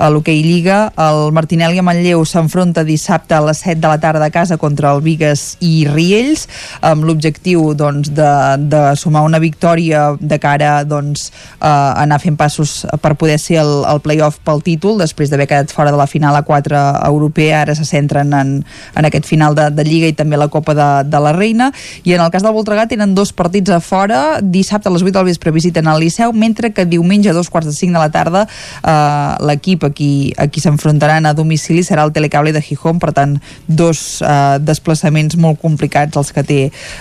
a 0.00 0.10
l'hoquei 0.10 0.42
Lliga. 0.44 0.80
El 1.00 1.30
Martinelli 1.36 1.80
a 1.80 1.84
Manlleu 1.86 2.24
s'enfronta 2.26 2.84
dissabte 2.88 3.36
a 3.36 3.42
les 3.44 3.62
7 3.62 3.80
de 3.80 3.88
la 3.88 4.00
tarda 4.00 4.26
a 4.26 4.34
casa 4.34 4.58
contra 4.60 4.94
el 4.94 5.02
Vigues 5.04 5.56
i 5.60 5.84
Riells 5.88 6.46
amb 6.86 7.04
l'objectiu 7.06 7.74
doncs, 7.78 8.10
de, 8.16 8.30
de 8.72 8.82
sumar 8.96 9.22
una 9.26 9.40
victòria 9.42 10.10
de 10.20 10.40
cara 10.42 10.80
doncs, 10.84 11.28
a 11.60 11.94
anar 12.02 12.20
fent 12.22 12.38
passos 12.40 12.84
per 13.02 13.14
poder 13.20 13.38
ser 13.40 13.60
el, 13.62 13.72
el 13.88 14.00
play-off 14.04 14.40
pel 14.44 14.62
títol 14.64 14.98
després 15.00 15.30
d'haver 15.30 15.48
quedat 15.50 15.74
fora 15.74 15.92
de 15.92 16.00
la 16.00 16.08
final 16.10 16.36
a 16.36 16.42
4 16.46 16.80
europea. 17.06 17.62
Ara 17.62 17.76
se 17.76 17.84
centren 17.84 18.32
en, 18.36 18.54
en 18.96 19.08
aquest 19.08 19.28
final 19.28 19.54
de, 19.54 19.68
de 19.74 19.84
Lliga 19.86 20.10
i 20.10 20.16
també 20.16 20.38
la 20.40 20.48
Copa 20.48 20.74
de, 20.76 20.88
de 21.10 21.20
la 21.22 21.34
Reina. 21.36 21.70
I 22.04 22.16
en 22.16 22.24
el 22.24 22.32
cas 22.32 22.44
del 22.46 22.54
Voltregà 22.56 22.86
tenen 22.90 23.14
dos 23.14 23.34
partits 23.36 23.70
a 23.70 23.80
fora. 23.84 24.40
Dissabte 24.42 24.88
a 24.88 24.94
les 24.94 25.04
8 25.04 25.12
del 25.18 25.28
vespre 25.30 25.54
visiten 25.54 25.90
el 25.90 26.00
Liceu 26.00 26.32
mentre 26.32 26.72
que 26.72 26.86
diumenge 26.86 27.30
a 27.30 27.36
dos 27.36 27.50
quarts 27.50 27.68
de 27.68 27.76
5 27.76 27.89
5 27.90 27.98
de 27.98 28.02
la 28.02 28.10
tarda 28.14 28.46
eh, 28.46 29.34
l'equip 29.46 29.84
a 29.84 29.92
qui, 29.94 30.32
a 30.38 30.46
qui 30.48 30.62
s'enfrontaran 30.62 31.26
a 31.26 31.34
domicili 31.36 31.84
serà 31.86 32.06
el 32.06 32.14
Telecable 32.16 32.54
de 32.54 32.62
Gijón, 32.62 32.98
per 33.02 33.12
tant 33.16 33.36
dos 33.66 34.20
eh, 34.22 34.58
desplaçaments 34.62 35.36
molt 35.40 35.60
complicats 35.60 36.16
els 36.20 36.32
que 36.34 36.46
té 36.46 36.60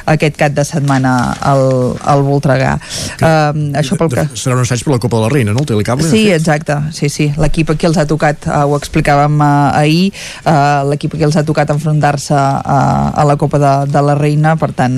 aquest 0.10 0.38
cap 0.40 0.56
de 0.58 0.66
setmana 0.68 1.16
el, 1.54 1.66
el 2.14 2.26
Voltregà 2.28 2.76
eh, 2.76 3.80
això 3.80 3.98
pel 4.00 4.14
que... 4.14 4.28
Serà 4.40 4.58
un 4.58 4.66
assaig 4.66 4.84
per 4.86 4.96
la 4.96 5.02
Copa 5.02 5.18
de 5.18 5.28
la 5.28 5.34
Reina, 5.34 5.54
no? 5.56 5.64
El 5.64 5.70
Telecable? 5.70 6.08
Sí, 6.10 6.28
exacte, 6.34 6.78
sí, 6.96 7.10
sí 7.14 7.30
l'equip 7.40 7.74
aquí 7.74 7.88
els 7.90 7.98
ha 8.00 8.06
tocat, 8.10 8.48
uh, 8.50 8.64
ho 8.70 8.78
explicàvem 8.78 9.40
uh, 9.40 9.72
ahir, 9.78 10.10
uh, 10.44 10.86
l'equip 10.90 11.16
aquí 11.16 11.26
els 11.28 11.38
ha 11.40 11.46
tocat 11.48 11.72
enfrontar-se 11.74 12.36
uh, 12.36 13.10
a 13.14 13.26
la 13.28 13.38
Copa 13.40 13.60
de, 13.62 13.74
de 13.92 14.04
la 14.06 14.16
Reina, 14.20 14.56
per 14.60 14.72
tant 14.78 14.98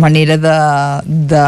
manera 0.00 0.36
de, 0.40 0.56
de, 1.30 1.44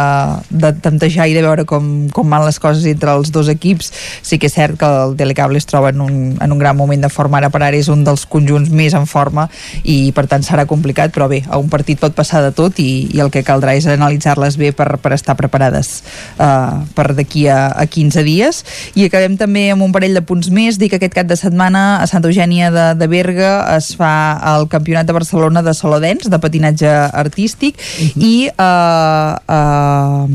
de 0.64 0.72
temptejar 0.84 1.28
i 1.30 1.36
de 1.36 1.44
veure 1.44 1.66
com, 1.68 1.92
com 2.14 2.32
van 2.32 2.46
les 2.46 2.58
coses 2.62 2.86
entre 2.90 3.14
els 3.16 3.32
dos 3.34 3.50
equips 3.52 3.81
equips. 3.82 3.92
Sí 4.22 4.38
que 4.38 4.46
és 4.46 4.54
cert 4.54 4.78
que 4.78 4.86
el 4.86 5.16
Telecable 5.16 5.58
es 5.58 5.66
troba 5.66 5.90
en 5.90 6.00
un, 6.00 6.38
en 6.40 6.52
un 6.52 6.58
gran 6.58 6.76
moment 6.76 7.00
de 7.02 7.08
forma 7.08 7.38
ara 7.38 7.50
per 7.50 7.62
ara, 7.62 7.76
és 7.76 7.88
un 7.88 8.04
dels 8.04 8.24
conjunts 8.26 8.70
més 8.70 8.94
en 8.94 9.06
forma 9.06 9.48
i 9.84 10.12
per 10.14 10.26
tant 10.26 10.42
serà 10.42 10.66
complicat, 10.66 11.12
però 11.12 11.28
bé, 11.28 11.42
a 11.48 11.58
un 11.58 11.68
partit 11.68 11.98
pot 12.00 12.14
passar 12.14 12.42
de 12.42 12.52
tot 12.52 12.78
i, 12.78 13.08
i 13.12 13.20
el 13.20 13.30
que 13.30 13.42
caldrà 13.42 13.74
és 13.76 13.86
analitzar-les 13.86 14.56
bé 14.56 14.72
per, 14.72 14.98
per 15.02 15.12
estar 15.14 15.36
preparades 15.36 16.02
uh, 16.38 16.82
per 16.94 17.12
d'aquí 17.16 17.46
a, 17.48 17.72
a 17.72 17.86
15 17.86 18.24
dies. 18.24 18.62
I 18.94 19.06
acabem 19.06 19.36
també 19.40 19.70
amb 19.72 19.82
un 19.82 19.92
parell 19.92 20.14
de 20.14 20.24
punts 20.24 20.50
més, 20.52 20.78
dic 20.78 20.92
que 20.92 21.00
aquest 21.00 21.16
cap 21.16 21.28
de 21.28 21.38
setmana 21.38 22.02
a 22.02 22.06
Santa 22.10 22.28
Eugènia 22.28 22.70
de, 22.72 22.86
de 23.00 23.08
Berga 23.08 23.52
es 23.76 23.92
fa 23.96 24.38
el 24.54 24.68
Campionat 24.72 25.08
de 25.08 25.16
Barcelona 25.16 25.62
de 25.64 25.74
Solodens, 25.74 26.28
de 26.28 26.40
patinatge 26.42 26.90
artístic, 26.90 27.78
uh 27.78 28.04
-huh. 28.04 28.22
i 28.22 28.34
uh, 28.52 29.34
uh, 29.48 30.28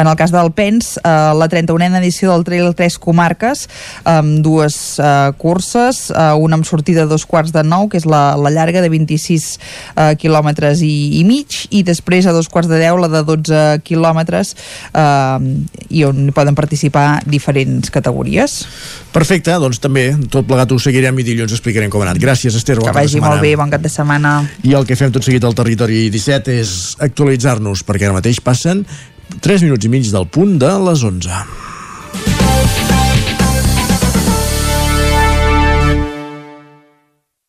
en 0.00 0.06
el 0.06 0.16
cas 0.16 0.32
del 0.32 0.50
PENS, 0.52 0.98
uh, 1.04 1.38
la 1.38 1.48
31a 1.48 1.98
edició 2.00 2.32
del 2.32 2.44
Trail 2.44 2.74
3 2.74 2.89
tres 2.90 2.98
comarques 2.98 3.66
amb 4.08 4.40
dues 4.42 4.98
uh, 4.98 5.30
curses, 5.38 6.10
uh, 6.10 6.34
una 6.40 6.58
amb 6.58 6.66
sortida 6.66 7.04
a 7.04 7.10
dos 7.10 7.24
quarts 7.26 7.52
de 7.54 7.62
nou, 7.62 7.88
que 7.88 7.98
és 8.00 8.06
la, 8.08 8.34
la 8.36 8.50
llarga 8.50 8.82
de 8.82 8.90
26 8.90 9.46
uh, 9.94 10.14
quilòmetres 10.18 10.82
i, 10.82 11.20
i 11.20 11.24
mig, 11.24 11.68
i 11.70 11.84
després 11.86 12.26
a 12.26 12.34
dos 12.34 12.48
quarts 12.50 12.68
de 12.70 12.80
deu 12.80 12.98
la 12.98 13.10
de 13.12 13.22
12 13.26 13.84
quilòmetres 13.86 14.54
uh, 14.90 15.38
i 15.88 16.04
on 16.08 16.32
poden 16.34 16.58
participar 16.58 17.22
diferents 17.26 17.92
categories. 17.94 18.64
Perfecte, 19.14 19.54
doncs 19.60 19.80
també 19.82 20.10
tot 20.30 20.48
plegat 20.48 20.72
ho 20.72 20.80
seguirem 20.82 21.18
i 21.20 21.26
dilluns 21.26 21.54
explicarem 21.54 21.92
com 21.92 22.02
ha 22.02 22.10
anat. 22.10 22.20
Gràcies, 22.22 22.56
Esther. 22.56 22.80
Que 22.80 22.94
vagi 22.96 23.22
molt 23.22 23.42
bé, 23.44 23.54
bon 23.58 23.70
cap 23.70 23.84
de 23.84 23.92
setmana. 23.92 24.40
I 24.66 24.74
el 24.78 24.88
que 24.88 24.98
fem 24.98 25.14
tot 25.14 25.26
seguit 25.26 25.44
al 25.46 25.56
Territori 25.58 26.08
17 26.10 26.58
és 26.58 26.76
actualitzar-nos, 27.02 27.84
perquè 27.86 28.08
ara 28.08 28.18
mateix 28.18 28.42
passen 28.42 28.84
3 29.38 29.66
minuts 29.68 29.86
i 29.86 29.92
mig 29.92 30.10
del 30.10 30.26
punt 30.26 30.58
de 30.58 30.72
les 30.90 31.04
11. 31.06 31.69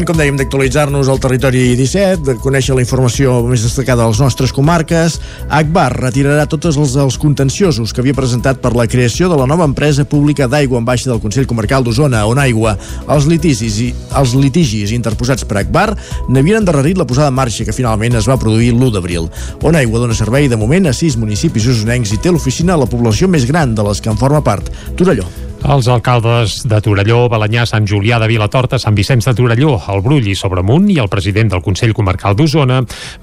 Moment, 0.00 0.14
com 0.14 0.16
dèiem, 0.16 0.36
d'actualitzar-nos 0.40 1.08
al 1.12 1.18
territori 1.20 1.74
17, 1.76 2.22
de 2.24 2.34
conèixer 2.40 2.72
la 2.72 2.80
informació 2.80 3.34
més 3.44 3.60
destacada 3.60 4.06
de 4.06 4.08
les 4.08 4.20
nostres 4.22 4.54
comarques. 4.56 5.18
Akbar 5.52 5.90
retirarà 5.92 6.46
tots 6.48 6.70
els, 6.70 6.94
els 6.96 7.18
contenciosos 7.20 7.92
que 7.92 8.00
havia 8.00 8.16
presentat 8.16 8.62
per 8.62 8.70
la 8.72 8.86
creació 8.88 9.28
de 9.28 9.36
la 9.36 9.44
nova 9.50 9.66
empresa 9.68 10.06
pública 10.08 10.46
d'aigua 10.48 10.80
en 10.80 10.86
baixa 10.88 11.10
del 11.10 11.20
Consell 11.20 11.44
Comarcal 11.50 11.84
d'Osona, 11.84 12.22
on 12.30 12.40
aigua. 12.40 12.78
Els 13.12 13.28
litigis, 13.28 13.76
i, 13.84 13.90
els 14.16 14.32
litigis 14.40 14.96
interposats 14.96 15.44
per 15.44 15.60
Akbar 15.66 15.90
n'havien 16.30 16.62
endarrerit 16.62 16.96
la 16.96 17.04
posada 17.04 17.28
en 17.28 17.36
marxa 17.36 17.68
que 17.68 17.76
finalment 17.76 18.16
es 18.16 18.30
va 18.30 18.40
produir 18.40 18.72
l'1 18.72 18.96
d'abril. 18.96 19.28
On 19.60 19.76
aigua 19.76 20.00
dona 20.06 20.16
servei 20.16 20.48
de 20.48 20.56
moment 20.56 20.88
a 20.88 20.96
sis 20.96 21.20
municipis 21.20 21.68
usonencs 21.76 22.16
i 22.16 22.22
té 22.24 22.32
l'oficina 22.32 22.78
a 22.78 22.82
la 22.86 22.88
població 22.88 23.28
més 23.28 23.44
gran 23.44 23.76
de 23.76 23.84
les 23.90 24.00
que 24.00 24.08
en 24.08 24.16
forma 24.16 24.40
part, 24.40 24.72
Torelló. 24.96 25.28
Els 25.60 25.86
alcaldes 25.92 26.62
de 26.64 26.78
Torelló, 26.80 27.26
Balanyà, 27.28 27.66
Sant 27.68 27.84
Julià 27.86 28.16
de 28.18 28.26
Vilatorta, 28.30 28.78
Sant 28.80 28.96
Vicenç 28.96 29.26
de 29.28 29.34
Torelló, 29.36 29.74
el 29.92 30.00
Brull 30.00 30.24
i 30.30 30.34
Sobremunt 30.34 30.86
i 30.88 30.96
el 31.02 31.10
president 31.12 31.50
del 31.52 31.60
Consell 31.60 31.92
Comarcal 31.94 32.34
d'Osona 32.34 32.78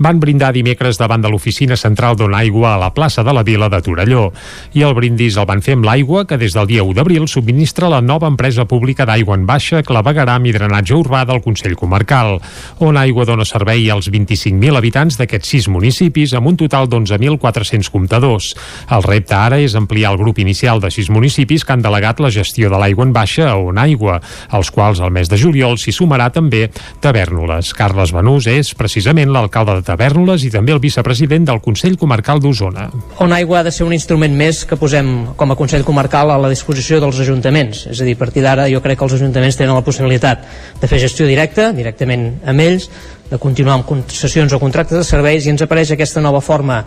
van 0.05 0.19
brindar 0.21 0.51
dimecres 0.53 0.99
davant 1.01 1.23
de 1.23 1.31
l'oficina 1.33 1.75
central 1.75 2.15
Aigua 2.37 2.75
a 2.75 2.77
la 2.77 2.91
plaça 2.93 3.23
de 3.23 3.33
la 3.33 3.41
Vila 3.43 3.69
de 3.69 3.81
Torelló. 3.81 4.31
I 4.73 4.83
el 4.85 4.93
brindis 4.93 5.37
el 5.37 5.47
van 5.49 5.63
fer 5.65 5.73
amb 5.75 5.85
l'aigua 5.85 6.25
que 6.27 6.37
des 6.37 6.53
del 6.53 6.67
dia 6.67 6.83
1 6.83 6.93
d'abril 6.93 7.27
subministra 7.27 7.89
la 7.89 8.01
nova 8.01 8.27
empresa 8.27 8.65
pública 8.65 9.05
d'aigua 9.05 9.35
en 9.35 9.45
baixa, 9.45 9.81
clavegaram 9.81 10.45
i 10.45 10.53
drenatge 10.53 10.93
urbà 10.93 11.25
del 11.25 11.41
Consell 11.41 11.75
Comarcal, 11.75 12.37
on 12.79 12.97
Aigua 12.97 13.25
dona 13.25 13.45
servei 13.45 13.89
als 13.89 14.11
25.000 14.13 14.77
habitants 14.77 15.17
d'aquests 15.17 15.49
sis 15.49 15.67
municipis 15.67 16.33
amb 16.37 16.53
un 16.53 16.57
total 16.57 16.87
d'11.400 16.87 17.89
comptadors. 17.91 18.53
El 18.91 19.03
repte 19.03 19.35
ara 19.35 19.57
és 19.57 19.75
ampliar 19.75 20.13
el 20.13 20.21
grup 20.21 20.39
inicial 20.39 20.79
de 20.79 20.91
sis 20.91 21.09
municipis 21.09 21.65
que 21.65 21.73
han 21.73 21.81
delegat 21.81 22.21
la 22.21 22.26
gestió 22.33 22.69
de 22.69 22.79
l'aigua 22.79 23.05
en 23.07 23.13
baixa 23.15 23.49
a 23.51 23.55
On 23.57 23.77
Aigua, 23.77 24.19
als 24.49 24.71
quals 24.71 25.01
el 25.03 25.11
mes 25.13 25.29
de 25.29 25.39
juliol 25.39 25.77
s'hi 25.79 25.93
sumarà 25.95 26.29
també 26.33 26.67
Tavernoles. 27.03 27.73
Carles 27.77 28.13
Benús 28.15 28.47
és 28.51 28.73
precisament 28.77 29.31
l'alcalde 29.33 29.77
de 29.79 29.85
Tavernoles 29.87 30.45
i 30.47 30.51
també 30.53 30.75
el 30.75 30.81
vicepresident 30.83 31.47
del 31.47 31.61
Consell 31.63 31.97
Comarcal 31.97 32.41
d'Osona. 32.43 32.87
On 33.23 33.33
Aigua 33.33 33.61
ha 33.61 33.67
de 33.67 33.73
ser 33.75 33.85
un 33.87 33.95
instrument 33.95 34.35
més 34.37 34.63
que 34.67 34.79
posem 34.79 35.33
com 35.39 35.51
a 35.51 35.59
Consell 35.59 35.85
Comarcal 35.87 36.31
a 36.31 36.39
la 36.41 36.51
disposició 36.51 37.01
dels 37.03 37.19
ajuntaments. 37.23 37.85
És 37.91 38.01
a 38.01 38.07
dir, 38.07 38.17
a 38.17 38.21
partir 38.21 38.45
d'ara 38.45 38.67
jo 38.71 38.81
crec 38.83 38.99
que 38.99 39.07
els 39.07 39.17
ajuntaments 39.19 39.57
tenen 39.59 39.75
la 39.77 39.85
possibilitat 39.85 40.43
de 40.81 40.89
fer 40.89 41.01
gestió 41.01 41.27
directa, 41.29 41.71
directament 41.75 42.29
amb 42.45 42.63
ells, 42.63 42.89
de 43.29 43.37
continuar 43.37 43.77
amb 43.77 43.85
concessions 43.87 44.53
o 44.53 44.59
contractes 44.59 44.97
de 44.97 45.03
serveis 45.03 45.45
i 45.45 45.51
ens 45.53 45.63
apareix 45.63 45.91
aquesta 45.93 46.21
nova 46.23 46.41
forma 46.41 46.83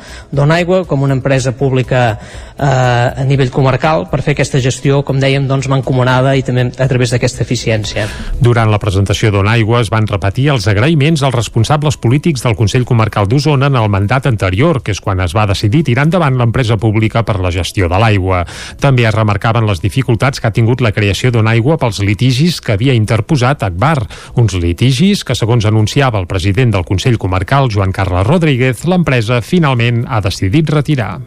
Aigua 0.50 0.84
com 0.84 1.02
una 1.04 1.14
empresa 1.14 1.52
pública 1.52 2.18
eh, 2.58 2.64
a 2.64 3.24
nivell 3.24 3.52
comarcal 3.54 4.08
per 4.10 4.20
fer 4.24 4.34
aquesta 4.34 4.58
gestió, 4.60 5.02
com 5.06 5.20
dèiem, 5.20 5.46
doncs, 5.46 5.68
mancomunada 5.70 6.34
i 6.36 6.42
també 6.42 6.66
a 6.70 6.88
través 6.90 7.12
d'aquesta 7.14 7.44
eficiència. 7.44 8.06
Durant 8.40 8.70
la 8.70 8.80
presentació 8.82 9.30
Aigua 9.46 9.80
es 9.80 9.90
van 9.92 10.08
repetir 10.10 10.48
els 10.50 10.66
agraïments 10.68 11.22
als 11.22 11.34
responsables 11.34 11.96
polítics 11.96 12.42
del 12.42 12.56
Consell 12.58 12.84
Comarcal 12.84 13.28
d'Osona 13.28 13.70
en 13.70 13.76
el 13.78 13.88
mandat 13.88 14.26
anterior, 14.26 14.82
que 14.82 14.92
és 14.92 15.00
quan 15.00 15.20
es 15.20 15.34
va 15.36 15.46
decidir 15.46 15.84
tirar 15.86 16.08
endavant 16.08 16.36
l'empresa 16.36 16.76
pública 16.76 17.22
per 17.22 17.38
la 17.40 17.52
gestió 17.54 17.88
de 17.88 17.98
l'aigua. 18.00 18.44
També 18.80 19.06
es 19.06 19.14
remarcaven 19.14 19.68
les 19.68 19.80
dificultats 19.80 20.40
que 20.40 20.48
ha 20.48 20.54
tingut 20.56 20.80
la 20.80 20.92
creació 20.92 21.30
Aigua 21.50 21.78
pels 21.80 21.98
litigis 22.04 22.60
que 22.60 22.74
havia 22.76 22.94
interposat 22.94 23.64
Akbar, 23.66 24.04
uns 24.38 24.54
litigis 24.54 25.24
que, 25.24 25.34
segons 25.34 25.66
anunciava 25.66 26.20
el 26.20 26.28
president 26.30 26.72
del 26.76 26.86
Consell 26.86 27.18
Comarcal, 27.18 27.68
Joan 27.74 27.92
Carles 27.92 28.26
Rodríguez, 28.28 28.86
l'empresa 28.86 29.42
finalment 29.42 30.06
ha 30.08 30.22
decidit 30.24 30.70
retirar 30.70 31.18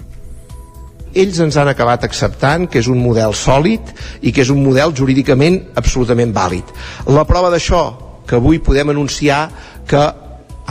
ells 1.14 1.38
ens 1.44 1.58
han 1.62 1.70
acabat 1.70 2.06
acceptant 2.08 2.66
que 2.66 2.80
és 2.82 2.88
un 2.90 2.98
model 2.98 3.36
sòlid 3.38 3.92
i 4.26 4.32
que 4.34 4.42
és 4.42 4.50
un 4.50 4.64
model 4.66 4.96
jurídicament 4.98 5.60
absolutament 5.78 6.34
vàlid. 6.34 6.66
La 7.06 7.26
prova 7.30 7.52
d'això, 7.54 7.84
que 8.26 8.40
avui 8.40 8.60
podem 8.64 8.90
anunciar 8.94 9.44
que 9.86 10.02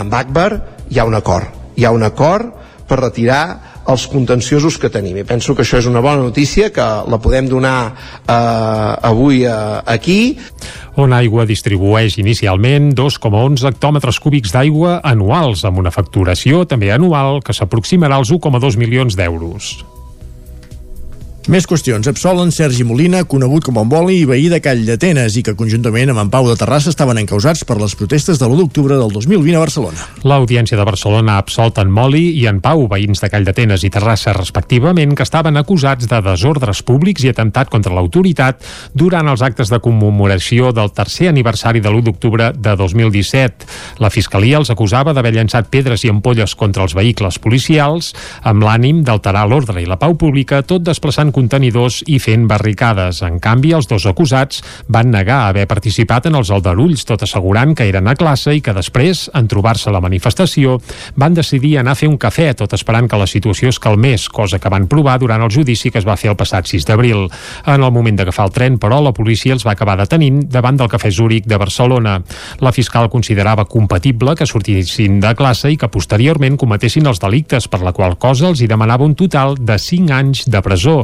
amb 0.02 0.14
Akbar 0.18 0.50
hi 0.90 0.98
ha 0.98 1.06
un 1.06 1.14
acord. 1.14 1.46
Hi 1.76 1.86
ha 1.86 1.92
un 1.94 2.02
acord 2.02 2.71
per 2.92 3.00
retirar 3.00 3.42
els 3.88 4.04
contenciosos 4.12 4.76
que 4.78 4.90
tenim. 4.92 5.16
I 5.16 5.24
penso 5.26 5.56
que 5.56 5.64
això 5.64 5.80
és 5.80 5.88
una 5.88 6.02
bona 6.04 6.20
notícia, 6.22 6.68
que 6.74 6.84
la 7.08 7.18
podem 7.22 7.48
donar 7.48 7.76
eh, 7.88 9.08
avui 9.08 9.42
eh, 9.48 9.54
aquí. 9.96 10.36
On 11.00 11.14
Aigua 11.16 11.46
distribueix 11.48 12.18
inicialment 12.20 12.92
2,11 12.98 13.64
hectòmetres 13.72 14.20
cúbics 14.20 14.52
d'aigua 14.52 15.00
anuals, 15.08 15.64
amb 15.64 15.80
una 15.80 15.94
facturació 15.94 16.66
també 16.68 16.92
anual 16.92 17.40
que 17.42 17.56
s'aproximarà 17.56 18.20
als 18.20 18.34
1,2 18.34 18.78
milions 18.78 19.16
d'euros. 19.16 19.72
Més 21.50 21.64
qüestions. 21.66 22.06
Absolen 22.06 22.52
Sergi 22.54 22.84
Molina, 22.86 23.24
conegut 23.26 23.64
com 23.66 23.80
a 23.80 23.82
Boli 23.82 24.20
i 24.20 24.26
veí 24.30 24.44
de 24.46 24.60
Call 24.62 24.84
d'Atenes 24.86 25.34
i 25.34 25.40
que 25.42 25.56
conjuntament 25.58 26.12
amb 26.12 26.20
en 26.22 26.28
Pau 26.30 26.46
de 26.46 26.54
Terrassa 26.54 26.92
estaven 26.92 27.18
encausats 27.18 27.64
per 27.66 27.80
les 27.80 27.96
protestes 27.98 28.38
de 28.38 28.46
l'1 28.46 28.60
d'octubre 28.60 28.94
del 28.94 29.10
2020 29.10 29.58
a 29.58 29.62
Barcelona. 29.64 30.04
L'Audiència 30.22 30.78
de 30.78 30.84
Barcelona 30.86 31.34
ha 31.34 31.42
absolt 31.42 31.80
en 31.82 31.90
Moli 31.90 32.28
i 32.38 32.44
en 32.46 32.60
Pau, 32.62 32.84
veïns 32.86 33.18
de 33.18 33.30
Call 33.32 33.48
d'Atenes 33.48 33.82
i 33.82 33.90
Terrassa 33.90 34.36
respectivament, 34.36 35.16
que 35.18 35.26
estaven 35.26 35.58
acusats 35.58 36.06
de 36.06 36.20
desordres 36.22 36.84
públics 36.86 37.26
i 37.26 37.32
atemptat 37.32 37.74
contra 37.74 37.96
l'autoritat 37.96 38.62
durant 38.94 39.26
els 39.26 39.42
actes 39.42 39.74
de 39.74 39.82
commemoració 39.82 40.70
del 40.70 40.94
tercer 40.94 41.32
aniversari 41.32 41.82
de 41.82 41.90
l'1 41.90 42.06
d'octubre 42.06 42.52
de 42.54 42.76
2017. 42.78 43.66
La 43.98 44.12
Fiscalia 44.14 44.62
els 44.62 44.70
acusava 44.70 45.10
d'haver 45.10 45.34
llançat 45.40 45.66
pedres 45.74 46.06
i 46.06 46.14
ampolles 46.14 46.54
contra 46.54 46.86
els 46.86 46.94
vehicles 46.94 47.42
policials 47.42 48.14
amb 48.46 48.62
l'ànim 48.62 49.02
d'alterar 49.02 49.48
l'ordre 49.50 49.82
i 49.82 49.90
la 49.90 49.98
pau 49.98 50.14
pública, 50.14 50.62
tot 50.62 50.86
desplaçant 50.86 51.31
contenidors 51.32 52.02
i 52.06 52.18
fent 52.22 52.46
barricades. 52.48 53.22
En 53.26 53.38
canvi, 53.42 53.72
els 53.76 53.88
dos 53.90 54.06
acusats 54.06 54.62
van 54.92 55.10
negar 55.10 55.48
haver 55.48 55.66
participat 55.70 56.28
en 56.30 56.38
els 56.38 56.52
aldarulls, 56.54 57.04
tot 57.08 57.24
assegurant 57.24 57.74
que 57.74 57.88
eren 57.88 58.08
a 58.08 58.16
classe 58.18 58.54
i 58.54 58.62
que 58.62 58.74
després, 58.76 59.28
en 59.34 59.48
trobar-se 59.48 59.90
la 59.92 60.02
manifestació, 60.04 60.78
van 61.16 61.34
decidir 61.34 61.78
anar 61.80 61.96
a 61.96 61.98
fer 61.98 62.10
un 62.10 62.18
cafè, 62.20 62.52
tot 62.58 62.72
esperant 62.76 63.08
que 63.08 63.20
la 63.20 63.28
situació 63.30 63.72
es 63.72 63.80
calmés, 63.82 64.28
cosa 64.28 64.60
que 64.62 64.72
van 64.72 64.88
provar 64.88 65.18
durant 65.20 65.42
el 65.42 65.52
judici 65.52 65.90
que 65.90 66.00
es 66.00 66.08
va 66.08 66.16
fer 66.20 66.32
el 66.32 66.38
passat 66.38 66.68
6 66.68 66.86
d'abril. 66.88 67.26
En 67.66 67.82
el 67.82 67.92
moment 67.92 68.18
d'agafar 68.18 68.46
el 68.48 68.54
tren, 68.54 68.78
però, 68.78 69.00
la 69.02 69.14
policia 69.16 69.54
els 69.56 69.66
va 69.66 69.74
acabar 69.76 69.96
detenint 70.00 70.44
davant 70.52 70.78
del 70.78 70.90
Cafè 70.92 71.10
Zúric 71.10 71.46
de 71.48 71.58
Barcelona. 71.58 72.18
La 72.60 72.72
fiscal 72.72 73.08
considerava 73.10 73.64
compatible 73.64 74.36
que 74.36 74.46
sortissin 74.46 75.20
de 75.20 75.34
classe 75.38 75.70
i 75.72 75.78
que 75.80 75.90
posteriorment 75.92 76.58
cometessin 76.60 77.06
els 77.08 77.20
delictes, 77.22 77.68
per 77.68 77.82
la 77.82 77.94
qual 77.96 78.18
cosa 78.18 78.50
els 78.50 78.62
hi 78.62 78.68
demanava 78.70 79.06
un 79.06 79.16
total 79.18 79.56
de 79.58 79.78
5 79.78 80.12
anys 80.12 80.44
de 80.50 80.62
presó. 80.62 80.96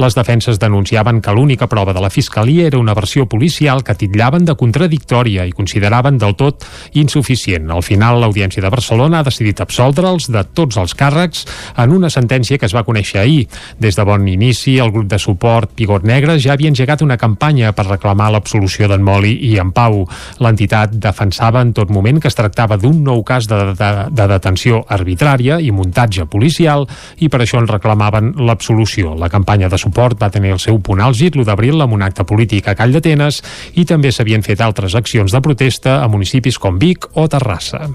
Les 0.00 0.16
defenses 0.16 0.58
denunciaven 0.58 1.20
que 1.20 1.34
l'única 1.34 1.68
prova 1.68 1.92
de 1.92 2.00
la 2.00 2.10
Fiscalia 2.10 2.66
era 2.66 2.78
una 2.78 2.94
versió 2.94 3.26
policial 3.26 3.84
que 3.84 3.94
titllaven 3.94 4.44
de 4.44 4.56
contradictòria 4.56 5.46
i 5.46 5.54
consideraven 5.56 6.18
del 6.18 6.36
tot 6.36 6.64
insuficient. 6.94 7.70
Al 7.70 7.82
final, 7.82 8.20
l'Audiència 8.20 8.62
de 8.62 8.72
Barcelona 8.72 9.20
ha 9.20 9.26
decidit 9.26 9.60
absoldre'ls 9.60 10.30
de 10.32 10.44
tots 10.54 10.78
els 10.80 10.94
càrrecs 10.96 11.44
en 11.76 11.92
una 11.94 12.10
sentència 12.10 12.58
que 12.58 12.66
es 12.66 12.74
va 12.76 12.84
conèixer 12.86 13.20
ahir. 13.20 13.46
Des 13.78 13.96
de 13.96 14.06
bon 14.06 14.26
inici, 14.28 14.78
el 14.78 14.92
grup 14.94 15.10
de 15.10 15.18
suport 15.18 15.74
Pigot 15.76 16.04
Negre 16.06 16.38
ja 16.40 16.54
havia 16.54 16.70
engegat 16.70 17.02
una 17.02 17.18
campanya 17.20 17.74
per 17.76 17.86
reclamar 17.88 18.30
l'absolució 18.32 18.88
d'en 18.88 19.04
Moli 19.04 19.36
i 19.50 19.56
en 19.60 19.72
Pau. 19.76 20.06
L'entitat 20.40 20.94
defensava 20.96 21.60
en 21.60 21.74
tot 21.76 21.90
moment 21.90 22.20
que 22.20 22.30
es 22.30 22.38
tractava 22.38 22.78
d'un 22.80 23.02
nou 23.04 23.22
cas 23.26 23.48
de, 23.50 23.74
de, 23.76 23.90
de 24.10 24.28
detenció 24.30 24.84
arbitrària 24.88 25.60
i 25.60 25.70
muntatge 25.74 26.26
policial 26.30 26.86
i 27.20 27.28
per 27.28 27.42
això 27.42 27.60
en 27.60 27.68
reclamaven 27.68 28.32
l'absolució. 28.40 29.14
La 29.18 29.28
campanya 29.28 29.59
de 29.68 29.78
suport 29.78 30.16
va 30.20 30.30
tenir 30.30 30.54
el 30.54 30.62
seu 30.62 30.78
punt 30.80 31.02
àlgid 31.04 31.36
l'1 31.36 31.44
d'abril 31.48 31.82
amb 31.82 31.98
un 31.98 32.06
acte 32.06 32.24
polític 32.24 32.68
a 32.68 32.76
Call 32.78 32.94
d'Atenes 32.96 33.42
i 33.74 33.84
també 33.84 34.12
s'havien 34.12 34.46
fet 34.46 34.62
altres 34.64 34.94
accions 34.94 35.32
de 35.32 35.42
protesta 35.44 36.00
a 36.00 36.08
municipis 36.08 36.58
com 36.58 36.78
Vic 36.78 37.10
o 37.12 37.28
Terrassa. 37.28 37.88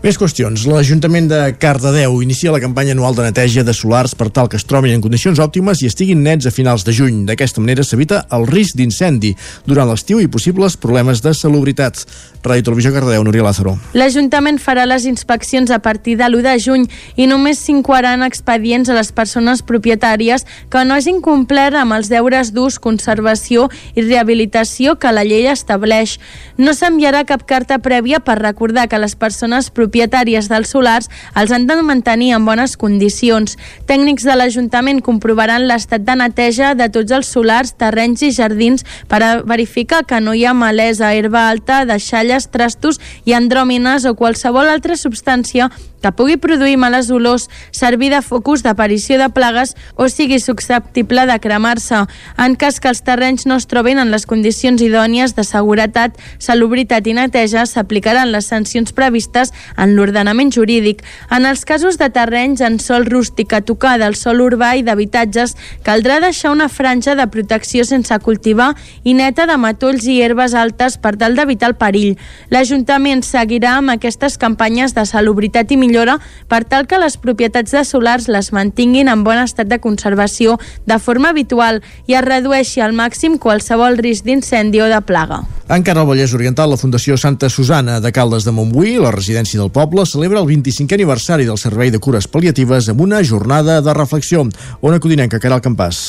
Més 0.00 0.16
qüestions. 0.16 0.62
L'Ajuntament 0.64 1.26
de 1.28 1.38
Cardedeu 1.60 2.22
inicia 2.24 2.54
la 2.54 2.60
campanya 2.62 2.94
anual 2.96 3.12
de 3.12 3.26
neteja 3.26 3.60
de 3.68 3.74
solars 3.76 4.14
per 4.16 4.30
tal 4.32 4.46
que 4.48 4.56
es 4.56 4.64
trobin 4.64 4.94
en 4.96 5.02
condicions 5.04 5.36
òptimes 5.44 5.82
i 5.82 5.90
estiguin 5.90 6.22
nets 6.24 6.48
a 6.48 6.52
finals 6.56 6.86
de 6.86 6.94
juny. 6.96 7.26
D'aquesta 7.28 7.60
manera 7.60 7.84
s'evita 7.84 8.22
el 8.32 8.46
risc 8.48 8.78
d'incendi 8.80 9.34
durant 9.68 9.90
l'estiu 9.90 10.22
i 10.24 10.30
possibles 10.32 10.78
problemes 10.80 11.20
de 11.20 11.34
salubritat. 11.36 12.00
Ràdio 12.40 12.64
Televisió 12.70 12.94
Cardedeu, 12.94 13.26
Núria 13.28 13.44
Lázaro. 13.44 13.74
L'Ajuntament 13.92 14.56
farà 14.56 14.86
les 14.88 15.04
inspeccions 15.04 15.68
a 15.68 15.82
partir 15.84 16.16
de 16.16 16.24
l'1 16.30 16.46
de 16.48 16.56
juny 16.64 16.88
i 17.20 17.28
només 17.28 17.60
s'incoaran 17.60 18.24
expedients 18.24 18.88
a 18.88 18.96
les 18.96 19.12
persones 19.12 19.60
propietàries 19.60 20.46
que 20.72 20.86
no 20.88 20.96
hagin 20.96 21.20
complert 21.20 21.76
amb 21.76 21.98
els 21.98 22.08
deures 22.08 22.54
d'ús, 22.56 22.80
conservació 22.80 23.68
i 23.92 24.08
rehabilitació 24.08 24.96
que 24.96 25.12
la 25.12 25.28
llei 25.28 25.44
estableix. 25.52 26.16
No 26.56 26.72
s'enviarà 26.72 27.26
cap 27.28 27.44
carta 27.44 27.82
prèvia 27.84 28.24
per 28.24 28.40
recordar 28.40 28.88
que 28.88 28.96
les 28.96 29.12
persones 29.12 29.68
propietàries 29.68 29.89
propietàries 29.90 30.46
dels 30.48 30.70
solars 30.70 31.10
els 31.34 31.50
han 31.50 31.66
de 31.66 31.76
mantenir 31.82 32.30
en 32.36 32.46
bones 32.46 32.76
condicions. 32.78 33.56
Tècnics 33.90 34.24
de 34.24 34.36
l'Ajuntament 34.38 35.02
comprovaran 35.02 35.66
l'estat 35.66 36.06
de 36.06 36.14
neteja 36.14 36.74
de 36.78 36.88
tots 36.94 37.10
els 37.10 37.26
solars, 37.26 37.74
terrenys 37.74 38.22
i 38.22 38.30
jardins 38.30 38.86
per 39.10 39.22
a 39.22 39.30
verificar 39.42 40.04
que 40.06 40.20
no 40.22 40.34
hi 40.34 40.46
ha 40.46 40.54
malesa, 40.54 41.12
herba 41.14 41.48
alta, 41.50 41.84
deixalles, 41.84 42.50
trastos 42.54 43.00
i 43.26 43.34
andròmines 43.34 44.06
o 44.06 44.14
qualsevol 44.14 44.70
altra 44.70 44.96
substància 44.96 45.70
que 46.00 46.12
pugui 46.12 46.36
produir 46.40 46.78
males 46.80 47.10
olors, 47.12 47.48
servir 47.70 48.10
de 48.10 48.22
focus 48.24 48.64
d'aparició 48.64 49.18
de 49.20 49.28
plagues 49.36 49.74
o 49.96 50.08
sigui 50.08 50.40
susceptible 50.40 51.26
de 51.28 51.36
cremar-se. 51.40 52.06
En 52.40 52.56
cas 52.56 52.80
que 52.80 52.88
els 52.88 53.02
terrenys 53.04 53.46
no 53.46 53.58
es 53.60 53.68
trobin 53.68 54.00
en 54.00 54.10
les 54.10 54.26
condicions 54.26 54.80
idònies 54.82 55.36
de 55.36 55.44
seguretat, 55.44 56.16
salubritat 56.38 57.06
i 57.06 57.14
neteja, 57.16 57.66
s'aplicaran 57.66 58.32
les 58.32 58.48
sancions 58.48 58.94
previstes 58.96 59.52
en 59.80 59.96
l'ordenament 59.96 60.52
jurídic. 60.54 61.02
En 61.32 61.46
els 61.48 61.64
casos 61.64 61.98
de 61.98 62.10
terrenys 62.12 62.60
en 62.60 62.78
sol 62.82 63.06
rústic 63.08 63.54
a 63.56 63.62
tocar 63.64 63.96
del 64.00 64.14
sol 64.18 64.42
urbà 64.44 64.74
i 64.76 64.84
d'habitatges, 64.86 65.56
caldrà 65.86 66.20
deixar 66.20 66.52
una 66.52 66.68
franja 66.68 67.16
de 67.16 67.26
protecció 67.32 67.84
sense 67.88 68.18
cultivar 68.24 68.74
i 69.04 69.14
neta 69.16 69.46
de 69.48 69.56
matolls 69.60 70.06
i 70.06 70.20
herbes 70.22 70.54
altes 70.54 70.98
per 71.00 71.16
tal 71.20 71.36
d'evitar 71.38 71.72
el 71.72 71.78
perill. 71.80 72.18
L'Ajuntament 72.52 73.24
seguirà 73.26 73.76
amb 73.78 73.94
aquestes 73.96 74.36
campanyes 74.38 74.94
de 74.96 75.06
salubritat 75.08 75.72
i 75.72 75.80
millora 75.80 76.18
per 76.48 76.64
tal 76.64 76.86
que 76.90 77.00
les 77.00 77.16
propietats 77.20 77.72
de 77.76 77.84
solars 77.84 78.28
les 78.28 78.52
mantinguin 78.56 79.08
en 79.08 79.24
bon 79.24 79.40
estat 79.40 79.70
de 79.70 79.80
conservació 79.80 80.58
de 80.86 80.98
forma 80.98 81.30
habitual 81.30 81.82
i 82.06 82.18
es 82.18 82.26
redueixi 82.26 82.84
al 82.84 82.96
màxim 82.96 83.38
qualsevol 83.38 83.98
risc 84.00 84.28
d'incendi 84.28 84.82
o 84.84 84.90
de 84.92 85.00
plaga. 85.06 85.44
Encara 85.70 86.00
al 86.02 86.08
Vallès 86.08 86.32
Oriental, 86.34 86.72
la 86.72 86.76
Fundació 86.76 87.14
Santa 87.14 87.46
Susana 87.46 88.00
de 88.02 88.10
Caldes 88.10 88.42
de 88.42 88.50
Montbui, 88.50 88.96
la 88.98 89.12
residència 89.14 89.60
del 89.60 89.68
poble, 89.70 90.02
celebra 90.02 90.40
el 90.40 90.48
25è 90.48 90.96
aniversari 90.96 91.44
del 91.46 91.60
Servei 91.62 91.92
de 91.94 92.00
Cures 92.02 92.26
Paliatives 92.26 92.88
amb 92.90 93.04
una 93.04 93.20
jornada 93.22 93.76
de 93.78 93.94
reflexió. 93.94 94.42
Ona 94.82 94.98
Codinenca, 94.98 95.38
Caral 95.38 95.62
Campàs. 95.62 96.00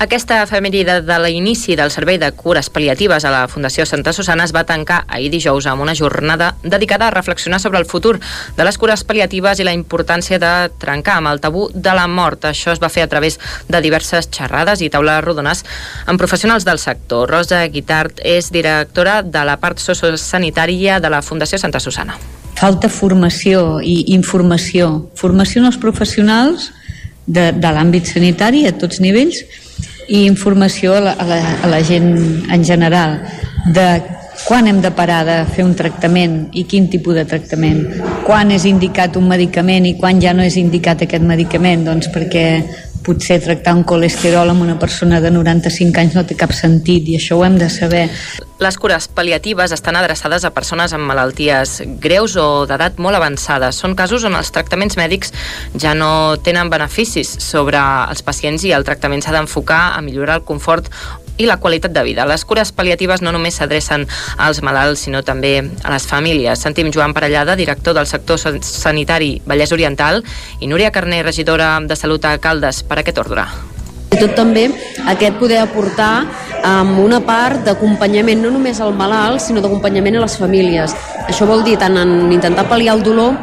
Aquesta 0.00 0.38
efemèride 0.46 1.02
de 1.04 1.18
l'inici 1.20 1.76
del 1.76 1.92
Servei 1.92 2.16
de 2.16 2.30
Cures 2.32 2.70
Paliatives 2.72 3.26
a 3.28 3.32
la 3.34 3.42
Fundació 3.52 3.84
Santa 3.84 4.14
Susana 4.16 4.46
es 4.48 4.54
va 4.56 4.64
tancar 4.64 5.02
ahir 5.04 5.28
dijous 5.34 5.68
amb 5.68 5.84
una 5.84 5.94
jornada 5.94 6.54
dedicada 6.62 7.10
a 7.10 7.12
reflexionar 7.12 7.60
sobre 7.60 7.84
el 7.84 7.84
futur 7.84 8.16
de 8.56 8.64
les 8.64 8.80
cures 8.80 9.04
paliatives 9.04 9.60
i 9.60 9.68
la 9.68 9.76
importància 9.76 10.40
de 10.40 10.54
trencar 10.80 11.18
amb 11.20 11.28
el 11.34 11.44
tabú 11.44 11.66
de 11.74 11.92
la 11.92 12.08
mort. 12.08 12.48
Això 12.48 12.72
es 12.72 12.80
va 12.80 12.88
fer 12.88 13.04
a 13.04 13.12
través 13.12 13.36
de 13.68 13.84
diverses 13.84 14.32
xerrades 14.32 14.80
i 14.80 14.88
taules 14.88 15.20
rodones 15.28 15.60
amb 16.06 16.16
professionals 16.16 16.64
del 16.64 16.80
sector. 16.80 17.28
Rosa 17.28 17.66
Guitart 17.68 18.24
és 18.24 18.48
directora 18.48 18.93
de 18.94 19.44
la 19.44 19.56
part 19.58 19.78
sociosanitària 19.82 21.00
de 21.00 21.10
la 21.10 21.22
Fundació 21.22 21.58
Santa 21.58 21.80
Susana. 21.80 22.14
Falta 22.54 22.88
formació 22.88 23.80
i 23.82 24.14
informació. 24.14 25.10
Formació 25.18 25.62
en 25.62 25.66
els 25.72 25.78
professionals 25.82 26.70
de, 27.26 27.50
de 27.52 27.70
l'àmbit 27.74 28.06
sanitari 28.06 28.66
a 28.68 28.72
tots 28.78 29.00
nivells 29.00 29.42
i 30.06 30.24
informació 30.28 30.94
a 30.94 31.00
la, 31.00 31.14
a, 31.18 31.26
la, 31.26 31.40
a 31.64 31.70
la 31.72 31.80
gent 31.82 32.12
en 32.52 32.64
general 32.64 33.18
de 33.74 33.88
quan 34.44 34.66
hem 34.68 34.80
de 34.82 34.90
parar 34.90 35.24
de 35.24 35.36
fer 35.54 35.64
un 35.64 35.74
tractament 35.78 36.50
i 36.52 36.64
quin 36.68 36.88
tipus 36.92 37.14
de 37.16 37.24
tractament, 37.24 37.84
quan 38.26 38.50
és 38.52 38.66
indicat 38.68 39.16
un 39.16 39.28
medicament 39.30 39.86
i 39.88 39.94
quan 39.96 40.20
ja 40.20 40.34
no 40.36 40.44
és 40.44 40.58
indicat 40.60 41.06
aquest 41.06 41.24
medicament, 41.24 41.84
doncs 41.86 42.10
perquè 42.12 42.44
potser 43.04 43.38
tractar 43.44 43.74
un 43.76 43.84
colesterol 43.84 44.50
amb 44.50 44.64
una 44.64 44.78
persona 44.80 45.20
de 45.20 45.30
95 45.34 46.00
anys 46.00 46.16
no 46.16 46.24
té 46.26 46.36
cap 46.40 46.54
sentit 46.56 47.08
i 47.08 47.18
això 47.18 47.38
ho 47.38 47.44
hem 47.46 47.58
de 47.60 47.68
saber. 47.70 48.06
Les 48.62 48.78
cures 48.80 49.08
paliatives 49.12 49.74
estan 49.76 49.98
adreçades 50.00 50.46
a 50.46 50.52
persones 50.56 50.94
amb 50.96 51.06
malalties 51.10 51.80
greus 52.02 52.36
o 52.40 52.64
d'edat 52.70 53.00
molt 53.02 53.18
avançada. 53.18 53.72
Són 53.76 53.96
casos 53.98 54.24
on 54.24 54.38
els 54.38 54.52
tractaments 54.54 54.96
mèdics 55.00 55.34
ja 55.76 55.92
no 55.98 56.36
tenen 56.42 56.72
beneficis 56.72 57.36
sobre 57.44 57.82
els 58.08 58.24
pacients 58.24 58.64
i 58.64 58.72
el 58.72 58.86
tractament 58.88 59.24
s'ha 59.24 59.36
d'enfocar 59.36 59.84
a 59.98 60.00
millorar 60.06 60.40
el 60.40 60.48
confort 60.48 60.90
i 61.36 61.46
la 61.46 61.58
qualitat 61.58 61.92
de 61.92 62.02
vida. 62.06 62.26
Les 62.26 62.44
cures 62.44 62.72
paliatives 62.72 63.22
no 63.22 63.32
només 63.34 63.58
s'adrecen 63.58 64.06
als 64.38 64.62
malalts, 64.62 65.06
sinó 65.06 65.22
també 65.22 65.56
a 65.82 65.92
les 65.92 66.06
famílies. 66.06 66.58
Sentim 66.60 66.92
Joan 66.94 67.14
Parellada, 67.14 67.56
director 67.56 67.94
del 67.94 68.06
sector 68.06 68.38
sanitari 68.38 69.40
Vallès 69.46 69.72
Oriental, 69.72 70.22
i 70.60 70.66
Núria 70.66 70.92
Carner, 70.92 71.24
regidora 71.24 71.78
de 71.80 71.96
Salut 71.96 72.24
a 72.24 72.36
Caldes, 72.38 72.82
per 72.82 73.00
aquest 73.00 73.18
ordre. 73.18 73.46
I 74.14 74.18
tot 74.20 74.36
també 74.38 74.68
aquest 75.10 75.40
poder 75.40 75.58
aportar 75.58 76.22
amb 76.64 77.00
una 77.02 77.18
part 77.26 77.64
d'acompanyament 77.66 78.44
no 78.44 78.52
només 78.54 78.78
al 78.80 78.94
malalt, 78.94 79.42
sinó 79.42 79.60
d'acompanyament 79.64 80.20
a 80.20 80.22
les 80.22 80.36
famílies. 80.38 80.94
Això 81.26 81.48
vol 81.50 81.64
dir 81.66 81.74
tant 81.80 81.98
en 81.98 82.30
intentar 82.32 82.68
pal·liar 82.70 82.94
el 82.94 83.02
dolor 83.02 83.34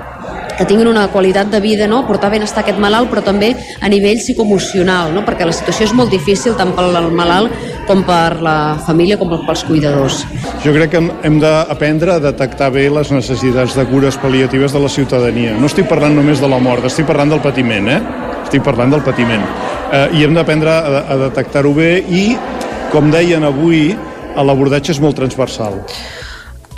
que 0.57 0.65
tinguin 0.69 0.89
una 0.89 1.07
qualitat 1.11 1.49
de 1.51 1.59
vida, 1.63 1.87
no? 1.87 2.03
portar 2.07 2.31
benestar 2.33 2.61
a 2.61 2.65
aquest 2.65 2.79
malalt, 2.81 3.09
però 3.11 3.23
també 3.25 3.53
a 3.81 3.89
nivell 3.91 4.19
psicoemocional, 4.21 5.13
no? 5.15 5.25
perquè 5.27 5.47
la 5.47 5.55
situació 5.55 5.87
és 5.89 5.95
molt 5.97 6.11
difícil 6.13 6.55
tant 6.59 6.73
pel 6.77 7.11
malalt 7.15 7.53
com 7.87 8.03
per 8.07 8.39
la 8.43 8.77
família 8.85 9.17
com 9.19 9.31
pels 9.31 9.63
cuidadors. 9.67 10.21
Jo 10.63 10.73
crec 10.75 10.93
que 10.93 11.01
hem 11.27 11.39
d'aprendre 11.41 12.15
a 12.15 12.23
detectar 12.23 12.71
bé 12.73 12.87
les 12.93 13.11
necessitats 13.13 13.75
de 13.77 13.85
cures 13.89 14.17
pal·liatives 14.21 14.75
de 14.75 14.83
la 14.83 14.91
ciutadania. 14.91 15.57
No 15.57 15.69
estic 15.71 15.89
parlant 15.89 16.15
només 16.15 16.41
de 16.41 16.49
la 16.51 16.61
mort, 16.61 16.85
estic 16.87 17.09
parlant 17.09 17.33
del 17.33 17.43
patiment, 17.43 17.89
eh? 17.91 17.99
Estic 18.45 18.63
parlant 18.65 18.93
del 18.93 19.03
patiment. 19.05 19.43
Eh, 19.91 20.07
I 20.19 20.25
hem 20.27 20.37
d'aprendre 20.37 20.71
a, 20.71 21.03
a 21.13 21.19
detectar-ho 21.27 21.73
bé 21.75 21.97
i, 22.07 22.25
com 22.91 23.11
deien 23.11 23.43
avui, 23.47 23.91
l'abordatge 24.35 24.95
és 24.95 25.01
molt 25.03 25.17
transversal. 25.19 25.81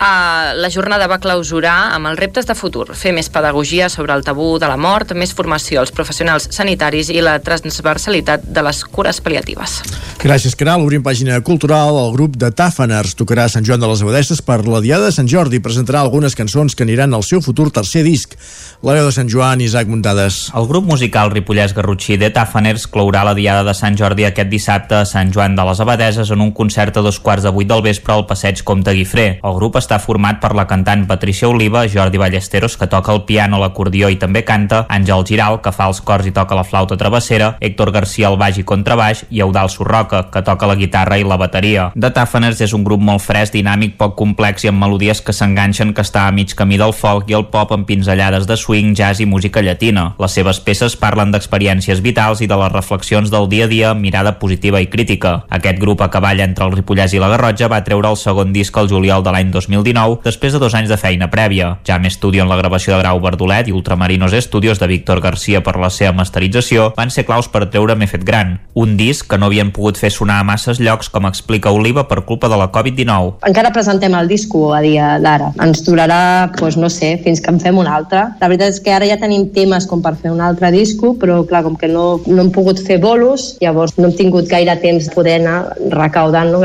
Uh, 0.03 0.51
la 0.59 0.67
jornada 0.67 1.05
va 1.07 1.15
clausurar 1.23 1.93
amb 1.95 2.09
els 2.09 2.19
reptes 2.19 2.43
de 2.43 2.57
futur, 2.59 2.89
fer 2.91 3.13
més 3.15 3.29
pedagogia 3.31 3.87
sobre 3.87 4.11
el 4.11 4.23
tabú 4.27 4.57
de 4.59 4.67
la 4.67 4.75
mort, 4.75 5.13
més 5.15 5.31
formació 5.31 5.79
als 5.79 5.93
professionals 5.95 6.49
sanitaris 6.51 7.07
i 7.07 7.21
la 7.23 7.37
transversalitat 7.39 8.43
de 8.43 8.65
les 8.67 8.81
cures 8.83 9.21
paliatives. 9.23 9.77
Gràcies, 10.19 10.57
Caral. 10.59 10.83
Obrim 10.83 11.03
pàgina 11.03 11.39
cultural. 11.43 11.95
El 12.01 12.11
grup 12.17 12.35
de 12.39 12.49
Tàfaners 12.51 13.15
tocarà 13.15 13.47
Sant 13.47 13.63
Joan 13.63 13.79
de 13.79 13.87
les 13.87 14.03
Abadesses 14.03 14.41
per 14.43 14.61
la 14.67 14.81
Diada 14.83 15.07
de 15.07 15.15
Sant 15.15 15.29
Jordi 15.31 15.61
i 15.61 15.63
presentarà 15.63 16.03
algunes 16.03 16.35
cançons 16.35 16.75
que 16.75 16.83
aniran 16.83 17.15
al 17.15 17.23
seu 17.23 17.39
futur 17.39 17.69
tercer 17.71 18.03
disc. 18.03 18.35
La 18.83 18.97
veu 18.97 19.07
de 19.07 19.15
Sant 19.15 19.31
Joan, 19.31 19.63
Isaac 19.63 19.87
Muntades. 19.87 20.49
El 20.55 20.67
grup 20.67 20.83
musical 20.87 21.31
ripollès 21.31 21.71
Garrotxí 21.75 22.19
de 22.19 22.27
Tàfaners 22.35 22.89
clourà 22.91 23.23
la 23.23 23.35
Diada 23.35 23.63
de 23.63 23.75
Sant 23.75 23.95
Jordi 23.99 24.27
aquest 24.27 24.51
dissabte 24.51 24.99
a 24.99 25.07
Sant 25.07 25.31
Joan 25.31 25.55
de 25.55 25.63
les 25.67 25.79
Abadeses 25.79 26.31
en 26.35 26.43
un 26.43 26.51
concert 26.51 26.99
a 26.99 27.03
dos 27.07 27.19
quarts 27.23 27.47
de 27.47 27.55
vuit 27.55 27.71
del 27.71 27.83
vespre 27.83 28.15
al 28.15 28.27
passeig 28.27 28.63
Comte 28.67 28.91
Guifré. 28.95 29.27
El 29.39 29.59
grup 29.59 29.79
està 29.79 29.92
format 29.99 30.39
per 30.41 30.53
la 30.55 30.65
cantant 30.67 31.05
Patricia 31.07 31.49
Oliva, 31.49 31.85
Jordi 31.87 32.17
Ballesteros, 32.17 32.77
que 32.77 32.87
toca 32.87 33.13
el 33.13 33.23
piano, 33.27 33.59
l'acordió 33.61 34.09
i 34.09 34.17
també 34.21 34.43
canta, 34.47 34.85
Àngel 34.89 35.25
Giral, 35.27 35.59
que 35.61 35.73
fa 35.75 35.89
els 35.91 36.01
cors 36.01 36.27
i 36.29 36.33
toca 36.35 36.55
la 36.57 36.63
flauta 36.63 36.97
travessera, 36.97 37.55
Héctor 37.59 37.91
Garcia 37.91 38.29
al 38.29 38.37
baix 38.37 38.57
i 38.59 38.65
contrabaix 38.67 39.25
i 39.29 39.43
Eudal 39.45 39.69
Sorroca, 39.69 40.25
que 40.31 40.41
toca 40.41 40.69
la 40.69 40.77
guitarra 40.79 41.17
i 41.19 41.27
la 41.27 41.37
bateria. 41.37 41.89
The 41.93 42.13
Tàfaners 42.15 42.61
és 42.63 42.73
un 42.73 42.83
grup 42.87 43.01
molt 43.01 43.23
fresc, 43.23 43.53
dinàmic, 43.53 43.97
poc 43.99 44.15
complex 44.19 44.65
i 44.65 44.71
amb 44.71 44.81
melodies 44.83 45.21
que 45.21 45.35
s'enganxen 45.35 45.93
que 45.93 46.05
està 46.05 46.27
a 46.27 46.33
mig 46.35 46.55
camí 46.57 46.79
del 46.81 46.93
folk 46.93 47.29
i 47.29 47.37
el 47.37 47.47
pop 47.53 47.73
amb 47.75 47.87
pinzellades 47.89 48.47
de 48.49 48.57
swing, 48.57 48.93
jazz 48.97 49.21
i 49.21 49.29
música 49.29 49.61
llatina. 49.61 50.13
Les 50.19 50.37
seves 50.39 50.59
peces 50.63 50.97
parlen 50.99 51.33
d'experiències 51.33 52.01
vitals 52.05 52.41
i 52.41 52.49
de 52.49 52.57
les 52.59 52.71
reflexions 52.73 53.31
del 53.33 53.49
dia 53.49 53.65
a 53.65 53.71
dia 53.71 53.93
mirada 53.93 54.37
positiva 54.39 54.81
i 54.81 54.87
crítica. 54.87 55.43
Aquest 55.49 55.79
grup 55.81 56.01
a 56.01 56.09
cavall 56.13 56.43
entre 56.43 56.65
el 56.67 56.75
Ripollès 56.75 57.13
i 57.13 57.21
la 57.21 57.31
Garrotja 57.31 57.69
va 57.71 57.83
treure 57.85 58.09
el 58.09 58.19
segon 58.19 58.53
disc 58.53 58.77
al 58.77 58.89
juliol 58.91 59.23
de 59.23 59.33
l'any 59.33 59.51
2019 59.73 60.21
després 60.23 60.53
de 60.53 60.61
dos 60.61 60.75
anys 60.77 60.89
de 60.89 60.97
feina 60.97 61.29
prèvia. 61.33 61.77
Jam 61.87 62.05
Studio 62.09 62.43
en 62.43 62.51
la 62.51 62.59
gravació 62.59 62.93
de 62.93 63.01
Grau 63.01 63.19
Verdolet 63.23 63.67
i 63.67 63.75
Ultramarinos 63.75 64.33
Studios 64.43 64.79
de 64.79 64.87
Víctor 64.87 65.21
Garcia 65.21 65.63
per 65.63 65.75
la 65.81 65.89
seva 65.93 66.13
masterització 66.15 66.91
van 66.97 67.11
ser 67.13 67.25
claus 67.25 67.49
per 67.49 67.65
treure 67.69 67.95
M'he 67.97 68.07
fet 68.09 68.23
gran, 68.25 68.57
un 68.73 68.95
disc 68.97 69.27
que 69.29 69.37
no 69.37 69.47
havien 69.47 69.71
pogut 69.73 69.99
fer 70.01 70.09
sonar 70.11 70.39
a 70.41 70.47
masses 70.47 70.79
llocs 70.81 71.09
com 71.13 71.27
explica 71.29 71.71
Oliva 71.71 72.07
per 72.09 72.23
culpa 72.25 72.49
de 72.49 72.57
la 72.59 72.69
Covid-19. 72.73 73.43
Encara 73.47 73.71
presentem 73.75 74.15
el 74.17 74.27
disco 74.27 74.73
a 74.73 74.81
dia 74.83 75.13
d'ara. 75.23 75.51
Ens 75.63 75.83
durarà, 75.85 76.49
doncs, 76.57 76.77
no 76.81 76.89
sé, 76.89 77.13
fins 77.23 77.41
que 77.41 77.51
en 77.53 77.59
fem 77.61 77.77
un 77.77 77.89
altre. 77.89 78.25
La 78.41 78.49
veritat 78.49 78.73
és 78.73 78.81
que 78.83 78.93
ara 78.93 79.07
ja 79.09 79.19
tenim 79.21 79.47
temes 79.55 79.87
com 79.89 80.01
per 80.03 80.15
fer 80.19 80.33
un 80.33 80.41
altre 80.43 80.71
disco, 80.73 81.13
però 81.19 81.41
clar, 81.47 81.63
com 81.67 81.77
que 81.79 81.89
no, 81.91 82.19
no 82.27 82.45
hem 82.45 82.51
pogut 82.55 82.81
fer 82.83 82.99
bolos, 83.03 83.53
llavors 83.61 83.95
no 83.97 84.09
hem 84.09 84.17
tingut 84.17 84.49
gaire 84.51 84.75
temps 84.81 85.09
de 85.09 85.15
poder 85.15 85.39
anar 85.41 85.57
recaudant. 85.93 86.51
No? 86.53 86.61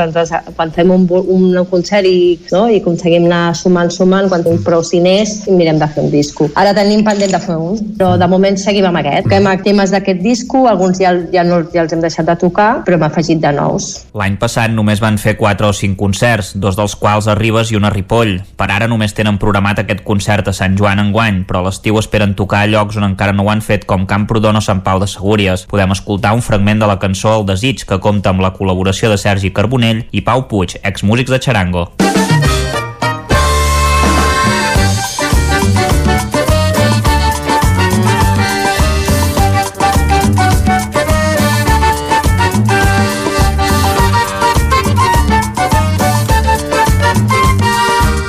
Quan 0.56 0.74
fem 0.74 0.92
un, 0.94 1.06
un 1.08 1.58
concert 1.70 2.08
i, 2.08 2.38
no? 2.52 2.66
i 2.72 2.80
aconseguim 2.98 3.26
anar 3.26 3.54
sumant, 3.54 3.90
sumant, 3.90 4.28
quan 4.28 4.42
tenim 4.42 4.60
prou 4.64 4.82
diners, 4.82 5.46
mirem 5.46 5.78
de 5.78 5.86
fer 5.86 6.02
un 6.02 6.10
disco. 6.10 6.48
Ara 6.58 6.74
tenim 6.74 7.04
pendent 7.06 7.30
de 7.32 7.38
fer 7.40 7.56
un, 7.56 7.78
però 7.98 8.16
de 8.18 8.26
moment 8.28 8.58
seguim 8.58 8.86
amb 8.88 8.98
aquest. 8.98 9.28
Fem 9.30 9.46
temes 9.62 9.92
d'aquest 9.94 10.20
disco, 10.22 10.66
alguns 10.68 10.98
ja, 10.98 11.14
ja, 11.32 11.44
no, 11.46 11.62
ja 11.72 11.84
els 11.84 11.92
hem 11.94 12.02
deixat 12.02 12.26
de 12.26 12.36
tocar, 12.40 12.82
però 12.84 12.98
hem 12.98 13.06
afegit 13.06 13.40
de 13.40 13.52
nous. 13.54 13.88
L'any 14.18 14.38
passat 14.40 14.72
només 14.74 15.00
van 15.00 15.18
fer 15.18 15.36
4 15.38 15.70
o 15.70 15.72
5 15.72 15.98
concerts, 15.98 16.52
dos 16.58 16.76
dels 16.78 16.96
quals 16.98 17.28
a 17.28 17.36
Ribes 17.38 17.70
i 17.72 17.78
un 17.78 17.86
a 17.86 17.92
Ripoll. 17.94 18.38
Per 18.58 18.68
ara 18.68 18.90
només 18.90 19.14
tenen 19.14 19.38
programat 19.38 19.84
aquest 19.84 20.02
concert 20.06 20.50
a 20.50 20.56
Sant 20.56 20.76
Joan 20.78 21.02
enguany, 21.02 21.44
però 21.48 21.62
a 21.62 21.68
l'estiu 21.68 21.98
esperen 22.00 22.34
tocar 22.38 22.64
a 22.64 22.70
llocs 22.70 22.98
on 22.98 23.06
encara 23.06 23.36
no 23.36 23.46
ho 23.46 23.52
han 23.52 23.62
fet, 23.62 23.86
com 23.86 24.08
Camprodon 24.10 24.58
o 24.58 24.64
Sant 24.64 24.82
Pau 24.86 24.98
de 25.02 25.10
Segúries. 25.10 25.66
Podem 25.70 25.94
escoltar 25.94 26.34
un 26.34 26.42
fragment 26.42 26.82
de 26.82 26.90
la 26.90 26.98
cançó 26.98 27.38
El 27.38 27.46
Desig, 27.48 27.86
que 27.88 28.02
compta 28.02 28.34
amb 28.34 28.42
la 28.42 28.54
col·laboració 28.56 29.12
de 29.12 29.20
Sergi 29.20 29.52
Carbonell 29.54 30.06
i 30.10 30.24
Pau 30.26 30.48
Puig, 30.50 30.78
exmúsics 30.82 31.34
de 31.34 31.42
Charango. 31.42 31.88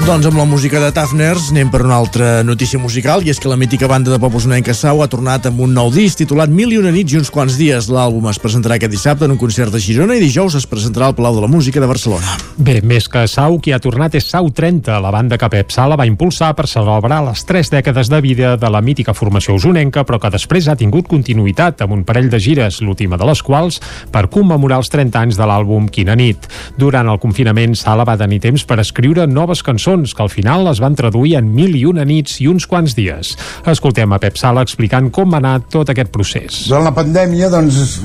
Doncs 0.10 0.26
amb 0.26 0.40
la 0.40 0.45
música 0.49 0.80
de 0.81 0.88
Tafners 0.90 1.52
anem 1.52 1.69
per 1.69 1.84
una 1.86 1.99
altra 2.02 2.40
notícia 2.41 2.80
musical 2.81 3.22
i 3.22 3.30
és 3.30 3.38
que 3.38 3.49
la 3.52 3.57
mítica 3.61 3.86
banda 3.86 4.10
de 4.10 4.18
pop 4.18 4.34
usonenca 4.40 4.73
Sau 4.73 5.03
ha 5.03 5.07
tornat 5.07 5.45
amb 5.45 5.60
un 5.61 5.76
nou 5.77 5.91
disc 5.94 6.18
titulat 6.18 6.49
Mil 6.49 6.72
i 6.73 6.80
una 6.80 6.90
nits 6.90 7.14
i 7.14 7.19
uns 7.19 7.30
quants 7.30 7.60
dies. 7.60 7.91
L'àlbum 7.94 8.26
es 8.31 8.40
presentarà 8.41 8.80
aquest 8.80 8.90
dissabte 8.90 9.27
en 9.27 9.36
un 9.36 9.38
concert 9.38 9.69
de 9.69 9.77
Girona 9.77 10.15
i 10.18 10.23
dijous 10.23 10.56
es 10.57 10.65
presentarà 10.65 11.11
al 11.11 11.14
Palau 11.14 11.38
de 11.38 11.44
la 11.44 11.49
Música 11.52 11.77
de 11.77 11.86
Barcelona. 11.86 12.40
Bé, 12.57 12.80
més 12.81 13.06
que 13.06 13.27
Sau, 13.30 13.60
qui 13.61 13.69
ha 13.69 13.77
tornat 13.84 14.18
és 14.18 14.26
Sau 14.31 14.49
30. 14.49 14.95
La 14.98 15.11
banda 15.14 15.38
que 15.38 15.52
Pep 15.53 15.69
Sala 15.69 15.99
va 15.99 16.10
impulsar 16.10 16.56
per 16.57 16.65
celebrar 16.65 17.22
les 17.27 17.45
tres 17.45 17.69
dècades 17.69 18.10
de 18.10 18.22
vida 18.26 18.56
de 18.57 18.73
la 18.73 18.81
mítica 18.81 19.14
formació 19.14 19.60
usonenca, 19.61 20.07
però 20.10 20.18
que 20.18 20.34
després 20.34 20.72
ha 20.73 20.77
tingut 20.80 21.06
continuïtat 21.06 21.86
amb 21.86 21.94
un 21.99 22.02
parell 22.02 22.31
de 22.34 22.41
gires, 22.41 22.81
l'última 22.81 23.22
de 23.22 23.30
les 23.30 23.45
quals 23.45 23.77
per 24.10 24.26
commemorar 24.34 24.81
els 24.81 24.90
30 24.90 25.22
anys 25.22 25.38
de 25.38 25.45
l'àlbum 25.45 25.86
Quina 25.86 26.18
nit. 26.18 26.49
Durant 26.81 27.14
el 27.14 27.22
confinament, 27.22 27.77
Sala 27.77 28.10
va 28.10 28.18
tenir 28.18 28.41
temps 28.49 28.65
per 28.65 28.81
escriure 28.81 29.30
noves 29.30 29.61
cançons 29.61 29.99
cançons 30.00 30.14
que 30.16 30.24
al 30.24 30.30
final 30.30 30.68
es 30.72 30.80
van 30.80 30.96
traduir 30.96 31.36
en 31.38 31.50
mil 31.54 31.76
i 31.76 31.86
una 31.86 32.06
nits 32.06 32.40
i 32.42 32.48
uns 32.48 32.66
quants 32.68 32.96
dies. 32.96 33.36
Escoltem 33.66 34.12
a 34.14 34.20
Pep 34.20 34.38
Sala 34.38 34.64
explicant 34.64 35.10
com 35.12 35.32
va 35.32 35.40
anar 35.40 35.60
tot 35.70 35.90
aquest 35.90 36.12
procés. 36.12 36.68
Durant 36.68 36.86
la 36.86 36.94
pandèmia, 36.96 37.50
doncs, 37.50 38.00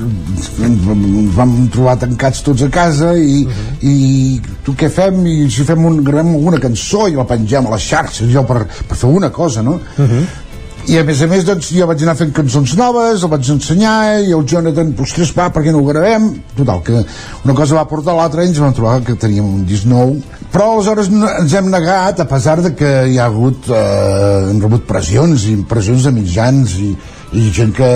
ens 0.59 1.35
vam 1.35 1.55
trobar 1.71 1.97
tancats 1.99 2.43
tots 2.43 2.63
a 2.63 2.69
casa 2.69 3.15
i, 3.15 3.45
uh 3.45 3.51
-huh. 3.51 3.77
i 3.81 4.41
tu 4.63 4.73
què 4.73 4.89
fem? 4.89 5.25
I 5.25 5.49
si 5.49 5.63
fem 5.63 5.85
un, 5.85 6.03
gravem 6.03 6.35
alguna 6.35 6.59
cançó 6.59 7.07
i 7.07 7.15
la 7.15 7.25
pengem 7.25 7.67
a 7.67 7.71
les 7.71 7.81
xarxes, 7.81 8.29
jo 8.31 8.43
per, 8.43 8.65
per 8.87 8.97
fer 8.97 9.09
una 9.09 9.29
cosa, 9.29 9.61
no? 9.61 9.79
Uh 9.97 10.05
-huh 10.05 10.44
i 10.85 10.97
a 10.99 11.03
més 11.05 11.21
a 11.23 11.27
més 11.29 11.45
doncs 11.45 11.71
jo 11.73 11.85
vaig 11.89 12.01
anar 12.05 12.13
fent 12.19 12.31
cançons 12.35 12.75
noves 12.77 13.23
el 13.25 13.31
vaig 13.31 13.47
ensenyar 13.55 14.21
i 14.21 14.33
el 14.35 14.43
Jonathan 14.45 14.91
ostres 15.01 15.31
va, 15.33 15.47
per 15.53 15.63
què 15.65 15.73
no 15.73 15.81
ho 15.81 15.87
gravem? 15.87 16.27
total, 16.57 16.81
que 16.85 16.99
una 17.43 17.55
cosa 17.57 17.79
va 17.79 17.87
portar 17.89 18.13
l'altra 18.17 18.43
i 18.43 18.51
ens 18.51 18.59
vam 18.61 18.75
trobar 18.75 18.99
que 19.05 19.15
teníem 19.19 19.47
un 19.47 19.63
disc 19.67 19.87
nou. 19.89 20.13
Però 20.53 20.75
aleshores 20.75 21.09
ens 21.09 21.55
hem 21.57 21.71
negat 21.71 22.21
a 22.21 22.27
pesar 22.29 22.59
de 22.63 22.75
que 22.77 22.91
hi 23.09 23.17
ha 23.19 23.25
hagut 23.25 23.69
eh, 23.69 24.51
hem 24.51 24.61
rebut 24.61 24.85
pressions 24.87 25.47
i 25.49 25.55
pressions 25.69 26.05
de 26.05 26.13
mitjans 26.15 26.77
i, 26.81 26.91
i 27.33 27.49
gent 27.55 27.73
que 27.75 27.89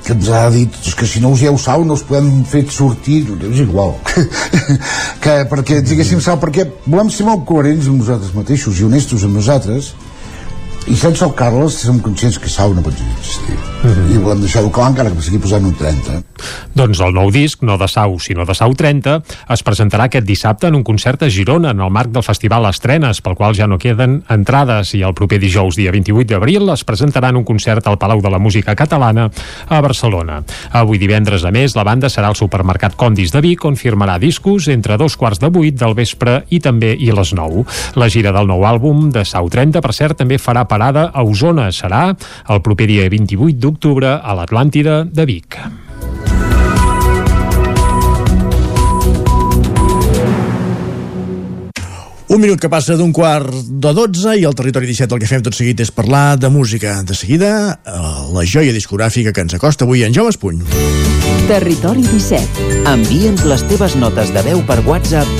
que 0.00 0.14
ens 0.16 0.30
ha 0.32 0.46
dit 0.52 0.76
que 0.96 1.06
si 1.06 1.20
no 1.20 1.34
us 1.34 1.42
heu 1.44 1.58
sau 1.60 1.82
no 1.84 1.96
us 1.96 2.04
podem 2.08 2.44
fer 2.48 2.64
sortir. 2.72 3.22
És 3.50 3.64
igual. 3.64 3.96
Que 5.20 5.42
perquè 5.50 5.82
diguéssim 5.84 6.22
sau 6.24 6.38
perquè 6.40 6.64
volem 6.86 7.10
ser 7.12 7.26
molt 7.26 7.42
coherents 7.48 7.90
amb 7.90 8.00
nosaltres 8.00 8.32
mateixos 8.32 8.78
i 8.80 8.86
honestos 8.86 9.26
amb 9.26 9.36
nosaltres 9.36 9.90
i 10.90 10.96
sense 10.98 11.22
el 11.24 11.34
Carles 11.38 11.76
som 11.86 12.00
conscients 12.02 12.38
que 12.42 12.50
Sau 12.50 12.74
no 12.74 12.82
pot 12.82 12.94
existir 12.98 13.54
uh 13.54 13.86
mhm. 13.86 13.94
-huh. 13.94 14.14
i 14.14 14.18
volem 14.18 14.40
deixar-ho 14.40 14.70
clar 14.70 14.90
encara 14.90 15.10
que 15.10 15.22
sigui 15.22 15.38
posant 15.38 15.64
un 15.64 15.74
30 15.74 16.22
doncs 16.74 17.00
el 17.00 17.12
nou 17.12 17.30
disc, 17.30 17.62
no 17.62 17.76
de 17.78 17.88
Sau 17.88 18.18
sinó 18.18 18.44
de 18.44 18.54
Sau 18.54 18.74
30, 18.74 19.22
es 19.48 19.62
presentarà 19.64 20.04
aquest 20.04 20.26
dissabte 20.26 20.66
en 20.66 20.74
un 20.74 20.84
concert 20.84 21.22
a 21.22 21.30
Girona 21.30 21.70
en 21.70 21.80
el 21.80 21.90
marc 21.90 22.10
del 22.10 22.22
Festival 22.22 22.64
Estrenes, 22.66 23.20
pel 23.20 23.36
qual 23.36 23.54
ja 23.54 23.66
no 23.66 23.78
queden 23.78 24.22
entrades 24.28 24.94
i 24.94 25.02
el 25.02 25.14
proper 25.14 25.38
dijous 25.40 25.76
dia 25.76 25.90
28 25.90 26.34
d'abril 26.34 26.70
es 26.70 26.84
presentarà 26.84 27.28
en 27.28 27.36
un 27.36 27.44
concert 27.44 27.86
al 27.86 27.98
Palau 27.98 28.20
de 28.20 28.30
la 28.30 28.38
Música 28.38 28.74
Catalana 28.74 29.30
a 29.68 29.80
Barcelona 29.80 30.42
avui 30.70 30.98
divendres 30.98 31.44
a 31.44 31.50
més 31.50 31.76
la 31.76 31.84
banda 31.84 32.08
serà 32.08 32.28
al 32.28 32.38
supermercat 32.38 32.96
Condis 32.96 33.32
de 33.32 33.40
Vic 33.40 33.64
on 33.64 33.76
firmarà 33.76 34.18
discos 34.18 34.68
entre 34.68 34.96
dos 34.96 35.16
quarts 35.16 35.40
de 35.40 35.50
vuit 35.50 35.74
del 35.74 35.94
vespre 35.94 36.44
i 36.50 36.60
també 36.60 36.94
i 36.98 37.10
les 37.12 37.34
9 37.34 37.64
la 38.00 38.08
gira 38.08 38.32
del 38.32 38.46
nou 38.46 38.64
àlbum 38.66 39.10
de 39.10 39.24
Sau 39.24 39.48
30 39.50 39.80
per 39.80 39.94
cert 39.94 40.18
també 40.22 40.38
farà 40.38 40.64
parada 40.80 41.10
a 41.12 41.22
Osona. 41.22 41.68
Serà 41.74 42.08
el 42.48 42.64
proper 42.64 42.88
dia 42.88 43.08
28 43.12 43.60
d'octubre 43.60 44.16
a 44.16 44.36
l'Atlàntida 44.38 45.04
de 45.04 45.26
Vic. 45.28 45.60
Un 52.30 52.38
minut 52.38 52.60
que 52.62 52.68
passa 52.70 52.94
d'un 52.94 53.10
quart 53.10 53.50
de 53.50 53.90
12 53.92 54.36
i 54.38 54.44
al 54.46 54.54
territori 54.54 54.86
17 54.86 55.16
el 55.16 55.20
que 55.20 55.28
fem 55.28 55.42
tot 55.42 55.56
seguit 55.56 55.82
és 55.82 55.90
parlar 55.90 56.38
de 56.38 56.48
música. 56.48 57.00
De 57.02 57.16
seguida, 57.18 57.50
eh, 57.74 58.00
la 58.32 58.46
joia 58.46 58.72
discogràfica 58.72 59.34
que 59.34 59.42
ens 59.42 59.58
acosta 59.58 59.84
avui 59.84 60.06
en 60.06 60.14
Jaume 60.14 60.30
Espuny. 60.30 60.62
Territori 61.50 62.06
17. 62.06 62.70
Envia'ns 62.86 63.44
les 63.50 63.66
teves 63.66 63.98
notes 63.98 64.30
de 64.32 64.46
veu 64.46 64.62
per 64.62 64.78
WhatsApp 64.86 65.39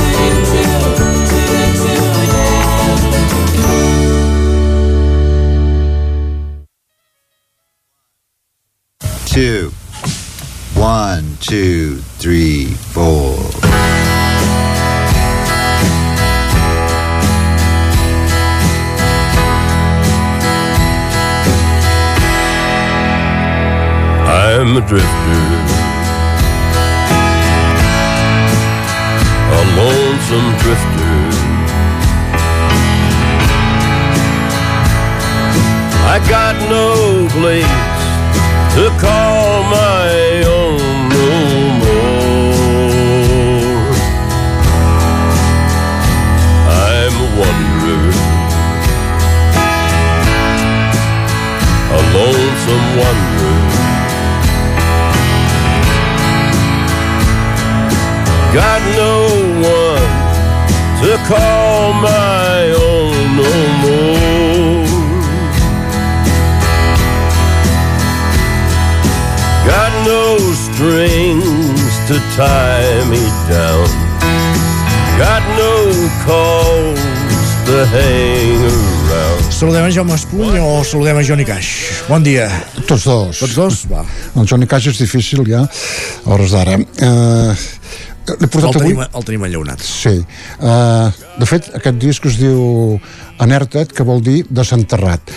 Two. 9.31 9.71
One, 10.73 11.37
two, 11.39 11.99
three, 12.19 12.65
four. 12.65 13.37
I'm 24.27 24.75
a 24.75 24.81
drifter, 24.85 25.07
a 29.47 29.61
lonesome 29.77 30.57
drifter. 30.59 31.21
I 36.03 36.19
got 36.27 36.55
no 36.69 37.29
place 37.39 38.00
to 38.81 38.89
call 38.97 39.61
my 39.69 40.41
own 40.57 40.79
no 41.13 41.29
more. 41.81 42.21
I'm 46.89 47.13
a 47.13 47.27
wanderer, 47.39 48.15
a 51.95 51.99
lonesome 52.15 52.87
wanderer. 52.99 53.61
Got 58.57 58.81
no 59.03 59.15
one 59.75 60.11
to 61.01 61.11
call 61.29 61.93
my 62.01 62.40
strings 70.81 71.93
to 72.09 72.17
tie 72.33 73.05
me 73.05 73.21
down. 73.45 73.85
Got 75.21 75.43
no 75.53 75.73
calls 76.25 76.97
to 77.69 77.85
hang 77.93 78.57
around. 78.65 79.45
Saludem 79.53 79.85
a 79.85 79.91
Jaume 79.93 80.15
Espuny 80.17 80.57
o 80.57 80.81
saludem 80.83 81.17
a 81.17 81.23
Johnny 81.23 81.45
Cash? 81.45 82.01
Bon 82.09 82.23
dia. 82.25 82.49
Tots 82.87 83.05
dos. 83.05 83.43
Tots 83.43 83.53
dos? 83.53 83.83
Va. 83.91 84.01
El 84.33 84.49
Johnny 84.49 84.65
Cash 84.65 84.89
és 84.89 85.03
difícil 85.03 85.45
ja, 85.45 85.61
a 85.69 86.33
hores 86.33 86.57
d'ara. 86.57 86.79
Eh, 86.81 87.53
L'he 88.31 88.49
portat 88.49 88.71
el, 88.71 88.81
avui... 88.81 88.95
tenim, 88.95 89.05
el 89.05 89.27
tenim 89.27 89.45
enllaunat. 89.45 89.85
Sí. 89.85 90.17
Uh, 90.61 91.13
de 91.37 91.45
fet, 91.49 91.69
aquest 91.77 92.01
disc 92.01 92.25
es 92.29 92.41
diu 92.41 92.97
Anerted, 93.41 93.93
que 93.93 94.05
vol 94.07 94.21
dir 94.25 94.39
desenterrat. 94.49 95.29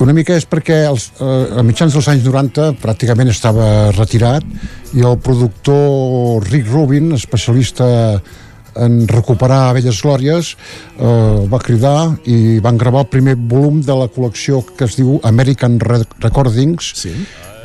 Una 0.00 0.14
mica 0.16 0.34
és 0.34 0.46
perquè 0.48 0.84
els, 0.88 1.10
uh, 1.20 1.58
a 1.60 1.62
mitjans 1.66 1.92
dels 1.92 2.08
anys 2.08 2.24
90 2.24 2.72
pràcticament 2.82 3.28
estava 3.30 3.66
retirat 3.92 4.46
i 4.96 5.04
el 5.04 5.18
productor 5.20 6.46
Rick 6.48 6.72
Rubin, 6.72 7.12
especialista 7.12 7.86
en 8.80 9.06
recuperar 9.08 9.74
velles 9.76 9.98
glòries 10.00 10.54
eh, 10.96 11.44
va 11.52 11.60
cridar 11.60 12.14
i 12.24 12.58
van 12.64 12.78
gravar 12.80 13.04
el 13.04 13.10
primer 13.12 13.34
volum 13.36 13.82
de 13.84 13.92
la 13.92 14.08
col·lecció 14.08 14.62
que 14.64 14.86
es 14.88 14.96
diu 14.96 15.18
American 15.28 15.76
Recordings 15.76 16.92
sí 17.02 17.12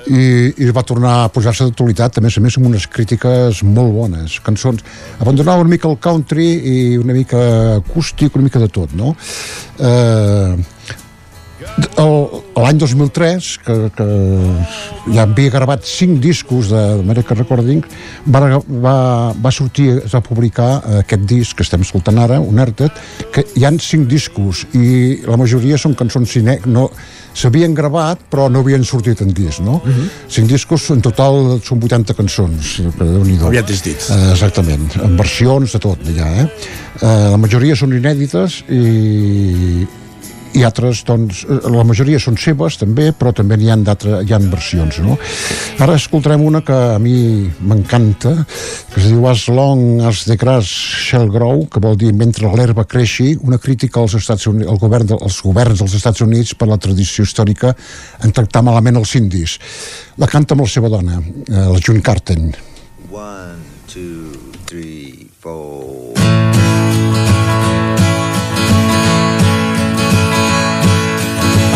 i, 0.07 0.53
i 0.63 0.69
va 0.71 0.85
tornar 0.87 1.13
a 1.25 1.31
posar-se 1.33 1.65
d'actualitat, 1.67 2.19
a 2.19 2.23
més 2.23 2.37
a 2.39 2.43
més 2.43 2.55
amb 2.59 2.69
unes 2.69 2.85
crítiques 2.91 3.59
molt 3.67 3.91
bones, 3.91 4.37
cançons 4.45 4.83
abandonava 5.19 5.65
una 5.65 5.73
mica 5.73 5.89
el 5.89 5.97
country 5.99 6.47
i 6.71 6.77
una 6.99 7.15
mica 7.17 7.41
acústic, 7.81 8.35
una 8.35 8.47
mica 8.47 8.61
de 8.63 8.69
tot 8.71 8.93
no? 8.95 9.15
Eh, 9.79 10.55
l'any 12.57 12.79
2003 12.81 13.47
que, 13.65 13.75
que 13.95 14.07
ja 15.13 15.25
havia 15.25 15.53
gravat 15.53 15.85
cinc 15.85 16.19
discos 16.23 16.71
de 16.71 16.79
America 16.99 17.35
Recording 17.37 17.83
va, 18.33 18.41
va, 18.85 18.95
va 19.33 19.51
sortir 19.53 19.89
va 20.09 20.21
publicar 20.25 20.69
aquest 21.03 21.27
disc 21.29 21.57
que 21.57 21.65
estem 21.65 21.85
escoltant 21.85 22.17
ara, 22.23 22.39
Unerted 22.41 22.91
que 23.33 23.45
hi 23.55 23.65
han 23.67 23.79
cinc 23.83 24.07
discos 24.09 24.65
i 24.77 25.21
la 25.27 25.37
majoria 25.37 25.77
són 25.77 25.95
cançons 25.97 26.33
cine 26.37 26.57
no, 26.65 26.87
s'havien 27.37 27.75
gravat 27.77 28.25
però 28.31 28.47
no 28.49 28.63
havien 28.65 28.85
sortit 28.87 29.21
en 29.21 29.33
disc 29.37 29.61
no? 29.61 29.81
Uh 29.83 29.91
-huh. 29.91 30.09
cinc 30.27 30.49
discos 30.49 30.89
en 30.89 31.01
total 31.01 31.59
són 31.63 31.83
80 31.83 32.13
cançons 32.13 32.81
déu 32.97 33.23
nhi 33.23 33.37
Aviat 33.47 33.67
dits. 33.67 34.09
Uh, 34.09 34.31
exactament, 34.31 34.89
en 35.03 35.15
versions 35.17 35.71
de 35.71 35.79
tot 35.79 35.99
ja, 36.15 36.27
eh? 36.41 36.47
Uh, 37.01 37.31
la 37.31 37.37
majoria 37.37 37.75
són 37.75 37.93
inèdites 37.93 38.63
i, 38.69 39.85
i 40.55 40.63
altres, 40.65 41.03
doncs, 41.07 41.43
la 41.47 41.83
majoria 41.87 42.19
són 42.21 42.37
seves 42.39 42.77
també, 42.79 43.09
però 43.11 43.33
també 43.35 43.57
n'hi 43.59 43.69
ha 43.73 43.77
hi 43.77 44.33
ha 44.33 44.39
versions, 44.39 44.99
no? 45.03 45.17
Ara 45.83 45.97
escoltarem 45.99 46.43
una 46.45 46.61
que 46.65 46.73
a 46.73 46.99
mi 46.99 47.47
m'encanta, 47.59 48.33
que 48.93 49.01
es 49.01 49.09
diu 49.11 49.27
As 49.27 49.47
long 49.49 50.01
as 50.07 50.23
the 50.25 50.37
grass 50.39 50.65
shall 50.65 51.27
grow, 51.29 51.65
que 51.67 51.81
vol 51.83 51.97
dir 51.99 52.13
mentre 52.13 52.49
l'herba 52.53 52.85
creixi, 52.85 53.35
una 53.43 53.59
crítica 53.59 53.99
als 53.99 54.15
Estats 54.19 54.47
Units, 54.47 54.69
al 54.71 54.79
govern 54.81 55.09
de, 55.09 55.17
als 55.19 55.41
governs 55.43 55.83
dels 55.83 55.97
Estats 55.99 56.23
Units 56.25 56.55
per 56.55 56.69
la 56.71 56.79
tradició 56.81 57.27
històrica 57.27 57.75
en 58.23 58.33
tractar 58.33 58.63
malament 58.65 58.97
els 58.97 59.15
indis. 59.19 59.57
La 60.17 60.29
canta 60.31 60.55
amb 60.55 60.65
la 60.65 60.71
seva 60.71 60.89
dona, 60.89 61.21
eh, 61.21 61.67
la 61.67 61.79
June 61.83 62.01
Carten. 62.01 62.53
One, 63.11 63.61
two, 63.87 64.33
three, 64.65 65.29
four. 65.39 65.76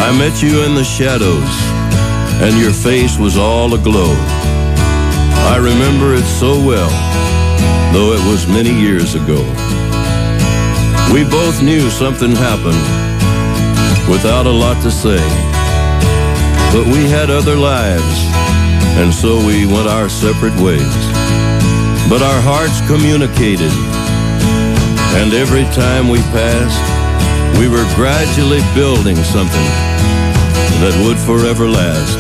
I 0.01 0.17
met 0.17 0.41
you 0.41 0.63
in 0.63 0.73
the 0.73 0.83
shadows, 0.83 1.53
and 2.41 2.57
your 2.57 2.73
face 2.73 3.19
was 3.19 3.37
all 3.37 3.75
aglow. 3.75 4.13
I 5.53 5.57
remember 5.57 6.15
it 6.15 6.25
so 6.25 6.57
well, 6.57 6.89
though 7.93 8.11
it 8.17 8.23
was 8.27 8.47
many 8.47 8.73
years 8.73 9.13
ago. 9.13 9.39
We 11.13 11.23
both 11.23 11.61
knew 11.61 11.91
something 11.91 12.31
happened 12.31 12.81
without 14.09 14.47
a 14.47 14.49
lot 14.49 14.81
to 14.81 14.89
say. 14.89 15.21
But 16.73 16.87
we 16.87 17.07
had 17.07 17.29
other 17.29 17.55
lives, 17.55 18.17
and 18.97 19.13
so 19.13 19.37
we 19.37 19.67
went 19.67 19.87
our 19.87 20.09
separate 20.09 20.57
ways. 20.59 20.95
But 22.09 22.23
our 22.23 22.41
hearts 22.41 22.81
communicated, 22.89 23.71
and 25.21 25.31
every 25.33 25.65
time 25.75 26.09
we 26.09 26.17
passed, 26.33 27.00
we 27.59 27.67
were 27.67 27.85
gradually 27.95 28.61
building 28.73 29.15
something 29.15 29.69
that 30.81 30.93
would 31.05 31.17
forever 31.17 31.67
last. 31.67 32.17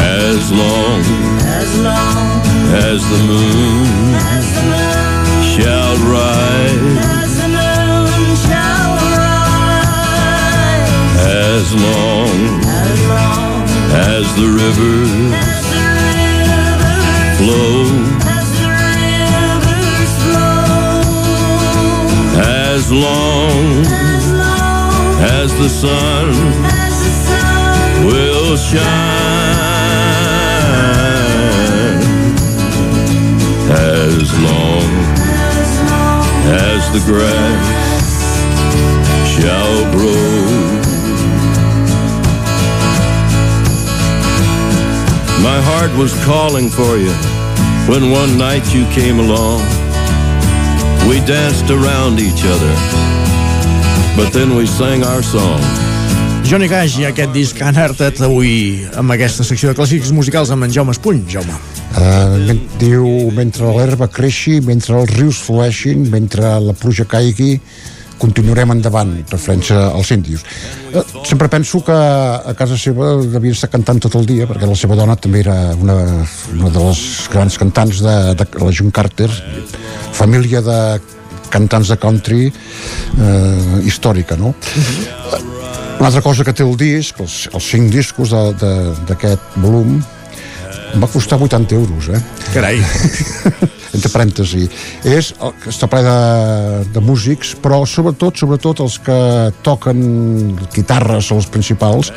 As 0.00 0.50
long 0.52 1.00
as, 1.44 1.80
long 1.80 2.40
as 2.80 3.02
the 3.12 3.18
moon, 3.28 4.14
as 4.14 4.46
the 4.56 4.62
moon 4.72 5.08
shall 5.52 5.96
rise. 6.08 6.96
As 6.98 7.36
the 7.36 7.48
moon 7.48 8.36
shall 8.46 8.96
rise. 9.20 10.88
As 11.28 11.74
long 11.74 12.62
as 12.64 12.98
long 13.08 13.68
as 13.92 14.24
the 14.36 14.48
rivers 14.48 15.12
as 15.34 15.64
the 15.74 15.84
rivers 15.98 17.36
flow. 17.38 17.84
As 18.36 18.48
the 18.56 18.68
rivers 18.80 20.12
flow. 20.24 20.78
As 22.40 22.82
long 22.92 24.07
as 25.20 25.52
the 25.54 25.68
sun 25.68 26.28
will 28.06 28.56
shine. 28.56 29.58
As 33.70 34.32
long 34.40 34.88
as 36.50 36.90
the 36.92 37.00
grass 37.04 38.08
shall 39.34 39.92
grow. 39.92 40.78
My 45.42 45.60
heart 45.60 45.92
was 45.96 46.12
calling 46.24 46.68
for 46.68 46.96
you 46.96 47.12
when 47.88 48.10
one 48.10 48.38
night 48.38 48.74
you 48.74 48.86
came 48.86 49.18
along. 49.18 49.60
We 51.08 51.20
danced 51.24 51.70
around 51.70 52.20
each 52.20 52.44
other, 52.44 52.74
but 54.18 54.32
then 54.32 54.56
we 54.56 54.66
sang 54.66 55.04
our 55.06 55.22
song. 55.22 55.62
Johnny 56.42 56.66
Cash 56.66 56.96
i 56.98 57.04
aquest 57.06 57.30
disc 57.30 57.58
Unearthed 57.62 58.18
avui 58.26 58.82
amb 58.98 59.14
aquesta 59.14 59.44
secció 59.46 59.70
de 59.70 59.78
clàssics 59.78 60.10
musicals 60.16 60.50
amb 60.50 60.66
en 60.66 60.72
Jaume 60.74 60.90
Espuny. 60.90 61.20
Jaume. 61.30 61.54
Uh, 61.94 62.56
diu, 62.80 63.04
mentre 63.36 63.70
l'herba 63.76 64.08
creixi, 64.10 64.56
mentre 64.64 64.96
els 64.98 65.12
rius 65.14 65.38
flueixin, 65.46 66.08
mentre 66.10 66.50
la 66.64 66.74
pluja 66.74 67.06
caigui, 67.06 67.60
continuarem 68.18 68.72
endavant, 68.74 69.12
referència 69.30 69.84
als 69.92 70.10
índios. 70.16 70.42
Uh, 70.90 71.04
sempre 71.28 71.46
penso 71.52 71.84
que 71.86 71.94
a 71.94 72.56
casa 72.58 72.80
seva 72.80 73.12
devia 73.22 73.54
estar 73.54 73.70
cantant 73.70 74.02
tot 74.02 74.18
el 74.18 74.26
dia, 74.26 74.48
perquè 74.50 74.66
la 74.66 74.78
seva 74.78 74.98
dona 74.98 75.14
també 75.14 75.44
era 75.44 75.60
una, 75.76 76.00
una 76.56 76.72
de 76.74 76.88
les 76.88 77.04
grans 77.30 77.60
cantants 77.60 78.02
de, 78.02 78.16
de 78.40 78.48
la 78.56 78.72
June 78.72 78.90
Carter, 78.90 79.30
família 80.18 80.64
de 80.64 80.80
cantants 81.50 81.88
de 81.88 81.96
country 82.00 82.46
eh, 82.48 83.80
històrica, 83.84 84.36
no? 84.36 84.48
Uh 84.48 84.54
-huh. 84.54 85.42
Una 85.98 86.06
altra 86.06 86.22
cosa 86.22 86.44
que 86.44 86.52
té 86.52 86.62
el 86.62 86.76
disc, 86.76 87.18
els, 87.20 87.48
els 87.52 87.64
cinc 87.64 87.90
discos 87.90 88.30
d'aquest 88.30 89.40
volum, 89.56 90.02
em 90.94 91.00
va 91.00 91.08
costar 91.08 91.40
80 91.42 91.74
euros, 91.74 92.08
eh? 92.08 92.22
Carai. 92.54 92.78
entre 93.94 94.10
parèntesi. 94.12 94.66
És, 95.08 95.32
està 95.68 95.88
ple 95.90 96.02
de, 96.04 96.16
de 96.94 97.02
músics, 97.04 97.54
però 97.62 97.80
sobretot, 97.88 98.38
sobretot 98.40 98.82
els 98.84 98.98
que 99.04 99.18
toquen 99.66 100.56
guitarres, 100.74 101.30
els 101.34 101.48
principals, 101.52 102.12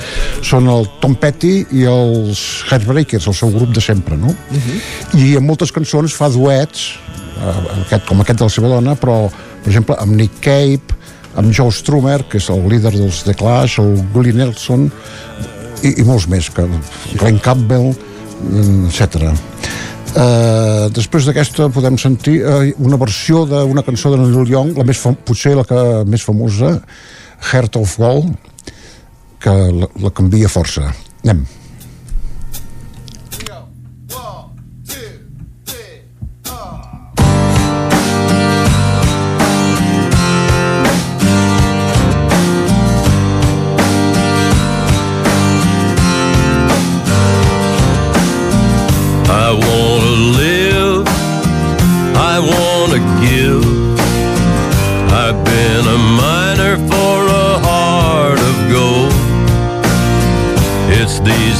són 0.45 0.69
el 0.71 0.87
Tom 1.03 1.15
Petty 1.19 1.61
i 1.77 1.85
els 1.89 2.41
Heartbreakers, 2.69 3.29
el 3.31 3.37
seu 3.37 3.53
grup 3.53 3.73
de 3.75 3.83
sempre, 3.83 4.17
no? 4.17 4.33
Uh 4.33 4.57
-huh. 4.57 4.81
I 5.19 5.35
en 5.37 5.45
moltes 5.45 5.71
cançons 5.71 6.13
fa 6.13 6.29
duets, 6.29 6.99
aquest, 7.41 8.05
com 8.07 8.21
aquest 8.21 8.41
de 8.41 8.47
la 8.47 8.53
seva 8.53 8.71
dona, 8.71 8.95
però, 8.99 9.25
per 9.63 9.71
exemple, 9.71 9.97
amb 10.01 10.17
Nick 10.17 10.41
Cave, 10.45 10.97
amb 11.39 11.53
Joe 11.55 11.71
Strummer, 11.73 12.19
que 12.29 12.39
és 12.41 12.49
el 12.51 12.65
líder 12.69 12.93
dels 12.95 13.23
The 13.27 13.35
Clash, 13.39 13.79
el 13.81 13.93
Willie 14.15 14.35
Nelson, 14.35 14.89
i, 15.81 15.93
i 15.93 16.05
molts 16.05 16.27
més, 16.31 16.49
que 16.53 16.65
Glenn 17.17 17.39
Campbell, 17.43 17.91
etc. 18.89 19.31
Uh, 20.11 20.89
després 20.91 21.23
d'aquesta 21.23 21.69
podem 21.71 21.95
sentir 22.01 22.41
uh, 22.43 22.65
una 22.83 22.99
versió 22.99 23.45
d'una 23.47 23.83
cançó 23.87 24.11
de 24.11 24.19
Neil 24.19 24.49
Young, 24.51 24.75
la 24.75 24.83
més 24.87 24.99
potser 25.23 25.55
la 25.55 25.63
que 25.67 25.79
més 26.03 26.25
famosa, 26.27 26.75
Heart 27.51 27.79
of 27.79 27.95
Gold, 28.01 28.35
que 29.41 29.55
la, 29.79 29.87
la 30.03 30.11
canvia 30.13 30.51
força. 30.51 30.91
Anem. 31.23 31.45
I 31.47 31.60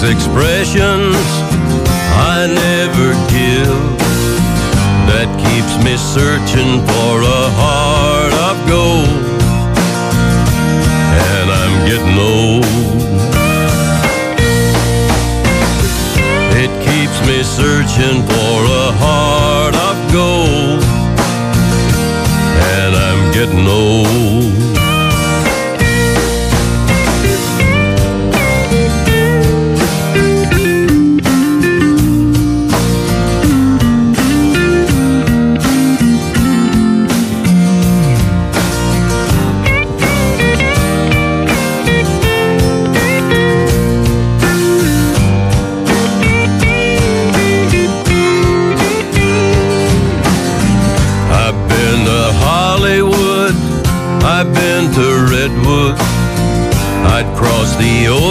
expressions 0.03 1.15
I 2.13 2.47
never 2.47 3.13
give 3.29 4.01
that 5.09 5.29
keeps 5.37 5.73
me 5.83 5.95
searching 5.97 6.81
for 6.89 7.13
a 7.21 7.43
heart 7.59 8.33
of 8.49 8.57
gold. 8.67 9.21
And 11.33 11.47
I'm 11.61 11.75
getting 11.85 12.17
old. 12.17 12.65
It 16.63 16.71
keeps 16.87 17.17
me 17.27 17.43
searching 17.43 18.23
for 18.23 18.57
a 18.85 18.91
heart 19.03 19.75
of 19.75 19.97
gold. 20.11 20.83
And 22.73 22.95
I'm 22.95 23.31
getting 23.33 23.67
old. 23.67 24.60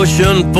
Ocean 0.00 0.59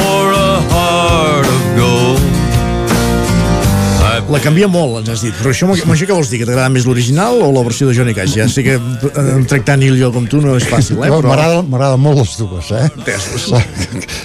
La 4.30 4.38
canvia 4.38 4.68
molt, 4.70 5.00
ens 5.00 5.08
has 5.10 5.22
dit. 5.24 5.34
Però 5.40 5.50
això, 5.50 5.66
Montse, 5.66 5.82
Montse, 5.88 6.06
què 6.06 6.14
vols 6.14 6.28
dir? 6.30 6.38
Que 6.38 6.46
t'agrada 6.46 6.70
més 6.70 6.84
l'original 6.86 7.40
o 7.42 7.48
la 7.50 7.64
versió 7.66 7.88
de 7.88 7.94
Johnny 7.96 8.12
Cash? 8.14 8.36
Ja 8.38 8.46
sé 8.50 8.62
que 8.62 8.76
eh, 8.78 9.30
tractar 9.50 9.74
Nil 9.80 9.96
jo 9.98 10.12
com 10.14 10.28
tu 10.30 10.38
no 10.44 10.54
és 10.54 10.68
fàcil, 10.70 11.00
eh? 11.02 11.08
No, 11.10 11.18
Però... 11.24 11.48
M'agrada 11.66 11.96
molt 11.98 12.20
les 12.20 12.36
dues, 12.38 12.68
eh? 12.78 12.84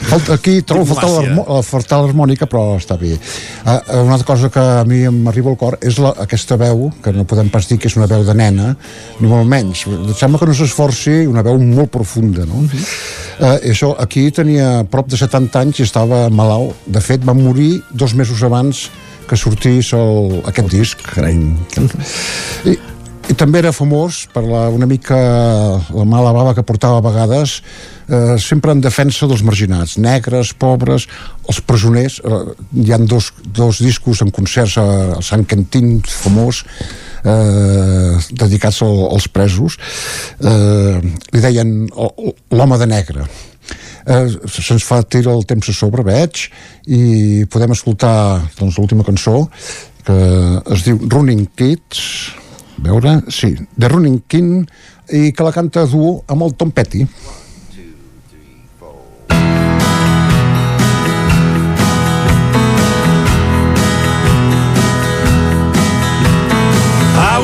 Falta, 0.05 0.35
aquí 0.37 0.59
trobo 0.61 0.85
a 0.93 1.61
faltar 1.65 2.03
l'harmònica, 2.03 2.45
però 2.49 2.75
està 2.77 2.99
bé. 3.01 3.15
Uh, 3.15 3.79
una 4.03 4.19
altra 4.19 4.27
cosa 4.27 4.51
que 4.53 4.61
a 4.61 4.83
mi 4.85 5.01
m'arriba 5.09 5.49
al 5.49 5.57
cor 5.57 5.79
és 5.81 5.97
la, 6.01 6.13
aquesta 6.21 6.59
veu, 6.61 6.91
que 7.01 7.13
no 7.15 7.25
podem 7.25 7.49
pas 7.53 7.65
dir 7.65 7.79
que 7.81 7.89
és 7.89 7.97
una 7.97 8.09
veu 8.11 8.21
de 8.27 8.35
nena, 8.37 8.75
ni 9.17 9.31
molt 9.31 9.49
menys. 9.49 9.87
Em 9.89 10.11
sembla 10.13 10.43
que 10.43 10.49
no 10.51 10.57
s'esforci, 10.57 11.23
una 11.31 11.41
veu 11.45 11.57
molt 11.61 11.89
profunda, 11.95 12.45
no? 12.45 12.61
Uh, 12.67 13.57
això, 13.57 13.95
aquí 13.97 14.27
tenia 14.35 14.85
prop 14.91 15.09
de 15.09 15.17
70 15.17 15.65
anys 15.65 15.81
i 15.81 15.87
estava 15.89 16.27
malalt. 16.29 16.77
De 16.85 17.01
fet, 17.01 17.25
va 17.25 17.33
morir 17.33 17.79
dos 17.89 18.13
mesos 18.13 18.45
abans 18.45 18.85
que 19.29 19.37
sortís 19.39 19.93
el, 19.97 20.41
aquest 20.51 20.69
disc. 20.73 21.05
Carai. 21.15 21.39
I, 22.65 22.77
i 23.29 23.33
també 23.37 23.61
era 23.63 23.73
famós 23.73 24.25
per 24.33 24.43
la, 24.45 24.67
una 24.73 24.87
mica 24.89 25.17
la 25.17 26.05
mala 26.07 26.33
bava 26.35 26.53
que 26.57 26.65
portava 26.65 26.99
a 26.99 27.05
vegades 27.05 27.57
eh, 28.07 28.35
sempre 28.41 28.75
en 28.75 28.83
defensa 28.83 29.29
dels 29.29 29.41
marginats 29.45 29.97
negres, 30.01 30.53
pobres, 30.53 31.07
els 31.49 31.61
presoners 31.65 32.19
eh, 32.21 32.43
hi 32.83 32.93
han 32.93 33.07
dos, 33.09 33.31
dos 33.45 33.81
discos 33.81 34.21
en 34.21 34.33
concerts 34.35 34.77
a, 34.81 34.85
a 35.17 35.23
Sant 35.25 35.47
Quentin 35.49 35.97
famós 36.05 36.61
eh, 37.25 38.13
dedicats 38.29 38.83
al, 38.85 39.01
als 39.15 39.29
presos 39.31 39.79
eh, 40.41 41.01
li 41.01 41.43
deien 41.43 41.75
l'home 41.89 42.81
de 42.81 42.89
negre 42.93 43.29
eh, 44.05 44.27
se'ns 44.47 44.85
fa 44.85 45.01
tira 45.03 45.33
el 45.33 45.45
temps 45.49 45.69
a 45.69 45.75
sobre 45.75 46.05
veig 46.05 46.47
i 46.87 47.45
podem 47.51 47.75
escoltar 47.75 48.41
doncs, 48.59 48.77
l'última 48.77 49.05
cançó 49.07 49.45
que 50.05 50.17
es 50.75 50.85
diu 50.85 50.99
Running 51.09 51.47
Kids 51.57 52.01
a 52.75 52.83
veure, 52.85 53.21
sí, 53.31 53.55
de 53.55 53.87
Running 53.89 54.21
King 54.27 54.67
i 55.15 55.31
que 55.31 55.47
la 55.47 55.53
canta 55.55 55.85
a 55.85 55.89
duo 55.89 56.19
amb 56.27 56.45
el 56.45 56.55
Tom 56.59 56.71
Petty. 56.75 57.07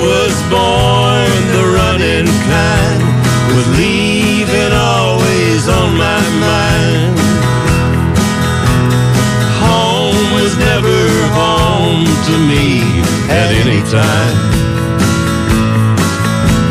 Was 0.02 0.50
born 0.50 0.81
home 12.02 12.24
to 12.26 12.38
me 12.50 12.82
at 13.30 13.50
any 13.62 13.82
time. 13.90 14.38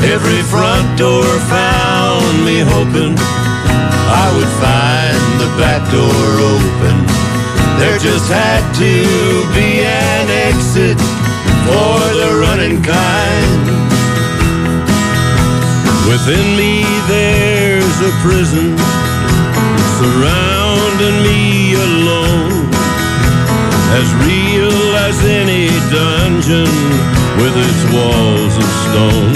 Every 0.02 0.42
front 0.42 0.99
door 0.99 1.25
found 1.47 2.44
me 2.44 2.60
hoping 2.60 3.15
I 3.17 4.26
would 4.34 4.52
find 4.65 5.23
the 5.42 5.50
back 5.60 5.83
door 5.94 6.26
open. 6.55 6.97
There 7.78 7.99
just 7.99 8.26
had 8.31 8.62
to 8.83 8.94
be 9.55 9.81
an 9.84 10.26
exit 10.49 10.99
for 11.67 11.99
the 12.20 12.31
running 12.42 12.83
kind. 12.83 13.62
Within 16.09 16.57
me 16.57 16.83
there's 17.07 17.99
a 18.02 18.12
prison 18.25 18.76
surrounding 19.99 21.17
me 21.23 21.75
alone, 21.75 22.80
as 23.99 24.09
real 24.27 24.78
as 25.09 25.17
any 25.25 25.67
dungeon 25.91 26.70
with 27.41 27.55
its 27.67 27.83
walls 27.91 28.55
of 28.55 28.69
stone. 28.86 29.35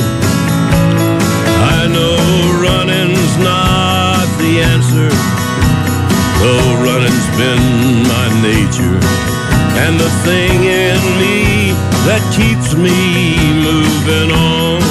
I 1.78 1.88
know 1.90 2.16
running's 2.62 3.34
not 3.38 4.26
the 4.38 4.62
answer, 4.62 5.10
though 6.40 6.68
running's 6.86 7.28
been 7.40 8.06
my 8.06 8.26
nature, 8.46 8.98
and 9.82 9.98
the 9.98 10.10
thing 10.22 10.58
in 10.62 11.00
me 11.18 11.72
that 12.06 12.22
keeps 12.30 12.74
me 12.74 12.94
moving 13.68 14.30
on. 14.30 14.82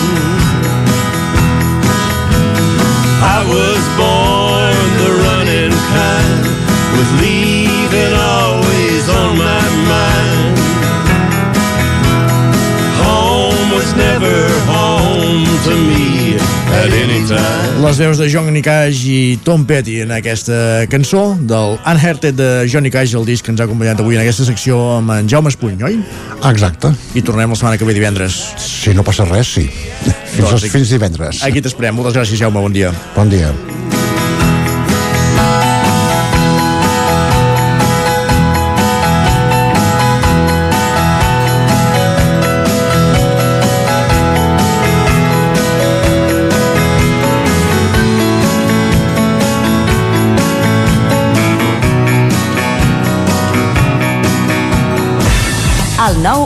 I 3.24 3.40
was 3.48 3.82
born 3.96 4.84
the 5.04 5.12
running 5.24 5.74
kind, 5.96 6.44
with 6.98 7.12
Les 17.84 17.98
veus 18.00 18.18
de 18.20 18.28
Johnny 18.28 18.62
Cash 18.62 19.06
i 19.08 19.40
Tom 19.46 19.64
Petty 19.68 20.02
en 20.04 20.12
aquesta 20.12 20.84
cançó 20.92 21.38
del 21.40 21.78
Unhearted 21.88 22.36
de 22.36 22.50
Johnny 22.72 22.92
Cash, 22.92 23.14
el 23.16 23.24
disc 23.28 23.46
que 23.46 23.54
ens 23.54 23.64
ha 23.64 23.68
acompanyat 23.70 24.02
avui 24.04 24.18
en 24.18 24.24
aquesta 24.26 24.44
secció 24.48 24.80
amb 24.98 25.14
en 25.16 25.30
Jaume 25.32 25.54
Espuny, 25.54 25.80
oi? 25.88 26.02
Exacte. 26.52 26.92
I 27.16 27.24
tornem 27.24 27.54
la 27.54 27.60
setmana 27.60 27.80
que 27.80 27.88
ve 27.88 27.96
divendres. 27.96 28.42
Si 28.60 28.96
no 28.98 29.06
passa 29.08 29.28
res, 29.30 29.54
sí. 29.56 29.70
Fins, 29.70 30.42
Doncs 30.42 30.52
doncs, 30.58 30.68
fins 30.76 30.92
divendres. 30.98 31.46
Aquí 31.48 31.64
t'esperem. 31.64 31.96
Moltes 31.96 32.20
gràcies, 32.20 32.44
Jaume. 32.44 32.60
Bon 32.60 32.76
dia. 32.76 32.92
Bon 33.16 33.32
dia. 33.32 33.54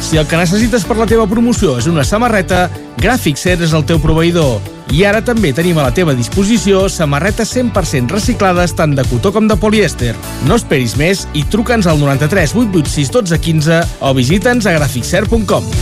Si 0.00 0.16
el 0.16 0.26
que 0.28 0.38
necessites 0.38 0.84
per 0.86 0.96
la 0.98 1.06
teva 1.08 1.26
promoció 1.26 1.76
és 1.80 1.88
una 1.90 2.04
samarreta, 2.06 2.66
Gràfic 3.00 3.38
Ser 3.40 3.58
és 3.64 3.74
el 3.76 3.84
teu 3.88 3.98
proveïdor. 4.02 4.60
I 4.94 5.02
ara 5.08 5.20
també 5.24 5.50
tenim 5.52 5.78
a 5.80 5.88
la 5.88 5.94
teva 5.94 6.14
disposició 6.14 6.84
samarretes 6.92 7.50
100% 7.56 8.14
reciclades 8.14 8.76
tant 8.78 8.94
de 8.94 9.04
cotó 9.10 9.32
com 9.34 9.48
de 9.50 9.56
polièster. 9.58 10.14
No 10.46 10.60
esperis 10.60 10.94
més 11.00 11.26
i 11.34 11.42
truca'ns 11.50 11.88
al 11.90 11.98
93 11.98 12.54
886 12.54 13.12
12 13.18 13.40
15 13.48 13.80
o 14.06 14.14
visita'ns 14.14 14.70
a 14.70 14.76
graficser.com. 14.78 15.72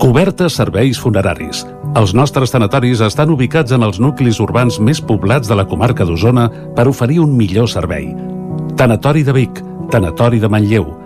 Cobertes 0.00 0.56
serveis 0.56 0.98
funeraris. 1.02 1.64
Els 1.96 2.12
nostres 2.14 2.52
tanatoris 2.52 3.00
estan 3.04 3.30
ubicats 3.32 3.72
en 3.72 3.84
els 3.84 3.98
nuclis 4.00 4.40
urbans 4.44 4.76
més 4.80 5.00
poblats 5.00 5.48
de 5.48 5.56
la 5.56 5.64
comarca 5.68 6.04
d'Osona 6.04 6.50
per 6.76 6.86
oferir 6.88 7.22
un 7.24 7.32
millor 7.36 7.68
servei. 7.72 8.12
Tanatori 8.76 9.24
de 9.24 9.32
Vic, 9.32 9.62
Tanatori 9.90 10.38
de 10.38 10.50
Manlleu, 10.52 11.05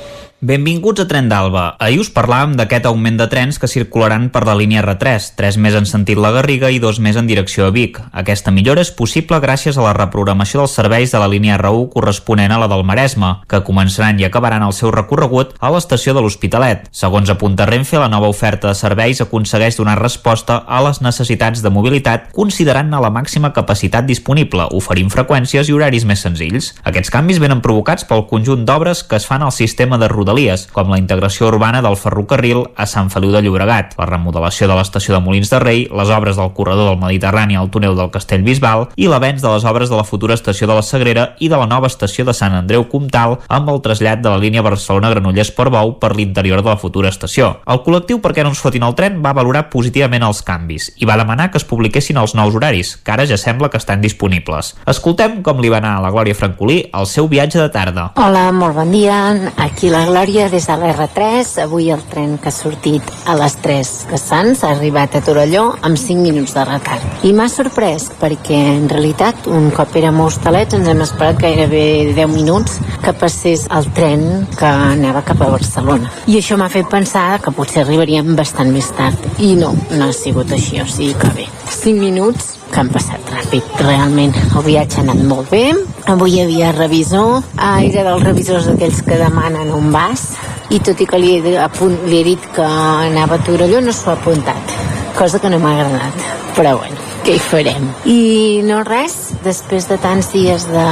Benvinguts 0.43 0.99
a 0.99 1.05
Tren 1.05 1.27
d'Alba. 1.29 1.75
Ahir 1.77 1.99
us 2.01 2.07
parlàvem 2.09 2.55
d'aquest 2.57 2.87
augment 2.89 3.19
de 3.19 3.27
trens 3.29 3.59
que 3.61 3.67
circularan 3.69 4.23
per 4.33 4.41
la 4.47 4.55
línia 4.57 4.81
R3, 4.81 5.35
tres 5.37 5.57
més 5.61 5.75
en 5.77 5.85
sentit 5.85 6.17
La 6.17 6.31
Garriga 6.33 6.71
i 6.73 6.79
dos 6.81 6.97
més 6.97 7.19
en 7.19 7.27
direcció 7.29 7.67
a 7.67 7.73
Vic. 7.75 7.99
Aquesta 8.09 8.49
millora 8.49 8.81
és 8.81 8.89
possible 8.89 9.37
gràcies 9.37 9.77
a 9.77 9.83
la 9.85 9.91
reprogramació 9.93 10.63
dels 10.63 10.73
serveis 10.73 11.13
de 11.13 11.21
la 11.21 11.27
línia 11.29 11.59
R1 11.59 11.91
corresponent 11.93 12.49
a 12.49 12.57
la 12.57 12.69
del 12.71 12.81
Maresme, 12.81 13.29
que 13.45 13.59
començaran 13.67 14.17
i 14.17 14.25
acabaran 14.25 14.65
el 14.65 14.73
seu 14.73 14.89
recorregut 14.89 15.51
a 15.59 15.69
l'estació 15.75 16.15
de 16.17 16.25
l'Hospitalet. 16.25 16.89
Segons 16.89 17.29
apunta 17.29 17.69
Renfe, 17.69 18.01
la 18.01 18.09
nova 18.09 18.33
oferta 18.33 18.71
de 18.71 18.81
serveis 18.81 19.21
aconsegueix 19.21 19.77
donar 19.77 19.99
resposta 20.01 20.63
a 20.65 20.81
les 20.87 21.03
necessitats 21.05 21.61
de 21.61 21.69
mobilitat 21.69 22.31
considerant 22.33 22.89
la 22.89 23.13
màxima 23.13 23.53
capacitat 23.53 24.09
disponible, 24.09 24.65
oferint 24.73 25.13
freqüències 25.13 25.69
i 25.69 25.77
horaris 25.77 26.09
més 26.09 26.25
senzills. 26.25 26.73
Aquests 26.81 27.13
canvis 27.13 27.37
venen 27.37 27.61
provocats 27.61 28.09
pel 28.09 28.25
conjunt 28.25 28.65
d'obres 28.65 29.05
que 29.05 29.21
es 29.21 29.29
fan 29.29 29.45
al 29.45 29.53
sistema 29.53 30.01
de 30.01 30.09
Rodalies 30.09 30.30
Rodalies, 30.31 30.69
com 30.71 30.87
la 30.87 30.97
integració 30.99 31.49
urbana 31.49 31.81
del 31.83 31.97
ferrocarril 31.99 32.61
a 32.79 32.85
Sant 32.87 33.09
Feliu 33.11 33.33
de 33.33 33.41
Llobregat, 33.43 33.97
la 33.99 34.05
remodelació 34.07 34.69
de 34.69 34.77
l'estació 34.77 35.17
de 35.17 35.19
Molins 35.19 35.49
de 35.51 35.59
Rei, 35.59 35.81
les 35.91 36.11
obres 36.15 36.37
del 36.39 36.53
corredor 36.55 36.87
del 36.87 37.01
Mediterrani 37.01 37.57
al 37.59 37.67
túnel 37.69 37.97
del 37.99 38.11
Castell 38.13 38.45
Bisbal 38.45 38.87
i 38.95 39.09
l'avenç 39.11 39.43
de 39.43 39.51
les 39.51 39.65
obres 39.67 39.91
de 39.91 39.97
la 39.99 40.05
futura 40.07 40.37
estació 40.37 40.69
de 40.69 40.77
la 40.77 40.85
Sagrera 40.87 41.25
i 41.43 41.49
de 41.51 41.59
la 41.59 41.67
nova 41.67 41.89
estació 41.91 42.23
de 42.23 42.35
Sant 42.37 42.55
Andreu 42.55 42.85
Comtal 42.87 43.41
amb 43.51 43.73
el 43.73 43.81
trasllat 43.83 44.23
de 44.23 44.31
la 44.31 44.39
línia 44.39 44.63
Barcelona-Granollers-Portbou 44.63 45.97
per 45.99 46.13
l'interior 46.15 46.63
de 46.63 46.71
la 46.71 46.77
futura 46.79 47.11
estació. 47.11 47.57
El 47.67 47.83
col·lectiu 47.83 48.23
perquè 48.23 48.47
no 48.47 48.53
ens 48.55 48.63
fotin 48.63 48.87
el 48.87 48.95
tren 48.95 49.19
va 49.19 49.35
valorar 49.35 49.65
positivament 49.73 50.23
els 50.23 50.39
canvis 50.47 50.93
i 50.95 51.09
va 51.09 51.19
demanar 51.19 51.49
que 51.51 51.59
es 51.59 51.67
publiquessin 51.67 52.21
els 52.23 52.37
nous 52.39 52.55
horaris, 52.55 52.95
que 53.03 53.11
ara 53.11 53.27
ja 53.27 53.35
sembla 53.35 53.67
que 53.67 53.81
estan 53.83 53.99
disponibles. 53.99 54.77
Escoltem 54.87 55.41
com 55.43 55.59
li 55.59 55.73
va 55.73 55.83
anar 55.83 55.97
a 55.97 56.05
la 56.07 56.15
Glòria 56.15 56.39
Francolí 56.39 56.85
el 56.87 57.11
seu 57.11 57.27
viatge 57.27 57.59
de 57.59 57.67
tarda. 57.73 58.11
Hola, 58.15 58.47
molt 58.55 58.79
bon 58.79 58.95
dia. 58.95 59.19
Aquí 59.59 59.91
la 59.91 60.05
Glòria 60.07 60.20
des 60.29 60.67
de 60.67 60.73
l'R3. 60.77 61.63
Avui 61.63 61.89
el 61.89 62.01
tren 62.05 62.35
que 62.37 62.49
ha 62.49 62.53
sortit 62.53 63.01
a 63.25 63.33
les 63.33 63.55
3 63.63 63.89
de 64.11 64.19
Sants 64.21 64.61
ha 64.63 64.69
arribat 64.75 65.15
a 65.15 65.21
Torelló 65.25 65.63
amb 65.81 65.97
5 65.97 66.21
minuts 66.21 66.53
de 66.53 66.65
retard. 66.67 67.25
I 67.25 67.31
m'ha 67.33 67.47
sorprès 67.49 68.11
perquè 68.21 68.59
en 68.75 68.85
realitat 68.89 69.47
un 69.49 69.71
cop 69.73 69.97
érem 69.97 70.21
a 70.21 70.27
Hostalets 70.27 70.77
ens 70.77 70.87
hem 70.87 71.01
esperat 71.01 71.41
gairebé 71.41 72.13
10 72.13 72.29
minuts 72.35 72.77
que 73.01 73.15
passés 73.17 73.65
el 73.73 73.89
tren 73.97 74.45
que 74.59 74.69
anava 74.93 75.25
cap 75.25 75.41
a 75.41 75.49
Barcelona. 75.57 76.13
I 76.27 76.37
això 76.37 76.57
m'ha 76.57 76.69
fet 76.69 76.85
pensar 76.91 77.41
que 77.41 77.55
potser 77.57 77.81
arribaríem 77.81 78.35
bastant 78.37 78.69
més 78.69 78.93
tard. 78.93 79.17
I 79.41 79.55
no, 79.57 79.73
no 79.89 80.05
ha 80.05 80.13
sigut 80.13 80.53
així, 80.53 80.83
o 80.83 80.85
sigui 80.85 81.17
que 81.17 81.33
bé. 81.33 81.49
5 81.81 81.97
minuts 81.97 82.60
que 82.71 82.79
han 82.81 82.89
passat 82.93 83.31
ràpid, 83.33 83.67
realment. 83.83 84.33
El 84.55 84.65
viatge 84.65 84.99
ha 84.99 85.03
anat 85.05 85.21
molt 85.27 85.51
bé. 85.51 85.65
Avui 86.11 86.37
hi 86.37 86.41
havia 86.45 86.71
revisor. 86.75 87.43
Ah, 87.57 87.79
era 87.83 88.05
dels 88.07 88.23
revisors 88.23 88.69
aquells 88.71 89.03
que 89.07 89.19
demanen 89.19 89.73
un 89.75 89.91
vas. 89.93 90.31
I 90.71 90.79
tot 90.79 91.03
i 91.03 91.07
que 91.09 91.19
li 91.19 91.35
he, 91.37 91.55
apunt, 91.59 91.97
li 92.07 92.21
he 92.21 92.25
dit 92.31 92.49
que 92.55 92.65
anava 92.65 93.37
a 93.37 93.45
Torelló, 93.45 93.83
no 93.83 93.93
s'ho 93.95 94.13
ha 94.13 94.17
apuntat. 94.19 94.75
Cosa 95.17 95.39
que 95.43 95.51
no 95.51 95.59
m'ha 95.59 95.75
agradat. 95.75 96.27
Però 96.55 96.77
bueno, 96.79 97.00
què 97.25 97.35
hi 97.37 97.41
farem? 97.41 97.87
I 98.09 98.61
no 98.65 98.81
res, 98.87 99.15
després 99.45 99.85
de 99.89 99.97
tants 100.01 100.31
dies 100.33 100.65
de, 100.69 100.85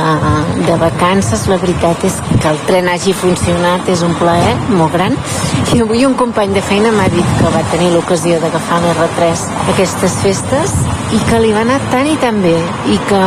de 0.67 0.75
vacances, 0.82 1.45
la 1.49 1.58
veritat 1.61 2.03
és 2.06 2.19
que 2.30 2.51
el 2.51 2.59
tren 2.67 2.90
hagi 2.91 3.14
funcionat 3.17 3.90
és 3.90 4.03
un 4.06 4.14
plaer 4.19 4.53
molt 4.69 4.93
gran. 4.93 5.17
I 5.74 5.82
avui 5.85 6.06
un 6.06 6.16
company 6.19 6.53
de 6.53 6.64
feina 6.66 6.91
m'ha 6.93 7.08
dit 7.14 7.33
que 7.40 7.53
va 7.53 7.64
tenir 7.74 7.90
l'ocasió 7.93 8.40
d'agafar 8.43 8.82
l'R3 8.83 9.45
aquestes 9.74 10.17
festes 10.24 10.75
i 11.16 11.19
que 11.30 11.40
li 11.41 11.53
va 11.56 11.64
anar 11.66 11.80
tan 11.90 12.09
i 12.09 12.16
tan 12.22 12.41
bé 12.43 12.53
i 12.93 12.99
que 13.09 13.22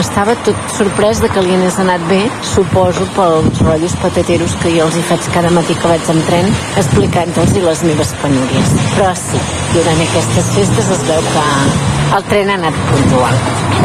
estava 0.00 0.36
tot 0.46 0.68
sorprès 0.76 1.22
de 1.24 1.30
que 1.32 1.44
li 1.44 1.56
anés 1.56 1.78
anat 1.80 2.04
bé, 2.10 2.20
suposo 2.52 3.06
pels 3.16 3.62
rotllos 3.64 3.96
patateros 4.02 4.58
que 4.60 4.74
jo 4.76 4.88
els 4.88 4.98
hi 4.98 5.06
faig 5.08 5.32
cada 5.36 5.52
matí 5.56 5.76
que 5.78 5.94
vaig 5.94 6.12
amb 6.12 6.28
tren 6.28 6.52
explicant-los 6.82 7.56
les 7.62 7.86
meves 7.88 8.12
penúries. 8.20 8.76
Però 8.98 9.16
sí, 9.16 9.40
durant 9.72 10.06
aquestes 10.08 10.54
festes 10.58 10.94
es 10.98 11.08
veu 11.08 11.26
que 11.32 11.91
el 12.16 12.24
tren 12.28 12.50
ha 12.50 12.58
anat 12.60 12.76
puntual. 12.90 13.34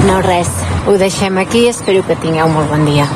No 0.08 0.20
res, 0.26 0.50
ho 0.88 0.98
deixem 1.00 1.38
aquí, 1.40 1.68
espero 1.72 2.04
que 2.04 2.18
tingueu 2.20 2.50
molt 2.52 2.70
bon 2.72 2.86
dia. 2.88 3.08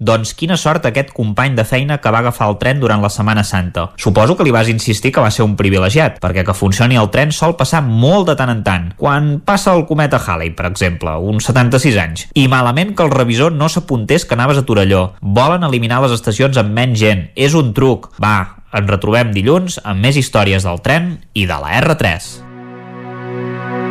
Doncs 0.00 0.30
quina 0.32 0.56
sort 0.56 0.86
aquest 0.88 1.10
company 1.12 1.52
de 1.58 1.64
feina 1.68 1.98
que 2.00 2.08
va 2.08 2.22
agafar 2.22 2.46
el 2.48 2.56
tren 2.56 2.78
durant 2.80 3.02
la 3.04 3.10
Setmana 3.12 3.42
Santa. 3.44 3.90
Suposo 4.00 4.36
que 4.36 4.46
li 4.46 4.54
vas 4.54 4.70
insistir 4.72 5.12
que 5.12 5.20
va 5.20 5.28
ser 5.34 5.44
un 5.44 5.58
privilegiat, 5.58 6.16
perquè 6.22 6.46
que 6.46 6.56
funcioni 6.56 6.96
el 6.96 7.10
tren 7.12 7.34
sol 7.36 7.52
passar 7.58 7.82
molt 7.84 8.30
de 8.30 8.38
tant 8.38 8.54
en 8.54 8.64
tant. 8.64 8.88
Quan 8.96 9.28
passa 9.44 9.74
el 9.76 9.84
cometa 9.90 10.22
Halley, 10.22 10.54
per 10.56 10.70
exemple, 10.70 11.18
uns 11.20 11.50
76 11.50 12.00
anys. 12.00 12.26
I 12.32 12.48
malament 12.48 12.94
que 12.96 13.04
el 13.04 13.12
revisor 13.12 13.52
no 13.52 13.68
s'apuntés 13.68 14.24
que 14.24 14.38
anaves 14.38 14.62
a 14.62 14.64
Torelló. 14.64 15.10
Volen 15.20 15.66
eliminar 15.68 16.00
les 16.06 16.16
estacions 16.16 16.56
amb 16.56 16.72
menys 16.72 17.02
gent. 17.02 17.26
És 17.36 17.58
un 17.58 17.74
truc. 17.76 18.14
Va, 18.22 18.62
ens 18.72 18.88
retrobem 18.88 19.34
dilluns 19.36 19.82
amb 19.84 20.00
més 20.00 20.16
històries 20.16 20.64
del 20.64 20.80
tren 20.80 21.18
i 21.34 21.44
de 21.44 21.60
la 21.60 21.76
R3. 21.82 22.49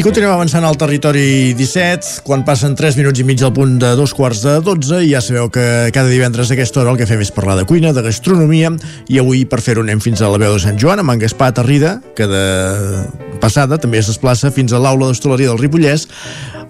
I 0.00 0.02
continuem 0.06 0.30
avançant 0.32 0.64
al 0.64 0.78
territori 0.80 1.50
17, 1.52 2.22
quan 2.24 2.40
passen 2.46 2.72
3 2.72 2.96
minuts 2.96 3.20
i 3.20 3.24
mig 3.28 3.42
al 3.44 3.50
punt 3.52 3.74
de 3.82 3.90
dos 3.98 4.14
quarts 4.16 4.38
de 4.40 4.54
12, 4.64 5.02
i 5.04 5.10
ja 5.10 5.20
sabeu 5.20 5.50
que 5.52 5.64
cada 5.92 6.08
divendres 6.08 6.48
a 6.48 6.54
aquesta 6.54 6.80
hora 6.80 6.94
el 6.94 6.96
que 6.96 7.04
fem 7.04 7.20
és 7.20 7.28
parlar 7.36 7.58
de 7.58 7.66
cuina, 7.68 7.90
de 7.92 8.00
gastronomia, 8.06 8.70
i 9.12 9.18
avui 9.20 9.42
per 9.44 9.58
fer-ho 9.60 9.82
anem 9.84 10.00
fins 10.00 10.22
a 10.22 10.30
la 10.32 10.38
veu 10.40 10.54
de 10.54 10.62
Sant 10.62 10.78
Joan, 10.80 11.02
amb 11.02 11.12
en 11.12 11.20
Gaspar 11.20 11.50
Tarrida, 11.58 11.98
que 12.16 12.24
de 12.30 12.44
passada 13.42 13.76
també 13.82 14.00
es 14.00 14.08
desplaça 14.08 14.48
fins 14.48 14.72
a 14.72 14.80
l'aula 14.80 15.10
d'hostaleria 15.10 15.50
del 15.50 15.60
Ripollès, 15.60 16.06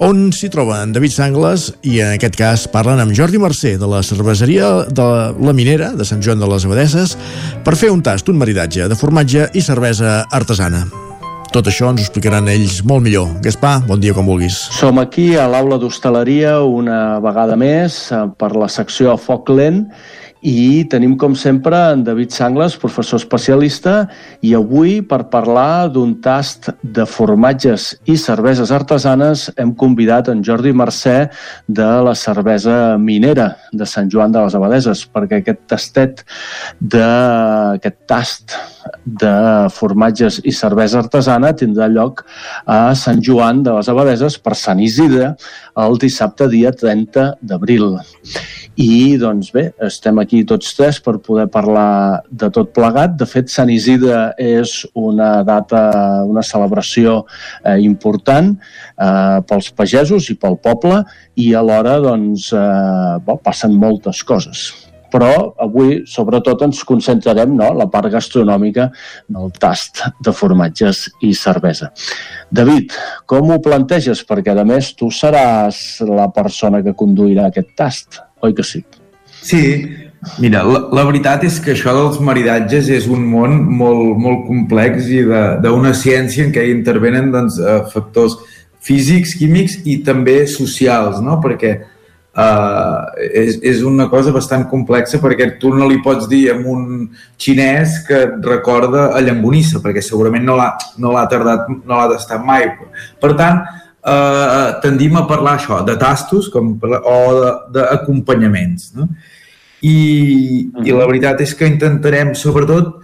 on 0.03 0.33
s'hi 0.35 0.51
troba 0.51 0.81
en 0.83 0.97
David 0.97 1.15
Sangles, 1.15 1.69
i 1.87 2.01
en 2.03 2.17
aquest 2.17 2.35
cas 2.41 2.65
parlen 2.73 2.99
amb 3.05 3.15
Jordi 3.15 3.39
Mercè, 3.39 3.77
de 3.79 3.93
la 3.93 4.01
cerveseria 4.03 4.73
de 4.91 5.07
la 5.39 5.55
Minera, 5.55 5.93
de 5.95 6.09
Sant 6.09 6.19
Joan 6.19 6.43
de 6.43 6.51
les 6.51 6.67
Abadesses, 6.67 7.15
per 7.63 7.77
fer 7.79 7.93
un 7.95 8.03
tast, 8.03 8.27
un 8.27 8.43
maridatge 8.43 8.91
de 8.91 8.99
formatge 8.99 9.53
i 9.55 9.63
cervesa 9.63 10.25
artesana. 10.35 11.10
Tot 11.51 11.67
això 11.67 11.89
ens 11.91 11.99
ho 11.99 12.05
explicaran 12.07 12.47
ells 12.47 12.77
molt 12.87 13.03
millor. 13.03 13.27
Gaspar, 13.43 13.81
bon 13.89 13.99
dia 13.99 14.15
com 14.15 14.29
vulguis. 14.31 14.55
Som 14.71 15.01
aquí 15.03 15.33
a 15.35 15.49
l'aula 15.51 15.81
d'hostaleria 15.83 16.61
una 16.63 17.19
vegada 17.25 17.57
més 17.59 18.05
eh, 18.15 18.21
per 18.39 18.53
la 18.55 18.69
secció 18.71 19.17
foc 19.19 19.51
lent 19.51 19.89
i 20.47 20.87
tenim, 20.89 21.17
com 21.21 21.35
sempre, 21.37 21.77
en 21.93 22.05
David 22.05 22.33
Sangles, 22.33 22.77
professor 22.81 23.21
especialista, 23.21 24.07
i 24.47 24.55
avui, 24.57 25.01
per 25.05 25.27
parlar 25.33 25.91
d'un 25.93 26.15
tast 26.25 26.71
de 26.81 27.05
formatges 27.05 27.91
i 28.09 28.17
cerveses 28.17 28.73
artesanes, 28.73 29.49
hem 29.61 29.75
convidat 29.77 30.31
en 30.33 30.45
Jordi 30.47 30.73
Mercè 30.73 31.19
de 31.69 31.91
la 32.07 32.15
cervesa 32.17 32.97
minera 32.97 33.51
de 33.73 33.85
Sant 33.85 34.09
Joan 34.13 34.33
de 34.33 34.47
les 34.47 34.57
Abadeses, 34.57 35.05
perquè 35.13 35.43
aquest 35.43 35.67
tastet 35.75 36.25
de, 36.81 37.05
aquest 37.77 38.01
tast 38.09 38.57
de 39.05 39.35
formatges 39.75 40.41
i 40.45 40.53
cervesa 40.55 41.01
artesana 41.03 41.53
tindrà 41.57 41.89
lloc 41.91 42.25
a 42.67 42.95
Sant 42.99 43.21
Joan 43.25 43.63
de 43.67 43.75
les 43.77 43.91
Abadeses 43.93 44.39
per 44.41 44.57
Sant 44.59 44.81
Isidre 44.83 45.35
el 45.81 45.99
dissabte 46.01 46.49
dia 46.51 46.73
30 46.73 47.27
d'abril. 47.41 47.97
I, 48.81 49.17
doncs 49.21 49.51
bé, 49.53 49.67
estem 49.85 50.21
aquí 50.23 50.43
tots 50.49 50.75
tres 50.77 51.01
per 51.05 51.19
poder 51.25 51.47
parlar 51.53 52.23
de 52.31 52.49
tot 52.55 52.73
plegat. 52.77 53.17
De 53.21 53.27
fet, 53.29 53.51
Sant 53.53 53.71
Isidre 53.73 54.31
és 54.41 54.85
una 54.97 55.43
data, 55.47 55.83
una 56.29 56.45
celebració 56.47 57.21
eh, 57.65 57.79
important 57.85 58.55
eh, 58.55 59.41
pels 59.49 59.73
pagesos 59.77 60.31
i 60.33 60.39
pel 60.41 60.57
poble 60.63 61.03
i 61.41 61.53
alhora, 61.57 61.99
doncs, 62.05 62.53
eh, 62.57 63.19
bo, 63.27 63.41
passen 63.45 63.77
moltes 63.77 64.25
coses 64.25 64.71
però 65.13 65.33
avui 65.61 66.01
sobretot 66.09 66.65
ens 66.67 66.83
concentrarem 66.87 67.55
no, 67.57 67.73
la 67.77 67.89
part 67.93 68.11
gastronòmica 68.13 68.89
del 69.29 69.53
tast 69.61 70.05
de 70.23 70.35
formatges 70.37 71.07
i 71.27 71.35
cervesa. 71.37 71.91
David, 72.51 72.95
com 73.31 73.51
ho 73.51 73.61
planteges? 73.63 74.25
Perquè 74.27 74.55
a 74.55 74.67
més 74.67 74.95
tu 74.99 75.11
seràs 75.15 76.01
la 76.07 76.31
persona 76.35 76.83
que 76.85 76.97
conduirà 76.97 77.49
aquest 77.51 77.75
tast 77.79 78.23
oi 78.41 78.55
que 78.57 78.65
sí? 78.65 78.83
Sí, 79.41 79.63
mira, 80.39 80.63
la, 80.67 80.83
la 80.93 81.05
veritat 81.09 81.45
és 81.49 81.59
que 81.65 81.73
això 81.73 81.95
dels 81.97 82.21
maridatges 82.25 82.91
és 82.93 83.09
un 83.09 83.25
món 83.29 83.57
molt, 83.81 84.17
molt 84.21 84.47
complex 84.49 85.09
i 85.09 85.23
d'una 85.65 85.95
ciència 85.97 86.45
en 86.47 86.55
què 86.55 86.67
hi 86.67 86.75
intervenen 86.75 87.31
doncs, 87.33 87.57
eh, 87.61 87.81
factors 87.93 88.37
físics, 88.85 89.35
químics 89.37 89.79
i 89.89 90.01
també 90.05 90.43
socials, 90.49 91.21
no? 91.25 91.39
perquè 91.45 91.77
uh, 92.41 93.11
és, 93.21 93.59
és 93.63 93.83
una 93.87 94.09
cosa 94.13 94.33
bastant 94.33 94.65
complexa 94.71 95.21
perquè 95.23 95.53
tu 95.61 95.73
no 95.77 95.89
li 95.91 96.01
pots 96.05 96.29
dir 96.31 96.47
a 96.53 96.57
un 96.57 97.11
xinès 97.41 98.01
que 98.07 98.23
et 98.27 98.49
recorda 98.49 99.11
a 99.15 99.21
Llambonissa, 99.25 99.83
perquè 99.85 100.03
segurament 100.05 100.47
no 100.47 100.57
l'ha 100.59 100.71
no 101.03 101.13
tardat, 101.31 101.69
no 101.85 101.99
l'ha 101.99 102.09
tastat 102.15 102.45
mai. 102.47 102.71
Per 103.21 103.35
tant, 103.39 103.61
eh, 104.07 104.81
tendim 104.83 105.17
a 105.17 105.27
parlar 105.29 105.59
això, 105.59 105.83
de 105.85 105.97
tastos 106.01 106.49
com, 106.53 106.75
o 106.81 107.19
d'acompanyaments. 107.75 108.95
No? 108.97 109.09
I, 109.81 110.71
-huh. 110.73 110.87
I 110.87 110.93
la 110.93 111.07
veritat 111.07 111.41
és 111.41 111.55
que 111.55 111.67
intentarem, 111.67 112.35
sobretot, 112.35 113.01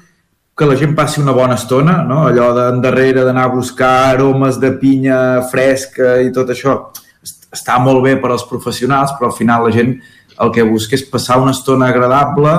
que 0.56 0.64
la 0.64 0.76
gent 0.76 0.94
passi 0.94 1.20
una 1.20 1.32
bona 1.32 1.54
estona, 1.54 2.02
no? 2.02 2.26
allò 2.26 2.52
d'endarrere 2.54 3.24
d'anar 3.24 3.44
a 3.44 3.52
buscar 3.52 4.14
aromes 4.14 4.56
de 4.58 4.70
pinya 4.72 5.42
fresca 5.50 6.16
i 6.20 6.32
tot 6.32 6.48
això, 6.48 6.78
està 7.52 7.78
molt 7.82 8.02
bé 8.04 8.16
per 8.20 8.30
als 8.30 8.46
professionals, 8.48 9.14
però 9.16 9.30
al 9.30 9.36
final 9.36 9.64
la 9.66 9.74
gent 9.74 9.96
el 10.40 10.52
que 10.52 10.64
busca 10.66 10.96
és 10.96 11.04
passar 11.08 11.38
una 11.40 11.54
estona 11.56 11.88
agradable, 11.88 12.52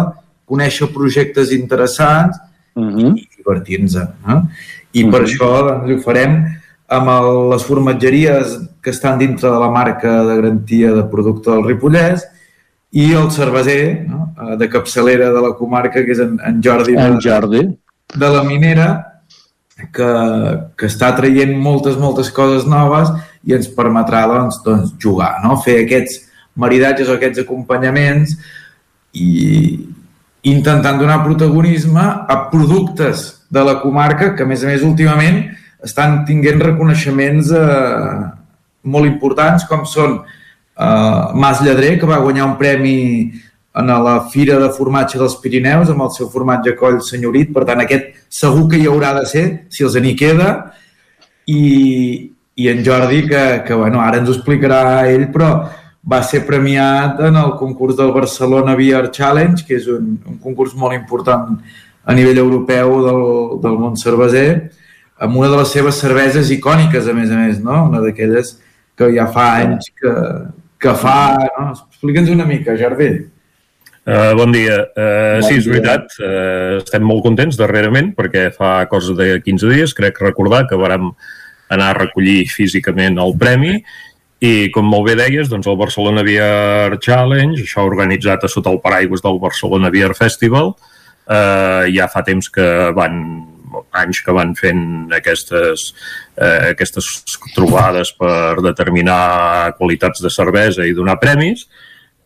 conèixer 0.48 0.90
projectes 0.94 1.52
interessants 1.52 2.38
uh 2.76 2.84
-huh. 2.84 3.12
i 3.18 3.28
divertir-nos. 3.38 3.96
No? 4.26 4.48
I 4.94 5.04
uh 5.04 5.08
-huh. 5.08 5.12
per 5.12 5.22
això 5.22 5.50
doncs, 5.68 5.92
ho 5.92 6.04
farem 6.04 6.46
amb 6.88 7.10
el, 7.10 7.50
les 7.52 7.64
formatgeries 7.64 8.58
que 8.82 8.90
estan 8.92 9.18
dintre 9.20 9.50
de 9.50 9.60
la 9.60 9.70
marca 9.70 10.24
de 10.24 10.36
garantia 10.36 10.94
de 10.94 11.04
producte 11.04 11.52
del 11.52 11.66
Ripollès 11.66 12.24
i 12.92 13.12
el 13.14 13.30
cerveser 13.32 14.06
no? 14.08 14.34
Eh, 14.38 14.56
de 14.58 14.70
capçalera 14.70 15.32
de 15.34 15.42
la 15.42 15.54
comarca, 15.56 16.04
que 16.04 16.12
és 16.12 16.20
en, 16.20 16.40
en 16.40 16.62
Jordi, 16.64 16.96
en 16.96 17.20
Jordi. 17.20 17.66
De, 17.66 18.20
de 18.20 18.30
la 18.30 18.44
minera, 18.44 19.17
que, 19.94 20.12
que 20.78 20.90
està 20.90 21.12
traient 21.18 21.54
moltes, 21.62 21.98
moltes 22.00 22.32
coses 22.34 22.66
noves 22.70 23.12
i 23.48 23.54
ens 23.58 23.70
permetrà 23.74 24.26
doncs, 24.30 24.62
doncs, 24.66 24.96
jugar, 25.02 25.38
no? 25.44 25.60
fer 25.64 25.84
aquests 25.84 26.24
maridatges 26.58 27.10
o 27.10 27.18
aquests 27.18 27.44
acompanyaments 27.46 28.34
i 29.14 29.30
intentant 30.50 30.98
donar 31.00 31.24
protagonisme 31.26 32.02
a 32.02 32.40
productes 32.52 33.30
de 33.54 33.64
la 33.64 33.78
comarca 33.82 34.34
que, 34.36 34.44
a 34.44 34.50
més 34.50 34.64
a 34.64 34.72
més, 34.72 34.84
últimament 34.86 35.44
estan 35.86 36.24
tinguent 36.28 36.62
reconeixements 36.64 37.52
eh, 37.54 38.18
molt 38.90 39.10
importants 39.10 39.68
com 39.70 39.86
són 39.86 40.18
eh, 40.24 41.24
Mas 41.38 41.62
Lledrer, 41.62 41.98
que 42.00 42.10
va 42.10 42.22
guanyar 42.24 42.48
un 42.50 42.58
premi 42.60 42.98
en 43.78 43.92
la 44.04 44.16
Fira 44.32 44.58
de 44.60 44.70
Formatge 44.74 45.20
dels 45.22 45.38
Pirineus 45.42 45.92
amb 45.94 46.06
el 46.08 46.14
seu 46.16 46.30
formatge 46.34 46.74
coll 46.80 46.98
senyorit, 47.06 47.52
per 47.54 47.66
tant 47.70 47.84
aquest 47.84 48.16
segur 48.34 48.66
que 48.72 48.80
hi 48.82 48.88
haurà 48.90 49.14
de 49.20 49.26
ser, 49.30 49.46
si 49.70 49.86
els 49.86 49.98
n'hi 50.02 50.16
queda, 50.18 50.50
i, 51.48 52.32
i 52.58 52.70
en 52.72 52.82
Jordi, 52.86 53.22
que, 53.30 53.44
que 53.68 53.78
bueno, 53.78 54.02
ara 54.02 54.22
ens 54.22 54.32
ho 54.32 54.36
explicarà 54.36 55.06
ell, 55.12 55.28
però 55.34 55.52
va 56.08 56.22
ser 56.24 56.46
premiat 56.48 57.20
en 57.28 57.38
el 57.38 57.54
concurs 57.60 57.98
del 58.00 58.14
Barcelona 58.16 58.76
Beer 58.80 59.12
Challenge, 59.12 59.66
que 59.68 59.78
és 59.78 59.88
un, 59.92 60.16
un 60.26 60.42
concurs 60.44 60.74
molt 60.76 60.96
important 60.98 61.58
a 62.08 62.16
nivell 62.16 62.40
europeu 62.40 62.94
del, 63.06 63.24
del 63.64 63.80
món 63.82 63.98
cerveser, 64.00 64.50
amb 65.20 65.38
una 65.38 65.50
de 65.52 65.58
les 65.60 65.74
seves 65.74 66.00
cerveses 66.00 66.52
icòniques, 66.54 67.10
a 67.10 67.16
més 67.18 67.34
a 67.34 67.42
més, 67.42 67.60
no? 67.64 67.84
Una 67.90 68.02
d'aquelles 68.04 68.56
que 68.98 69.10
ja 69.14 69.28
fa 69.34 69.50
anys 69.62 69.90
que, 69.98 70.14
que 70.82 70.94
fa... 70.98 71.18
No? 71.58 71.74
Explica'ns 71.76 72.32
una 72.34 72.46
mica, 72.50 72.78
Jardí. 72.80 73.12
Uh, 74.08 74.32
bon 74.40 74.54
dia. 74.56 74.86
Uh, 74.96 75.42
bon 75.42 75.50
sí, 75.50 75.58
és 75.60 75.66
dia. 75.66 75.74
veritat, 75.74 76.14
uh, 76.24 76.78
estem 76.80 77.04
molt 77.04 77.26
contents 77.26 77.58
darrerament 77.60 78.14
perquè 78.16 78.46
fa 78.56 78.86
cosa 78.88 79.12
de 79.18 79.34
15 79.44 79.74
dies, 79.74 79.96
crec 79.98 80.22
recordar 80.24 80.62
que 80.70 80.80
vàrem 80.80 81.10
anar 81.76 81.90
a 81.92 81.98
recollir 81.98 82.46
físicament 82.48 83.20
el 83.20 83.36
premi 83.36 83.82
i 84.40 84.70
com 84.72 84.88
molt 84.88 85.10
bé 85.10 85.18
deies, 85.20 85.50
doncs 85.52 85.68
el 85.68 85.76
Barcelona 85.76 86.24
Beer 86.24 86.96
Challenge, 87.04 87.60
això 87.66 87.84
organitzat 87.84 88.46
a 88.46 88.52
sota 88.52 88.72
el 88.72 88.80
paraigües 88.84 89.24
del 89.26 89.42
Barcelona 89.42 89.90
Beer 89.92 90.14
Festival, 90.16 90.72
eh, 91.26 91.90
ja 91.96 92.08
fa 92.08 92.22
temps 92.24 92.48
que 92.54 92.68
van 92.96 93.18
anys 93.98 94.22
que 94.24 94.32
van 94.32 94.54
fent 94.56 95.12
aquestes, 95.18 95.90
eh, 96.38 96.72
aquestes 96.72 97.10
trobades 97.56 98.14
per 98.16 98.62
determinar 98.64 99.74
qualitats 99.82 100.22
de 100.24 100.32
cervesa 100.32 100.86
i 100.86 100.96
donar 100.96 101.18
premis 101.20 101.66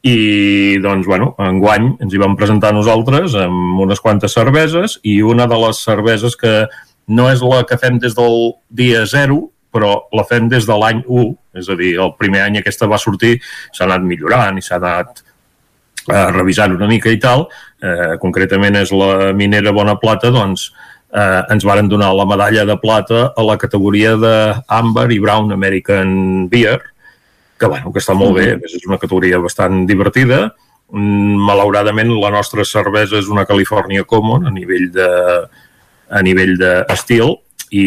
i 0.01 0.79
doncs, 0.81 1.05
bueno, 1.05 1.35
enguany 1.37 1.91
ens 2.01 2.13
hi 2.13 2.21
vam 2.21 2.33
presentar 2.37 2.71
nosaltres 2.73 3.35
amb 3.37 3.81
unes 3.83 4.01
quantes 4.01 4.33
cerveses 4.33 4.97
i 5.05 5.19
una 5.21 5.45
de 5.49 5.59
les 5.61 5.81
cerveses 5.85 6.35
que 6.35 6.65
no 7.11 7.27
és 7.29 7.41
la 7.45 7.61
que 7.69 7.77
fem 7.77 7.99
des 8.01 8.15
del 8.17 8.53
dia 8.69 9.03
0, 9.05 9.37
però 9.71 9.93
la 10.17 10.25
fem 10.27 10.49
des 10.49 10.65
de 10.67 10.77
l'any 10.77 11.03
1, 11.05 11.27
és 11.61 11.69
a 11.69 11.77
dir, 11.77 11.93
el 12.01 12.15
primer 12.17 12.45
any 12.47 12.57
aquesta 12.59 12.89
va 12.89 12.99
sortir, 13.01 13.37
s'ha 13.71 13.85
anat 13.85 14.05
millorant 14.07 14.57
i 14.57 14.65
s'ha 14.65 14.79
anat 14.79 15.21
eh, 16.09 16.29
revisant 16.33 16.73
una 16.75 16.89
mica 16.89 17.11
i 17.13 17.19
tal, 17.21 17.45
eh, 17.81 18.15
concretament 18.21 18.79
és 18.81 18.93
la 18.95 19.31
minera 19.37 19.73
Bona 19.75 19.97
Plata, 20.01 20.31
doncs 20.33 20.71
eh, 21.13 21.41
ens 21.53 21.67
varen 21.67 21.91
donar 21.91 22.13
la 22.15 22.25
medalla 22.25 22.65
de 22.65 22.77
plata 22.81 23.27
a 23.35 23.45
la 23.45 23.57
categoria 23.61 24.15
de 24.17 24.35
Amber 24.67 25.09
i 25.11 25.19
Brown 25.19 25.51
American 25.53 26.49
Beer, 26.49 26.79
que, 27.61 27.69
bueno, 27.69 27.93
que 27.93 28.01
està 28.01 28.15
molt 28.17 28.39
bé, 28.39 28.55
és 28.65 28.89
una 28.89 28.97
categoria 29.01 29.39
bastant 29.41 29.85
divertida. 29.89 30.47
Mm, 30.91 31.37
malauradament, 31.47 32.09
la 32.17 32.33
nostra 32.33 32.65
cervesa 32.67 33.19
és 33.21 33.29
una 33.31 33.45
California 33.45 34.03
Common 34.03 34.49
a 34.49 34.53
nivell 34.53 34.89
de 34.91 35.11
a 36.11 36.19
nivell 36.25 36.57
d'estil 36.59 37.37
i 37.71 37.85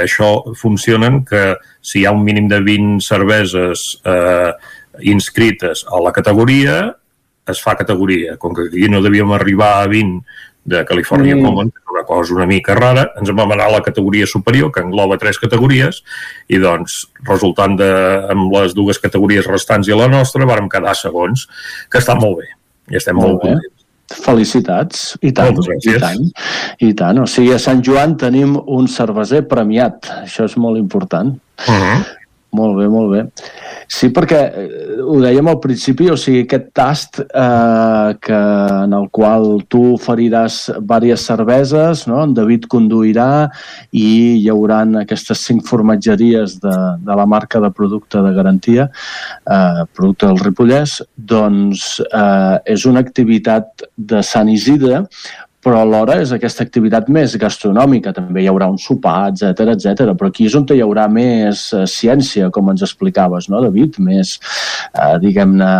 això 0.00 0.30
funcionen 0.56 1.20
que 1.28 1.42
si 1.84 2.00
hi 2.00 2.06
ha 2.06 2.14
un 2.16 2.22
mínim 2.24 2.46
de 2.48 2.62
20 2.64 3.04
cerveses 3.04 3.82
eh, 4.08 4.52
inscrites 5.12 5.84
a 5.92 6.00
la 6.00 6.12
categoria, 6.16 6.78
es 7.46 7.60
fa 7.60 7.76
categoria. 7.76 8.38
Com 8.40 8.56
que 8.56 8.70
aquí 8.70 8.88
no 8.88 9.02
devíem 9.04 9.34
arribar 9.36 9.74
a 9.82 9.90
20 9.92 10.22
de 10.66 10.82
California 10.84 11.36
mm. 11.36 11.44
Common, 11.46 11.70
que 11.70 11.80
és 11.80 11.94
una 11.94 12.02
cosa 12.08 12.34
una 12.34 12.48
mica 12.50 12.74
rara, 12.74 13.06
ens 13.20 13.30
vam 13.30 13.54
anar 13.54 13.68
a 13.70 13.76
la 13.76 13.82
categoria 13.86 14.26
superior, 14.26 14.72
que 14.74 14.82
engloba 14.82 15.18
tres 15.22 15.38
categories, 15.38 16.02
i 16.50 16.58
doncs, 16.62 16.98
resultant 17.28 17.78
de, 17.78 17.88
amb 18.34 18.50
les 18.58 18.74
dues 18.74 19.00
categories 19.02 19.46
restants 19.46 19.88
i 19.88 19.96
la 19.96 20.10
nostra, 20.10 20.48
vàrem 20.48 20.68
quedar 20.72 20.96
segons, 20.98 21.46
que 21.90 22.02
està 22.02 22.18
molt 22.18 22.42
bé, 22.42 22.50
i 22.90 22.98
estem 22.98 23.16
molt, 23.16 23.38
molt 23.38 23.46
contents. 23.46 23.72
Felicitats, 24.06 25.06
i 25.26 25.32
tant, 25.34 25.56
i 25.82 25.96
tant, 25.98 26.28
i 26.78 26.92
tant. 26.94 27.18
O 27.22 27.26
sigui, 27.30 27.50
a 27.54 27.62
Sant 27.62 27.80
Joan 27.82 28.14
tenim 28.18 28.54
un 28.54 28.86
cerveser 28.90 29.42
premiat, 29.50 30.10
això 30.22 30.46
és 30.46 30.54
molt 30.62 30.78
important. 30.78 31.34
Uh 31.66 31.74
-huh. 31.74 31.98
Molt 32.56 32.78
bé, 32.78 32.86
molt 32.88 33.12
bé. 33.12 33.22
Sí, 33.86 34.08
perquè 34.14 34.38
eh, 34.48 34.66
ho 35.02 35.18
dèiem 35.22 35.50
al 35.50 35.58
principi, 35.62 36.08
o 36.10 36.16
sigui, 36.18 36.44
aquest 36.46 36.70
tast 36.76 37.20
eh, 37.22 38.16
que, 38.22 38.38
en 38.86 38.94
el 38.96 39.08
qual 39.14 39.62
tu 39.72 39.82
oferiràs 39.94 40.58
diverses 40.80 41.26
cerveses, 41.28 42.04
no? 42.10 42.22
en 42.24 42.34
David 42.36 42.66
conduirà 42.72 43.46
i 43.92 44.08
hi 44.40 44.48
haurà 44.52 44.82
aquestes 45.02 45.44
cinc 45.48 45.66
formatgeries 45.68 46.58
de, 46.62 46.74
de 47.06 47.18
la 47.20 47.26
marca 47.28 47.60
de 47.62 47.70
producte 47.74 48.22
de 48.24 48.32
garantia, 48.36 48.88
eh, 49.44 49.84
producte 49.92 50.30
del 50.30 50.40
Ripollès, 50.42 50.98
doncs 51.16 51.86
eh, 52.06 52.56
és 52.76 52.86
una 52.88 53.04
activitat 53.04 53.86
de 53.96 54.22
Sant 54.26 54.50
Isidre 54.52 55.04
però 55.66 55.80
alhora 55.82 56.20
és 56.22 56.30
aquesta 56.30 56.62
activitat 56.62 57.08
més 57.10 57.34
gastronòmica, 57.42 58.12
també 58.14 58.44
hi 58.44 58.46
haurà 58.46 58.68
un 58.70 58.78
sopar, 58.78 59.32
etc 59.32 59.72
etc. 59.74 60.12
però 60.14 60.30
aquí 60.30 60.46
és 60.46 60.54
on 60.54 60.66
hi 60.70 60.82
haurà 60.84 61.08
més 61.10 61.66
uh, 61.74 61.82
ciència, 61.90 62.52
com 62.54 62.70
ens 62.70 62.84
explicaves, 62.86 63.50
no, 63.50 63.64
David? 63.64 63.98
Més, 64.06 64.36
uh, 64.94 65.16
diguem-ne, 65.22 65.72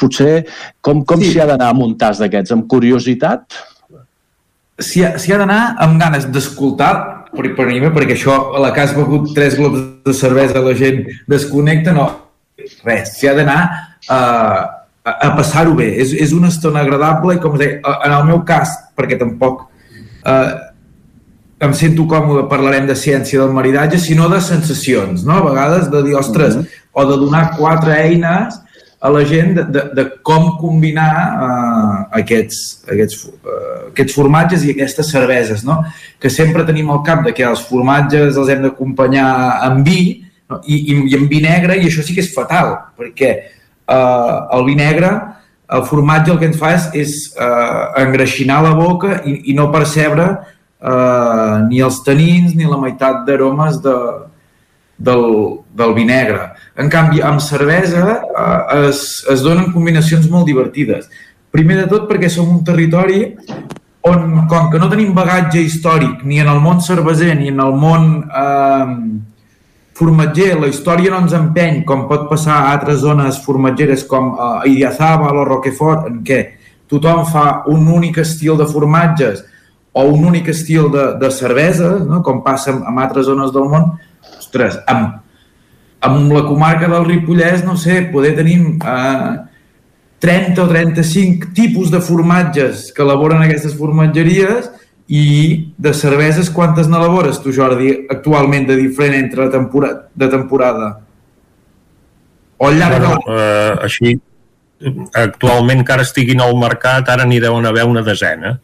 potser 0.00 0.46
com, 0.80 1.04
com 1.04 1.20
s'hi 1.20 1.34
sí. 1.34 1.42
ha 1.42 1.50
d'anar 1.52 1.68
a 1.74 1.76
un 1.84 1.94
tas 2.00 2.24
d'aquests? 2.24 2.56
Amb 2.56 2.66
curiositat? 2.72 3.60
S'hi 4.80 5.04
ha, 5.04 5.14
ha 5.20 5.40
d'anar 5.44 5.60
amb 5.84 6.00
ganes 6.00 6.30
d'escoltar, 6.32 6.92
per, 7.36 7.52
per 7.58 7.68
mi, 7.68 7.84
perquè 7.84 8.16
això, 8.16 8.38
a 8.56 8.64
la 8.64 8.72
que 8.72 8.86
has 8.86 8.96
begut 8.96 9.34
tres 9.36 9.60
globs 9.60 9.84
de 10.08 10.16
cervesa 10.16 10.64
la 10.64 10.72
gent 10.78 11.04
desconnecta, 11.28 11.92
no, 11.96 12.08
res, 12.88 13.18
s'hi 13.18 13.28
ha 13.28 13.36
d'anar 13.36 13.60
uh, 14.08 14.81
a, 15.04 15.10
a 15.28 15.30
passar-ho 15.36 15.74
bé. 15.78 15.90
És, 16.02 16.12
és 16.14 16.34
una 16.36 16.50
estona 16.52 16.82
agradable 16.84 17.36
i, 17.36 17.40
com 17.42 17.56
deia, 17.58 17.80
en 17.94 18.12
el 18.12 18.26
meu 18.28 18.42
cas, 18.48 18.74
perquè 18.98 19.18
tampoc 19.20 19.66
eh, 20.26 20.52
em 21.62 21.74
sento 21.78 22.08
còmode, 22.10 22.48
parlarem 22.50 22.88
de 22.88 22.98
ciència 22.98 23.40
del 23.42 23.54
maridatge, 23.54 24.00
sinó 24.02 24.28
de 24.32 24.40
sensacions, 24.42 25.22
no? 25.26 25.38
A 25.38 25.46
vegades 25.46 25.88
de 25.92 26.02
dir, 26.02 26.16
ostres, 26.18 26.56
mm 26.56 26.62
-hmm. 26.62 26.92
o 26.92 27.04
de 27.10 27.16
donar 27.24 27.56
quatre 27.56 27.92
eines 28.02 28.60
a 29.00 29.10
la 29.10 29.24
gent 29.24 29.54
de, 29.54 29.62
de, 29.64 29.82
de 29.94 30.04
com 30.22 30.58
combinar 30.58 31.14
uh, 31.34 32.18
aquests, 32.18 32.84
aquests, 32.86 33.24
uh, 33.24 33.88
aquests 33.90 34.14
formatges 34.14 34.64
i 34.64 34.70
aquestes 34.70 35.10
cerveses, 35.10 35.64
no? 35.64 35.84
Que 36.20 36.30
sempre 36.30 36.64
tenim 36.64 36.90
al 36.90 37.02
cap 37.02 37.24
de 37.24 37.32
que 37.34 37.42
els 37.42 37.64
formatges 37.66 38.36
els 38.36 38.48
hem 38.48 38.62
d'acompanyar 38.62 39.58
amb 39.66 39.86
vi 39.86 40.22
no? 40.48 40.60
I, 40.66 40.76
i, 40.76 40.94
i 41.10 41.16
amb 41.18 41.28
vi 41.28 41.40
negre 41.42 41.76
i 41.76 41.86
això 41.88 42.02
sí 42.02 42.14
que 42.14 42.22
és 42.22 42.30
fatal, 42.34 42.76
perquè 42.96 43.32
eh, 43.88 44.56
el 44.58 44.64
vi 44.66 44.76
negre, 44.78 45.12
el 45.72 45.84
formatge 45.88 46.32
el 46.32 46.40
que 46.40 46.50
ens 46.50 46.58
fa 46.60 46.74
és, 46.76 46.88
és 46.98 47.14
eh, 47.40 48.02
engreixinar 48.02 48.60
la 48.64 48.74
boca 48.76 49.22
i, 49.24 49.38
i 49.52 49.56
no 49.56 49.70
percebre 49.72 50.26
eh, 50.82 51.56
ni 51.68 51.80
els 51.80 52.02
tanins 52.04 52.54
ni 52.58 52.68
la 52.68 52.80
meitat 52.80 53.22
d'aromes 53.28 53.80
de, 53.84 53.96
del, 55.02 55.26
del 55.74 55.94
vi 55.96 56.06
negre. 56.08 56.50
En 56.76 56.90
canvi, 56.92 57.22
amb 57.24 57.42
cervesa 57.42 58.20
eh, 58.20 58.88
es, 58.88 59.22
es 59.32 59.44
donen 59.44 59.72
combinacions 59.72 60.28
molt 60.30 60.48
divertides. 60.50 61.08
Primer 61.52 61.82
de 61.82 61.88
tot 61.90 62.08
perquè 62.08 62.30
som 62.32 62.48
un 62.48 62.62
territori 62.64 63.24
on, 64.08 64.46
com 64.50 64.70
que 64.72 64.80
no 64.80 64.88
tenim 64.92 65.12
bagatge 65.16 65.60
històric 65.62 66.22
ni 66.28 66.40
en 66.42 66.50
el 66.52 66.62
món 66.64 66.80
cerveser 66.84 67.34
ni 67.38 67.52
en 67.52 67.60
el 67.62 67.76
món 67.78 68.08
eh, 68.28 68.96
formatger, 70.02 70.56
la 70.58 70.68
història 70.70 71.12
no 71.12 71.22
ens 71.22 71.34
empeny, 71.36 71.82
com 71.86 72.08
pot 72.10 72.26
passar 72.30 72.58
a 72.58 72.72
altres 72.74 73.00
zones 73.04 73.38
formatgeres 73.44 74.02
com 74.10 74.34
a 74.34 74.48
uh, 74.58 74.66
Idiazabal 74.68 75.38
o 75.38 75.46
Roquefort, 75.46 76.08
en 76.10 76.20
què 76.26 76.42
tothom 76.90 77.22
fa 77.30 77.46
un 77.70 77.86
únic 77.88 78.18
estil 78.22 78.58
de 78.58 78.66
formatges 78.68 79.44
o 79.92 80.04
un 80.10 80.26
únic 80.32 80.50
estil 80.50 80.90
de, 80.92 81.06
de 81.20 81.30
cervesa, 81.30 81.94
no? 82.02 82.20
com 82.26 82.42
passa 82.42 82.72
en, 82.72 82.82
en 82.88 82.98
altres 82.98 83.28
zones 83.30 83.54
del 83.54 83.68
món, 83.70 83.92
ostres, 84.40 84.80
amb, 84.90 85.20
amb 86.02 86.34
la 86.34 86.44
comarca 86.48 86.90
del 86.90 87.06
Ripollès, 87.06 87.62
no 87.64 87.78
sé, 87.78 88.00
poder 88.12 88.34
tenim 88.38 88.74
eh, 88.82 89.32
30 90.24 90.64
o 90.64 90.68
35 90.70 91.52
tipus 91.54 91.92
de 91.94 92.02
formatges 92.02 92.88
que 92.94 93.04
elaboren 93.04 93.44
aquestes 93.44 93.76
formatgeries 93.78 94.70
i 95.08 95.24
de 95.78 95.92
cerveses, 95.94 96.50
quantes 96.50 96.88
n'elabores 96.88 97.40
tu, 97.42 97.52
Jordi, 97.52 97.92
actualment 98.10 98.68
de 98.68 98.76
diferent 98.78 99.18
entre 99.18 99.48
temporada, 99.50 100.06
de 100.14 100.28
temporada? 100.28 100.90
O 102.58 102.68
al 102.68 102.78
llarg 102.78 102.98
bueno, 102.98 103.16
de... 103.26 103.32
Uh, 103.32 103.80
així, 103.88 104.14
actualment 105.14 105.84
que 105.84 105.94
ara 105.94 106.06
estiguin 106.06 106.42
al 106.42 106.54
mercat, 106.58 107.08
ara 107.10 107.26
n'hi 107.26 107.40
deuen 107.42 107.66
haver 107.66 107.86
una 107.88 108.02
desena 108.06 108.56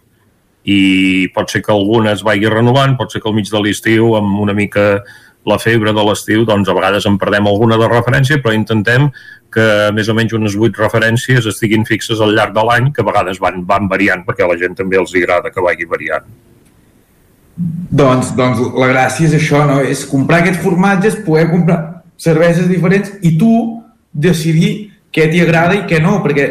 i 0.69 1.29
pot 1.35 1.51
ser 1.51 1.63
que 1.65 1.73
alguna 1.73 2.13
es 2.13 2.23
vagi 2.27 2.49
renovant, 2.51 2.97
pot 2.99 3.13
ser 3.13 3.23
que 3.23 3.31
al 3.31 3.37
mig 3.37 3.49
de 3.51 3.61
l'estiu 3.63 4.15
amb 4.19 4.41
una 4.43 4.55
mica 4.55 5.01
la 5.47 5.59
febre 5.63 5.93
de 5.95 6.05
l'estiu, 6.05 6.45
doncs 6.49 6.69
a 6.69 6.75
vegades 6.77 7.07
en 7.09 7.17
perdem 7.21 7.47
alguna 7.47 7.79
de 7.81 7.89
referència, 7.89 8.41
però 8.43 8.55
intentem 8.57 9.09
que 9.55 9.65
més 9.97 10.09
o 10.11 10.17
menys 10.17 10.35
unes 10.37 10.57
vuit 10.59 10.77
referències 10.77 11.47
estiguin 11.49 11.87
fixes 11.89 12.21
al 12.21 12.35
llarg 12.37 12.53
de 12.57 12.65
l'any, 12.65 12.91
que 12.93 13.05
a 13.05 13.07
vegades 13.07 13.41
van, 13.41 13.63
van 13.69 13.89
variant, 13.89 14.27
perquè 14.27 14.45
a 14.45 14.51
la 14.51 14.59
gent 14.61 14.77
també 14.77 14.99
els 15.01 15.15
agrada 15.17 15.53
que 15.55 15.65
vagi 15.65 15.89
variant. 15.89 16.27
Doncs, 17.59 18.35
doncs 18.39 18.61
la 18.79 18.91
gràcia 18.93 19.27
és 19.27 19.39
això, 19.39 19.65
no? 19.67 19.81
és 19.83 20.05
comprar 20.07 20.43
aquests 20.43 20.63
formatges, 20.63 21.23
poder 21.27 21.49
comprar 21.51 21.79
cerveses 22.19 22.69
diferents 22.71 23.15
i 23.23 23.35
tu 23.39 23.53
decidir 24.13 24.91
què 25.15 25.27
t'hi 25.31 25.43
agrada 25.43 25.79
i 25.79 25.87
què 25.89 25.99
no, 26.03 26.19
perquè 26.23 26.49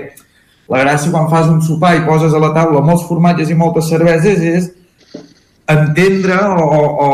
la 0.72 0.82
gràcia 0.84 1.14
quan 1.14 1.30
fas 1.32 1.48
un 1.52 1.62
sopar 1.64 1.94
i 1.96 2.04
poses 2.08 2.34
a 2.34 2.42
la 2.42 2.52
taula 2.56 2.84
molts 2.84 3.06
formatges 3.08 3.52
i 3.52 3.56
moltes 3.56 3.88
cerveses 3.92 4.44
és 4.44 4.68
entendre 5.68 6.38
o, 6.48 6.68
o, 7.06 7.10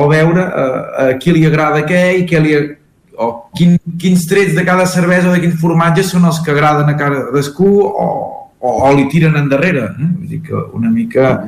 o 0.00 0.08
veure 0.08 0.42
a, 0.42 0.64
a 1.04 1.06
qui 1.20 1.32
li 1.32 1.46
agrada 1.48 1.84
què 1.88 2.02
i 2.20 2.24
què 2.28 2.40
li, 2.44 2.56
o 3.16 3.28
quin, 3.56 3.76
quins 4.00 4.26
trets 4.28 4.54
de 4.56 4.64
cada 4.66 4.86
cervesa 4.90 5.30
o 5.30 5.36
de 5.36 5.42
quins 5.44 5.60
formatges 5.60 6.10
són 6.12 6.26
els 6.28 6.42
que 6.44 6.52
agraden 6.52 6.92
a 6.92 6.96
cadascú 6.98 7.70
o, 7.86 8.08
o, 8.60 8.74
o 8.88 8.90
li 8.96 9.06
tiren 9.12 9.38
endarrere. 9.40 9.88
Eh? 9.94 10.10
Vull 10.18 10.34
dir 10.34 10.42
que 10.44 10.66
una 10.76 10.92
mica 10.92 11.38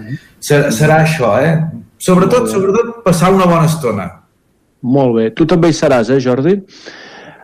serà, 0.40 0.72
serà 0.74 1.02
això, 1.04 1.34
eh? 1.42 1.58
Sobretot, 1.98 2.48
sobretot 2.50 3.02
passar 3.04 3.32
una 3.34 3.48
bona 3.50 3.66
estona. 3.68 4.08
Molt 4.86 5.16
bé. 5.16 5.28
Tu 5.34 5.46
també 5.50 5.72
hi 5.72 5.76
seràs, 5.76 6.12
eh, 6.14 6.20
Jordi? 6.22 6.54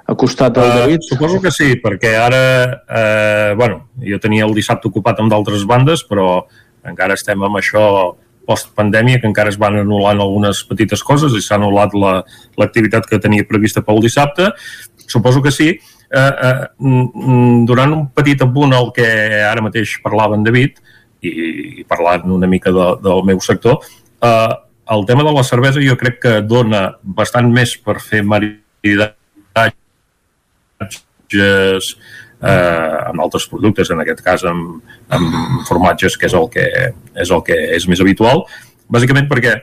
A 0.05 0.15
costat 0.21 0.55
del 0.55 0.69
uh, 0.69 0.75
David? 0.85 1.07
Suposo 1.09 1.41
que 1.43 1.51
sí, 1.53 1.73
perquè 1.83 2.13
ara, 2.21 2.43
eh, 2.87 3.55
bueno, 3.59 3.89
jo 4.05 4.21
tenia 4.23 4.45
el 4.47 4.53
dissabte 4.55 4.91
ocupat 4.91 5.21
amb 5.21 5.33
d'altres 5.33 5.65
bandes, 5.67 6.05
però 6.07 6.45
encara 6.87 7.17
estem 7.19 7.43
amb 7.43 7.59
això 7.59 7.85
post-pandèmia, 8.47 9.21
que 9.21 9.29
encara 9.31 9.53
es 9.53 9.59
van 9.61 9.79
anul·lant 9.81 10.21
algunes 10.21 10.63
petites 10.69 11.03
coses 11.03 11.35
i 11.35 11.43
s'ha 11.45 11.57
anul·lat 11.59 11.97
l'activitat 12.59 13.07
la, 13.07 13.11
que 13.11 13.23
tenia 13.23 13.49
prevista 13.49 13.83
pel 13.85 14.03
dissabte. 14.05 14.51
Suposo 15.07 15.43
que 15.43 15.53
sí. 15.55 15.73
Eh, 16.15 16.35
eh, 16.49 16.65
durant 17.69 17.93
un 17.93 18.09
petit 18.15 18.41
apunt 18.45 18.73
al 18.77 18.93
que 18.95 19.07
ara 19.45 19.65
mateix 19.65 19.99
parlava 20.05 20.37
en 20.39 20.45
David, 20.47 20.79
i, 21.25 21.31
i 21.81 21.85
parlant 21.89 22.31
una 22.37 22.49
mica 22.51 22.71
de, 22.75 22.87
del 23.05 23.25
meu 23.27 23.41
sector, 23.41 23.81
eh, 24.21 24.53
el 24.95 25.07
tema 25.09 25.25
de 25.25 25.33
la 25.33 25.45
cervesa 25.45 25.81
jo 25.81 25.97
crec 26.01 26.21
que 26.23 26.43
dona 26.45 26.99
bastant 27.03 27.49
més 27.53 27.77
per 27.81 27.97
fer 28.05 28.23
maridatges 28.29 29.05
eh, 32.45 32.97
amb 33.11 33.25
altres 33.25 33.47
productes, 33.51 33.91
en 33.91 34.03
aquest 34.05 34.23
cas 34.25 34.45
amb, 34.49 34.81
amb 35.15 35.65
formatges, 35.69 36.19
que 36.21 36.29
és 36.31 36.37
el 36.37 36.49
que, 36.53 36.67
és 37.17 37.31
el 37.31 37.45
que 37.47 37.57
és 37.77 37.89
més 37.91 38.03
habitual, 38.05 38.45
bàsicament 38.93 39.31
perquè 39.31 39.59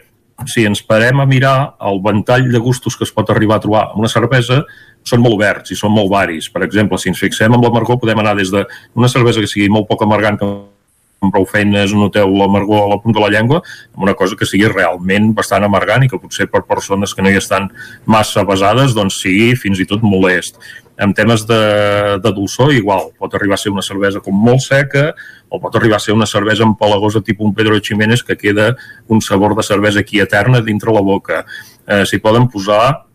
si 0.49 0.65
ens 0.65 0.81
parem 0.81 1.19
a 1.21 1.27
mirar 1.29 1.75
el 1.85 2.01
ventall 2.01 2.47
de 2.51 2.61
gustos 2.61 2.97
que 2.97 3.05
es 3.05 3.13
pot 3.13 3.29
arribar 3.29 3.59
a 3.59 3.63
trobar 3.63 3.83
amb 3.91 4.01
una 4.01 4.09
cervesa, 4.09 4.63
són 5.05 5.21
molt 5.21 5.37
oberts 5.37 5.73
i 5.73 5.77
són 5.77 5.93
molt 5.93 6.09
varis. 6.11 6.49
Per 6.49 6.63
exemple, 6.65 6.97
si 7.01 7.09
ens 7.11 7.21
fixem 7.21 7.53
amb 7.53 7.63
l'amargor, 7.65 7.99
podem 8.01 8.21
anar 8.21 8.35
des 8.37 8.51
d'una 8.53 9.09
cervesa 9.09 9.41
que 9.41 9.49
sigui 9.49 9.69
molt 9.69 9.89
poc 9.89 10.05
amargant, 10.05 10.39
que 10.39 10.49
amb 11.21 11.29
prou 11.33 11.45
feines 11.45 11.93
noteu 11.93 12.31
l'amargor 12.33 12.85
a 12.85 12.91
la 12.95 12.99
punta 13.01 13.19
de 13.19 13.25
la 13.25 13.31
llengua, 13.35 13.61
amb 13.93 14.05
una 14.07 14.15
cosa 14.17 14.35
que 14.37 14.47
sigui 14.49 14.69
realment 14.71 15.31
bastant 15.37 15.63
amargant 15.67 16.05
i 16.05 16.09
que 16.09 16.17
potser 16.17 16.47
per 16.49 16.63
persones 16.65 17.13
que 17.13 17.21
no 17.21 17.29
hi 17.29 17.37
estan 17.37 17.69
massa 18.09 18.43
basades 18.47 18.95
doncs 18.97 19.19
sigui 19.21 19.53
fins 19.55 19.79
i 19.79 19.85
tot 19.85 20.01
molest. 20.01 20.57
En 21.01 21.13
temes 21.17 21.45
de, 21.49 21.59
de 22.21 22.31
dolçor, 22.33 22.73
igual, 22.73 23.11
pot 23.17 23.33
arribar 23.37 23.55
a 23.57 23.61
ser 23.61 23.71
una 23.73 23.85
cervesa 23.85 24.21
com 24.21 24.35
molt 24.37 24.61
seca 24.65 25.11
o 25.49 25.59
pot 25.61 25.77
arribar 25.77 25.97
a 25.97 26.03
ser 26.03 26.13
una 26.13 26.29
cervesa 26.29 26.65
empalagosa 26.65 27.23
tipus 27.25 27.47
un 27.47 27.55
Pedro 27.57 27.77
Ximénez 27.77 28.25
que 28.25 28.37
queda 28.37 28.75
un 29.07 29.21
sabor 29.21 29.55
de 29.57 29.65
cervesa 29.65 30.01
aquí 30.01 30.21
eterna 30.21 30.61
dintre 30.61 30.93
la 30.93 31.01
boca. 31.05 31.45
Eh, 31.87 32.03
S'hi 32.05 32.21
poden 32.21 32.49
posar 32.49 33.10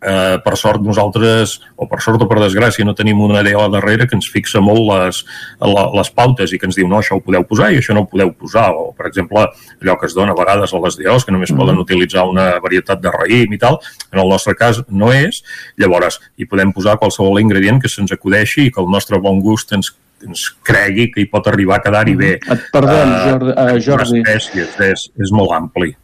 eh, 0.00 0.38
per 0.42 0.56
sort 0.56 0.82
nosaltres, 0.84 1.58
o 1.76 1.86
per 1.88 2.00
sort 2.02 2.22
o 2.24 2.28
per 2.28 2.40
desgràcia, 2.40 2.84
no 2.86 2.94
tenim 2.96 3.20
una 3.20 3.42
DO 3.46 3.66
darrere 3.72 4.06
que 4.08 4.16
ens 4.18 4.30
fixa 4.32 4.62
molt 4.64 4.86
les, 4.88 5.22
les 5.60 6.12
pautes 6.16 6.52
i 6.52 6.58
que 6.58 6.68
ens 6.68 6.78
diu 6.78 6.88
no, 6.88 7.00
això 7.00 7.18
ho 7.18 7.24
podeu 7.24 7.44
posar 7.48 7.70
i 7.72 7.80
això 7.80 7.96
no 7.96 8.04
ho 8.04 8.10
podeu 8.10 8.32
posar. 8.32 8.70
O, 8.76 8.90
per 8.96 9.08
exemple, 9.10 9.46
allò 9.80 9.96
que 10.00 10.08
es 10.10 10.16
dona 10.16 10.34
a 10.36 10.40
vegades 10.40 10.74
a 10.74 10.82
les 10.84 10.98
DOs, 11.00 11.26
que 11.26 11.34
només 11.36 11.52
mm. 11.52 11.60
poden 11.60 11.80
utilitzar 11.82 12.26
una 12.28 12.52
varietat 12.62 13.02
de 13.04 13.14
raïm 13.14 13.56
i 13.56 13.60
tal, 13.60 13.80
en 14.12 14.22
el 14.22 14.30
nostre 14.30 14.56
cas 14.58 14.82
no 14.88 15.12
és. 15.14 15.42
Llavors, 15.80 16.20
hi 16.36 16.48
podem 16.48 16.74
posar 16.76 16.98
qualsevol 17.00 17.40
ingredient 17.42 17.82
que 17.82 17.90
se'ns 17.92 18.12
acudeixi 18.16 18.68
i 18.68 18.74
que 18.74 18.82
el 18.82 18.90
nostre 18.90 19.20
bon 19.22 19.42
gust 19.44 19.76
ens 19.76 19.94
ens 20.20 20.50
cregui 20.60 21.06
que 21.08 21.22
hi 21.22 21.28
pot 21.32 21.46
arribar 21.48 21.78
a 21.78 21.80
quedar-hi 21.80 22.12
bé. 22.12 22.34
Et 22.36 22.64
perdem, 22.74 23.08
uh, 23.08 23.20
Jordi. 23.24 23.52
Uh, 23.54 23.78
Jordi. 23.80 24.20
Espècies, 24.20 24.74
és, 24.84 25.04
és 25.24 25.32
molt 25.32 25.54
ampli. 25.56 25.94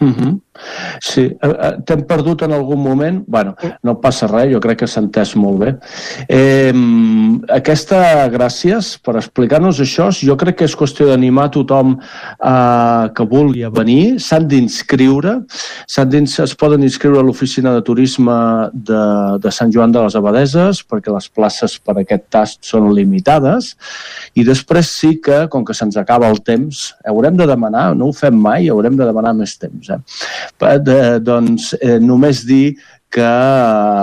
Uh 0.00 0.06
mhm. 0.10 0.14
-huh. 0.18 0.34
Sí, 1.02 1.24
eh, 1.26 1.48
eh, 1.50 1.72
t'hem 1.86 2.04
perdut 2.06 2.42
en 2.46 2.52
algun 2.54 2.80
moment? 2.80 3.22
bueno, 3.26 3.54
no 3.82 3.96
passa 4.00 4.28
res, 4.30 4.50
jo 4.52 4.60
crec 4.62 4.82
que 4.82 4.88
s'ha 4.90 5.02
entès 5.02 5.34
molt 5.38 5.58
bé. 5.62 5.72
Eh, 6.30 6.72
aquesta, 7.56 7.98
gràcies 8.32 8.94
per 9.04 9.16
explicar-nos 9.18 9.80
això. 9.82 10.10
Jo 10.14 10.36
crec 10.38 10.60
que 10.60 10.68
és 10.68 10.76
qüestió 10.78 11.08
d'animar 11.08 11.48
tothom 11.54 11.96
eh, 11.98 13.06
que 13.16 13.26
vulgui 13.30 13.64
venir. 13.74 14.20
S'han 14.22 14.46
d'inscriure. 14.50 15.36
Es 15.88 16.54
poden 16.60 16.84
inscriure 16.86 17.20
a 17.20 17.26
l'oficina 17.26 17.74
de 17.74 17.82
turisme 17.86 18.36
de, 18.72 19.02
de 19.42 19.52
Sant 19.54 19.72
Joan 19.74 19.92
de 19.94 20.04
les 20.04 20.16
Abadeses 20.18 20.82
perquè 20.86 21.12
les 21.12 21.28
places 21.28 21.76
per 21.82 21.96
aquest 21.98 22.28
tast 22.30 22.62
són 22.66 22.92
limitades. 22.94 23.74
I 24.38 24.46
després 24.46 24.92
sí 24.94 25.16
que, 25.24 25.44
com 25.50 25.64
que 25.66 25.74
se'ns 25.76 25.98
acaba 26.00 26.30
el 26.30 26.40
temps, 26.46 26.86
haurem 27.08 27.36
de 27.38 27.48
demanar, 27.50 27.90
no 27.98 28.10
ho 28.10 28.16
fem 28.16 28.36
mai, 28.38 28.68
haurem 28.70 28.96
de 28.98 29.08
demanar 29.08 29.34
més 29.36 29.56
temps. 29.58 29.90
Eh? 29.90 29.98
De, 30.86 30.98
doncs, 31.20 31.72
eh, 31.80 31.98
només 32.00 32.44
dir 32.46 32.76
que 33.14 33.22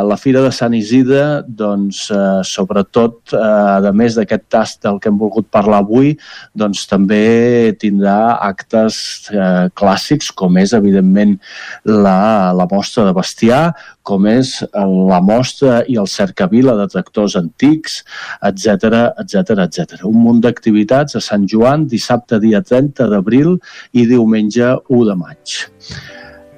la 0.07 0.15
Fira 0.15 0.39
de 0.39 0.51
Sant 0.55 0.71
Isidre, 0.71 1.43
doncs, 1.43 2.05
eh, 2.15 2.43
sobretot, 2.47 3.33
eh, 3.35 3.87
a 3.89 3.91
més 3.91 4.15
d'aquest 4.15 4.45
tast 4.47 4.79
del 4.85 5.01
que 5.03 5.09
hem 5.11 5.17
volgut 5.19 5.49
parlar 5.51 5.81
avui, 5.83 6.13
doncs 6.55 6.85
també 6.87 7.75
tindrà 7.81 8.37
actes 8.39 9.01
eh, 9.33 9.67
clàssics, 9.75 10.31
com 10.31 10.55
és, 10.61 10.71
evidentment, 10.71 11.35
la, 11.83 12.53
la 12.55 12.69
mostra 12.71 13.03
de 13.09 13.11
bestiar, 13.17 13.73
com 14.07 14.29
és 14.31 14.53
la 14.71 15.19
mostra 15.21 15.83
i 15.91 15.99
el 15.99 16.07
cercavila 16.07 16.77
de 16.79 16.87
tractors 16.95 17.35
antics, 17.35 17.99
etc 18.47 19.11
etc 19.19 19.59
etc. 19.67 19.99
Un 20.07 20.23
munt 20.23 20.39
d'activitats 20.41 21.19
a 21.19 21.25
Sant 21.27 21.43
Joan, 21.51 21.85
dissabte 21.91 22.39
dia 22.39 22.63
30 22.63 23.11
d'abril 23.11 23.57
i 23.91 24.07
diumenge 24.07 24.71
1 24.87 25.05
de 25.11 25.19
maig. 25.19 25.59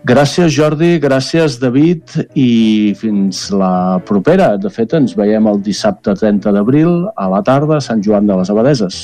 Gràcies, 0.03 0.51
Jordi, 0.51 0.97
gràcies, 0.99 1.55
David, 1.61 2.17
i 2.35 2.91
fins 2.99 3.45
la 3.55 4.01
propera. 4.03 4.49
De 4.59 4.67
fet, 4.67 4.97
ens 4.99 5.15
veiem 5.15 5.47
el 5.47 5.61
dissabte 5.63 6.11
30 6.19 6.51
d'abril 6.51 7.07
a 7.15 7.29
la 7.31 7.39
tarda 7.47 7.79
a 7.79 7.85
Sant 7.85 8.03
Joan 8.03 8.27
de 8.27 8.35
les 8.41 8.51
Abadeses. 8.51 8.99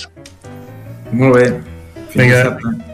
Molt 1.15 1.39
bé. 1.39 1.47
Fins 2.11 2.19
Vinga. 2.19 2.43
dissabte. 2.43 2.88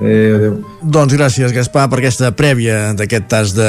Adéu, 0.00 0.36
adéu. 0.36 0.54
Doncs 0.80 1.12
gràcies, 1.12 1.52
Gaspar, 1.52 1.84
per 1.92 1.98
aquesta 2.00 2.30
prèvia 2.32 2.94
d'aquest 2.96 3.26
tas 3.28 3.52
de 3.52 3.68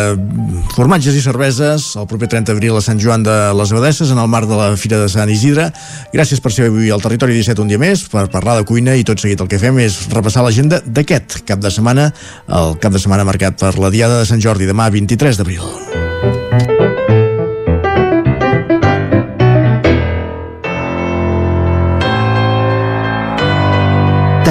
formatges 0.78 1.18
i 1.20 1.24
cerveses 1.24 1.90
el 2.00 2.08
proper 2.08 2.30
30 2.32 2.54
d'abril 2.54 2.78
a 2.80 2.84
Sant 2.84 3.02
Joan 3.04 3.26
de 3.28 3.36
les 3.58 3.74
Abadesses 3.76 4.14
en 4.16 4.22
el 4.22 4.30
marc 4.32 4.48
de 4.48 4.56
la 4.56 4.70
Fira 4.80 5.02
de 5.02 5.10
Sant 5.12 5.30
Isidre. 5.30 5.68
Gràcies 6.16 6.40
per 6.40 6.54
ser 6.56 6.70
avui 6.72 6.88
al 6.92 7.04
Territori 7.04 7.36
17 7.36 7.62
un 7.62 7.74
dia 7.74 7.82
més, 7.82 8.06
per 8.08 8.30
parlar 8.32 8.56
de 8.62 8.68
cuina 8.68 8.96
i 8.96 9.04
tot 9.08 9.20
seguit 9.20 9.44
el 9.44 9.52
que 9.52 9.60
fem 9.60 9.82
és 9.84 10.06
repassar 10.16 10.46
l'agenda 10.48 10.80
d'aquest 10.86 11.42
cap 11.44 11.60
de 11.60 11.74
setmana, 11.74 12.14
el 12.48 12.80
cap 12.80 12.96
de 12.96 13.04
setmana 13.04 13.28
marcat 13.28 13.60
per 13.60 13.76
la 13.76 13.92
Diada 13.92 14.22
de 14.22 14.30
Sant 14.30 14.40
Jordi, 14.40 14.70
demà 14.72 14.88
23 14.90 15.42
d'abril. 15.42 15.68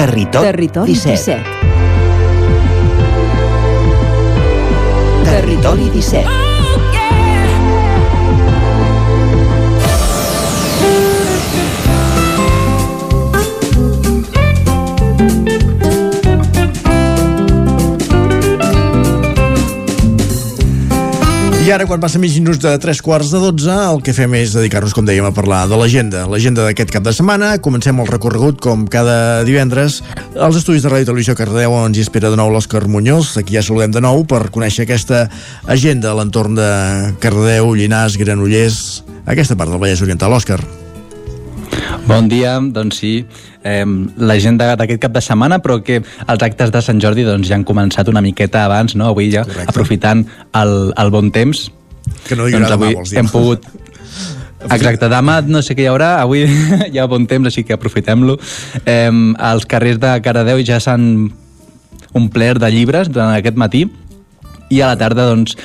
Territori, 0.01 0.45
Territori 0.45 0.93
17. 0.93 1.41
17. 1.41 1.70
Territori 5.23 5.89
17. 5.89 6.50
I 21.61 21.69
ara, 21.69 21.85
quan 21.85 22.01
passen 22.01 22.23
mig 22.23 22.33
minuts 22.33 22.57
de 22.57 22.71
tres 22.81 23.03
quarts 23.05 23.29
de 23.29 23.37
dotze, 23.37 23.69
el 23.69 23.99
que 24.01 24.15
fem 24.17 24.33
és 24.39 24.55
dedicar-nos, 24.55 24.95
com 24.97 25.05
dèiem, 25.05 25.27
a 25.27 25.33
parlar 25.35 25.59
de 25.69 25.77
l'agenda. 25.77 26.23
L'agenda 26.25 26.63
d'aquest 26.65 26.89
cap 26.89 27.05
de 27.05 27.13
setmana. 27.13 27.51
Comencem 27.61 28.01
el 28.01 28.09
recorregut, 28.09 28.57
com 28.65 28.87
cada 28.89 29.43
divendres, 29.45 29.99
als 30.33 30.57
estudis 30.57 30.81
de 30.81 30.89
Ràdio 30.89 31.11
Televisió 31.11 31.35
Cardeu, 31.37 31.77
ens 31.83 31.99
hi 31.99 32.07
espera 32.07 32.33
de 32.33 32.39
nou 32.39 32.49
l'Òscar 32.49 32.87
Muñoz. 32.89 33.35
Aquí 33.37 33.53
ja 33.59 33.61
saludem 33.61 33.93
de 33.93 34.01
nou 34.01 34.25
per 34.25 34.47
conèixer 34.49 34.87
aquesta 34.87 35.27
agenda 35.69 36.09
a 36.09 36.17
l'entorn 36.17 36.57
de 36.57 36.71
Cardeu, 37.21 37.75
Llinars, 37.77 38.17
Granollers, 38.17 39.03
aquesta 39.29 39.53
part 39.53 39.69
del 39.69 39.85
Vallès 39.85 40.01
Oriental. 40.01 40.33
Òscar. 40.33 40.63
Bon 42.09 42.25
dia, 42.25 42.57
doncs 42.73 43.03
sí, 43.03 43.19
eh, 43.63 43.85
l'agenda 44.17 44.73
d'aquest 44.79 45.01
cap 45.01 45.13
de 45.15 45.23
setmana, 45.23 45.61
però 45.63 45.79
que 45.83 46.01
els 46.01 46.47
actes 46.47 46.73
de 46.73 46.81
Sant 46.81 47.01
Jordi 47.03 47.25
doncs, 47.27 47.49
ja 47.49 47.57
han 47.59 47.67
començat 47.67 48.09
una 48.11 48.23
miqueta 48.23 48.65
abans, 48.65 48.95
no? 48.95 49.11
avui 49.11 49.31
ja, 49.33 49.45
Correcte. 49.47 49.69
aprofitant 49.73 50.25
el, 50.57 50.75
el 50.97 51.13
bon 51.13 51.31
temps. 51.31 51.69
Que 52.27 52.37
no 52.37 52.47
hi 52.47 52.55
haurà 52.55 52.69
doncs 52.69 52.77
avui 52.77 52.95
demà, 52.95 53.21
hem 53.21 53.31
pogut 53.31 53.69
Exacte, 54.61 55.07
demà 55.09 55.39
no 55.41 55.63
sé 55.65 55.73
què 55.73 55.87
hi 55.87 55.89
haurà, 55.89 56.19
avui 56.21 56.43
hi 56.91 56.99
ha 57.01 57.07
bon 57.09 57.25
temps, 57.25 57.47
així 57.49 57.63
que 57.65 57.73
aprofitem-lo. 57.73 58.37
Eh, 58.85 59.09
els 59.09 59.65
carrers 59.65 59.97
de 60.01 60.13
Caradeu 60.21 60.61
ja 60.67 60.77
s'han 60.83 61.31
omplert 62.13 62.61
de 62.61 62.69
llibres 62.69 63.09
durant 63.09 63.33
aquest 63.33 63.57
matí 63.57 63.87
i 64.71 64.81
a 64.81 64.91
la 64.91 64.97
tarda 64.97 65.27
doncs 65.29 65.57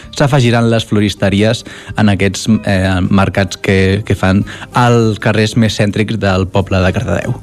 les 0.67 0.85
floristeries 0.85 1.65
en 1.97 2.11
aquests 2.11 2.47
eh, 2.67 3.01
mercats 3.09 3.57
que, 3.57 4.03
que 4.05 4.15
fan 4.19 4.45
als 4.75 5.21
carrers 5.23 5.57
més 5.57 5.79
cèntrics 5.79 6.19
del 6.19 6.47
poble 6.51 6.81
de 6.83 6.93
Cardedeu. 6.93 7.37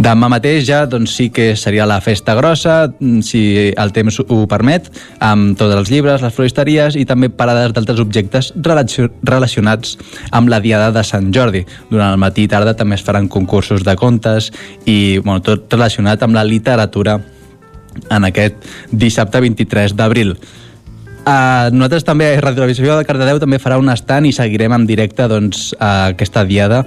Demà 0.00 0.30
mateix 0.32 0.64
ja 0.64 0.84
doncs, 0.88 1.12
sí 1.18 1.28
que 1.28 1.56
seria 1.60 1.84
la 1.84 2.00
festa 2.00 2.34
grossa, 2.38 2.88
mm, 2.88 3.20
si 3.20 3.42
el 3.76 3.92
temps 3.92 4.20
ho 4.22 4.38
permet, 4.48 4.88
amb 5.20 5.58
tots 5.58 5.74
els 5.76 5.90
llibres, 5.90 6.22
les 6.22 6.32
floristeries 6.32 6.96
i 6.96 7.04
també 7.04 7.28
parades 7.28 7.74
d'altres 7.74 8.00
objectes 8.00 8.52
relacionats 8.56 9.98
amb 10.30 10.48
la 10.48 10.60
Diada 10.60 10.90
de 10.94 11.04
Sant 11.04 11.28
Jordi. 11.34 11.66
Durant 11.90 12.14
el 12.14 12.22
matí 12.22 12.46
i 12.46 12.48
tarda 12.48 12.76
també 12.78 12.96
es 12.96 13.04
faran 13.04 13.28
concursos 13.28 13.84
de 13.84 13.96
contes 13.96 14.50
i 14.86 15.18
bueno, 15.18 15.42
tot 15.44 15.68
relacionat 15.72 16.22
amb 16.22 16.38
la 16.38 16.44
literatura 16.44 17.18
en 18.08 18.24
aquest 18.24 18.56
dissabte 18.90 19.40
23 19.40 19.96
d'abril. 19.98 20.36
Uh, 21.30 21.68
nosaltres 21.70 22.02
també, 22.02 22.26
Radio 22.40 22.58
Televisió 22.58 22.96
de 22.98 23.04
Cardedeu 23.06 23.38
també 23.38 23.60
farà 23.62 23.76
un 23.78 23.90
estant 23.92 24.24
i 24.26 24.32
seguirem 24.34 24.72
en 24.74 24.86
directe 24.88 25.28
doncs, 25.30 25.68
uh, 25.76 26.10
aquesta 26.10 26.42
diada. 26.48 26.80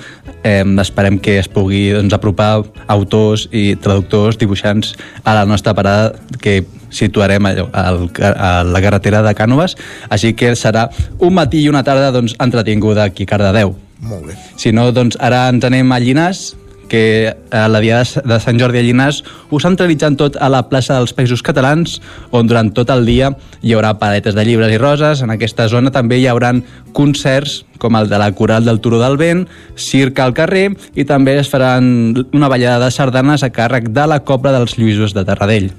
Eh, 0.43 0.65
esperem 0.83 1.19
que 1.23 1.37
es 1.39 1.47
pugui 1.47 1.85
doncs, 1.93 2.11
apropar 2.17 2.65
autors 2.91 3.45
i 3.55 3.77
traductors, 3.79 4.35
dibuixants 4.41 4.97
a 5.23 5.37
la 5.37 5.45
nostra 5.47 5.71
parada 5.77 6.11
que 6.43 6.57
situarem 6.91 7.45
allò, 7.47 7.69
al, 7.71 8.09
a 8.19 8.51
la 8.67 8.81
carretera 8.83 9.21
de 9.23 9.31
Cànoves. 9.37 9.77
Així 10.11 10.33
que 10.35 10.51
serà 10.59 10.89
un 11.19 11.37
matí 11.37 11.63
i 11.63 11.71
una 11.71 11.85
tarda 11.87 12.11
doncs, 12.11 12.35
entretinguda 12.43 13.07
aquí 13.07 13.23
a 13.23 13.31
Cardedeu. 13.31 13.77
Molt 14.03 14.27
bé. 14.27 14.35
Si 14.59 14.75
no, 14.75 14.89
doncs 14.91 15.15
ara 15.23 15.45
ens 15.53 15.63
anem 15.63 15.95
a 15.95 16.01
Llinars, 16.03 16.49
que 16.89 17.33
a 17.51 17.67
la 17.71 17.81
Diada 17.83 18.23
de 18.25 18.39
Sant 18.43 18.59
Jordi 18.61 18.81
a 18.81 18.85
Llinars 18.85 19.23
ho 19.49 19.59
centralitzant 19.61 20.17
tot 20.19 20.37
a 20.39 20.49
la 20.51 20.63
plaça 20.69 20.97
dels 20.97 21.15
Països 21.15 21.43
Catalans, 21.45 21.99
on 22.31 22.49
durant 22.49 22.71
tot 22.75 22.91
el 22.93 23.05
dia 23.07 23.31
hi 23.61 23.73
haurà 23.73 23.95
paletes 24.01 24.35
de 24.35 24.45
llibres 24.45 24.73
i 24.73 24.79
roses. 24.81 25.23
En 25.23 25.33
aquesta 25.33 25.67
zona 25.71 25.93
també 25.93 26.19
hi 26.19 26.27
hauran 26.27 26.63
concerts 26.93 27.63
com 27.83 27.97
el 27.99 28.07
de 28.09 28.19
la 28.19 28.31
Coral 28.31 28.65
del 28.65 28.79
Turó 28.79 28.99
del 29.01 29.17
Vent, 29.19 29.47
circ 29.75 30.19
al 30.23 30.35
carrer 30.37 30.69
i 30.95 31.03
també 31.09 31.35
es 31.39 31.49
faran 31.51 32.13
una 32.31 32.51
ballada 32.51 32.85
de 32.85 32.91
sardanes 32.95 33.43
a 33.43 33.51
càrrec 33.51 33.89
de 33.91 34.07
la 34.07 34.21
Cobra 34.23 34.53
dels 34.55 34.77
Lluïsos 34.79 35.15
de 35.17 35.25
Terradell. 35.27 35.71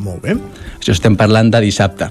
Molt 0.00 0.22
bé. 0.24 0.38
Això 0.80 0.96
estem 0.96 1.16
parlant 1.20 1.52
de 1.52 1.60
dissabte. 1.62 2.10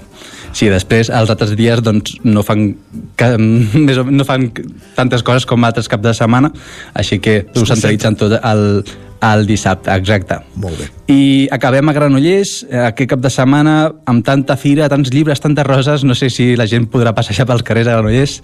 Sí, 0.54 0.66
després 0.70 1.10
els 1.14 1.30
altres 1.30 1.52
dies 1.58 1.82
doncs, 1.82 2.16
no, 2.26 2.42
fan, 2.46 2.72
no 4.18 4.26
fan 4.26 4.48
tantes 4.96 5.22
coses 5.26 5.46
com 5.46 5.66
altres 5.66 5.90
caps 5.90 6.06
de 6.06 6.14
setmana, 6.16 6.50
així 6.94 7.20
que 7.22 7.44
ho 7.54 7.66
centralitzen 7.66 8.18
tot 8.18 8.38
al, 8.40 8.82
el 9.20 9.46
dissabte, 9.46 9.92
exacte. 9.92 10.38
Molt 10.56 10.78
bé. 10.80 10.88
I 11.10 11.48
acabem 11.52 11.88
a 11.90 11.92
Granollers, 11.92 12.64
eh, 12.70 12.78
aquest 12.86 13.10
cap 13.10 13.20
de 13.20 13.30
setmana, 13.30 13.92
amb 14.06 14.24
tanta 14.24 14.56
fira, 14.56 14.88
tants 14.88 15.10
llibres, 15.12 15.40
tantes 15.40 15.66
roses, 15.66 16.04
no 16.04 16.14
sé 16.14 16.30
si 16.30 16.54
la 16.56 16.66
gent 16.70 16.86
podrà 16.88 17.12
passejar 17.14 17.46
pels 17.46 17.62
carrers 17.62 17.88
a 17.88 17.96
Granollers. 17.98 18.40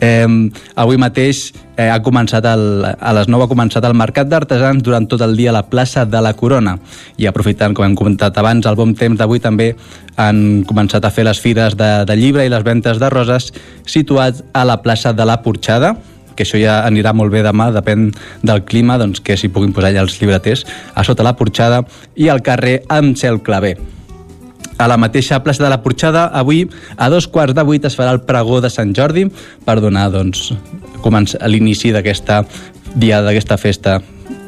Eh, 0.00 0.26
avui 0.76 1.00
mateix 1.00 1.52
eh, 1.76 1.88
ha 1.88 1.98
començat 2.04 2.44
el, 2.44 2.84
a 2.84 3.14
les 3.16 3.30
9 3.32 3.46
ha 3.46 3.50
començat 3.50 3.84
el 3.88 3.96
Mercat 3.96 4.28
d'Artesans 4.28 4.84
durant 4.84 5.08
tot 5.08 5.24
el 5.24 5.34
dia 5.36 5.50
a 5.50 5.56
la 5.56 5.64
plaça 5.70 6.04
de 6.04 6.20
la 6.20 6.34
Corona. 6.34 6.76
I 7.18 7.26
aprofitant, 7.26 7.74
com 7.74 7.84
hem 7.84 7.96
comentat 7.98 8.38
abans, 8.38 8.66
el 8.66 8.78
bon 8.78 8.94
temps 8.94 9.18
d'avui 9.18 9.40
també 9.40 9.74
han 10.20 10.62
començat 10.68 11.04
a 11.04 11.10
fer 11.10 11.24
les 11.24 11.40
fires 11.40 11.76
de, 11.78 12.04
de 12.06 12.16
llibre 12.16 12.44
i 12.44 12.52
les 12.52 12.64
ventes 12.66 13.00
de 13.00 13.10
roses 13.10 13.50
situats 13.86 14.44
a 14.52 14.66
la 14.68 14.82
plaça 14.84 15.14
de 15.16 15.24
la 15.24 15.40
Porxada, 15.42 15.96
que 16.40 16.48
això 16.48 16.56
ja 16.56 16.80
anirà 16.88 17.12
molt 17.12 17.32
bé 17.34 17.44
demà, 17.44 17.68
depèn 17.76 18.08
del 18.40 18.64
clima, 18.64 18.96
doncs 18.96 19.20
que 19.20 19.36
s'hi 19.36 19.52
puguin 19.52 19.76
posar 19.76 19.92
allà 19.92 20.06
els 20.06 20.16
llibreters, 20.22 20.64
a 20.96 21.04
sota 21.04 21.26
la 21.26 21.36
porxada 21.36 21.84
i 22.16 22.32
al 22.32 22.40
carrer 22.46 22.80
amb 22.88 23.18
cel 23.20 23.42
claver. 23.44 23.76
A 24.80 24.86
la 24.88 24.96
mateixa 24.96 25.42
plaça 25.44 25.60
de 25.60 25.68
la 25.68 25.82
Porxada, 25.84 26.22
avui, 26.32 26.62
a 26.96 27.10
dos 27.12 27.26
quarts 27.28 27.52
de 27.52 27.64
vuit, 27.68 27.84
es 27.84 27.92
farà 27.98 28.14
el 28.16 28.22
pregó 28.24 28.62
de 28.64 28.70
Sant 28.72 28.94
Jordi 28.96 29.26
per 29.66 29.76
donar 29.84 30.06
doncs, 30.14 30.54
l'inici 31.44 31.92
d'aquesta 31.92 32.40
dia 32.96 33.20
d'aquesta 33.20 33.58
festa 33.60 33.98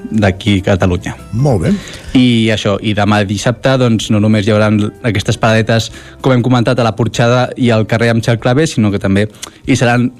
d'aquí 0.08 0.58
a 0.60 0.64
Catalunya. 0.72 1.14
Molt 1.32 1.66
bé. 1.66 1.74
I 2.16 2.48
això, 2.52 2.78
i 2.80 2.94
demà 2.96 3.22
dissabte 3.28 3.76
doncs, 3.80 4.08
no 4.08 4.20
només 4.24 4.48
hi 4.48 4.54
haurà 4.54 4.70
aquestes 5.08 5.36
paradetes, 5.40 5.90
com 6.24 6.32
hem 6.32 6.44
comentat, 6.44 6.80
a 6.80 6.88
la 6.88 6.96
Porxada 6.96 7.50
i 7.56 7.68
al 7.70 7.84
carrer 7.88 8.12
amb 8.12 8.24
Xel 8.24 8.40
Clavé, 8.40 8.66
sinó 8.66 8.90
que 8.92 9.00
també 9.02 9.28
hi 9.66 9.76
seran 9.76 10.10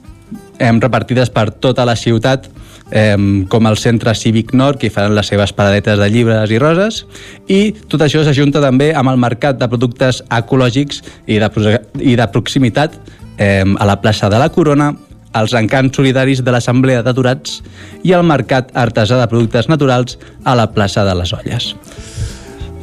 eh, 0.62 0.72
repartides 0.78 1.30
per 1.34 1.50
tota 1.50 1.84
la 1.88 1.96
ciutat, 1.98 2.46
eh, 2.90 3.16
com 3.48 3.66
el 3.66 3.76
Centre 3.76 4.14
Cívic 4.14 4.54
Nord, 4.54 4.78
que 4.78 4.90
faran 4.90 5.16
les 5.18 5.26
seves 5.26 5.52
paradetes 5.52 5.98
de 5.98 6.08
llibres 6.10 6.50
i 6.50 6.60
roses, 6.62 7.04
i 7.48 7.74
tot 7.90 8.04
això 8.06 8.22
s'ajunta 8.24 8.62
també 8.62 8.92
amb 8.94 9.10
el 9.12 9.18
mercat 9.20 9.58
de 9.58 9.68
productes 9.68 10.22
ecològics 10.30 11.02
i 11.26 11.40
de, 11.42 11.78
i 12.00 12.16
de 12.16 12.28
proximitat 12.32 12.98
eh, 13.38 13.64
a 13.64 13.88
la 13.88 14.00
plaça 14.00 14.30
de 14.30 14.38
la 14.38 14.52
Corona, 14.54 14.92
els 15.32 15.54
encants 15.56 15.96
solidaris 15.96 16.42
de 16.44 16.52
l'Assemblea 16.52 17.02
d'Aturats 17.02 17.62
i 18.04 18.12
el 18.12 18.26
Mercat 18.28 18.68
Artesà 18.76 19.16
de 19.20 19.30
Productes 19.30 19.70
Naturals 19.72 20.18
a 20.44 20.54
la 20.58 20.68
plaça 20.74 21.06
de 21.08 21.16
les 21.16 21.32
Olles. 21.32 21.72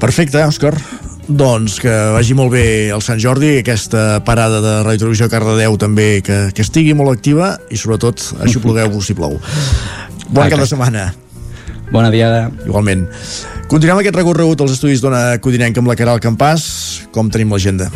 Perfecte, 0.02 0.42
Òscar. 0.48 0.74
Doncs 1.30 1.76
que 1.78 1.92
vagi 2.16 2.34
molt 2.34 2.50
bé 2.56 2.64
el 2.90 3.04
Sant 3.06 3.20
Jordi, 3.22 3.60
aquesta 3.62 4.18
parada 4.26 4.58
de 4.64 4.72
Radio 4.82 5.04
Televisió 5.06 5.28
Cardedeu 5.30 5.78
també 5.78 6.24
que, 6.26 6.40
que 6.58 6.66
estigui 6.66 6.96
molt 6.98 7.14
activa 7.14 7.52
i 7.70 7.78
sobretot 7.78 8.24
aixoplugueu-vos 8.48 9.12
si 9.12 9.14
plou. 9.14 9.38
Bon 10.34 10.50
cap 10.50 10.58
de 10.58 10.66
setmana. 10.66 11.12
Bona 11.94 12.10
diada. 12.14 12.48
Igualment. 12.66 13.06
Continuem 13.70 14.02
aquest 14.02 14.18
recorregut 14.18 14.62
als 14.66 14.74
estudis 14.74 15.06
d'Ona 15.06 15.38
Codinenca 15.38 15.84
amb 15.84 15.94
la 15.94 15.98
Caral 16.00 16.22
Campàs. 16.22 16.66
Com 17.14 17.30
tenim 17.30 17.54
l'agenda? 17.54 17.92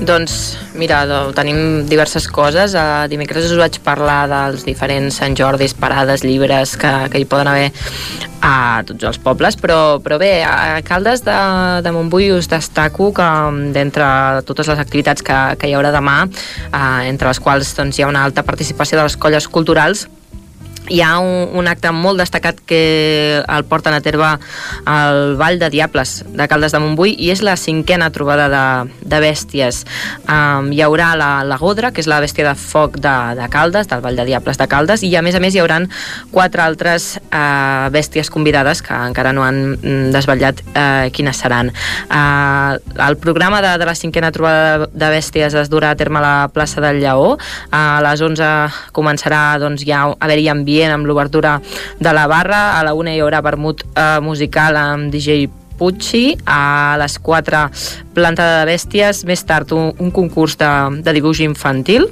Doncs 0.00 0.56
mira, 0.80 1.02
tenim 1.36 1.84
diverses 1.84 2.24
coses. 2.32 2.72
Uh, 2.72 3.04
dimecres 3.10 3.50
us 3.50 3.58
vaig 3.60 3.76
parlar 3.84 4.22
dels 4.30 4.64
diferents 4.64 5.18
Sant 5.20 5.36
Jordis, 5.36 5.74
parades, 5.76 6.24
llibres 6.24 6.72
que, 6.80 6.92
que 7.12 7.20
hi 7.20 7.26
poden 7.28 7.50
haver 7.50 7.68
a 8.40 8.80
tots 8.88 9.04
els 9.04 9.18
pobles, 9.20 9.58
però, 9.60 9.98
però 10.00 10.16
bé, 10.16 10.30
a 10.48 10.80
Caldes 10.86 11.20
de, 11.26 11.36
de 11.84 11.92
Montbui 11.92 12.30
us 12.32 12.48
destaco 12.48 13.10
que 13.12 13.26
d'entre 13.74 14.06
totes 14.48 14.70
les 14.72 14.80
activitats 14.80 15.20
que, 15.20 15.36
que 15.60 15.68
hi 15.68 15.76
haurà 15.76 15.92
demà, 15.92 16.22
uh, 16.24 17.02
entre 17.04 17.28
les 17.28 17.42
quals 17.44 17.74
doncs, 17.76 18.00
hi 18.00 18.06
ha 18.06 18.08
una 18.08 18.24
alta 18.24 18.46
participació 18.46 18.96
de 18.96 19.04
les 19.04 19.18
colles 19.20 19.50
culturals, 19.52 20.06
hi 20.88 21.00
ha 21.02 21.18
un, 21.22 21.50
un 21.54 21.68
acte 21.68 21.90
molt 21.94 22.18
destacat 22.18 22.58
que 22.66 23.40
el 23.40 23.64
porten 23.68 23.94
a 23.94 24.00
terme 24.02 24.32
al 24.88 25.36
Vall 25.38 25.60
de 25.60 25.68
Diables 25.70 26.24
de 26.26 26.46
Caldes 26.50 26.72
de 26.74 26.80
Montbui 26.82 27.14
i 27.14 27.30
és 27.30 27.44
la 27.46 27.56
cinquena 27.60 28.10
trobada 28.10 28.48
de, 28.50 28.64
de 29.06 29.20
bèsties. 29.22 29.84
Um, 30.24 30.70
hi 30.74 30.82
haurà 30.82 31.12
la, 31.18 31.30
la 31.46 31.58
Godra, 31.60 31.92
que 31.94 32.02
és 32.02 32.08
la 32.10 32.20
bèstia 32.22 32.48
de 32.48 32.54
foc 32.58 32.98
de, 32.98 33.14
de 33.38 33.46
Caldes, 33.52 33.90
del 33.90 34.02
Vall 34.02 34.18
de 34.18 34.26
Diables 34.26 34.58
de 34.58 34.66
Caldes, 34.70 35.04
i 35.06 35.12
a 35.14 35.22
més 35.22 35.36
a 35.38 35.42
més 35.42 35.54
hi 35.54 35.62
hauran 35.62 35.86
quatre 36.32 36.64
altres 36.64 37.12
uh, 37.28 37.86
bèsties 37.94 38.32
convidades 38.32 38.82
que 38.82 38.96
encara 39.10 39.34
no 39.36 39.46
han 39.46 39.60
mm, 39.76 40.10
desvetllat 40.16 40.64
uh, 40.72 41.06
quines 41.14 41.38
seran. 41.38 41.70
Uh, 42.08 42.80
el 43.06 43.18
programa 43.22 43.62
de, 43.62 43.76
de 43.78 43.86
la 43.86 43.94
cinquena 43.94 44.32
trobada 44.34 44.86
de, 44.86 44.90
de 44.90 45.12
bèsties 45.14 45.54
es 45.62 45.70
durà 45.70 45.94
a 45.94 46.00
terme 46.00 46.18
a 46.18 46.26
la 46.26 46.34
plaça 46.50 46.82
del 46.82 46.98
Lleó. 47.04 47.36
Uh, 47.70 47.78
a 47.80 48.02
les 48.04 48.20
11 48.22 48.50
començarà 48.96 49.44
doncs, 49.62 49.86
ja 49.86 50.02
a 50.08 50.16
haver-hi 50.26 50.48
ambient 50.50 50.69
ambient 50.70 50.94
amb 50.94 51.06
l'obertura 51.06 51.60
de 51.98 52.12
la 52.12 52.26
barra. 52.28 52.78
A 52.78 52.84
la 52.84 52.94
una 52.94 53.12
hi 53.14 53.20
haurà 53.20 53.42
vermut 53.42 53.82
eh, 53.94 54.20
musical 54.22 54.76
amb 54.76 55.10
DJ 55.10 55.48
Pucci, 55.80 56.36
a 56.44 56.96
les 57.00 57.16
4 57.18 57.62
planta 58.14 58.44
de 58.44 58.64
bèsties, 58.68 59.24
més 59.24 59.42
tard 59.48 59.72
un, 59.72 59.94
un 59.98 60.10
concurs 60.12 60.58
de, 60.60 60.68
de 61.00 61.14
dibuix 61.16 61.40
infantil, 61.40 62.04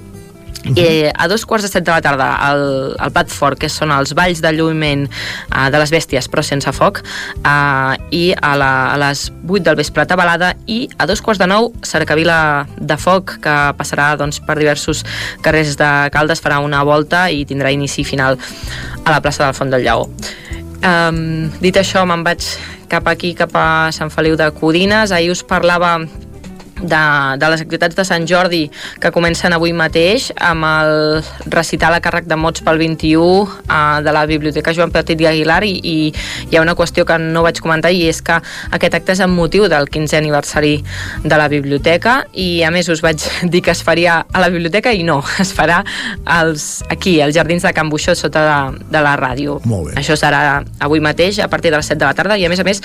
Uh 0.65 0.70
-huh. 0.75 0.78
I 0.78 1.11
a 1.15 1.28
dos 1.28 1.47
quarts 1.47 1.65
de 1.65 1.70
set 1.70 1.85
de 1.85 1.91
la 1.91 2.01
tarda 2.01 2.35
al, 2.35 2.95
al 2.99 3.12
plat 3.12 3.31
fort, 3.31 3.59
que 3.59 3.69
són 3.69 3.91
els 3.91 4.12
balls 4.15 4.41
de 4.41 4.53
lluïment 4.53 5.09
uh, 5.55 5.70
de 5.70 5.78
les 5.78 5.91
bèsties 5.91 6.28
però 6.28 6.43
sense 6.43 6.73
foc 6.73 7.03
uh, 7.45 7.95
i 8.11 8.35
a, 8.35 8.57
la, 8.57 8.93
a 8.93 8.97
les 8.97 9.33
8 9.47 9.62
del 9.62 9.77
vespre 9.77 10.07
tabalada 10.07 10.55
i 10.67 10.89
a 10.99 11.07
dos 11.07 11.23
quarts 11.23 11.39
de 11.39 11.47
nou 11.47 11.73
cercavila 11.83 12.67
de 12.77 12.97
foc 12.97 13.39
que 13.41 13.57
passarà 13.78 14.17
doncs, 14.17 14.41
per 14.41 14.59
diversos 14.59 15.05
carrers 15.43 15.77
de 15.77 16.11
Caldes, 16.11 16.43
farà 16.43 16.59
una 16.59 16.83
volta 16.83 17.31
i 17.31 17.45
tindrà 17.45 17.70
inici 17.70 18.05
final 18.05 18.39
a 19.05 19.11
la 19.11 19.20
plaça 19.20 19.45
del 19.45 19.55
Font 19.55 19.70
del 19.70 19.83
Lleó. 19.83 20.09
Um, 20.78 21.51
dit 21.59 21.75
això, 21.77 22.05
me'n 22.07 22.23
vaig 22.23 22.45
cap 22.89 23.09
aquí, 23.11 23.35
cap 23.35 23.55
a 23.59 23.91
Sant 23.93 24.11
Feliu 24.15 24.37
de 24.39 24.51
Codines. 24.55 25.12
Ahir 25.12 25.33
us 25.35 25.43
parlava 25.43 25.99
de, 26.81 27.02
de 27.39 27.50
les 27.50 27.62
activitats 27.65 27.97
de 27.97 28.05
Sant 28.07 28.26
Jordi 28.28 28.65
que 29.02 29.12
comencen 29.15 29.55
avui 29.55 29.73
mateix 29.76 30.31
amb 30.36 30.66
el 30.68 31.23
recital 31.50 31.97
a 31.97 32.02
càrrec 32.05 32.28
de 32.31 32.39
mots 32.39 32.62
pel 32.65 32.81
21 32.81 33.23
uh, 33.24 33.48
de 34.05 34.15
la 34.15 34.24
Biblioteca 34.31 34.74
Joan 34.76 34.92
Petit 34.94 35.20
i 35.20 35.28
Aguilar 35.31 35.62
i, 35.66 35.74
i 35.82 35.97
hi 36.48 36.58
ha 36.58 36.62
una 36.62 36.76
qüestió 36.78 37.07
que 37.08 37.18
no 37.20 37.42
vaig 37.47 37.60
comentar 37.65 37.92
i 37.94 38.05
és 38.08 38.20
que 38.24 38.39
aquest 38.74 38.98
acte 38.98 39.15
és 39.16 39.23
en 39.24 39.32
motiu 39.34 39.68
del 39.70 39.89
15è 39.90 40.20
aniversari 40.20 40.76
de 41.24 41.40
la 41.40 41.48
biblioteca 41.50 42.20
i 42.32 42.62
a 42.66 42.73
més 42.74 42.89
us 42.92 43.02
vaig 43.05 43.23
dir 43.52 43.62
que 43.65 43.74
es 43.74 43.82
faria 43.84 44.20
a 44.32 44.42
la 44.42 44.50
biblioteca 44.52 44.92
i 44.92 45.05
no, 45.07 45.20
es 45.44 45.52
farà 45.55 45.82
als, 46.24 46.84
aquí, 46.90 47.18
als 47.24 47.36
Jardins 47.36 47.66
de 47.66 47.74
Can 47.74 47.90
Buixó 47.90 48.15
sota 48.18 48.44
de, 48.44 48.84
de 48.92 49.02
la 49.05 49.16
ràdio. 49.18 49.58
Això 49.98 50.16
serà 50.18 50.62
avui 50.84 51.00
mateix 51.05 51.40
a 51.42 51.48
partir 51.48 51.73
de 51.73 51.78
les 51.81 51.89
7 51.89 51.98
de 52.00 52.07
la 52.07 52.15
tarda 52.16 52.39
i 52.39 52.47
a 52.47 52.50
més 52.52 52.60
a 52.60 52.66
més 52.66 52.82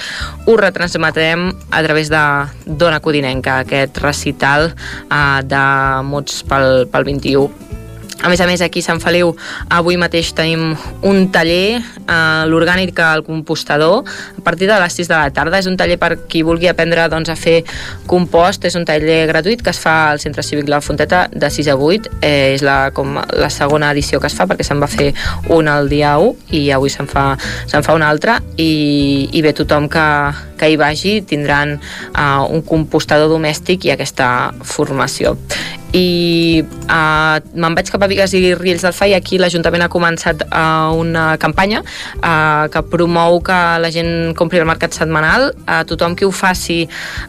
ho 0.48 0.58
retransmetrem 0.60 1.50
a 1.72 1.84
través 1.84 2.10
de 2.12 2.24
Dona 2.66 3.00
Codinenca, 3.04 3.60
aquest 3.64 3.83
aquest 3.84 4.02
recital 4.04 4.72
uh, 4.72 5.40
de 5.44 5.64
mots 6.08 6.42
pel, 6.48 6.88
pel 6.90 7.10
21. 7.12 7.83
A 8.24 8.30
més 8.32 8.40
a 8.40 8.46
més, 8.48 8.62
aquí 8.64 8.80
a 8.80 8.86
Sant 8.86 9.02
Feliu 9.04 9.34
avui 9.68 9.98
mateix 10.00 10.30
tenim 10.32 10.78
un 11.04 11.26
taller, 11.36 11.82
eh, 11.84 12.44
l'orgànic 12.48 13.00
al 13.04 13.24
compostador, 13.28 14.08
a 14.38 14.44
partir 14.46 14.70
de 14.70 14.78
les 14.80 14.96
6 14.96 15.10
de 15.10 15.18
la 15.18 15.30
tarda. 15.36 15.60
És 15.60 15.68
un 15.68 15.76
taller 15.76 15.98
per 16.00 16.16
qui 16.32 16.42
vulgui 16.42 16.70
aprendre 16.72 17.10
doncs, 17.12 17.28
a 17.28 17.36
fer 17.36 17.66
compost. 18.08 18.64
És 18.64 18.80
un 18.80 18.86
taller 18.86 19.28
gratuït 19.28 19.62
que 19.62 19.72
es 19.76 19.80
fa 19.80 20.12
al 20.12 20.24
Centre 20.24 20.42
Cívic 20.42 20.70
La 20.72 20.80
Fonteta 20.80 21.28
de 21.34 21.50
6 21.50 21.68
a 21.68 21.76
8. 21.76 22.16
Eh, 22.22 22.54
és 22.56 22.64
la, 22.64 22.92
com 22.96 23.20
la 23.20 23.52
segona 23.52 23.92
edició 23.92 24.22
que 24.24 24.32
es 24.32 24.40
fa 24.40 24.48
perquè 24.48 24.64
se'n 24.64 24.80
va 24.80 24.88
fer 24.88 25.12
una 25.50 25.78
el 25.82 25.92
dia 25.92 26.16
1 26.18 26.56
i 26.56 26.72
avui 26.72 26.90
se'n 26.90 27.12
fa, 27.12 27.36
se 27.68 27.84
fa 27.84 27.94
una 27.94 28.08
altra. 28.08 28.40
I, 28.56 29.30
I 29.34 29.44
bé, 29.44 29.52
tothom 29.52 29.92
que, 29.92 30.08
que 30.56 30.72
hi 30.72 30.80
vagi 30.80 31.20
tindran 31.28 31.76
uh, 31.76 32.48
un 32.48 32.64
compostador 32.64 33.28
domèstic 33.28 33.84
i 33.84 33.98
aquesta 33.98 34.54
formació 34.64 35.36
i 35.94 36.64
uh, 36.64 37.38
me'n 37.54 37.78
vaig 37.78 37.90
cap 37.94 38.04
a 38.04 38.10
Vigues 38.10 38.34
i 38.34 38.54
Riells 38.58 38.86
del 38.86 38.96
Fai. 38.98 39.14
Aquí 39.14 39.38
l'Ajuntament 39.38 39.86
ha 39.86 39.92
començat 39.94 40.42
uh, 40.48 40.90
una 40.98 41.38
campanya 41.42 41.84
uh, 41.84 42.66
que 42.74 42.84
promou 42.90 43.40
que 43.46 43.60
la 43.84 43.92
gent 43.94 44.34
compri 44.38 44.62
el 44.62 44.70
mercat 44.70 44.96
setmanal. 44.98 45.52
Uh, 45.68 45.84
tothom 45.90 46.18
qui 46.18 46.26
ho 46.26 46.34
faci 46.34 46.82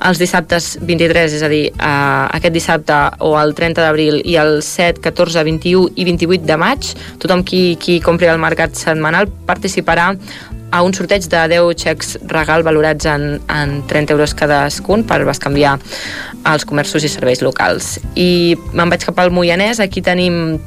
els 0.09 0.21
dissabtes 0.23 0.75
23, 0.81 1.37
és 1.39 1.45
a 1.45 1.53
dir 1.53 1.65
uh, 1.75 2.27
aquest 2.33 2.57
dissabte 2.57 3.01
o 3.25 3.35
el 3.41 3.55
30 3.57 3.85
d'abril 3.85 4.21
i 4.25 4.39
el 4.41 4.61
7, 4.65 5.03
14, 5.05 5.45
21 5.45 5.93
i 6.01 6.09
28 6.09 6.49
de 6.49 6.59
maig 6.61 6.95
tothom 7.23 7.45
qui, 7.47 7.77
qui 7.81 8.01
compri 8.05 8.29
el 8.31 8.41
mercat 8.43 8.77
setmanal 8.79 9.29
participarà 9.49 10.13
a 10.75 10.83
un 10.83 10.91
sorteig 10.91 11.29
de 11.31 11.41
10 11.55 11.79
xecs 11.79 12.17
regal 12.27 12.65
valorats 12.67 13.07
en, 13.07 13.39
en 13.47 13.75
30 13.87 14.17
euros 14.17 14.35
cadascun 14.35 15.05
per 15.07 15.21
bescanviar 15.23 15.77
als 16.43 16.67
comerços 16.67 17.07
i 17.07 17.11
serveis 17.13 17.45
locals. 17.47 18.01
I 18.19 18.57
me'n 18.75 18.91
vaig 18.91 19.07
cap 19.07 19.23
al 19.23 19.31
Moianès, 19.31 19.79
aquí 19.79 20.03
tenim 20.03 20.59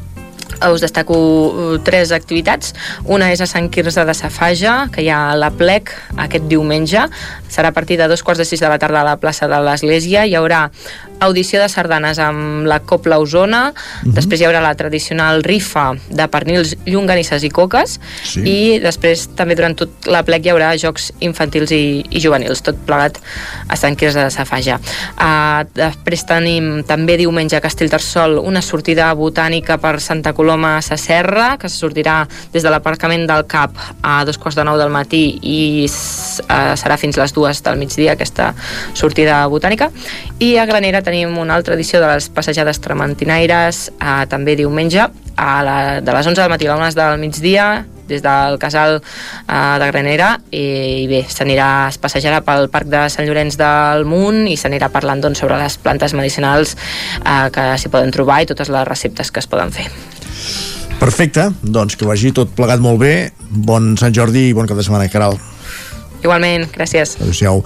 us 0.72 0.82
destaco 0.82 1.18
uh, 1.18 1.77
tres 1.84 2.14
activitats. 2.16 2.74
Una 3.06 3.30
és 3.34 3.44
a 3.44 3.48
Sant 3.50 3.68
Quirze 3.69 4.06
de 4.08 4.16
Safaja, 4.16 4.88
que 4.94 5.03
hi 5.03 5.11
ha 5.11 5.36
la 5.36 5.52
plec 5.53 5.92
aquest 6.16 6.48
diumenge. 6.50 7.03
Serà 7.50 7.69
a 7.69 7.76
partir 7.76 7.98
de 7.98 8.08
dos 8.08 8.24
quarts 8.24 8.40
de 8.40 8.45
sis 8.45 8.59
de 8.59 8.69
la 8.69 8.80
tarda 8.80 9.01
a 9.01 9.08
la 9.08 9.17
plaça 9.17 9.48
de 9.48 9.59
l'Església. 9.64 10.26
Hi 10.26 10.35
haurà 10.35 10.67
audició 11.19 11.61
de 11.61 11.69
sardanes 11.69 12.19
amb 12.22 12.67
la 12.67 12.80
Copla 12.85 13.17
Osona, 13.19 13.72
uh 13.72 13.74
-huh. 13.74 14.14
després 14.14 14.42
hi 14.42 14.45
haurà 14.45 14.61
la 14.61 14.76
tradicional 14.76 15.43
rifa 15.43 15.95
de 16.09 16.27
pernils, 16.27 16.76
llonganisses 16.85 17.43
i 17.43 17.50
coques, 17.50 18.00
sí. 18.24 18.42
i 18.42 18.80
després 18.80 19.30
també 19.35 19.56
durant 19.56 19.76
tot 19.76 19.90
la 20.06 20.24
plec 20.24 20.45
hi 20.45 20.50
haurà 20.50 20.77
jocs 20.77 21.11
infantils 21.19 21.72
i, 21.72 22.06
i 22.09 22.19
juvenils, 22.19 22.61
tot 22.61 22.76
plegat 22.85 23.19
a 23.67 23.76
Sant 23.76 23.95
Quirze 23.95 24.24
de 24.24 24.30
Safaja. 24.30 24.80
Uh, 25.17 25.66
després 25.74 26.26
tenim 26.26 26.84
també 26.84 27.17
diumenge 27.17 27.58
a 27.58 27.61
Castellterçol 27.61 28.38
una 28.38 28.61
sortida 28.61 29.14
botànica 29.14 29.77
per 29.77 30.00
Santa 30.00 30.34
Coloma 30.34 30.77
a 30.77 30.82
Sacerra, 30.82 31.58
que 31.58 31.69
sortirà 31.69 32.27
des 32.53 32.64
de 32.64 32.69
l'aparcament 32.69 33.27
del 33.27 33.45
CAP 33.48 33.72
a 34.03 34.24
dos 34.26 34.38
quarts 34.38 34.56
de 34.56 34.64
nou 34.64 34.77
del 34.77 34.90
matí 34.90 35.40
i 35.42 35.85
uh, 35.88 36.76
serà 36.76 36.98
fins 36.98 37.17
les 37.17 37.34
dues 37.38 37.61
del 37.64 37.77
migdia 37.77 38.17
aquesta 38.17 38.51
sortida 38.98 39.43
botànica. 39.51 39.91
I 40.41 40.56
a 40.57 40.66
Granera 40.69 41.03
tenim 41.06 41.38
una 41.38 41.56
altra 41.57 41.77
edició 41.77 42.01
de 42.01 42.09
les 42.16 42.32
passejades 42.33 42.82
trementinaires 42.83 43.88
eh, 43.93 44.24
també 44.30 44.57
diumenge 44.57 45.06
a 45.38 45.51
la, 45.64 45.77
de 46.01 46.17
les 46.17 46.33
11 46.33 46.41
del 46.41 46.51
matí 46.51 46.67
a 46.67 46.75
les 46.75 46.98
1 46.98 46.98
del 46.98 47.22
migdia 47.22 47.67
des 48.07 48.24
del 48.24 48.57
casal 48.57 49.01
eh, 49.01 49.75
de 49.80 49.88
Granera 49.91 50.30
i, 50.49 51.03
i 51.03 51.07
bé, 51.09 51.24
s'anirà 51.30 51.88
es 51.91 51.99
passejarà 52.01 52.41
pel 52.45 52.69
Parc 52.74 52.90
de 52.91 53.03
Sant 53.14 53.27
Llorenç 53.27 53.59
del 53.59 54.07
Munt 54.07 54.45
i 54.48 54.56
s'anirà 54.57 54.90
parlant 54.93 55.22
doncs, 55.22 55.43
sobre 55.43 55.59
les 55.59 55.77
plantes 55.83 56.16
medicinals 56.17 56.77
eh, 56.77 57.49
que 57.53 57.69
s'hi 57.77 57.91
poden 57.93 58.14
trobar 58.16 58.41
i 58.41 58.49
totes 58.49 58.72
les 58.74 58.88
receptes 58.88 59.32
que 59.32 59.43
es 59.43 59.51
poden 59.51 59.75
fer. 59.75 59.90
Perfecte, 60.98 61.51
doncs 61.61 61.93
que 61.99 62.07
vagi 62.09 62.33
tot 62.33 62.56
plegat 62.57 62.82
molt 62.82 63.03
bé. 63.03 63.14
Bon 63.51 63.93
Sant 64.01 64.16
Jordi 64.16 64.48
i 64.49 64.56
bon 64.57 64.66
cap 64.69 64.80
de 64.80 64.88
setmana, 64.88 65.11
Caral. 65.14 65.38
Igualment, 66.28 66.66
gràcies. 66.76 67.14
Adéu-siau. 67.22 67.62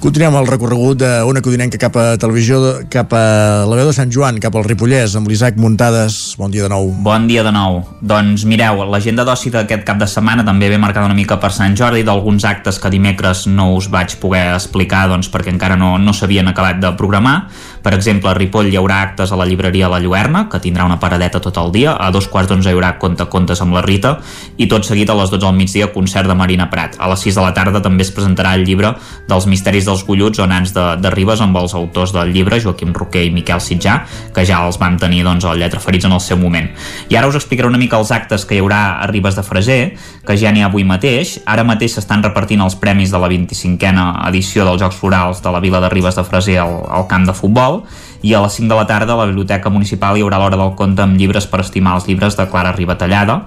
Continuem 0.00 0.38
el 0.38 0.46
recorregut 0.48 1.02
d'una 1.02 1.42
codinenca 1.44 1.76
cap 1.76 1.98
a 2.00 2.04
televisió, 2.16 2.56
cap 2.88 3.12
a 3.12 3.24
la 3.68 3.76
veu 3.76 3.90
de 3.90 3.92
Sant 3.92 4.08
Joan, 4.14 4.38
cap 4.40 4.56
al 4.56 4.64
Ripollès, 4.64 5.18
amb 5.20 5.28
l'Isaac 5.28 5.58
Muntades. 5.60 6.16
Bon 6.40 6.48
dia 6.48 6.64
de 6.64 6.70
nou. 6.72 6.88
Bon 7.04 7.26
dia 7.28 7.44
de 7.44 7.52
nou. 7.52 7.82
Doncs 8.00 8.46
mireu, 8.48 8.80
l'agenda 8.88 9.26
d'oci 9.28 9.52
d'aquest 9.52 9.84
cap 9.84 10.00
de 10.00 10.08
setmana 10.08 10.46
també 10.48 10.70
ve 10.72 10.80
marcada 10.80 11.10
una 11.10 11.18
mica 11.18 11.36
per 11.42 11.52
Sant 11.52 11.76
Jordi, 11.76 12.06
d'alguns 12.08 12.48
actes 12.48 12.80
que 12.80 12.88
dimecres 12.94 13.44
no 13.52 13.74
us 13.76 13.90
vaig 13.92 14.16
poder 14.22 14.46
explicar 14.54 15.04
doncs, 15.12 15.28
perquè 15.28 15.52
encara 15.52 15.76
no, 15.76 15.98
no 16.00 16.16
s'havien 16.16 16.48
acabat 16.48 16.80
de 16.80 16.94
programar. 16.96 17.42
Per 17.84 17.92
exemple, 17.94 18.32
a 18.32 18.34
Ripoll 18.34 18.72
hi 18.72 18.80
haurà 18.80 19.02
actes 19.10 19.30
a 19.30 19.36
la 19.38 19.44
llibreria 19.46 19.92
La 19.92 20.00
Lluerna, 20.00 20.46
que 20.50 20.58
tindrà 20.64 20.88
una 20.88 20.96
paradeta 20.98 21.38
tot 21.44 21.60
el 21.60 21.68
dia. 21.76 21.92
A 22.00 22.08
dos 22.10 22.30
quarts 22.32 22.48
d'onze 22.48 22.72
hi 22.72 22.74
haurà 22.74 22.96
Conte 22.98 23.28
Contes 23.30 23.60
amb 23.62 23.76
la 23.76 23.84
Rita 23.84 24.16
i 24.56 24.66
tot 24.72 24.88
seguit 24.88 25.12
a 25.12 25.20
les 25.20 25.30
12 25.30 25.44
del 25.44 25.54
migdia 25.60 25.92
concert 25.92 26.26
de 26.26 26.34
Marina 26.34 26.70
Prat. 26.72 26.96
A 26.98 27.12
les 27.12 27.28
6 27.28 27.36
de 27.36 27.44
la 27.44 27.52
tarda 27.54 27.84
també 27.84 28.05
es 28.06 28.14
presentarà 28.14 28.54
el 28.56 28.64
llibre 28.66 28.94
dels 29.28 29.46
misteris 29.50 29.86
dels 29.88 30.04
golluts 30.06 30.40
o 30.42 30.46
nans 30.48 30.72
de, 30.74 30.84
de 31.02 31.12
Ribes 31.12 31.42
amb 31.44 31.58
els 31.60 31.74
autors 31.76 32.14
del 32.14 32.32
llibre, 32.34 32.60
Joaquim 32.62 32.94
Roquer 32.96 33.26
i 33.26 33.32
Miquel 33.34 33.60
Sitjà, 33.62 33.98
que 34.34 34.46
ja 34.46 34.62
els 34.66 34.80
vam 34.80 34.98
tenir 35.00 35.24
doncs, 35.26 35.44
al 35.44 35.60
Lletra 35.60 35.82
Ferits 35.82 36.08
en 36.08 36.16
el 36.16 36.22
seu 36.24 36.40
moment. 36.40 36.70
I 37.10 37.18
ara 37.18 37.28
us 37.30 37.38
explicaré 37.38 37.68
una 37.68 37.80
mica 37.80 37.98
els 37.98 38.12
actes 38.14 38.46
que 38.46 38.56
hi 38.56 38.62
haurà 38.64 39.00
a 39.02 39.10
Ribes 39.10 39.36
de 39.38 39.44
Freser, 39.46 39.80
que 40.26 40.38
ja 40.38 40.52
n'hi 40.52 40.64
ha 40.64 40.70
avui 40.70 40.86
mateix. 40.86 41.36
Ara 41.46 41.66
mateix 41.66 41.96
s'estan 41.96 42.24
repartint 42.24 42.62
els 42.64 42.78
premis 42.80 43.12
de 43.14 43.20
la 43.22 43.30
25a 43.30 44.08
edició 44.30 44.66
dels 44.66 44.82
Jocs 44.82 45.00
Florals 45.00 45.42
de 45.42 45.54
la 45.54 45.62
Vila 45.62 45.82
de 45.82 45.90
Ribes 45.92 46.18
de 46.18 46.26
Freser 46.26 46.60
al, 46.62 46.80
al 46.88 47.08
camp 47.10 47.26
de 47.28 47.34
futbol 47.36 47.82
i 48.26 48.34
a 48.34 48.40
les 48.42 48.58
5 48.58 48.68
de 48.68 48.76
la 48.78 48.86
tarda 48.88 49.14
a 49.14 49.20
la 49.20 49.26
Biblioteca 49.28 49.70
Municipal 49.70 50.16
hi 50.16 50.24
haurà 50.24 50.40
l'hora 50.40 50.58
del 50.58 50.74
conte 50.78 51.04
amb 51.04 51.18
llibres 51.20 51.46
per 51.50 51.60
estimar 51.62 51.96
els 51.98 52.08
llibres 52.08 52.36
de 52.38 52.46
Clara 52.50 52.72
Ribatallada 52.74 53.42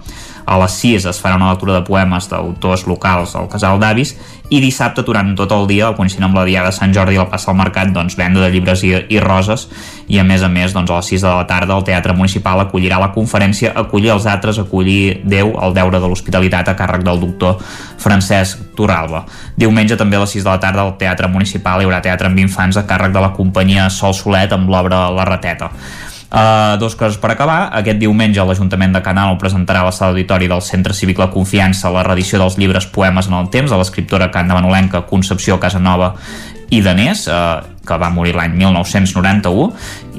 a 0.49 0.57
les 0.57 0.75
6 0.81 1.05
es 1.11 1.19
farà 1.21 1.37
una 1.37 1.51
lectura 1.51 1.75
de 1.77 1.85
poemes 1.85 2.25
d'autors 2.31 2.87
locals 2.89 3.35
al 3.37 3.47
Casal 3.51 3.77
d'Avis 3.81 4.15
i 4.49 4.57
dissabte 4.63 5.03
durant 5.05 5.35
tot 5.37 5.51
el 5.53 5.67
dia, 5.69 5.91
coincidint 5.93 6.25
amb 6.25 6.39
la 6.39 6.45
Diada 6.47 6.71
de 6.71 6.75
Sant 6.75 6.93
Jordi 6.95 7.19
la 7.19 7.27
passa 7.29 7.51
al 7.51 7.57
mercat, 7.59 7.91
doncs 7.93 8.17
venda 8.17 8.41
de 8.41 8.49
llibres 8.49 8.81
i, 8.81 8.95
i 9.13 9.21
roses 9.21 9.67
i 10.09 10.17
a 10.17 10.25
més 10.25 10.41
a 10.41 10.49
més 10.49 10.73
doncs, 10.73 10.89
a 10.89 10.97
les 10.97 11.11
6 11.13 11.25
de 11.27 11.29
la 11.29 11.45
tarda 11.49 11.77
el 11.77 11.85
Teatre 11.85 12.17
Municipal 12.17 12.63
acollirà 12.65 12.97
la 13.01 13.11
conferència 13.13 13.75
Acollir 13.77 14.09
els 14.15 14.25
altres, 14.25 14.57
acollir 14.57 15.21
Déu 15.29 15.53
el 15.61 15.77
deure 15.77 16.01
de 16.01 16.09
l'hospitalitat 16.09 16.73
a 16.73 16.77
càrrec 16.79 17.05
del 17.05 17.21
doctor 17.21 17.61
Francesc 18.01 18.73
Torralba. 18.75 19.25
Diumenge 19.59 19.99
també 19.99 20.17
a 20.17 20.25
les 20.25 20.33
6 20.33 20.47
de 20.47 20.49
la 20.49 20.59
tarda 20.63 20.81
al 20.81 20.95
Teatre 20.97 21.29
Municipal 21.29 21.81
hi 21.81 21.89
haurà 21.89 22.01
teatre 22.01 22.31
amb 22.31 22.41
infants 22.41 22.79
a 22.79 22.87
càrrec 22.89 23.13
de 23.13 23.21
la 23.21 23.33
companyia 23.37 23.89
Sol 23.93 24.17
Solet 24.17 24.55
amb 24.55 24.71
l'obra 24.71 25.05
La 25.13 25.29
Rateta. 25.29 25.69
Uh, 26.29 26.77
dos 26.77 26.93
coses 26.93 27.17
per 27.17 27.31
acabar. 27.33 27.71
Aquest 27.73 27.97
diumenge 27.97 28.43
l'Ajuntament 28.45 28.93
de 28.93 29.01
Canal 29.01 29.33
presentarà 29.41 29.81
a 29.81 29.87
la 29.87 29.93
sala 29.95 30.13
auditori 30.13 30.45
del 30.51 30.61
Centre 30.61 30.93
Cívic 30.93 31.17
La 31.17 31.31
Confiança 31.33 31.89
la 31.89 32.03
reedició 32.05 32.37
dels 32.37 32.59
llibres 32.61 32.85
Poemes 32.85 33.31
en 33.31 33.33
el 33.39 33.49
temps 33.49 33.73
de 33.73 33.79
l'escriptora 33.79 34.29
candamanolenca 34.29 35.07
Concepció 35.09 35.57
Casanova 35.57 36.13
i 36.69 36.81
danès, 36.85 37.27
eh, 37.27 37.79
que 37.89 37.97
va 37.97 38.11
morir 38.13 38.35
l'any 38.37 38.53
1991 38.53 39.71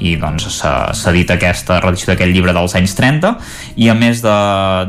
i 0.03 0.15
doncs 0.19 0.47
s'ha 0.59 1.13
dit 1.15 1.29
aquesta 1.31 1.79
reedició 1.79 2.11
d'aquest 2.11 2.33
llibre 2.33 2.53
dels 2.55 2.75
anys 2.75 2.95
30 2.97 3.31
i 3.79 3.87
a 3.91 3.95
més 3.95 4.19
de, 4.25 4.33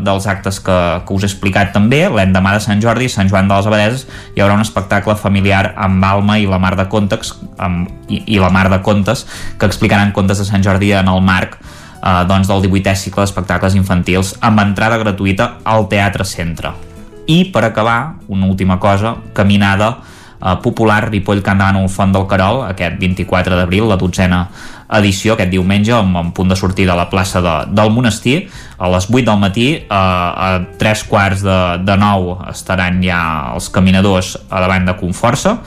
dels 0.02 0.26
actes 0.26 0.58
que, 0.64 0.78
que 1.06 1.14
us 1.14 1.22
he 1.22 1.30
explicat 1.30 1.70
també, 1.76 2.02
l'endemà 2.10 2.56
de 2.56 2.64
Sant 2.64 2.82
Jordi 2.82 3.10
Sant 3.12 3.30
Joan 3.30 3.50
de 3.50 3.58
les 3.58 3.68
Abadeses 3.70 4.06
hi 4.34 4.42
haurà 4.42 4.56
un 4.58 4.64
espectacle 4.64 5.14
familiar 5.20 5.76
amb 5.76 6.02
Alma 6.08 6.40
i 6.42 6.48
la 6.50 6.58
Mar 6.62 6.74
de 6.80 6.88
Contes 6.90 7.36
amb, 7.62 7.86
i, 8.08 8.24
i 8.34 8.42
la 8.42 8.50
Mar 8.50 8.66
de 8.72 8.82
Contes 8.82 9.26
que 9.58 9.68
explicaran 9.70 10.10
contes 10.16 10.42
de 10.42 10.48
Sant 10.48 10.64
Jordi 10.66 10.90
en 10.98 11.10
el 11.12 11.22
marc 11.22 11.60
eh, 11.60 12.22
doncs 12.26 12.50
del 12.50 12.66
18è 12.66 12.96
cicle 12.98 13.22
d'espectacles 13.22 13.78
infantils 13.78 14.34
amb 14.40 14.64
entrada 14.64 14.98
gratuïta 15.02 15.58
al 15.62 15.86
Teatre 15.92 16.26
Centre. 16.26 16.74
I 17.30 17.44
per 17.54 17.62
acabar, 17.62 18.16
una 18.26 18.48
última 18.50 18.80
cosa, 18.82 19.14
caminada 19.32 20.00
eh, 20.42 20.56
popular 20.62 21.06
Ripoll 21.10 21.42
Candano 21.42 21.86
Font 21.88 22.12
del 22.12 22.26
Carol 22.26 22.64
aquest 22.66 22.98
24 23.00 23.56
d'abril, 23.56 23.88
la 23.88 23.98
dotzena 24.00 24.46
edició 24.92 25.36
aquest 25.36 25.52
diumenge 25.52 25.94
amb, 25.96 26.18
amb 26.20 26.34
punt 26.36 26.50
de 26.52 26.58
sortida 26.58 26.92
a 26.92 26.98
la 26.98 27.08
plaça 27.08 27.40
de, 27.40 27.54
del 27.72 27.92
monestir. 27.94 28.48
A 28.76 28.90
les 28.92 29.08
8 29.08 29.24
del 29.30 29.40
matí 29.40 29.68
eh, 29.78 29.86
a 29.88 30.60
tres 30.78 31.06
quarts 31.08 31.44
de, 31.46 31.58
de 31.86 31.96
9 31.96 32.50
estaran 32.52 33.00
ja 33.04 33.22
els 33.54 33.70
caminadors 33.72 34.36
a 34.50 34.60
davant 34.64 34.90
de 34.90 34.98
Conforça 35.00 35.58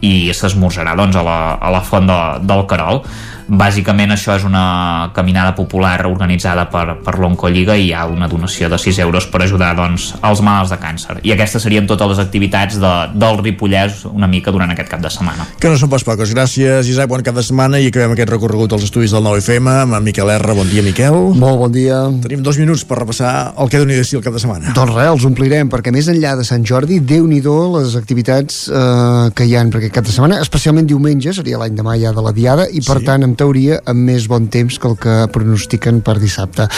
i 0.00 0.32
s'esmorzarà 0.32 0.94
doncs, 0.96 1.18
a, 1.20 1.24
la, 1.26 1.40
a 1.60 1.74
la 1.74 1.82
font 1.84 2.08
de, 2.08 2.20
del 2.48 2.64
Carol 2.70 3.02
Bàsicament 3.50 4.14
això 4.14 4.36
és 4.38 4.44
una 4.46 5.10
caminada 5.14 5.56
popular 5.58 5.96
organitzada 6.06 6.68
per, 6.70 7.00
per 7.04 7.16
l'Oncolliga 7.18 7.74
i 7.74 7.88
hi 7.88 7.92
ha 7.96 8.06
una 8.06 8.28
donació 8.30 8.70
de 8.70 8.78
6 8.78 9.00
euros 9.02 9.26
per 9.30 9.42
ajudar 9.42 9.72
doncs, 9.78 10.12
els 10.22 10.42
malalts 10.46 10.70
de 10.70 10.78
càncer. 10.78 11.18
I 11.26 11.34
aquestes 11.34 11.66
serien 11.66 11.88
totes 11.90 12.12
les 12.12 12.22
activitats 12.22 12.78
de, 12.80 12.92
del 13.18 13.40
Ripollès 13.42 14.04
una 14.10 14.28
mica 14.30 14.54
durant 14.54 14.70
aquest 14.70 14.90
cap 14.92 15.02
de 15.02 15.10
setmana. 15.10 15.48
Que 15.58 15.72
no 15.72 15.80
són 15.80 15.90
pas 15.90 16.04
poques. 16.06 16.30
Gràcies, 16.30 16.88
Isaac, 16.92 17.10
bon 17.10 17.24
cap 17.26 17.34
de 17.34 17.44
setmana 17.46 17.80
i 17.82 17.90
acabem 17.90 18.14
aquest 18.14 18.30
recorregut 18.30 18.76
als 18.76 18.86
estudis 18.86 19.14
del 19.16 19.26
9FM 19.26 19.74
amb 19.74 19.98
en 19.98 20.06
Miquel 20.06 20.30
R. 20.36 20.54
Bon 20.54 20.70
dia, 20.70 20.86
Miquel. 20.86 21.18
Molt 21.40 21.58
bon 21.64 21.74
dia. 21.74 22.04
Tenim 22.22 22.46
dos 22.46 22.60
minuts 22.60 22.86
per 22.86 23.00
repassar 23.02 23.32
el 23.58 23.72
que 23.72 23.82
doni 23.82 23.98
de 23.98 24.06
si 24.06 24.18
el 24.18 24.24
cap 24.24 24.36
de 24.36 24.42
setmana. 24.42 24.74
Doncs 24.76 24.94
res, 24.94 25.10
els 25.10 25.26
omplirem, 25.26 25.70
perquè 25.72 25.90
més 25.94 26.08
enllà 26.12 26.36
de 26.38 26.46
Sant 26.46 26.62
Jordi, 26.66 27.00
déu 27.02 27.26
nhi 27.26 27.40
les 27.40 27.96
activitats 27.96 28.66
eh, 28.68 29.30
que 29.34 29.46
hi 29.48 29.56
han 29.56 29.70
per 29.72 29.80
aquest 29.80 29.94
cap 29.96 30.06
de 30.06 30.12
setmana, 30.12 30.40
especialment 30.44 30.86
diumenge, 30.86 31.32
seria 31.34 31.58
l'any 31.60 31.74
demà 31.78 31.96
ja 31.98 32.12
de 32.14 32.22
la 32.24 32.34
Diada, 32.36 32.66
i 32.68 32.82
per 32.84 32.98
sí. 33.00 33.06
tant, 33.08 33.24
amb 33.24 33.38
teoria 33.40 33.80
amb 33.90 34.04
més 34.10 34.28
bon 34.30 34.48
temps 34.52 34.78
que 34.78 34.88
el 34.90 34.96
que 35.00 35.16
pronostiquen 35.34 36.02
per 36.06 36.18
dissabte. 36.20 36.68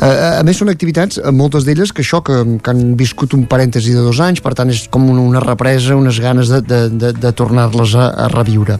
Uh, 0.00 0.40
a 0.40 0.44
més, 0.46 0.60
són 0.60 0.70
activitats, 0.72 1.18
eh, 1.20 1.32
moltes 1.34 1.66
d'elles, 1.66 1.92
que 1.96 2.04
això, 2.04 2.20
que, 2.24 2.38
que 2.60 2.72
han 2.72 2.94
viscut 3.00 3.34
un 3.36 3.46
parèntesi 3.50 3.94
de 3.96 4.04
dos 4.04 4.20
anys, 4.24 4.42
per 4.44 4.54
tant 4.58 4.70
és 4.72 4.84
com 4.92 5.08
una 5.10 5.42
represa, 5.44 5.96
unes 5.98 6.20
ganes 6.22 6.52
de, 6.52 6.60
de, 6.64 6.80
de, 6.90 7.12
de 7.16 7.32
tornar-les 7.36 7.96
a, 7.96 8.10
a 8.26 8.28
reviure. 8.32 8.78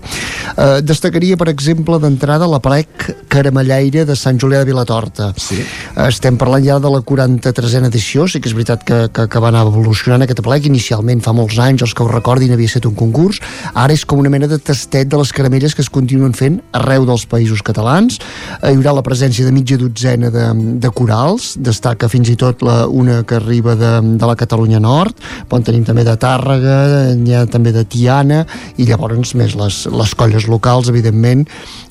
Uh, 0.54 0.80
destacaria, 0.84 1.38
per 1.40 1.50
exemple, 1.52 1.98
d'entrada 2.02 2.48
la 2.50 2.60
plec 2.62 3.10
caramellaire 3.32 4.04
de 4.08 4.16
Sant 4.18 4.40
Julià 4.40 4.62
de 4.62 4.70
Vilatorta. 4.70 5.30
Sí. 5.40 5.60
Estem 6.06 6.38
parlant 6.40 6.64
ja 6.64 6.78
de 6.82 6.92
la 6.92 7.02
43a 7.06 7.84
edició, 7.88 8.26
sí 8.28 8.40
que 8.42 8.50
és 8.50 8.56
veritat 8.56 8.84
que, 8.86 9.00
que, 9.14 9.26
que 9.30 9.42
va 9.42 9.50
anar 9.52 9.64
evolucionant 9.68 10.24
aquest 10.26 10.42
plec, 10.44 10.66
inicialment 10.68 11.22
fa 11.24 11.34
molts 11.36 11.58
anys, 11.62 11.84
els 11.86 11.94
que 11.96 12.04
ho 12.04 12.10
recordin 12.10 12.54
havia 12.54 12.70
estat 12.70 12.88
un 12.88 12.96
concurs, 12.98 13.40
ara 13.74 13.94
és 13.94 14.04
com 14.04 14.20
una 14.22 14.32
mena 14.32 14.48
de 14.50 14.58
tastet 14.58 15.10
de 15.10 15.20
les 15.20 15.32
caramelles 15.36 15.76
que 15.76 15.84
es 15.84 15.92
continuen 15.92 16.34
fent 16.36 16.60
arreu 16.76 17.06
dels 17.20 17.28
països 17.28 17.62
catalans. 17.62 18.18
Eh, 18.62 18.72
hi 18.72 18.78
haurà 18.78 18.94
la 18.96 19.04
presència 19.04 19.44
de 19.44 19.52
mitja 19.52 19.78
dotzena 19.80 20.30
de, 20.32 20.46
de 20.80 20.90
corals, 20.96 21.54
destaca 21.60 22.08
fins 22.08 22.30
i 22.32 22.36
tot 22.40 22.64
la, 22.64 22.86
una 22.88 23.22
que 23.24 23.36
arriba 23.36 23.76
de, 23.76 23.92
de 24.16 24.26
la 24.26 24.36
Catalunya 24.38 24.80
Nord, 24.80 25.16
on 25.50 25.64
tenim 25.66 25.84
també 25.84 26.04
de 26.06 26.16
Tàrrega, 26.20 27.12
n'hi 27.18 27.34
ha 27.36 27.44
també 27.50 27.74
de 27.74 27.84
Tiana, 27.84 28.44
i 28.80 28.86
llavors 28.88 29.34
més 29.36 29.56
les, 29.58 29.80
les 29.92 30.14
colles 30.16 30.46
locals, 30.48 30.88
evidentment, 30.92 31.44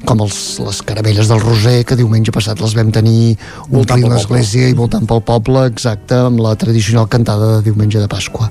com 0.08 0.24
els, 0.24 0.60
les 0.64 0.82
caramelles 0.88 1.30
del 1.30 1.44
Roser, 1.44 1.84
que 1.86 1.98
diumenge 2.00 2.34
passat 2.34 2.62
les 2.64 2.74
vam 2.78 2.92
tenir 2.96 3.36
omplint 3.70 4.08
l'església 4.10 4.70
i 4.72 4.78
voltant 4.78 5.06
pel 5.10 5.22
poble, 5.28 5.66
exacte, 5.70 6.18
amb 6.30 6.42
la 6.42 6.56
tradicional 6.60 7.10
cantada 7.12 7.58
de 7.58 7.68
diumenge 7.68 8.02
de 8.02 8.10
Pasqua. 8.10 8.50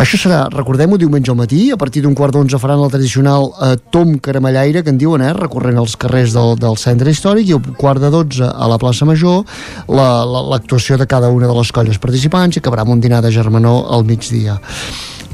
Això 0.00 0.18
serà, 0.20 0.42
recordem-ho, 0.52 0.98
diumenge 1.00 1.32
al 1.32 1.38
matí, 1.38 1.68
a 1.70 1.78
partir 1.80 2.02
d'un 2.04 2.16
quart 2.18 2.34
d'onze 2.34 2.58
faran 2.60 2.82
el 2.82 2.92
tradicional 2.92 3.50
eh, 3.62 3.76
tom 3.94 4.18
caramellaire, 4.22 4.82
que 4.84 4.92
en 4.92 4.98
diuen, 5.00 5.24
eh, 5.24 5.32
recorrent 5.36 5.78
els 5.80 5.96
carrers 6.00 6.09
del, 6.10 6.56
del 6.58 6.76
centre 6.76 7.10
històric 7.10 7.48
i 7.48 7.54
un 7.54 7.74
quart 7.78 8.00
de 8.02 8.10
12 8.10 8.46
a 8.50 8.68
la 8.70 8.78
plaça 8.78 9.06
Major 9.06 9.44
l'actuació 9.88 10.96
la, 10.96 10.98
la, 10.98 11.04
de 11.04 11.08
cada 11.10 11.30
una 11.30 11.46
de 11.46 11.54
les 11.54 11.70
colles 11.72 11.98
participants 11.98 12.56
i 12.56 12.60
acabarà 12.60 12.82
amb 12.82 12.96
un 12.96 13.00
dinar 13.00 13.22
de 13.22 13.30
germanor 13.30 13.86
al 13.90 14.04
migdia. 14.04 14.58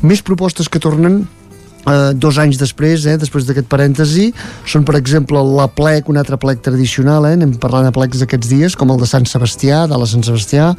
Més 0.02 0.22
propostes 0.22 0.68
que 0.68 0.78
tornen 0.82 1.24
eh, 1.86 2.12
dos 2.15 2.39
anys 2.39 2.58
després, 2.58 3.06
eh, 3.06 3.16
després 3.16 3.47
d'aquest 3.47 3.68
parèntesi, 3.70 4.32
són, 4.66 4.84
per 4.84 4.97
exemple, 4.98 5.40
la 5.56 5.68
plec, 5.68 6.08
un 6.08 6.16
altre 6.16 6.36
plec 6.36 6.62
tradicional, 6.62 7.26
eh, 7.26 7.34
anem 7.39 7.55
parlant 7.62 7.86
de 7.86 7.92
plecs 7.92 8.20
d'aquests 8.23 8.48
dies, 8.48 8.76
com 8.76 8.90
el 8.90 9.00
de 9.00 9.06
Sant 9.06 9.26
Sebastià, 9.26 9.86
de 9.86 9.97
la 9.97 10.06
Sant 10.06 10.24
Sebastià, 10.26 10.74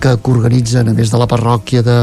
que, 0.00 0.16
organitzen, 0.32 0.88
a 0.88 0.94
més 0.96 1.10
de 1.10 1.18
la 1.18 1.28
parròquia 1.28 1.82
de, 1.82 1.98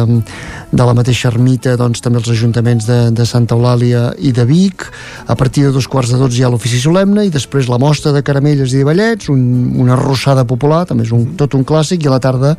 de 0.71 0.85
la 0.85 0.93
mateixa 0.93 1.29
ermita, 1.29 1.75
doncs 1.79 2.01
també 2.01 2.19
els 2.19 2.29
ajuntaments 2.29 2.85
de, 2.85 2.99
de 3.11 3.25
Santa 3.25 3.55
Eulàlia 3.55 4.13
i 4.19 4.31
de 4.31 4.45
Vic. 4.45 4.85
A 5.27 5.35
partir 5.35 5.65
de 5.65 5.73
dos 5.73 5.87
quarts 5.87 6.13
de 6.13 6.19
dotze 6.19 6.39
hi 6.39 6.45
ha 6.45 6.51
l'ofici 6.51 6.79
solemne 6.79 7.25
i 7.25 7.33
després 7.33 7.69
la 7.69 7.79
mostra 7.81 8.13
de 8.13 8.23
caramelles 8.23 8.73
i 8.73 8.83
de 8.83 8.87
ballets, 8.87 9.29
un, 9.33 9.73
una 9.81 9.95
arrossada 9.97 10.45
popular, 10.45 10.85
també 10.85 11.07
és 11.07 11.13
un, 11.15 11.31
tot 11.39 11.55
un 11.57 11.65
clàssic, 11.65 12.03
i 12.03 12.07
a 12.07 12.15
la 12.17 12.23
tarda 12.23 12.55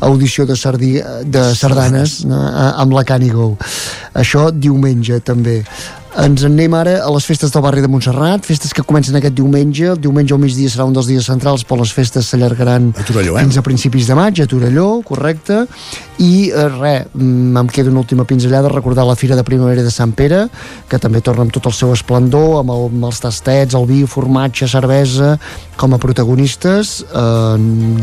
audició 0.00 0.46
de, 0.46 0.56
sardi, 0.56 0.92
de 1.26 1.42
sardanes 1.58 2.20
no? 2.28 2.38
amb 2.78 2.94
la 2.94 3.04
Canigo. 3.06 3.56
Això 4.18 4.48
diumenge 4.54 5.20
també. 5.28 5.60
Ens 6.16 6.42
en 6.42 6.54
anem 6.56 6.72
ara 6.74 6.94
a 7.04 7.10
les 7.12 7.26
festes 7.28 7.52
del 7.52 7.62
barri 7.62 7.82
de 7.84 7.88
Montserrat, 7.90 8.46
festes 8.48 8.72
que 8.74 8.82
comencen 8.82 9.16
aquest 9.18 9.34
diumenge. 9.36 9.84
El 9.92 10.00
diumenge 10.00 10.32
al 10.34 10.40
migdia 10.40 10.70
serà 10.72 10.86
un 10.88 10.94
dels 10.96 11.06
dies 11.06 11.28
centrals, 11.28 11.62
però 11.68 11.82
les 11.82 11.92
festes 11.94 12.30
s'allargaran 12.32 12.88
eh? 12.96 13.04
fins 13.04 13.58
a 13.60 13.62
principis 13.62 14.08
de 14.08 14.16
maig, 14.18 14.40
a 14.40 14.48
Torelló, 14.48 15.02
correcte. 15.06 15.60
I 16.24 16.48
eh, 16.48 16.64
res, 16.78 17.12
mm, 17.12 17.60
em 17.60 17.70
queda 17.70 17.92
una 17.92 18.02
última 18.02 18.24
pinzellada, 18.26 18.72
recordar 18.72 19.04
la 19.06 19.14
Fira 19.20 19.36
de 19.36 19.44
Primavera 19.46 19.84
de 19.84 19.92
Sant 19.94 20.16
Pere, 20.16 20.46
que 20.88 20.98
també 20.98 21.20
torna 21.20 21.44
amb 21.46 21.54
tot 21.54 21.68
el 21.70 21.76
seu 21.76 21.92
esplendor, 21.94 22.58
amb, 22.62 22.72
el, 22.74 22.88
amb 22.88 23.08
els 23.12 23.22
tastets, 23.22 23.76
el 23.78 23.86
vi, 23.86 24.00
formatge, 24.08 24.66
cervesa, 24.70 25.36
com 25.78 25.94
a 25.94 26.02
protagonistes, 26.02 27.02
eh, 27.12 27.56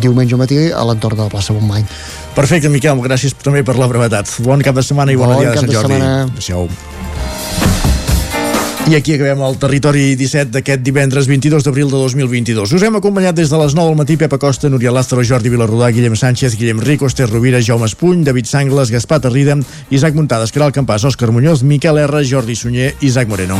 diumenge 0.06 0.38
al 0.38 0.46
matí 0.46 0.62
a 0.70 0.86
l'entorn 0.88 1.20
de 1.20 1.26
la 1.26 1.34
plaça 1.34 1.58
Montmany. 1.58 1.90
Perfecte, 2.38 2.72
Miquel, 2.72 3.02
gràcies 3.04 3.36
també 3.42 3.66
per 3.66 3.80
la 3.82 3.90
brevetat. 3.92 4.38
Bon 4.46 4.62
cap 4.62 4.78
de 4.78 4.86
setmana 4.86 5.12
i 5.12 5.20
bona 5.20 5.40
bon 5.40 5.48
dia 5.48 5.56
de 5.56 5.66
Sant 5.66 5.74
Jordi. 5.74 6.04
Adéu-siau. 6.06 6.70
I 8.86 8.94
aquí 8.94 9.16
acabem 9.16 9.40
el 9.42 9.56
territori 9.58 10.02
17 10.14 10.52
d'aquest 10.54 10.84
divendres 10.86 11.26
22 11.26 11.64
d'abril 11.66 11.90
de 11.90 11.98
2022. 11.98 12.70
Us 12.78 12.84
hem 12.86 13.00
acompanyat 13.00 13.34
des 13.34 13.50
de 13.50 13.58
les 13.58 13.74
9 13.74 13.90
del 13.90 13.98
matí 13.98 14.14
Pepa 14.16 14.38
Costa, 14.38 14.70
Núria 14.70 14.92
Lázaro, 14.94 15.24
Jordi 15.26 15.50
Vilarrodà, 15.50 15.90
Guillem 15.90 16.14
Sánchez, 16.16 16.54
Guillem 16.54 16.80
Rico, 16.80 17.08
Esther 17.10 17.28
Rovira, 17.32 17.64
Jaume 17.66 17.90
Espuny, 17.90 18.24
David 18.24 18.46
Sangles, 18.46 18.92
Gaspar 18.92 19.22
Tarrida, 19.22 19.58
Isaac 19.90 20.14
Muntades, 20.14 20.54
Caral 20.54 20.72
Campàs, 20.72 21.02
Òscar 21.04 21.32
Muñoz, 21.34 21.64
Miquel 21.64 21.98
R, 21.98 22.22
Jordi 22.24 22.56
Sunyer, 22.56 22.94
Isaac 23.02 23.28
Moreno. 23.28 23.58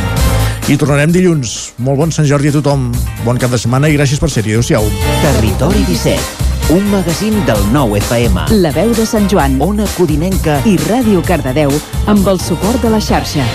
I 0.70 0.78
tornarem 0.78 1.12
dilluns. 1.12 1.74
Molt 1.82 1.98
bon 1.98 2.14
Sant 2.14 2.30
Jordi 2.30 2.54
a 2.54 2.60
tothom. 2.62 2.92
Bon 3.26 3.42
cap 3.42 3.50
de 3.50 3.58
setmana 3.58 3.90
i 3.90 3.98
gràcies 3.98 4.22
per 4.22 4.30
ser-hi. 4.30 4.54
Adéu-siau. 4.54 4.86
Territori 5.26 5.82
17 5.90 6.54
un 6.74 6.86
magazín 6.90 7.36
del 7.46 7.62
nou 7.74 7.94
FM. 7.98 8.48
La 8.62 8.72
veu 8.74 8.94
de 8.98 9.06
Sant 9.06 9.30
Joan, 9.30 9.60
Ona 9.62 9.86
Codinenca 9.98 10.58
i 10.66 10.78
Ràdio 10.88 11.22
Cardedeu 11.26 11.74
amb 12.10 12.28
el 12.34 12.42
suport 12.42 12.82
de 12.82 12.94
la 12.94 13.02
xarxa. 13.02 13.46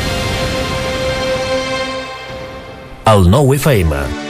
El 3.11 3.27
nou 3.27 3.51
FM. 3.57 4.30